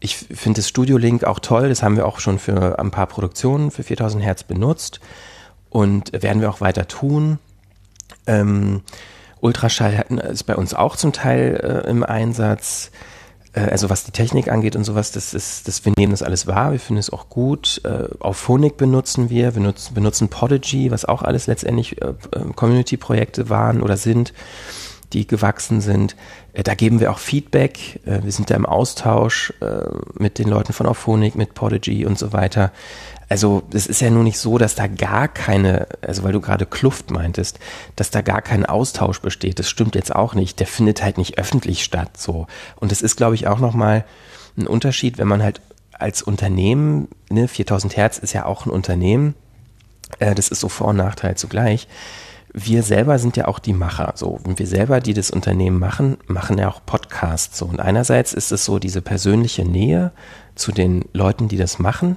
ich 0.00 0.16
finde 0.16 0.60
das 0.60 0.68
Studio 0.68 0.96
Link 0.96 1.24
auch 1.24 1.40
toll. 1.40 1.68
Das 1.68 1.82
haben 1.82 1.96
wir 1.96 2.06
auch 2.06 2.20
schon 2.20 2.38
für 2.38 2.78
ein 2.78 2.90
paar 2.90 3.06
Produktionen 3.06 3.70
für 3.70 3.82
4000 3.82 4.24
Hertz 4.24 4.44
benutzt 4.44 5.00
und 5.68 6.10
werden 6.14 6.40
wir 6.40 6.48
auch 6.48 6.62
weiter 6.62 6.88
tun. 6.88 7.38
Ähm, 8.26 8.80
Ultraschall 9.40 10.06
ist 10.30 10.44
bei 10.44 10.56
uns 10.56 10.72
auch 10.72 10.96
zum 10.96 11.12
Teil 11.12 11.82
äh, 11.86 11.90
im 11.90 12.02
Einsatz. 12.02 12.90
Äh, 13.52 13.60
also 13.60 13.90
was 13.90 14.04
die 14.04 14.12
Technik 14.12 14.48
angeht 14.48 14.76
und 14.76 14.84
sowas, 14.84 15.12
das 15.12 15.34
ist, 15.34 15.66
das, 15.66 15.84
wir 15.84 15.92
nehmen 15.96 16.12
das 16.12 16.22
alles 16.22 16.46
wahr, 16.46 16.72
wir 16.72 16.80
finden 16.80 17.00
es 17.00 17.10
auch 17.10 17.28
gut. 17.28 17.80
Äh, 17.84 18.08
auf 18.20 18.36
Phonik 18.36 18.76
benutzen 18.76 19.30
wir, 19.30 19.54
wir 19.54 19.62
nutzen, 19.62 19.94
benutzen 19.94 20.28
Podigy, 20.28 20.90
was 20.90 21.04
auch 21.04 21.22
alles 21.22 21.46
letztendlich 21.46 22.00
äh, 22.00 22.14
Community-Projekte 22.54 23.48
waren 23.48 23.82
oder 23.82 23.96
sind, 23.96 24.32
die 25.12 25.26
gewachsen 25.26 25.80
sind. 25.80 26.14
Da 26.52 26.74
geben 26.74 27.00
wir 27.00 27.10
auch 27.10 27.18
Feedback, 27.18 28.00
wir 28.04 28.30
sind 28.30 28.48
da 28.48 28.54
im 28.54 28.64
Austausch 28.64 29.52
mit 30.14 30.38
den 30.38 30.48
Leuten 30.48 30.72
von 30.72 30.86
Auphonic, 30.86 31.34
mit 31.34 31.54
Podigy 31.54 32.06
und 32.06 32.16
so 32.16 32.32
weiter. 32.32 32.70
Also 33.30 33.62
es 33.72 33.86
ist 33.86 34.00
ja 34.00 34.10
nun 34.10 34.24
nicht 34.24 34.38
so, 34.38 34.58
dass 34.58 34.74
da 34.74 34.88
gar 34.88 35.28
keine, 35.28 35.86
also 36.02 36.24
weil 36.24 36.32
du 36.32 36.40
gerade 36.40 36.66
Kluft 36.66 37.12
meintest, 37.12 37.60
dass 37.94 38.10
da 38.10 38.22
gar 38.22 38.42
kein 38.42 38.66
Austausch 38.66 39.20
besteht. 39.20 39.60
Das 39.60 39.70
stimmt 39.70 39.94
jetzt 39.94 40.12
auch 40.12 40.34
nicht. 40.34 40.58
Der 40.58 40.66
findet 40.66 41.04
halt 41.04 41.16
nicht 41.16 41.38
öffentlich 41.38 41.84
statt. 41.84 42.16
So 42.16 42.48
und 42.80 42.90
es 42.90 43.02
ist, 43.02 43.14
glaube 43.14 43.36
ich, 43.36 43.46
auch 43.46 43.60
noch 43.60 43.72
mal 43.72 44.04
ein 44.58 44.66
Unterschied, 44.66 45.16
wenn 45.18 45.28
man 45.28 45.44
halt 45.44 45.60
als 45.92 46.22
Unternehmen, 46.22 47.06
ne, 47.30 47.46
4000 47.46 47.96
Hertz 47.96 48.18
ist 48.18 48.32
ja 48.32 48.46
auch 48.46 48.66
ein 48.66 48.70
Unternehmen. 48.70 49.36
Äh, 50.18 50.34
das 50.34 50.48
ist 50.48 50.60
so 50.60 50.68
Vor- 50.68 50.88
und 50.88 50.96
Nachteil 50.96 51.36
zugleich 51.36 51.86
wir 52.52 52.82
selber 52.82 53.20
sind 53.20 53.36
ja 53.36 53.46
auch 53.46 53.60
die 53.60 53.72
Macher. 53.72 54.14
So, 54.16 54.40
und 54.42 54.58
wir 54.58 54.66
selber, 54.66 54.98
die 54.98 55.14
das 55.14 55.30
Unternehmen 55.30 55.78
machen, 55.78 56.16
machen 56.26 56.58
ja 56.58 56.68
auch 56.68 56.80
Podcasts. 56.84 57.56
So, 57.56 57.66
und 57.66 57.78
einerseits 57.78 58.32
ist 58.32 58.50
es 58.50 58.64
so 58.64 58.80
diese 58.80 59.02
persönliche 59.02 59.64
Nähe 59.64 60.10
zu 60.56 60.72
den 60.72 61.04
Leuten, 61.12 61.46
die 61.46 61.56
das 61.56 61.78
machen 61.78 62.16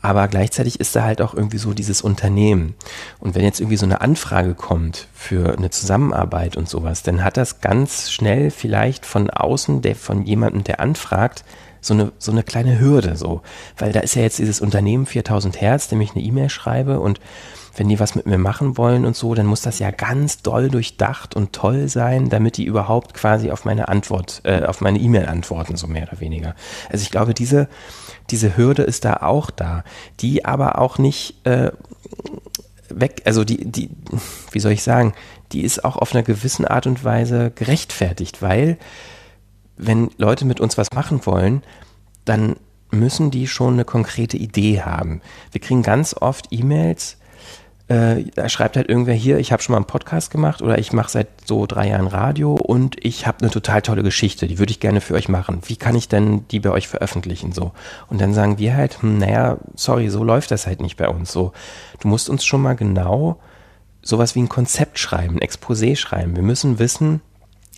aber 0.00 0.28
gleichzeitig 0.28 0.78
ist 0.78 0.94
da 0.94 1.02
halt 1.02 1.20
auch 1.20 1.34
irgendwie 1.34 1.58
so 1.58 1.72
dieses 1.72 2.02
Unternehmen. 2.02 2.74
Und 3.18 3.34
wenn 3.34 3.44
jetzt 3.44 3.60
irgendwie 3.60 3.76
so 3.76 3.86
eine 3.86 4.00
Anfrage 4.00 4.54
kommt 4.54 5.08
für 5.12 5.56
eine 5.56 5.70
Zusammenarbeit 5.70 6.56
und 6.56 6.68
sowas, 6.68 7.02
dann 7.02 7.24
hat 7.24 7.36
das 7.36 7.60
ganz 7.60 8.10
schnell 8.10 8.50
vielleicht 8.50 9.06
von 9.06 9.30
außen, 9.30 9.82
der 9.82 9.96
von 9.96 10.24
jemandem, 10.24 10.64
der 10.64 10.80
anfragt, 10.80 11.44
so 11.80 11.94
eine, 11.94 12.12
so 12.18 12.32
eine 12.32 12.42
kleine 12.42 12.78
Hürde, 12.78 13.16
so. 13.16 13.42
Weil 13.76 13.92
da 13.92 14.00
ist 14.00 14.14
ja 14.14 14.22
jetzt 14.22 14.38
dieses 14.38 14.60
Unternehmen 14.60 15.06
4000 15.06 15.60
Hertz, 15.60 15.88
dem 15.88 16.00
ich 16.00 16.12
eine 16.12 16.22
E-Mail 16.22 16.50
schreibe 16.50 17.00
und 17.00 17.20
wenn 17.76 17.88
die 17.88 18.00
was 18.00 18.16
mit 18.16 18.26
mir 18.26 18.38
machen 18.38 18.76
wollen 18.76 19.04
und 19.04 19.14
so, 19.14 19.34
dann 19.34 19.46
muss 19.46 19.62
das 19.62 19.78
ja 19.78 19.92
ganz 19.92 20.42
doll 20.42 20.68
durchdacht 20.68 21.36
und 21.36 21.52
toll 21.52 21.88
sein, 21.88 22.28
damit 22.28 22.56
die 22.56 22.64
überhaupt 22.64 23.14
quasi 23.14 23.52
auf 23.52 23.64
meine 23.64 23.88
Antwort, 23.88 24.40
äh, 24.44 24.64
auf 24.64 24.80
meine 24.80 24.98
E-Mail 24.98 25.26
antworten, 25.26 25.76
so 25.76 25.86
mehr 25.86 26.08
oder 26.08 26.20
weniger. 26.20 26.56
Also 26.90 27.02
ich 27.02 27.10
glaube, 27.10 27.34
diese, 27.34 27.68
diese 28.30 28.56
Hürde 28.56 28.82
ist 28.82 29.04
da 29.04 29.18
auch 29.18 29.50
da, 29.50 29.84
die 30.20 30.44
aber 30.44 30.78
auch 30.78 30.98
nicht 30.98 31.46
äh, 31.46 31.72
weg, 32.88 33.22
also 33.24 33.44
die, 33.44 33.64
die, 33.70 33.90
wie 34.52 34.60
soll 34.60 34.72
ich 34.72 34.82
sagen, 34.82 35.14
die 35.52 35.62
ist 35.62 35.84
auch 35.84 35.96
auf 35.96 36.14
einer 36.14 36.22
gewissen 36.22 36.64
Art 36.64 36.86
und 36.86 37.04
Weise 37.04 37.50
gerechtfertigt, 37.54 38.42
weil 38.42 38.78
wenn 39.76 40.10
Leute 40.18 40.44
mit 40.44 40.60
uns 40.60 40.76
was 40.76 40.92
machen 40.92 41.24
wollen, 41.24 41.62
dann 42.24 42.56
müssen 42.90 43.30
die 43.30 43.46
schon 43.46 43.74
eine 43.74 43.84
konkrete 43.84 44.36
Idee 44.36 44.82
haben. 44.82 45.20
Wir 45.52 45.60
kriegen 45.60 45.82
ganz 45.82 46.14
oft 46.18 46.48
E-Mails, 46.50 47.18
äh, 47.88 48.24
da 48.34 48.48
schreibt 48.48 48.76
halt 48.76 48.88
irgendwer 48.88 49.14
hier, 49.14 49.38
ich 49.38 49.50
habe 49.50 49.62
schon 49.62 49.72
mal 49.72 49.78
einen 49.78 49.86
Podcast 49.86 50.30
gemacht 50.30 50.60
oder 50.60 50.78
ich 50.78 50.92
mache 50.92 51.10
seit 51.10 51.28
so 51.46 51.66
drei 51.66 51.88
Jahren 51.88 52.06
Radio 52.06 52.52
und 52.54 52.96
ich 53.02 53.26
habe 53.26 53.40
eine 53.40 53.50
total 53.50 53.80
tolle 53.80 54.02
Geschichte, 54.02 54.46
die 54.46 54.58
würde 54.58 54.72
ich 54.72 54.80
gerne 54.80 55.00
für 55.00 55.14
euch 55.14 55.28
machen. 55.28 55.62
Wie 55.64 55.76
kann 55.76 55.96
ich 55.96 56.06
denn 56.06 56.46
die 56.48 56.60
bei 56.60 56.70
euch 56.70 56.86
veröffentlichen? 56.86 57.52
So. 57.52 57.72
Und 58.08 58.20
dann 58.20 58.34
sagen 58.34 58.58
wir 58.58 58.76
halt, 58.76 59.00
hm, 59.00 59.18
naja, 59.18 59.56
sorry, 59.74 60.10
so 60.10 60.22
läuft 60.22 60.50
das 60.50 60.66
halt 60.66 60.82
nicht 60.82 60.96
bei 60.96 61.08
uns. 61.08 61.32
So, 61.32 61.52
du 62.00 62.08
musst 62.08 62.28
uns 62.28 62.44
schon 62.44 62.60
mal 62.60 62.76
genau 62.76 63.38
sowas 64.02 64.34
wie 64.34 64.42
ein 64.42 64.50
Konzept 64.50 64.98
schreiben, 64.98 65.36
ein 65.36 65.48
Exposé 65.48 65.96
schreiben. 65.96 66.36
Wir 66.36 66.42
müssen 66.42 66.78
wissen, 66.78 67.22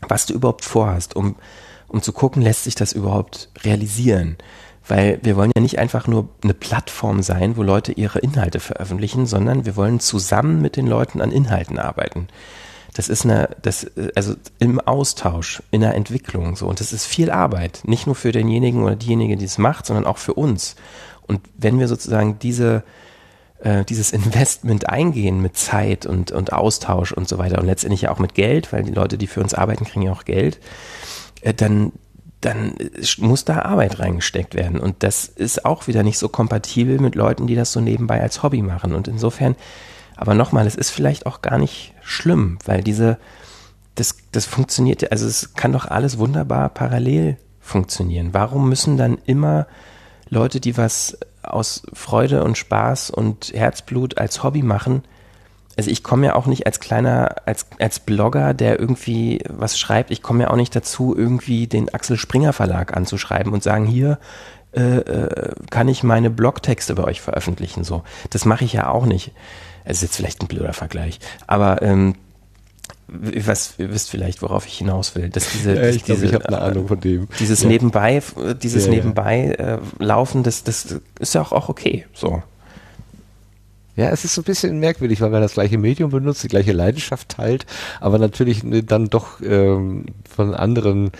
was 0.08 0.26
du 0.26 0.34
überhaupt 0.34 0.64
vorhast, 0.64 1.14
um, 1.14 1.36
um 1.86 2.02
zu 2.02 2.12
gucken, 2.12 2.42
lässt 2.42 2.64
sich 2.64 2.74
das 2.74 2.92
überhaupt 2.92 3.48
realisieren. 3.62 4.36
Weil 4.86 5.20
wir 5.22 5.36
wollen 5.36 5.52
ja 5.54 5.62
nicht 5.62 5.78
einfach 5.78 6.06
nur 6.06 6.28
eine 6.42 6.54
Plattform 6.54 7.22
sein, 7.22 7.56
wo 7.56 7.62
Leute 7.62 7.92
ihre 7.92 8.18
Inhalte 8.18 8.60
veröffentlichen, 8.60 9.26
sondern 9.26 9.66
wir 9.66 9.76
wollen 9.76 10.00
zusammen 10.00 10.60
mit 10.60 10.76
den 10.76 10.86
Leuten 10.86 11.20
an 11.20 11.30
Inhalten 11.30 11.78
arbeiten. 11.78 12.28
Das 12.94 13.08
ist 13.08 13.24
eine, 13.24 13.50
das, 13.62 13.86
also 14.16 14.34
im 14.58 14.80
Austausch, 14.80 15.62
in 15.70 15.80
der 15.80 15.94
Entwicklung 15.94 16.56
so. 16.56 16.66
Und 16.66 16.80
das 16.80 16.92
ist 16.92 17.06
viel 17.06 17.30
Arbeit. 17.30 17.82
Nicht 17.84 18.06
nur 18.06 18.16
für 18.16 18.32
denjenigen 18.32 18.82
oder 18.82 18.96
diejenige, 18.96 19.36
die 19.36 19.44
es 19.44 19.58
macht, 19.58 19.86
sondern 19.86 20.06
auch 20.06 20.18
für 20.18 20.34
uns. 20.34 20.74
Und 21.26 21.40
wenn 21.56 21.78
wir 21.78 21.86
sozusagen 21.86 22.40
diese, 22.40 22.82
äh, 23.60 23.84
dieses 23.84 24.12
Investment 24.12 24.88
eingehen 24.88 25.40
mit 25.40 25.56
Zeit 25.56 26.04
und, 26.04 26.32
und 26.32 26.52
Austausch 26.52 27.12
und 27.12 27.28
so 27.28 27.38
weiter 27.38 27.60
und 27.60 27.66
letztendlich 27.66 28.02
ja 28.02 28.10
auch 28.10 28.18
mit 28.18 28.34
Geld, 28.34 28.72
weil 28.72 28.82
die 28.82 28.92
Leute, 28.92 29.18
die 29.18 29.28
für 29.28 29.40
uns 29.40 29.54
arbeiten, 29.54 29.84
kriegen 29.84 30.02
ja 30.02 30.12
auch 30.12 30.24
Geld, 30.24 30.58
äh, 31.42 31.54
dann, 31.54 31.92
dann 32.40 32.74
muss 33.18 33.44
da 33.44 33.62
Arbeit 33.62 33.98
reingesteckt 33.98 34.54
werden. 34.54 34.80
Und 34.80 35.02
das 35.02 35.26
ist 35.26 35.64
auch 35.64 35.86
wieder 35.86 36.02
nicht 36.02 36.18
so 36.18 36.28
kompatibel 36.28 36.98
mit 36.98 37.14
Leuten, 37.14 37.46
die 37.46 37.54
das 37.54 37.72
so 37.72 37.80
nebenbei 37.80 38.20
als 38.20 38.42
Hobby 38.42 38.62
machen. 38.62 38.94
Und 38.94 39.08
insofern, 39.08 39.56
aber 40.16 40.34
nochmal, 40.34 40.66
es 40.66 40.74
ist 40.74 40.90
vielleicht 40.90 41.26
auch 41.26 41.42
gar 41.42 41.58
nicht 41.58 41.94
schlimm, 42.02 42.58
weil 42.64 42.82
diese, 42.82 43.18
das, 43.94 44.16
das 44.32 44.46
funktioniert, 44.46 45.12
also 45.12 45.26
es 45.26 45.54
kann 45.54 45.72
doch 45.72 45.84
alles 45.86 46.18
wunderbar 46.18 46.70
parallel 46.70 47.36
funktionieren. 47.60 48.30
Warum 48.32 48.68
müssen 48.68 48.96
dann 48.96 49.18
immer 49.26 49.66
Leute, 50.30 50.60
die 50.60 50.76
was 50.76 51.18
aus 51.42 51.82
Freude 51.92 52.42
und 52.42 52.56
Spaß 52.56 53.10
und 53.10 53.52
Herzblut 53.54 54.18
als 54.18 54.42
Hobby 54.42 54.62
machen, 54.62 55.02
also 55.80 55.90
ich 55.90 56.02
komme 56.02 56.26
ja 56.26 56.34
auch 56.34 56.44
nicht 56.44 56.66
als 56.66 56.78
kleiner, 56.78 57.36
als, 57.46 57.64
als 57.78 58.00
Blogger, 58.00 58.52
der 58.52 58.78
irgendwie 58.78 59.42
was 59.48 59.78
schreibt, 59.78 60.10
ich 60.10 60.20
komme 60.20 60.42
ja 60.42 60.50
auch 60.50 60.56
nicht 60.56 60.76
dazu, 60.76 61.16
irgendwie 61.16 61.66
den 61.66 61.88
Axel 61.94 62.18
Springer 62.18 62.52
Verlag 62.52 62.94
anzuschreiben 62.94 63.54
und 63.54 63.62
sagen, 63.62 63.86
hier 63.86 64.18
äh, 64.76 64.98
äh, 64.98 65.54
kann 65.70 65.88
ich 65.88 66.02
meine 66.02 66.28
Blogtexte 66.28 66.94
bei 66.96 67.04
euch 67.04 67.22
veröffentlichen. 67.22 67.82
So, 67.82 68.02
das 68.28 68.44
mache 68.44 68.66
ich 68.66 68.74
ja 68.74 68.90
auch 68.90 69.06
nicht. 69.06 69.32
Es 69.86 69.96
ist 69.96 70.02
jetzt 70.02 70.16
vielleicht 70.16 70.42
ein 70.42 70.48
blöder 70.48 70.74
Vergleich, 70.74 71.18
aber 71.46 71.80
ähm, 71.80 72.14
was 73.08 73.76
ihr 73.78 73.90
wisst 73.90 74.10
vielleicht, 74.10 74.42
worauf 74.42 74.66
ich 74.66 74.76
hinaus 74.76 75.14
will, 75.14 75.30
dass 75.30 75.50
diese, 75.50 75.76
ja, 75.76 75.88
ich 75.88 76.02
diese, 76.02 76.26
glaub, 76.26 76.42
ich 76.42 76.46
eine 76.46 76.60
Ahnung 76.60 76.88
von 76.88 77.00
dem. 77.00 77.26
Dieses 77.38 77.62
ja. 77.62 77.68
nebenbei, 77.70 78.22
dieses 78.62 78.84
Ja, 78.84 78.92
ja. 78.92 78.98
nebenbei 78.98 79.44
äh, 79.52 79.78
laufen, 79.98 80.42
das, 80.42 80.62
das 80.62 81.00
ist 81.18 81.34
ja 81.34 81.40
auch, 81.40 81.52
auch 81.52 81.70
okay. 81.70 82.04
So. 82.12 82.42
Ja, 83.96 84.10
es 84.10 84.24
ist 84.24 84.34
so 84.34 84.42
ein 84.42 84.44
bisschen 84.44 84.78
merkwürdig, 84.78 85.20
weil 85.20 85.30
man 85.30 85.42
das 85.42 85.54
gleiche 85.54 85.78
Medium 85.78 86.10
benutzt, 86.10 86.42
die 86.44 86.48
gleiche 86.48 86.72
Leidenschaft 86.72 87.28
teilt, 87.28 87.66
aber 88.00 88.18
natürlich 88.18 88.64
äh, 88.64 88.82
dann 88.82 89.10
doch 89.10 89.40
ähm, 89.42 90.06
von 90.28 90.54
anderen 90.54 91.10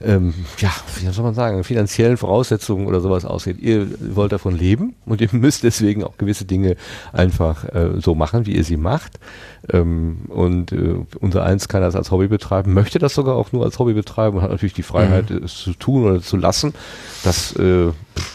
ähm, 0.00 0.34
ja, 0.58 0.70
wie 0.98 1.06
soll 1.06 1.24
man 1.24 1.34
sagen, 1.34 1.64
finanziellen 1.64 2.16
Voraussetzungen 2.16 2.86
oder 2.86 3.00
sowas 3.00 3.24
ausgeht. 3.24 3.58
Ihr 3.60 3.88
wollt 4.14 4.32
davon 4.32 4.56
leben 4.56 4.94
und 5.06 5.20
ihr 5.20 5.28
müsst 5.32 5.62
deswegen 5.62 6.04
auch 6.04 6.16
gewisse 6.18 6.44
Dinge 6.44 6.76
einfach 7.12 7.64
äh, 7.64 8.00
so 8.00 8.14
machen, 8.14 8.46
wie 8.46 8.56
ihr 8.56 8.64
sie 8.64 8.76
macht. 8.76 9.18
Ähm, 9.72 10.18
und 10.28 10.72
äh, 10.72 10.96
unser 11.20 11.44
Eins 11.44 11.68
kann 11.68 11.80
das 11.80 11.96
als 11.96 12.10
Hobby 12.10 12.28
betreiben, 12.28 12.74
möchte 12.74 12.98
das 12.98 13.14
sogar 13.14 13.34
auch 13.36 13.52
nur 13.52 13.64
als 13.64 13.78
Hobby 13.78 13.94
betreiben 13.94 14.36
und 14.36 14.42
hat 14.42 14.50
natürlich 14.50 14.74
die 14.74 14.82
Freiheit, 14.82 15.30
Mhm. 15.30 15.44
es 15.44 15.56
zu 15.56 15.72
tun 15.74 16.04
oder 16.04 16.20
zu 16.20 16.36
lassen. 16.36 16.74
Das, 17.22 17.56
äh, 17.56 17.86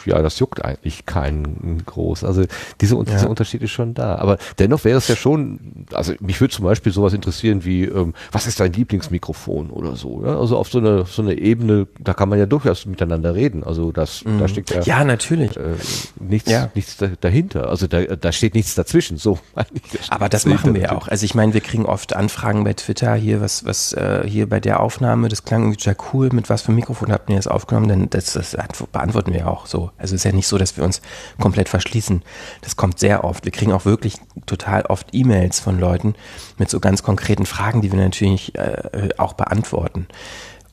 ja, 0.05 0.21
das 0.21 0.39
juckt 0.39 0.65
eigentlich 0.65 1.05
keinen 1.05 1.83
groß. 1.85 2.23
Also 2.23 2.43
diese, 2.81 2.95
Ja. 2.95 3.03
dieser 3.03 3.29
Unterschied 3.29 3.61
ist 3.61 3.71
schon 3.71 3.93
da. 3.93 4.15
Aber 4.15 4.37
dennoch 4.57 4.83
wäre 4.85 4.97
es 4.97 5.07
ja 5.07 5.15
schon, 5.15 5.85
also 5.93 6.13
mich 6.19 6.41
würde 6.41 6.53
zum 6.53 6.65
Beispiel 6.65 6.91
sowas 6.91 7.13
interessieren 7.13 7.63
wie, 7.63 7.83
ähm, 7.85 8.13
was 8.31 8.47
ist 8.47 8.59
dein 8.59 8.73
Lieblingsmikrofon 8.73 9.69
oder 9.69 9.95
so. 9.95 10.23
Ja? 10.25 10.39
Also 10.39 10.57
auf 10.57 10.69
so 10.69 10.79
eine, 10.79 11.05
so 11.05 11.21
eine 11.21 11.37
Ebene, 11.37 11.87
da 11.99 12.13
kann 12.13 12.29
man 12.29 12.39
ja 12.39 12.45
durchaus 12.47 12.85
miteinander 12.85 13.35
reden. 13.35 13.63
Also 13.63 13.91
das, 13.91 14.21
da 14.25 14.29
Mhm. 14.31 14.47
steckt 14.47 14.71
ja, 14.71 14.81
Ja, 14.81 15.03
natürlich. 15.03 15.55
äh, 15.57 15.75
nichts, 16.19 16.49
Ja. 16.49 16.69
nichts 16.73 16.97
da, 16.97 17.07
dahinter. 17.21 17.69
Also 17.69 17.87
da, 17.87 18.01
da 18.01 18.31
steht 18.31 18.55
nichts 18.55 18.73
dazwischen. 18.75 19.17
So. 19.17 19.37
Da 19.55 19.65
Aber 20.09 20.29
das 20.29 20.45
machen 20.45 20.73
wir 20.73 20.81
ja 20.81 20.91
auch. 20.93 21.07
Also 21.07 21.18
ich 21.23 21.35
meine, 21.35 21.53
wir 21.53 21.61
kriegen 21.61 21.85
oft 21.85 22.15
Anfragen 22.15 22.63
bei 22.63 22.73
Twitter 22.73 23.15
hier, 23.15 23.41
was, 23.41 23.65
was 23.65 23.93
äh, 23.93 24.23
hier 24.27 24.47
bei 24.49 24.59
der 24.59 24.79
Aufnahme, 24.79 25.29
das 25.29 25.43
klang 25.43 25.61
irgendwie 25.61 25.77
total 25.77 25.97
cool, 26.13 26.29
mit 26.31 26.49
was 26.49 26.61
für 26.61 26.71
Mikrofon 26.71 27.11
habt 27.11 27.29
ihr 27.29 27.35
das 27.35 27.47
aufgenommen? 27.47 27.87
Denn 27.87 28.09
das, 28.09 28.33
das 28.33 28.57
antw- 28.57 28.87
beantworten 28.91 29.33
wir 29.33 29.47
auch 29.47 29.65
so. 29.65 29.91
Also 29.97 30.15
es 30.15 30.21
ist 30.21 30.25
ja 30.25 30.31
nicht 30.31 30.47
so, 30.47 30.57
dass 30.57 30.77
wir 30.77 30.83
uns 30.83 31.01
komplett 31.39 31.69
verschließen. 31.69 32.21
Das 32.61 32.75
kommt 32.75 32.99
sehr 32.99 33.23
oft. 33.23 33.45
Wir 33.45 33.51
kriegen 33.51 33.73
auch 33.73 33.85
wirklich 33.85 34.15
total 34.45 34.83
oft 34.83 35.07
E-Mails 35.13 35.59
von 35.59 35.79
Leuten 35.79 36.15
mit 36.57 36.69
so 36.69 36.79
ganz 36.79 37.03
konkreten 37.03 37.45
Fragen, 37.45 37.81
die 37.81 37.91
wir 37.91 37.99
natürlich 37.99 38.55
äh, 38.55 39.09
auch 39.17 39.33
beantworten. 39.33 40.07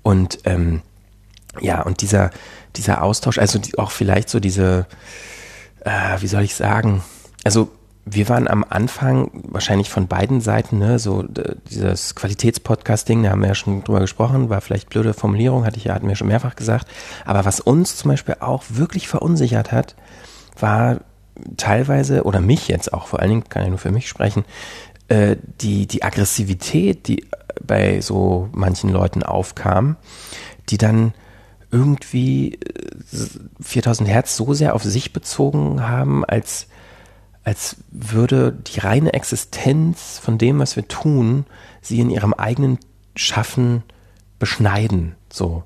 Und 0.02 0.39
ähm, 0.44 0.83
ja, 1.60 1.83
und 1.83 2.02
dieser, 2.02 2.31
dieser 2.76 3.02
Austausch, 3.02 3.39
also 3.39 3.58
die, 3.58 3.78
auch 3.78 3.91
vielleicht 3.91 4.28
so 4.28 4.41
diese, 4.41 4.86
äh, 5.84 6.20
wie 6.20 6.26
soll 6.26 6.42
ich 6.42 6.55
sagen, 6.55 7.02
also 7.44 7.70
wir 8.09 8.28
waren 8.28 8.47
am 8.47 8.65
Anfang 8.68 9.31
wahrscheinlich 9.49 9.91
von 9.91 10.07
beiden 10.07 10.41
Seiten, 10.41 10.78
ne, 10.78 11.01
so 11.01 11.25
dieses 11.70 12.15
Qualitätspodcasting, 12.15 13.25
da 13.25 13.31
haben 13.31 13.41
wir 13.41 13.49
ja 13.49 13.55
schon 13.57 13.83
drüber 13.83 13.99
gesprochen, 13.99 14.49
war 14.49 14.60
vielleicht 14.60 14.91
blöde 14.91 15.12
Formulierung, 15.12 15.67
hatte 15.67 15.78
ich 15.78 15.85
ja, 15.85 15.94
hatten 15.94 16.07
wir 16.07 16.15
schon 16.15 16.28
mehrfach 16.28 16.55
gesagt. 16.55 16.86
Aber 17.25 17.44
was 17.44 17.59
uns 17.59 17.97
zum 17.97 18.12
Beispiel 18.12 18.36
auch 18.39 18.62
wirklich 18.68 19.09
verunsichert 19.09 19.73
hat, 19.73 19.97
war 20.59 21.01
teilweise, 21.57 22.23
oder 22.23 22.41
mich 22.41 22.68
jetzt 22.68 22.94
auch, 22.94 23.09
vor 23.09 23.18
allen 23.18 23.31
Dingen 23.31 23.49
kann 23.49 23.65
ich 23.65 23.70
nur 23.70 23.78
für 23.78 23.91
mich 23.91 24.09
sprechen, 24.09 24.44
äh, 25.09 25.36
die, 25.60 25.86
die 25.86 26.05
Aggressivität, 26.05 27.09
die 27.09 27.26
bei 27.60 28.01
so 28.01 28.49
manchen 28.52 28.91
Leuten 28.91 29.25
aufkam, 29.25 29.97
die 30.68 30.78
dann 30.78 31.12
irgendwie 31.73 32.59
4000 33.60 34.09
Hertz 34.09 34.36
so 34.36 34.55
sehr 34.55 34.75
auf 34.75 34.85
sich 34.85 35.12
bezogen 35.12 35.89
haben, 35.89 36.25
als, 36.25 36.68
als 37.47 37.76
würde 37.92 38.50
die 38.50 38.81
reine 38.81 39.15
Existenz 39.15 40.18
von 40.18 40.36
dem, 40.36 40.58
was 40.58 40.75
wir 40.75 40.89
tun, 40.89 41.47
sie 41.81 42.00
in 42.00 42.10
ihrem 42.10 42.34
eigenen 42.34 42.81
Schaffen 43.15 43.84
beschneiden. 44.41 45.15
So. 45.33 45.62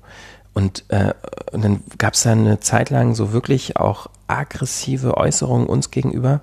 Und, 0.53 0.85
äh, 0.89 1.15
und 1.51 1.63
dann 1.63 1.81
gab 1.97 2.13
es 2.13 2.21
da 2.21 2.33
eine 2.33 2.59
Zeit 2.59 2.91
lang 2.91 3.15
so 3.15 3.33
wirklich 3.33 3.77
auch 3.77 4.11
aggressive 4.27 5.17
Äußerungen 5.17 5.65
uns 5.65 5.89
gegenüber. 5.89 6.41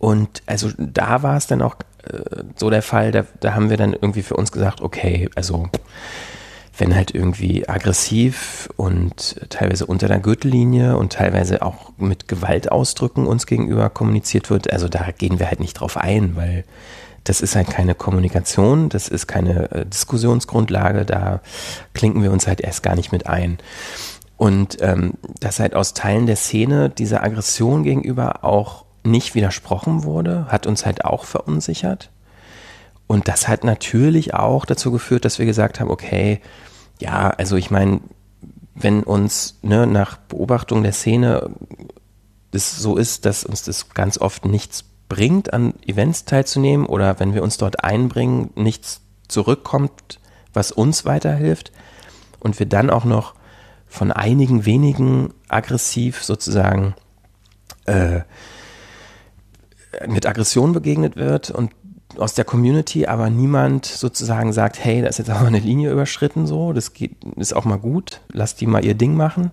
Und 0.00 0.42
also 0.46 0.70
da 0.76 1.22
war 1.22 1.36
es 1.36 1.46
dann 1.46 1.62
auch 1.62 1.76
äh, 2.02 2.42
so 2.56 2.68
der 2.68 2.82
Fall, 2.82 3.12
da, 3.12 3.24
da 3.38 3.54
haben 3.54 3.70
wir 3.70 3.76
dann 3.76 3.92
irgendwie 3.92 4.22
für 4.22 4.34
uns 4.34 4.50
gesagt, 4.50 4.80
okay, 4.80 5.30
also 5.36 5.68
wenn 6.76 6.94
halt 6.94 7.14
irgendwie 7.14 7.68
aggressiv 7.68 8.68
und 8.76 9.40
teilweise 9.50 9.86
unter 9.86 10.08
der 10.08 10.20
Gürtellinie 10.20 10.96
und 10.96 11.12
teilweise 11.12 11.62
auch 11.62 11.92
mit 11.98 12.28
Gewaltausdrücken 12.28 13.26
uns 13.26 13.46
gegenüber 13.46 13.90
kommuniziert 13.90 14.48
wird, 14.48 14.72
also 14.72 14.88
da 14.88 15.10
gehen 15.10 15.38
wir 15.38 15.48
halt 15.48 15.60
nicht 15.60 15.74
drauf 15.74 15.96
ein, 15.96 16.34
weil 16.34 16.64
das 17.24 17.40
ist 17.40 17.54
halt 17.54 17.68
keine 17.68 17.94
Kommunikation, 17.94 18.88
das 18.88 19.08
ist 19.08 19.26
keine 19.26 19.70
äh, 19.70 19.86
Diskussionsgrundlage, 19.86 21.04
da 21.04 21.40
klinken 21.94 22.22
wir 22.22 22.32
uns 22.32 22.46
halt 22.46 22.60
erst 22.60 22.82
gar 22.82 22.96
nicht 22.96 23.12
mit 23.12 23.26
ein. 23.26 23.58
Und 24.36 24.78
ähm, 24.80 25.14
dass 25.38 25.60
halt 25.60 25.74
aus 25.74 25.94
Teilen 25.94 26.26
der 26.26 26.36
Szene 26.36 26.90
dieser 26.90 27.22
Aggression 27.22 27.84
gegenüber 27.84 28.44
auch 28.44 28.84
nicht 29.04 29.34
widersprochen 29.34 30.04
wurde, 30.04 30.46
hat 30.48 30.66
uns 30.66 30.86
halt 30.86 31.04
auch 31.04 31.24
verunsichert. 31.24 32.10
Und 33.06 33.28
das 33.28 33.48
hat 33.48 33.64
natürlich 33.64 34.34
auch 34.34 34.64
dazu 34.64 34.90
geführt, 34.90 35.24
dass 35.24 35.38
wir 35.38 35.46
gesagt 35.46 35.80
haben, 35.80 35.90
okay, 35.90 36.40
ja, 37.00 37.30
also 37.30 37.56
ich 37.56 37.70
meine, 37.70 38.00
wenn 38.74 39.02
uns 39.02 39.58
ne, 39.62 39.86
nach 39.86 40.16
Beobachtung 40.16 40.82
der 40.82 40.92
Szene 40.92 41.50
es 42.52 42.76
so 42.76 42.96
ist, 42.96 43.24
dass 43.24 43.44
uns 43.44 43.62
das 43.62 43.90
ganz 43.90 44.18
oft 44.18 44.44
nichts 44.44 44.84
bringt, 45.08 45.52
an 45.52 45.74
Events 45.86 46.24
teilzunehmen 46.24 46.86
oder 46.86 47.18
wenn 47.18 47.34
wir 47.34 47.42
uns 47.42 47.56
dort 47.56 47.84
einbringen, 47.84 48.50
nichts 48.54 49.00
zurückkommt, 49.28 50.20
was 50.52 50.70
uns 50.72 51.04
weiterhilft 51.04 51.72
und 52.40 52.58
wir 52.58 52.66
dann 52.66 52.90
auch 52.90 53.04
noch 53.04 53.34
von 53.86 54.12
einigen 54.12 54.64
wenigen 54.64 55.34
aggressiv 55.48 56.22
sozusagen 56.22 56.94
äh, 57.84 58.20
mit 60.06 60.26
Aggression 60.26 60.72
begegnet 60.72 61.16
wird 61.16 61.50
und 61.50 61.72
aus 62.18 62.34
der 62.34 62.44
Community, 62.44 63.06
aber 63.06 63.30
niemand 63.30 63.86
sozusagen 63.86 64.52
sagt, 64.52 64.82
hey, 64.82 65.02
da 65.02 65.08
ist 65.08 65.18
jetzt 65.18 65.30
aber 65.30 65.46
eine 65.46 65.58
Linie 65.58 65.90
überschritten, 65.90 66.46
so, 66.46 66.72
das 66.72 66.92
geht, 66.92 67.16
ist 67.36 67.54
auch 67.54 67.64
mal 67.64 67.78
gut, 67.78 68.20
lass 68.32 68.56
die 68.56 68.66
mal 68.66 68.84
ihr 68.84 68.94
Ding 68.94 69.14
machen 69.14 69.52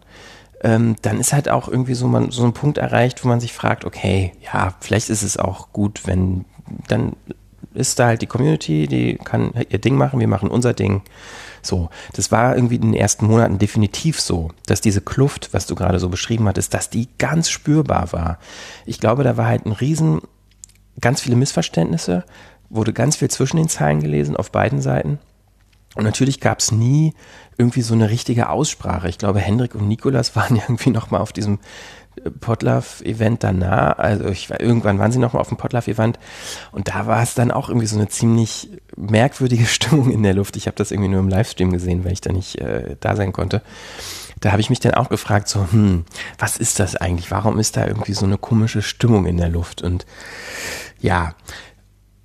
ähm, 0.62 0.96
dann 1.02 1.20
ist 1.20 1.34
halt 1.34 1.50
auch 1.50 1.68
irgendwie 1.68 1.94
so, 1.94 2.08
man, 2.08 2.32
so 2.32 2.44
ein 2.44 2.54
Punkt 2.54 2.78
erreicht, 2.78 3.24
wo 3.24 3.28
man 3.28 3.40
sich 3.40 3.54
fragt, 3.54 3.86
okay, 3.86 4.34
ja, 4.44 4.74
vielleicht 4.82 5.10
ist 5.10 5.24
es 5.24 5.38
auch 5.38 5.72
gut, 5.72 6.02
wenn 6.06 6.46
dann 6.88 7.14
ist 7.74 8.00
da 8.00 8.08
halt 8.08 8.22
die 8.22 8.28
Community, 8.28 8.88
die 8.88 9.16
kann 9.16 9.54
ihr 9.70 9.80
Ding 9.80 9.96
machen, 9.96 10.20
wir 10.20 10.28
machen 10.28 10.50
unser 10.50 10.74
Ding. 10.74 11.02
So, 11.62 11.90
das 12.14 12.32
war 12.32 12.56
irgendwie 12.56 12.76
in 12.76 12.82
den 12.82 12.94
ersten 12.94 13.26
Monaten 13.26 13.60
definitiv 13.60 14.20
so, 14.20 14.50
dass 14.66 14.82
diese 14.82 15.02
Kluft, 15.02 15.50
was 15.54 15.66
du 15.66 15.76
gerade 15.76 16.00
so 16.00 16.10
beschrieben 16.10 16.48
hattest, 16.48 16.74
dass 16.74 16.90
die 16.90 17.10
ganz 17.18 17.50
spürbar 17.50 18.12
war. 18.12 18.40
Ich 18.86 19.00
glaube, 19.00 19.24
da 19.24 19.38
war 19.38 19.46
halt 19.46 19.66
ein 19.66 19.72
riesen, 19.72 20.22
ganz 21.00 21.22
viele 21.22 21.36
Missverständnisse, 21.36 22.24
wurde 22.69 22.93
ganz 22.93 23.15
viel 23.15 23.30
zwischen 23.30 23.57
den 23.57 23.69
Zeilen 23.69 24.01
gelesen 24.01 24.35
auf 24.35 24.51
beiden 24.51 24.81
Seiten. 24.81 25.19
Und 25.95 26.03
natürlich 26.03 26.39
gab 26.39 26.59
es 26.59 26.72
nie 26.72 27.14
irgendwie 27.57 27.81
so 27.81 27.93
eine 27.93 28.09
richtige 28.09 28.49
Aussprache. 28.49 29.09
Ich 29.09 29.17
glaube, 29.17 29.39
Hendrik 29.39 29.75
und 29.75 29.88
Nikolas 29.88 30.35
waren 30.35 30.56
ja 30.56 30.64
irgendwie 30.67 30.91
nochmal 30.91 31.22
auf 31.22 31.33
diesem 31.33 31.59
äh, 32.23 32.30
Potlove-Event 32.30 33.43
danach, 33.43 33.98
also 33.98 34.25
ich 34.25 34.49
war, 34.49 34.61
irgendwann 34.61 34.99
waren 34.99 35.11
sie 35.11 35.19
nochmal 35.19 35.41
auf 35.41 35.49
dem 35.49 35.57
Potlove-Event 35.57 36.19
und 36.72 36.88
da 36.88 37.07
war 37.07 37.22
es 37.22 37.33
dann 37.33 37.51
auch 37.51 37.69
irgendwie 37.69 37.88
so 37.88 37.98
eine 37.98 38.07
ziemlich 38.07 38.69
merkwürdige 38.95 39.65
Stimmung 39.67 40.11
in 40.11 40.23
der 40.23 40.33
Luft. 40.33 40.56
Ich 40.57 40.67
habe 40.67 40.77
das 40.77 40.91
irgendwie 40.91 41.09
nur 41.09 41.19
im 41.19 41.30
Livestream 41.30 41.72
gesehen, 41.72 42.06
weil 42.06 42.14
ich 42.14 42.22
da 42.22 42.31
nicht 42.31 42.59
äh, 42.59 42.95
da 42.99 43.15
sein 43.15 43.33
konnte. 43.33 43.61
Da 44.39 44.51
habe 44.51 44.61
ich 44.61 44.69
mich 44.69 44.80
dann 44.80 44.93
auch 44.93 45.09
gefragt, 45.09 45.49
so, 45.49 45.67
hm, 45.69 46.06
was 46.38 46.56
ist 46.56 46.80
das 46.80 46.95
eigentlich? 46.95 47.30
Warum 47.30 47.59
ist 47.59 47.75
da 47.75 47.85
irgendwie 47.85 48.14
so 48.14 48.25
eine 48.25 48.38
komische 48.38 48.81
Stimmung 48.81 49.25
in 49.25 49.35
der 49.35 49.49
Luft? 49.49 49.81
Und 49.81 50.06
ja, 51.01 51.33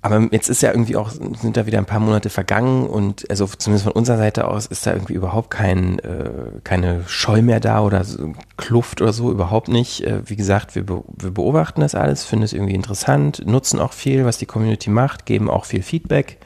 aber 0.05 0.27
jetzt 0.29 0.49
ist 0.49 0.61
ja 0.61 0.69
irgendwie 0.69 0.97
auch, 0.97 1.09
sind 1.09 1.57
da 1.57 1.65
wieder 1.65 1.79
ein 1.79 1.87
paar 1.87 1.99
Monate 1.99 2.29
vergangen 2.29 2.85
und 2.85 3.27
also 3.31 3.47
zumindest 3.47 3.85
von 3.85 3.93
unserer 3.93 4.17
Seite 4.17 4.47
aus 4.47 4.67
ist 4.67 4.85
da 4.85 4.93
irgendwie 4.93 5.15
überhaupt 5.15 5.49
kein, 5.49 5.97
äh, 5.97 6.29
keine 6.63 7.01
Scheu 7.07 7.41
mehr 7.41 7.59
da 7.59 7.81
oder 7.81 8.03
so, 8.03 8.33
Kluft 8.55 9.01
oder 9.01 9.13
so, 9.13 9.31
überhaupt 9.31 9.67
nicht. 9.67 10.01
Äh, 10.01 10.21
wie 10.29 10.35
gesagt, 10.35 10.75
wir, 10.75 10.85
be 10.85 11.03
wir 11.07 11.31
beobachten 11.31 11.81
das 11.81 11.95
alles, 11.95 12.23
finden 12.23 12.45
es 12.45 12.53
irgendwie 12.53 12.75
interessant, 12.75 13.47
nutzen 13.47 13.79
auch 13.79 13.93
viel, 13.93 14.25
was 14.25 14.37
die 14.37 14.45
Community 14.45 14.91
macht, 14.91 15.25
geben 15.25 15.49
auch 15.49 15.65
viel 15.65 15.81
Feedback 15.81 16.37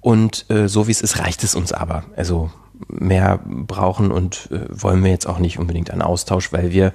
und 0.00 0.46
äh, 0.50 0.66
so 0.66 0.88
wie 0.88 0.90
es 0.90 1.02
ist, 1.02 1.20
reicht 1.20 1.44
es 1.44 1.54
uns 1.54 1.72
aber. 1.72 2.02
Also 2.16 2.50
mehr 2.88 3.38
brauchen 3.46 4.10
und 4.10 4.48
äh, 4.50 4.66
wollen 4.70 5.04
wir 5.04 5.12
jetzt 5.12 5.28
auch 5.28 5.38
nicht 5.38 5.60
unbedingt 5.60 5.92
an 5.92 6.02
Austausch, 6.02 6.52
weil 6.52 6.72
wir, 6.72 6.92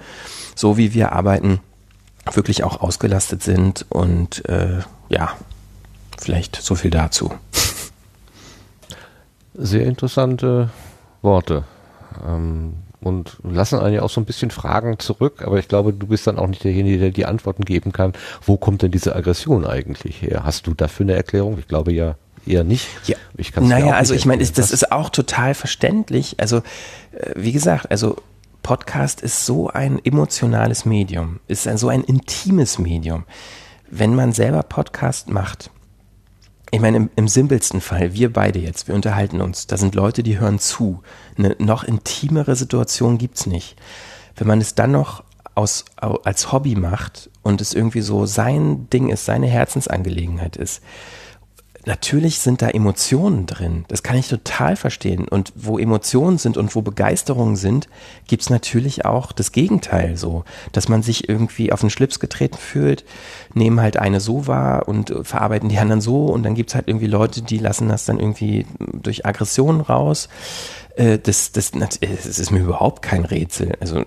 so 0.53 0.75
wie 0.75 0.93
wir 0.93 1.13
arbeiten, 1.13 1.61
wirklich 2.33 2.65
auch 2.65 2.81
ausgelastet 2.81 3.41
sind 3.41 3.85
und 3.87 4.43
äh, 4.49 4.79
ja, 5.07 5.31
Vielleicht 6.17 6.55
so 6.55 6.75
viel 6.75 6.91
dazu. 6.91 7.31
Sehr 9.53 9.85
interessante 9.85 10.69
Worte. 11.21 11.63
Ähm, 12.25 12.73
und 12.99 13.37
lassen 13.43 13.79
einen 13.79 13.95
ja 13.95 14.01
auch 14.01 14.09
so 14.09 14.19
ein 14.19 14.25
bisschen 14.25 14.51
Fragen 14.51 14.99
zurück, 14.99 15.43
aber 15.45 15.59
ich 15.59 15.67
glaube, 15.67 15.93
du 15.93 16.07
bist 16.07 16.27
dann 16.27 16.37
auch 16.37 16.47
nicht 16.47 16.63
derjenige, 16.63 16.97
der 16.97 17.11
die 17.11 17.25
Antworten 17.25 17.63
geben 17.63 17.91
kann. 17.91 18.13
Wo 18.43 18.57
kommt 18.57 18.81
denn 18.81 18.91
diese 18.91 19.15
Aggression 19.15 19.65
eigentlich 19.65 20.21
her? 20.21 20.41
Hast 20.43 20.67
du 20.67 20.73
dafür 20.73 21.05
eine 21.05 21.13
Erklärung? 21.13 21.57
Ich 21.59 21.67
glaube 21.67 21.93
ja 21.93 22.15
eher 22.45 22.63
nicht. 22.63 22.87
Ja. 23.07 23.15
Ich 23.35 23.55
naja, 23.55 23.93
also 23.93 24.13
ich 24.13 24.25
meine, 24.25 24.45
das 24.45 24.71
ist 24.71 24.91
auch 24.91 25.09
total 25.09 25.53
verständlich. 25.53 26.35
Also, 26.39 26.57
äh, 26.57 27.33
wie 27.35 27.51
gesagt, 27.51 27.91
also 27.91 28.17
Podcast 28.63 29.21
ist 29.21 29.45
so 29.45 29.69
ein 29.69 30.03
emotionales 30.03 30.85
Medium, 30.85 31.39
ist 31.47 31.67
ein, 31.67 31.77
so 31.77 31.89
ein 31.89 32.03
intimes 32.03 32.79
Medium. 32.79 33.25
Wenn 33.89 34.15
man 34.15 34.33
selber 34.33 34.63
Podcast 34.63 35.29
macht, 35.29 35.69
ich 36.71 36.81
meine, 36.81 36.97
im, 36.97 37.09
im 37.15 37.27
simpelsten 37.27 37.81
Fall, 37.81 38.13
wir 38.13 38.31
beide 38.31 38.59
jetzt, 38.59 38.87
wir 38.87 38.95
unterhalten 38.95 39.41
uns, 39.41 39.67
da 39.67 39.77
sind 39.77 39.95
Leute, 39.95 40.23
die 40.23 40.39
hören 40.39 40.59
zu. 40.59 41.01
Eine 41.37 41.55
noch 41.59 41.83
intimere 41.83 42.55
Situation 42.55 43.17
gibt's 43.17 43.45
nicht. 43.45 43.77
Wenn 44.35 44.47
man 44.47 44.59
es 44.59 44.75
dann 44.75 44.91
noch 44.91 45.23
aus, 45.55 45.85
als 45.95 46.51
Hobby 46.51 46.75
macht 46.75 47.29
und 47.41 47.61
es 47.61 47.73
irgendwie 47.73 48.01
so 48.01 48.25
sein 48.25 48.89
Ding 48.89 49.09
ist, 49.09 49.25
seine 49.25 49.47
Herzensangelegenheit 49.47 50.55
ist, 50.55 50.83
natürlich 51.87 52.39
sind 52.39 52.61
da 52.61 52.69
Emotionen 52.69 53.45
drin. 53.45 53.85
Das 53.87 54.03
kann 54.03 54.17
ich 54.17 54.27
total 54.27 54.75
verstehen. 54.75 55.27
Und 55.27 55.53
wo 55.55 55.79
Emotionen 55.79 56.37
sind 56.37 56.57
und 56.57 56.75
wo 56.75 56.81
Begeisterungen 56.81 57.55
sind, 57.55 57.87
gibt's 58.27 58.49
natürlich 58.49 59.05
auch 59.05 59.31
das 59.31 59.53
Gegenteil 59.53 60.17
so, 60.17 60.43
dass 60.73 60.89
man 60.89 61.01
sich 61.01 61.29
irgendwie 61.29 61.71
auf 61.71 61.79
den 61.79 61.89
Schlips 61.89 62.19
getreten 62.19 62.57
fühlt, 62.57 63.05
nehmen 63.53 63.79
halt 63.79 63.97
eine 63.97 64.19
so 64.19 64.47
wahr 64.47 64.87
und 64.87 65.13
verarbeiten 65.23 65.69
die 65.69 65.79
anderen 65.79 66.01
so 66.01 66.25
und 66.25 66.43
dann 66.43 66.55
gibt's 66.55 66.75
halt 66.75 66.87
irgendwie 66.87 67.07
Leute, 67.07 67.41
die 67.41 67.57
lassen 67.57 67.87
das 67.87 68.05
dann 68.05 68.19
irgendwie 68.19 68.67
durch 68.79 69.25
Aggressionen 69.25 69.81
raus. 69.81 70.27
Äh, 70.97 71.17
das, 71.19 71.53
das, 71.53 71.71
das 71.71 71.95
ist 71.99 72.51
mir 72.51 72.59
überhaupt 72.59 73.01
kein 73.01 73.23
Rätsel. 73.23 73.77
Also 73.79 74.03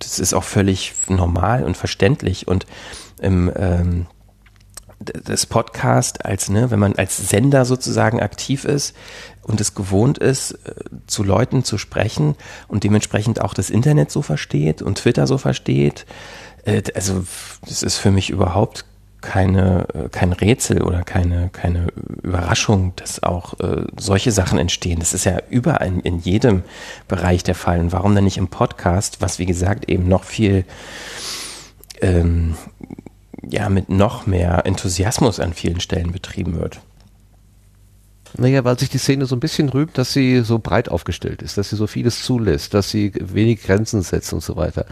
das 0.00 0.18
ist 0.18 0.34
auch 0.34 0.44
völlig 0.44 0.92
normal 1.08 1.62
und 1.62 1.76
verständlich 1.76 2.48
und 2.48 2.66
im 3.20 3.52
ähm, 3.54 4.06
das 5.24 5.46
Podcast 5.46 6.24
als, 6.24 6.48
ne, 6.48 6.70
wenn 6.70 6.78
man 6.78 6.94
als 6.96 7.16
Sender 7.28 7.64
sozusagen 7.64 8.20
aktiv 8.20 8.64
ist 8.64 8.94
und 9.42 9.60
es 9.60 9.74
gewohnt 9.74 10.18
ist, 10.18 10.52
äh, 10.52 10.74
zu 11.06 11.22
Leuten 11.22 11.64
zu 11.64 11.78
sprechen 11.78 12.36
und 12.68 12.84
dementsprechend 12.84 13.40
auch 13.40 13.54
das 13.54 13.70
Internet 13.70 14.10
so 14.10 14.22
versteht 14.22 14.82
und 14.82 14.98
Twitter 14.98 15.26
so 15.26 15.38
versteht, 15.38 16.06
äh, 16.64 16.82
also 16.94 17.24
das 17.66 17.82
ist 17.82 17.98
für 17.98 18.10
mich 18.10 18.30
überhaupt 18.30 18.84
keine, 19.22 19.86
äh, 19.94 20.08
kein 20.10 20.32
Rätsel 20.32 20.82
oder 20.82 21.02
keine, 21.02 21.48
keine 21.50 21.86
Überraschung, 22.22 22.92
dass 22.96 23.22
auch 23.22 23.58
äh, 23.60 23.86
solche 23.96 24.32
Sachen 24.32 24.58
entstehen. 24.58 24.98
Das 24.98 25.14
ist 25.14 25.24
ja 25.24 25.38
überall 25.48 26.00
in, 26.02 26.18
jedem 26.18 26.62
Bereich 27.08 27.42
der 27.42 27.54
Fall. 27.54 27.80
Und 27.80 27.92
warum 27.92 28.14
dann 28.14 28.24
nicht 28.24 28.36
im 28.36 28.48
Podcast, 28.48 29.22
was 29.22 29.38
wie 29.38 29.46
gesagt 29.46 29.88
eben 29.88 30.08
noch 30.08 30.24
viel 30.24 30.64
ähm, 32.02 32.56
ja 33.48 33.68
mit 33.68 33.88
noch 33.88 34.26
mehr 34.26 34.66
Enthusiasmus 34.66 35.40
an 35.40 35.52
vielen 35.52 35.80
Stellen 35.80 36.12
betrieben 36.12 36.58
wird. 36.58 36.80
Naja, 38.38 38.64
weil 38.64 38.78
sich 38.78 38.88
die 38.88 38.98
Szene 38.98 39.26
so 39.26 39.36
ein 39.36 39.40
bisschen 39.40 39.68
rühmt, 39.68 39.98
dass 39.98 40.12
sie 40.12 40.40
so 40.40 40.58
breit 40.58 40.88
aufgestellt 40.88 41.42
ist, 41.42 41.58
dass 41.58 41.68
sie 41.68 41.76
so 41.76 41.86
vieles 41.86 42.22
zulässt, 42.22 42.72
dass 42.72 42.90
sie 42.90 43.12
wenig 43.20 43.62
Grenzen 43.62 44.02
setzt 44.02 44.32
und 44.32 44.42
so 44.42 44.56
weiter. 44.56 44.86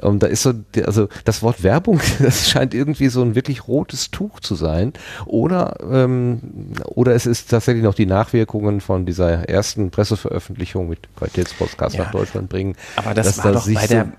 Und 0.00 0.22
da 0.22 0.28
ist 0.28 0.42
so, 0.42 0.52
also 0.84 1.08
das 1.24 1.42
Wort 1.42 1.62
Werbung, 1.62 2.00
das 2.20 2.48
scheint 2.48 2.72
irgendwie 2.72 3.08
so 3.08 3.22
ein 3.22 3.34
wirklich 3.34 3.66
rotes 3.66 4.10
Tuch 4.10 4.40
zu 4.40 4.54
sein. 4.54 4.92
Oder, 5.26 5.76
ähm, 5.90 6.40
oder 6.84 7.14
es 7.14 7.26
ist 7.26 7.50
tatsächlich 7.50 7.82
noch 7.82 7.94
die 7.94 8.06
Nachwirkungen 8.06 8.80
von 8.80 9.06
dieser 9.06 9.48
ersten 9.48 9.90
Presseveröffentlichung 9.90 10.88
mit 10.88 11.08
Qualitätspodcast 11.16 11.96
ja. 11.96 12.04
nach 12.04 12.12
Deutschland 12.12 12.48
bringen. 12.48 12.76
Aber 12.96 13.14
das 13.14 13.38
war 13.38 13.44
da 13.44 13.52
doch 13.52 13.72
bei 13.72 13.86
der 13.88 14.12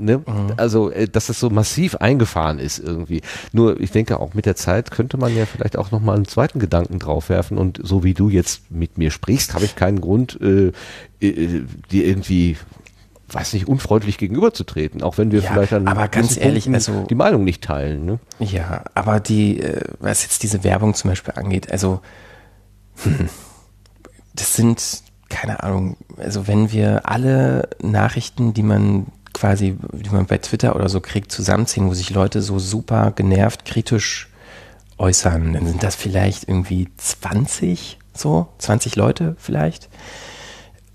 Ne? 0.00 0.18
Mhm. 0.18 0.54
Also, 0.56 0.90
äh, 0.90 1.08
dass 1.08 1.28
es 1.28 1.38
so 1.38 1.50
massiv 1.50 1.96
eingefahren 1.96 2.58
ist 2.58 2.78
irgendwie. 2.78 3.22
Nur, 3.52 3.80
ich 3.80 3.90
denke, 3.90 4.20
auch 4.20 4.34
mit 4.34 4.46
der 4.46 4.56
Zeit 4.56 4.90
könnte 4.90 5.16
man 5.16 5.34
ja 5.36 5.46
vielleicht 5.46 5.76
auch 5.76 5.90
nochmal 5.90 6.16
einen 6.16 6.26
zweiten 6.26 6.58
Gedanken 6.58 6.98
draufwerfen 6.98 7.58
und 7.58 7.80
so 7.82 8.02
wie 8.04 8.14
du 8.14 8.28
jetzt 8.28 8.70
mit 8.70 8.98
mir 8.98 9.10
sprichst, 9.10 9.54
habe 9.54 9.64
ich 9.64 9.76
keinen 9.76 10.00
Grund, 10.00 10.38
äh, 10.40 10.72
äh, 11.20 11.64
dir 11.90 12.06
irgendwie 12.06 12.56
weiß 13.34 13.54
nicht, 13.54 13.66
unfreundlich 13.66 14.18
gegenüberzutreten, 14.18 15.02
auch 15.02 15.16
wenn 15.16 15.32
wir 15.32 15.40
ja, 15.40 15.50
vielleicht 15.50 15.72
an 15.72 15.88
aber 15.88 16.08
ganz 16.08 16.36
ehrlich, 16.36 16.68
also, 16.68 17.06
die 17.08 17.14
Meinung 17.14 17.44
nicht 17.44 17.64
teilen. 17.64 18.04
Ne? 18.04 18.18
Ja, 18.38 18.84
aber 18.94 19.20
die, 19.20 19.58
äh, 19.60 19.84
was 20.00 20.22
jetzt 20.22 20.42
diese 20.42 20.64
Werbung 20.64 20.92
zum 20.92 21.10
Beispiel 21.10 21.32
angeht, 21.34 21.70
also 21.72 22.00
das 24.34 24.54
sind, 24.54 25.02
keine 25.28 25.62
Ahnung, 25.62 25.96
also 26.18 26.46
wenn 26.46 26.72
wir 26.72 27.08
alle 27.08 27.68
Nachrichten, 27.80 28.54
die 28.54 28.62
man 28.62 29.06
quasi, 29.32 29.76
die 29.92 30.10
man 30.10 30.26
bei 30.26 30.38
Twitter 30.38 30.74
oder 30.76 30.88
so 30.88 31.00
kriegt, 31.00 31.32
zusammenziehen, 31.32 31.88
wo 31.88 31.94
sich 31.94 32.10
Leute 32.10 32.42
so 32.42 32.58
super 32.58 33.12
genervt, 33.14 33.64
kritisch 33.64 34.28
äußern, 34.98 35.52
dann 35.52 35.66
sind 35.66 35.82
das 35.82 35.96
vielleicht 35.96 36.48
irgendwie 36.48 36.88
20, 36.96 37.98
so, 38.14 38.48
20 38.58 38.96
Leute 38.96 39.36
vielleicht. 39.38 39.88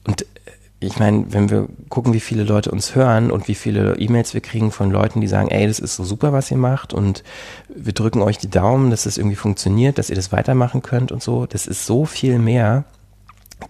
Und 0.06 0.22
äh, 0.22 0.26
ich 0.80 1.00
meine, 1.00 1.26
wenn 1.34 1.50
wir 1.50 1.68
gucken, 1.90 2.14
wie 2.14 2.20
viele 2.20 2.44
Leute 2.44 2.72
uns 2.72 2.96
hören 2.96 3.32
und 3.32 3.48
wie 3.48 3.56
viele 3.56 3.96
E-Mails 3.98 4.34
wir 4.34 4.42
kriegen 4.42 4.72
von 4.72 4.92
Leuten, 4.92 5.22
die 5.22 5.28
sagen, 5.28 5.50
ey, 5.50 5.68
das 5.68 5.80
ist 5.80 5.96
so 5.96 6.04
super, 6.04 6.34
was 6.34 6.52
ihr 6.52 6.58
macht 6.58 6.94
und 6.94 7.24
wir 7.68 7.94
drücken 7.94 8.22
euch 8.22 8.38
die 8.38 8.50
Daumen, 8.50 8.92
dass 8.92 9.06
es 9.06 9.18
irgendwie 9.18 9.36
funktioniert, 9.36 9.98
dass 9.98 10.10
ihr 10.10 10.16
das 10.16 10.32
weitermachen 10.32 10.84
könnt 10.84 11.12
und 11.12 11.24
so, 11.24 11.46
das 11.46 11.68
ist 11.68 11.86
so 11.86 12.06
viel 12.06 12.40
mehr. 12.40 12.86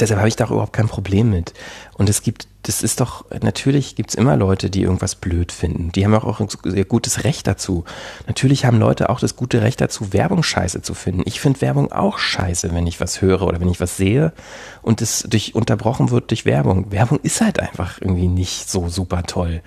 Deshalb 0.01 0.19
habe 0.19 0.27
ich 0.27 0.35
da 0.35 0.45
auch 0.45 0.51
überhaupt 0.51 0.73
kein 0.73 0.89
Problem 0.89 1.29
mit. 1.29 1.53
Und 1.98 2.09
es 2.09 2.22
gibt 2.22 2.48
das 2.67 2.84
ist 2.84 3.00
doch, 3.00 3.24
natürlich 3.42 3.95
gibt 3.95 4.09
es 4.09 4.16
immer 4.16 4.35
Leute, 4.35 4.69
die 4.69 4.82
irgendwas 4.82 5.16
blöd 5.16 5.53
finden. 5.53 5.93
Die 5.93 6.03
haben 6.03 6.14
auch 6.14 6.42
ein 6.42 6.50
sehr 6.66 6.84
gutes 6.84 7.24
Recht 7.24 7.48
dazu. 7.48 7.85
Natürlich 8.27 8.66
haben 8.66 8.77
Leute 8.77 9.09
auch 9.09 9.22
das 9.22 9.38
gute 9.38 9.61
Recht 9.61 9.80
dazu, 9.80 10.11
Werbung 10.11 10.43
scheiße 10.43 10.82
zu 10.82 10.93
finden. 10.93 11.22
Ich 11.24 11.40
finde 11.40 11.61
Werbung 11.61 11.93
auch 11.93 12.17
scheiße, 12.17 12.74
wenn 12.74 12.85
ich 12.85 13.00
was 13.00 13.22
höre 13.22 13.43
oder 13.43 13.61
wenn 13.61 13.69
ich 13.69 13.80
was 13.80 13.95
sehe 13.95 14.34
und 14.82 15.01
es 15.01 15.24
durch 15.30 15.56
unterbrochen 15.56 16.11
wird 16.11 16.30
durch 16.30 16.45
Werbung. 16.45 16.92
Werbung 16.92 17.22
ist 17.24 17.40
halt 17.40 17.61
einfach 17.61 18.01
irgendwie 18.01 18.27
nicht 18.27 18.69
so 18.69 18.90
super 18.90 19.24
toll. 19.24 19.61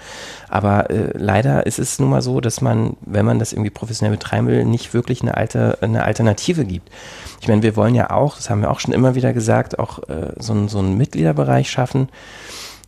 Aber 0.51 0.91
äh, 0.91 1.17
leider 1.17 1.65
ist 1.65 1.79
es 1.79 1.99
nun 2.01 2.11
mal 2.11 2.21
so, 2.21 2.43
dass 2.43 2.61
man, 2.61 2.99
wenn 3.01 3.25
man 3.25 3.39
das 3.39 3.55
irgendwie 3.55 3.71
professionell 3.71 4.15
betreiben 4.15 4.47
will, 4.47 4.67
nicht 4.67 4.93
wirklich 4.93 5.23
eine, 5.23 5.39
alte, 5.39 5.79
eine 5.81 6.05
Alternative 6.05 6.67
gibt. 6.67 6.91
Ich 7.41 7.49
meine, 7.49 7.63
wir 7.63 7.77
wollen 7.77 7.95
ja 7.95 8.11
auch, 8.11 8.37
das 8.37 8.51
haben 8.51 8.61
wir 8.61 8.71
auch 8.71 8.81
schon 8.81 8.93
immer 8.93 9.15
wieder 9.15 9.33
gesagt, 9.33 9.79
auch 9.79 10.01
äh, 10.11 10.33
so, 10.39 10.69
so 10.69 10.81
einen 10.81 10.99
Mitgliederbereich 10.99 11.71
schaffen 11.71 12.09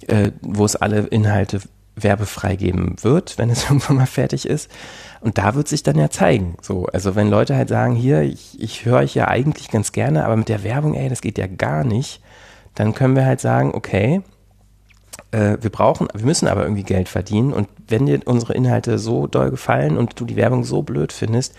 äh, 0.09 0.33
wo 0.41 0.65
es 0.65 0.77
alle 0.77 1.01
Inhalte 1.07 1.61
werbefrei 1.95 2.57
geben 2.57 2.97
wird, 3.03 3.39
wenn 3.39 3.51
es 3.51 3.65
irgendwann 3.69 3.97
mal 3.97 4.07
fertig 4.07 4.47
ist. 4.47 4.71
Und 5.21 5.39
da 5.39 5.55
wird 5.55 5.69
sich 5.69 5.83
dann 5.83 5.99
ja 5.99 6.11
zeigen. 6.11 6.57
So, 6.61 6.87
also 6.87 7.15
wenn 7.15 7.29
Leute 7.29 7.57
halt 7.57 7.69
sagen, 7.69 7.95
hier, 7.95 8.23
ich, 8.23 8.61
ich 8.61 8.85
höre 8.85 8.99
euch 8.99 9.15
ja 9.15 9.29
eigentlich 9.29 9.71
ganz 9.71 9.93
gerne, 9.93 10.25
aber 10.25 10.37
mit 10.37 10.49
der 10.49 10.65
Werbung, 10.65 10.95
ey, 10.95 11.09
das 11.09 11.21
geht 11.21 11.39
ja 11.39 11.47
gar 11.47 11.85
nicht, 11.85 12.21
dann 12.75 12.95
können 12.95 13.17
wir 13.17 13.27
halt 13.27 13.41
sagen, 13.41 13.73
okay, 13.75 14.23
äh, 15.31 15.59
wir 15.61 15.71
brauchen, 15.71 16.09
wir 16.15 16.25
müssen 16.25 16.49
aber 16.49 16.63
irgendwie 16.63 16.83
Geld 16.83 17.09
verdienen 17.09 17.53
und 17.53 17.69
wenn 17.87 18.07
dir 18.07 18.21
unsere 18.25 18.55
Inhalte 18.55 18.99
so 18.99 19.27
doll 19.27 19.51
gefallen 19.51 19.99
und 19.99 20.19
du 20.19 20.25
die 20.25 20.37
Werbung 20.37 20.65
so 20.65 20.83
blöd 20.83 21.13
findest, 21.13 21.55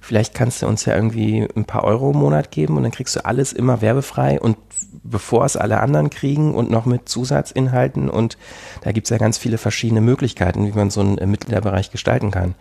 vielleicht 0.00 0.34
kannst 0.34 0.62
du 0.62 0.66
uns 0.66 0.84
ja 0.84 0.94
irgendwie 0.94 1.46
ein 1.56 1.64
paar 1.64 1.84
Euro 1.84 2.10
im 2.10 2.18
Monat 2.18 2.50
geben 2.50 2.76
und 2.76 2.82
dann 2.82 2.92
kriegst 2.92 3.16
du 3.16 3.24
alles 3.24 3.52
immer 3.52 3.80
werbefrei 3.80 4.40
und 4.40 4.56
bevor 5.02 5.44
es 5.44 5.56
alle 5.56 5.80
anderen 5.80 6.10
kriegen 6.10 6.54
und 6.54 6.70
noch 6.70 6.86
mit 6.86 7.08
Zusatzinhalten 7.08 8.08
und 8.08 8.36
da 8.82 8.92
gibt 8.92 9.06
es 9.06 9.10
ja 9.10 9.18
ganz 9.18 9.38
viele 9.38 9.58
verschiedene 9.58 10.00
Möglichkeiten, 10.00 10.66
wie 10.66 10.72
man 10.72 10.90
so 10.90 11.00
einen 11.00 11.30
Mitgliederbereich 11.30 11.90
gestalten 11.90 12.30
kann. 12.30 12.54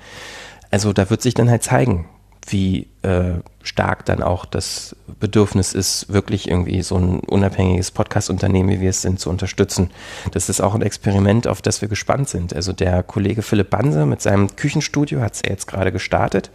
Also 0.72 0.94
da 0.94 1.10
wird 1.10 1.22
sich 1.22 1.34
dann 1.34 1.50
halt 1.50 1.64
zeigen, 1.64 2.08
wie 2.52 2.88
äh, 3.02 3.40
stark 3.62 4.06
dann 4.06 4.24
auch 4.24 4.46
das 4.46 4.96
Bedürfnis 5.20 5.74
ist, 5.74 6.12
wirklich 6.12 6.50
irgendwie 6.50 6.82
so 6.82 6.96
ein 6.98 7.20
unabhängiges 7.20 7.92
Podcast-Unternehmen, 7.92 8.70
wie 8.70 8.80
wir 8.80 8.90
es 8.90 9.02
sind, 9.02 9.20
zu 9.20 9.30
unterstützen. 9.30 9.92
Das 10.32 10.50
ist 10.50 10.62
auch 10.62 10.74
ein 10.74 10.82
Experiment, 10.82 11.48
auf 11.48 11.62
das 11.62 11.82
wir 11.82 11.90
gespannt 11.90 12.30
sind. 12.30 12.56
Also 12.56 12.74
der 12.74 13.04
Kollege 13.04 13.42
Philipp 13.42 13.70
Banse 13.70 14.06
mit 14.06 14.22
seinem 14.22 14.56
Küchenstudio 14.56 15.22
hat 15.22 15.34
es 15.34 15.42
ja 15.46 15.52
jetzt 15.52 15.68
gerade 15.68 15.92
gestartet. 15.92 16.52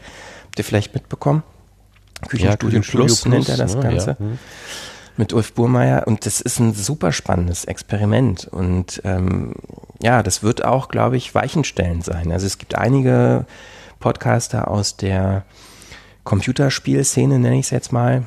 Habt 0.52 0.58
ihr 0.58 0.64
vielleicht 0.66 0.92
mitbekommen? 0.92 1.44
Küchenstudio, 2.28 2.50
ja, 2.50 2.56
Küchenstudio 2.56 3.06
Plus, 3.06 3.24
nennt 3.24 3.48
er 3.48 3.56
das 3.56 3.74
ne? 3.74 3.80
Ganze. 3.80 4.10
Ja. 4.10 4.18
Hm. 4.18 4.38
Mit 5.16 5.32
Ulf 5.32 5.54
Burmeier 5.54 6.06
und 6.06 6.26
das 6.26 6.42
ist 6.42 6.60
ein 6.60 6.74
super 6.74 7.10
spannendes 7.10 7.64
Experiment 7.64 8.48
und 8.48 9.00
ähm, 9.04 9.54
ja, 10.02 10.22
das 10.22 10.42
wird 10.42 10.62
auch, 10.62 10.88
glaube 10.88 11.16
ich, 11.16 11.34
weichenstellend 11.34 12.04
sein. 12.04 12.32
Also 12.32 12.46
es 12.46 12.58
gibt 12.58 12.74
einige 12.74 13.46
Podcaster 13.98 14.68
aus 14.68 14.98
der 14.98 15.46
Computerspielszene, 16.24 17.38
nenne 17.38 17.58
ich 17.58 17.66
es 17.66 17.70
jetzt 17.70 17.92
mal. 17.92 18.26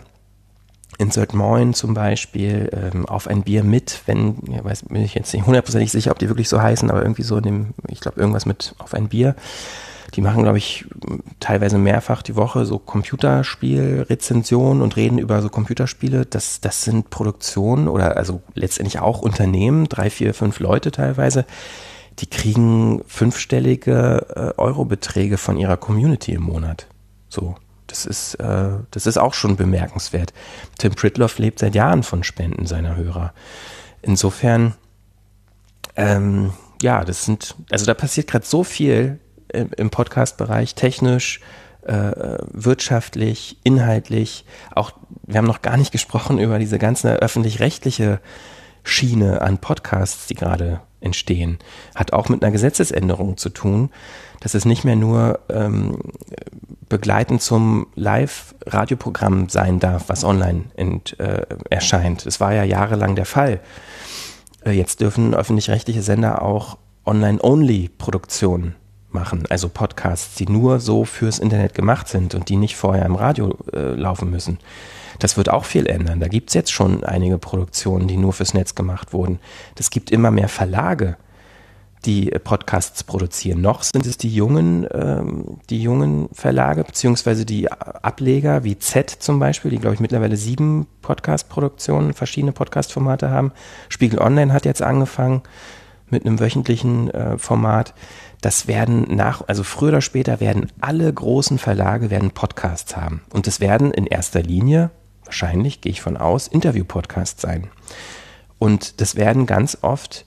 Insert 0.97 1.35
Moin 1.35 1.75
zum 1.75 1.93
Beispiel, 1.93 2.71
ähm, 2.73 3.05
auf 3.05 3.27
ein 3.27 3.43
Bier 3.43 3.63
mit, 3.63 4.01
wenn, 4.07 4.37
ja, 4.49 4.63
weiß, 4.63 4.85
bin 4.89 5.03
ich 5.03 5.13
jetzt 5.13 5.31
nicht 5.31 5.45
hundertprozentig 5.45 5.91
sicher, 5.91 6.09
ob 6.09 6.17
die 6.17 6.29
wirklich 6.29 6.49
so 6.49 6.59
heißen, 6.59 6.89
aber 6.89 7.03
irgendwie 7.03 7.23
so 7.23 7.37
in 7.37 7.43
dem, 7.43 7.73
ich 7.87 7.99
glaube, 7.99 8.19
irgendwas 8.19 8.47
mit 8.47 8.73
auf 8.79 8.95
ein 8.95 9.09
Bier. 9.09 9.35
Die 10.15 10.21
machen, 10.21 10.43
glaube 10.43 10.57
ich, 10.57 10.85
teilweise 11.39 11.77
mehrfach 11.77 12.21
die 12.21 12.37
Woche 12.37 12.65
so 12.65 12.79
Computerspielrezensionen 12.79 14.81
und 14.81 14.95
reden 14.95 15.17
über 15.17 15.41
so 15.41 15.49
Computerspiele. 15.49 16.25
Das, 16.25 16.61
das 16.61 16.83
sind 16.83 17.09
Produktionen 17.09 17.89
oder 17.89 18.15
also 18.15 18.41
letztendlich 18.53 18.99
auch 18.99 19.21
Unternehmen, 19.21 19.89
drei, 19.89 20.09
vier, 20.09 20.33
fünf 20.33 20.59
Leute 20.59 20.91
teilweise, 20.91 21.45
die 22.19 22.27
kriegen 22.27 23.03
fünfstellige 23.07 24.25
äh, 24.35 24.53
Eurobeträge 24.59 25.37
von 25.37 25.57
ihrer 25.57 25.77
Community 25.77 26.31
im 26.31 26.43
Monat. 26.43 26.87
So. 27.27 27.55
Das 27.87 28.05
ist, 28.05 28.35
äh, 28.35 28.69
das 28.91 29.05
ist 29.05 29.17
auch 29.17 29.33
schon 29.33 29.57
bemerkenswert. 29.57 30.33
Tim 30.79 30.95
Pritloff 30.95 31.37
lebt 31.37 31.59
seit 31.59 31.75
Jahren 31.75 32.03
von 32.03 32.23
Spenden 32.23 32.65
seiner 32.65 32.95
Hörer. 32.95 33.33
Insofern, 34.01 34.73
ähm, 35.95 36.53
ja, 36.81 37.05
das 37.05 37.25
sind, 37.25 37.55
also 37.69 37.85
da 37.85 37.93
passiert 37.93 38.27
gerade 38.27 38.45
so 38.45 38.63
viel 38.63 39.19
im, 39.55 39.89
Podcast-Bereich, 39.89 40.75
technisch, 40.75 41.39
äh, 41.83 42.37
wirtschaftlich, 42.51 43.57
inhaltlich. 43.63 44.45
Auch, 44.73 44.91
wir 45.23 45.37
haben 45.37 45.47
noch 45.47 45.61
gar 45.61 45.77
nicht 45.77 45.91
gesprochen 45.91 46.39
über 46.39 46.59
diese 46.59 46.79
ganze 46.79 47.13
öffentlich-rechtliche 47.21 48.19
Schiene 48.83 49.41
an 49.41 49.57
Podcasts, 49.59 50.27
die 50.27 50.35
gerade 50.35 50.81
entstehen. 50.99 51.59
Hat 51.93 52.13
auch 52.13 52.29
mit 52.29 52.43
einer 52.43 52.51
Gesetzesänderung 52.51 53.37
zu 53.37 53.49
tun, 53.49 53.89
dass 54.41 54.53
es 54.53 54.65
nicht 54.65 54.83
mehr 54.83 54.95
nur 54.95 55.39
ähm, 55.49 55.99
begleitend 56.89 57.41
zum 57.41 57.87
Live-Radioprogramm 57.95 59.49
sein 59.49 59.79
darf, 59.79 60.09
was 60.09 60.23
online 60.23 60.65
ent, 60.75 61.19
äh, 61.19 61.45
erscheint. 61.69 62.25
Das 62.25 62.39
war 62.39 62.53
ja 62.53 62.63
jahrelang 62.63 63.15
der 63.15 63.25
Fall. 63.25 63.59
Äh, 64.65 64.71
jetzt 64.71 65.01
dürfen 65.01 65.33
öffentlich-rechtliche 65.33 66.01
Sender 66.01 66.41
auch 66.41 66.77
Online-Only-Produktionen 67.05 68.75
machen, 69.15 69.45
also 69.49 69.69
Podcasts, 69.69 70.35
die 70.35 70.45
nur 70.45 70.79
so 70.79 71.05
fürs 71.05 71.39
Internet 71.39 71.73
gemacht 71.73 72.07
sind 72.07 72.35
und 72.35 72.49
die 72.49 72.57
nicht 72.57 72.75
vorher 72.75 73.05
im 73.05 73.15
Radio 73.15 73.57
äh, 73.73 73.95
laufen 73.95 74.29
müssen. 74.29 74.59
Das 75.19 75.37
wird 75.37 75.49
auch 75.49 75.65
viel 75.65 75.87
ändern. 75.87 76.19
Da 76.19 76.27
gibt 76.27 76.49
es 76.49 76.53
jetzt 76.53 76.71
schon 76.71 77.03
einige 77.03 77.37
Produktionen, 77.37 78.07
die 78.07 78.17
nur 78.17 78.33
fürs 78.33 78.53
Netz 78.53 78.75
gemacht 78.75 79.13
wurden. 79.13 79.39
Das 79.75 79.89
gibt 79.89 80.11
immer 80.11 80.29
mehr 80.29 80.49
Verlage, 80.49 81.17
die 82.05 82.29
Podcasts 82.43 83.03
produzieren. 83.03 83.61
Noch 83.61 83.83
sind 83.83 84.05
es 84.05 84.17
die 84.17 84.33
jungen, 84.33 84.87
ähm, 84.93 85.57
die 85.69 85.81
jungen 85.81 86.29
Verlage, 86.33 86.83
beziehungsweise 86.83 87.45
die 87.45 87.71
Ableger 87.71 88.63
wie 88.63 88.77
Z 88.77 89.09
zum 89.09 89.39
Beispiel, 89.39 89.71
die, 89.71 89.79
glaube 89.79 89.95
ich, 89.95 89.99
mittlerweile 89.99 90.37
sieben 90.37 90.87
Podcast-Produktionen, 91.01 92.13
verschiedene 92.13 92.51
Podcast-Formate 92.51 93.29
haben. 93.31 93.51
Spiegel 93.89 94.19
Online 94.19 94.53
hat 94.53 94.65
jetzt 94.65 94.81
angefangen 94.81 95.41
mit 96.09 96.25
einem 96.25 96.39
wöchentlichen 96.39 97.09
äh, 97.09 97.37
Format. 97.37 97.93
Das 98.41 98.67
werden 98.67 99.15
nach, 99.15 99.43
also 99.47 99.63
früher 99.63 99.89
oder 99.89 100.01
später 100.01 100.39
werden 100.39 100.71
alle 100.81 101.11
großen 101.11 101.57
Verlage 101.57 102.09
werden 102.09 102.31
Podcasts 102.31 102.95
haben. 102.95 103.21
Und 103.31 103.47
es 103.47 103.59
werden 103.59 103.91
in 103.91 104.05
erster 104.05 104.41
Linie, 104.41 104.91
wahrscheinlich 105.23 105.81
gehe 105.81 105.91
ich 105.91 106.01
von 106.01 106.17
aus, 106.17 106.47
Interview-Podcasts 106.47 107.41
sein. 107.41 107.67
Und 108.59 109.01
das 109.01 109.15
werden 109.15 109.45
ganz 109.45 109.77
oft 109.81 110.25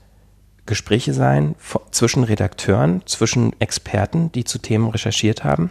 Gespräche 0.67 1.15
sein 1.15 1.55
zwischen 1.91 2.25
Redakteuren, 2.25 3.03
zwischen 3.07 3.59
Experten, 3.61 4.31
die 4.33 4.45
zu 4.45 4.59
Themen 4.59 4.89
recherchiert 4.89 5.43
haben. 5.43 5.70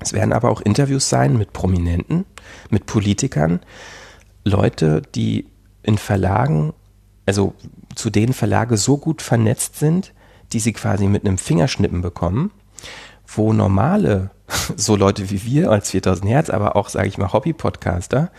Es 0.00 0.12
werden 0.12 0.32
aber 0.32 0.50
auch 0.50 0.60
Interviews 0.60 1.08
sein 1.08 1.36
mit 1.38 1.52
Prominenten, 1.52 2.24
mit 2.70 2.86
Politikern, 2.86 3.60
Leute, 4.44 5.02
die 5.14 5.46
in 5.82 5.98
Verlagen, 5.98 6.72
also 7.26 7.54
zu 7.94 8.10
denen 8.10 8.32
Verlage 8.32 8.76
so 8.76 8.98
gut 8.98 9.22
vernetzt 9.22 9.78
sind, 9.78 10.12
die 10.52 10.60
sie 10.60 10.72
quasi 10.72 11.06
mit 11.06 11.24
einem 11.24 11.38
Fingerschnippen 11.38 12.02
bekommen, 12.02 12.50
wo 13.26 13.52
normale, 13.52 14.30
so 14.76 14.96
Leute 14.96 15.30
wie 15.30 15.44
wir 15.44 15.70
als 15.70 15.90
4000 15.90 16.28
Hertz, 16.28 16.50
aber 16.50 16.76
auch, 16.76 16.88
sage 16.88 17.08
ich 17.08 17.18
mal, 17.18 17.32
Hobby-Podcaster, 17.32 18.30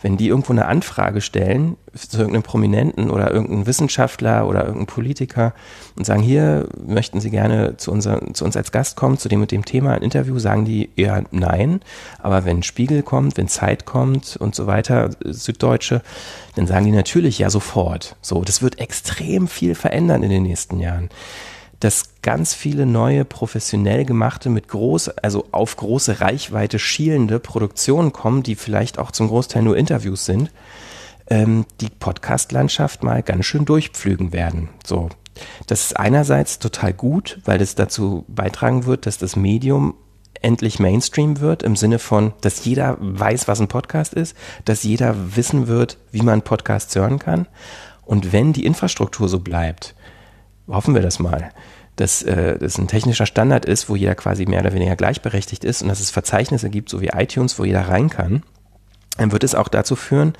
wenn 0.00 0.16
die 0.16 0.28
irgendwo 0.28 0.52
eine 0.52 0.66
Anfrage 0.66 1.20
stellen 1.20 1.76
zu 1.94 2.18
irgendeinem 2.18 2.42
Prominenten 2.42 3.10
oder 3.10 3.30
irgendeinem 3.32 3.66
Wissenschaftler 3.66 4.46
oder 4.46 4.60
irgendeinem 4.60 4.86
Politiker 4.86 5.54
und 5.96 6.04
sagen, 6.04 6.22
hier 6.22 6.68
möchten 6.86 7.20
Sie 7.20 7.30
gerne 7.30 7.76
zu, 7.76 7.90
unser, 7.90 8.20
zu 8.34 8.44
uns 8.44 8.56
als 8.56 8.70
Gast 8.70 8.96
kommen, 8.96 9.18
zu 9.18 9.28
dem 9.28 9.40
und 9.40 9.50
dem 9.50 9.64
Thema 9.64 9.94
ein 9.94 10.02
Interview, 10.02 10.38
sagen 10.38 10.64
die 10.64 10.90
eher 10.96 11.24
nein. 11.30 11.80
Aber 12.18 12.44
wenn 12.44 12.62
Spiegel 12.62 13.02
kommt, 13.02 13.36
wenn 13.36 13.48
Zeit 13.48 13.84
kommt 13.86 14.36
und 14.36 14.54
so 14.54 14.66
weiter, 14.66 15.10
Süddeutsche, 15.24 16.02
dann 16.54 16.66
sagen 16.66 16.84
die 16.84 16.92
natürlich 16.92 17.38
ja 17.38 17.50
sofort. 17.50 18.16
So, 18.22 18.44
das 18.44 18.62
wird 18.62 18.78
extrem 18.78 19.48
viel 19.48 19.74
verändern 19.74 20.22
in 20.22 20.30
den 20.30 20.42
nächsten 20.44 20.78
Jahren 20.78 21.08
dass 21.80 22.20
ganz 22.22 22.54
viele 22.54 22.86
neue 22.86 23.24
professionell 23.24 24.04
gemachte 24.04 24.50
mit 24.50 24.68
groß, 24.68 25.08
also 25.08 25.46
auf 25.52 25.76
große 25.76 26.20
Reichweite 26.20 26.78
schielende 26.78 27.38
Produktionen 27.38 28.12
kommen, 28.12 28.42
die 28.42 28.56
vielleicht 28.56 28.98
auch 28.98 29.10
zum 29.10 29.28
Großteil 29.28 29.62
nur 29.62 29.76
Interviews 29.76 30.24
sind, 30.24 30.50
ähm, 31.28 31.66
die 31.80 31.90
Podcast-Landschaft 31.90 33.02
mal 33.02 33.22
ganz 33.22 33.46
schön 33.46 33.64
durchpflügen 33.64 34.32
werden. 34.32 34.70
So. 34.84 35.08
Das 35.66 35.82
ist 35.82 35.96
einerseits 35.96 36.58
total 36.58 36.92
gut, 36.92 37.40
weil 37.44 37.58
das 37.58 37.76
dazu 37.76 38.24
beitragen 38.26 38.86
wird, 38.86 39.06
dass 39.06 39.18
das 39.18 39.36
Medium 39.36 39.94
endlich 40.40 40.78
Mainstream 40.78 41.40
wird, 41.40 41.62
im 41.62 41.76
Sinne 41.76 41.98
von, 41.98 42.32
dass 42.40 42.64
jeder 42.64 42.96
weiß, 43.00 43.48
was 43.48 43.60
ein 43.60 43.68
Podcast 43.68 44.14
ist, 44.14 44.36
dass 44.64 44.82
jeder 44.82 45.36
wissen 45.36 45.66
wird, 45.66 45.98
wie 46.10 46.22
man 46.22 46.42
Podcasts 46.42 46.94
hören 46.94 47.18
kann. 47.18 47.46
Und 48.04 48.32
wenn 48.32 48.52
die 48.52 48.64
Infrastruktur 48.64 49.28
so 49.28 49.40
bleibt, 49.40 49.94
hoffen 50.68 50.94
wir 50.94 51.02
das 51.02 51.18
mal, 51.18 51.50
dass 51.96 52.22
äh, 52.22 52.58
das 52.58 52.78
ein 52.78 52.88
technischer 52.88 53.26
Standard 53.26 53.64
ist, 53.64 53.88
wo 53.88 53.96
jeder 53.96 54.14
quasi 54.14 54.46
mehr 54.46 54.60
oder 54.60 54.72
weniger 54.72 54.96
gleichberechtigt 54.96 55.64
ist 55.64 55.82
und 55.82 55.88
dass 55.88 56.00
es 56.00 56.10
Verzeichnisse 56.10 56.70
gibt, 56.70 56.88
so 56.88 57.00
wie 57.00 57.08
iTunes, 57.08 57.58
wo 57.58 57.64
jeder 57.64 57.88
rein 57.88 58.10
kann, 58.10 58.42
dann 59.16 59.32
wird 59.32 59.44
es 59.44 59.54
auch 59.54 59.68
dazu 59.68 59.96
führen, 59.96 60.34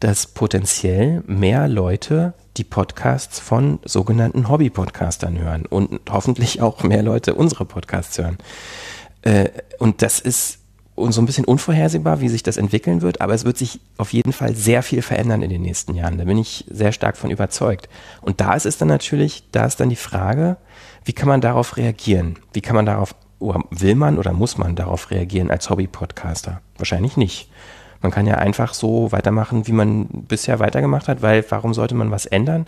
dass 0.00 0.26
potenziell 0.26 1.22
mehr 1.26 1.68
Leute 1.68 2.34
die 2.56 2.64
Podcasts 2.64 3.38
von 3.38 3.78
sogenannten 3.84 4.48
Hobby-Podcastern 4.48 5.38
hören 5.38 5.66
und 5.66 6.00
hoffentlich 6.10 6.62
auch 6.62 6.82
mehr 6.82 7.02
Leute 7.02 7.34
unsere 7.34 7.64
Podcasts 7.64 8.18
hören. 8.18 8.38
Äh, 9.22 9.50
und 9.78 10.02
das 10.02 10.20
ist 10.20 10.58
und 10.96 11.12
so 11.12 11.20
ein 11.20 11.26
bisschen 11.26 11.44
unvorhersehbar, 11.44 12.20
wie 12.20 12.28
sich 12.28 12.42
das 12.42 12.56
entwickeln 12.56 13.02
wird, 13.02 13.20
aber 13.20 13.34
es 13.34 13.44
wird 13.44 13.58
sich 13.58 13.80
auf 13.98 14.12
jeden 14.12 14.32
Fall 14.32 14.56
sehr 14.56 14.82
viel 14.82 15.02
verändern 15.02 15.42
in 15.42 15.50
den 15.50 15.62
nächsten 15.62 15.94
Jahren. 15.94 16.18
Da 16.18 16.24
bin 16.24 16.38
ich 16.38 16.64
sehr 16.68 16.90
stark 16.90 17.16
von 17.16 17.30
überzeugt. 17.30 17.88
Und 18.22 18.40
da 18.40 18.54
ist 18.54 18.66
es 18.66 18.78
dann 18.78 18.88
natürlich, 18.88 19.44
da 19.52 19.66
ist 19.66 19.78
dann 19.78 19.90
die 19.90 19.96
Frage, 19.96 20.56
wie 21.04 21.12
kann 21.12 21.28
man 21.28 21.40
darauf 21.42 21.76
reagieren? 21.76 22.38
Wie 22.52 22.62
kann 22.62 22.74
man 22.74 22.86
darauf, 22.86 23.14
oder 23.38 23.60
will 23.70 23.94
man 23.94 24.18
oder 24.18 24.32
muss 24.32 24.56
man 24.56 24.74
darauf 24.74 25.10
reagieren 25.10 25.50
als 25.50 25.68
Hobby-Podcaster? 25.68 26.62
Wahrscheinlich 26.78 27.16
nicht. 27.18 27.50
Man 28.00 28.10
kann 28.10 28.26
ja 28.26 28.36
einfach 28.36 28.72
so 28.72 29.12
weitermachen, 29.12 29.66
wie 29.66 29.72
man 29.72 30.06
bisher 30.06 30.58
weitergemacht 30.60 31.08
hat, 31.08 31.22
weil 31.22 31.44
warum 31.50 31.74
sollte 31.74 31.94
man 31.94 32.10
was 32.10 32.24
ändern? 32.24 32.66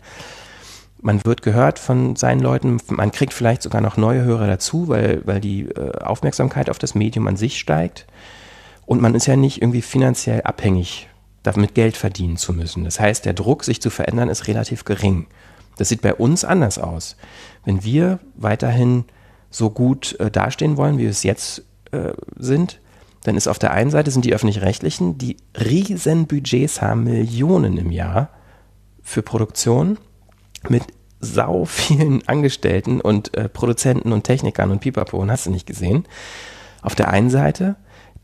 Man 1.01 1.25
wird 1.25 1.43
gehört 1.43 1.79
von 1.79 2.17
seinen 2.17 2.41
Leuten, 2.41 2.79
man 2.89 3.13
kriegt 3.13 3.33
vielleicht 3.33 3.63
sogar 3.63 3.81
noch 3.81 3.97
neue 3.97 4.23
Hörer 4.25 4.47
dazu, 4.47 4.89
weil, 4.89 5.23
weil 5.25 5.41
die 5.41 5.63
äh, 5.63 6.03
Aufmerksamkeit 6.03 6.71
auf 6.71 6.79
das 6.79 6.95
Medium 6.95 7.27
an 7.27 7.37
sich 7.37 7.59
steigt. 7.59 8.07
Und 8.87 9.01
man 9.01 9.15
ist 9.15 9.27
ja 9.27 9.37
nicht 9.37 9.63
irgendwie 9.63 9.83
finanziell 9.83 10.43
abhängig, 10.43 11.09
damit 11.43 11.75
Geld 11.75 11.97
verdienen 11.97 12.37
zu 12.37 12.53
müssen. 12.53 12.85
Das 12.85 12.99
heißt, 12.99 13.25
der 13.25 13.35
Druck, 13.35 13.65
sich 13.65 13.81
zu 13.81 13.91
verändern, 13.91 14.29
ist 14.29 14.49
relativ 14.49 14.85
gering. 14.85 15.27
Das 15.77 15.89
sieht 15.89 16.03
bei 16.03 16.15
uns 16.15 16.45
anders 16.45 16.79
aus. 16.79 17.17
Wenn 17.65 17.85
wir 17.85 18.19
weiterhin 18.35 19.05
so 19.51 19.71
gut 19.71 20.19
äh, 20.19 20.31
dastehen 20.31 20.77
wollen, 20.77 20.99
wie 20.99 21.03
wir 21.03 21.11
es 21.11 21.23
jetzt 21.23 21.63
äh, 21.93 22.13
sind, 22.37 22.81
dann 23.25 23.37
ist 23.37 23.47
auf 23.47 23.59
der 23.59 23.73
einen 23.73 23.91
Seite 23.91 24.11
sind 24.11 24.25
die 24.25 24.35
öffentlich-rechtlichen, 24.35 25.19
die 25.19 25.37
riesen 25.55 26.27
Budgets 26.27 26.83
haben, 26.83 27.05
Millionen 27.05 27.77
im 27.77 27.91
Jahr 27.91 28.31
für 29.03 29.23
Produktion 29.23 29.99
mit 30.71 30.85
sau 31.21 31.65
vielen 31.65 32.27
Angestellten 32.29 33.01
und 33.01 33.37
äh, 33.37 33.49
Produzenten 33.49 34.13
und 34.13 34.25
Technikern 34.25 34.71
und 34.71 34.81
Pipapo 34.81 35.19
und 35.19 35.31
hast 35.31 35.47
du 35.47 35.51
nicht 35.51 35.67
gesehen. 35.67 36.05
Auf 36.83 36.95
der 36.95 37.09
einen 37.09 37.31
Seite, 37.31 37.77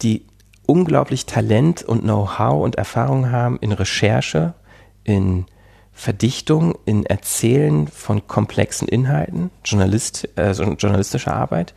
die 0.03 0.27
unglaublich 0.67 1.27
Talent 1.27 1.83
und 1.83 2.03
Know-how 2.03 2.63
und 2.65 2.77
Erfahrung 2.77 3.31
haben 3.31 3.59
in 3.61 3.73
Recherche, 3.73 4.55
in 5.03 5.47
Verdichtung, 5.93 6.77
in 6.87 7.07
Erzählen 7.07 7.87
von 7.87 8.27
komplexen 8.27 8.89
Inhalten, 8.89 9.51
Journalist, 9.65 10.29
äh, 10.37 10.51
journalistische 10.51 11.33
Arbeit. 11.33 11.75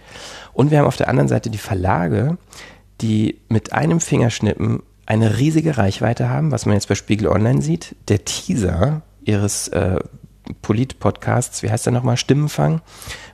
Und 0.54 0.72
wir 0.72 0.80
haben 0.80 0.88
auf 0.88 0.98
der 0.98 1.10
anderen 1.10 1.28
Seite 1.28 1.50
die 1.50 1.60
Verlage, 1.60 2.38
die 3.02 3.40
mit 3.48 3.74
einem 3.74 4.00
Fingerschnippen 4.00 4.82
eine 5.06 5.38
riesige 5.38 5.78
Reichweite 5.78 6.30
haben, 6.30 6.52
was 6.52 6.66
man 6.66 6.74
jetzt 6.74 6.90
bei 6.90 6.96
Spiegel 6.96 7.28
Online 7.28 7.62
sieht. 7.62 7.96
Der 8.08 8.26
Teaser 8.26 9.04
ihres 9.24 9.68
äh, 9.70 10.00
Polit-Podcasts, 10.62 11.64
wie 11.64 11.72
heißt 11.72 11.86
der 11.86 11.94
nochmal, 11.94 12.18
Stimmenfang, 12.18 12.82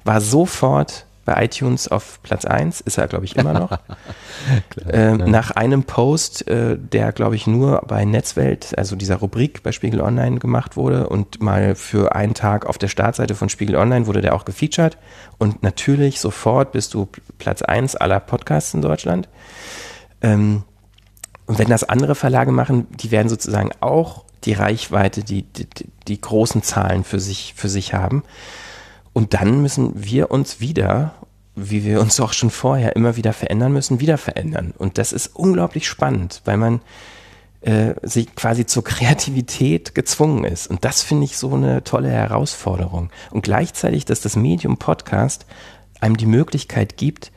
war 0.03 0.21
sofort 0.21 1.05
bei 1.25 1.45
iTunes 1.45 1.87
auf 1.87 2.19
Platz 2.21 2.43
1, 2.43 2.81
ist 2.81 2.97
er, 2.97 3.07
glaube 3.07 3.25
ich, 3.25 3.37
immer 3.37 3.53
noch. 3.53 3.69
Klar, 4.69 4.93
äh, 4.93 5.17
nach 5.17 5.51
einem 5.51 5.83
Post, 5.83 6.47
äh, 6.47 6.77
der, 6.77 7.13
glaube 7.13 7.35
ich, 7.35 7.47
nur 7.47 7.81
bei 7.87 8.03
Netzwelt, 8.03 8.77
also 8.77 8.95
dieser 8.95 9.17
Rubrik 9.17 9.63
bei 9.63 9.71
Spiegel 9.71 10.01
Online 10.01 10.39
gemacht 10.39 10.75
wurde 10.75 11.07
und 11.07 11.41
mal 11.41 11.75
für 11.75 12.13
einen 12.15 12.33
Tag 12.33 12.65
auf 12.65 12.77
der 12.77 12.89
Startseite 12.89 13.35
von 13.35 13.47
Spiegel 13.47 13.77
Online 13.77 14.05
wurde 14.05 14.21
der 14.21 14.35
auch 14.35 14.43
gefeatured. 14.43 14.97
Und 15.37 15.63
natürlich 15.63 16.19
sofort 16.19 16.73
bist 16.73 16.93
du 16.93 17.07
Platz 17.37 17.61
1 17.61 17.95
aller 17.95 18.19
Podcasts 18.19 18.73
in 18.73 18.81
Deutschland. 18.81 19.29
Ähm, 20.21 20.63
und 21.45 21.59
wenn 21.59 21.67
das 21.67 21.83
andere 21.83 22.15
Verlage 22.15 22.51
machen, 22.51 22.87
die 22.91 23.11
werden 23.11 23.29
sozusagen 23.29 23.71
auch 23.79 24.22
die 24.45 24.53
Reichweite, 24.53 25.23
die, 25.23 25.43
die, 25.43 25.67
die 26.07 26.21
großen 26.21 26.63
Zahlen 26.63 27.03
für 27.03 27.19
sich, 27.19 27.53
für 27.55 27.69
sich 27.69 27.93
haben. 27.93 28.23
Und 29.13 29.33
dann 29.33 29.61
müssen 29.61 29.91
wir 29.95 30.31
uns 30.31 30.59
wieder, 30.59 31.13
wie 31.55 31.83
wir 31.83 32.01
uns 32.01 32.19
auch 32.19 32.33
schon 32.33 32.49
vorher 32.49 32.95
immer 32.95 33.15
wieder 33.15 33.33
verändern 33.33 33.73
müssen, 33.73 33.99
wieder 33.99 34.17
verändern. 34.17 34.73
Und 34.77 34.97
das 34.97 35.13
ist 35.13 35.35
unglaublich 35.35 35.87
spannend, 35.87 36.41
weil 36.45 36.57
man 36.57 36.81
äh, 37.61 37.93
sich 38.01 38.35
quasi 38.35 38.65
zur 38.65 38.83
Kreativität 38.83 39.95
gezwungen 39.95 40.43
ist. 40.43 40.67
Und 40.67 40.83
das 40.83 41.01
finde 41.01 41.25
ich 41.25 41.37
so 41.37 41.53
eine 41.53 41.83
tolle 41.83 42.09
Herausforderung. 42.09 43.09
Und 43.31 43.43
gleichzeitig, 43.43 44.05
dass 44.05 44.21
das 44.21 44.35
Medium 44.35 44.77
Podcast 44.77 45.45
einem 46.01 46.17
die 46.17 46.25
Möglichkeit 46.25 46.97
gibt, 46.97 47.31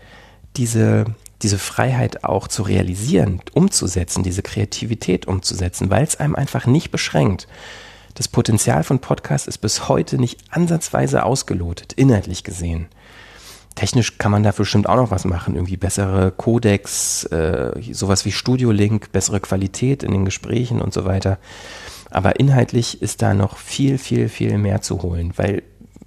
diese, 0.57 1.05
diese 1.42 1.58
Freiheit 1.58 2.24
auch 2.24 2.48
zu 2.48 2.62
realisieren, 2.62 3.40
umzusetzen, 3.52 4.23
diese 4.23 4.42
Kreativität 4.42 5.26
umzusetzen, 5.26 5.90
weil 5.90 6.05
es 6.05 6.16
einem 6.16 6.34
einfach 6.34 6.66
nicht 6.66 6.90
beschränkt. 6.90 7.47
Das 8.15 8.28
Potenzial 8.28 8.82
von 8.82 8.98
Podcasts 8.98 9.47
ist 9.47 9.58
bis 9.58 9.89
heute 9.89 10.16
nicht 10.16 10.40
ansatzweise 10.50 11.24
ausgelotet, 11.24 11.92
inhaltlich 11.92 12.44
gesehen. 12.44 12.86
Technisch 13.74 14.16
kann 14.16 14.32
man 14.32 14.42
da 14.42 14.52
bestimmt 14.52 14.89
auch 14.89 14.97
noch 14.97 15.10
was 15.10 15.26
machen, 15.26 15.55
irgendwie 15.55 15.76
bessere 15.76 16.32
Codex, 16.32 17.24
äh, 17.24 17.73
sowas 17.92 18.24
wie 18.24 18.32
Studio 18.32 18.70
Link, 18.70 19.12
bessere 19.12 19.39
Qualität 19.39 20.02
in 20.02 20.12
den 20.12 20.24
Gesprächen 20.24 20.81
und 20.81 20.94
so 20.94 21.05
weiter. 21.05 21.39
Aber 22.10 22.40
inhaltlich 22.40 23.02
ist 23.02 23.20
da 23.20 23.34
noch 23.34 23.58
viel, 23.58 23.98
viel, 23.98 24.31
viel 24.31 24.56
mehr 24.56 24.81
zu 24.81 25.02
holen, 25.02 25.34
weil 25.36 25.62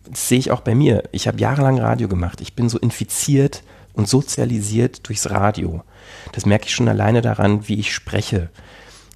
das 0.10 0.30
sehe 0.30 0.40
ich 0.40 0.50
auch 0.50 0.62
bei 0.62 0.74
mir. 0.74 1.04
Ich 1.12 1.28
habe 1.28 1.40
jahrelang 1.40 1.78
Radio 1.78 2.08
gemacht. 2.08 2.42
Ich 2.42 2.56
bin 2.56 2.70
so 2.70 2.80
infiziert 2.80 3.62
und 4.00 4.08
sozialisiert 4.08 5.08
durchs 5.10 5.30
Radio. 5.30 5.84
Das 6.32 6.46
merke 6.46 6.66
ich 6.66 6.74
schon 6.74 6.88
alleine 6.88 7.22
daran, 7.22 7.68
wie 7.68 7.80
ich 7.80 7.94
spreche. 7.94 8.50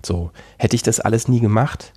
So, 0.06 0.32
hätte 0.58 0.76
ich 0.76 0.84
das 0.84 1.00
alles 1.00 1.30
nie 1.30 1.40
gemacht, 1.40 1.94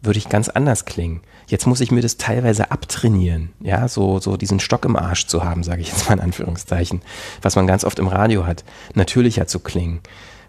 würde 0.00 0.18
ich 0.18 0.30
ganz 0.30 0.48
anders 0.48 0.86
klingen. 0.86 1.20
Jetzt 1.48 1.66
muss 1.66 1.82
ich 1.82 1.90
mir 1.90 2.00
das 2.00 2.16
teilweise 2.16 2.70
abtrainieren, 2.70 3.50
ja, 3.60 3.88
so, 3.88 4.20
so 4.20 4.38
diesen 4.38 4.58
Stock 4.58 4.86
im 4.86 4.96
Arsch 4.96 5.26
zu 5.26 5.44
haben, 5.44 5.62
sage 5.62 5.82
ich 5.82 5.88
jetzt 5.88 6.08
mal 6.08 6.14
in 6.14 6.20
Anführungszeichen, 6.20 7.02
was 7.42 7.56
man 7.56 7.66
ganz 7.66 7.84
oft 7.84 7.98
im 7.98 8.08
Radio 8.08 8.46
hat, 8.46 8.64
natürlicher 8.94 9.46
zu 9.46 9.60
klingen. 9.60 10.00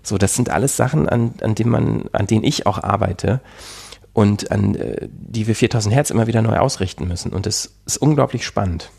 So, 0.01 0.17
das 0.17 0.33
sind 0.33 0.49
alles 0.49 0.77
Sachen, 0.77 1.09
an, 1.09 1.33
an 1.41 1.55
denen 1.55 1.71
man, 1.71 2.05
an 2.13 2.25
denen 2.25 2.45
ich 2.45 2.65
auch 2.67 2.81
arbeite 2.81 3.41
und 4.13 4.49
an 4.49 4.75
äh, 4.75 5.09
die 5.11 5.45
wir 5.45 5.55
4000 5.55 5.93
Hertz 5.93 6.09
immer 6.09 6.27
wieder 6.27 6.41
neu 6.41 6.57
ausrichten 6.57 7.05
müssen. 7.09 7.33
Und 7.33 7.45
das 7.45 7.73
ist 7.85 7.97
unglaublich 7.97 8.45
spannend. 8.45 8.89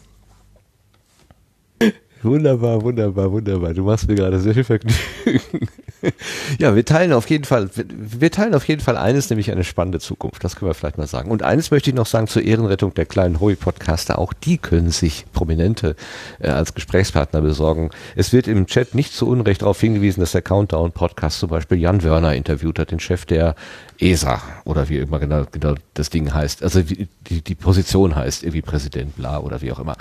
Wunderbar, 2.23 2.83
wunderbar, 2.83 3.33
wunderbar. 3.33 3.75
Du 3.75 3.83
machst 3.83 4.07
mir 4.07 4.15
gerade 4.15 4.39
sehr 4.39 4.55
viel 4.55 4.65
Vergnügen. 4.65 4.99
ja, 6.59 6.75
wir 6.77 6.85
teilen 6.85 7.13
auf 7.13 7.29
jeden 7.29 7.45
Fall, 7.45 7.69
wir 7.75 8.31
teilen 8.31 8.55
auf 8.55 8.69
jeden 8.69 8.81
Fall 8.81 8.97
eines, 8.97 9.29
nämlich 9.29 9.51
eine 9.51 9.65
spannende 9.65 9.99
Zukunft. 9.99 10.45
Das 10.45 10.55
können 10.55 10.71
wir 10.71 10.75
vielleicht 10.75 10.99
mal 10.99 11.09
sagen. 11.09 11.33
Und 11.33 11.43
eines 11.43 11.73
möchte 11.73 11.91
ich 11.91 11.97
noch 11.97 12.07
sagen 12.07 12.29
zur 12.29 12.43
Ehrenrettung 12.43 12.95
der 12.95 13.07
kleinen 13.07 13.41
Hobby-Podcaster. 13.41 14.19
Auch 14.19 14.33
die 14.33 14.59
können 14.59 14.91
sich 14.91 15.25
Prominente 15.33 15.97
äh, 16.39 16.49
als 16.49 16.75
Gesprächspartner 16.75 17.41
besorgen. 17.41 17.91
Es 18.15 18.33
wird 18.33 18.47
im 18.47 18.67
Chat 18.67 18.95
nicht 18.95 19.13
zu 19.15 19.27
Unrecht 19.27 19.63
darauf 19.63 19.81
hingewiesen, 19.81 20.21
dass 20.21 20.33
der 20.33 20.43
Countdown-Podcast 20.43 21.41
zum 21.41 21.51
Beispiel 21.51 21.79
Jan 21.79 22.05
Wörner 22.05 22.35
interviewt 22.37 22.79
hat, 22.79 22.93
den 22.93 23.01
Chef 23.01 23.25
der 23.25 23.57
ESA 24.03 24.43
oder 24.65 24.89
wie 24.89 24.99
immer 24.99 25.19
genau, 25.19 25.45
genau 25.51 25.75
das 25.95 26.11
Ding 26.11 26.35
heißt, 26.35 26.63
also 26.63 26.83
die, 26.83 27.09
die 27.29 27.55
Position 27.55 28.17
heißt, 28.17 28.43
irgendwie 28.43 28.63
Präsident, 28.63 29.17
bla 29.17 29.39
oder 29.39 29.61
wie 29.63 29.71
auch 29.73 29.79
immer. 29.79 29.97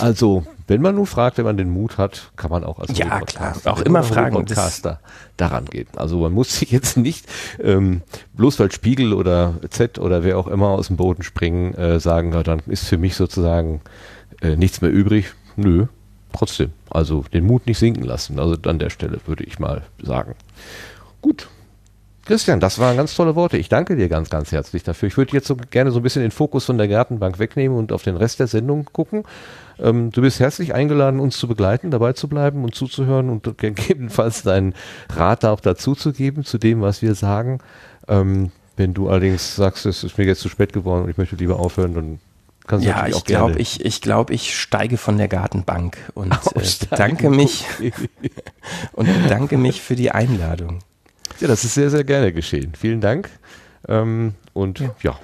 Also, 0.00 0.44
wenn 0.66 0.80
man 0.80 0.94
nun 0.94 1.06
fragt, 1.06 1.38
wenn 1.38 1.44
man 1.44 1.56
den 1.56 1.70
Mut 1.70 1.98
hat, 1.98 2.32
kann 2.36 2.50
man 2.50 2.64
auch 2.64 2.78
als 2.78 2.96
ja, 2.96 3.20
klar, 3.20 3.54
auch 3.66 3.80
immer 3.82 4.02
fragen, 4.02 4.34
Podcaster 4.34 5.00
daran 5.36 5.66
gehen. 5.66 5.88
Also 5.96 6.18
man 6.18 6.32
muss 6.32 6.58
sich 6.58 6.70
jetzt 6.70 6.96
nicht 6.96 7.26
ähm, 7.62 8.02
bloß 8.34 8.58
weil 8.58 8.72
Spiegel 8.72 9.12
oder 9.12 9.54
Z 9.68 9.98
oder 9.98 10.24
wer 10.24 10.38
auch 10.38 10.48
immer 10.48 10.68
aus 10.68 10.86
dem 10.86 10.96
Boden 10.96 11.22
springen, 11.22 11.74
äh, 11.74 12.00
sagen, 12.00 12.32
ja, 12.32 12.42
dann 12.42 12.60
ist 12.66 12.86
für 12.86 12.98
mich 12.98 13.16
sozusagen 13.16 13.82
äh, 14.40 14.56
nichts 14.56 14.80
mehr 14.80 14.90
übrig. 14.90 15.34
Nö, 15.56 15.86
trotzdem. 16.32 16.72
Also 16.88 17.24
den 17.32 17.46
Mut 17.46 17.66
nicht 17.66 17.78
sinken 17.78 18.04
lassen. 18.04 18.38
Also 18.38 18.56
an 18.64 18.78
der 18.78 18.90
Stelle 18.90 19.20
würde 19.26 19.44
ich 19.44 19.58
mal 19.58 19.82
sagen. 20.00 20.34
Gut, 21.20 21.48
Christian, 22.24 22.60
das 22.60 22.78
waren 22.78 22.96
ganz 22.96 23.16
tolle 23.16 23.34
Worte. 23.34 23.58
Ich 23.58 23.68
danke 23.68 23.96
dir 23.96 24.08
ganz, 24.08 24.30
ganz 24.30 24.52
herzlich 24.52 24.84
dafür. 24.84 25.08
Ich 25.08 25.16
würde 25.16 25.32
jetzt 25.32 25.48
so 25.48 25.56
gerne 25.56 25.90
so 25.90 25.98
ein 25.98 26.02
bisschen 26.04 26.22
den 26.22 26.30
Fokus 26.30 26.64
von 26.64 26.78
der 26.78 26.86
Gartenbank 26.86 27.40
wegnehmen 27.40 27.76
und 27.76 27.90
auf 27.90 28.02
den 28.02 28.16
Rest 28.16 28.38
der 28.38 28.46
Sendung 28.46 28.88
gucken. 28.92 29.24
Ähm, 29.80 30.12
du 30.12 30.20
bist 30.20 30.38
herzlich 30.38 30.72
eingeladen, 30.72 31.18
uns 31.18 31.36
zu 31.36 31.48
begleiten, 31.48 31.90
dabei 31.90 32.12
zu 32.12 32.28
bleiben 32.28 32.62
und 32.62 32.76
zuzuhören 32.76 33.28
und 33.28 33.58
gegebenenfalls 33.58 34.42
deinen 34.42 34.74
Rat 35.14 35.44
auch 35.44 35.60
dazu 35.60 35.96
zu 35.96 36.12
geben, 36.12 36.44
zu 36.44 36.58
dem, 36.58 36.80
was 36.80 37.02
wir 37.02 37.16
sagen. 37.16 37.58
Ähm, 38.06 38.52
wenn 38.76 38.94
du 38.94 39.08
allerdings 39.08 39.56
sagst, 39.56 39.84
es 39.86 40.04
ist 40.04 40.16
mir 40.16 40.24
jetzt 40.24 40.40
zu 40.40 40.48
spät 40.48 40.72
geworden 40.72 41.04
und 41.04 41.10
ich 41.10 41.18
möchte 41.18 41.36
lieber 41.36 41.58
aufhören, 41.58 41.94
dann 41.94 42.20
kannst 42.66 42.84
du 42.84 42.88
ja, 42.88 42.96
natürlich 42.96 43.16
ich 43.16 43.20
auch 43.20 43.26
gerne. 43.26 43.46
glaube, 43.46 43.60
ich, 43.60 43.84
ich 43.84 44.00
glaube, 44.00 44.32
ich 44.32 44.58
steige 44.58 44.96
von 44.96 45.18
der 45.18 45.28
Gartenbank 45.28 45.98
und 46.14 46.32
äh, 46.54 46.62
danke 46.90 47.30
mich 47.30 47.66
und 48.92 49.08
danke 49.28 49.58
mich 49.58 49.82
für 49.82 49.96
die 49.96 50.12
Einladung. 50.12 50.78
Ja, 51.42 51.48
das 51.48 51.64
ist 51.64 51.74
sehr, 51.74 51.90
sehr 51.90 52.04
gerne 52.04 52.32
geschehen. 52.32 52.72
Vielen 52.78 53.00
Dank. 53.00 53.28
Ähm, 53.88 54.34
und 54.52 54.78
ja. 54.78 54.94
ja. 55.02 55.18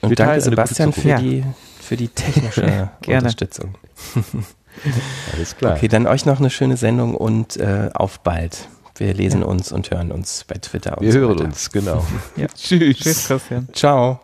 Und 0.00 0.16
danke 0.16 0.40
Sebastian 0.40 0.92
für 0.92 1.16
die, 1.16 1.44
für 1.80 1.96
die 1.96 2.06
technische 2.06 2.88
Unterstützung. 3.08 3.74
Alles 5.34 5.56
klar. 5.56 5.74
Okay, 5.76 5.88
dann 5.88 6.06
euch 6.06 6.24
noch 6.24 6.38
eine 6.38 6.50
schöne 6.50 6.76
Sendung 6.76 7.16
und 7.16 7.56
äh, 7.56 7.90
auf 7.92 8.20
bald. 8.20 8.68
Wir 8.96 9.12
lesen 9.12 9.40
ja. 9.40 9.48
uns 9.48 9.72
und 9.72 9.90
hören 9.90 10.12
uns 10.12 10.44
bei 10.46 10.54
Twitter 10.54 10.98
und 10.98 11.04
Wir 11.04 11.12
so 11.12 11.18
hören 11.18 11.30
weiter. 11.30 11.44
uns, 11.46 11.72
genau. 11.72 12.06
Ja. 12.36 12.46
Tschüss. 12.46 12.98
Tschüss, 12.98 13.26
Christian. 13.26 13.68
Ciao. 13.72 14.20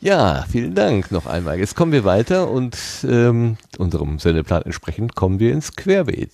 Ja, 0.00 0.44
vielen 0.50 0.74
Dank 0.74 1.12
noch 1.12 1.26
einmal. 1.26 1.60
Jetzt 1.60 1.76
kommen 1.76 1.92
wir 1.92 2.04
weiter 2.04 2.50
und 2.50 2.76
ähm, 3.08 3.58
unserem 3.78 4.18
Sendeplan 4.18 4.62
entsprechend 4.62 5.14
kommen 5.14 5.38
wir 5.38 5.52
ins 5.52 5.76
Querbeet. 5.76 6.32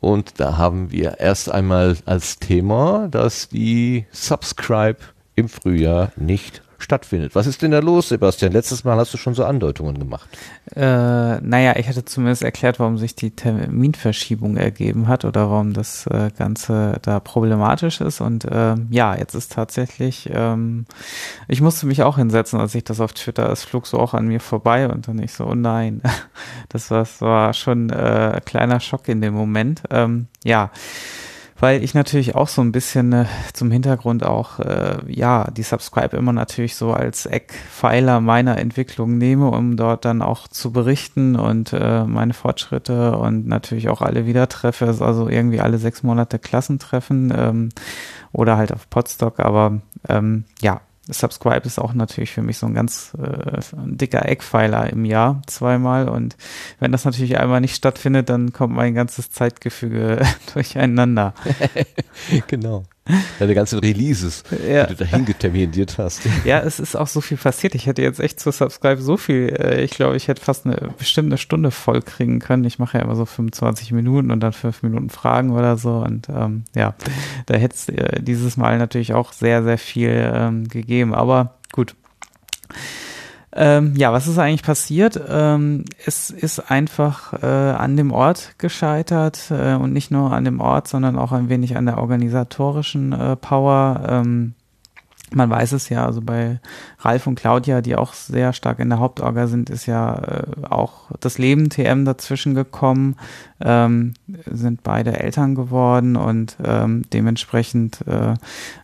Und 0.00 0.38
da 0.38 0.56
haben 0.56 0.92
wir 0.92 1.18
erst 1.18 1.50
einmal 1.50 1.96
als 2.04 2.38
Thema, 2.38 3.08
dass 3.08 3.48
die 3.48 4.06
Subscribe 4.12 4.98
im 5.34 5.48
Frühjahr 5.48 6.12
nicht 6.16 6.62
stattfindet. 6.78 7.34
Was 7.34 7.46
ist 7.46 7.60
denn 7.60 7.72
da 7.72 7.80
los, 7.80 8.08
Sebastian? 8.08 8.52
Letztes 8.52 8.84
Mal 8.84 8.96
hast 8.96 9.12
du 9.12 9.18
schon 9.18 9.34
so 9.34 9.44
Andeutungen 9.44 9.98
gemacht. 9.98 10.28
Äh, 10.76 10.80
naja, 10.80 11.74
ich 11.76 11.88
hatte 11.88 12.04
zumindest 12.04 12.42
erklärt, 12.42 12.78
warum 12.78 12.98
sich 12.98 13.16
die 13.16 13.32
Terminverschiebung 13.32 14.56
ergeben 14.56 15.08
hat 15.08 15.24
oder 15.24 15.50
warum 15.50 15.72
das 15.72 16.06
äh, 16.06 16.30
Ganze 16.36 16.98
da 17.02 17.18
problematisch 17.18 18.00
ist. 18.00 18.20
Und 18.20 18.44
äh, 18.44 18.76
ja, 18.90 19.16
jetzt 19.16 19.34
ist 19.34 19.52
tatsächlich, 19.52 20.30
ähm, 20.32 20.86
ich 21.48 21.60
musste 21.60 21.86
mich 21.86 22.02
auch 22.04 22.16
hinsetzen, 22.16 22.60
als 22.60 22.74
ich 22.76 22.84
das 22.84 23.00
auf 23.00 23.12
Twitter, 23.12 23.50
es 23.50 23.64
flog 23.64 23.86
so 23.86 23.98
auch 23.98 24.14
an 24.14 24.28
mir 24.28 24.40
vorbei 24.40 24.88
und 24.88 25.08
dann 25.08 25.18
ich 25.18 25.32
so, 25.32 25.46
oh 25.46 25.54
nein, 25.54 26.00
das 26.68 26.90
war, 26.92 27.00
das 27.00 27.20
war 27.20 27.54
schon 27.54 27.90
äh, 27.90 28.32
ein 28.36 28.44
kleiner 28.44 28.78
Schock 28.78 29.08
in 29.08 29.20
dem 29.20 29.34
Moment. 29.34 29.82
Ähm, 29.90 30.28
ja 30.44 30.70
weil 31.58 31.82
ich 31.82 31.94
natürlich 31.94 32.34
auch 32.34 32.48
so 32.48 32.62
ein 32.62 32.72
bisschen 32.72 33.12
äh, 33.12 33.26
zum 33.52 33.70
Hintergrund 33.70 34.24
auch, 34.24 34.60
äh, 34.60 34.98
ja, 35.06 35.50
die 35.50 35.62
Subscribe 35.62 36.16
immer 36.16 36.32
natürlich 36.32 36.76
so 36.76 36.92
als 36.92 37.26
Eckpfeiler 37.26 38.20
meiner 38.20 38.58
Entwicklung 38.58 39.18
nehme, 39.18 39.50
um 39.50 39.76
dort 39.76 40.04
dann 40.04 40.22
auch 40.22 40.48
zu 40.48 40.72
berichten 40.72 41.36
und 41.36 41.72
äh, 41.72 42.04
meine 42.04 42.34
Fortschritte 42.34 43.16
und 43.16 43.46
natürlich 43.46 43.88
auch 43.88 44.02
alle 44.02 44.26
wieder 44.26 44.48
treffe, 44.48 44.86
also 44.86 45.28
irgendwie 45.28 45.60
alle 45.60 45.78
sechs 45.78 46.02
Monate 46.02 46.38
Klassentreffen 46.38 47.32
ähm, 47.36 47.68
oder 48.32 48.56
halt 48.56 48.72
auf 48.72 48.88
Podstock, 48.88 49.40
aber 49.40 49.80
ähm, 50.08 50.44
ja, 50.60 50.80
Subscribe 51.08 51.66
ist 51.66 51.78
auch 51.78 51.94
natürlich 51.94 52.30
für 52.30 52.42
mich 52.42 52.58
so 52.58 52.66
ein 52.66 52.74
ganz 52.74 53.16
äh, 53.20 53.60
dicker 53.74 54.26
Eckpfeiler 54.26 54.90
im 54.90 55.04
Jahr 55.04 55.42
zweimal 55.46 56.08
und 56.08 56.36
wenn 56.80 56.92
das 56.92 57.04
natürlich 57.04 57.38
einmal 57.38 57.60
nicht 57.60 57.74
stattfindet, 57.74 58.28
dann 58.28 58.52
kommt 58.52 58.74
mein 58.74 58.94
ganzes 58.94 59.30
Zeitgefüge 59.30 60.20
durcheinander. 60.54 61.34
genau. 62.46 62.84
Deine 63.38 63.54
ganzen 63.54 63.78
Releases, 63.78 64.44
Ja. 64.68 64.84
die 64.86 64.94
du 64.94 65.04
dahin 65.04 65.24
geterminiert 65.24 65.96
hast. 65.98 66.22
Ja, 66.44 66.60
es 66.60 66.78
ist 66.78 66.96
auch 66.96 67.06
so 67.06 67.20
viel 67.20 67.36
passiert. 67.36 67.74
Ich 67.74 67.86
hätte 67.86 68.02
jetzt 68.02 68.20
echt 68.20 68.38
zu 68.40 68.50
Subscribe 68.50 69.00
so 69.00 69.16
viel, 69.16 69.48
äh, 69.58 69.82
ich 69.82 69.92
glaube, 69.92 70.16
ich 70.16 70.28
hätte 70.28 70.42
fast 70.42 70.66
eine 70.66 70.76
bestimmt 70.98 71.28
eine 71.28 71.38
Stunde 71.38 71.70
voll 71.70 72.02
kriegen 72.02 72.38
können. 72.38 72.64
Ich 72.64 72.78
mache 72.78 72.98
ja 72.98 73.04
immer 73.04 73.16
so 73.16 73.24
25 73.24 73.92
Minuten 73.92 74.30
und 74.30 74.40
dann 74.40 74.52
fünf 74.52 74.82
Minuten 74.82 75.10
Fragen 75.10 75.50
oder 75.50 75.76
so. 75.76 75.94
Und 75.98 76.28
ähm, 76.28 76.64
ja, 76.74 76.94
da 77.46 77.54
hätte 77.54 77.74
es 77.74 77.88
äh, 77.88 78.20
dieses 78.22 78.56
Mal 78.56 78.78
natürlich 78.78 79.14
auch 79.14 79.32
sehr, 79.32 79.62
sehr 79.62 79.78
viel 79.78 80.30
ähm, 80.34 80.68
gegeben. 80.68 81.14
Aber 81.14 81.54
gut. 81.72 81.94
Ähm, 83.52 83.94
ja, 83.96 84.12
was 84.12 84.26
ist 84.26 84.38
eigentlich 84.38 84.62
passiert? 84.62 85.20
Ähm, 85.28 85.84
es 86.04 86.30
ist 86.30 86.70
einfach 86.70 87.32
äh, 87.42 87.46
an 87.46 87.96
dem 87.96 88.12
Ort 88.12 88.54
gescheitert 88.58 89.50
äh, 89.50 89.74
und 89.74 89.92
nicht 89.92 90.10
nur 90.10 90.32
an 90.32 90.44
dem 90.44 90.60
Ort, 90.60 90.88
sondern 90.88 91.16
auch 91.16 91.32
ein 91.32 91.48
wenig 91.48 91.76
an 91.76 91.86
der 91.86 91.98
organisatorischen 91.98 93.12
äh, 93.12 93.36
Power. 93.36 94.02
Ähm, 94.06 94.54
man 95.30 95.50
weiß 95.50 95.72
es 95.72 95.88
ja, 95.88 96.06
also 96.06 96.22
bei 96.22 96.58
Ralf 97.00 97.26
und 97.26 97.34
Claudia, 97.34 97.82
die 97.82 97.96
auch 97.96 98.14
sehr 98.14 98.52
stark 98.52 98.78
in 98.78 98.88
der 98.88 98.98
Hauptorga 98.98 99.46
sind, 99.46 99.68
ist 99.68 99.86
ja 99.86 100.14
äh, 100.16 100.42
auch 100.68 101.10
das 101.20 101.38
Leben 101.38 101.68
TM 101.68 102.04
dazwischen 102.04 102.54
gekommen, 102.54 103.16
ähm, 103.60 104.14
sind 104.50 104.82
beide 104.82 105.18
Eltern 105.18 105.54
geworden 105.54 106.16
und 106.16 106.56
ähm, 106.64 107.02
dementsprechend 107.12 108.06
äh, 108.06 108.34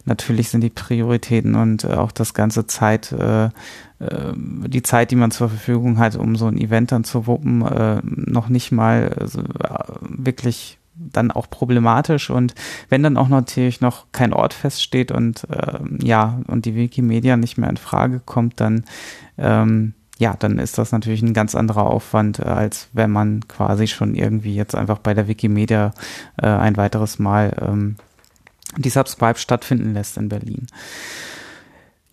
natürlich 0.04 0.50
sind 0.50 0.60
die 0.60 0.70
Prioritäten 0.70 1.54
und 1.54 1.84
äh, 1.84 1.94
auch 1.94 2.12
das 2.12 2.34
ganze 2.34 2.66
Zeit, 2.66 3.14
die 4.00 4.82
Zeit, 4.82 5.10
die 5.10 5.16
man 5.16 5.30
zur 5.30 5.48
Verfügung 5.48 5.98
hat, 5.98 6.16
um 6.16 6.36
so 6.36 6.46
ein 6.46 6.58
Event 6.58 6.92
dann 6.92 7.04
zu 7.04 7.26
wuppen, 7.26 7.62
äh, 7.62 8.00
noch 8.04 8.48
nicht 8.48 8.72
mal 8.72 9.14
äh, 9.18 9.26
so, 9.26 9.40
äh, 9.40 9.84
wirklich 10.00 10.78
dann 10.96 11.30
auch 11.30 11.50
problematisch 11.50 12.30
und 12.30 12.54
wenn 12.88 13.02
dann 13.02 13.16
auch 13.16 13.28
natürlich 13.28 13.80
noch 13.80 14.06
kein 14.12 14.32
Ort 14.32 14.54
feststeht 14.54 15.10
und 15.10 15.44
ähm, 15.50 15.98
ja 16.00 16.40
und 16.46 16.66
die 16.66 16.76
Wikimedia 16.76 17.36
nicht 17.36 17.58
mehr 17.58 17.68
in 17.68 17.76
Frage 17.76 18.20
kommt, 18.24 18.60
dann 18.60 18.84
ähm, 19.38 19.94
ja, 20.18 20.36
dann 20.38 20.60
ist 20.60 20.78
das 20.78 20.92
natürlich 20.92 21.22
ein 21.22 21.34
ganz 21.34 21.56
anderer 21.56 21.86
Aufwand, 21.86 22.38
äh, 22.38 22.44
als 22.44 22.88
wenn 22.92 23.10
man 23.10 23.48
quasi 23.48 23.88
schon 23.88 24.14
irgendwie 24.14 24.54
jetzt 24.54 24.76
einfach 24.76 24.98
bei 24.98 25.14
der 25.14 25.26
Wikimedia 25.26 25.92
ein 26.36 26.76
weiteres 26.76 27.18
Mal 27.18 27.56
ähm, 27.60 27.96
die 28.76 28.90
Subscribe 28.90 29.38
stattfinden 29.38 29.94
lässt 29.94 30.16
in 30.16 30.28
Berlin. 30.28 30.66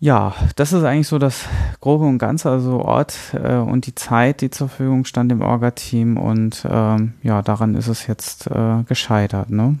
Ja, 0.02 0.34
das 0.56 0.72
ist 0.72 0.82
eigentlich 0.82 1.06
so 1.06 1.20
das 1.20 1.44
Grobe 1.80 2.06
und 2.06 2.18
Ganze, 2.18 2.50
also 2.50 2.80
Ort 2.80 3.16
äh, 3.34 3.54
und 3.54 3.86
die 3.86 3.94
Zeit, 3.94 4.40
die 4.40 4.50
zur 4.50 4.68
Verfügung 4.68 5.04
stand 5.04 5.30
im 5.30 5.42
Orga-Team 5.42 6.16
und 6.16 6.66
ähm, 6.68 7.12
ja, 7.22 7.40
daran 7.40 7.76
ist 7.76 7.86
es 7.86 8.08
jetzt 8.08 8.48
äh, 8.48 8.82
gescheitert, 8.88 9.50
ne? 9.50 9.78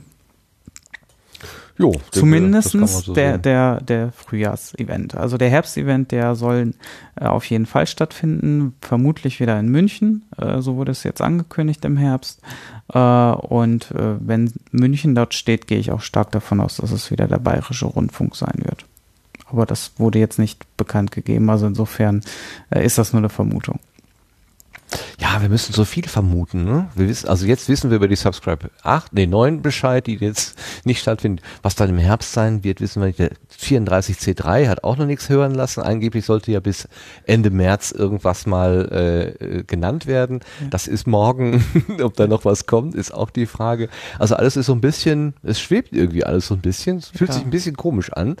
Jo, 1.76 1.92
Zumindestens 2.12 3.00
so 3.00 3.14
der, 3.14 3.36
der, 3.36 3.80
der 3.80 4.12
Frühjahrsevent. 4.12 5.16
Also 5.16 5.38
der 5.38 5.50
Herbstevent, 5.50 6.12
der 6.12 6.36
soll 6.36 6.74
äh, 7.16 7.24
auf 7.24 7.44
jeden 7.46 7.66
Fall 7.66 7.88
stattfinden, 7.88 8.76
vermutlich 8.80 9.40
wieder 9.40 9.58
in 9.58 9.70
München. 9.70 10.22
Äh, 10.38 10.60
so 10.60 10.76
wurde 10.76 10.92
es 10.92 11.02
jetzt 11.02 11.20
angekündigt 11.20 11.84
im 11.84 11.96
Herbst. 11.96 12.40
Äh, 12.94 12.98
und 13.00 13.90
äh, 13.90 14.14
wenn 14.20 14.52
München 14.70 15.16
dort 15.16 15.34
steht, 15.34 15.66
gehe 15.66 15.80
ich 15.80 15.90
auch 15.90 16.00
stark 16.00 16.30
davon 16.30 16.60
aus, 16.60 16.76
dass 16.76 16.92
es 16.92 17.10
wieder 17.10 17.26
der 17.26 17.38
Bayerische 17.38 17.86
Rundfunk 17.86 18.36
sein 18.36 18.58
wird. 18.58 18.84
Aber 19.52 19.66
das 19.66 19.92
wurde 19.98 20.18
jetzt 20.18 20.38
nicht 20.38 20.64
bekannt 20.76 21.12
gegeben. 21.12 21.48
Also 21.50 21.66
insofern 21.66 22.22
äh, 22.70 22.84
ist 22.84 22.98
das 22.98 23.12
nur 23.12 23.20
eine 23.20 23.28
Vermutung. 23.28 23.78
Ja, 25.18 25.40
wir 25.40 25.48
müssen 25.48 25.72
so 25.72 25.86
viel 25.86 26.06
vermuten. 26.06 26.64
Ne? 26.64 26.88
Wir 26.94 27.08
wissen, 27.08 27.26
also 27.28 27.46
jetzt 27.46 27.68
wissen 27.70 27.88
wir 27.88 27.96
über 27.96 28.08
die 28.08 28.16
Subscribe 28.16 28.70
8, 28.82 29.14
nee, 29.14 29.26
9 29.26 29.62
Bescheid, 29.62 30.06
die 30.06 30.16
jetzt 30.16 30.58
nicht 30.84 31.00
stattfindet. 31.00 31.42
Was 31.62 31.74
dann 31.76 31.88
im 31.88 31.96
Herbst 31.98 32.32
sein 32.34 32.62
wird, 32.62 32.82
wissen 32.82 33.00
wir 33.00 33.06
nicht. 33.06 33.18
Der 33.18 33.30
34C3 33.58 34.68
hat 34.68 34.84
auch 34.84 34.98
noch 34.98 35.06
nichts 35.06 35.28
hören 35.30 35.54
lassen. 35.54 35.80
Angeblich 35.80 36.26
sollte 36.26 36.52
ja 36.52 36.60
bis 36.60 36.88
Ende 37.24 37.50
März 37.50 37.90
irgendwas 37.92 38.44
mal 38.46 38.88
äh, 38.92 39.28
äh, 39.44 39.62
genannt 39.64 40.06
werden. 40.06 40.40
Das 40.68 40.86
ist 40.86 41.06
morgen. 41.06 41.64
Ob 42.02 42.14
da 42.16 42.26
noch 42.26 42.44
was 42.44 42.66
kommt, 42.66 42.94
ist 42.94 43.14
auch 43.14 43.30
die 43.30 43.46
Frage. 43.46 43.88
Also 44.18 44.34
alles 44.36 44.56
ist 44.56 44.66
so 44.66 44.74
ein 44.74 44.82
bisschen, 44.82 45.34
es 45.42 45.58
schwebt 45.60 45.94
irgendwie 45.94 46.24
alles 46.24 46.48
so 46.48 46.54
ein 46.54 46.60
bisschen. 46.60 46.98
Es 46.98 47.08
fühlt 47.08 47.30
Ja. 47.30 47.34
sich 47.36 47.44
ein 47.44 47.50
bisschen 47.50 47.76
komisch 47.76 48.12
an. 48.12 48.36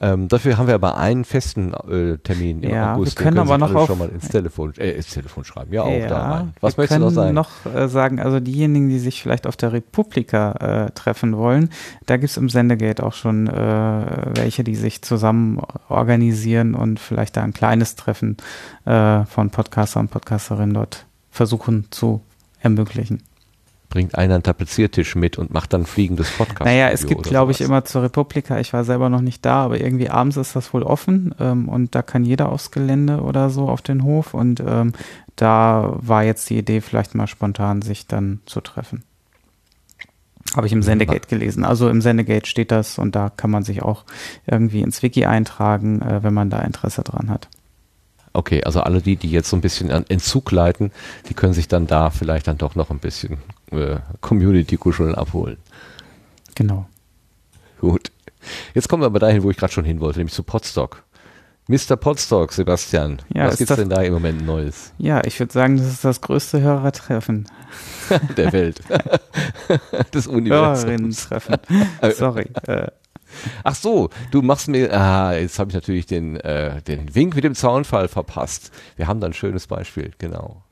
Ähm, 0.00 0.28
dafür 0.28 0.56
haben 0.58 0.68
wir 0.68 0.74
aber 0.76 0.96
einen 0.96 1.24
festen 1.24 1.74
äh, 1.74 2.18
Termin 2.18 2.62
im 2.62 2.70
Ja, 2.70 2.94
August. 2.94 3.18
wir 3.18 3.24
können 3.24 3.36
Den 3.36 3.50
aber 3.50 3.64
sich 3.66 3.74
noch 3.74 3.80
auf- 3.82 3.86
schon 3.88 3.98
mal 3.98 4.08
ins 4.08 4.28
Telefon, 4.28 4.72
äh, 4.78 4.92
ins 4.92 5.08
Telefon 5.10 5.44
schreiben. 5.44 5.72
Ja, 5.72 5.82
auch 5.82 5.90
ja, 5.90 6.06
da 6.08 6.30
rein. 6.30 6.52
Was 6.60 6.76
wir 6.76 6.82
möchtest 6.82 7.00
du 7.00 7.04
noch 7.04 7.14
können 7.14 7.34
sagen? 7.34 7.34
noch 7.34 7.74
äh, 7.82 7.88
sagen, 7.88 8.20
also 8.20 8.38
diejenigen, 8.38 8.88
die 8.88 9.00
sich 9.00 9.20
vielleicht 9.22 9.46
auf 9.46 9.56
der 9.56 9.72
Republika 9.72 10.52
äh, 10.86 10.90
treffen 10.92 11.36
wollen, 11.36 11.70
da 12.06 12.16
gibt's 12.16 12.36
im 12.36 12.48
Sendegate 12.48 13.02
auch 13.02 13.12
schon 13.14 13.48
äh, 13.48 13.52
welche, 14.36 14.62
die 14.62 14.76
sich 14.76 15.02
zusammen 15.02 15.60
organisieren 15.88 16.74
und 16.74 17.00
vielleicht 17.00 17.36
da 17.36 17.42
ein 17.42 17.52
kleines 17.52 17.96
Treffen 17.96 18.36
äh, 18.84 19.24
von 19.24 19.50
Podcaster 19.50 19.98
und 20.00 20.10
Podcasterinnen 20.12 20.74
dort 20.74 21.06
versuchen 21.30 21.86
zu 21.90 22.22
ermöglichen. 22.60 23.22
Bringt 23.90 24.16
einer 24.16 24.34
einen 24.34 24.42
Tapeziertisch 24.42 25.16
mit 25.16 25.38
und 25.38 25.52
macht 25.52 25.72
dann 25.72 25.86
fliegendes 25.86 26.30
Podcast. 26.30 26.66
Naja, 26.66 26.90
es 26.90 27.06
gibt, 27.06 27.22
glaube 27.22 27.52
ich, 27.52 27.62
immer 27.62 27.86
zur 27.86 28.02
Republika, 28.02 28.58
ich 28.58 28.72
war 28.74 28.84
selber 28.84 29.08
noch 29.08 29.22
nicht 29.22 29.44
da, 29.46 29.64
aber 29.64 29.80
irgendwie 29.80 30.10
abends 30.10 30.36
ist 30.36 30.54
das 30.54 30.74
wohl 30.74 30.82
offen 30.82 31.34
ähm, 31.40 31.68
und 31.68 31.94
da 31.94 32.02
kann 32.02 32.24
jeder 32.24 32.50
aufs 32.50 32.70
Gelände 32.70 33.22
oder 33.22 33.48
so 33.48 33.68
auf 33.68 33.80
den 33.80 34.04
Hof 34.04 34.34
und 34.34 34.60
ähm, 34.60 34.92
da 35.36 35.96
war 36.00 36.22
jetzt 36.24 36.50
die 36.50 36.58
Idee, 36.58 36.82
vielleicht 36.82 37.14
mal 37.14 37.26
spontan 37.26 37.80
sich 37.80 38.06
dann 38.06 38.40
zu 38.44 38.60
treffen. 38.60 39.04
Habe 40.56 40.66
ich 40.66 40.72
im 40.72 40.82
Sendegate 40.82 41.28
gelesen. 41.28 41.64
Also 41.64 41.88
im 41.88 42.00
Sendegate 42.00 42.46
steht 42.46 42.70
das 42.70 42.98
und 42.98 43.14
da 43.14 43.30
kann 43.30 43.50
man 43.50 43.64
sich 43.64 43.82
auch 43.82 44.04
irgendwie 44.46 44.80
ins 44.80 45.02
Wiki 45.02 45.24
eintragen, 45.24 46.02
äh, 46.02 46.22
wenn 46.22 46.34
man 46.34 46.50
da 46.50 46.60
Interesse 46.60 47.02
dran 47.02 47.30
hat. 47.30 47.48
Okay, 48.32 48.62
also 48.64 48.80
alle 48.80 49.00
die, 49.00 49.16
die 49.16 49.30
jetzt 49.30 49.50
so 49.50 49.56
ein 49.56 49.60
bisschen 49.60 49.90
an 49.90 50.04
Entzug 50.08 50.50
leiten, 50.50 50.92
die 51.28 51.34
können 51.34 51.52
sich 51.52 51.68
dann 51.68 51.86
da 51.86 52.10
vielleicht 52.10 52.46
dann 52.46 52.58
doch 52.58 52.74
noch 52.74 52.90
ein 52.90 52.98
bisschen 52.98 53.38
äh, 53.72 53.98
Community-Kuscheln 54.20 55.14
abholen. 55.14 55.56
Genau. 56.54 56.86
Gut. 57.80 58.10
Jetzt 58.74 58.88
kommen 58.88 59.02
wir 59.02 59.06
aber 59.06 59.18
dahin, 59.18 59.42
wo 59.42 59.50
ich 59.50 59.56
gerade 59.56 59.72
schon 59.72 59.84
hin 59.84 60.00
wollte, 60.00 60.18
nämlich 60.18 60.34
zu 60.34 60.42
Podstock. 60.42 61.04
Mr. 61.70 61.96
Podstock, 61.96 62.52
Sebastian. 62.52 63.20
Ja, 63.34 63.46
was 63.46 63.58
gibt's 63.58 63.68
das- 63.68 63.78
denn 63.78 63.90
da 63.90 64.00
im 64.00 64.14
Moment 64.14 64.44
Neues 64.46 64.94
Ja, 64.96 65.22
ich 65.24 65.38
würde 65.38 65.52
sagen, 65.52 65.76
das 65.76 65.86
ist 65.86 66.04
das 66.04 66.22
größte 66.22 66.60
Hörertreffen. 66.62 67.46
der 68.38 68.52
Welt? 68.54 68.80
Des 70.14 70.26
Universums. 70.26 71.28
Hörerinnen-Treffen. 71.30 71.56
Sorry. 72.16 72.50
Äh, 72.66 72.86
Ach 73.62 73.74
so, 73.74 74.08
du 74.30 74.40
machst 74.40 74.68
mir, 74.68 74.90
ah, 74.98 75.34
jetzt 75.34 75.58
habe 75.58 75.68
ich 75.70 75.74
natürlich 75.74 76.06
den, 76.06 76.36
äh, 76.40 76.80
den 76.80 77.14
Wink 77.14 77.34
mit 77.34 77.44
dem 77.44 77.54
Zaunfall 77.54 78.08
verpasst. 78.08 78.72
Wir 78.96 79.06
haben 79.06 79.20
da 79.20 79.26
ein 79.26 79.34
schönes 79.34 79.66
Beispiel, 79.66 80.12
genau. 80.16 80.62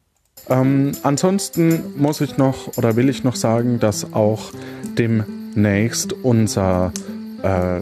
Ähm, 0.49 0.93
ansonsten 1.03 1.83
muss 1.97 2.21
ich 2.21 2.37
noch 2.37 2.77
oder 2.77 2.97
will 2.97 3.09
ich 3.09 3.25
noch 3.25 3.37
sagen, 3.37 3.81
dass 3.81 4.13
auch 4.13 4.53
demnächst 4.97 6.13
unser 6.13 6.93
äh, 7.43 7.81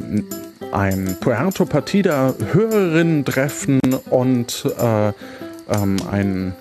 ein 0.72 1.16
Puerto 1.20 1.66
Partida 1.66 2.34
Hörerinnen-Treffen 2.52 3.80
und 4.10 4.64
äh, 4.78 5.08
ähm, 5.08 5.96
ein 6.10 6.54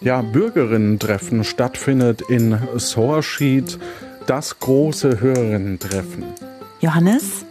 ja, 0.00 0.22
Bürgerinnen-Treffen 0.22 1.44
stattfindet 1.44 2.22
in 2.28 2.58
Sorschied. 2.76 3.78
Das 4.26 4.58
große 4.58 5.20
Hörerinnen-Treffen. 5.20 6.24
Johannes, 6.80 7.44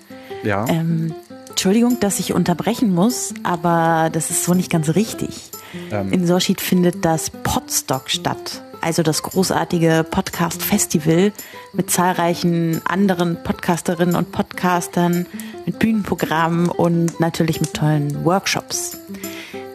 Ja. 0.44 0.66
ähm, 0.68 1.14
Entschuldigung, 1.50 2.00
dass 2.00 2.20
ich 2.20 2.34
unterbrechen 2.34 2.94
muss, 2.94 3.34
aber 3.44 4.10
das 4.12 4.32
ist 4.32 4.44
so 4.44 4.54
nicht 4.56 4.72
ganz 4.72 4.96
richtig. 4.96 5.52
Ähm. 5.92 6.12
In 6.12 6.28
Sorschied 6.28 6.62
findet 6.62 7.04
das 7.04 7.30
Podstock 7.30 8.10
statt. 8.10 8.64
Also 8.82 9.02
das 9.02 9.24
großartige 9.24 10.06
Podcast-Festival 10.10 11.32
mit 11.72 11.90
zahlreichen 11.90 12.82
anderen 12.84 13.42
Podcasterinnen 13.42 14.16
und 14.16 14.34
Podcastern, 14.34 15.26
mit 15.66 15.80
Bühnenprogrammen 15.80 16.68
und 16.68 17.20
natürlich 17.22 17.62
mit 17.62 17.74
tollen 17.74 18.26
Workshops. 18.26 18.98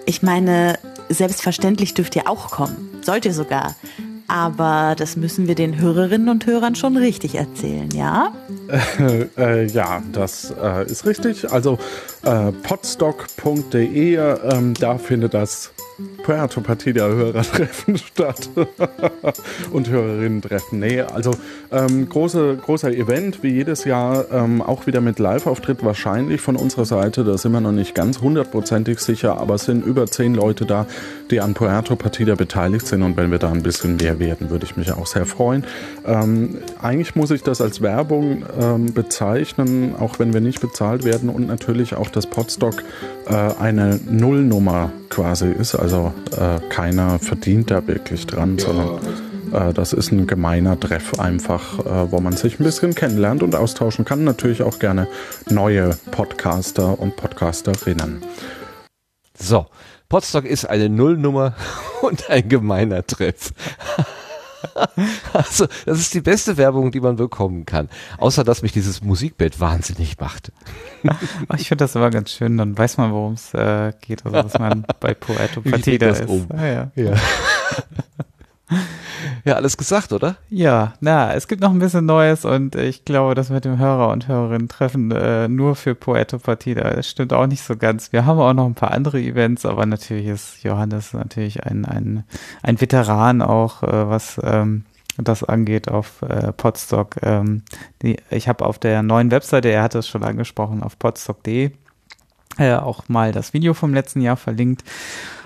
Ich 0.04 0.22
meine, 0.22 0.78
selbstverständlich 1.08 1.94
dürft 1.94 2.16
ihr 2.16 2.28
auch 2.28 2.50
kommen. 2.50 3.00
Sollt 3.02 3.24
ihr 3.24 3.32
sogar. 3.32 3.74
Aber 4.28 4.94
das 4.94 5.16
müssen 5.16 5.48
wir 5.48 5.54
den 5.54 5.80
Hörerinnen 5.80 6.28
und 6.28 6.44
Hörern 6.44 6.74
schon 6.74 6.98
richtig 6.98 7.34
erzählen, 7.34 7.88
ja? 7.94 8.34
Äh, 8.98 9.22
äh, 9.38 9.66
ja, 9.68 10.02
das 10.12 10.52
äh, 10.62 10.84
ist 10.84 11.06
richtig. 11.06 11.50
Also 11.50 11.78
äh, 12.24 12.52
podstock.de, 12.52 14.16
ähm, 14.16 14.74
da 14.74 14.98
findet 14.98 15.32
das 15.32 15.72
Puerto 16.22 16.60
Partida 16.60 17.08
Hörertreffen 17.08 17.98
statt 17.98 18.48
und 19.72 19.88
Hörerinnen-Treffen. 19.88 20.78
Nee, 20.78 21.00
also 21.00 21.32
ähm, 21.72 22.08
große, 22.08 22.56
großer 22.56 22.92
Event, 22.92 23.42
wie 23.42 23.48
jedes 23.48 23.84
Jahr, 23.84 24.26
ähm, 24.30 24.62
auch 24.62 24.86
wieder 24.86 25.00
mit 25.00 25.18
Live-Auftritt 25.18 25.84
wahrscheinlich 25.84 26.40
von 26.40 26.54
unserer 26.54 26.84
Seite. 26.84 27.24
Da 27.24 27.36
sind 27.36 27.50
wir 27.52 27.60
noch 27.60 27.72
nicht 27.72 27.94
ganz 27.94 28.20
hundertprozentig 28.20 29.00
sicher, 29.00 29.38
aber 29.38 29.54
es 29.54 29.64
sind 29.64 29.84
über 29.84 30.06
zehn 30.06 30.34
Leute 30.34 30.66
da, 30.66 30.86
die 31.30 31.40
an 31.40 31.54
Puerto 31.54 31.96
Partida 31.96 32.36
beteiligt 32.36 32.86
sind. 32.86 33.02
Und 33.02 33.16
wenn 33.16 33.32
wir 33.32 33.38
da 33.38 33.50
ein 33.50 33.64
bisschen 33.64 33.96
mehr 33.96 34.20
werden, 34.20 34.50
würde 34.50 34.66
ich 34.66 34.76
mich 34.76 34.92
auch 34.92 35.06
sehr 35.06 35.26
freuen. 35.26 35.64
Ähm, 36.06 36.58
eigentlich 36.80 37.16
muss 37.16 37.32
ich 37.32 37.42
das 37.42 37.60
als 37.60 37.82
Werbung 37.82 38.44
ähm, 38.60 38.94
bezeichnen, 38.94 39.96
auch 39.98 40.20
wenn 40.20 40.32
wir 40.32 40.40
nicht 40.40 40.60
bezahlt 40.60 41.04
werden 41.04 41.28
und 41.28 41.48
natürlich 41.48 41.96
auch, 41.96 42.08
dass 42.08 42.26
Podstock 42.26 42.84
äh, 43.26 43.34
eine 43.34 43.98
Nullnummer 44.08 44.92
quasi 45.08 45.50
ist. 45.50 45.74
Also 45.74 45.87
äh, 45.96 46.60
keiner 46.68 47.18
verdient 47.18 47.70
da 47.70 47.86
wirklich 47.86 48.26
dran, 48.26 48.58
sondern 48.58 48.98
äh, 49.52 49.72
das 49.72 49.92
ist 49.92 50.12
ein 50.12 50.26
gemeiner 50.26 50.78
Treff 50.78 51.18
einfach, 51.18 51.78
äh, 51.80 52.12
wo 52.12 52.20
man 52.20 52.34
sich 52.34 52.60
ein 52.60 52.64
bisschen 52.64 52.94
kennenlernt 52.94 53.42
und 53.42 53.54
austauschen 53.54 54.04
kann. 54.04 54.24
Natürlich 54.24 54.62
auch 54.62 54.78
gerne 54.78 55.08
neue 55.48 55.96
Podcaster 56.10 56.98
und 56.98 57.16
Podcasterinnen. 57.16 58.22
So, 59.38 59.66
Podstock 60.08 60.44
ist 60.44 60.68
eine 60.68 60.88
Nullnummer 60.88 61.54
und 62.02 62.28
ein 62.30 62.48
gemeiner 62.48 63.06
Treff. 63.06 63.52
Also, 65.32 65.66
das 65.86 65.98
ist 65.98 66.14
die 66.14 66.20
beste 66.20 66.56
Werbung, 66.56 66.90
die 66.90 67.00
man 67.00 67.16
bekommen 67.16 67.66
kann. 67.66 67.88
Außer, 68.18 68.44
dass 68.44 68.62
mich 68.62 68.72
dieses 68.72 69.02
Musikbett 69.02 69.60
wahnsinnig 69.60 70.18
macht. 70.18 70.52
Ich 71.56 71.68
finde 71.68 71.84
das 71.84 71.94
immer 71.94 72.10
ganz 72.10 72.30
schön, 72.32 72.56
dann 72.58 72.76
weiß 72.76 72.96
man, 72.96 73.12
worum 73.12 73.34
es 73.34 73.54
äh, 73.54 73.92
geht, 74.00 74.26
also 74.26 74.42
dass 74.42 74.58
man 74.58 74.84
bei 75.00 75.14
geht 75.78 76.02
das 76.02 76.20
ist. 76.20 76.28
um? 76.28 76.48
Ah, 76.50 76.66
ja. 76.66 76.90
Ja. 76.96 77.14
ja, 79.44 79.54
alles 79.54 79.76
gesagt, 79.76 80.12
oder? 80.12 80.36
Ja, 80.50 80.94
na, 81.00 81.32
es 81.34 81.48
gibt 81.48 81.62
noch 81.62 81.70
ein 81.70 81.78
bisschen 81.78 82.06
Neues 82.06 82.44
und 82.44 82.74
ich 82.74 83.04
glaube, 83.04 83.34
das 83.34 83.50
mit 83.50 83.64
dem 83.64 83.78
Hörer 83.78 84.10
und 84.10 84.28
Hörerinnen 84.28 84.68
treffen 84.68 85.10
äh, 85.10 85.48
nur 85.48 85.74
für 85.74 85.94
Partida, 85.94 86.90
das 86.90 87.08
stimmt 87.08 87.32
auch 87.32 87.46
nicht 87.46 87.62
so 87.62 87.76
ganz. 87.76 88.12
Wir 88.12 88.26
haben 88.26 88.38
auch 88.38 88.52
noch 88.52 88.66
ein 88.66 88.74
paar 88.74 88.92
andere 88.92 89.20
Events, 89.20 89.64
aber 89.64 89.86
natürlich 89.86 90.26
ist 90.26 90.62
Johannes 90.62 91.12
natürlich 91.12 91.64
ein, 91.64 91.84
ein, 91.84 92.24
ein 92.62 92.80
Veteran 92.80 93.42
auch, 93.42 93.82
äh, 93.82 94.08
was 94.08 94.40
ähm, 94.42 94.84
das 95.16 95.42
angeht 95.42 95.88
auf 95.88 96.22
äh, 96.22 96.52
Podstock. 96.52 97.16
Ähm, 97.22 97.62
die, 98.02 98.18
ich 98.30 98.48
habe 98.48 98.64
auf 98.64 98.78
der 98.78 99.02
neuen 99.02 99.30
Webseite, 99.30 99.68
er 99.68 99.82
hat 99.82 99.94
es 99.94 100.06
schon 100.06 100.24
angesprochen, 100.24 100.82
auf 100.82 100.98
podstock.de 100.98 101.72
äh, 102.58 102.74
auch 102.74 103.08
mal 103.08 103.32
das 103.32 103.52
Video 103.52 103.74
vom 103.74 103.94
letzten 103.94 104.20
Jahr 104.20 104.36
verlinkt. 104.36 104.82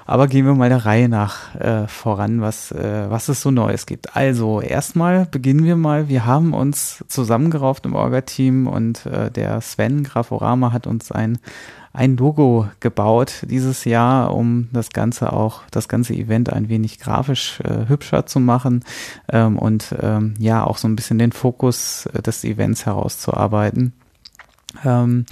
Aber 0.07 0.27
gehen 0.27 0.47
wir 0.47 0.55
mal 0.55 0.69
der 0.69 0.85
Reihe 0.85 1.09
nach 1.09 1.55
äh, 1.55 1.87
voran, 1.87 2.41
was, 2.41 2.73
äh, 2.73 3.07
was 3.09 3.29
es 3.29 3.41
so 3.41 3.51
Neues 3.51 3.87
gibt. 3.87 4.17
Also 4.17 4.61
erstmal 4.61 5.27
beginnen 5.27 5.65
wir 5.65 5.77
mal. 5.77 6.09
Wir 6.09 6.27
haben 6.27 6.55
uns 6.55 7.05
zusammengerauft 7.09 7.87
im 7.87 7.95
Orga-Team 7.95 8.67
und 8.67 9.07
äh, 9.07 9.31
der 9.31 9.61
Sven 9.61 10.03
Graforama 10.03 10.73
hat 10.73 10.87
uns 10.87 11.13
ein, 11.13 11.39
ein 11.93 12.17
Logo 12.17 12.69
gebaut 12.81 13.45
dieses 13.49 13.85
Jahr, 13.85 14.35
um 14.35 14.69
das 14.73 14.91
Ganze 14.91 15.33
auch, 15.33 15.63
das 15.71 15.89
ganze 15.89 16.15
Event 16.15 16.53
ein 16.53 16.69
wenig 16.69 16.99
grafisch 16.99 17.61
äh, 17.61 17.89
hübscher 17.89 18.27
zu 18.27 18.41
machen 18.41 18.85
ähm, 19.31 19.59
und 19.59 19.95
ähm, 20.01 20.35
ja 20.39 20.65
auch 20.65 20.79
so 20.79 20.89
ein 20.89 20.97
bisschen 20.97 21.19
den 21.19 21.33
Fokus 21.33 22.07
äh, 22.07 22.23
des 22.23 22.45
Events 22.45 22.87
herauszuarbeiten. 22.87 23.93
Ähm, 24.85 25.27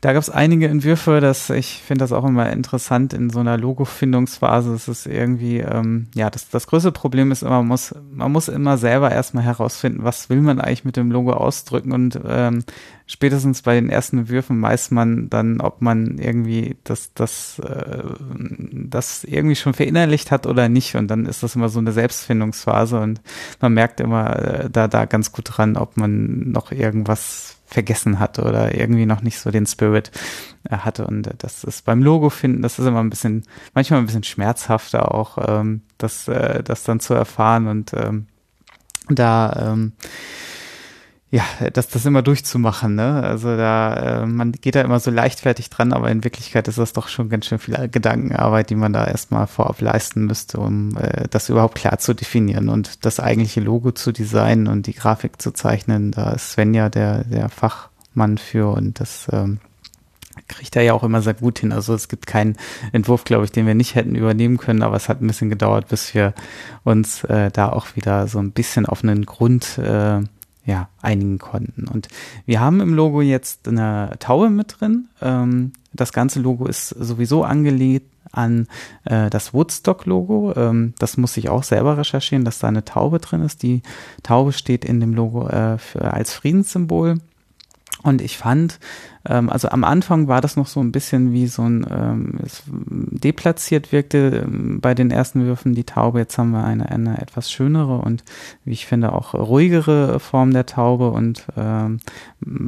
da 0.00 0.14
gab 0.14 0.22
es 0.22 0.30
einige 0.30 0.66
Entwürfe, 0.66 1.20
dass 1.20 1.50
ich 1.50 1.82
finde 1.82 2.04
das 2.04 2.12
auch 2.12 2.24
immer 2.24 2.50
interessant 2.50 3.12
in 3.12 3.28
so 3.28 3.40
einer 3.40 3.58
Logo-Findungsphase. 3.58 4.72
Es 4.72 4.88
ist 4.88 5.06
irgendwie, 5.06 5.58
ähm, 5.58 6.06
ja, 6.14 6.30
das, 6.30 6.48
das 6.48 6.66
größte 6.66 6.90
Problem 6.90 7.30
ist 7.30 7.42
immer, 7.42 7.58
man 7.58 7.66
muss, 7.68 7.94
man 8.10 8.32
muss 8.32 8.48
immer 8.48 8.78
selber 8.78 9.10
erstmal 9.10 9.44
herausfinden, 9.44 10.02
was 10.02 10.30
will 10.30 10.40
man 10.40 10.58
eigentlich 10.58 10.86
mit 10.86 10.96
dem 10.96 11.10
Logo 11.10 11.34
ausdrücken 11.34 11.92
und 11.92 12.18
ähm, 12.26 12.64
spätestens 13.06 13.60
bei 13.60 13.74
den 13.74 13.90
ersten 13.90 14.18
Entwürfen 14.18 14.62
weiß 14.62 14.90
man 14.90 15.28
dann, 15.28 15.60
ob 15.60 15.82
man 15.82 16.16
irgendwie 16.16 16.76
das, 16.84 17.12
das, 17.12 17.58
äh, 17.58 18.02
das 18.72 19.24
irgendwie 19.24 19.56
schon 19.56 19.74
verinnerlicht 19.74 20.30
hat 20.30 20.46
oder 20.46 20.70
nicht. 20.70 20.94
Und 20.94 21.08
dann 21.08 21.26
ist 21.26 21.42
das 21.42 21.56
immer 21.56 21.68
so 21.68 21.78
eine 21.78 21.92
Selbstfindungsphase 21.92 23.00
und 23.00 23.20
man 23.60 23.74
merkt 23.74 24.00
immer 24.00 24.38
äh, 24.38 24.70
da, 24.70 24.88
da 24.88 25.04
ganz 25.04 25.32
gut 25.32 25.44
dran, 25.46 25.76
ob 25.76 25.96
man 25.96 26.52
noch 26.52 26.72
irgendwas 26.72 27.59
vergessen 27.70 28.18
hatte 28.18 28.42
oder 28.42 28.74
irgendwie 28.74 29.06
noch 29.06 29.22
nicht 29.22 29.38
so 29.38 29.50
den 29.50 29.66
Spirit 29.66 30.10
äh, 30.68 30.78
hatte. 30.78 31.06
Und 31.06 31.26
äh, 31.26 31.34
das 31.38 31.64
ist 31.64 31.84
beim 31.84 32.02
Logo 32.02 32.30
finden, 32.30 32.62
das 32.62 32.78
ist 32.78 32.86
immer 32.86 33.00
ein 33.00 33.10
bisschen, 33.10 33.44
manchmal 33.74 34.00
ein 34.00 34.06
bisschen 34.06 34.24
schmerzhafter 34.24 35.14
auch, 35.14 35.38
ähm, 35.46 35.82
das, 35.98 36.28
äh, 36.28 36.62
das 36.62 36.82
dann 36.82 37.00
zu 37.00 37.14
erfahren 37.14 37.68
und 37.68 37.92
ähm, 37.94 38.26
da 39.08 39.72
ähm, 39.72 39.92
ja, 41.32 41.44
das, 41.72 41.86
das 41.88 42.06
immer 42.06 42.22
durchzumachen, 42.22 42.96
ne? 42.96 43.22
Also 43.22 43.56
da, 43.56 44.22
äh, 44.22 44.26
man 44.26 44.50
geht 44.50 44.74
da 44.74 44.80
immer 44.80 44.98
so 44.98 45.12
leichtfertig 45.12 45.70
dran, 45.70 45.92
aber 45.92 46.10
in 46.10 46.24
Wirklichkeit 46.24 46.66
ist 46.66 46.78
das 46.78 46.92
doch 46.92 47.06
schon 47.06 47.28
ganz 47.28 47.46
schön 47.46 47.60
viel 47.60 47.88
Gedankenarbeit, 47.88 48.68
die 48.68 48.74
man 48.74 48.92
da 48.92 49.06
erstmal 49.06 49.46
vorab 49.46 49.80
leisten 49.80 50.24
müsste, 50.24 50.58
um 50.58 50.96
äh, 50.96 51.28
das 51.30 51.48
überhaupt 51.48 51.76
klar 51.76 51.98
zu 51.98 52.14
definieren 52.14 52.68
und 52.68 53.04
das 53.04 53.20
eigentliche 53.20 53.60
Logo 53.60 53.92
zu 53.92 54.10
designen 54.10 54.66
und 54.66 54.88
die 54.88 54.92
Grafik 54.92 55.40
zu 55.40 55.52
zeichnen. 55.52 56.10
Da 56.10 56.32
ist 56.32 56.50
Sven 56.50 56.74
ja 56.74 56.88
der, 56.88 57.22
der 57.22 57.48
Fachmann 57.48 58.36
für 58.36 58.72
und 58.72 58.98
das 58.98 59.28
ähm, 59.32 59.60
kriegt 60.48 60.74
er 60.74 60.82
ja 60.82 60.94
auch 60.94 61.04
immer 61.04 61.22
sehr 61.22 61.34
gut 61.34 61.60
hin. 61.60 61.70
Also 61.70 61.94
es 61.94 62.08
gibt 62.08 62.26
keinen 62.26 62.56
Entwurf, 62.90 63.22
glaube 63.22 63.44
ich, 63.44 63.52
den 63.52 63.68
wir 63.68 63.76
nicht 63.76 63.94
hätten 63.94 64.16
übernehmen 64.16 64.58
können, 64.58 64.82
aber 64.82 64.96
es 64.96 65.08
hat 65.08 65.22
ein 65.22 65.28
bisschen 65.28 65.48
gedauert, 65.48 65.86
bis 65.86 66.12
wir 66.12 66.34
uns 66.82 67.22
äh, 67.22 67.52
da 67.52 67.68
auch 67.68 67.94
wieder 67.94 68.26
so 68.26 68.40
ein 68.40 68.50
bisschen 68.50 68.84
auf 68.86 69.04
einen 69.04 69.26
Grund 69.26 69.78
äh, 69.78 70.22
ja, 70.64 70.88
einigen 71.00 71.38
konnten. 71.38 71.88
Und 71.88 72.08
wir 72.46 72.60
haben 72.60 72.80
im 72.80 72.94
Logo 72.94 73.22
jetzt 73.22 73.66
eine 73.68 74.12
Taube 74.18 74.50
mit 74.50 74.76
drin. 74.80 75.08
Ähm, 75.20 75.72
das 75.92 76.12
ganze 76.12 76.40
Logo 76.40 76.66
ist 76.66 76.90
sowieso 76.90 77.42
angelegt 77.44 78.06
an 78.32 78.68
äh, 79.04 79.30
das 79.30 79.52
Woodstock-Logo. 79.54 80.54
Ähm, 80.56 80.94
das 80.98 81.16
muss 81.16 81.36
ich 81.36 81.48
auch 81.48 81.62
selber 81.62 81.98
recherchieren, 81.98 82.44
dass 82.44 82.58
da 82.58 82.68
eine 82.68 82.84
Taube 82.84 83.18
drin 83.18 83.42
ist. 83.42 83.62
Die 83.62 83.82
Taube 84.22 84.52
steht 84.52 84.84
in 84.84 85.00
dem 85.00 85.14
Logo 85.14 85.48
äh, 85.48 85.78
für, 85.78 86.12
als 86.12 86.32
Friedenssymbol. 86.32 87.18
Und 88.02 88.22
ich 88.22 88.38
fand, 88.38 88.78
ähm, 89.28 89.50
also 89.50 89.68
am 89.68 89.84
Anfang 89.84 90.26
war 90.26 90.40
das 90.40 90.56
noch 90.56 90.66
so 90.66 90.80
ein 90.80 90.92
bisschen 90.92 91.32
wie 91.32 91.46
so 91.46 91.62
ein 91.62 91.86
ähm, 91.90 92.38
es 92.42 92.62
deplatziert 92.66 93.92
wirkte 93.92 94.44
ähm, 94.46 94.80
bei 94.80 94.94
den 94.94 95.10
ersten 95.10 95.44
Würfen 95.44 95.74
die 95.74 95.84
Taube. 95.84 96.18
Jetzt 96.18 96.38
haben 96.38 96.52
wir 96.52 96.64
eine, 96.64 96.88
eine 96.90 97.20
etwas 97.20 97.50
schönere 97.50 97.98
und 97.98 98.24
wie 98.64 98.72
ich 98.72 98.86
finde 98.86 99.12
auch 99.12 99.34
ruhigere 99.34 100.18
Form 100.18 100.52
der 100.52 100.66
Taube. 100.66 101.10
Und 101.10 101.44
ähm, 101.56 102.00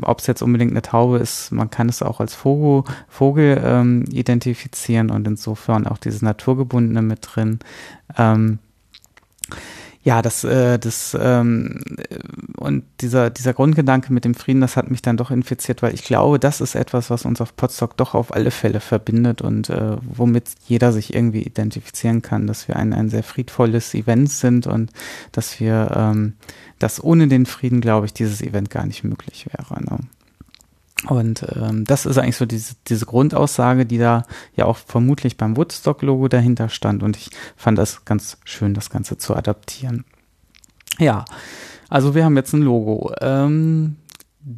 ob 0.02 0.18
es 0.18 0.26
jetzt 0.26 0.42
unbedingt 0.42 0.72
eine 0.72 0.82
Taube 0.82 1.18
ist, 1.18 1.50
man 1.50 1.70
kann 1.70 1.88
es 1.88 2.02
auch 2.02 2.20
als 2.20 2.34
Vogel, 2.34 2.84
Vogel 3.08 3.60
ähm, 3.64 4.04
identifizieren 4.10 5.10
und 5.10 5.26
insofern 5.26 5.86
auch 5.86 5.98
dieses 5.98 6.20
Naturgebundene 6.20 7.00
mit 7.00 7.20
drin. 7.22 7.60
Ähm, 8.18 8.58
ja, 10.04 10.20
das, 10.20 10.42
äh, 10.42 10.78
das 10.78 11.16
ähm, 11.20 11.80
und 12.56 12.84
dieser, 13.00 13.30
dieser 13.30 13.54
Grundgedanke 13.54 14.12
mit 14.12 14.24
dem 14.24 14.34
Frieden, 14.34 14.60
das 14.60 14.76
hat 14.76 14.90
mich 14.90 15.00
dann 15.00 15.16
doch 15.16 15.30
infiziert, 15.30 15.80
weil 15.80 15.94
ich 15.94 16.02
glaube, 16.02 16.40
das 16.40 16.60
ist 16.60 16.74
etwas, 16.74 17.08
was 17.08 17.24
uns 17.24 17.40
auf 17.40 17.54
Potsdok 17.54 17.96
doch 17.96 18.14
auf 18.14 18.34
alle 18.34 18.50
Fälle 18.50 18.80
verbindet 18.80 19.42
und 19.42 19.70
äh, 19.70 19.96
womit 20.02 20.50
jeder 20.66 20.92
sich 20.92 21.14
irgendwie 21.14 21.42
identifizieren 21.42 22.20
kann, 22.20 22.48
dass 22.48 22.66
wir 22.66 22.76
ein, 22.76 22.92
ein 22.92 23.10
sehr 23.10 23.22
friedvolles 23.22 23.94
Event 23.94 24.30
sind 24.30 24.66
und 24.66 24.90
dass 25.30 25.60
wir, 25.60 25.92
ähm, 25.94 26.34
dass 26.80 27.02
ohne 27.02 27.28
den 27.28 27.46
Frieden, 27.46 27.80
glaube 27.80 28.06
ich, 28.06 28.12
dieses 28.12 28.42
Event 28.42 28.70
gar 28.70 28.86
nicht 28.86 29.04
möglich 29.04 29.46
wäre. 29.52 29.82
Ne? 29.84 29.98
Und 31.08 31.44
ähm, 31.56 31.84
das 31.84 32.06
ist 32.06 32.18
eigentlich 32.18 32.36
so 32.36 32.46
diese, 32.46 32.74
diese 32.86 33.06
Grundaussage, 33.06 33.86
die 33.86 33.98
da 33.98 34.22
ja 34.54 34.66
auch 34.66 34.76
vermutlich 34.76 35.36
beim 35.36 35.56
Woodstock-Logo 35.56 36.28
dahinter 36.28 36.68
stand. 36.68 37.02
Und 37.02 37.16
ich 37.16 37.30
fand 37.56 37.78
das 37.78 38.04
ganz 38.04 38.38
schön, 38.44 38.74
das 38.74 38.90
Ganze 38.90 39.18
zu 39.18 39.34
adaptieren. 39.34 40.04
Ja, 40.98 41.24
also 41.88 42.14
wir 42.14 42.24
haben 42.24 42.36
jetzt 42.36 42.52
ein 42.52 42.62
Logo. 42.62 43.12
Ähm, 43.20 43.96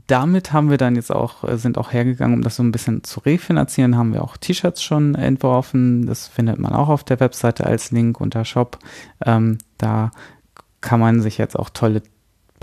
damit 0.06 0.52
haben 0.52 0.70
wir 0.70 0.78
dann 0.78 0.97
jetzt 0.97 1.12
auch, 1.12 1.44
äh, 1.44 1.56
sind 1.56 1.78
auch 1.78 1.92
hergegangen, 1.92 2.36
um 2.36 2.42
das 2.42 2.56
so 2.56 2.62
ein 2.62 2.73
bisschen 2.73 3.05
zu 3.05 3.20
refinanzieren, 3.20 3.97
haben 3.97 4.12
wir 4.12 4.23
auch 4.23 4.36
T-Shirts 4.36 4.82
schon 4.82 5.14
entworfen. 5.14 6.06
Das 6.06 6.26
findet 6.26 6.58
man 6.58 6.73
auch 6.73 6.89
auf 6.89 7.05
der 7.05 7.20
Webseite 7.20 7.64
als 7.66 7.90
Link 7.90 8.20
unter 8.20 8.44
Shop. 8.44 8.78
Ähm, 9.24 9.58
da 9.78 10.10
kann 10.81 11.00
man 11.00 11.20
sich 11.20 11.39
jetzt 11.39 11.58
auch 11.58 11.70
tolle 11.70 12.02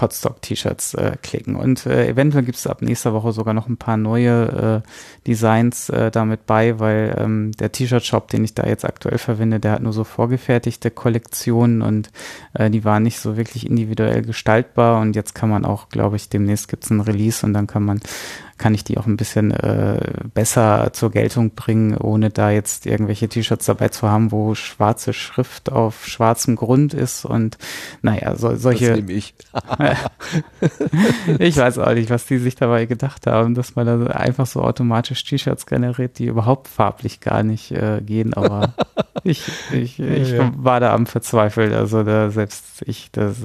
Podstock-T-Shirts 0.02 0.96
äh, 0.96 1.12
klicken. 1.22 1.56
Und 1.56 1.86
äh, 1.86 2.08
eventuell 2.08 2.44
gibt 2.44 2.58
es 2.58 2.66
ab 2.66 2.82
nächster 2.82 3.14
Woche 3.14 3.34
sogar 3.34 3.54
noch 3.54 3.68
ein 3.68 3.78
paar 3.78 3.98
neue 3.98 4.82
äh, 4.84 5.28
Designs 5.28 5.90
äh, 5.90 6.10
damit 6.10 6.48
bei, 6.48 6.80
weil 6.80 7.16
ähm, 7.20 7.52
der 7.52 7.72
T-Shirt-Shop, 7.72 8.28
den 8.28 8.44
ich 8.44 8.56
da 8.56 8.66
jetzt 8.66 8.84
aktuell 8.84 9.20
verwende, 9.20 9.60
der 9.60 9.74
hat 9.74 9.84
nur 9.84 9.94
so 9.94 10.04
vorgefertigte 10.04 10.90
Kollektionen 10.90 11.84
und 11.84 12.10
äh, 12.56 12.72
die 12.72 12.84
waren 12.84 13.04
nicht 13.04 13.20
so 13.20 13.38
wirklich 13.38 13.68
individuell 13.68 14.24
gestaltbar. 14.24 15.00
Und 15.02 15.16
jetzt 15.16 15.36
kann 15.36 15.52
man 15.52 15.66
auch, 15.66 15.90
glaube 15.90 16.16
ich, 16.16 16.30
demnächst 16.30 16.68
gibt 16.68 16.84
es 16.84 16.90
ein 16.90 17.02
Release 17.02 17.46
und 17.46 17.54
dann 17.54 17.68
kann 17.68 17.84
man 17.84 18.00
kann 18.62 18.76
ich 18.76 18.84
die 18.84 19.00
auch 19.00 19.08
ein 19.08 19.18
bisschen 19.18 19.50
äh, 19.50 20.00
besser 20.36 20.94
zur 20.94 21.10
Geltung 21.10 21.56
bringen, 21.56 21.98
ohne 21.98 22.30
da 22.30 22.52
jetzt 22.52 22.86
irgendwelche 22.86 23.28
T-Shirts 23.28 23.66
dabei 23.66 23.90
zu 23.90 24.08
haben, 24.08 24.32
wo 24.32 24.54
schwarze 24.54 25.14
Schrift 25.14 25.72
auf 25.72 26.06
schwarzem 26.06 26.56
Grund 26.56 26.94
ist 26.94 27.26
und 27.26 27.58
naja, 28.04 28.36
so, 28.36 28.56
solche. 28.56 28.90
Das 28.90 28.98
nehme 28.98 29.14
ich. 29.14 29.34
ich 31.40 31.58
weiß 31.58 31.80
auch 31.80 31.94
nicht, 31.96 32.12
was 32.12 32.28
die 32.28 32.38
sich 32.38 32.54
dabei 32.54 32.86
gedacht 32.86 33.26
haben, 33.26 33.56
dass 33.56 33.76
man 33.76 33.88
da 33.88 34.06
einfach 34.12 34.46
so 34.46 34.62
automatisch 34.62 35.24
T-Shirts 35.24 35.66
generiert, 35.66 36.20
die 36.20 36.28
überhaupt 36.28 36.68
farblich 36.68 37.20
gar 37.20 37.42
nicht 37.42 37.72
äh, 37.72 38.00
gehen, 38.06 38.36
aber 38.36 38.76
ich, 39.24 39.42
ich, 39.72 40.00
ich 40.00 40.30
ja, 40.30 40.36
ja. 40.36 40.52
war 40.56 40.80
da 40.80 40.94
am 40.94 41.08
verzweifelt, 41.08 41.74
also 41.74 42.04
da 42.04 42.30
selbst 42.30 42.84
ich, 42.86 43.10
das, 43.12 43.38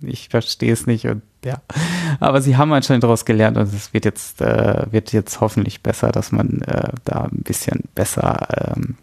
ich 0.00 0.28
verstehe 0.28 0.72
es 0.72 0.86
nicht 0.86 1.06
und 1.06 1.22
ja. 1.44 1.60
Aber 2.20 2.40
sie 2.40 2.56
haben 2.56 2.72
anscheinend 2.72 3.04
daraus 3.04 3.24
gelernt 3.24 3.56
und 3.56 3.72
es 3.72 3.92
wird 3.94 4.04
jetzt, 4.04 4.40
äh, 4.40 4.86
wird 4.90 5.12
jetzt 5.12 5.40
hoffentlich 5.40 5.82
besser, 5.82 6.10
dass 6.10 6.32
man 6.32 6.62
äh, 6.62 6.92
da 7.04 7.24
ein 7.24 7.42
bisschen 7.42 7.84
besser 7.94 8.74
ähm, 8.76 8.96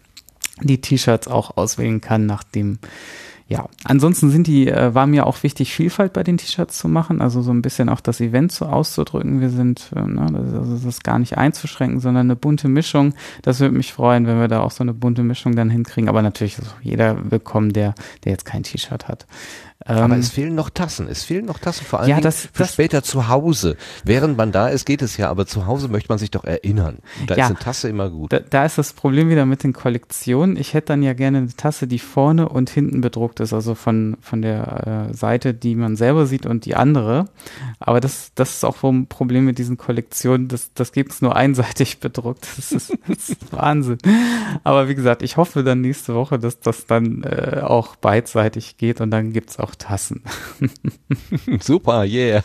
die 0.60 0.80
T-Shirts 0.80 1.28
auch 1.28 1.56
auswählen 1.56 2.00
kann, 2.00 2.26
nachdem 2.26 2.78
ja, 3.48 3.68
ansonsten 3.84 4.30
sind 4.30 4.48
die, 4.48 4.66
äh, 4.66 4.92
war 4.92 5.06
mir 5.06 5.24
auch 5.24 5.44
wichtig, 5.44 5.72
Vielfalt 5.72 6.12
bei 6.12 6.24
den 6.24 6.36
T-Shirts 6.36 6.78
zu 6.78 6.88
machen, 6.88 7.20
also 7.20 7.42
so 7.42 7.52
ein 7.52 7.62
bisschen 7.62 7.88
auch 7.88 8.00
das 8.00 8.20
Event 8.20 8.50
so 8.50 8.66
auszudrücken. 8.66 9.40
Wir 9.40 9.50
sind, 9.50 9.92
äh, 9.94 10.00
ne, 10.00 10.26
das, 10.32 10.52
also 10.52 10.74
das 10.74 10.84
ist 10.84 11.04
gar 11.04 11.20
nicht 11.20 11.38
einzuschränken, 11.38 12.00
sondern 12.00 12.26
eine 12.26 12.34
bunte 12.34 12.66
Mischung. 12.66 13.14
Das 13.42 13.60
würde 13.60 13.76
mich 13.76 13.92
freuen, 13.92 14.26
wenn 14.26 14.40
wir 14.40 14.48
da 14.48 14.62
auch 14.62 14.72
so 14.72 14.82
eine 14.82 14.94
bunte 14.94 15.22
Mischung 15.22 15.54
dann 15.54 15.70
hinkriegen. 15.70 16.08
Aber 16.08 16.22
natürlich 16.22 16.58
ist 16.58 16.74
jeder 16.82 17.30
willkommen, 17.30 17.72
der, 17.72 17.94
der 18.24 18.32
jetzt 18.32 18.46
kein 18.46 18.64
T-Shirt 18.64 19.06
hat. 19.06 19.26
Aber 19.84 20.14
ähm, 20.14 20.20
es 20.20 20.30
fehlen 20.30 20.54
noch 20.54 20.70
Tassen. 20.70 21.06
Es 21.08 21.24
fehlen 21.24 21.44
noch 21.44 21.58
Tassen, 21.58 21.84
vor 21.84 22.00
allem 22.00 22.08
ja, 22.08 22.20
das, 22.20 22.46
für 22.52 22.62
das, 22.62 22.72
später 22.72 23.02
zu 23.02 23.28
Hause. 23.28 23.76
Während 24.04 24.36
man 24.36 24.50
da 24.50 24.68
ist, 24.68 24.84
geht 24.84 25.02
es 25.02 25.16
ja, 25.16 25.28
aber 25.28 25.46
zu 25.46 25.66
Hause 25.66 25.88
möchte 25.88 26.08
man 26.08 26.18
sich 26.18 26.30
doch 26.30 26.44
erinnern. 26.44 26.98
Und 27.20 27.30
da 27.30 27.36
ja, 27.36 27.44
ist 27.44 27.50
eine 27.50 27.58
Tasse 27.58 27.88
immer 27.88 28.10
gut. 28.10 28.32
Da, 28.32 28.40
da 28.40 28.64
ist 28.64 28.78
das 28.78 28.94
Problem 28.94 29.28
wieder 29.28 29.46
mit 29.46 29.62
den 29.62 29.72
Kollektionen. 29.72 30.56
Ich 30.56 30.74
hätte 30.74 30.88
dann 30.88 31.02
ja 31.02 31.12
gerne 31.12 31.38
eine 31.38 31.48
Tasse, 31.48 31.86
die 31.86 31.98
vorne 31.98 32.48
und 32.48 32.70
hinten 32.70 33.00
bedruckt 33.00 33.38
ist, 33.40 33.52
also 33.52 33.74
von, 33.74 34.16
von 34.20 34.42
der 34.42 35.08
äh, 35.10 35.14
Seite, 35.14 35.54
die 35.54 35.74
man 35.76 35.96
selber 35.96 36.26
sieht 36.26 36.46
und 36.46 36.64
die 36.64 36.74
andere. 36.74 37.26
Aber 37.78 38.00
das, 38.00 38.32
das 38.34 38.56
ist 38.56 38.64
auch 38.64 38.82
ein 38.82 39.06
Problem 39.06 39.44
mit 39.44 39.58
diesen 39.58 39.76
Kollektionen. 39.76 40.48
Das, 40.48 40.72
das 40.74 40.92
gibt 40.92 41.12
es 41.12 41.22
nur 41.22 41.36
einseitig 41.36 42.00
bedruckt. 42.00 42.48
Das 42.56 42.72
ist, 42.72 42.98
das 43.06 43.28
ist 43.28 43.52
Wahnsinn. 43.52 43.98
Aber 44.64 44.88
wie 44.88 44.94
gesagt, 44.94 45.22
ich 45.22 45.36
hoffe 45.36 45.62
dann 45.62 45.80
nächste 45.80 46.14
Woche, 46.14 46.38
dass 46.38 46.58
das 46.58 46.86
dann 46.86 47.22
äh, 47.22 47.60
auch 47.62 47.94
beidseitig 47.96 48.78
geht 48.78 49.00
und 49.00 49.10
dann 49.10 49.32
gibt's 49.32 49.58
auch 49.58 49.65
Tassen. 49.74 50.22
Super, 51.60 52.04
yeah. 52.04 52.42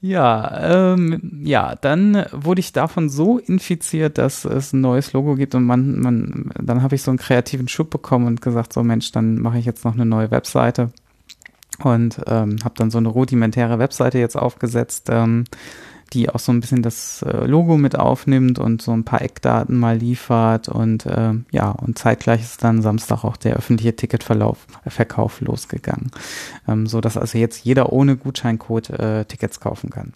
Ja, 0.00 0.92
ähm, 0.92 1.40
ja, 1.44 1.76
dann 1.76 2.26
wurde 2.30 2.60
ich 2.60 2.72
davon 2.72 3.08
so 3.08 3.38
infiziert, 3.38 4.18
dass 4.18 4.44
es 4.44 4.74
ein 4.74 4.82
neues 4.82 5.14
Logo 5.14 5.34
gibt 5.34 5.54
und 5.54 5.64
man, 5.64 5.98
man, 5.98 6.50
dann 6.60 6.82
habe 6.82 6.94
ich 6.94 7.02
so 7.02 7.10
einen 7.10 7.16
kreativen 7.16 7.68
Schub 7.68 7.88
bekommen 7.88 8.26
und 8.26 8.42
gesagt, 8.42 8.74
so 8.74 8.82
Mensch, 8.82 9.12
dann 9.12 9.40
mache 9.40 9.58
ich 9.58 9.64
jetzt 9.64 9.82
noch 9.84 9.94
eine 9.94 10.04
neue 10.04 10.30
Webseite 10.30 10.90
und 11.82 12.20
ähm, 12.26 12.58
habe 12.62 12.74
dann 12.76 12.90
so 12.90 12.98
eine 12.98 13.08
rudimentäre 13.08 13.78
Webseite 13.78 14.18
jetzt 14.18 14.36
aufgesetzt. 14.36 15.08
Ähm, 15.10 15.44
die 16.14 16.30
auch 16.30 16.38
so 16.38 16.52
ein 16.52 16.60
bisschen 16.60 16.82
das 16.82 17.22
äh, 17.22 17.44
Logo 17.46 17.76
mit 17.76 17.98
aufnimmt 17.98 18.58
und 18.58 18.80
so 18.80 18.92
ein 18.92 19.04
paar 19.04 19.20
Eckdaten 19.20 19.76
mal 19.76 19.96
liefert 19.96 20.68
und 20.68 21.04
äh, 21.06 21.32
ja, 21.50 21.70
und 21.70 21.98
zeitgleich 21.98 22.40
ist 22.40 22.64
dann 22.64 22.80
Samstag 22.80 23.24
auch 23.24 23.36
der 23.36 23.56
öffentliche 23.56 23.96
Ticketverlauf, 23.96 24.66
äh, 24.84 24.90
Verkauf 24.90 25.40
losgegangen, 25.40 26.10
ähm, 26.68 26.86
so 26.86 27.00
dass 27.00 27.16
also 27.16 27.36
jetzt 27.36 27.64
jeder 27.64 27.92
ohne 27.92 28.16
Gutscheincode 28.16 28.90
äh, 28.90 29.24
Tickets 29.24 29.60
kaufen 29.60 29.90
kann. 29.90 30.14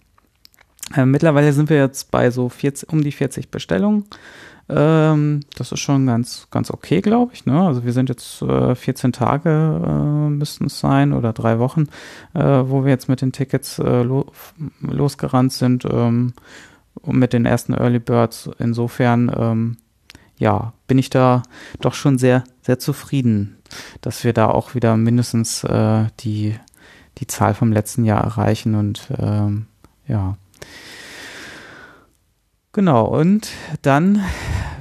Äh, 0.95 1.05
mittlerweile 1.05 1.53
sind 1.53 1.69
wir 1.69 1.77
jetzt 1.77 2.09
bei 2.11 2.31
so 2.31 2.49
40, 2.49 2.89
um 2.89 3.03
die 3.03 3.11
40 3.11 3.51
Bestellungen 3.51 4.05
ähm, 4.69 5.41
das 5.55 5.71
ist 5.71 5.79
schon 5.79 6.05
ganz, 6.05 6.47
ganz 6.51 6.69
okay, 6.69 7.01
glaube 7.01 7.33
ich. 7.33 7.45
Ne? 7.45 7.59
Also 7.59 7.85
wir 7.85 7.93
sind 7.93 8.07
jetzt 8.09 8.41
äh, 8.43 8.75
14 8.75 9.11
Tage 9.11 9.49
äh, 9.49 10.29
müssten 10.29 10.65
es 10.65 10.79
sein 10.79 11.11
oder 11.11 11.33
drei 11.33 11.57
Wochen, 11.57 11.87
äh, 12.35 12.43
wo 12.43 12.83
wir 12.83 12.91
jetzt 12.91 13.09
mit 13.09 13.21
den 13.21 13.31
Tickets 13.31 13.79
äh, 13.79 14.03
lo 14.03 14.31
losgerannt 14.81 15.53
sind 15.53 15.85
ähm, 15.85 16.33
und 17.01 17.17
mit 17.17 17.33
den 17.33 17.45
ersten 17.45 17.73
Early 17.73 17.99
Birds. 17.99 18.49
Insofern, 18.59 19.31
ähm, 19.35 19.77
ja, 20.37 20.73
bin 20.87 20.99
ich 20.99 21.09
da 21.09 21.43
doch 21.81 21.95
schon 21.95 22.17
sehr, 22.17 22.43
sehr 22.61 22.77
zufrieden, 22.77 23.57
dass 24.01 24.23
wir 24.23 24.33
da 24.33 24.49
auch 24.49 24.75
wieder 24.75 24.95
mindestens 24.97 25.63
äh, 25.63 26.05
die, 26.19 26.55
die 27.17 27.27
Zahl 27.27 27.55
vom 27.55 27.71
letzten 27.71 28.05
Jahr 28.05 28.23
erreichen 28.23 28.75
und 28.75 29.07
ähm, 29.17 29.65
ja. 30.07 30.37
Genau, 32.71 33.05
und 33.05 33.49
dann, 33.81 34.23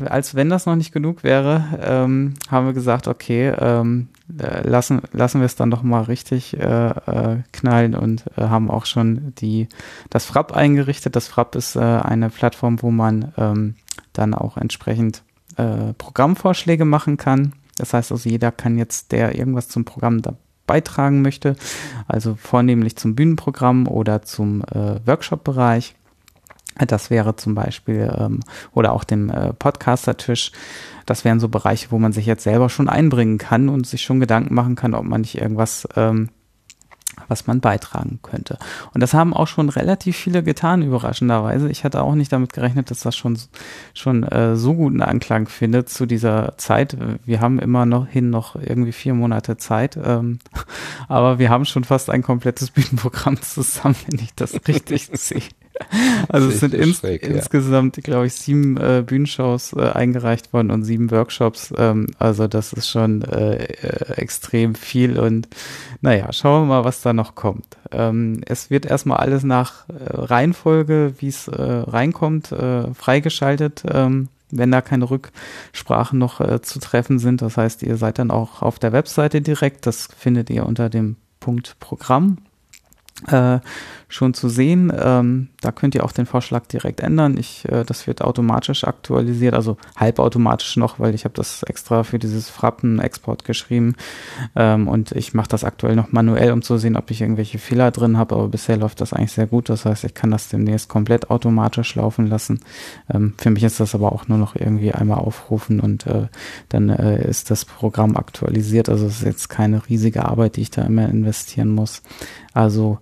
als 0.04 0.34
wenn 0.34 0.50
das 0.50 0.66
noch 0.66 0.76
nicht 0.76 0.92
genug 0.92 1.24
wäre, 1.24 1.64
ähm, 1.80 2.34
haben 2.50 2.66
wir 2.66 2.74
gesagt, 2.74 3.08
okay, 3.08 3.48
ähm, 3.58 4.08
äh, 4.38 4.68
lassen, 4.68 5.00
lassen 5.12 5.40
wir 5.40 5.46
es 5.46 5.56
dann 5.56 5.70
doch 5.70 5.82
mal 5.82 6.02
richtig 6.02 6.54
äh, 6.58 6.88
äh, 6.88 7.38
knallen 7.52 7.94
und 7.94 8.26
äh, 8.36 8.42
haben 8.42 8.70
auch 8.70 8.84
schon 8.84 9.32
die, 9.38 9.68
das 10.10 10.26
Frapp 10.26 10.52
eingerichtet. 10.52 11.16
Das 11.16 11.28
Frapp 11.28 11.54
ist 11.54 11.76
äh, 11.76 11.80
eine 11.80 12.28
Plattform, 12.28 12.82
wo 12.82 12.90
man 12.90 13.32
ähm, 13.38 13.76
dann 14.12 14.34
auch 14.34 14.58
entsprechend 14.58 15.22
äh, 15.56 15.94
Programmvorschläge 15.96 16.84
machen 16.84 17.16
kann. 17.16 17.54
Das 17.78 17.94
heißt 17.94 18.12
also, 18.12 18.28
jeder 18.28 18.52
kann 18.52 18.76
jetzt, 18.76 19.12
der 19.12 19.34
irgendwas 19.34 19.68
zum 19.68 19.86
Programm 19.86 20.20
da 20.20 20.34
beitragen 20.66 21.22
möchte, 21.22 21.56
also 22.06 22.34
vornehmlich 22.34 22.96
zum 22.96 23.14
Bühnenprogramm 23.14 23.88
oder 23.88 24.20
zum 24.20 24.60
Workshop-Bereich. 24.60 25.94
Das 26.86 27.10
wäre 27.10 27.36
zum 27.36 27.54
Beispiel, 27.54 28.14
ähm, 28.18 28.40
oder 28.72 28.92
auch 28.92 29.04
dem 29.04 29.30
äh, 29.30 29.52
Podcaster-Tisch. 29.52 30.52
Das 31.06 31.24
wären 31.24 31.40
so 31.40 31.48
Bereiche, 31.48 31.90
wo 31.90 31.98
man 31.98 32.12
sich 32.12 32.26
jetzt 32.26 32.44
selber 32.44 32.68
schon 32.68 32.88
einbringen 32.88 33.38
kann 33.38 33.68
und 33.68 33.86
sich 33.86 34.02
schon 34.02 34.20
Gedanken 34.20 34.54
machen 34.54 34.76
kann, 34.76 34.94
ob 34.94 35.04
man 35.04 35.22
nicht 35.22 35.40
irgendwas 35.40 35.88
ähm, 35.96 36.30
was 37.26 37.46
man 37.46 37.60
beitragen 37.60 38.20
könnte. 38.22 38.58
Und 38.94 39.00
das 39.02 39.14
haben 39.14 39.34
auch 39.34 39.48
schon 39.48 39.68
relativ 39.68 40.16
viele 40.16 40.42
getan, 40.42 40.82
überraschenderweise. 40.82 41.70
Ich 41.70 41.82
hatte 41.84 42.02
auch 42.02 42.14
nicht 42.14 42.32
damit 42.32 42.52
gerechnet, 42.52 42.90
dass 42.90 43.00
das 43.00 43.16
schon, 43.16 43.38
schon 43.94 44.22
äh, 44.22 44.56
so 44.56 44.74
guten 44.74 45.02
Anklang 45.02 45.48
findet 45.48 45.88
zu 45.88 46.06
dieser 46.06 46.56
Zeit. 46.58 46.96
Wir 47.24 47.40
haben 47.40 47.58
immer 47.58 47.86
noch 47.86 48.06
hin 48.06 48.30
noch 48.30 48.54
irgendwie 48.56 48.92
vier 48.92 49.14
Monate 49.14 49.56
Zeit, 49.56 49.98
ähm, 50.02 50.38
aber 51.08 51.38
wir 51.38 51.50
haben 51.50 51.64
schon 51.64 51.84
fast 51.84 52.10
ein 52.10 52.22
komplettes 52.22 52.70
Bühnenprogramm 52.70 53.40
zusammen, 53.42 53.96
wenn 54.06 54.20
ich 54.20 54.34
das 54.34 54.54
richtig 54.68 55.10
sehe. 55.12 55.42
Also 56.28 56.48
es 56.48 56.60
sind 56.60 56.74
ins, 56.74 56.98
schräg, 56.98 57.22
ja. 57.22 57.30
insgesamt, 57.30 57.96
glaube 58.02 58.26
ich, 58.26 58.34
sieben 58.34 58.76
äh, 58.76 59.02
Bühnenshows 59.04 59.72
äh, 59.72 59.80
eingereicht 59.80 60.52
worden 60.52 60.70
und 60.70 60.84
sieben 60.84 61.10
Workshops. 61.10 61.72
Ähm, 61.76 62.08
also 62.18 62.46
das 62.46 62.72
ist 62.72 62.88
schon 62.88 63.22
äh, 63.22 63.64
äh, 63.64 64.12
extrem 64.16 64.74
viel 64.74 65.18
und 65.18 65.48
naja, 66.00 66.32
schauen 66.32 66.62
wir 66.62 66.74
mal, 66.74 66.84
was 66.84 67.00
da 67.00 67.12
noch 67.12 67.34
kommt. 67.34 67.66
Ähm, 67.92 68.42
es 68.46 68.70
wird 68.70 68.86
erstmal 68.86 69.18
alles 69.18 69.42
nach 69.42 69.88
äh, 69.88 69.92
Reihenfolge, 70.08 71.14
wie 71.18 71.28
es 71.28 71.48
äh, 71.48 71.62
reinkommt, 71.62 72.54
freigeschaltet. 72.94 73.82
Ähm, 73.90 74.28
wenn 74.50 74.70
da 74.70 74.80
keine 74.80 75.10
Rücksprachen 75.10 76.18
noch 76.18 76.60
zu 76.60 76.78
treffen 76.78 77.18
sind. 77.18 77.42
Das 77.42 77.58
heißt, 77.58 77.82
ihr 77.82 77.98
seid 77.98 78.18
dann 78.18 78.30
auch 78.30 78.62
auf 78.62 78.78
der 78.78 78.92
Webseite 78.92 79.42
direkt. 79.42 79.86
Das 79.86 80.08
findet 80.16 80.48
ihr 80.48 80.64
unter 80.64 80.88
dem 80.88 81.16
Punkt 81.38 81.76
Programm 81.80 82.38
äh, 83.26 83.58
schon 84.08 84.32
zu 84.32 84.48
sehen. 84.48 84.90
Ähm, 84.98 85.48
da 85.60 85.70
könnt 85.70 85.94
ihr 85.94 86.02
auch 86.04 86.12
den 86.12 86.24
Vorschlag 86.24 86.66
direkt 86.66 87.00
ändern. 87.00 87.36
Ich, 87.36 87.68
äh, 87.68 87.84
das 87.84 88.06
wird 88.06 88.22
automatisch 88.22 88.84
aktualisiert, 88.84 89.54
also 89.54 89.76
halbautomatisch 89.96 90.76
noch, 90.76 90.98
weil 90.98 91.14
ich 91.14 91.24
habe 91.24 91.34
das 91.34 91.62
extra 91.64 92.04
für 92.04 92.18
dieses 92.18 92.48
Frappen-Export 92.48 93.44
geschrieben 93.44 93.96
ähm, 94.56 94.88
und 94.88 95.12
ich 95.12 95.34
mache 95.34 95.48
das 95.48 95.62
aktuell 95.62 95.94
noch 95.94 96.10
manuell, 96.10 96.52
um 96.52 96.62
zu 96.62 96.78
sehen, 96.78 96.96
ob 96.96 97.10
ich 97.10 97.20
irgendwelche 97.20 97.58
Fehler 97.58 97.90
drin 97.90 98.16
habe. 98.16 98.34
Aber 98.34 98.48
bisher 98.48 98.78
läuft 98.78 99.02
das 99.02 99.12
eigentlich 99.12 99.32
sehr 99.32 99.46
gut. 99.46 99.68
Das 99.68 99.84
heißt, 99.84 100.04
ich 100.04 100.14
kann 100.14 100.30
das 100.30 100.48
demnächst 100.48 100.88
komplett 100.88 101.30
automatisch 101.30 101.94
laufen 101.94 102.26
lassen. 102.26 102.60
Ähm, 103.12 103.34
für 103.36 103.50
mich 103.50 103.62
ist 103.62 103.78
das 103.78 103.94
aber 103.94 104.12
auch 104.12 104.26
nur 104.26 104.38
noch 104.38 104.56
irgendwie 104.56 104.92
einmal 104.92 105.18
aufrufen 105.18 105.80
und 105.80 106.06
äh, 106.06 106.28
dann 106.70 106.88
äh, 106.88 107.28
ist 107.28 107.50
das 107.50 107.66
Programm 107.66 108.16
aktualisiert. 108.16 108.88
Also 108.88 109.06
es 109.06 109.18
ist 109.18 109.26
jetzt 109.26 109.48
keine 109.48 109.86
riesige 109.86 110.24
Arbeit, 110.24 110.56
die 110.56 110.62
ich 110.62 110.70
da 110.70 110.82
immer 110.82 111.06
investieren 111.08 111.68
muss. 111.68 112.02
Also 112.54 112.98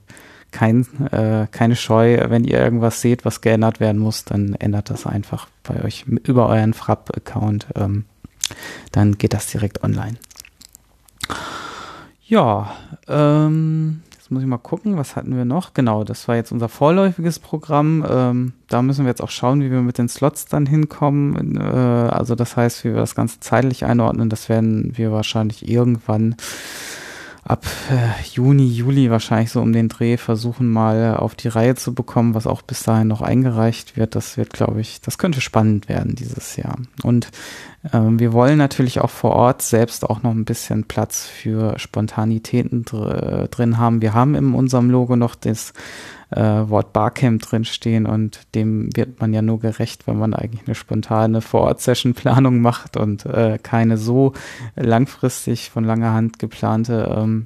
kein, 0.57 0.87
äh, 1.13 1.47
keine 1.51 1.77
Scheu, 1.77 2.19
wenn 2.31 2.45
ihr 2.45 2.59
irgendwas 2.59 3.03
seht, 3.03 3.27
was 3.27 3.43
geändert 3.43 3.79
werden 3.79 3.99
muss, 3.99 4.25
dann 4.25 4.55
ändert 4.55 4.89
das 4.89 5.07
einfach 5.07 5.49
bei 5.63 5.85
euch 5.85 6.07
über 6.07 6.49
euren 6.49 6.73
Frapp-Account. 6.73 7.67
Ähm, 7.75 8.07
dann 8.91 9.19
geht 9.19 9.35
das 9.35 9.49
direkt 9.49 9.85
online. 9.85 10.17
Ja, 12.25 12.73
ähm, 13.07 14.01
jetzt 14.15 14.31
muss 14.31 14.41
ich 14.41 14.49
mal 14.49 14.57
gucken, 14.57 14.97
was 14.97 15.15
hatten 15.15 15.37
wir 15.37 15.45
noch? 15.45 15.75
Genau, 15.75 16.05
das 16.05 16.27
war 16.27 16.37
jetzt 16.37 16.53
unser 16.53 16.71
vorläufiges 16.71 17.39
Programm. 17.39 18.03
Ähm, 18.09 18.53
da 18.69 18.81
müssen 18.81 19.05
wir 19.05 19.11
jetzt 19.11 19.23
auch 19.23 19.31
schauen, 19.31 19.61
wie 19.61 19.71
wir 19.71 19.83
mit 19.83 19.99
den 19.99 20.09
Slots 20.09 20.47
dann 20.47 20.65
hinkommen. 20.65 21.59
Äh, 21.59 21.61
also 21.61 22.35
das 22.35 22.57
heißt, 22.57 22.83
wie 22.85 22.95
wir 22.95 23.01
das 23.01 23.15
Ganze 23.15 23.41
zeitlich 23.41 23.85
einordnen, 23.85 24.31
das 24.31 24.49
werden 24.49 24.97
wir 24.97 25.13
wahrscheinlich 25.13 25.69
irgendwann 25.69 26.37
ab 27.47 27.65
äh, 27.91 28.23
Juni, 28.33 28.67
Juli 28.67 29.11
wahrscheinlich 29.11 29.51
so 29.53 29.61
um 29.61 29.73
den 29.73 29.89
Dreh 29.89 30.17
versuchen 30.17 30.69
mal 30.69 31.17
auf 31.17 31.35
die 31.35 31.49
Reihe 31.49 31.77
zu 31.77 31.95
bekommen, 31.95 32.35
was 32.35 32.47
auch 32.47 32.61
bis 32.61 32.83
dahin 32.83 33.07
noch 33.07 33.23
eingereicht 33.23 33.97
wird. 33.97 34.17
Das 34.17 34.37
wird, 34.37 34.53
glaube 34.53 34.81
ich, 34.81 35.01
das 35.01 35.17
könnte 35.17 35.41
spannend 35.41 35.89
werden 35.89 36.17
dieses 36.17 36.57
Jahr. 36.57 36.77
Und 37.05 37.29
ähm, 37.93 38.19
wir 38.19 38.33
wollen 38.33 38.59
natürlich 38.59 39.01
auch 39.01 39.11
vor 39.11 39.33
Ort 39.33 39.63
selbst 39.63 40.05
auch 40.05 40.23
noch 40.23 40.33
ein 40.33 40.45
bisschen 40.45 40.85
Platz 40.85 41.27
für 41.27 41.79
Spontanitäten 41.79 42.85
dr 42.85 43.47
drin 43.49 43.79
haben. 43.79 44.03
Wir 44.03 44.13
haben 44.13 44.35
in 44.35 44.53
unserem 44.53 44.91
Logo 44.91 45.15
noch 45.15 45.37
das 45.37 45.73
äh, 46.31 46.41
Wort 46.41 46.93
Barcamp 46.93 47.43
drinstehen 47.43 48.07
und 48.07 48.41
dem 48.55 48.95
wird 48.97 49.21
man 49.21 49.33
ja 49.33 49.43
nur 49.43 49.61
gerecht, 49.61 50.07
wenn 50.07 50.19
man 50.19 50.35
eigentlich 50.35 50.67
eine 50.67 50.75
spontane 50.75 51.41
Vor-Ort-Session-Planung 51.41 52.61
macht 52.61 52.97
und 52.97 53.27
äh, 53.27 53.59
keine 53.63 53.99
so 53.99 54.33
langfristig 54.75 55.71
von 55.71 55.85
langer 55.85 56.13
Hand 56.13 56.39
geplante 56.39 57.15
ähm, 57.17 57.45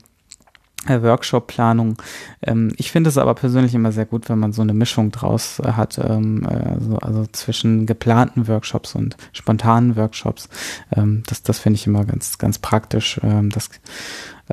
äh, 0.87 1.03
Workshop-Planung. 1.03 1.97
Ähm, 2.43 2.73
ich 2.79 2.91
finde 2.91 3.11
es 3.11 3.19
aber 3.19 3.35
persönlich 3.35 3.75
immer 3.75 3.93
sehr 3.93 4.07
gut, 4.07 4.29
wenn 4.31 4.39
man 4.39 4.53
so 4.53 4.63
eine 4.63 4.73
Mischung 4.73 5.11
draus 5.11 5.59
äh, 5.59 5.73
hat, 5.73 5.99
ähm, 5.99 6.47
also, 6.47 6.97
also, 6.99 7.27
zwischen 7.33 7.85
geplanten 7.85 8.49
Workshops 8.49 8.95
und 8.95 9.17
spontanen 9.33 9.97
Workshops. 9.97 10.49
Ähm, 10.97 11.23
das 11.27 11.43
das 11.43 11.59
finde 11.59 11.77
ich 11.77 11.87
immer 11.87 12.05
ganz, 12.07 12.39
ganz 12.39 12.59
praktisch. 12.59 13.21
Ähm, 13.23 13.51
das 13.51 13.69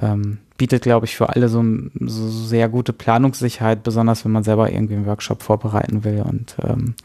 ähm, 0.01 0.39
bietet, 0.57 0.83
glaube 0.83 1.05
ich, 1.05 1.15
für 1.15 1.29
alle 1.29 1.49
so, 1.49 1.63
so, 1.99 2.29
sehr 2.29 2.67
gute 2.69 2.93
Planungssicherheit, 2.93 3.83
besonders 3.83 4.25
wenn 4.25 4.31
man 4.31 4.43
selber 4.43 4.71
irgendwie 4.71 4.95
einen 4.95 5.05
Workshop 5.05 5.43
vorbereiten 5.43 6.03
will. 6.03 6.21
Und 6.21 6.55
ähm, 6.63 6.95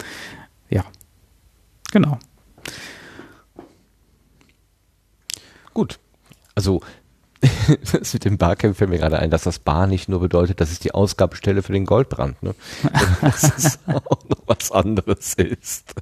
ja, 0.70 0.84
genau. 1.90 2.18
Gut. 5.74 5.98
Also 6.55 6.82
das 7.92 8.14
mit 8.14 8.24
dem 8.24 8.39
Barcamp 8.39 8.76
fällt 8.76 8.90
mir 8.90 8.98
gerade 8.98 9.18
ein, 9.18 9.31
dass 9.31 9.42
das 9.42 9.58
Bar 9.58 9.86
nicht 9.86 10.08
nur 10.08 10.20
bedeutet, 10.20 10.60
dass 10.60 10.70
es 10.70 10.78
die 10.78 10.94
Ausgabestelle 10.94 11.62
für 11.62 11.72
den 11.72 11.86
Goldbrand, 11.86 12.42
ne? 12.42 12.55
dass 13.20 13.42
es 13.56 13.78
auch 13.86 14.24
noch 14.28 14.42
was 14.47 14.70
anderes 14.70 15.34
ist. 15.34 15.94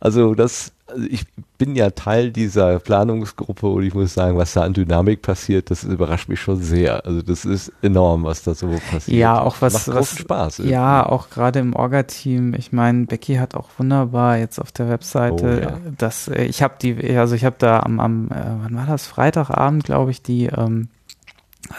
also 0.00 0.34
das 0.34 0.73
also 0.94 1.06
ich 1.10 1.24
bin 1.58 1.76
ja 1.76 1.90
Teil 1.90 2.30
dieser 2.30 2.78
Planungsgruppe 2.78 3.66
und 3.66 3.82
ich 3.82 3.94
muss 3.94 4.14
sagen, 4.14 4.36
was 4.36 4.54
da 4.54 4.62
an 4.62 4.72
Dynamik 4.72 5.22
passiert, 5.22 5.70
das 5.70 5.84
überrascht 5.84 6.28
mich 6.28 6.40
schon 6.40 6.62
sehr. 6.62 7.04
Also 7.04 7.22
das 7.22 7.44
ist 7.44 7.72
enorm, 7.82 8.24
was 8.24 8.42
da 8.42 8.54
so 8.54 8.68
passiert. 8.90 9.18
Ja, 9.18 9.40
auch 9.40 9.56
was, 9.60 9.86
Macht 9.86 9.98
was 9.98 10.18
Spaß. 10.18 10.58
Irgendwie. 10.60 10.72
Ja, 10.72 11.06
auch 11.06 11.30
gerade 11.30 11.58
im 11.58 11.74
Orga-Team. 11.74 12.54
Ich 12.54 12.72
meine, 12.72 13.06
Becky 13.06 13.36
hat 13.36 13.54
auch 13.54 13.68
wunderbar 13.78 14.38
jetzt 14.38 14.58
auf 14.58 14.72
der 14.72 14.88
Webseite, 14.88 15.58
oh, 15.60 15.64
ja. 15.64 15.78
das, 15.98 16.28
äh, 16.28 16.44
ich 16.44 16.62
habe 16.62 16.74
die, 16.80 17.16
also 17.16 17.34
ich 17.34 17.44
habe 17.44 17.56
da 17.58 17.80
am, 17.80 18.00
am, 18.00 18.28
äh, 18.28 18.34
wann 18.62 18.76
war 18.76 18.86
das? 18.86 19.06
Freitagabend, 19.06 19.84
glaube 19.84 20.10
ich, 20.10 20.22
die 20.22 20.46
ähm, 20.46 20.88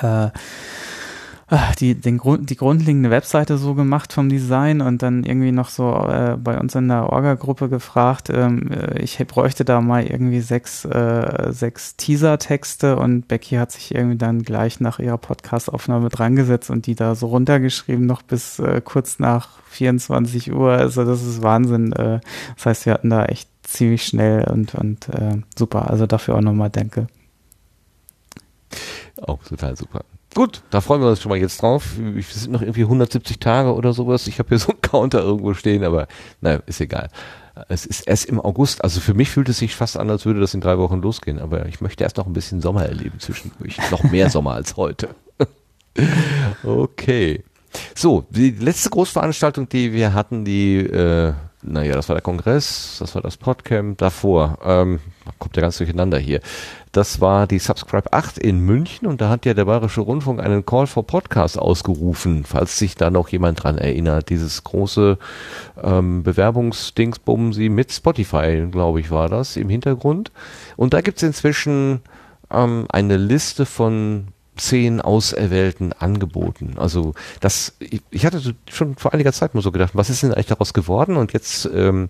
äh, 0.01 0.29
die, 1.79 1.93
den 1.93 2.17
Grund, 2.17 2.49
die 2.49 2.55
grundlegende 2.55 3.11
Webseite 3.11 3.57
so 3.57 3.75
gemacht 3.75 4.11
vom 4.13 4.29
Design 4.29 4.81
und 4.81 5.03
dann 5.03 5.23
irgendwie 5.23 5.51
noch 5.51 5.69
so 5.69 5.91
äh, 6.07 6.37
bei 6.41 6.59
uns 6.59 6.73
in 6.73 6.87
der 6.87 7.11
Orga-Gruppe 7.11 7.69
gefragt, 7.69 8.31
ähm, 8.31 8.71
äh, 8.71 8.99
ich 8.99 9.17
bräuchte 9.27 9.63
da 9.63 9.79
mal 9.79 10.05
irgendwie 10.05 10.41
sechs, 10.41 10.85
äh, 10.85 11.51
sechs 11.51 11.97
Teaser-Texte 11.97 12.97
und 12.97 13.27
Becky 13.27 13.57
hat 13.57 13.71
sich 13.71 13.93
irgendwie 13.93 14.17
dann 14.17 14.41
gleich 14.41 14.79
nach 14.79 14.97
ihrer 14.97 15.19
Podcast-Aufnahme 15.19 16.09
drangesetzt 16.09 16.71
und 16.71 16.87
die 16.87 16.95
da 16.95 17.13
so 17.13 17.27
runtergeschrieben, 17.27 18.07
noch 18.07 18.23
bis 18.23 18.57
äh, 18.57 18.81
kurz 18.83 19.19
nach 19.19 19.59
24 19.69 20.51
Uhr. 20.51 20.71
Also 20.71 21.05
das 21.05 21.23
ist 21.23 21.43
Wahnsinn. 21.43 21.93
Äh, 21.93 22.21
das 22.55 22.65
heißt, 22.65 22.85
wir 22.87 22.93
hatten 22.93 23.11
da 23.11 23.25
echt 23.25 23.49
ziemlich 23.61 24.03
schnell 24.03 24.45
und, 24.45 24.73
und 24.73 25.09
äh, 25.09 25.41
super. 25.55 25.91
Also 25.91 26.07
dafür 26.07 26.35
auch 26.35 26.41
nochmal 26.41 26.71
danke. 26.71 27.05
Auch 29.21 29.43
total 29.43 29.75
super. 29.77 30.03
Gut, 30.35 30.63
da 30.69 30.81
freuen 30.81 31.01
wir 31.01 31.07
uns 31.07 31.21
schon 31.21 31.29
mal 31.29 31.39
jetzt 31.39 31.61
drauf. 31.61 31.95
Es 32.19 32.43
sind 32.43 32.51
noch 32.51 32.61
irgendwie 32.61 32.83
170 32.83 33.39
Tage 33.39 33.73
oder 33.73 33.93
sowas. 33.93 34.27
Ich 34.27 34.37
habe 34.37 34.49
hier 34.49 34.59
so 34.59 34.73
einen 34.73 34.81
Counter 34.81 35.21
irgendwo 35.21 35.53
stehen, 35.53 35.81
aber 35.85 36.07
naja, 36.41 36.59
ist 36.65 36.81
egal. 36.81 37.07
Es 37.69 37.85
ist 37.85 38.01
erst 38.01 38.25
im 38.25 38.41
August, 38.41 38.83
also 38.83 38.99
für 38.99 39.13
mich 39.13 39.29
fühlt 39.29 39.47
es 39.47 39.59
sich 39.59 39.77
fast 39.77 39.97
an, 39.97 40.09
als 40.09 40.25
würde 40.25 40.41
das 40.41 40.53
in 40.53 40.59
drei 40.59 40.77
Wochen 40.77 41.01
losgehen, 41.01 41.39
aber 41.39 41.67
ich 41.67 41.79
möchte 41.79 42.03
erst 42.03 42.17
noch 42.17 42.27
ein 42.27 42.33
bisschen 42.33 42.59
Sommer 42.59 42.85
erleben 42.85 43.17
zwischendurch. 43.21 43.77
noch 43.91 44.03
mehr 44.03 44.29
Sommer 44.29 44.55
als 44.55 44.75
heute. 44.75 45.15
okay. 46.63 47.45
So, 47.95 48.25
die 48.29 48.51
letzte 48.51 48.89
Großveranstaltung, 48.89 49.69
die 49.69 49.93
wir 49.93 50.13
hatten, 50.13 50.43
die, 50.43 50.79
äh, 50.79 51.31
naja, 51.61 51.93
das 51.93 52.09
war 52.09 52.15
der 52.15 52.23
Kongress, 52.23 52.97
das 52.99 53.15
war 53.15 53.21
das 53.21 53.37
Podcamp 53.37 53.99
davor. 53.99 54.57
Ähm, 54.65 54.99
kommt 55.39 55.55
ja 55.55 55.61
ganz 55.61 55.77
durcheinander 55.77 56.17
hier. 56.17 56.41
Das 56.91 57.19
war 57.19 57.47
die 57.47 57.59
Subscribe 57.59 58.13
8 58.13 58.37
in 58.37 58.59
München 58.59 59.07
und 59.07 59.19
da 59.19 59.29
hat 59.29 59.45
ja 59.45 59.53
der 59.53 59.65
Bayerische 59.65 60.01
Rundfunk 60.01 60.39
einen 60.39 60.65
Call 60.65 60.87
for 60.87 61.05
Podcast 61.05 61.59
ausgerufen, 61.59 62.45
falls 62.45 62.77
sich 62.79 62.95
da 62.95 63.09
noch 63.09 63.27
jemand 63.29 63.63
dran 63.63 63.77
erinnert. 63.77 64.29
Dieses 64.29 64.63
große 64.63 65.17
ähm, 65.83 66.23
Bewerbungsdingsbumsi 66.23 67.69
mit 67.69 67.91
Spotify, 67.91 68.67
glaube 68.71 69.01
ich, 69.01 69.11
war 69.11 69.29
das 69.29 69.57
im 69.57 69.69
Hintergrund. 69.69 70.31
Und 70.77 70.93
da 70.93 71.01
gibt's 71.01 71.23
inzwischen 71.23 72.01
ähm, 72.49 72.85
eine 72.89 73.17
Liste 73.17 73.65
von 73.65 74.27
zehn 74.55 75.01
auserwählten 75.01 75.93
Angeboten. 75.93 76.75
Also 76.77 77.13
das, 77.41 77.75
ich, 77.79 78.01
ich 78.09 78.25
hatte 78.25 78.55
schon 78.69 78.95
vor 78.95 79.13
einiger 79.13 79.33
Zeit 79.33 79.53
mal 79.53 79.61
so 79.61 79.71
gedacht, 79.71 79.91
was 79.95 80.09
ist 80.09 80.23
denn 80.23 80.33
eigentlich 80.33 80.45
daraus 80.45 80.73
geworden? 80.73 81.17
Und 81.17 81.33
jetzt 81.33 81.69
ähm, 81.73 82.09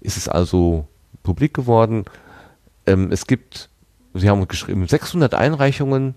ist 0.00 0.16
es 0.16 0.28
also 0.28 0.88
publik 1.22 1.54
geworden. 1.54 2.04
Ähm, 2.86 3.10
es 3.10 3.26
gibt, 3.26 3.68
Sie 4.14 4.28
haben 4.28 4.46
geschrieben, 4.48 4.86
600 4.86 5.34
Einreichungen, 5.34 6.14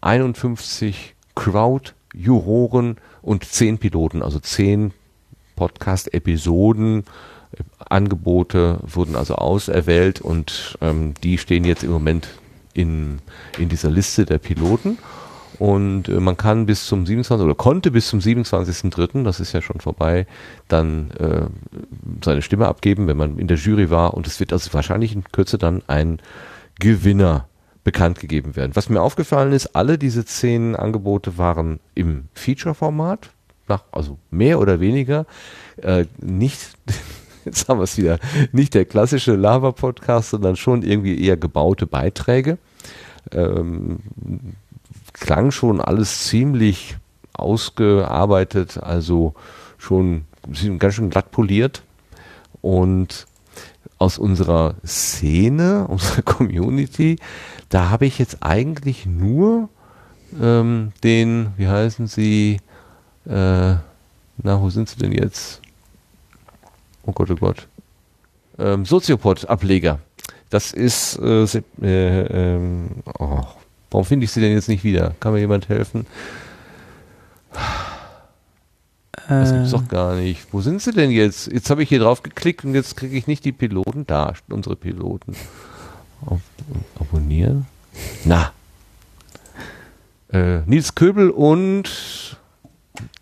51 0.00 1.14
Crowd-Juroren 1.34 2.96
und 3.22 3.44
10 3.44 3.78
Piloten, 3.78 4.22
also 4.22 4.38
10 4.38 4.92
Podcast-Episoden, 5.56 7.04
Angebote 7.78 8.78
wurden 8.82 9.16
also 9.16 9.34
auserwählt 9.34 10.20
und 10.20 10.78
ähm, 10.80 11.14
die 11.22 11.38
stehen 11.38 11.64
jetzt 11.64 11.82
im 11.82 11.90
Moment 11.90 12.28
in, 12.74 13.18
in 13.58 13.68
dieser 13.68 13.90
Liste 13.90 14.24
der 14.24 14.38
Piloten. 14.38 14.98
Und 15.60 16.08
äh, 16.08 16.20
man 16.20 16.38
kann 16.38 16.64
bis 16.64 16.86
zum 16.86 17.04
27. 17.04 17.44
oder 17.44 17.54
konnte 17.54 17.90
bis 17.90 18.08
zum 18.08 18.18
27.3., 18.18 19.24
das 19.24 19.40
ist 19.40 19.52
ja 19.52 19.60
schon 19.60 19.78
vorbei, 19.78 20.26
dann 20.68 21.10
äh, 21.10 21.42
seine 22.24 22.40
Stimme 22.40 22.66
abgeben, 22.66 23.06
wenn 23.06 23.18
man 23.18 23.38
in 23.38 23.46
der 23.46 23.58
Jury 23.58 23.90
war. 23.90 24.14
Und 24.14 24.26
es 24.26 24.40
wird 24.40 24.54
also 24.54 24.72
wahrscheinlich 24.72 25.14
in 25.14 25.22
Kürze 25.22 25.58
dann 25.58 25.82
ein 25.86 26.18
Gewinner 26.78 27.46
bekannt 27.84 28.20
gegeben 28.20 28.56
werden. 28.56 28.74
Was 28.74 28.88
mir 28.88 29.02
aufgefallen 29.02 29.52
ist, 29.52 29.76
alle 29.76 29.98
diese 29.98 30.24
zehn 30.24 30.74
Angebote 30.76 31.36
waren 31.36 31.78
im 31.94 32.28
Feature-Format, 32.32 33.28
also 33.92 34.16
mehr 34.30 34.60
oder 34.60 34.80
weniger, 34.80 35.26
äh, 35.82 36.06
nicht, 36.22 36.70
jetzt 37.44 37.68
haben 37.68 37.80
wir 37.80 37.84
es 37.84 37.98
wieder, 37.98 38.18
nicht 38.52 38.72
der 38.72 38.86
klassische 38.86 39.34
Lava-Podcast, 39.36 40.30
sondern 40.30 40.56
schon 40.56 40.82
irgendwie 40.82 41.22
eher 41.22 41.36
gebaute 41.36 41.86
Beiträge. 41.86 42.56
Ähm, 43.30 43.98
klang 45.20 45.50
schon 45.50 45.80
alles 45.80 46.24
ziemlich 46.24 46.96
ausgearbeitet, 47.32 48.78
also 48.82 49.34
schon 49.78 50.24
ganz 50.78 50.94
schön 50.94 51.10
glatt 51.10 51.30
poliert. 51.30 51.82
Und 52.60 53.26
aus 53.98 54.18
unserer 54.18 54.74
Szene, 54.84 55.86
unserer 55.88 56.22
Community, 56.22 57.16
da 57.68 57.90
habe 57.90 58.06
ich 58.06 58.18
jetzt 58.18 58.38
eigentlich 58.40 59.06
nur 59.06 59.68
ähm, 60.40 60.92
den, 61.04 61.52
wie 61.56 61.68
heißen 61.68 62.06
sie, 62.06 62.60
äh, 63.26 63.74
na, 64.42 64.60
wo 64.60 64.70
sind 64.70 64.88
sie 64.88 64.98
denn 64.98 65.12
jetzt? 65.12 65.60
Oh 67.04 67.12
Gott, 67.12 67.30
oh 67.30 67.36
Gott. 67.36 67.68
Ähm, 68.58 68.84
Soziopod-Ableger. 68.84 70.00
Das 70.50 70.72
ist, 70.72 71.18
äh, 71.18 71.44
äh, 71.82 72.54
ähm, 72.56 72.88
oh, 73.18 73.44
Warum 73.90 74.04
finde 74.04 74.24
ich 74.24 74.30
sie 74.30 74.40
denn 74.40 74.52
jetzt 74.52 74.68
nicht 74.68 74.84
wieder? 74.84 75.14
Kann 75.20 75.32
mir 75.32 75.40
jemand 75.40 75.68
helfen? 75.68 76.06
Das 79.28 79.52
gibt's 79.52 79.70
doch 79.70 79.86
gar 79.88 80.16
nicht. 80.16 80.52
Wo 80.52 80.60
sind 80.60 80.82
sie 80.82 80.92
denn 80.92 81.10
jetzt? 81.10 81.52
Jetzt 81.52 81.70
habe 81.70 81.82
ich 81.82 81.88
hier 81.88 82.00
drauf 82.00 82.22
geklickt 82.22 82.64
und 82.64 82.74
jetzt 82.74 82.96
kriege 82.96 83.16
ich 83.16 83.26
nicht 83.26 83.44
die 83.44 83.52
Piloten. 83.52 84.06
Da, 84.06 84.32
unsere 84.48 84.76
Piloten. 84.76 85.36
Auf, 86.26 86.40
abonnieren. 86.98 87.66
Na. 88.24 88.52
Äh, 90.32 90.60
Nils 90.66 90.94
Köbel 90.94 91.30
und 91.30 92.38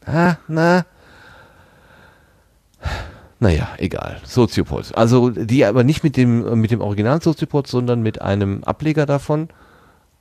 ah, 0.07 0.37
na. 0.49 0.85
Naja, 3.41 3.69
egal. 3.79 4.21
Soziopod. 4.25 4.97
Also 4.97 5.31
die 5.31 5.65
aber 5.65 5.85
nicht 5.85 6.03
mit 6.03 6.17
dem 6.17 6.61
mit 6.61 6.71
dem 6.71 6.81
Original 6.81 7.23
Soziopod, 7.23 7.67
sondern 7.67 8.03
mit 8.03 8.21
einem 8.21 8.65
Ableger 8.65 9.07
davon. 9.07 9.49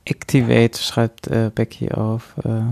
Activate 0.08 0.78
schreibt 0.78 1.28
äh, 1.28 1.50
Becky 1.54 1.92
auf. 1.92 2.34
Äh. 2.44 2.62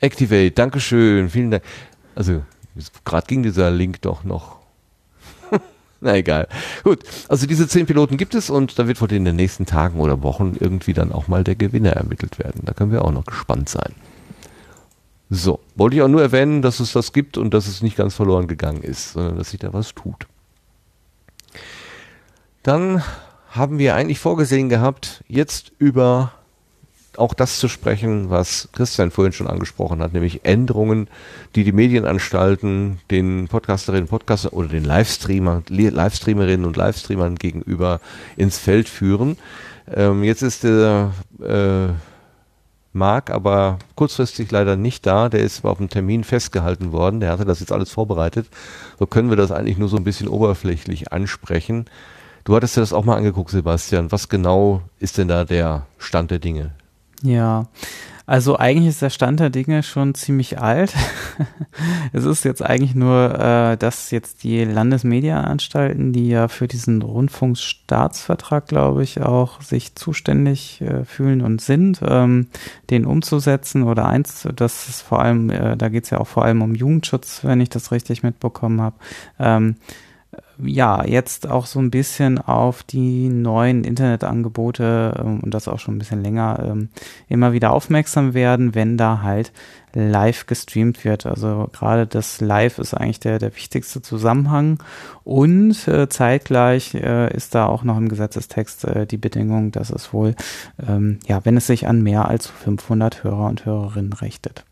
Activate, 0.00 0.52
Dankeschön, 0.52 1.28
vielen 1.30 1.50
Dank. 1.50 1.62
Also, 2.14 2.42
gerade 3.04 3.26
ging 3.26 3.42
dieser 3.42 3.70
Link 3.70 4.02
doch 4.02 4.24
noch. 4.24 4.56
Na 6.00 6.16
egal. 6.16 6.48
Gut, 6.82 7.04
also 7.28 7.46
diese 7.46 7.68
zehn 7.68 7.86
Piloten 7.86 8.16
gibt 8.16 8.34
es 8.34 8.50
und 8.50 8.78
da 8.78 8.88
wird 8.88 9.00
wohl 9.00 9.12
in 9.12 9.24
den 9.24 9.36
nächsten 9.36 9.66
Tagen 9.66 10.00
oder 10.00 10.22
Wochen 10.22 10.56
irgendwie 10.58 10.92
dann 10.92 11.12
auch 11.12 11.28
mal 11.28 11.44
der 11.44 11.54
Gewinner 11.54 11.92
ermittelt 11.92 12.38
werden. 12.38 12.62
Da 12.64 12.72
können 12.72 12.92
wir 12.92 13.04
auch 13.04 13.12
noch 13.12 13.24
gespannt 13.24 13.68
sein. 13.68 13.94
So, 15.30 15.60
wollte 15.76 15.96
ich 15.96 16.02
auch 16.02 16.08
nur 16.08 16.20
erwähnen, 16.20 16.60
dass 16.60 16.78
es 16.78 16.92
das 16.92 17.12
gibt 17.12 17.38
und 17.38 17.54
dass 17.54 17.66
es 17.66 17.80
nicht 17.82 17.96
ganz 17.96 18.14
verloren 18.14 18.48
gegangen 18.48 18.82
ist, 18.82 19.12
sondern 19.12 19.38
dass 19.38 19.50
sich 19.50 19.60
da 19.60 19.72
was 19.72 19.94
tut. 19.94 20.26
Dann 22.62 23.02
haben 23.52 23.78
wir 23.78 23.94
eigentlich 23.94 24.18
vorgesehen 24.18 24.68
gehabt, 24.68 25.22
jetzt 25.28 25.72
über 25.78 26.32
auch 27.18 27.34
das 27.34 27.58
zu 27.58 27.68
sprechen, 27.68 28.30
was 28.30 28.70
Christian 28.72 29.10
vorhin 29.10 29.34
schon 29.34 29.46
angesprochen 29.46 30.00
hat, 30.00 30.14
nämlich 30.14 30.46
Änderungen, 30.46 31.08
die 31.54 31.62
die 31.62 31.72
Medienanstalten 31.72 33.00
den 33.10 33.48
Podcasterinnen, 33.48 34.08
Podcaster 34.08 34.54
oder 34.54 34.68
den 34.68 34.84
Livestreamer, 34.84 35.62
Livestreamerinnen 35.68 36.64
und 36.64 36.78
Livestreamern 36.78 37.34
gegenüber 37.34 38.00
ins 38.38 38.56
Feld 38.56 38.88
führen. 38.88 39.36
Ähm, 39.94 40.24
jetzt 40.24 40.40
ist 40.40 40.64
der 40.64 41.12
äh, 41.42 41.92
Marc 42.94 43.30
aber 43.30 43.78
kurzfristig 43.94 44.50
leider 44.50 44.76
nicht 44.76 45.04
da. 45.04 45.28
Der 45.28 45.40
ist 45.40 45.66
auf 45.66 45.76
dem 45.76 45.90
Termin 45.90 46.24
festgehalten 46.24 46.92
worden. 46.92 47.20
Der 47.20 47.30
hatte 47.30 47.44
das 47.44 47.60
jetzt 47.60 47.72
alles 47.72 47.90
vorbereitet. 47.90 48.48
So 48.98 49.04
können 49.04 49.28
wir 49.28 49.36
das 49.36 49.52
eigentlich 49.52 49.76
nur 49.76 49.90
so 49.90 49.98
ein 49.98 50.04
bisschen 50.04 50.28
oberflächlich 50.28 51.12
ansprechen. 51.12 51.84
Du 52.44 52.56
hattest 52.56 52.76
dir 52.76 52.80
das 52.80 52.92
auch 52.92 53.04
mal 53.04 53.16
angeguckt, 53.16 53.50
Sebastian. 53.50 54.10
Was 54.10 54.28
genau 54.28 54.82
ist 54.98 55.18
denn 55.18 55.28
da 55.28 55.44
der 55.44 55.86
Stand 55.98 56.30
der 56.30 56.40
Dinge? 56.40 56.72
Ja, 57.22 57.68
also 58.26 58.56
eigentlich 58.56 58.88
ist 58.88 59.02
der 59.02 59.10
Stand 59.10 59.40
der 59.40 59.50
Dinge 59.50 59.82
schon 59.82 60.14
ziemlich 60.14 60.60
alt. 60.60 60.94
es 62.12 62.24
ist 62.24 62.44
jetzt 62.44 62.62
eigentlich 62.62 62.94
nur, 62.94 63.38
äh, 63.38 63.76
dass 63.76 64.10
jetzt 64.10 64.42
die 64.42 64.64
Landesmedienanstalten, 64.64 66.12
die 66.12 66.28
ja 66.28 66.48
für 66.48 66.66
diesen 66.66 67.02
Rundfunkstaatsvertrag, 67.02 68.66
glaube 68.66 69.02
ich, 69.02 69.20
auch 69.20 69.60
sich 69.62 69.94
zuständig 69.94 70.80
äh, 70.80 71.04
fühlen 71.04 71.42
und 71.42 71.60
sind, 71.60 72.00
ähm, 72.04 72.48
den 72.90 73.06
umzusetzen 73.06 73.82
oder 73.84 74.06
eins, 74.06 74.48
das 74.54 74.88
ist 74.88 75.02
vor 75.02 75.20
allem, 75.20 75.50
äh, 75.50 75.76
da 75.76 75.88
geht 75.88 76.04
es 76.04 76.10
ja 76.10 76.18
auch 76.18 76.28
vor 76.28 76.44
allem 76.44 76.62
um 76.62 76.74
Jugendschutz, 76.74 77.40
wenn 77.44 77.60
ich 77.60 77.70
das 77.70 77.92
richtig 77.92 78.22
mitbekommen 78.22 78.80
habe. 78.80 78.96
Ähm, 79.38 79.76
ja, 80.64 81.04
jetzt 81.04 81.48
auch 81.48 81.66
so 81.66 81.78
ein 81.78 81.90
bisschen 81.90 82.38
auf 82.38 82.82
die 82.82 83.28
neuen 83.28 83.84
Internetangebote 83.84 85.14
ähm, 85.18 85.40
und 85.40 85.52
das 85.54 85.68
auch 85.68 85.78
schon 85.78 85.96
ein 85.96 85.98
bisschen 85.98 86.22
länger 86.22 86.64
ähm, 86.64 86.88
immer 87.28 87.52
wieder 87.52 87.72
aufmerksam 87.72 88.34
werden, 88.34 88.74
wenn 88.74 88.96
da 88.96 89.22
halt 89.22 89.52
live 89.94 90.46
gestreamt 90.46 91.04
wird. 91.04 91.26
Also 91.26 91.68
gerade 91.72 92.06
das 92.06 92.40
Live 92.40 92.78
ist 92.78 92.94
eigentlich 92.94 93.20
der, 93.20 93.38
der 93.38 93.54
wichtigste 93.54 94.02
Zusammenhang 94.02 94.82
und 95.24 95.86
äh, 95.88 96.08
zeitgleich 96.08 96.94
äh, 96.94 97.34
ist 97.34 97.54
da 97.54 97.66
auch 97.66 97.84
noch 97.84 97.98
im 97.98 98.08
Gesetzestext 98.08 98.84
äh, 98.84 99.06
die 99.06 99.18
Bedingung, 99.18 99.72
dass 99.72 99.90
es 99.90 100.12
wohl, 100.12 100.34
ähm, 100.86 101.18
ja, 101.26 101.44
wenn 101.44 101.56
es 101.56 101.66
sich 101.66 101.86
an 101.86 102.02
mehr 102.02 102.28
als 102.28 102.46
500 102.46 103.24
Hörer 103.24 103.46
und 103.46 103.64
Hörerinnen 103.64 104.12
richtet. 104.14 104.64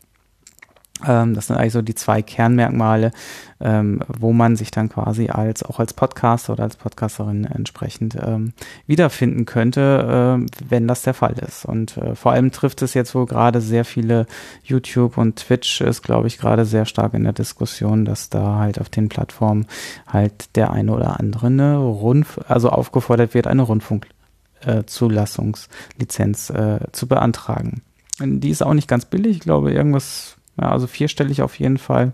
Ähm, 1.07 1.33
das 1.33 1.47
sind 1.47 1.57
eigentlich 1.57 1.73
so 1.73 1.81
die 1.81 1.95
zwei 1.95 2.21
Kernmerkmale, 2.21 3.11
ähm, 3.59 4.01
wo 4.07 4.33
man 4.33 4.55
sich 4.55 4.71
dann 4.71 4.89
quasi 4.89 5.29
als 5.29 5.63
auch 5.63 5.79
als 5.79 5.93
Podcaster 5.93 6.53
oder 6.53 6.63
als 6.63 6.75
Podcasterin 6.75 7.45
entsprechend 7.45 8.17
ähm, 8.21 8.53
wiederfinden 8.87 9.45
könnte, 9.45 10.39
äh, 10.39 10.45
wenn 10.67 10.87
das 10.87 11.03
der 11.03 11.13
Fall 11.13 11.35
ist. 11.39 11.65
Und 11.65 11.97
äh, 11.97 12.15
vor 12.15 12.31
allem 12.31 12.51
trifft 12.51 12.81
es 12.81 12.93
jetzt 12.93 13.13
wohl 13.15 13.25
gerade 13.25 13.61
sehr 13.61 13.85
viele 13.85 14.25
YouTube 14.63 15.17
und 15.17 15.37
Twitch 15.37 15.81
ist, 15.81 16.01
glaube 16.01 16.27
ich, 16.27 16.37
gerade 16.37 16.65
sehr 16.65 16.85
stark 16.85 17.13
in 17.13 17.23
der 17.23 17.33
Diskussion, 17.33 18.05
dass 18.05 18.29
da 18.29 18.57
halt 18.57 18.79
auf 18.79 18.89
den 18.89 19.09
Plattformen 19.09 19.67
halt 20.07 20.55
der 20.55 20.71
eine 20.71 20.93
oder 20.93 21.19
andere 21.19 21.47
eine 21.47 21.77
Rundf 21.77 22.39
also 22.47 22.69
aufgefordert 22.69 23.33
wird, 23.33 23.47
eine 23.47 23.63
Rundfunkzulassungslizenz 23.63 26.49
äh, 26.49 26.75
äh, 26.75 26.79
zu 26.91 27.07
beantragen. 27.07 27.81
Die 28.19 28.49
ist 28.49 28.61
auch 28.61 28.73
nicht 28.73 28.87
ganz 28.87 29.05
billig, 29.05 29.37
ich 29.37 29.43
glaube 29.43 29.71
irgendwas 29.71 30.37
ja, 30.59 30.71
also 30.71 30.87
vierstellig 30.87 31.41
auf 31.41 31.59
jeden 31.59 31.77
Fall. 31.77 32.13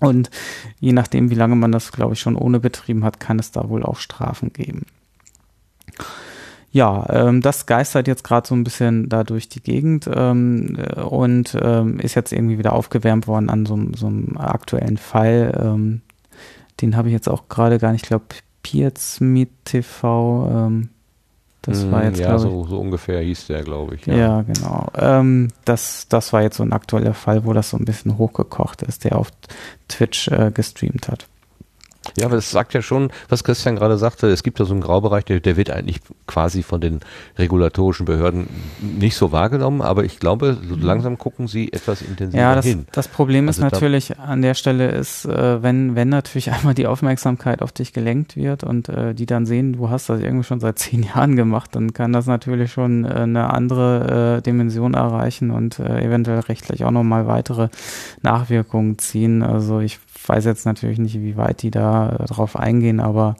Und 0.00 0.30
je 0.80 0.92
nachdem, 0.92 1.30
wie 1.30 1.36
lange 1.36 1.54
man 1.54 1.70
das, 1.70 1.92
glaube 1.92 2.14
ich, 2.14 2.20
schon 2.20 2.34
ohne 2.34 2.58
betrieben 2.58 3.04
hat, 3.04 3.20
kann 3.20 3.38
es 3.38 3.52
da 3.52 3.68
wohl 3.68 3.84
auch 3.84 3.98
Strafen 3.98 4.52
geben. 4.52 4.84
Ja, 6.72 7.06
ähm, 7.10 7.42
das 7.42 7.66
geistert 7.66 8.08
jetzt 8.08 8.24
gerade 8.24 8.48
so 8.48 8.54
ein 8.54 8.64
bisschen 8.64 9.08
da 9.10 9.24
durch 9.24 9.48
die 9.48 9.62
Gegend 9.62 10.08
ähm, 10.12 10.78
und 10.96 11.56
ähm, 11.60 12.00
ist 12.00 12.14
jetzt 12.14 12.32
irgendwie 12.32 12.58
wieder 12.58 12.72
aufgewärmt 12.72 13.26
worden 13.26 13.50
an 13.50 13.66
so, 13.66 13.78
so 13.94 14.06
einem 14.06 14.38
aktuellen 14.38 14.96
Fall. 14.96 15.60
Ähm, 15.62 16.00
den 16.80 16.96
habe 16.96 17.08
ich 17.08 17.12
jetzt 17.12 17.28
auch 17.28 17.48
gerade 17.48 17.78
gar 17.78 17.92
nicht, 17.92 18.04
ich 18.04 18.08
glaube, 18.08 18.24
Piazmit 18.62 19.50
TV, 19.64 20.48
ähm, 20.50 20.88
Das 21.62 21.88
war 21.92 22.04
jetzt, 22.04 22.18
ja, 22.18 22.38
so, 22.38 22.66
so 22.66 22.80
ungefähr 22.80 23.20
hieß 23.20 23.46
der, 23.46 23.62
glaube 23.62 23.94
ich. 23.94 24.04
Ja, 24.06 24.14
ja 24.16 24.42
genau. 24.42 24.88
Ähm, 24.96 25.48
das, 25.64 26.06
das 26.08 26.32
war 26.32 26.42
jetzt 26.42 26.56
so 26.56 26.64
ein 26.64 26.72
aktueller 26.72 27.14
Fall, 27.14 27.44
wo 27.44 27.52
das 27.52 27.70
so 27.70 27.76
ein 27.76 27.84
bisschen 27.84 28.18
hochgekocht 28.18 28.82
ist, 28.82 29.04
der 29.04 29.16
auf 29.16 29.30
Twitch 29.88 30.26
äh, 30.28 30.50
gestreamt 30.52 31.08
hat. 31.08 31.28
Ja, 32.16 32.26
aber 32.26 32.36
das 32.36 32.50
sagt 32.50 32.74
ja 32.74 32.82
schon, 32.82 33.10
was 33.28 33.44
Christian 33.44 33.76
gerade 33.76 33.96
sagte, 33.96 34.26
es 34.28 34.42
gibt 34.42 34.58
da 34.58 34.64
so 34.64 34.74
einen 34.74 34.82
Graubereich, 34.82 35.24
der, 35.24 35.40
der 35.40 35.56
wird 35.56 35.70
eigentlich 35.70 36.00
quasi 36.26 36.62
von 36.62 36.80
den 36.80 37.00
regulatorischen 37.38 38.06
Behörden 38.06 38.48
nicht 38.80 39.16
so 39.16 39.30
wahrgenommen, 39.30 39.80
aber 39.80 40.04
ich 40.04 40.18
glaube, 40.18 40.58
so 40.68 40.76
mhm. 40.76 40.82
langsam 40.82 41.16
gucken 41.16 41.46
sie 41.46 41.72
etwas 41.72 42.02
intensiver 42.02 42.42
ja, 42.42 42.54
das, 42.54 42.66
hin. 42.66 42.86
Das 42.92 43.06
Problem 43.06 43.46
also 43.46 43.64
ist 43.64 43.72
natürlich 43.72 44.18
an 44.18 44.42
der 44.42 44.54
Stelle 44.54 44.90
ist, 44.90 45.26
äh, 45.26 45.62
wenn, 45.62 45.94
wenn 45.94 46.08
natürlich 46.08 46.50
einmal 46.52 46.74
die 46.74 46.86
Aufmerksamkeit 46.86 47.62
auf 47.62 47.70
dich 47.72 47.92
gelenkt 47.92 48.36
wird 48.36 48.64
und 48.64 48.88
äh, 48.88 49.14
die 49.14 49.26
dann 49.26 49.46
sehen, 49.46 49.74
du 49.74 49.88
hast 49.88 50.08
das 50.08 50.20
irgendwie 50.20 50.44
schon 50.44 50.60
seit 50.60 50.78
zehn 50.80 51.04
Jahren 51.04 51.36
gemacht, 51.36 51.70
dann 51.74 51.92
kann 51.92 52.12
das 52.12 52.26
natürlich 52.26 52.72
schon 52.72 53.04
äh, 53.04 53.08
eine 53.08 53.50
andere 53.50 54.42
Dimension 54.44 54.94
erreichen 54.94 55.50
und 55.50 55.78
eventuell 55.78 56.40
rechtlich 56.40 56.84
auch 56.84 56.90
nochmal 56.90 57.26
weitere 57.26 57.68
Nachwirkungen 58.22 58.98
ziehen. 58.98 59.42
Also 59.42 59.80
ich 59.80 59.98
weiß 60.28 60.44
jetzt 60.44 60.66
natürlich 60.66 60.98
nicht, 60.98 61.20
wie 61.20 61.36
weit 61.36 61.62
die 61.62 61.70
da 61.70 62.16
äh, 62.16 62.24
drauf 62.26 62.56
eingehen, 62.56 63.00
aber 63.00 63.36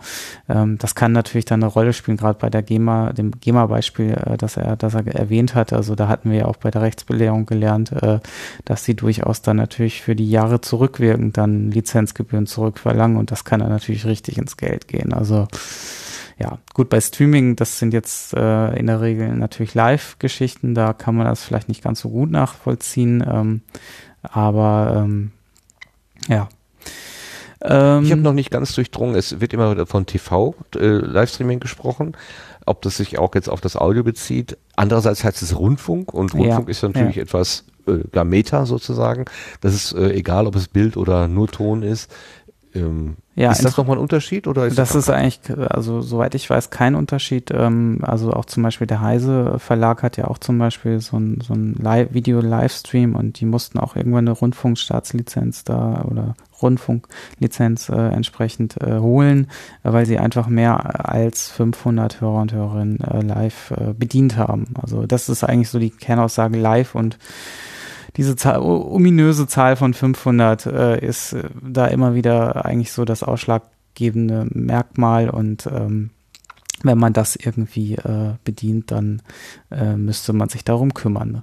ähm, 0.48 0.78
das 0.78 0.94
kann 0.94 1.12
natürlich 1.12 1.44
dann 1.44 1.62
eine 1.62 1.72
Rolle 1.72 1.92
spielen, 1.92 2.16
gerade 2.16 2.38
bei 2.38 2.50
der 2.50 2.62
GEMA, 2.62 3.12
dem 3.12 3.32
GEMA-Beispiel, 3.32 4.12
äh, 4.12 4.36
das 4.36 4.56
er, 4.56 4.76
das 4.76 4.94
er 4.94 5.06
erwähnt 5.06 5.54
hat. 5.54 5.72
Also 5.72 5.94
da 5.94 6.08
hatten 6.08 6.30
wir 6.30 6.38
ja 6.38 6.44
auch 6.46 6.56
bei 6.56 6.70
der 6.70 6.82
Rechtsbelehrung 6.82 7.46
gelernt, 7.46 7.92
äh, 7.92 8.20
dass 8.64 8.84
sie 8.84 8.94
durchaus 8.94 9.42
dann 9.42 9.56
natürlich 9.56 10.02
für 10.02 10.16
die 10.16 10.30
Jahre 10.30 10.60
zurückwirkend 10.60 11.36
dann 11.36 11.70
Lizenzgebühren 11.70 12.46
zurückverlangen 12.46 13.16
und 13.16 13.30
das 13.30 13.44
kann 13.44 13.60
dann 13.60 13.70
natürlich 13.70 14.06
richtig 14.06 14.38
ins 14.38 14.56
Geld 14.56 14.88
gehen. 14.88 15.12
Also 15.12 15.48
ja, 16.38 16.58
gut, 16.74 16.88
bei 16.88 17.00
Streaming, 17.00 17.56
das 17.56 17.78
sind 17.78 17.92
jetzt 17.92 18.34
äh, 18.34 18.74
in 18.76 18.86
der 18.86 19.00
Regel 19.00 19.34
natürlich 19.36 19.74
Live-Geschichten, 19.74 20.74
da 20.74 20.92
kann 20.92 21.14
man 21.14 21.26
das 21.26 21.44
vielleicht 21.44 21.68
nicht 21.68 21.84
ganz 21.84 22.00
so 22.00 22.08
gut 22.08 22.30
nachvollziehen, 22.30 23.24
ähm, 23.26 23.62
aber 24.22 25.04
ähm, 25.04 25.32
ja, 26.28 26.48
ähm, 27.64 28.04
ich 28.04 28.12
habe 28.12 28.22
noch 28.22 28.32
nicht 28.32 28.50
ganz 28.50 28.74
durchdrungen, 28.74 29.14
es 29.14 29.40
wird 29.40 29.52
immer 29.52 29.86
von 29.86 30.06
TV, 30.06 30.54
äh, 30.74 30.86
Livestreaming 30.86 31.60
gesprochen, 31.60 32.16
ob 32.66 32.82
das 32.82 32.96
sich 32.96 33.18
auch 33.18 33.34
jetzt 33.34 33.48
auf 33.48 33.60
das 33.60 33.76
Audio 33.76 34.02
bezieht. 34.02 34.58
Andererseits 34.76 35.24
heißt 35.24 35.42
es 35.42 35.58
Rundfunk 35.58 36.12
und 36.12 36.34
Rundfunk 36.34 36.68
ja, 36.68 36.70
ist 36.70 36.82
natürlich 36.82 37.16
ja. 37.16 37.22
etwas 37.22 37.64
äh, 37.86 37.98
gar 38.10 38.24
Meta 38.24 38.66
sozusagen. 38.66 39.24
Das 39.60 39.74
ist 39.74 39.92
äh, 39.92 40.12
egal, 40.12 40.46
ob 40.46 40.56
es 40.56 40.68
Bild 40.68 40.96
oder 40.96 41.28
nur 41.28 41.48
Ton 41.48 41.82
ist. 41.82 42.10
Ähm, 42.74 43.16
ja, 43.34 43.50
ist 43.50 43.64
das 43.64 43.78
nochmal 43.78 43.96
ein 43.96 44.02
Unterschied 44.02 44.46
oder 44.46 44.66
ist 44.66 44.78
das, 44.78 44.90
das 44.90 45.04
ist 45.04 45.10
eigentlich, 45.10 45.40
also 45.70 46.02
soweit 46.02 46.34
ich 46.34 46.48
weiß, 46.50 46.68
kein 46.68 46.94
Unterschied. 46.94 47.50
Ähm, 47.50 48.00
also 48.02 48.32
auch 48.32 48.44
zum 48.44 48.62
Beispiel 48.62 48.86
der 48.86 49.00
Heise 49.00 49.58
Verlag 49.58 50.02
hat 50.02 50.18
ja 50.18 50.26
auch 50.28 50.36
zum 50.38 50.58
Beispiel 50.58 51.00
so 51.00 51.16
ein, 51.18 51.40
so 51.40 51.54
ein 51.54 51.76
Video-Livestream 52.10 53.14
und 53.14 53.40
die 53.40 53.46
mussten 53.46 53.78
auch 53.78 53.96
irgendwann 53.96 54.28
eine 54.28 54.36
Rundfunkstaatslizenz 54.36 55.64
da 55.64 56.04
oder 56.10 56.34
Rundfunklizenz 56.60 57.88
äh, 57.88 58.08
entsprechend 58.08 58.80
äh, 58.82 58.98
holen, 58.98 59.48
weil 59.82 60.04
sie 60.04 60.18
einfach 60.18 60.46
mehr 60.46 61.08
als 61.08 61.48
500 61.50 62.20
Hörer 62.20 62.42
und 62.42 62.52
Hörerinnen 62.52 63.00
äh, 63.00 63.22
live 63.22 63.72
äh, 63.72 63.94
bedient 63.94 64.36
haben. 64.36 64.74
Also 64.80 65.06
das 65.06 65.30
ist 65.30 65.42
eigentlich 65.42 65.70
so 65.70 65.78
die 65.78 65.90
Kernaussage 65.90 66.58
live 66.58 66.94
und 66.94 67.18
diese 68.16 68.36
Zahl, 68.36 68.60
ominöse 68.60 69.46
Zahl 69.46 69.76
von 69.76 69.94
500 69.94 70.66
äh, 70.66 71.06
ist 71.06 71.32
äh, 71.32 71.44
da 71.62 71.86
immer 71.86 72.14
wieder 72.14 72.64
eigentlich 72.64 72.92
so 72.92 73.04
das 73.04 73.22
ausschlaggebende 73.22 74.46
Merkmal 74.50 75.30
und 75.30 75.66
ähm, 75.66 76.10
wenn 76.84 76.98
man 76.98 77.12
das 77.12 77.36
irgendwie 77.36 77.94
äh, 77.94 78.34
bedient, 78.44 78.90
dann 78.90 79.22
äh, 79.70 79.94
müsste 79.96 80.32
man 80.32 80.48
sich 80.48 80.64
darum 80.64 80.94
kümmern. 80.94 81.42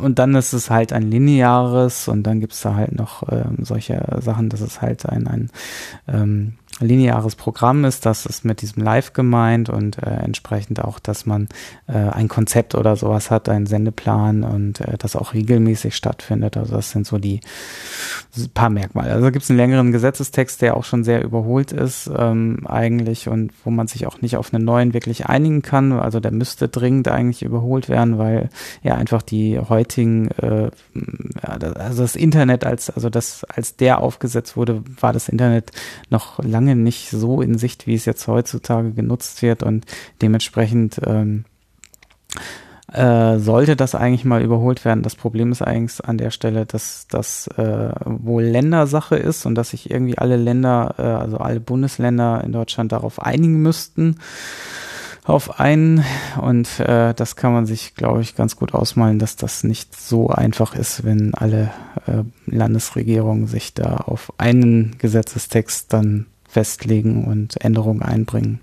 Und 0.00 0.18
dann 0.18 0.34
ist 0.34 0.52
es 0.52 0.70
halt 0.70 0.92
ein 0.92 1.02
lineares 1.02 2.08
und 2.08 2.22
dann 2.22 2.40
gibt 2.40 2.54
es 2.54 2.62
da 2.62 2.74
halt 2.74 2.92
noch 2.92 3.22
ähm, 3.30 3.58
solche 3.64 4.02
Sachen, 4.20 4.48
dass 4.48 4.60
es 4.60 4.80
halt 4.80 5.06
ein, 5.06 5.26
ein 5.26 5.50
ähm, 6.06 6.54
lineares 6.80 7.36
Programm 7.36 7.84
ist, 7.84 8.06
das 8.06 8.26
ist 8.26 8.44
mit 8.44 8.62
diesem 8.62 8.82
Live 8.82 9.12
gemeint 9.12 9.68
und 9.68 9.98
äh, 9.98 10.10
entsprechend 10.10 10.82
auch, 10.82 10.98
dass 10.98 11.26
man 11.26 11.48
äh, 11.86 11.92
ein 11.92 12.28
Konzept 12.28 12.74
oder 12.74 12.96
sowas 12.96 13.30
hat, 13.30 13.48
einen 13.48 13.66
Sendeplan 13.66 14.44
und 14.44 14.80
äh, 14.80 14.96
das 14.98 15.16
auch 15.16 15.34
regelmäßig 15.34 15.96
stattfindet. 15.96 16.56
Also 16.56 16.76
das 16.76 16.90
sind 16.90 17.06
so 17.06 17.18
die 17.18 17.40
paar 18.54 18.70
Merkmale. 18.70 19.12
Also 19.12 19.30
gibt 19.32 19.42
es 19.44 19.50
einen 19.50 19.58
längeren 19.58 19.92
Gesetzestext, 19.92 20.62
der 20.62 20.76
auch 20.76 20.84
schon 20.84 21.02
sehr 21.04 21.24
überholt 21.24 21.72
ist 21.72 22.10
ähm, 22.16 22.66
eigentlich 22.66 23.28
und 23.28 23.52
wo 23.64 23.70
man 23.70 23.88
sich 23.88 24.06
auch 24.06 24.20
nicht 24.20 24.36
auf 24.36 24.54
einen 24.54 24.64
neuen 24.64 24.94
wirklich 24.94 25.26
einigen 25.26 25.62
kann. 25.62 25.92
Also 25.92 26.20
der 26.20 26.30
müsste 26.30 26.68
dringend 26.68 27.08
eigentlich 27.08 27.42
überholt 27.42 27.88
werden, 27.88 28.18
weil 28.18 28.50
ja 28.82 28.94
einfach 28.94 29.22
die 29.22 29.58
heutigen, 29.58 30.28
äh, 30.38 30.70
also 31.42 32.02
das 32.02 32.16
Internet 32.16 32.64
als, 32.64 32.90
also 32.90 33.10
das 33.10 33.44
als 33.44 33.76
der 33.76 34.00
aufgesetzt 34.00 34.56
wurde, 34.56 34.82
war 35.00 35.12
das 35.12 35.28
Internet 35.28 35.72
noch 36.10 36.38
lange 36.42 36.67
lange 36.68 36.80
nicht 36.80 37.10
so 37.10 37.40
in 37.40 37.58
Sicht, 37.58 37.86
wie 37.86 37.94
es 37.94 38.04
jetzt 38.04 38.26
heutzutage 38.28 38.92
genutzt 38.92 39.42
wird 39.42 39.62
und 39.62 39.86
dementsprechend 40.20 41.00
ähm, 41.06 41.44
äh, 42.92 43.38
sollte 43.38 43.76
das 43.76 43.94
eigentlich 43.94 44.24
mal 44.24 44.42
überholt 44.42 44.84
werden. 44.84 45.02
Das 45.02 45.14
Problem 45.14 45.52
ist 45.52 45.62
eigentlich 45.62 46.04
an 46.04 46.18
der 46.18 46.30
Stelle, 46.30 46.66
dass 46.66 47.06
das 47.08 47.48
äh, 47.58 47.90
wohl 48.04 48.44
Ländersache 48.44 49.16
ist 49.16 49.46
und 49.46 49.54
dass 49.54 49.70
sich 49.70 49.90
irgendwie 49.90 50.18
alle 50.18 50.36
Länder, 50.36 50.94
äh, 50.98 51.02
also 51.02 51.38
alle 51.38 51.60
Bundesländer 51.60 52.42
in 52.44 52.52
Deutschland 52.52 52.92
darauf 52.92 53.20
einigen 53.20 53.60
müssten 53.60 54.16
auf 55.24 55.60
einen 55.60 56.02
und 56.40 56.80
äh, 56.80 57.12
das 57.12 57.36
kann 57.36 57.52
man 57.52 57.66
sich, 57.66 57.94
glaube 57.94 58.22
ich, 58.22 58.34
ganz 58.34 58.56
gut 58.56 58.72
ausmalen, 58.72 59.18
dass 59.18 59.36
das 59.36 59.62
nicht 59.62 59.94
so 59.94 60.28
einfach 60.28 60.74
ist, 60.74 61.04
wenn 61.04 61.34
alle 61.34 61.70
äh, 62.06 62.22
Landesregierungen 62.46 63.46
sich 63.46 63.74
da 63.74 63.96
auf 63.98 64.32
einen 64.38 64.96
Gesetzestext 64.96 65.92
dann 65.92 66.24
festlegen 66.48 67.24
und 67.24 67.62
Änderungen 67.62 68.02
einbringen. 68.02 68.60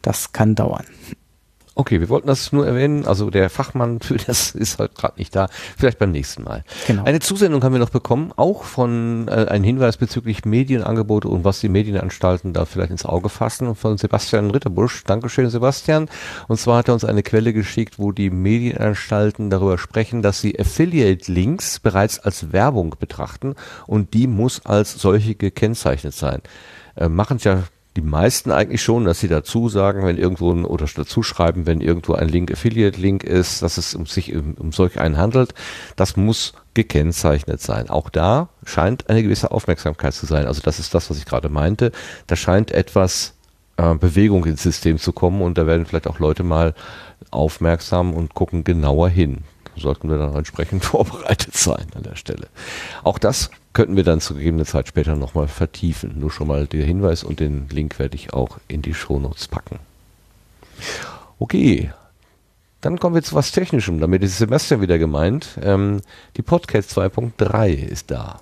Das 0.00 0.32
kann 0.32 0.54
dauern. 0.54 0.86
Okay, 1.76 1.98
wir 1.98 2.08
wollten 2.08 2.28
das 2.28 2.52
nur 2.52 2.66
erwähnen. 2.66 3.04
Also 3.06 3.30
der 3.30 3.50
Fachmann 3.50 4.00
für 4.00 4.16
das 4.16 4.50
ist 4.54 4.78
halt 4.78 4.94
gerade 4.94 5.18
nicht 5.18 5.34
da. 5.34 5.48
Vielleicht 5.76 5.98
beim 5.98 6.12
nächsten 6.12 6.44
Mal. 6.44 6.64
Genau. 6.86 7.04
Eine 7.04 7.20
Zusendung 7.20 7.64
haben 7.64 7.72
wir 7.72 7.80
noch 7.80 7.90
bekommen, 7.90 8.32
auch 8.36 8.62
von 8.64 9.26
äh, 9.28 9.46
einem 9.46 9.64
Hinweis 9.64 9.96
bezüglich 9.96 10.44
Medienangebote 10.44 11.28
und 11.28 11.44
was 11.44 11.60
die 11.60 11.68
Medienanstalten 11.68 12.52
da 12.52 12.64
vielleicht 12.64 12.90
ins 12.90 13.04
Auge 13.04 13.28
fassen. 13.28 13.74
Von 13.74 13.98
Sebastian 13.98 14.50
Ritterbusch. 14.50 15.02
Dankeschön, 15.04 15.50
Sebastian. 15.50 16.08
Und 16.46 16.58
zwar 16.58 16.78
hat 16.78 16.88
er 16.88 16.94
uns 16.94 17.04
eine 17.04 17.24
Quelle 17.24 17.52
geschickt, 17.52 17.98
wo 17.98 18.12
die 18.12 18.30
Medienanstalten 18.30 19.50
darüber 19.50 19.78
sprechen, 19.78 20.22
dass 20.22 20.40
sie 20.40 20.58
Affiliate-Links 20.58 21.80
bereits 21.80 22.20
als 22.20 22.52
Werbung 22.52 22.94
betrachten 22.98 23.56
und 23.86 24.14
die 24.14 24.28
muss 24.28 24.64
als 24.64 24.94
solche 24.94 25.34
gekennzeichnet 25.34 26.14
sein. 26.14 26.40
Äh, 26.96 27.08
machen 27.08 27.38
ja 27.42 27.64
die 27.96 28.02
meisten 28.02 28.50
eigentlich 28.50 28.82
schon, 28.82 29.04
dass 29.04 29.20
sie 29.20 29.28
dazu 29.28 29.68
sagen, 29.68 30.04
wenn 30.04 30.18
irgendwo 30.18 30.52
ein, 30.52 30.64
oder 30.64 30.86
dazu 30.92 31.22
schreiben, 31.22 31.66
wenn 31.66 31.80
irgendwo 31.80 32.14
ein 32.14 32.28
Link 32.28 32.50
Affiliate-Link 32.50 33.22
ist, 33.22 33.62
dass 33.62 33.78
es 33.78 33.94
um 33.94 34.06
sich 34.06 34.34
um, 34.34 34.54
um 34.54 34.72
solch 34.72 34.98
einen 34.98 35.16
handelt. 35.16 35.54
Das 35.94 36.16
muss 36.16 36.54
gekennzeichnet 36.74 37.60
sein. 37.60 37.88
Auch 37.88 38.10
da 38.10 38.48
scheint 38.64 39.08
eine 39.08 39.22
gewisse 39.22 39.52
Aufmerksamkeit 39.52 40.12
zu 40.12 40.26
sein. 40.26 40.46
Also 40.46 40.60
das 40.60 40.80
ist 40.80 40.92
das, 40.92 41.08
was 41.08 41.18
ich 41.18 41.24
gerade 41.24 41.48
meinte. 41.48 41.92
Da 42.26 42.34
scheint 42.34 42.72
etwas 42.72 43.34
äh, 43.76 43.94
Bewegung 43.94 44.44
ins 44.44 44.64
System 44.64 44.98
zu 44.98 45.12
kommen 45.12 45.40
und 45.40 45.56
da 45.56 45.68
werden 45.68 45.86
vielleicht 45.86 46.08
auch 46.08 46.18
Leute 46.18 46.42
mal 46.42 46.74
aufmerksam 47.30 48.12
und 48.12 48.34
gucken 48.34 48.64
genauer 48.64 49.08
hin. 49.08 49.44
Sollten 49.76 50.10
wir 50.10 50.18
dann 50.18 50.34
entsprechend 50.34 50.84
vorbereitet 50.84 51.56
sein 51.56 51.86
an 51.94 52.02
der 52.02 52.16
Stelle. 52.16 52.48
Auch 53.04 53.18
das 53.18 53.50
könnten 53.74 53.96
wir 53.96 54.04
dann 54.04 54.20
zu 54.20 54.34
gegebener 54.34 54.64
Zeit 54.64 54.88
später 54.88 55.16
nochmal 55.16 55.48
vertiefen. 55.48 56.14
Nur 56.18 56.30
schon 56.30 56.48
mal 56.48 56.66
der 56.66 56.84
Hinweis 56.84 57.24
und 57.24 57.40
den 57.40 57.68
Link 57.68 57.98
werde 57.98 58.14
ich 58.14 58.32
auch 58.32 58.58
in 58.68 58.80
die 58.80 58.94
Shownotes 58.94 59.48
packen. 59.48 59.80
Okay, 61.38 61.90
dann 62.80 62.98
kommen 62.98 63.14
wir 63.14 63.22
zu 63.22 63.34
was 63.34 63.52
Technischem. 63.52 64.00
Damit 64.00 64.22
ist 64.22 64.38
Semester 64.38 64.80
wieder 64.80 64.98
gemeint. 64.98 65.58
Ähm, 65.62 66.00
die 66.36 66.42
Podcast 66.42 66.96
2.3 66.96 67.72
ist 67.72 68.10
da. 68.10 68.40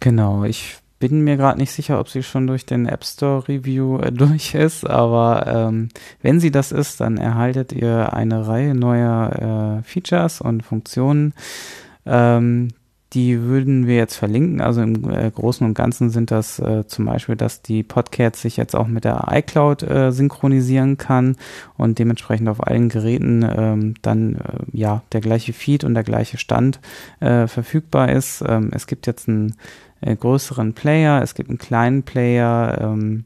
Genau, 0.00 0.44
ich 0.44 0.78
bin 0.98 1.22
mir 1.22 1.36
gerade 1.36 1.58
nicht 1.58 1.72
sicher, 1.72 1.98
ob 1.98 2.08
sie 2.08 2.22
schon 2.22 2.46
durch 2.46 2.66
den 2.66 2.86
App 2.86 3.04
Store 3.04 3.48
Review 3.48 3.98
äh, 3.98 4.12
durch 4.12 4.54
ist, 4.54 4.88
aber 4.88 5.46
ähm, 5.46 5.88
wenn 6.20 6.40
sie 6.40 6.50
das 6.50 6.72
ist, 6.72 7.00
dann 7.00 7.16
erhaltet 7.16 7.72
ihr 7.72 8.12
eine 8.12 8.46
Reihe 8.46 8.74
neuer 8.74 9.80
äh, 9.80 9.82
Features 9.82 10.40
und 10.40 10.62
Funktionen. 10.62 11.32
Ähm, 12.04 12.68
die 13.12 13.42
würden 13.42 13.86
wir 13.86 13.96
jetzt 13.96 14.16
verlinken. 14.16 14.60
Also 14.60 14.80
im 14.80 15.08
äh, 15.10 15.30
Großen 15.30 15.66
und 15.66 15.74
Ganzen 15.74 16.10
sind 16.10 16.30
das 16.30 16.58
äh, 16.58 16.86
zum 16.86 17.04
Beispiel, 17.04 17.36
dass 17.36 17.62
die 17.62 17.82
Podcast 17.82 18.36
sich 18.36 18.56
jetzt 18.56 18.74
auch 18.74 18.86
mit 18.86 19.04
der 19.04 19.28
iCloud 19.30 19.82
äh, 19.82 20.12
synchronisieren 20.12 20.96
kann 20.96 21.36
und 21.76 21.98
dementsprechend 21.98 22.48
auf 22.48 22.66
allen 22.66 22.88
Geräten 22.88 23.46
ähm, 23.54 23.94
dann 24.02 24.36
äh, 24.36 24.38
ja 24.72 25.02
der 25.12 25.20
gleiche 25.20 25.52
Feed 25.52 25.84
und 25.84 25.94
der 25.94 26.04
gleiche 26.04 26.38
Stand 26.38 26.80
äh, 27.20 27.46
verfügbar 27.46 28.10
ist. 28.10 28.42
Ähm, 28.46 28.70
es 28.72 28.86
gibt 28.86 29.06
jetzt 29.06 29.28
einen 29.28 29.56
äh, 30.00 30.16
größeren 30.16 30.72
Player, 30.72 31.20
es 31.22 31.34
gibt 31.34 31.50
einen 31.50 31.58
kleinen 31.58 32.02
Player. 32.02 32.78
Ähm, 32.80 33.24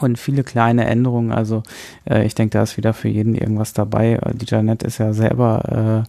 und 0.00 0.18
viele 0.18 0.42
kleine 0.42 0.86
Änderungen. 0.86 1.30
Also 1.30 1.62
äh, 2.04 2.26
ich 2.26 2.34
denke, 2.34 2.50
da 2.54 2.64
ist 2.64 2.76
wieder 2.76 2.94
für 2.94 3.06
jeden 3.06 3.36
irgendwas 3.36 3.74
dabei. 3.74 4.14
Äh, 4.14 4.34
die 4.34 4.46
Janet 4.46 4.82
ist 4.82 4.98
ja 4.98 5.12
selber 5.12 6.04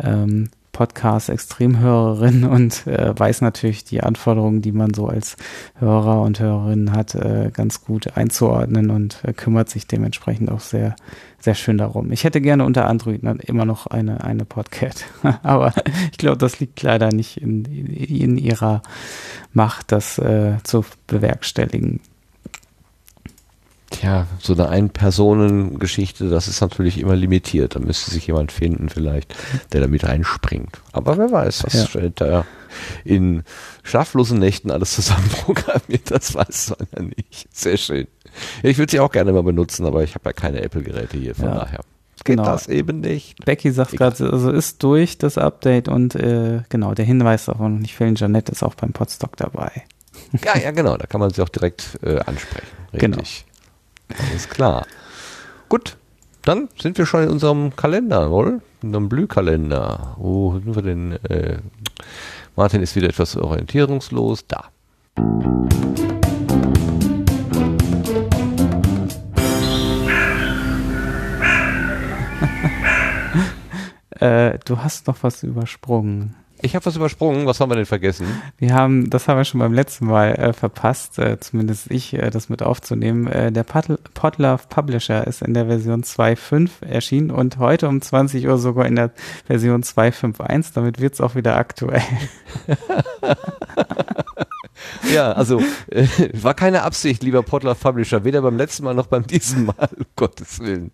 äh, 0.00 0.06
ähm, 0.06 0.50
Podcast-Extremhörerin 0.82 2.42
und 2.48 2.88
äh, 2.88 3.16
weiß 3.16 3.40
natürlich 3.40 3.84
die 3.84 4.02
Anforderungen, 4.02 4.62
die 4.62 4.72
man 4.72 4.92
so 4.92 5.06
als 5.06 5.36
Hörer 5.78 6.22
und 6.22 6.40
Hörerin 6.40 6.90
hat, 6.90 7.14
äh, 7.14 7.50
ganz 7.52 7.84
gut 7.84 8.16
einzuordnen 8.16 8.90
und 8.90 9.22
äh, 9.22 9.32
kümmert 9.32 9.70
sich 9.70 9.86
dementsprechend 9.86 10.50
auch 10.50 10.58
sehr, 10.58 10.96
sehr 11.38 11.54
schön 11.54 11.78
darum. 11.78 12.10
Ich 12.10 12.24
hätte 12.24 12.40
gerne 12.40 12.64
unter 12.64 12.88
Android 12.88 13.22
immer 13.22 13.64
noch 13.64 13.86
eine, 13.86 14.24
eine 14.24 14.44
Podcat, 14.44 15.04
aber 15.44 15.72
ich 16.10 16.18
glaube, 16.18 16.38
das 16.38 16.58
liegt 16.58 16.82
leider 16.82 17.12
nicht 17.12 17.36
in, 17.36 17.64
in 17.64 18.36
ihrer 18.38 18.82
Macht, 19.52 19.92
das 19.92 20.18
äh, 20.18 20.54
zu 20.64 20.84
bewerkstelligen. 21.06 22.00
Tja, 23.92 24.26
so 24.40 24.54
eine 24.54 24.68
Ein-Personen-Geschichte, 24.68 26.28
das 26.28 26.48
ist 26.48 26.60
natürlich 26.60 26.98
immer 26.98 27.14
limitiert. 27.14 27.76
Da 27.76 27.78
müsste 27.78 28.10
sich 28.10 28.26
jemand 28.26 28.50
finden 28.50 28.88
vielleicht, 28.88 29.34
der 29.72 29.82
da 29.82 29.86
mit 29.86 30.04
reinspringt. 30.04 30.80
Aber 30.92 31.18
wer 31.18 31.30
weiß, 31.30 31.64
was 31.64 31.94
ja. 31.94 32.08
da 32.14 32.44
in 33.04 33.44
schlaflosen 33.82 34.38
Nächten 34.38 34.70
alles 34.70 34.94
zusammenprogrammiert, 34.94 36.10
das 36.10 36.34
weiß 36.34 36.74
man 36.78 36.88
ja 36.96 37.02
nicht. 37.16 37.54
Sehr 37.54 37.76
schön. 37.76 38.08
Ich 38.62 38.78
würde 38.78 38.90
sie 38.90 39.00
auch 39.00 39.12
gerne 39.12 39.32
mal 39.32 39.42
benutzen, 39.42 39.86
aber 39.86 40.02
ich 40.02 40.14
habe 40.14 40.30
ja 40.30 40.32
keine 40.32 40.62
Apple-Geräte 40.62 41.18
hier, 41.18 41.34
von 41.34 41.46
ja. 41.46 41.54
daher 41.54 41.80
geht 42.24 42.36
genau. 42.36 42.44
das 42.44 42.68
eben 42.68 43.00
nicht. 43.00 43.44
Becky 43.44 43.72
sagt 43.72 43.92
gerade, 43.92 44.30
also 44.30 44.50
ist 44.50 44.82
durch 44.82 45.18
das 45.18 45.38
Update 45.38 45.88
und 45.88 46.14
äh, 46.14 46.62
genau, 46.68 46.94
der 46.94 47.04
Hinweis 47.04 47.48
auf 47.48 47.58
noch 47.58 47.68
nicht 47.68 47.96
fehlen, 47.96 48.14
Janette 48.14 48.52
ist 48.52 48.62
auch 48.62 48.74
beim 48.74 48.92
Podstock 48.92 49.36
dabei. 49.36 49.70
Ja, 50.44 50.56
ja, 50.56 50.70
genau, 50.70 50.96
da 50.96 51.06
kann 51.06 51.20
man 51.20 51.30
sie 51.30 51.42
auch 51.42 51.48
direkt 51.48 51.98
äh, 52.02 52.20
ansprechen. 52.20 52.66
Richtig. 52.92 53.00
Genau. 53.00 53.22
Alles 54.18 54.48
klar. 54.48 54.86
Gut, 55.68 55.96
dann 56.42 56.68
sind 56.78 56.98
wir 56.98 57.06
schon 57.06 57.22
in 57.22 57.30
unserem 57.30 57.74
Kalender, 57.76 58.30
wohl? 58.30 58.60
In 58.82 58.88
unserem 58.88 59.08
Blühkalender. 59.08 60.16
Wo 60.18 60.58
sind 60.58 60.74
wir 60.74 60.82
denn? 60.82 61.12
Äh, 61.24 61.58
Martin 62.56 62.82
ist 62.82 62.96
wieder 62.96 63.08
etwas 63.08 63.36
orientierungslos. 63.36 64.46
Da. 64.46 64.64
äh, 74.20 74.58
du 74.64 74.78
hast 74.78 75.06
noch 75.06 75.22
was 75.22 75.42
übersprungen. 75.42 76.34
Ich 76.64 76.76
habe 76.76 76.86
was 76.86 76.94
übersprungen. 76.94 77.44
Was 77.46 77.58
haben 77.58 77.70
wir 77.72 77.76
denn 77.76 77.86
vergessen? 77.86 78.26
Wir 78.56 78.72
haben, 78.72 79.10
das 79.10 79.26
haben 79.26 79.36
wir 79.36 79.44
schon 79.44 79.58
beim 79.58 79.72
letzten 79.72 80.06
Mal 80.06 80.34
äh, 80.36 80.52
verpasst, 80.52 81.18
äh, 81.18 81.40
zumindest 81.40 81.90
ich, 81.90 82.14
äh, 82.14 82.30
das 82.30 82.48
mit 82.48 82.62
aufzunehmen. 82.62 83.26
Äh, 83.26 83.50
der 83.50 83.64
Podlove 83.64 84.62
Publisher 84.68 85.26
ist 85.26 85.42
in 85.42 85.54
der 85.54 85.66
Version 85.66 86.04
2.5 86.04 86.84
erschienen 86.86 87.32
und 87.32 87.58
heute 87.58 87.88
um 87.88 88.00
20 88.00 88.46
Uhr 88.46 88.58
sogar 88.58 88.86
in 88.86 88.94
der 88.94 89.10
Version 89.46 89.82
2.5.1. 89.82 90.70
Damit 90.74 91.00
wird's 91.00 91.20
auch 91.20 91.34
wieder 91.34 91.56
aktuell. 91.56 92.02
ja, 95.12 95.32
also 95.32 95.60
äh, 95.90 96.06
war 96.32 96.54
keine 96.54 96.82
Absicht, 96.82 97.22
lieber 97.22 97.42
Podlove 97.42 97.78
Publisher, 97.78 98.24
weder 98.24 98.42
beim 98.42 98.56
letzten 98.56 98.84
Mal 98.84 98.94
noch 98.94 99.06
beim 99.06 99.26
diesem 99.26 99.66
Mal, 99.66 99.88
um 99.96 100.06
Gottes 100.16 100.60
Willen. 100.60 100.92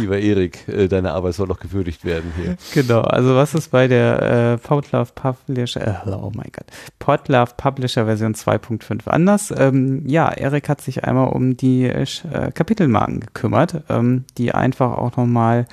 Lieber 0.00 0.18
Erik, 0.18 0.68
äh, 0.68 0.88
deine 0.88 1.12
Arbeit 1.12 1.34
soll 1.34 1.46
noch 1.46 1.60
gewürdigt 1.60 2.04
werden 2.04 2.32
hier. 2.36 2.56
Genau, 2.74 3.00
also 3.00 3.34
was 3.36 3.54
ist 3.54 3.70
bei 3.70 3.88
der 3.88 4.22
äh, 4.22 4.58
Podlove 4.58 5.12
Publisher, 5.14 6.04
äh, 6.06 6.10
oh 6.10 6.32
mein 6.34 6.50
Gott, 6.52 6.66
Podlove 6.98 7.52
Publisher 7.56 8.06
Version 8.06 8.34
2.5 8.34 9.08
anders? 9.08 9.52
Ähm, 9.56 10.06
ja, 10.06 10.30
Erik 10.30 10.68
hat 10.68 10.80
sich 10.80 11.04
einmal 11.04 11.28
um 11.28 11.56
die 11.56 11.84
äh, 11.84 12.06
Kapitelmarken 12.52 13.20
gekümmert, 13.20 13.82
ähm, 13.88 14.24
die 14.38 14.52
einfach 14.52 14.92
auch 14.92 15.16
nochmal 15.16 15.66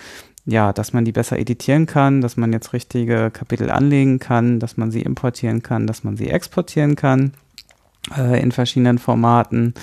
ja, 0.50 0.72
dass 0.72 0.94
man 0.94 1.04
die 1.04 1.12
besser 1.12 1.38
editieren 1.38 1.88
kann, 1.88 2.22
dass 2.22 2.38
man 2.38 2.54
jetzt 2.54 2.72
richtige 2.72 3.32
Kapitel 3.32 3.70
anlegen 3.70 4.20
kann, 4.20 4.62
dass 4.62 4.78
man 4.78 4.92
sie 4.92 5.02
importieren 5.02 5.62
kann, 5.62 5.88
dass 5.88 6.06
man 6.06 6.16
sie 6.16 6.30
exportieren 6.30 6.96
kann 6.96 7.34
äh, 8.16 8.42
in 8.42 8.52
verschiedenen 8.52 8.98
Formaten. 9.00 9.74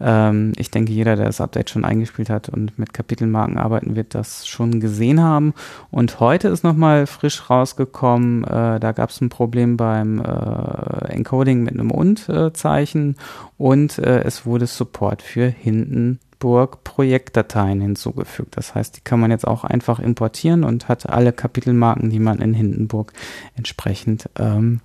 Ähm, 0.00 0.52
ich 0.56 0.70
denke, 0.70 0.92
jeder, 0.92 1.16
der 1.16 1.26
das 1.26 1.40
Update 1.40 1.70
schon 1.70 1.84
eingespielt 1.84 2.30
hat 2.30 2.48
und 2.48 2.78
mit 2.78 2.92
Kapitelmarken 2.92 3.58
arbeiten 3.58 3.96
wird, 3.96 4.14
das 4.14 4.46
schon 4.46 4.80
gesehen 4.80 5.22
haben. 5.22 5.54
Und 5.90 6.20
heute 6.20 6.48
ist 6.48 6.64
nochmal 6.64 7.06
frisch 7.06 7.48
rausgekommen, 7.48 8.44
äh, 8.44 8.80
da 8.80 8.92
gab 8.92 9.10
es 9.10 9.20
ein 9.20 9.28
Problem 9.28 9.76
beim 9.76 10.20
äh, 10.20 11.12
Encoding 11.12 11.62
mit 11.62 11.74
einem 11.74 11.90
Und-Zeichen 11.90 13.16
und 13.56 13.98
äh, 13.98 14.22
es 14.22 14.44
wurde 14.44 14.66
Support 14.66 15.22
für 15.22 15.46
Hindenburg 15.46 16.84
Projektdateien 16.84 17.80
hinzugefügt. 17.80 18.56
Das 18.56 18.74
heißt, 18.74 18.98
die 18.98 19.00
kann 19.00 19.20
man 19.20 19.30
jetzt 19.30 19.46
auch 19.46 19.64
einfach 19.64 19.98
importieren 19.98 20.64
und 20.64 20.88
hat 20.88 21.08
alle 21.08 21.32
Kapitelmarken, 21.32 22.10
die 22.10 22.20
man 22.20 22.40
in 22.40 22.52
Hindenburg 22.52 23.12
entsprechend 23.56 24.28
ähm, 24.38 24.80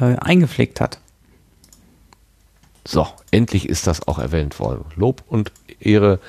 äh, 0.00 0.16
eingepflegt 0.16 0.80
hat. 0.80 1.00
So, 2.90 3.06
endlich 3.30 3.68
ist 3.68 3.86
das 3.86 4.08
auch 4.08 4.18
erwähnt 4.18 4.58
worden. 4.58 4.86
Lob 4.96 5.22
und 5.28 5.52
Ehre 5.78 6.20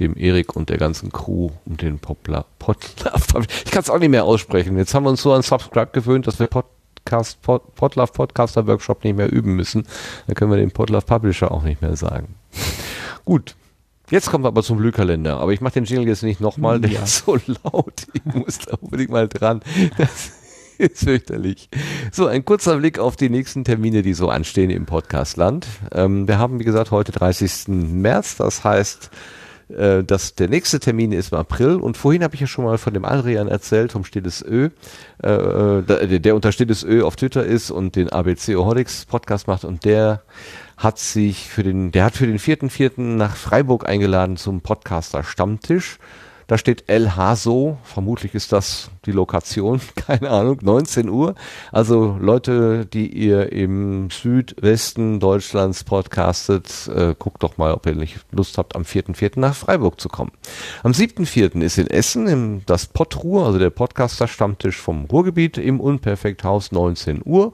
dem 0.00 0.16
Erik 0.16 0.56
und 0.56 0.68
der 0.68 0.76
ganzen 0.76 1.12
Crew 1.12 1.50
und 1.66 1.82
den 1.82 2.00
Poplar. 2.00 2.46
Podlove. 2.58 3.46
Ich 3.64 3.70
kann 3.70 3.82
es 3.82 3.90
auch 3.90 4.00
nicht 4.00 4.08
mehr 4.08 4.24
aussprechen. 4.24 4.76
Jetzt 4.76 4.92
haben 4.92 5.04
wir 5.04 5.10
uns 5.10 5.22
so 5.22 5.32
an 5.32 5.42
Subscribe 5.42 5.92
gewöhnt, 5.92 6.26
dass 6.26 6.40
wir 6.40 6.48
Podcast, 6.48 7.40
Pod, 7.42 7.76
Podlove 7.76 8.10
Podcaster 8.12 8.66
Workshop 8.66 9.04
nicht 9.04 9.16
mehr 9.16 9.30
üben 9.30 9.54
müssen. 9.54 9.86
Dann 10.26 10.34
können 10.34 10.50
wir 10.50 10.58
den 10.58 10.72
Podlove 10.72 11.06
Publisher 11.06 11.52
auch 11.52 11.62
nicht 11.62 11.80
mehr 11.80 11.94
sagen. 11.94 12.34
Gut. 13.24 13.54
Jetzt 14.10 14.32
kommen 14.32 14.42
wir 14.42 14.48
aber 14.48 14.64
zum 14.64 14.78
Glühkalender. 14.78 15.38
Aber 15.38 15.52
ich 15.52 15.60
mache 15.60 15.74
den 15.74 15.84
Jingle 15.84 16.08
jetzt 16.08 16.24
nicht 16.24 16.40
nochmal, 16.40 16.80
der 16.80 16.90
ja. 16.90 17.02
ist 17.04 17.24
so 17.24 17.38
laut. 17.62 18.08
Ich 18.14 18.24
muss 18.24 18.58
da 18.58 18.76
unbedingt 18.80 19.10
mal 19.10 19.28
dran. 19.28 19.60
Das 19.96 20.39
ist 20.92 21.04
fürchterlich. 21.04 21.68
So, 22.10 22.26
ein 22.26 22.44
kurzer 22.44 22.78
Blick 22.78 22.98
auf 22.98 23.16
die 23.16 23.28
nächsten 23.28 23.64
Termine, 23.64 24.02
die 24.02 24.14
so 24.14 24.28
anstehen 24.28 24.70
im 24.70 24.86
Podcastland. 24.86 25.66
Ähm, 25.92 26.26
wir 26.26 26.38
haben, 26.38 26.58
wie 26.58 26.64
gesagt, 26.64 26.90
heute 26.90 27.12
30. 27.12 27.68
März. 27.68 28.36
Das 28.36 28.64
heißt, 28.64 29.10
äh, 29.68 30.02
dass 30.02 30.34
der 30.34 30.48
nächste 30.48 30.80
Termin 30.80 31.12
ist 31.12 31.32
im 31.32 31.38
April. 31.38 31.76
Und 31.76 31.98
vorhin 31.98 32.24
habe 32.24 32.34
ich 32.34 32.40
ja 32.40 32.46
schon 32.46 32.64
mal 32.64 32.78
von 32.78 32.94
dem 32.94 33.04
Adrian 33.04 33.48
erzählt, 33.48 33.92
vom 33.92 34.04
Stilles 34.04 34.42
Ö, 34.42 34.70
äh, 35.22 35.78
äh 35.80 36.20
der 36.20 36.34
unter 36.34 36.50
Stilles 36.50 36.82
Ö 36.82 37.04
auf 37.04 37.16
Twitter 37.16 37.44
ist 37.44 37.70
und 37.70 37.94
den 37.96 38.08
ABC 38.08 38.56
Oholics 38.56 39.04
Podcast 39.04 39.48
macht. 39.48 39.64
Und 39.64 39.84
der 39.84 40.22
hat 40.78 40.98
sich 40.98 41.48
für 41.48 41.62
den, 41.62 41.92
der 41.92 42.04
hat 42.04 42.16
für 42.16 42.26
den 42.26 42.38
vierten 42.38 42.70
Vierten 42.70 43.16
nach 43.16 43.36
Freiburg 43.36 43.86
eingeladen 43.86 44.38
zum 44.38 44.62
Podcaster 44.62 45.24
Stammtisch. 45.24 45.98
Da 46.50 46.58
steht 46.58 46.88
El 46.88 47.14
Haso, 47.14 47.78
vermutlich 47.84 48.34
ist 48.34 48.50
das 48.50 48.90
die 49.06 49.12
Lokation, 49.12 49.80
keine 49.94 50.30
Ahnung, 50.30 50.58
19 50.60 51.08
Uhr. 51.08 51.36
Also 51.70 52.18
Leute, 52.20 52.86
die 52.86 53.06
ihr 53.06 53.52
im 53.52 54.10
Südwesten 54.10 55.20
Deutschlands 55.20 55.84
podcastet, 55.84 56.90
äh, 56.92 57.14
guckt 57.16 57.44
doch 57.44 57.56
mal, 57.56 57.72
ob 57.72 57.86
ihr 57.86 57.94
nicht 57.94 58.18
Lust 58.32 58.58
habt, 58.58 58.74
am 58.74 58.82
4.4. 58.82 59.38
nach 59.38 59.54
Freiburg 59.54 60.00
zu 60.00 60.08
kommen. 60.08 60.32
Am 60.82 60.90
7.4. 60.90 61.62
ist 61.62 61.78
in 61.78 61.86
Essen 61.86 62.26
im, 62.26 62.62
das 62.66 62.86
Podruhr, 62.86 63.46
also 63.46 63.60
der 63.60 63.70
Podcaster-Stammtisch 63.70 64.76
vom 64.76 65.04
Ruhrgebiet 65.04 65.56
im 65.56 65.78
Unperfekthaus, 65.78 66.72
19 66.72 67.22
Uhr. 67.24 67.52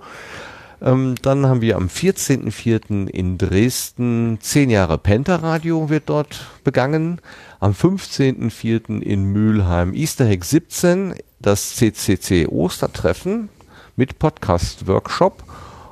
Ähm, 0.80 1.14
dann 1.22 1.46
haben 1.46 1.60
wir 1.60 1.76
am 1.76 1.88
14.04. 1.88 3.08
in 3.08 3.38
Dresden 3.38 4.38
10 4.40 4.70
Jahre 4.70 4.98
Penta-Radio 4.98 5.88
wird 5.88 6.04
dort 6.08 6.46
begangen. 6.64 7.20
Am 7.58 7.72
15.04. 7.72 9.00
in 9.00 9.32
Mülheim 9.32 9.94
Easter 9.94 10.26
Egg 10.26 10.44
17 10.44 11.14
das 11.40 11.76
CCC 11.76 12.46
Ostertreffen 12.48 13.48
mit 13.96 14.18
Podcast-Workshop. 14.18 15.42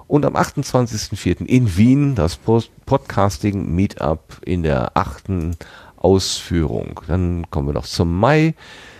Und 0.06 0.26
am 0.26 0.36
28.04. 0.36 1.46
in 1.46 1.74
Wien 1.78 2.14
das 2.14 2.36
Podcasting 2.36 3.74
Meetup 3.74 4.42
in 4.44 4.62
der 4.62 4.94
achten 4.94 5.56
Ausführung. 5.96 7.00
Dann 7.08 7.50
kommen 7.50 7.68
wir 7.68 7.72
noch 7.72 7.86
zum 7.86 8.14
Mai. 8.14 8.54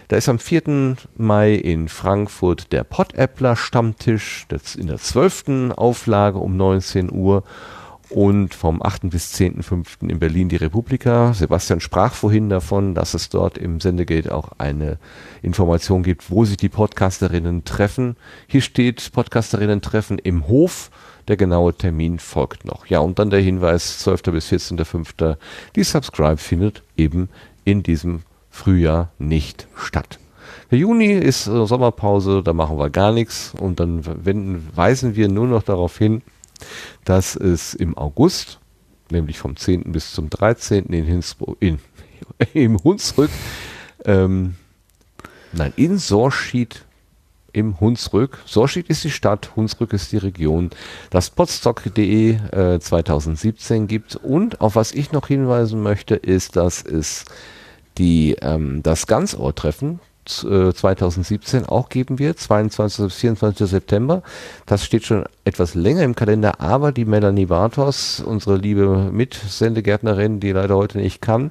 Da 0.09 0.17
ist 0.17 0.31
am 0.31 0.39
4. 0.39 0.97
Mai 1.19 1.53
in 1.53 1.89
Frankfurt 1.89 2.73
der 2.73 2.85
Podappler 2.85 3.57
Stammtisch, 3.57 4.47
das 4.49 4.75
in 4.75 4.87
der 4.87 4.97
12. 4.97 5.73
Auflage 5.77 6.39
um 6.39 6.57
19 6.57 7.13
Uhr 7.13 7.45
und 8.11 8.55
vom 8.55 8.83
8. 8.83 9.11
bis 9.11 9.35
10.5. 9.35 10.09
in 10.09 10.19
Berlin 10.19 10.49
die 10.49 10.57
Republika. 10.57 11.33
Sebastian 11.33 11.81
sprach 11.81 12.15
vorhin 12.15 12.49
davon, 12.49 12.95
dass 12.95 13.15
es 13.15 13.29
dort 13.29 13.59
im 13.59 13.81
Sendegate 13.81 14.35
auch 14.35 14.51
eine 14.59 14.99
Information 15.43 16.03
gibt, 16.03 16.31
wo 16.31 16.45
sich 16.45 16.57
die 16.57 16.69
Podcasterinnen 16.69 17.65
treffen. 17.65 18.17
Hier 18.47 18.61
steht 18.61 19.13
Podcasterinnen 19.13 19.81
treffen 19.81 20.19
im 20.19 20.47
Hof. 20.49 20.91
Der 21.29 21.37
genaue 21.37 21.75
Termin 21.75 22.19
folgt 22.19 22.65
noch. 22.65 22.87
Ja, 22.87 22.99
und 22.99 23.19
dann 23.19 23.31
der 23.31 23.41
Hinweis 23.41 23.99
12. 24.01 24.23
bis 24.25 24.53
14.5. 24.53 25.37
Die 25.75 25.85
Subscribe 25.85 26.37
findet 26.37 26.83
eben 26.97 27.29
in 27.65 27.83
diesem 27.83 28.23
Frühjahr 28.51 29.11
nicht 29.19 29.67
statt. 29.77 30.19
Der 30.71 30.79
Juni 30.79 31.13
ist 31.13 31.47
äh, 31.47 31.67
Sommerpause, 31.67 32.43
da 32.43 32.53
machen 32.53 32.79
wir 32.79 32.91
gar 32.91 33.13
nichts 33.13 33.53
und 33.59 33.81
dann 33.81 34.05
wenden, 34.25 34.69
weisen 34.75 35.17
wir 35.17 35.29
nur 35.29 35.47
noch 35.47 35.63
darauf 35.63 35.97
hin, 35.99 36.23
dass 37.05 37.37
es 37.37 37.75
im 37.75 37.97
August 37.97 38.61
nämlich 39.11 39.39
vom 39.39 39.57
10. 39.57 39.93
bis 39.93 40.13
zum 40.13 40.31
13. 40.31 40.87
in, 40.87 41.05
Hinsbro 41.05 41.57
in 41.61 41.79
im 42.55 42.83
Hunsrück. 42.83 43.31
Ähm, 44.05 44.57
nein, 45.53 45.73
in 45.77 45.99
Sorschied 45.99 46.85
im 47.53 47.81
Hunsrück. 47.81 48.41
Sorschied 48.45 48.89
ist 48.89 49.05
die 49.05 49.11
Stadt, 49.11 49.53
Hunsrück 49.57 49.93
ist 49.93 50.13
die 50.13 50.19
Region. 50.19 50.71
Das 51.11 51.31
Potstock.de 51.31 52.35
äh, 52.35 52.81
2017 52.81 53.87
gibt. 53.87 54.17
Und 54.17 54.61
auf 54.61 54.75
was 54.75 54.93
ich 54.93 55.13
noch 55.13 55.29
hinweisen 55.29 55.83
möchte, 55.83 56.17
ist, 56.17 56.57
dass 56.57 56.83
es 56.83 57.25
die, 57.97 58.37
ähm, 58.43 58.83
das 58.83 59.07
Ganzohr-Treffen 59.07 60.01
2017 60.29 61.67
auch 61.67 61.89
geben 61.89 62.19
wird, 62.19 62.39
22. 62.39 63.05
bis 63.07 63.15
24. 63.17 63.69
September. 63.69 64.23
Das 64.67 64.85
steht 64.85 65.05
schon 65.05 65.25
etwas 65.45 65.75
länger 65.75 66.03
im 66.03 66.15
Kalender, 66.15 66.61
aber 66.61 66.93
die 66.93 67.05
Melanie 67.05 67.47
Bartos, 67.47 68.21
unsere 68.21 68.57
liebe 68.57 69.11
Mitsendegärtnerin, 69.13 70.41
die 70.41 70.53
leider 70.53 70.77
heute 70.77 70.99
nicht 70.99 71.21
kann, 71.21 71.51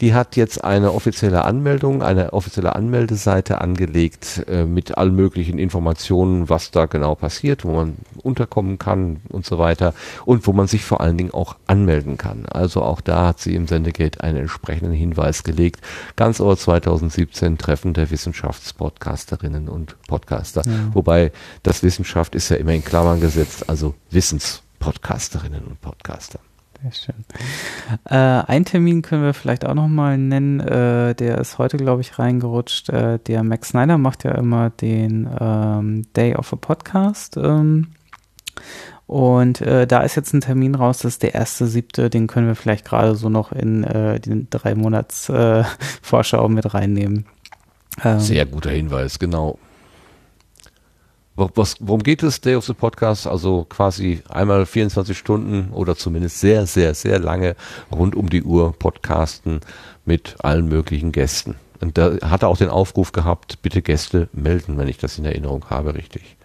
die 0.00 0.14
hat 0.14 0.36
jetzt 0.36 0.64
eine 0.64 0.92
offizielle 0.92 1.44
Anmeldung, 1.44 2.02
eine 2.02 2.32
offizielle 2.32 2.74
Anmeldeseite 2.74 3.60
angelegt 3.60 4.44
äh, 4.48 4.64
mit 4.64 4.96
allen 4.96 5.14
möglichen 5.14 5.58
Informationen, 5.58 6.48
was 6.48 6.70
da 6.70 6.86
genau 6.86 7.14
passiert, 7.14 7.64
wo 7.64 7.72
man 7.72 7.96
unterkommen 8.22 8.78
kann 8.78 9.20
und 9.28 9.44
so 9.44 9.58
weiter 9.58 9.94
und 10.24 10.46
wo 10.46 10.52
man 10.52 10.66
sich 10.66 10.84
vor 10.84 11.00
allen 11.00 11.18
Dingen 11.18 11.34
auch 11.34 11.56
anmelden 11.66 12.16
kann. 12.16 12.46
Also 12.46 12.82
auch 12.82 13.00
da 13.00 13.26
hat 13.28 13.40
sie 13.40 13.54
im 13.54 13.66
Sendegate 13.66 14.22
einen 14.22 14.38
entsprechenden 14.38 14.92
Hinweis 14.92 15.42
gelegt. 15.42 15.80
Ganz 16.16 16.40
Ohr 16.40 16.56
2017 16.56 17.58
Treffen 17.58 17.92
der 17.92 18.10
Wissenschaftspodcasterinnen 18.10 19.68
und 19.68 19.96
Podcaster. 20.08 20.62
Ja. 20.64 20.72
Wobei 20.94 21.32
das 21.62 21.82
Wissenschaft 21.82 22.34
ist 22.34 22.48
ja 22.48 22.56
immer 22.56 22.72
in 22.72 22.84
Klammern 22.84 23.20
gesetzt, 23.20 23.68
also 23.68 23.94
Wissenspodcasterinnen 24.10 25.64
und 25.64 25.80
Podcaster. 25.80 26.40
Sehr 26.82 26.92
schön. 26.92 27.24
Äh, 28.04 28.14
ein 28.14 28.64
Termin 28.64 29.02
können 29.02 29.22
wir 29.22 29.34
vielleicht 29.34 29.66
auch 29.66 29.74
nochmal 29.74 30.16
nennen. 30.16 30.60
Äh, 30.60 31.14
der 31.14 31.38
ist 31.38 31.58
heute, 31.58 31.76
glaube 31.76 32.00
ich, 32.00 32.18
reingerutscht. 32.18 32.88
Äh, 32.88 33.18
der 33.18 33.42
Max 33.42 33.70
Snyder 33.70 33.98
macht 33.98 34.24
ja 34.24 34.32
immer 34.32 34.70
den 34.70 35.28
ähm, 35.38 36.06
Day 36.14 36.34
of 36.36 36.52
a 36.52 36.56
Podcast. 36.56 37.36
Ähm, 37.36 37.88
und 39.06 39.60
äh, 39.60 39.86
da 39.86 40.02
ist 40.02 40.14
jetzt 40.14 40.32
ein 40.32 40.40
Termin 40.40 40.76
raus, 40.76 40.98
das 40.98 41.14
ist 41.14 41.22
der 41.24 41.34
erste 41.34 41.66
siebte, 41.66 42.10
den 42.10 42.28
können 42.28 42.46
wir 42.46 42.54
vielleicht 42.54 42.84
gerade 42.84 43.16
so 43.16 43.28
noch 43.28 43.50
in 43.50 43.82
äh, 43.82 44.20
den 44.20 44.48
drei 44.50 44.76
Monats 44.76 45.28
äh, 45.28 45.64
Vorschau 46.02 46.48
mit 46.48 46.72
reinnehmen. 46.72 47.26
Ähm, 48.04 48.20
Sehr 48.20 48.46
guter 48.46 48.70
Hinweis, 48.70 49.18
genau. 49.18 49.58
Was, 51.36 51.76
worum 51.80 52.02
geht 52.02 52.22
es, 52.22 52.40
Day 52.40 52.54
of 52.54 52.66
the 52.66 52.74
Podcast? 52.74 53.26
Also 53.26 53.64
quasi 53.68 54.22
einmal 54.28 54.66
24 54.66 55.16
Stunden 55.16 55.72
oder 55.72 55.96
zumindest 55.96 56.40
sehr, 56.40 56.66
sehr, 56.66 56.94
sehr 56.94 57.18
lange 57.18 57.56
rund 57.90 58.14
um 58.14 58.28
die 58.28 58.42
Uhr 58.42 58.72
podcasten 58.78 59.60
mit 60.04 60.36
allen 60.40 60.68
möglichen 60.68 61.12
Gästen. 61.12 61.54
Und 61.80 61.96
da 61.96 62.18
hat 62.22 62.42
er 62.42 62.48
auch 62.48 62.58
den 62.58 62.68
Aufruf 62.68 63.12
gehabt, 63.12 63.62
bitte 63.62 63.80
Gäste 63.80 64.28
melden, 64.32 64.76
wenn 64.76 64.88
ich 64.88 64.98
das 64.98 65.18
in 65.18 65.24
Erinnerung 65.24 65.64
habe, 65.70 65.94
richtig. 65.94 66.36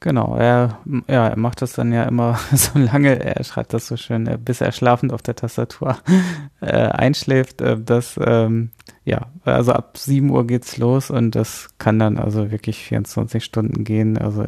Genau, 0.00 0.36
er, 0.36 0.78
ja, 1.08 1.28
er 1.28 1.38
macht 1.38 1.62
das 1.62 1.72
dann 1.72 1.90
ja 1.90 2.04
immer 2.04 2.38
so 2.52 2.78
lange, 2.78 3.18
er 3.24 3.42
schreibt 3.44 3.72
das 3.72 3.86
so 3.86 3.96
schön, 3.96 4.26
äh, 4.26 4.38
bis 4.38 4.60
er 4.60 4.72
schlafend 4.72 5.12
auf 5.12 5.22
der 5.22 5.34
Tastatur 5.34 5.96
äh, 6.60 6.66
einschläft, 6.66 7.62
äh, 7.62 7.80
dass, 7.80 8.20
ähm, 8.22 8.72
ja, 9.06 9.28
also 9.44 9.72
ab 9.72 9.96
7 9.96 10.28
Uhr 10.28 10.46
geht's 10.46 10.76
los 10.76 11.10
und 11.10 11.34
das 11.34 11.70
kann 11.78 11.98
dann 11.98 12.18
also 12.18 12.50
wirklich 12.50 12.78
24 12.84 13.42
Stunden 13.42 13.84
gehen, 13.84 14.18
also, 14.18 14.44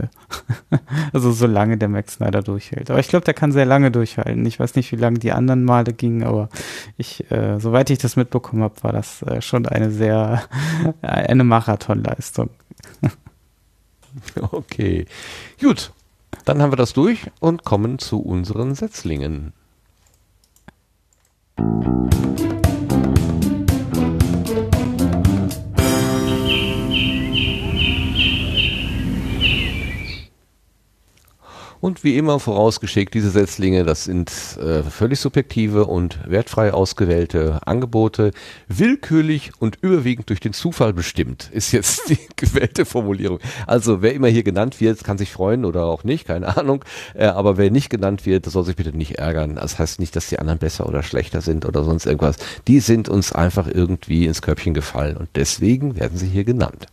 also 1.14 1.32
so 1.32 1.46
lange 1.46 1.78
der 1.78 1.88
Max 1.88 2.14
Snyder 2.14 2.42
durchhält. 2.42 2.90
Aber 2.90 3.00
ich 3.00 3.08
glaube, 3.08 3.24
der 3.24 3.34
kann 3.34 3.52
sehr 3.52 3.66
lange 3.66 3.90
durchhalten. 3.90 4.44
Ich 4.44 4.60
weiß 4.60 4.74
nicht, 4.74 4.92
wie 4.92 4.96
lange 4.96 5.18
die 5.18 5.32
anderen 5.32 5.64
Male 5.64 5.94
gingen, 5.94 6.24
aber 6.24 6.50
ich, 6.98 7.30
äh, 7.30 7.58
soweit 7.58 7.88
ich 7.88 7.98
das 7.98 8.16
mitbekommen 8.16 8.62
habe, 8.62 8.82
war 8.82 8.92
das 8.92 9.22
äh, 9.22 9.40
schon 9.40 9.66
eine 9.66 9.90
sehr, 9.90 10.42
eine 11.00 11.44
Marathonleistung. 11.44 12.50
Okay, 14.52 15.06
gut. 15.60 15.92
Dann 16.44 16.62
haben 16.62 16.72
wir 16.72 16.76
das 16.76 16.92
durch 16.92 17.30
und 17.40 17.64
kommen 17.64 17.98
zu 17.98 18.20
unseren 18.20 18.74
Setzlingen. 18.74 19.52
Und 31.80 32.02
wie 32.02 32.16
immer 32.16 32.40
vorausgeschickt, 32.40 33.14
diese 33.14 33.30
Setzlinge, 33.30 33.84
das 33.84 34.04
sind 34.04 34.30
äh, 34.60 34.82
völlig 34.82 35.20
subjektive 35.20 35.86
und 35.86 36.18
wertfrei 36.28 36.72
ausgewählte 36.72 37.60
Angebote, 37.66 38.32
willkürlich 38.66 39.52
und 39.60 39.78
überwiegend 39.80 40.28
durch 40.28 40.40
den 40.40 40.52
Zufall 40.52 40.92
bestimmt, 40.92 41.50
ist 41.52 41.72
jetzt 41.72 42.08
die 42.10 42.18
gewählte 42.36 42.84
Formulierung. 42.84 43.38
Also 43.66 44.02
wer 44.02 44.14
immer 44.14 44.28
hier 44.28 44.42
genannt 44.42 44.80
wird, 44.80 45.04
kann 45.04 45.18
sich 45.18 45.30
freuen 45.30 45.64
oder 45.64 45.84
auch 45.84 46.02
nicht, 46.02 46.26
keine 46.26 46.56
Ahnung. 46.56 46.84
Äh, 47.14 47.26
aber 47.26 47.56
wer 47.56 47.70
nicht 47.70 47.90
genannt 47.90 48.26
wird, 48.26 48.46
soll 48.46 48.64
sich 48.64 48.76
bitte 48.76 48.96
nicht 48.96 49.18
ärgern. 49.18 49.54
Das 49.54 49.78
heißt 49.78 50.00
nicht, 50.00 50.16
dass 50.16 50.28
die 50.28 50.38
anderen 50.38 50.58
besser 50.58 50.88
oder 50.88 51.02
schlechter 51.02 51.40
sind 51.42 51.64
oder 51.64 51.84
sonst 51.84 52.06
irgendwas. 52.06 52.36
Die 52.66 52.80
sind 52.80 53.08
uns 53.08 53.32
einfach 53.32 53.68
irgendwie 53.68 54.26
ins 54.26 54.42
Köpfchen 54.42 54.74
gefallen 54.74 55.16
und 55.16 55.28
deswegen 55.36 55.96
werden 55.96 56.18
sie 56.18 56.26
hier 56.26 56.44
genannt. 56.44 56.86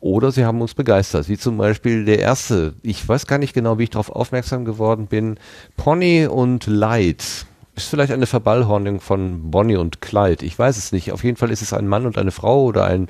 Oder 0.00 0.32
sie 0.32 0.46
haben 0.46 0.62
uns 0.62 0.74
begeistert, 0.74 1.28
wie 1.28 1.36
zum 1.36 1.58
Beispiel 1.58 2.06
der 2.06 2.18
erste. 2.18 2.74
Ich 2.82 3.06
weiß 3.06 3.26
gar 3.26 3.38
nicht 3.38 3.52
genau, 3.52 3.78
wie 3.78 3.84
ich 3.84 3.90
darauf 3.90 4.10
aufmerksam 4.10 4.64
geworden 4.64 5.06
bin. 5.06 5.38
Pony 5.76 6.26
und 6.26 6.66
Light. 6.66 7.46
Ist 7.76 7.88
vielleicht 7.88 8.12
eine 8.12 8.26
Verballhornung 8.26 9.00
von 9.00 9.50
Bonnie 9.50 9.76
und 9.76 10.00
Clyde. 10.00 10.44
Ich 10.44 10.58
weiß 10.58 10.78
es 10.78 10.92
nicht. 10.92 11.12
Auf 11.12 11.22
jeden 11.22 11.36
Fall 11.36 11.50
ist 11.50 11.62
es 11.62 11.72
ein 11.72 11.86
Mann 11.86 12.06
und 12.06 12.16
eine 12.16 12.30
Frau 12.30 12.64
oder 12.64 12.84
ein 12.86 13.08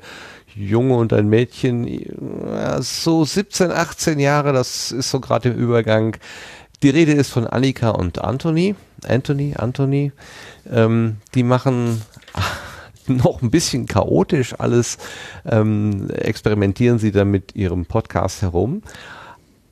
Junge 0.53 0.95
und 0.95 1.13
ein 1.13 1.29
Mädchen. 1.29 1.87
So 2.81 3.23
17, 3.23 3.71
18 3.71 4.19
Jahre, 4.19 4.51
das 4.51 4.91
ist 4.91 5.09
so 5.11 5.21
gerade 5.21 5.49
im 5.49 5.55
Übergang. 5.55 6.17
Die 6.83 6.89
Rede 6.89 7.13
ist 7.13 7.29
von 7.29 7.47
Annika 7.47 7.91
und 7.91 8.19
Anthony. 8.19 8.75
Anthony, 9.07 9.53
Anthony. 9.55 10.11
Ähm, 10.69 11.17
die 11.35 11.43
machen 11.43 12.01
noch 13.07 13.41
ein 13.41 13.51
bisschen 13.51 13.85
chaotisch 13.85 14.55
alles, 14.57 14.97
ähm, 15.45 16.09
experimentieren 16.09 16.99
sie 16.99 17.11
da 17.11 17.25
mit 17.25 17.55
ihrem 17.55 17.85
Podcast 17.85 18.41
herum. 18.41 18.81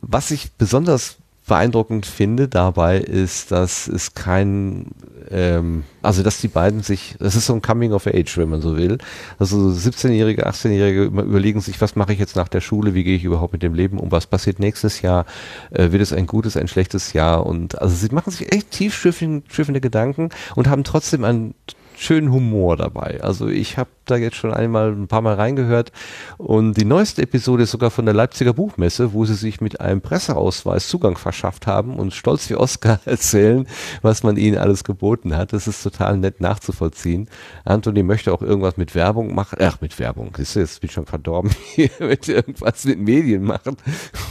Was 0.02 0.32
ich 0.32 0.52
besonders 0.54 1.18
beeindruckend 1.50 2.06
finde 2.06 2.48
dabei 2.48 3.00
ist, 3.00 3.52
dass 3.52 3.88
es 3.88 4.14
kein, 4.14 4.92
ähm, 5.30 5.84
also 6.02 6.24
dass 6.24 6.40
die 6.40 6.48
beiden 6.48 6.82
sich, 6.84 7.16
das 7.20 7.36
ist 7.36 7.48
so 7.48 7.54
ein 7.54 7.62
Coming 7.62 7.92
of 7.92 8.08
Age, 8.08 8.38
wenn 8.38 8.50
man 8.50 8.62
so 8.62 8.78
will. 8.78 9.00
Also 9.40 9.58
17-Jährige, 9.58 10.48
18-Jährige 10.48 11.04
überlegen 11.04 11.60
sich, 11.60 11.82
was 11.82 11.98
mache 11.98 12.14
ich 12.14 12.20
jetzt 12.20 12.38
nach 12.38 12.48
der 12.48 12.62
Schule, 12.62 12.94
wie 12.94 13.04
gehe 13.04 13.18
ich 13.18 13.26
überhaupt 13.26 13.52
mit 13.52 13.64
dem 13.64 13.74
Leben 13.74 13.98
um, 13.98 14.12
was 14.12 14.28
passiert 14.28 14.60
nächstes 14.60 15.02
Jahr, 15.02 15.26
äh, 15.72 15.92
wird 15.92 16.02
es 16.02 16.14
ein 16.14 16.28
gutes, 16.28 16.56
ein 16.56 16.70
schlechtes 16.70 17.12
Jahr 17.14 17.46
und 17.46 17.82
also 17.82 17.96
sie 17.96 18.14
machen 18.14 18.32
sich 18.32 18.54
echt 18.54 18.72
tiefschiffende 18.72 19.82
Gedanken 19.82 20.30
und 20.56 20.70
haben 20.70 20.84
trotzdem 20.84 21.24
ein 21.24 21.56
schönen 22.00 22.32
Humor 22.32 22.78
dabei. 22.78 23.20
Also 23.22 23.48
ich 23.48 23.78
habe 23.78 23.90
da 24.06 24.16
jetzt 24.16 24.38
schon 24.38 24.54
einmal 24.54 24.92
ein 24.92 25.08
paar 25.08 25.22
Mal 25.22 25.36
reingehört 25.36 25.92
und 26.38 26.76
die 26.76 26.86
neueste 26.86 27.22
Episode 27.22 27.64
ist 27.64 27.72
sogar 27.72 27.92
von 27.92 28.06
der 28.06 28.14
Leipziger 28.14 28.54
Buchmesse, 28.54 29.14
wo 29.14 29.26
sie 29.26 29.36
sich 29.36 29.60
mit 29.60 29.82
einem 29.82 30.02
Presseausweis 30.02 30.88
Zugang 30.88 31.18
verschafft 31.18 31.68
haben 31.68 31.96
und 31.96 32.14
stolz 32.14 32.50
wie 32.50 32.56
Oscar 32.56 33.00
erzählen, 33.06 33.68
was 34.02 34.24
man 34.24 34.38
ihnen 34.38 34.58
alles 34.58 34.84
geboten 34.84 35.36
hat. 35.36 35.52
Das 35.52 35.68
ist 35.68 35.84
total 35.84 36.18
nett 36.18 36.40
nachzuvollziehen. 36.40 37.30
Anthony 37.66 38.04
möchte 38.04 38.34
auch 38.34 38.42
irgendwas 38.42 38.78
mit 38.78 38.96
Werbung 38.96 39.36
machen. 39.36 39.60
Ach, 39.62 39.82
mit 39.82 40.00
Werbung. 40.00 40.34
Siehst 40.38 40.56
du, 40.56 40.62
jetzt 40.62 40.80
bin 40.80 40.88
ich 40.88 40.94
schon 40.94 41.06
verdorben. 41.06 41.52
Hier 41.76 41.90
möchte 42.00 42.34
irgendwas 42.34 42.86
mit 42.86 43.00
Medien 43.00 43.44
machen. 43.44 43.76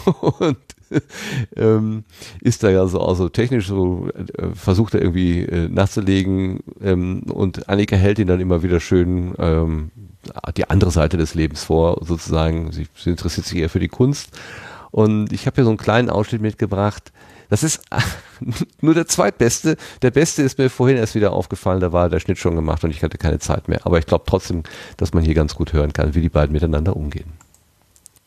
Und 0.38 0.56
ähm, 1.56 2.04
ist 2.40 2.62
da 2.62 2.70
ja 2.70 2.86
so 2.86 3.00
also 3.00 3.28
technisch 3.28 3.68
so, 3.68 4.08
äh, 4.14 4.54
versucht 4.54 4.94
er 4.94 5.02
irgendwie 5.02 5.42
äh, 5.42 5.68
nachzulegen 5.68 6.60
ähm, 6.82 7.22
und 7.32 7.68
Annika 7.68 7.96
hält 7.96 8.18
ihn 8.18 8.28
dann 8.28 8.40
immer 8.40 8.62
wieder 8.62 8.80
schön 8.80 9.34
ähm, 9.38 9.90
die 10.56 10.68
andere 10.68 10.90
Seite 10.90 11.16
des 11.16 11.34
Lebens 11.34 11.64
vor, 11.64 11.98
sozusagen. 12.04 12.72
Sie, 12.72 12.86
sie 12.96 13.10
interessiert 13.10 13.46
sich 13.46 13.58
eher 13.58 13.70
für 13.70 13.80
die 13.80 13.88
Kunst. 13.88 14.30
Und 14.90 15.32
ich 15.32 15.46
habe 15.46 15.56
hier 15.56 15.64
so 15.64 15.70
einen 15.70 15.78
kleinen 15.78 16.10
Ausschnitt 16.10 16.42
mitgebracht. 16.42 17.12
Das 17.50 17.62
ist 17.62 17.82
nur 18.80 18.94
der 18.94 19.06
zweitbeste. 19.06 19.76
Der 20.02 20.10
beste 20.10 20.42
ist 20.42 20.58
mir 20.58 20.70
vorhin 20.70 20.96
erst 20.96 21.14
wieder 21.14 21.32
aufgefallen, 21.32 21.80
da 21.80 21.92
war 21.92 22.08
der 22.08 22.20
Schnitt 22.20 22.38
schon 22.38 22.54
gemacht 22.54 22.84
und 22.84 22.90
ich 22.90 23.02
hatte 23.02 23.18
keine 23.18 23.38
Zeit 23.38 23.68
mehr. 23.68 23.80
Aber 23.84 23.98
ich 23.98 24.06
glaube 24.06 24.24
trotzdem, 24.26 24.62
dass 24.96 25.14
man 25.14 25.24
hier 25.24 25.34
ganz 25.34 25.54
gut 25.54 25.72
hören 25.72 25.92
kann, 25.92 26.14
wie 26.14 26.20
die 26.20 26.28
beiden 26.28 26.52
miteinander 26.52 26.96
umgehen. 26.96 27.32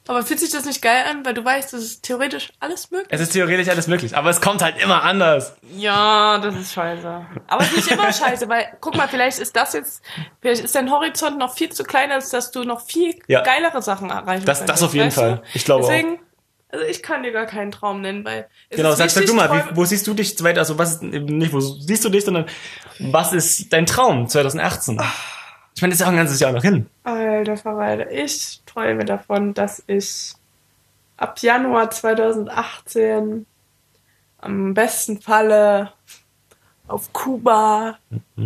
Aber 0.07 0.23
fühlt 0.23 0.39
sich 0.39 0.49
das 0.49 0.65
nicht 0.65 0.81
geil 0.81 1.03
an, 1.09 1.23
weil 1.25 1.33
du 1.35 1.45
weißt, 1.45 1.73
es 1.75 1.83
ist 1.83 2.03
theoretisch 2.03 2.51
alles 2.59 2.89
möglich? 2.89 3.09
Es 3.11 3.21
ist 3.21 3.33
theoretisch 3.33 3.69
alles 3.69 3.88
möglich, 3.88 4.17
aber 4.17 4.31
es 4.31 4.41
kommt 4.41 4.63
halt 4.63 4.81
immer 4.81 5.03
anders. 5.03 5.55
Ja, 5.75 6.39
das 6.39 6.55
ist 6.55 6.73
scheiße. 6.73 7.25
Aber 7.47 7.61
es 7.61 7.69
ist 7.69 7.75
nicht 7.77 7.91
immer 7.91 8.11
scheiße, 8.13 8.49
weil, 8.49 8.65
guck 8.81 8.97
mal, 8.97 9.07
vielleicht 9.07 9.39
ist 9.39 9.55
das 9.55 9.73
jetzt, 9.73 10.01
vielleicht 10.41 10.63
ist 10.63 10.73
dein 10.73 10.89
Horizont 10.89 11.38
noch 11.38 11.53
viel 11.53 11.69
zu 11.69 11.83
klein, 11.83 12.11
als 12.11 12.31
dass 12.31 12.51
du 12.51 12.63
noch 12.63 12.81
viel 12.81 13.15
ja. 13.27 13.41
geilere 13.41 13.81
Sachen 13.81 14.09
erreichen 14.09 14.45
das, 14.45 14.59
kannst. 14.59 14.73
Das 14.73 14.83
auf 14.83 14.93
jeden 14.95 15.11
Fall. 15.11 15.38
Du? 15.38 15.41
Ich 15.53 15.65
glaube 15.65 15.85
Deswegen, 15.88 16.15
auch. 16.15 16.21
Also 16.73 16.85
ich 16.85 17.03
kann 17.03 17.21
dir 17.21 17.31
gar 17.31 17.45
keinen 17.45 17.71
Traum 17.71 18.01
nennen, 18.01 18.23
weil 18.23 18.47
es 18.69 18.77
Genau, 18.77 18.93
ist 18.93 18.97
sag, 18.97 19.25
du 19.25 19.33
mal, 19.33 19.51
wie, 19.51 19.75
wo 19.75 19.83
siehst 19.83 20.07
du 20.07 20.13
dich 20.13 20.41
weiter? 20.41 20.61
Also 20.61 20.77
was 20.77 20.93
ist 20.93 21.03
eben 21.03 21.38
nicht, 21.38 21.51
wo 21.51 21.59
siehst 21.59 22.05
du 22.05 22.09
dich, 22.09 22.23
sondern 22.23 22.45
was 22.99 23.33
ist 23.33 23.73
dein 23.73 23.85
Traum 23.85 24.27
2018? 24.27 25.01
Ich 25.75 25.82
meine, 25.82 25.91
das 25.91 26.01
ist 26.01 26.06
auch 26.06 26.11
ein 26.11 26.17
ganzes 26.17 26.40
Jahr 26.40 26.51
noch 26.51 26.61
hin. 26.61 26.88
Alter 27.03 27.58
Verwalter, 27.58 28.11
ich 28.11 28.61
träume 28.66 29.06
davon, 29.06 29.53
dass 29.53 29.83
ich 29.88 30.33
ab 31.17 31.40
Januar 31.40 31.90
2018 31.90 33.45
am 34.40 34.74
besten 34.74 35.22
Falle 35.22 35.93
auf 36.88 37.14
Kuba, 37.14 37.98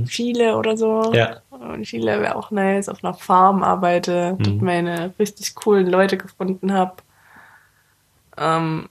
Chile 0.06 0.56
oder 0.56 0.78
so. 0.78 1.12
Ja. 1.14 1.42
Und 1.50 1.84
Chile 1.84 2.22
wäre 2.22 2.36
auch 2.36 2.52
nice, 2.52 2.90
auf 2.90 3.04
einer 3.04 3.14
Farm 3.16 3.64
arbeite, 3.64 4.36
dort 4.40 4.58
Mhm. 4.58 4.64
meine 4.66 5.14
richtig 5.18 5.56
coolen 5.56 5.88
Leute 5.88 6.18
gefunden 6.18 6.72
habe. 6.74 6.95
Ähm, 8.38 8.88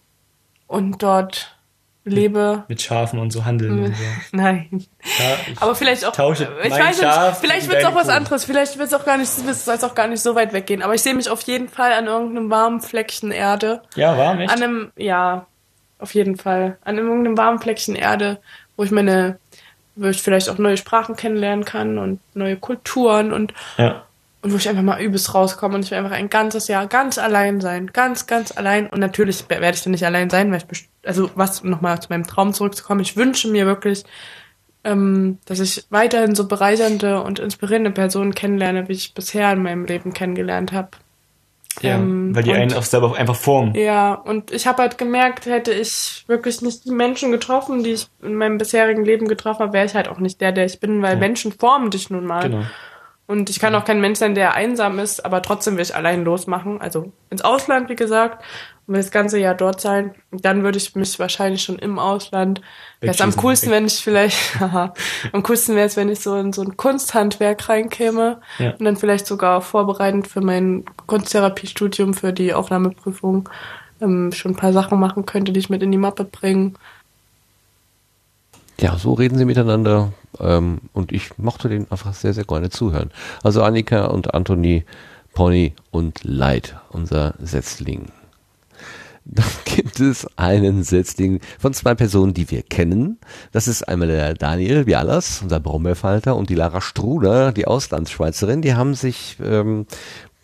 und 0.67 1.03
dort 1.03 1.54
lebe. 2.05 2.65
Mit 2.69 2.83
Schafen 2.83 3.19
und 3.19 3.33
so 3.33 3.45
handeln 3.45 3.85
und 3.85 3.97
so. 3.97 4.03
Nein. 4.33 4.85
Ja, 5.19 5.37
Aber 5.61 5.75
vielleicht 5.75 6.05
auch. 6.05 6.13
tausche 6.13 6.49
ich 6.63 6.71
weiß 6.71 6.99
Schaf 7.01 7.29
nicht, 7.29 7.41
vielleicht 7.41 7.69
wird 7.69 7.81
es 7.81 7.87
auch 7.87 7.95
was 7.95 8.09
anderes. 8.09 8.45
Vielleicht 8.45 8.79
wird 8.79 8.89
es 8.89 8.95
auch 8.95 9.05
gar 9.05 9.17
nicht, 9.17 9.29
soll 9.31 9.75
es 9.75 9.85
auch 9.85 9.95
gar 9.95 10.07
nicht 10.07 10.21
so 10.21 10.35
weit 10.35 10.53
weggehen. 10.53 10.83
Aber 10.83 10.95
ich 10.95 11.03
sehe 11.03 11.15
mich 11.15 11.29
auf 11.29 11.43
jeden 11.43 11.69
Fall 11.69 11.93
an 11.93 12.07
irgendeinem 12.07 12.51
warmen 12.51 12.81
Fleckchen 12.81 13.31
Erde. 13.31 13.83
Ja, 13.97 14.17
warm, 14.19 14.41
echt? 14.41 14.53
An 14.53 14.63
einem, 14.63 14.93
ja, 14.97 15.47
auf 15.99 16.15
jeden 16.15 16.37
Fall. 16.37 16.79
An 16.85 16.99
irgendeinem 16.99 17.39
warmen 17.39 17.59
Fleckchen 17.59 17.97
Erde, 17.97 18.39
wo 18.77 18.85
ich 18.85 18.91
meine, 18.91 19.39
wo 19.97 20.07
ich 20.09 20.21
vielleicht 20.23 20.49
auch 20.51 20.59
neue 20.59 20.77
Sprachen 20.77 21.17
kennenlernen 21.17 21.65
kann 21.65 21.99
und 21.99 22.21
neue 22.35 22.57
Kulturen 22.57 23.33
und, 23.33 23.55
Ja. 23.79 24.05
Und 24.45 24.53
wo 24.53 24.57
ich 24.57 24.69
einfach 24.69 24.83
mal 24.83 25.01
übelst 25.01 25.35
rauskomme 25.35 25.75
und 25.75 25.85
ich 25.85 25.91
will 25.91 25.99
einfach 25.99 26.13
ein 26.17 26.29
ganzes 26.31 26.69
Jahr 26.69 26.87
ganz 26.87 27.19
allein 27.19 27.61
sein. 27.61 27.91
Ganz, 27.93 28.27
ganz 28.27 28.57
allein. 28.57 28.89
Und 28.89 29.01
natürlich 29.01 29.49
werde 29.49 29.71
ich 29.75 29.83
dann 29.83 29.91
nicht 29.93 30.05
allein 30.07 30.29
sein, 30.31 30.53
weil 30.53 30.63
ich, 30.71 30.89
also 31.05 31.31
was, 31.35 31.65
nochmal 31.65 32.01
zu 32.01 32.09
meinem 32.11 32.27
Traum 32.27 32.53
zurückzukommen, 32.53 33.01
ich 33.01 33.17
wünsche 33.17 33.49
mir 33.49 33.65
wirklich, 33.67 34.05
ähm, 34.85 35.39
dass 35.47 35.61
ich 35.61 35.87
weiterhin 35.91 36.35
so 36.35 36.47
bereichernde 36.47 37.23
und 37.23 37.39
inspirierende 37.39 37.91
Personen 37.91 38.35
kennenlerne, 38.35 38.87
wie 38.89 38.93
ich 38.93 39.15
bisher 39.15 39.51
in 39.53 39.63
meinem 39.63 39.87
Leben 39.87 40.13
kennengelernt 40.13 40.73
habe. 40.73 40.91
Ja, 41.81 41.95
Ähm, 41.97 42.37
weil 42.37 42.43
die 42.45 42.51
und- 42.51 42.57
einen 42.57 42.75
auch 42.75 42.83
selber 42.85 43.17
einfach 43.17 43.35
formen. 43.35 43.75
ja, 43.75 44.15
und 44.15 44.53
ich 44.53 44.67
habe 44.69 44.83
halt 44.83 44.97
gemerkt, 44.99 45.47
hätte 45.47 45.73
ich 45.73 46.23
wirklich 46.29 46.61
nicht 46.63 46.85
die 46.85 46.93
Menschen 46.93 47.33
getroffen, 47.33 47.83
die 47.83 47.93
ich 47.95 48.09
in 48.23 48.37
meinem 48.37 48.59
bisherigen 48.59 49.05
Leben 49.05 49.27
getroffen 49.27 49.61
habe, 49.63 49.73
wäre 49.73 49.87
ich 49.87 49.95
halt 49.95 50.07
auch 50.09 50.19
nicht 50.19 50.41
der, 50.41 50.53
der 50.53 50.67
ich 50.67 50.79
bin, 50.79 51.03
weil 51.03 51.15
Ja. 51.15 51.19
Menschen 51.19 51.51
formen 51.51 51.91
dich 51.91 52.11
nun 52.11 52.27
mal. 52.27 52.43
Genau. 52.43 52.63
Und 53.27 53.49
ich 53.49 53.59
kann 53.59 53.75
auch 53.75 53.85
kein 53.87 54.03
Mensch 54.03 54.19
sein, 54.19 54.35
der 54.35 54.53
einsam 54.55 54.99
ist, 54.99 55.25
aber 55.25 55.41
trotzdem 55.41 55.77
will 55.77 55.83
ich 55.83 55.97
allein 55.97 56.25
losmachen. 56.25 56.81
Also 56.81 57.11
ins 57.31 57.41
Ausland, 57.43 57.89
wie 57.89 57.97
gesagt, 57.97 58.45
und 58.87 58.95
will 58.95 59.01
das 59.01 59.11
ganze 59.11 59.39
Jahr 59.39 59.55
dort 59.55 59.81
sein. 59.81 60.15
Und 60.31 60.45
dann 60.45 60.63
würde 60.63 60.77
ich 60.77 60.95
mich 60.95 61.19
wahrscheinlich 61.19 61.63
schon 61.63 61.79
im 61.79 61.99
Ausland. 61.99 62.61
Wäre 63.01 63.19
am 63.25 63.35
coolsten, 63.37 63.71
wenn 63.71 63.87
ich 63.87 63.95
vielleicht, 64.05 64.37
haha, 64.61 64.93
am 65.33 65.43
coolsten 65.43 65.75
wäre 65.75 65.87
es, 65.87 65.97
wenn 65.97 66.11
ich 66.11 66.21
so 66.21 66.37
in 66.37 66.53
so 66.53 66.61
ein 66.63 66.77
Kunsthandwerk 66.77 67.67
reinkäme 67.69 68.41
Ja. 68.59 68.73
und 68.73 68.85
dann 68.85 68.97
vielleicht 68.99 69.27
sogar 69.27 69.63
vorbereitend 69.63 70.29
für 70.29 70.43
mein 70.43 70.85
Kunsttherapiestudium, 71.07 72.13
für 72.13 72.35
die 72.35 72.53
Aufnahmeprüfung, 72.53 73.49
ähm, 74.03 74.33
schon 74.33 74.53
ein 74.53 74.57
paar 74.57 74.75
Sachen 74.75 75.01
machen 75.01 75.25
könnte, 75.25 75.53
die 75.53 75.61
ich 75.61 75.71
mit 75.71 75.83
in 75.83 75.93
die 75.93 75.99
Mappe 75.99 76.25
bringe. 76.25 76.73
Ja, 78.81 78.97
so 78.99 79.13
reden 79.13 79.39
sie 79.39 79.45
miteinander 79.45 80.13
ähm, 80.41 80.81
und 80.93 81.13
ich 81.13 81.39
mochte 81.39 81.69
denen 81.69 81.91
einfach 81.91 82.15
sehr, 82.15 82.35
sehr 82.35 82.45
gerne 82.45 82.71
zuhören. 82.71 83.11
Also 83.43 83.63
Annika 83.63 84.07
und 84.07 84.35
Anthony, 84.35 84.85
Pony 85.33 85.75
und 85.91 86.25
Light, 86.25 86.77
unser 86.91 87.35
Setzling. 87.41 88.07
Dann 89.25 89.47
gibt 89.65 90.01
es 90.01 90.27
einen 90.37 90.83
Setzling 90.83 91.41
von 91.59 91.73
zwei 91.73 91.95
Personen, 91.95 92.35
die 92.35 92.51
wir 92.51 92.63
kennen. 92.63 93.19
Das 93.53 93.69
ist 93.69 93.83
einmal 93.89 94.09
der 94.09 94.35
Daniel 94.35 94.85
Bialas, 94.85 95.41
unser 95.43 95.61
Brombeerfalter, 95.61 96.37
und 96.37 96.51
die 96.51 96.55
Lara 96.55 96.83
Struder, 96.83 97.53
die 97.53 97.67
Auslandsschweizerin. 97.67 98.61
Die 98.61 98.75
haben 98.75 98.95
sich 98.95 99.39
ähm, 99.43 99.87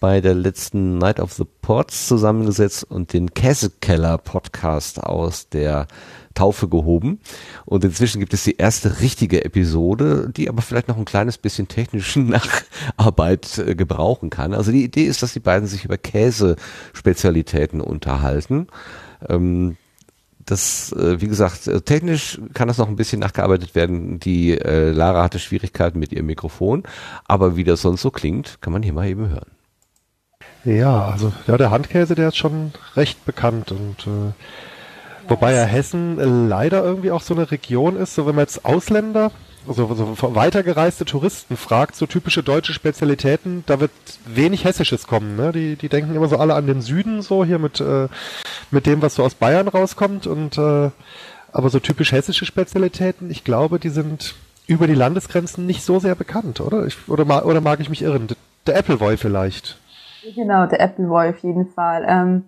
bei 0.01 0.23
der 0.23 0.35
letzten 0.35 0.99
Night 0.99 1.21
of 1.21 1.35
the 1.35 1.45
Pots 1.63 2.09
zusammengesetzt 2.09 2.85
und 2.85 3.13
den 3.13 3.35
Käsekeller 3.35 4.19
Podcast 4.19 5.03
aus 5.03 5.51
der 5.51 5.87
Taufe 6.35 6.69
gehoben. 6.69 7.21
Und 7.67 7.85
inzwischen 7.85 8.19
gibt 8.19 8.33
es 8.33 8.45
die 8.45 8.57
erste 8.57 9.01
richtige 9.01 9.45
Episode, 9.45 10.33
die 10.35 10.49
aber 10.49 10.63
vielleicht 10.63 10.89
noch 10.89 10.97
ein 10.97 11.05
kleines 11.05 11.37
bisschen 11.39 11.69
technischen 11.69 12.29
Nacharbeit 12.97 13.59
äh, 13.59 13.75
gebrauchen 13.75 14.31
kann. 14.31 14.55
Also 14.55 14.73
die 14.73 14.85
Idee 14.85 15.05
ist, 15.05 15.23
dass 15.23 15.35
die 15.35 15.41
beiden 15.41 15.69
sich 15.69 15.85
über 15.85 15.99
Käsespezialitäten 15.99 17.81
unterhalten. 17.83 18.69
Ähm, 19.29 19.77
das, 20.47 20.93
äh, 20.93 21.21
wie 21.21 21.29
gesagt, 21.29 21.67
äh, 21.67 21.83
technisch 21.83 22.41
kann 22.55 22.69
das 22.69 22.79
noch 22.79 22.89
ein 22.89 22.97
bisschen 22.97 23.21
nachgearbeitet 23.21 23.75
werden. 23.75 24.19
Die 24.19 24.53
äh, 24.59 24.91
Lara 24.93 25.23
hatte 25.23 25.39
Schwierigkeiten 25.39 25.99
mit 25.99 26.13
ihrem 26.13 26.27
Mikrofon, 26.27 26.85
aber 27.27 27.57
wie 27.57 27.65
das 27.65 27.83
sonst 27.83 28.03
so 28.03 28.11
klingt, 28.11 28.63
kann 28.63 28.73
man 28.73 28.83
hier 28.83 28.95
mal 28.95 29.07
eben 29.07 29.29
hören. 29.29 29.51
Ja, 30.65 31.07
also 31.07 31.33
ja, 31.47 31.57
der 31.57 31.71
Handkäse, 31.71 32.15
der 32.15 32.29
ist 32.29 32.37
schon 32.37 32.73
recht 32.97 33.25
bekannt 33.25 33.73
und 33.73 34.07
äh, 34.07 34.33
wobei 35.29 35.55
ja 35.55 35.65
Hessen 35.65 36.49
leider 36.49 36.83
irgendwie 36.85 37.11
auch 37.11 37.23
so 37.23 37.35
eine 37.35 37.51
Region 37.51 37.97
ist, 37.97 38.15
so 38.15 38.27
wenn 38.27 38.35
man 38.35 38.43
jetzt 38.43 38.65
Ausländer, 38.67 39.31
also 39.67 39.95
so 39.95 40.35
weitergereiste 40.35 41.05
Touristen 41.07 41.57
fragt, 41.57 41.97
so 41.97 42.05
typische 42.07 42.43
deutsche 42.43 42.75
Spezialitäten, 42.75 43.65
da 43.67 43.81
wird 43.81 43.91
wenig 44.27 44.65
Hessisches 44.65 45.07
kommen, 45.07 45.37
ne? 45.37 45.53
Die, 45.53 45.77
die 45.77 45.89
denken 45.89 46.15
immer 46.15 46.29
so 46.29 46.37
alle 46.37 46.55
an 46.55 46.67
den 46.67 46.83
Süden, 46.83 47.23
so 47.23 47.45
hier 47.45 47.59
mit, 47.59 47.81
äh, 47.81 48.09
mit 48.71 48.85
dem, 48.87 49.01
was 49.01 49.15
so 49.15 49.25
aus 49.25 49.35
Bayern 49.35 49.69
rauskommt 49.69 50.27
und 50.27 50.59
äh, 50.59 50.91
aber 51.53 51.71
so 51.71 51.81
typisch 51.81 52.13
hessische 52.13 52.45
Spezialitäten, 52.47 53.31
ich 53.31 53.45
glaube, 53.45 53.79
die 53.79 53.89
sind 53.89 54.35
über 54.67 54.87
die 54.87 54.95
Landesgrenzen 54.95 55.67
nicht 55.67 55.83
so 55.83 55.99
sehr 55.99 56.15
bekannt, 56.15 56.61
oder? 56.61 56.87
Ich, 56.87 56.97
oder, 57.09 57.25
ma- 57.25 57.43
oder 57.43 57.61
mag 57.61 57.81
ich 57.81 57.89
mich 57.89 58.03
irren? 58.03 58.29
Der 58.67 58.77
Appleboy 58.79 59.17
vielleicht. 59.17 59.79
Genau, 60.35 60.67
der 60.67 60.81
Appleboy 60.81 61.31
auf 61.31 61.39
jeden 61.39 61.67
Fall. 61.67 62.05
Ähm, 62.07 62.45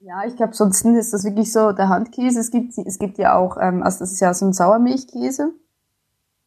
ja, 0.00 0.24
ich 0.26 0.36
glaube, 0.36 0.54
sonst 0.54 0.84
ist 0.84 1.12
das 1.12 1.24
wirklich 1.24 1.52
so 1.52 1.72
der 1.72 1.88
Handkäse. 1.88 2.40
Es 2.40 2.50
gibt, 2.50 2.76
es 2.78 2.98
gibt 2.98 3.18
ja 3.18 3.36
auch, 3.36 3.56
ähm, 3.60 3.82
also 3.82 3.98
das 4.00 4.12
ist 4.12 4.20
ja 4.20 4.32
so 4.32 4.46
ein 4.46 4.52
Sauermilchkäse. 4.52 5.52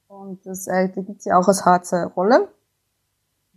Und 0.07 0.45
das 0.45 0.67
äh, 0.67 0.89
da 0.89 1.01
gibt's 1.01 1.25
ja 1.25 1.37
auch 1.37 1.47
aus 1.47 1.65
Harzer 1.65 2.07
Rolle. 2.07 2.47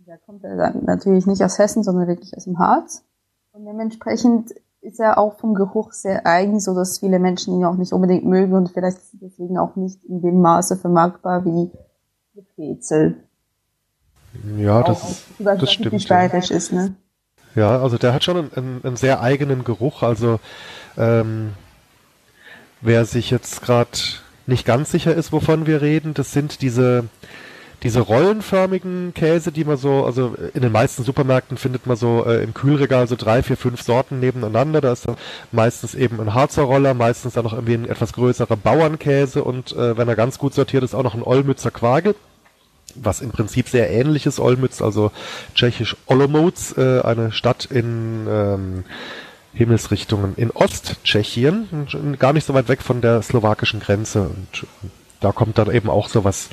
Der 0.05 0.17
kommt 0.17 0.43
ja 0.43 0.55
dann 0.55 0.85
natürlich 0.85 1.27
nicht 1.27 1.43
aus 1.43 1.59
Hessen, 1.59 1.83
sondern 1.83 2.07
wirklich 2.07 2.35
aus 2.35 2.45
dem 2.45 2.59
Harz. 2.59 3.03
Und 3.51 3.65
dementsprechend 3.65 4.53
ist 4.81 4.99
er 4.99 5.17
auch 5.17 5.37
vom 5.37 5.53
Geruch 5.53 5.91
sehr 5.91 6.25
eigen, 6.25 6.59
so 6.59 6.73
dass 6.73 6.99
viele 6.99 7.19
Menschen 7.19 7.55
ihn 7.55 7.65
auch 7.65 7.75
nicht 7.75 7.91
unbedingt 7.91 8.23
mögen 8.23 8.53
und 8.53 8.69
vielleicht 8.69 8.97
ist 8.97 9.11
deswegen 9.13 9.57
auch 9.57 9.75
nicht 9.75 10.03
in 10.05 10.21
dem 10.21 10.41
Maße 10.41 10.77
vermarktbar 10.77 11.43
wie 11.43 11.71
Brezel. 12.55 13.26
Ja, 14.57 14.83
das, 14.83 15.23
Auch, 15.39 15.57
das 15.59 15.71
stimmt. 15.71 16.03
Ja. 16.03 16.15
bayerisch 16.15 16.51
ist, 16.51 16.71
ne? 16.73 16.95
ja, 17.55 17.81
also 17.81 17.97
der 17.97 18.13
hat 18.13 18.23
schon 18.23 18.37
einen, 18.37 18.51
einen, 18.53 18.81
einen 18.83 18.95
sehr 18.95 19.21
eigenen 19.21 19.63
Geruch. 19.63 20.03
Also 20.03 20.39
ähm, 20.97 21.53
wer 22.81 23.05
sich 23.05 23.31
jetzt 23.31 23.61
gerade 23.63 23.97
nicht 24.45 24.65
ganz 24.65 24.91
sicher 24.91 25.13
ist, 25.13 25.31
wovon 25.31 25.65
wir 25.65 25.81
reden, 25.81 26.13
das 26.13 26.31
sind 26.31 26.61
diese 26.61 27.05
diese 27.83 27.99
rollenförmigen 27.99 29.13
Käse, 29.13 29.51
die 29.51 29.63
man 29.63 29.77
so, 29.77 30.03
also 30.03 30.35
in 30.55 30.63
den 30.63 30.71
meisten 30.71 31.03
Supermärkten 31.03 31.57
findet 31.57 31.85
man 31.85 31.95
so 31.95 32.25
äh, 32.25 32.43
im 32.43 32.55
Kühlregal 32.55 33.07
so 33.07 33.15
drei, 33.15 33.43
vier, 33.43 33.55
fünf 33.55 33.83
Sorten 33.83 34.19
nebeneinander. 34.19 34.81
Da 34.81 34.91
ist 34.93 35.07
dann 35.07 35.15
meistens 35.51 35.93
eben 35.93 36.19
ein 36.19 36.33
Harzer 36.33 36.63
Roller, 36.63 36.95
meistens 36.95 37.33
dann 37.33 37.43
noch 37.43 37.53
irgendwie 37.53 37.75
ein 37.75 37.87
etwas 37.87 38.13
größerer 38.13 38.57
Bauernkäse 38.57 39.43
und 39.43 39.73
äh, 39.73 39.95
wenn 39.95 40.07
er 40.07 40.15
ganz 40.15 40.39
gut 40.39 40.55
sortiert 40.55 40.83
ist, 40.83 40.95
auch 40.95 41.03
noch 41.03 41.13
ein 41.13 41.21
Olmützer 41.21 41.69
Quagel 41.69 42.15
was 43.01 43.21
im 43.21 43.31
Prinzip 43.31 43.69
sehr 43.69 43.89
ähnlich 43.89 44.25
ist, 44.25 44.39
Olmütz, 44.39 44.81
also 44.81 45.11
tschechisch 45.55 45.95
Olomouc, 46.07 46.77
äh, 46.77 47.01
eine 47.01 47.31
Stadt 47.31 47.65
in 47.65 48.27
ähm, 48.29 48.83
Himmelsrichtungen 49.53 50.35
in 50.35 50.51
Osttschechien, 50.51 51.87
gar 52.19 52.33
nicht 52.33 52.45
so 52.45 52.53
weit 52.53 52.69
weg 52.69 52.81
von 52.81 53.01
der 53.01 53.21
slowakischen 53.21 53.79
Grenze. 53.79 54.21
Und 54.23 54.63
äh, 54.63 54.87
da 55.19 55.31
kommt 55.31 55.57
dann 55.57 55.71
eben 55.71 55.89
auch 55.89 56.09
sowas 56.09 56.49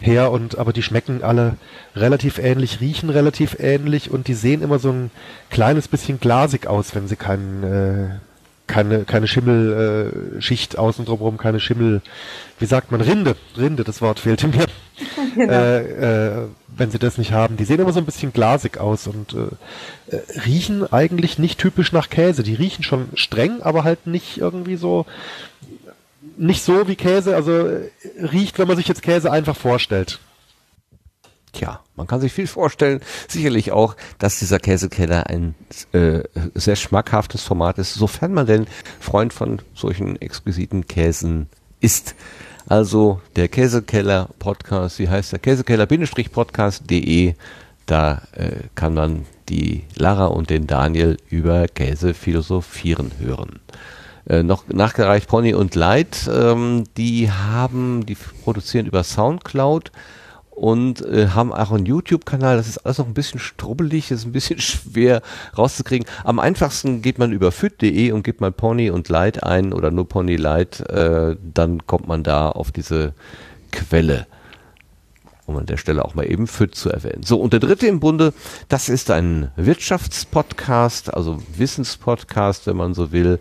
her 0.00 0.32
und 0.32 0.58
aber 0.58 0.72
die 0.72 0.82
schmecken 0.82 1.22
alle 1.22 1.56
relativ 1.94 2.38
ähnlich, 2.38 2.80
riechen 2.80 3.10
relativ 3.10 3.56
ähnlich 3.60 4.10
und 4.10 4.28
die 4.28 4.34
sehen 4.34 4.62
immer 4.62 4.78
so 4.78 4.90
ein 4.90 5.10
kleines 5.50 5.88
bisschen 5.88 6.18
glasig 6.18 6.66
aus, 6.66 6.94
wenn 6.94 7.06
sie 7.06 7.16
keinen 7.16 7.62
äh, 7.62 8.18
keine 8.70 9.04
keine 9.04 9.26
Schimmelschicht 9.26 10.38
äh, 10.38 10.40
Schicht 10.40 10.78
außen 10.78 11.04
drumherum, 11.04 11.36
keine 11.36 11.60
Schimmel, 11.60 12.00
wie 12.58 12.66
sagt 12.66 12.92
man 12.92 13.00
Rinde, 13.00 13.36
Rinde, 13.56 13.84
das 13.84 14.00
Wort 14.00 14.20
fehlte 14.20 14.48
mir. 14.48 14.66
Genau. 15.34 15.52
Äh, 15.52 16.42
äh, 16.42 16.48
wenn 16.76 16.90
sie 16.90 16.98
das 16.98 17.16
nicht 17.16 17.32
haben, 17.32 17.56
die 17.56 17.64
sehen 17.64 17.80
immer 17.80 17.92
so 17.92 18.00
ein 18.00 18.04
bisschen 18.04 18.32
glasig 18.32 18.78
aus 18.78 19.06
und 19.06 19.32
äh, 19.32 20.14
äh, 20.14 20.40
riechen 20.44 20.92
eigentlich 20.92 21.38
nicht 21.38 21.58
typisch 21.58 21.92
nach 21.92 22.10
Käse. 22.10 22.42
Die 22.42 22.54
riechen 22.54 22.82
schon 22.82 23.08
streng, 23.14 23.62
aber 23.62 23.84
halt 23.84 24.06
nicht 24.06 24.38
irgendwie 24.38 24.76
so 24.76 25.06
nicht 26.36 26.62
so 26.62 26.88
wie 26.88 26.96
Käse, 26.96 27.36
also 27.36 27.52
äh, 27.52 27.90
riecht, 28.20 28.58
wenn 28.58 28.68
man 28.68 28.76
sich 28.76 28.88
jetzt 28.88 29.02
Käse 29.02 29.30
einfach 29.30 29.56
vorstellt. 29.56 30.18
Tja, 31.52 31.80
man 31.96 32.06
kann 32.06 32.20
sich 32.20 32.32
viel 32.32 32.46
vorstellen. 32.46 33.00
Sicherlich 33.28 33.72
auch, 33.72 33.96
dass 34.18 34.38
dieser 34.38 34.60
Käsekeller 34.60 35.26
ein 35.26 35.54
äh, 35.92 36.20
sehr 36.54 36.76
schmackhaftes 36.76 37.42
Format 37.42 37.78
ist, 37.78 37.94
sofern 37.94 38.32
man 38.32 38.46
denn 38.46 38.66
Freund 39.00 39.32
von 39.32 39.60
solchen 39.74 40.20
exquisiten 40.20 40.86
Käsen 40.86 41.48
ist. 41.80 42.14
Also 42.68 43.20
der 43.34 43.48
Käsekeller 43.48 44.28
Podcast, 44.38 45.00
wie 45.00 45.08
heißt 45.08 45.32
der? 45.32 45.40
Käsekeller-podcast.de. 45.40 47.34
Da 47.86 48.22
äh, 48.32 48.50
kann 48.76 48.94
man 48.94 49.26
die 49.48 49.82
Lara 49.96 50.26
und 50.26 50.50
den 50.50 50.68
Daniel 50.68 51.16
über 51.28 51.66
Käse 51.66 52.14
philosophieren 52.14 53.10
hören. 53.18 53.58
Äh, 54.28 54.44
noch 54.44 54.68
nachgereicht 54.68 55.28
Pony 55.28 55.54
und 55.54 55.74
Light, 55.74 56.30
ähm, 56.32 56.84
die 56.96 57.32
haben, 57.32 58.06
die 58.06 58.14
produzieren 58.14 58.86
über 58.86 59.02
Soundcloud 59.02 59.90
und 60.60 61.00
äh, 61.06 61.28
haben 61.28 61.54
auch 61.54 61.72
einen 61.72 61.86
YouTube-Kanal. 61.86 62.58
Das 62.58 62.68
ist 62.68 62.84
alles 62.84 62.98
noch 62.98 63.06
ein 63.06 63.14
bisschen 63.14 63.40
strubbelig, 63.40 64.10
ist 64.10 64.26
ein 64.26 64.32
bisschen 64.32 64.58
schwer 64.60 65.22
rauszukriegen. 65.56 66.06
Am 66.22 66.38
einfachsten 66.38 67.00
geht 67.00 67.18
man 67.18 67.32
über 67.32 67.50
fit.de 67.50 68.12
und 68.12 68.24
gibt 68.24 68.42
mal 68.42 68.52
Pony 68.52 68.90
und 68.90 69.08
Light 69.08 69.42
ein 69.42 69.72
oder 69.72 69.90
nur 69.90 70.06
Pony 70.06 70.36
Light, 70.36 70.80
äh, 70.80 71.36
dann 71.54 71.86
kommt 71.86 72.08
man 72.08 72.22
da 72.22 72.50
auf 72.50 72.72
diese 72.72 73.14
Quelle 73.72 74.26
um 75.46 75.56
an 75.56 75.66
der 75.66 75.78
Stelle 75.78 76.04
auch 76.04 76.14
mal 76.14 76.30
eben 76.30 76.46
FIT 76.46 76.76
zu 76.76 76.90
erwähnen. 76.90 77.24
So, 77.24 77.40
und 77.40 77.52
der 77.52 77.58
dritte 77.58 77.88
im 77.88 77.98
Bunde, 77.98 78.32
das 78.68 78.88
ist 78.88 79.10
ein 79.10 79.50
Wirtschaftspodcast, 79.56 81.12
also 81.12 81.42
Wissenspodcast, 81.56 82.68
wenn 82.68 82.76
man 82.76 82.94
so 82.94 83.10
will. 83.10 83.40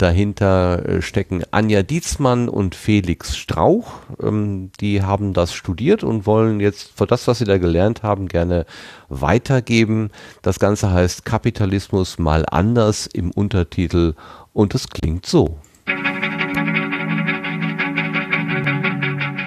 Dahinter 0.00 0.88
äh, 0.88 1.02
stecken 1.02 1.44
Anja 1.50 1.82
Dietzmann 1.82 2.48
und 2.48 2.74
Felix 2.74 3.36
Strauch. 3.36 3.96
Ähm, 4.22 4.72
die 4.80 5.02
haben 5.02 5.34
das 5.34 5.52
studiert 5.52 6.02
und 6.02 6.24
wollen 6.24 6.58
jetzt 6.58 6.96
für 6.96 7.06
das, 7.06 7.28
was 7.28 7.38
sie 7.38 7.44
da 7.44 7.58
gelernt 7.58 8.02
haben, 8.02 8.26
gerne 8.26 8.64
weitergeben. 9.10 10.10
Das 10.40 10.58
Ganze 10.58 10.90
heißt 10.90 11.26
Kapitalismus 11.26 12.18
mal 12.18 12.46
anders 12.50 13.06
im 13.08 13.30
Untertitel 13.30 14.14
und 14.54 14.74
es 14.74 14.88
klingt 14.88 15.26
so. 15.26 15.58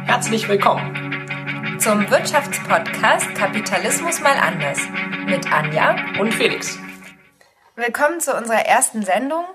Herzlich 0.05 0.47
willkommen 0.47 1.79
zum 1.79 2.07
Wirtschaftspodcast 2.11 3.33
Kapitalismus 3.33 4.21
mal 4.21 4.35
anders 4.35 4.77
mit 5.25 5.51
Anja 5.51 5.95
und 6.21 6.31
Felix. 6.31 6.77
Willkommen 7.75 8.19
zu 8.19 8.37
unserer 8.37 8.67
ersten 8.67 9.01
Sendung. 9.01 9.45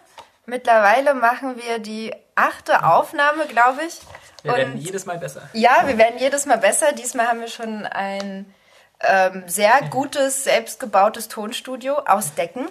Mittlerweile 0.49 1.15
machen 1.15 1.57
wir 1.57 1.79
die 1.79 2.15
achte 2.35 2.85
Aufnahme, 2.85 3.47
glaube 3.47 3.83
ich. 3.87 4.01
Wir 4.43 4.53
und 4.53 4.59
werden 4.59 4.79
jedes 4.79 5.05
Mal 5.05 5.19
besser. 5.19 5.49
Ja, 5.53 5.87
wir 5.87 5.99
werden 5.99 6.19
jedes 6.19 6.47
Mal 6.47 6.59
besser. 6.59 6.93
Diesmal 6.93 7.29
haben 7.29 7.41
wir 7.41 7.49
schon 7.49 7.85
ein 7.85 8.53
ähm, 9.01 9.45
sehr 9.47 9.81
gutes, 9.91 10.45
selbstgebautes 10.45 11.29
Tonstudio 11.29 11.99
aus 11.99 12.35
Decken. 12.35 12.67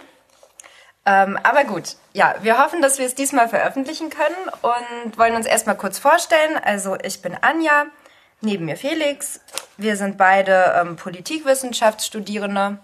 Ähm, 1.05 1.37
aber 1.43 1.63
gut, 1.63 1.95
ja, 2.13 2.35
wir 2.41 2.57
hoffen, 2.57 2.81
dass 2.81 2.97
wir 2.97 3.05
es 3.05 3.15
diesmal 3.15 3.47
veröffentlichen 3.47 4.09
können 4.09 4.35
und 4.61 5.17
wollen 5.17 5.35
uns 5.35 5.45
erstmal 5.45 5.77
kurz 5.77 5.99
vorstellen. 5.99 6.57
Also 6.57 6.97
ich 7.03 7.21
bin 7.21 7.37
Anja, 7.39 7.85
Neben 8.41 8.65
mir 8.65 8.77
Felix. 8.77 9.39
Wir 9.77 9.95
sind 9.95 10.17
beide 10.17 10.75
ähm, 10.79 10.95
Politikwissenschaftsstudierende. 10.95 12.77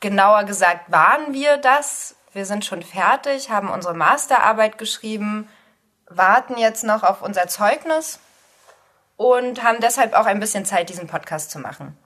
Genauer 0.00 0.44
gesagt 0.44 0.90
waren 0.90 1.34
wir 1.34 1.58
das. 1.58 2.13
Wir 2.34 2.46
sind 2.46 2.64
schon 2.64 2.82
fertig, 2.82 3.48
haben 3.50 3.70
unsere 3.70 3.94
Masterarbeit 3.94 4.76
geschrieben, 4.76 5.48
warten 6.08 6.58
jetzt 6.58 6.82
noch 6.82 7.04
auf 7.04 7.22
unser 7.22 7.46
Zeugnis 7.46 8.18
und 9.16 9.62
haben 9.62 9.78
deshalb 9.80 10.14
auch 10.14 10.26
ein 10.26 10.40
bisschen 10.40 10.64
Zeit, 10.64 10.88
diesen 10.88 11.06
Podcast 11.06 11.52
zu 11.52 11.60
machen. 11.60 11.96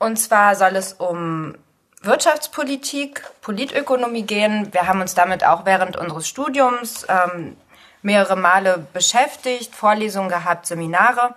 Und 0.00 0.16
zwar 0.16 0.56
soll 0.56 0.74
es 0.74 0.94
um 0.94 1.54
Wirtschaftspolitik, 2.02 3.22
Politökonomie 3.42 4.24
gehen. 4.24 4.72
Wir 4.72 4.88
haben 4.88 5.00
uns 5.00 5.14
damit 5.14 5.44
auch 5.44 5.64
während 5.64 5.96
unseres 5.96 6.26
Studiums 6.26 7.06
ähm, 7.08 7.56
mehrere 8.02 8.34
Male 8.34 8.84
beschäftigt, 8.92 9.72
Vorlesungen 9.76 10.30
gehabt, 10.30 10.66
Seminare. 10.66 11.36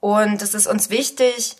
Und 0.00 0.40
es 0.40 0.54
ist 0.54 0.66
uns 0.66 0.88
wichtig, 0.88 1.56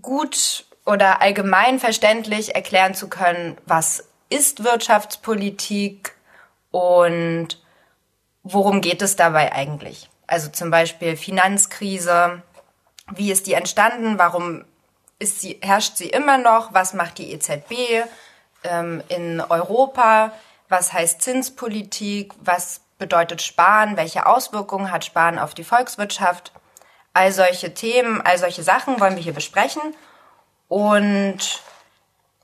gut 0.00 0.64
oder 0.84 1.22
allgemein 1.22 1.78
verständlich 1.78 2.54
erklären 2.54 2.94
zu 2.94 3.08
können, 3.08 3.56
was 3.66 4.08
ist 4.28 4.64
Wirtschaftspolitik 4.64 6.14
und 6.70 7.48
worum 8.42 8.80
geht 8.80 9.02
es 9.02 9.16
dabei 9.16 9.52
eigentlich. 9.52 10.08
Also 10.26 10.48
zum 10.48 10.70
Beispiel 10.70 11.16
Finanzkrise, 11.16 12.42
wie 13.12 13.30
ist 13.30 13.46
die 13.46 13.52
entstanden, 13.52 14.18
warum 14.18 14.64
ist 15.18 15.40
sie, 15.40 15.58
herrscht 15.62 15.96
sie 15.96 16.08
immer 16.08 16.38
noch, 16.38 16.72
was 16.74 16.94
macht 16.94 17.18
die 17.18 17.32
EZB 17.32 18.06
ähm, 18.64 19.02
in 19.08 19.40
Europa, 19.40 20.32
was 20.68 20.92
heißt 20.92 21.22
Zinspolitik, 21.22 22.32
was 22.40 22.80
bedeutet 22.98 23.42
Sparen, 23.42 23.96
welche 23.96 24.26
Auswirkungen 24.26 24.90
hat 24.90 25.04
Sparen 25.04 25.38
auf 25.38 25.54
die 25.54 25.64
Volkswirtschaft. 25.64 26.52
All 27.12 27.30
solche 27.30 27.74
Themen, 27.74 28.20
all 28.22 28.38
solche 28.38 28.62
Sachen 28.62 29.00
wollen 29.00 29.16
wir 29.16 29.22
hier 29.22 29.34
besprechen. 29.34 29.82
Und 30.72 31.60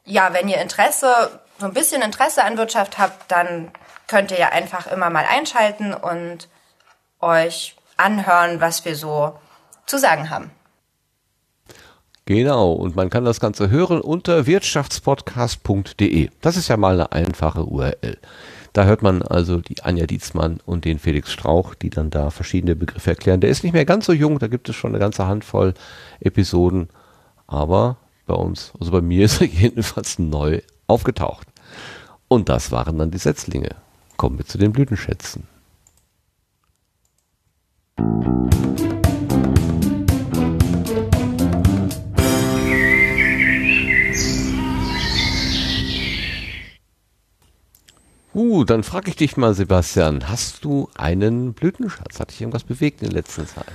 ja, 0.04 0.34
wenn 0.34 0.50
ihr 0.50 0.60
Interesse, 0.60 1.40
so 1.58 1.64
ein 1.64 1.72
bisschen 1.72 2.02
Interesse 2.02 2.44
an 2.44 2.58
Wirtschaft 2.58 2.98
habt, 2.98 3.32
dann 3.32 3.70
könnt 4.06 4.30
ihr 4.32 4.38
ja 4.38 4.50
einfach 4.50 4.86
immer 4.86 5.08
mal 5.08 5.24
einschalten 5.26 5.94
und 5.94 6.46
euch 7.20 7.74
anhören, 7.96 8.60
was 8.60 8.84
wir 8.84 8.96
so 8.96 9.38
zu 9.86 9.98
sagen 9.98 10.28
haben. 10.28 10.50
Genau, 12.26 12.72
und 12.72 12.96
man 12.96 13.08
kann 13.08 13.24
das 13.24 13.40
Ganze 13.40 13.70
hören 13.70 14.02
unter 14.02 14.46
wirtschaftspodcast.de. 14.46 16.28
Das 16.42 16.58
ist 16.58 16.68
ja 16.68 16.76
mal 16.76 17.00
eine 17.00 17.12
einfache 17.12 17.64
URL. 17.64 18.18
Da 18.74 18.84
hört 18.84 19.00
man 19.00 19.22
also 19.22 19.62
die 19.62 19.82
Anja 19.84 20.04
Dietzmann 20.04 20.60
und 20.66 20.84
den 20.84 20.98
Felix 20.98 21.32
Strauch, 21.32 21.74
die 21.74 21.88
dann 21.88 22.10
da 22.10 22.28
verschiedene 22.28 22.76
Begriffe 22.76 23.08
erklären. 23.08 23.40
Der 23.40 23.48
ist 23.48 23.64
nicht 23.64 23.72
mehr 23.72 23.86
ganz 23.86 24.04
so 24.04 24.12
jung, 24.12 24.38
da 24.38 24.48
gibt 24.48 24.68
es 24.68 24.76
schon 24.76 24.90
eine 24.90 24.98
ganze 24.98 25.26
Handvoll 25.26 25.72
Episoden, 26.20 26.90
aber 27.46 27.96
bei 28.28 28.34
uns, 28.34 28.72
also 28.78 28.92
bei 28.92 29.00
mir 29.00 29.24
ist 29.26 29.40
er 29.40 29.48
jedenfalls 29.48 30.20
neu 30.20 30.60
aufgetaucht. 30.86 31.48
Und 32.28 32.48
das 32.48 32.70
waren 32.70 32.98
dann 32.98 33.10
die 33.10 33.18
Setzlinge. 33.18 33.74
Kommen 34.16 34.38
wir 34.38 34.46
zu 34.46 34.58
den 34.58 34.72
Blütenschätzen. 34.72 35.48
Uh, 48.34 48.62
dann 48.62 48.84
frage 48.84 49.08
ich 49.10 49.16
dich 49.16 49.36
mal, 49.36 49.52
Sebastian, 49.52 50.28
hast 50.28 50.64
du 50.64 50.88
einen 50.94 51.54
Blütenschatz? 51.54 52.20
Hat 52.20 52.30
dich 52.30 52.40
irgendwas 52.40 52.62
bewegt 52.62 53.02
in 53.02 53.08
der 53.08 53.16
letzten 53.16 53.48
Zeit? 53.48 53.66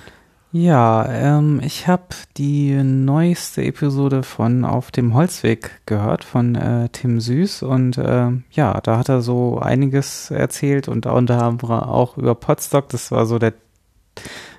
Ja, 0.55 1.07
ähm, 1.09 1.61
ich 1.63 1.87
habe 1.87 2.03
die 2.37 2.75
neueste 2.75 3.63
Episode 3.63 4.21
von 4.21 4.65
Auf 4.65 4.91
dem 4.91 5.15
Holzweg 5.15 5.81
gehört 5.87 6.23
von 6.23 6.53
äh, 6.53 6.89
Tim 6.89 7.19
Süß 7.19 7.63
und 7.63 7.97
äh, 7.97 8.29
ja, 8.51 8.79
da 8.81 8.99
hat 8.99 9.09
er 9.09 9.23
so 9.23 9.57
einiges 9.57 10.29
erzählt 10.29 10.87
und 10.87 11.07
unter 11.07 11.41
anderem 11.41 11.59
auch 11.71 12.17
über 12.17 12.35
Podstock. 12.35 12.87
Das 12.89 13.09
war 13.09 13.25
so 13.25 13.39
der 13.39 13.53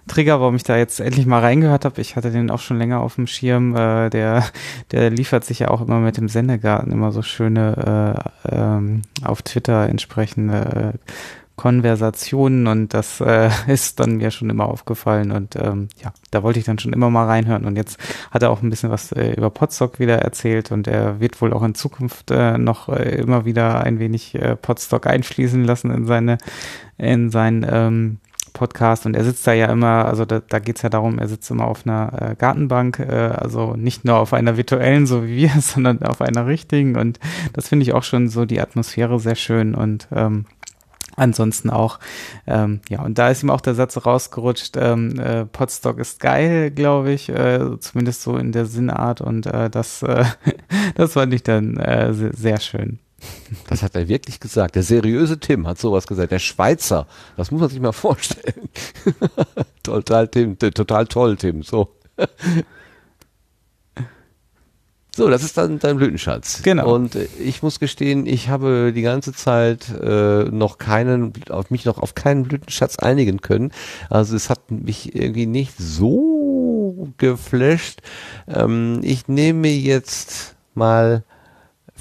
Trigger, 0.09 0.41
warum 0.41 0.57
ich 0.57 0.65
da 0.65 0.77
jetzt 0.77 0.99
endlich 0.99 1.27
mal 1.27 1.39
reingehört 1.39 1.85
habe. 1.85 2.01
Ich 2.01 2.17
hatte 2.17 2.33
den 2.33 2.51
auch 2.51 2.59
schon 2.59 2.79
länger 2.79 2.99
auf 3.01 3.15
dem 3.15 3.29
Schirm. 3.29 3.77
Äh, 3.77 4.11
der, 4.11 4.45
der 4.91 5.11
liefert 5.11 5.45
sich 5.45 5.61
ja 5.61 5.69
auch 5.69 5.81
immer 5.81 6.01
mit 6.01 6.17
dem 6.17 6.29
Sendegarten 6.29 6.91
immer 6.91 7.13
so 7.13 7.23
schöne 7.23 8.25
äh, 8.51 8.57
ähm, 8.57 9.03
auf 9.23 9.43
Twitter 9.43 9.89
entsprechende 9.89 10.95
äh, 10.95 10.99
Konversationen 11.57 12.67
und 12.67 12.95
das 12.95 13.21
äh, 13.21 13.49
ist 13.67 14.01
dann 14.01 14.17
mir 14.17 14.31
schon 14.31 14.51
immer 14.51 14.67
aufgefallen 14.67 15.31
und 15.31 15.57
ähm, 15.57 15.89
ja, 16.03 16.13
da 16.31 16.43
wollte 16.43 16.59
ich 16.59 16.65
dann 16.65 16.79
schon 16.79 16.93
immer 16.93 17.11
mal 17.11 17.27
reinhören 17.27 17.65
und 17.65 17.77
jetzt 17.77 17.99
hat 18.31 18.43
er 18.43 18.51
auch 18.51 18.63
ein 18.63 18.71
bisschen 18.71 18.91
was 18.91 19.13
äh, 19.13 19.35
über 19.35 19.51
Podstock 19.51 19.99
wieder 19.99 20.19
erzählt 20.19 20.73
und 20.73 20.89
er 20.89 21.21
wird 21.21 21.41
wohl 21.41 21.53
auch 21.53 21.63
in 21.63 21.75
Zukunft 21.75 22.31
äh, 22.31 22.59
noch 22.59 22.89
äh, 22.89 23.17
immer 23.17 23.45
wieder 23.45 23.83
ein 23.83 23.99
wenig 23.99 24.35
äh, 24.35 24.57
Podstock 24.57 25.07
einfließen 25.07 25.65
lassen 25.65 25.91
in 25.91 26.07
seine 26.07 26.39
in 26.97 27.31
sein 27.31 27.67
ähm, 27.69 28.19
Podcast 28.55 29.05
und 29.05 29.15
er 29.17 29.25
sitzt 29.25 29.47
da 29.47 29.53
ja 29.53 29.67
immer, 29.67 30.07
also 30.07 30.25
da, 30.25 30.41
da 30.41 30.61
geht 30.61 30.77
es 30.77 30.83
ja 30.83 30.89
darum, 30.89 31.19
er 31.19 31.29
sitzt 31.29 31.51
immer 31.51 31.67
auf 31.67 31.85
einer 31.85 32.13
äh, 32.31 32.35
Gartenbank, 32.37 33.01
äh, 33.01 33.13
also 33.13 33.75
nicht 33.75 34.05
nur 34.05 34.17
auf 34.17 34.33
einer 34.33 34.57
virtuellen, 34.57 35.07
so 35.07 35.25
wie 35.27 35.37
wir, 35.37 35.51
sondern 35.61 36.03
auf 36.03 36.21
einer 36.21 36.47
richtigen 36.47 36.97
und 36.97 37.19
das 37.53 37.69
finde 37.69 37.83
ich 37.83 37.93
auch 37.93 38.05
schon 38.05 38.29
so 38.29 38.45
die 38.45 38.61
Atmosphäre 38.61 39.19
sehr 39.19 39.35
schön 39.35 39.75
und 39.75 40.09
ähm, 40.13 40.47
Ansonsten 41.17 41.71
auch, 41.71 41.99
ähm, 42.47 42.81
ja, 42.89 43.03
und 43.03 43.19
da 43.19 43.31
ist 43.31 43.43
ihm 43.43 43.51
auch 43.51 43.61
der 43.61 43.75
Satz 43.75 44.05
rausgerutscht, 44.05 44.77
ähm, 44.77 45.19
äh, 45.19 45.45
Potstock 45.47 45.99
ist 45.99 46.21
geil, 46.21 46.71
glaube 46.71 47.13
ich, 47.13 47.29
äh, 47.29 47.79
zumindest 47.81 48.23
so 48.23 48.37
in 48.37 48.53
der 48.53 48.67
Sinnart 48.67 49.21
und 49.21 49.47
äh, 49.47 49.71
das, 49.71 50.03
äh, 50.03 50.25
das 50.95 51.13
fand 51.13 51.33
ich 51.35 51.43
dann 51.43 51.77
äh, 51.77 52.13
sehr, 52.13 52.33
sehr 52.33 52.61
schön. 52.61 52.99
Das 53.69 53.83
hat 53.83 53.95
er 53.95 54.09
wirklich 54.09 54.41
gesagt. 54.41 54.75
Der 54.75 54.83
seriöse 54.83 55.39
Tim 55.39 55.67
hat 55.67 55.79
sowas 55.79 56.07
gesagt. 56.07 56.33
Der 56.33 56.39
Schweizer. 56.39 57.07
Das 57.37 57.51
muss 57.51 57.61
man 57.61 57.71
sich 57.71 57.81
mal 57.81 57.93
vorstellen. 57.93 58.69
total 59.83 60.29
Tim, 60.29 60.59
total 60.59 61.07
toll, 61.07 61.37
Tim. 61.37 61.63
So. 61.63 61.95
So, 65.17 65.31
das 65.31 65.45
ist 65.45 65.57
dann 65.57 65.79
dein 65.79 65.97
Blütenschatz. 65.97 66.63
Genau. 66.63 66.93
Und 66.93 67.15
äh, 67.15 67.29
ich 67.39 67.63
muss 67.63 67.79
gestehen, 67.79 68.27
ich 68.27 68.49
habe 68.49 68.93
die 68.93 69.03
ganze 69.03 69.33
Zeit 69.33 69.87
äh, 70.03 70.45
noch 70.45 70.79
keinen, 70.79 71.33
auf 71.51 71.71
mich 71.71 71.85
noch 71.85 71.99
auf 71.99 72.17
keinen 72.17 72.43
Blütenschatz 72.43 72.99
einigen 72.99 73.41
können. 73.41 73.71
Also 74.11 74.35
es 74.35 74.51
hat 74.51 74.73
mich 74.73 75.15
irgendwie 75.15 75.47
nicht 75.47 75.75
so 75.79 77.13
geflasht. 77.19 78.01
Ähm, 78.49 79.01
ich 79.03 79.29
nehme 79.29 79.69
jetzt 79.69 80.57
mal 80.75 81.23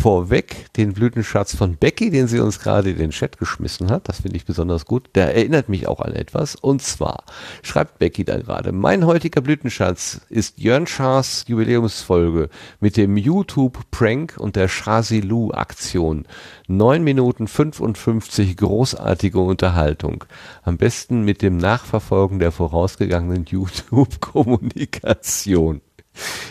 vorweg 0.03 0.67
den 0.75 0.91
Blütenschatz 0.91 1.56
von 1.56 1.77
Becky, 1.77 2.09
den 2.09 2.27
sie 2.27 2.41
uns 2.41 2.59
gerade 2.59 2.90
in 2.90 2.98
den 2.98 3.11
Chat 3.11 3.38
geschmissen 3.38 3.90
hat. 3.90 4.09
Das 4.09 4.19
finde 4.19 4.35
ich 4.35 4.43
besonders 4.43 4.85
gut. 4.85 5.09
Der 5.15 5.33
erinnert 5.33 5.69
mich 5.69 5.88
auch 5.88 6.01
an 6.01 6.11
etwas. 6.11 6.56
Und 6.56 6.82
zwar 6.82 7.23
schreibt 7.61 7.99
Becky 7.99 8.25
da 8.25 8.38
gerade, 8.38 8.73
mein 8.73 9.06
heutiger 9.06 9.40
Blütenschatz 9.40 10.19
ist 10.27 10.59
Jörn 10.59 10.88
Schars 10.88 11.45
Jubiläumsfolge 11.48 12.49
mit 12.82 12.98
dem 12.98 13.15
YouTube-Prank 13.15 14.35
und 14.38 14.57
der 14.57 14.67
Shazilu-Aktion. 14.67 16.27
9 16.67 17.01
Minuten 17.01 17.48
55 17.48 18.57
großartige 18.57 19.40
Unterhaltung. 19.40 20.25
Am 20.64 20.75
besten 20.75 21.23
mit 21.23 21.41
dem 21.41 21.56
Nachverfolgen 21.56 22.40
der 22.40 22.51
vorausgegangenen 22.51 23.45
YouTube-Kommunikation. 23.49 25.80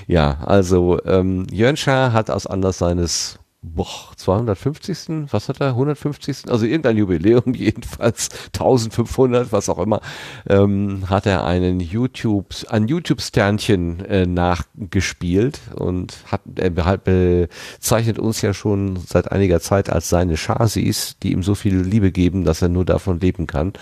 Ja, 0.07 0.39
also 0.41 1.05
ähm, 1.05 1.47
Jörn 1.53 1.77
Schaar 1.77 2.15
hat 2.15 2.31
aus 2.31 2.47
Anlass 2.47 2.79
seines 2.79 3.39
boah, 3.63 4.13
250. 4.17 5.33
Was 5.33 5.49
hat 5.49 5.61
er? 5.61 5.69
150. 5.69 6.51
Also 6.51 6.67
irgendein 6.67 6.97
Jubiläum 6.97 7.43
jedenfalls 7.55 8.29
1500, 8.55 9.53
was 9.53 9.69
auch 9.69 9.79
immer, 9.79 10.01
ähm, 10.49 11.09
hat 11.09 11.27
er 11.27 11.45
einen 11.45 11.79
YouTube, 11.79 12.47
ein 12.69 12.89
YouTube-Sternchen 12.89 14.05
äh, 14.05 14.27
nachgespielt 14.27 15.61
und 15.77 16.25
hat 16.27 16.41
er 16.57 16.71
bezeichnet 16.71 18.19
uns 18.19 18.43
ja 18.43 18.53
schon 18.53 18.97
seit 18.97 19.31
einiger 19.31 19.61
Zeit 19.61 19.91
als 19.91 20.09
seine 20.09 20.37
Chasis, 20.37 21.17
die 21.23 21.33
ihm 21.33 21.45
so 21.45 21.55
viel 21.55 21.81
Liebe 21.81 22.11
geben, 22.11 22.45
dass 22.45 22.63
er 22.63 22.69
nur 22.69 22.85
davon 22.85 23.21
leben 23.21 23.47
kann. 23.47 23.73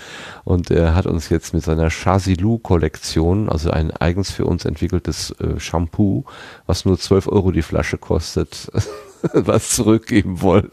Und 0.45 0.71
er 0.71 0.95
hat 0.95 1.07
uns 1.07 1.31
jetzt 1.31 1.55
mit 1.55 1.65
seiner 1.65 1.89
Chasilu-Kollektion, 1.89 3.49
also 3.49 3.71
ein 3.71 3.91
eigens 3.93 4.31
für 4.31 4.45
uns 4.45 4.67
entwickeltes 4.67 5.31
äh, 5.41 5.59
Shampoo, 5.59 6.25
was 6.67 6.85
nur 6.85 6.99
12 6.99 7.29
Euro 7.29 7.51
die 7.51 7.63
Flasche 7.63 7.97
kostet, 7.97 8.71
was 9.33 9.71
zurückgeben 9.71 10.41
wollen. 10.41 10.71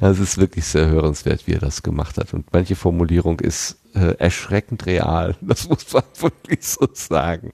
Also 0.00 0.22
es 0.22 0.30
ist 0.30 0.38
wirklich 0.38 0.66
sehr 0.66 0.88
hörenswert, 0.88 1.46
wie 1.46 1.52
er 1.52 1.60
das 1.60 1.82
gemacht 1.82 2.18
hat. 2.18 2.34
Und 2.34 2.52
manche 2.52 2.76
Formulierung 2.76 3.40
ist 3.40 3.78
äh, 3.94 4.16
erschreckend 4.18 4.86
real. 4.86 5.36
Das 5.40 5.68
muss 5.68 5.92
man 5.92 6.02
wirklich 6.20 6.64
so 6.64 6.88
sagen. 6.92 7.52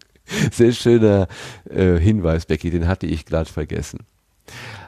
Sehr 0.53 0.73
schöner 0.73 1.29
äh, 1.71 1.99
Hinweis, 1.99 2.47
Becky, 2.47 2.71
den 2.71 2.87
hatte 2.87 3.07
ich 3.07 3.25
glatt 3.25 3.49
vergessen. 3.49 4.01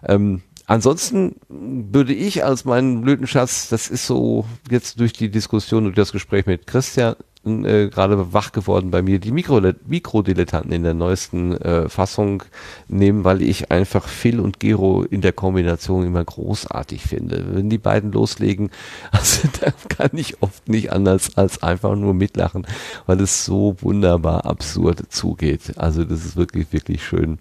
Ähm, 0.07 0.43
ansonsten 0.67 1.37
würde 1.49 2.13
ich 2.13 2.45
als 2.45 2.65
meinen 2.65 3.01
Blütenschatz, 3.01 3.69
das 3.69 3.89
ist 3.89 4.07
so 4.07 4.45
jetzt 4.71 5.01
durch 5.01 5.13
die 5.15 5.31
Diskussion 5.31 5.87
und 5.87 5.97
das 5.97 6.13
Gespräch 6.13 6.47
mit 6.47 6.67
Christian 6.67 7.17
äh, 7.47 7.89
gerade 7.89 8.35
wach 8.35 8.53
geworden 8.53 8.91
bei 8.91 9.01
mir, 9.01 9.19
die 9.19 9.33
Mikro 9.33 9.61
Mikrodilettanten 9.87 10.73
in 10.73 10.83
der 10.83 10.93
neuesten 10.93 11.57
äh, 11.57 11.89
Fassung 11.89 12.43
nehmen, 12.89 13.25
weil 13.25 13.41
ich 13.41 13.71
einfach 13.71 14.07
Phil 14.09 14.41
und 14.41 14.61
Gero 14.61 15.03
in 15.03 15.23
der 15.23 15.33
Kombination 15.33 16.07
immer 16.07 16.23
großartig 16.23 17.03
finde. 17.03 17.47
Wenn 17.55 17.71
die 17.71 17.79
beiden 17.79 18.13
loslegen, 18.13 18.71
also 19.11 19.49
da 19.61 19.73
kann 19.89 20.11
ich 20.13 20.43
oft 20.43 20.69
nicht 20.69 20.93
anders 20.93 21.37
als 21.39 21.63
einfach 21.63 21.97
nur 21.97 22.13
mitlachen, 22.13 22.67
weil 23.07 23.21
es 23.21 23.47
so 23.47 23.77
wunderbar 23.81 24.45
absurd 24.45 25.05
zugeht. 25.09 25.79
Also 25.79 26.05
das 26.05 26.25
ist 26.27 26.37
wirklich, 26.37 26.73
wirklich 26.73 27.03
schön. 27.03 27.39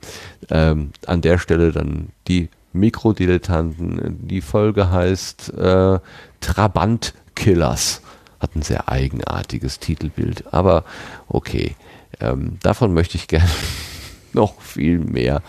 Ähm, 0.49 0.91
an 1.07 1.21
der 1.21 1.39
Stelle 1.39 1.73
dann 1.73 2.09
die 2.27 2.49
Mikrodilettanten. 2.71 4.27
Die 4.27 4.41
Folge 4.41 4.91
heißt 4.91 5.53
äh, 5.55 5.99
Trabant 6.39 7.13
Killers 7.35 8.01
hat 8.39 8.55
ein 8.55 8.61
sehr 8.61 8.89
eigenartiges 8.89 9.79
Titelbild. 9.79 10.53
Aber 10.53 10.83
okay, 11.27 11.75
ähm, 12.19 12.57
davon 12.61 12.93
möchte 12.93 13.17
ich 13.17 13.27
gerne 13.27 13.49
noch 14.33 14.61
viel 14.61 14.99
mehr 14.99 15.41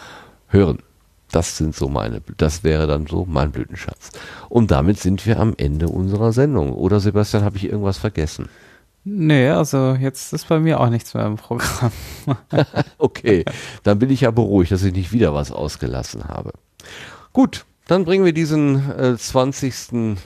hören. 0.48 0.78
Das 1.30 1.56
sind 1.56 1.76
so 1.76 1.88
meine, 1.88 2.22
das 2.38 2.64
wäre 2.64 2.86
dann 2.88 3.06
so 3.06 3.24
mein 3.24 3.52
Blütenschatz. 3.52 4.10
Und 4.48 4.72
damit 4.72 4.98
sind 4.98 5.24
wir 5.26 5.38
am 5.38 5.54
Ende 5.56 5.88
unserer 5.88 6.32
Sendung. 6.32 6.72
Oder 6.72 6.98
Sebastian, 6.98 7.44
habe 7.44 7.56
ich 7.56 7.64
irgendwas 7.64 7.98
vergessen? 7.98 8.48
Nee, 9.04 9.48
also 9.48 9.94
jetzt 9.94 10.32
ist 10.32 10.48
bei 10.48 10.58
mir 10.58 10.80
auch 10.80 10.90
nichts 10.90 11.14
mehr 11.14 11.24
im 11.26 11.36
Programm. 11.36 11.92
okay, 12.98 13.44
dann 13.82 13.98
bin 13.98 14.10
ich 14.10 14.22
ja 14.22 14.30
beruhigt, 14.30 14.72
dass 14.72 14.82
ich 14.82 14.92
nicht 14.92 15.12
wieder 15.12 15.32
was 15.32 15.52
ausgelassen 15.52 16.24
habe. 16.24 16.52
Gut, 17.32 17.64
dann 17.86 18.04
bringen 18.04 18.24
wir 18.24 18.32
diesen 18.32 18.90
äh, 18.98 19.16
20. 19.16 20.16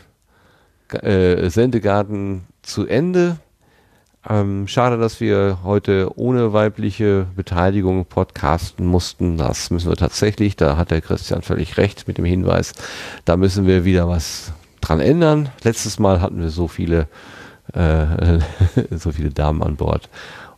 Äh, 0.90 1.50
Sendegarten 1.50 2.44
zu 2.64 2.86
Ende. 2.86 3.38
Ähm, 4.28 4.66
schade, 4.68 4.96
dass 4.96 5.20
wir 5.20 5.58
heute 5.64 6.10
ohne 6.16 6.52
weibliche 6.54 7.26
Beteiligung 7.36 8.06
podcasten 8.06 8.86
mussten. 8.86 9.36
Das 9.36 9.70
müssen 9.70 9.90
wir 9.90 9.96
tatsächlich, 9.96 10.56
da 10.56 10.76
hat 10.76 10.90
der 10.90 11.02
Christian 11.02 11.42
völlig 11.42 11.76
recht 11.76 12.08
mit 12.08 12.16
dem 12.16 12.24
Hinweis, 12.24 12.72
da 13.26 13.36
müssen 13.36 13.66
wir 13.66 13.84
wieder 13.84 14.08
was 14.08 14.52
dran 14.80 15.00
ändern. 15.00 15.50
Letztes 15.62 15.98
Mal 15.98 16.22
hatten 16.22 16.40
wir 16.40 16.48
so 16.48 16.68
viele, 16.68 17.06
äh, 17.74 18.38
so 18.96 19.12
viele 19.12 19.30
Damen 19.30 19.62
an 19.62 19.76
Bord. 19.76 20.08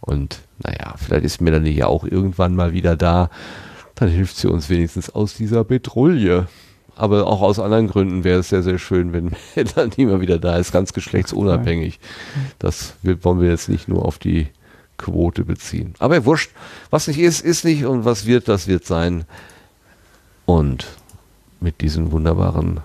Und 0.00 0.40
naja, 0.62 0.94
vielleicht 0.96 1.24
ist 1.24 1.40
Melanie 1.40 1.72
ja 1.72 1.86
auch 1.86 2.04
irgendwann 2.04 2.54
mal 2.54 2.72
wieder 2.72 2.96
da. 2.96 3.30
Dann 3.96 4.08
hilft 4.08 4.36
sie 4.36 4.48
uns 4.48 4.70
wenigstens 4.70 5.10
aus 5.10 5.34
dieser 5.34 5.64
Petrouille 5.64 6.46
aber 6.96 7.26
auch 7.26 7.42
aus 7.42 7.58
anderen 7.58 7.88
Gründen 7.88 8.24
wäre 8.24 8.40
es 8.40 8.48
sehr, 8.48 8.62
sehr 8.62 8.78
schön, 8.78 9.12
wenn 9.12 9.32
Melanie 9.54 10.06
mal 10.06 10.20
wieder 10.20 10.38
da 10.38 10.56
ist, 10.56 10.72
ganz 10.72 10.92
geschlechtsunabhängig. 10.92 12.00
Das 12.58 12.94
wollen 13.02 13.40
wir 13.40 13.50
jetzt 13.50 13.68
nicht 13.68 13.86
nur 13.86 14.04
auf 14.04 14.18
die 14.18 14.48
Quote 14.96 15.44
beziehen. 15.44 15.94
Aber 15.98 16.24
wurscht, 16.24 16.50
was 16.90 17.06
nicht 17.06 17.18
ist, 17.18 17.42
ist 17.42 17.64
nicht 17.64 17.84
und 17.84 18.04
was 18.06 18.24
wird, 18.26 18.48
das 18.48 18.66
wird 18.66 18.86
sein. 18.86 19.24
Und 20.46 20.86
mit 21.60 21.82
diesen 21.82 22.12
wunderbaren 22.12 22.80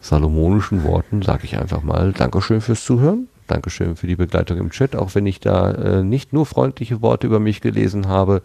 salomonischen 0.00 0.84
Worten 0.84 1.22
sage 1.22 1.44
ich 1.44 1.56
einfach 1.58 1.82
mal 1.82 2.12
Dankeschön 2.12 2.60
fürs 2.60 2.84
Zuhören. 2.84 3.28
Dankeschön 3.46 3.96
für 3.96 4.06
die 4.06 4.16
Begleitung 4.16 4.58
im 4.58 4.70
Chat, 4.70 4.94
auch 4.94 5.14
wenn 5.14 5.24
ich 5.24 5.40
da 5.40 5.70
äh, 5.70 6.02
nicht 6.02 6.32
nur 6.32 6.46
freundliche 6.46 7.00
Worte 7.00 7.26
über 7.28 7.38
mich 7.40 7.60
gelesen 7.60 8.08
habe. 8.08 8.42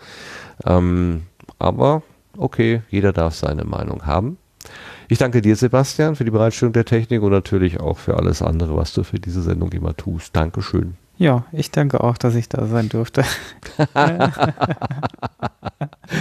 Ähm, 0.66 1.24
aber 1.60 2.04
okay, 2.38 2.84
jeder 2.90 3.12
darf 3.12 3.36
seine 3.36 3.66
Meinung 3.66 4.06
haben. 4.06 4.38
Ich 5.12 5.18
danke 5.18 5.42
dir, 5.42 5.58
Sebastian, 5.58 6.16
für 6.16 6.24
die 6.24 6.32
Bereitstellung 6.32 6.72
der 6.72 6.86
Technik 6.86 7.22
und 7.22 7.32
natürlich 7.32 7.82
auch 7.82 7.98
für 7.98 8.16
alles 8.16 8.42
andere, 8.42 8.78
was 8.78 8.94
du 8.94 9.04
für 9.04 9.20
diese 9.20 9.42
Sendung 9.42 9.70
immer 9.74 9.94
tust. 9.94 10.34
Dankeschön. 10.34 10.96
Ja, 11.18 11.44
ich 11.52 11.70
danke 11.70 12.02
auch, 12.02 12.18
dass 12.18 12.34
ich 12.34 12.48
da 12.48 12.66
sein 12.66 12.88
durfte. 12.88 13.26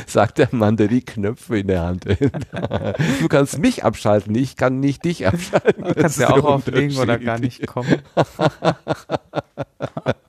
Sagt 0.08 0.38
der 0.38 0.48
Mann, 0.50 0.76
der 0.76 0.88
die 0.88 1.02
Knöpfe 1.02 1.60
in 1.60 1.68
der 1.68 1.82
Hand 1.82 2.06
hält. 2.06 2.48
Du 3.20 3.28
kannst 3.28 3.60
mich 3.60 3.84
abschalten, 3.84 4.34
ich 4.34 4.56
kann 4.56 4.80
nicht 4.80 5.04
dich 5.04 5.24
abschalten. 5.24 5.84
Du 5.84 5.94
kannst 5.94 6.18
ja 6.18 6.30
auch 6.30 6.42
auflegen 6.42 6.98
oder 6.98 7.16
gar 7.20 7.38
nicht 7.38 7.64
kommen. 7.68 8.02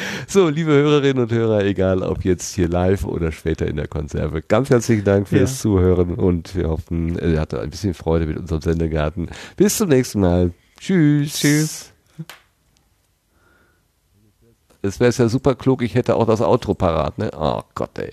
So, 0.26 0.48
liebe 0.48 0.70
Hörerinnen 0.72 1.22
und 1.24 1.32
Hörer, 1.32 1.64
egal 1.64 2.02
ob 2.02 2.24
jetzt 2.24 2.54
hier 2.54 2.68
live 2.68 3.04
oder 3.04 3.32
später 3.32 3.66
in 3.66 3.76
der 3.76 3.88
Konserve, 3.88 4.42
ganz 4.42 4.70
herzlichen 4.70 5.04
Dank 5.04 5.28
fürs 5.28 5.50
ja. 5.50 5.62
Zuhören 5.62 6.14
und 6.14 6.54
wir 6.54 6.68
hoffen, 6.68 7.18
ihr 7.18 7.40
hattet 7.40 7.60
ein 7.60 7.70
bisschen 7.70 7.94
Freude 7.94 8.26
mit 8.26 8.38
unserem 8.38 8.60
Sendegarten. 8.62 9.28
Bis 9.56 9.76
zum 9.76 9.88
nächsten 9.88 10.20
Mal. 10.20 10.52
Tschüss. 10.78 11.34
Tschüss. 11.34 11.92
Es 14.82 14.98
wäre 14.98 15.12
ja 15.12 15.28
super 15.28 15.54
klug, 15.54 15.82
ich 15.82 15.94
hätte 15.94 16.16
auch 16.16 16.26
das 16.26 16.40
Outro 16.40 16.74
parat, 16.74 17.18
ne? 17.18 17.30
Oh 17.36 17.62
Gott, 17.74 17.98
ey. 17.98 18.12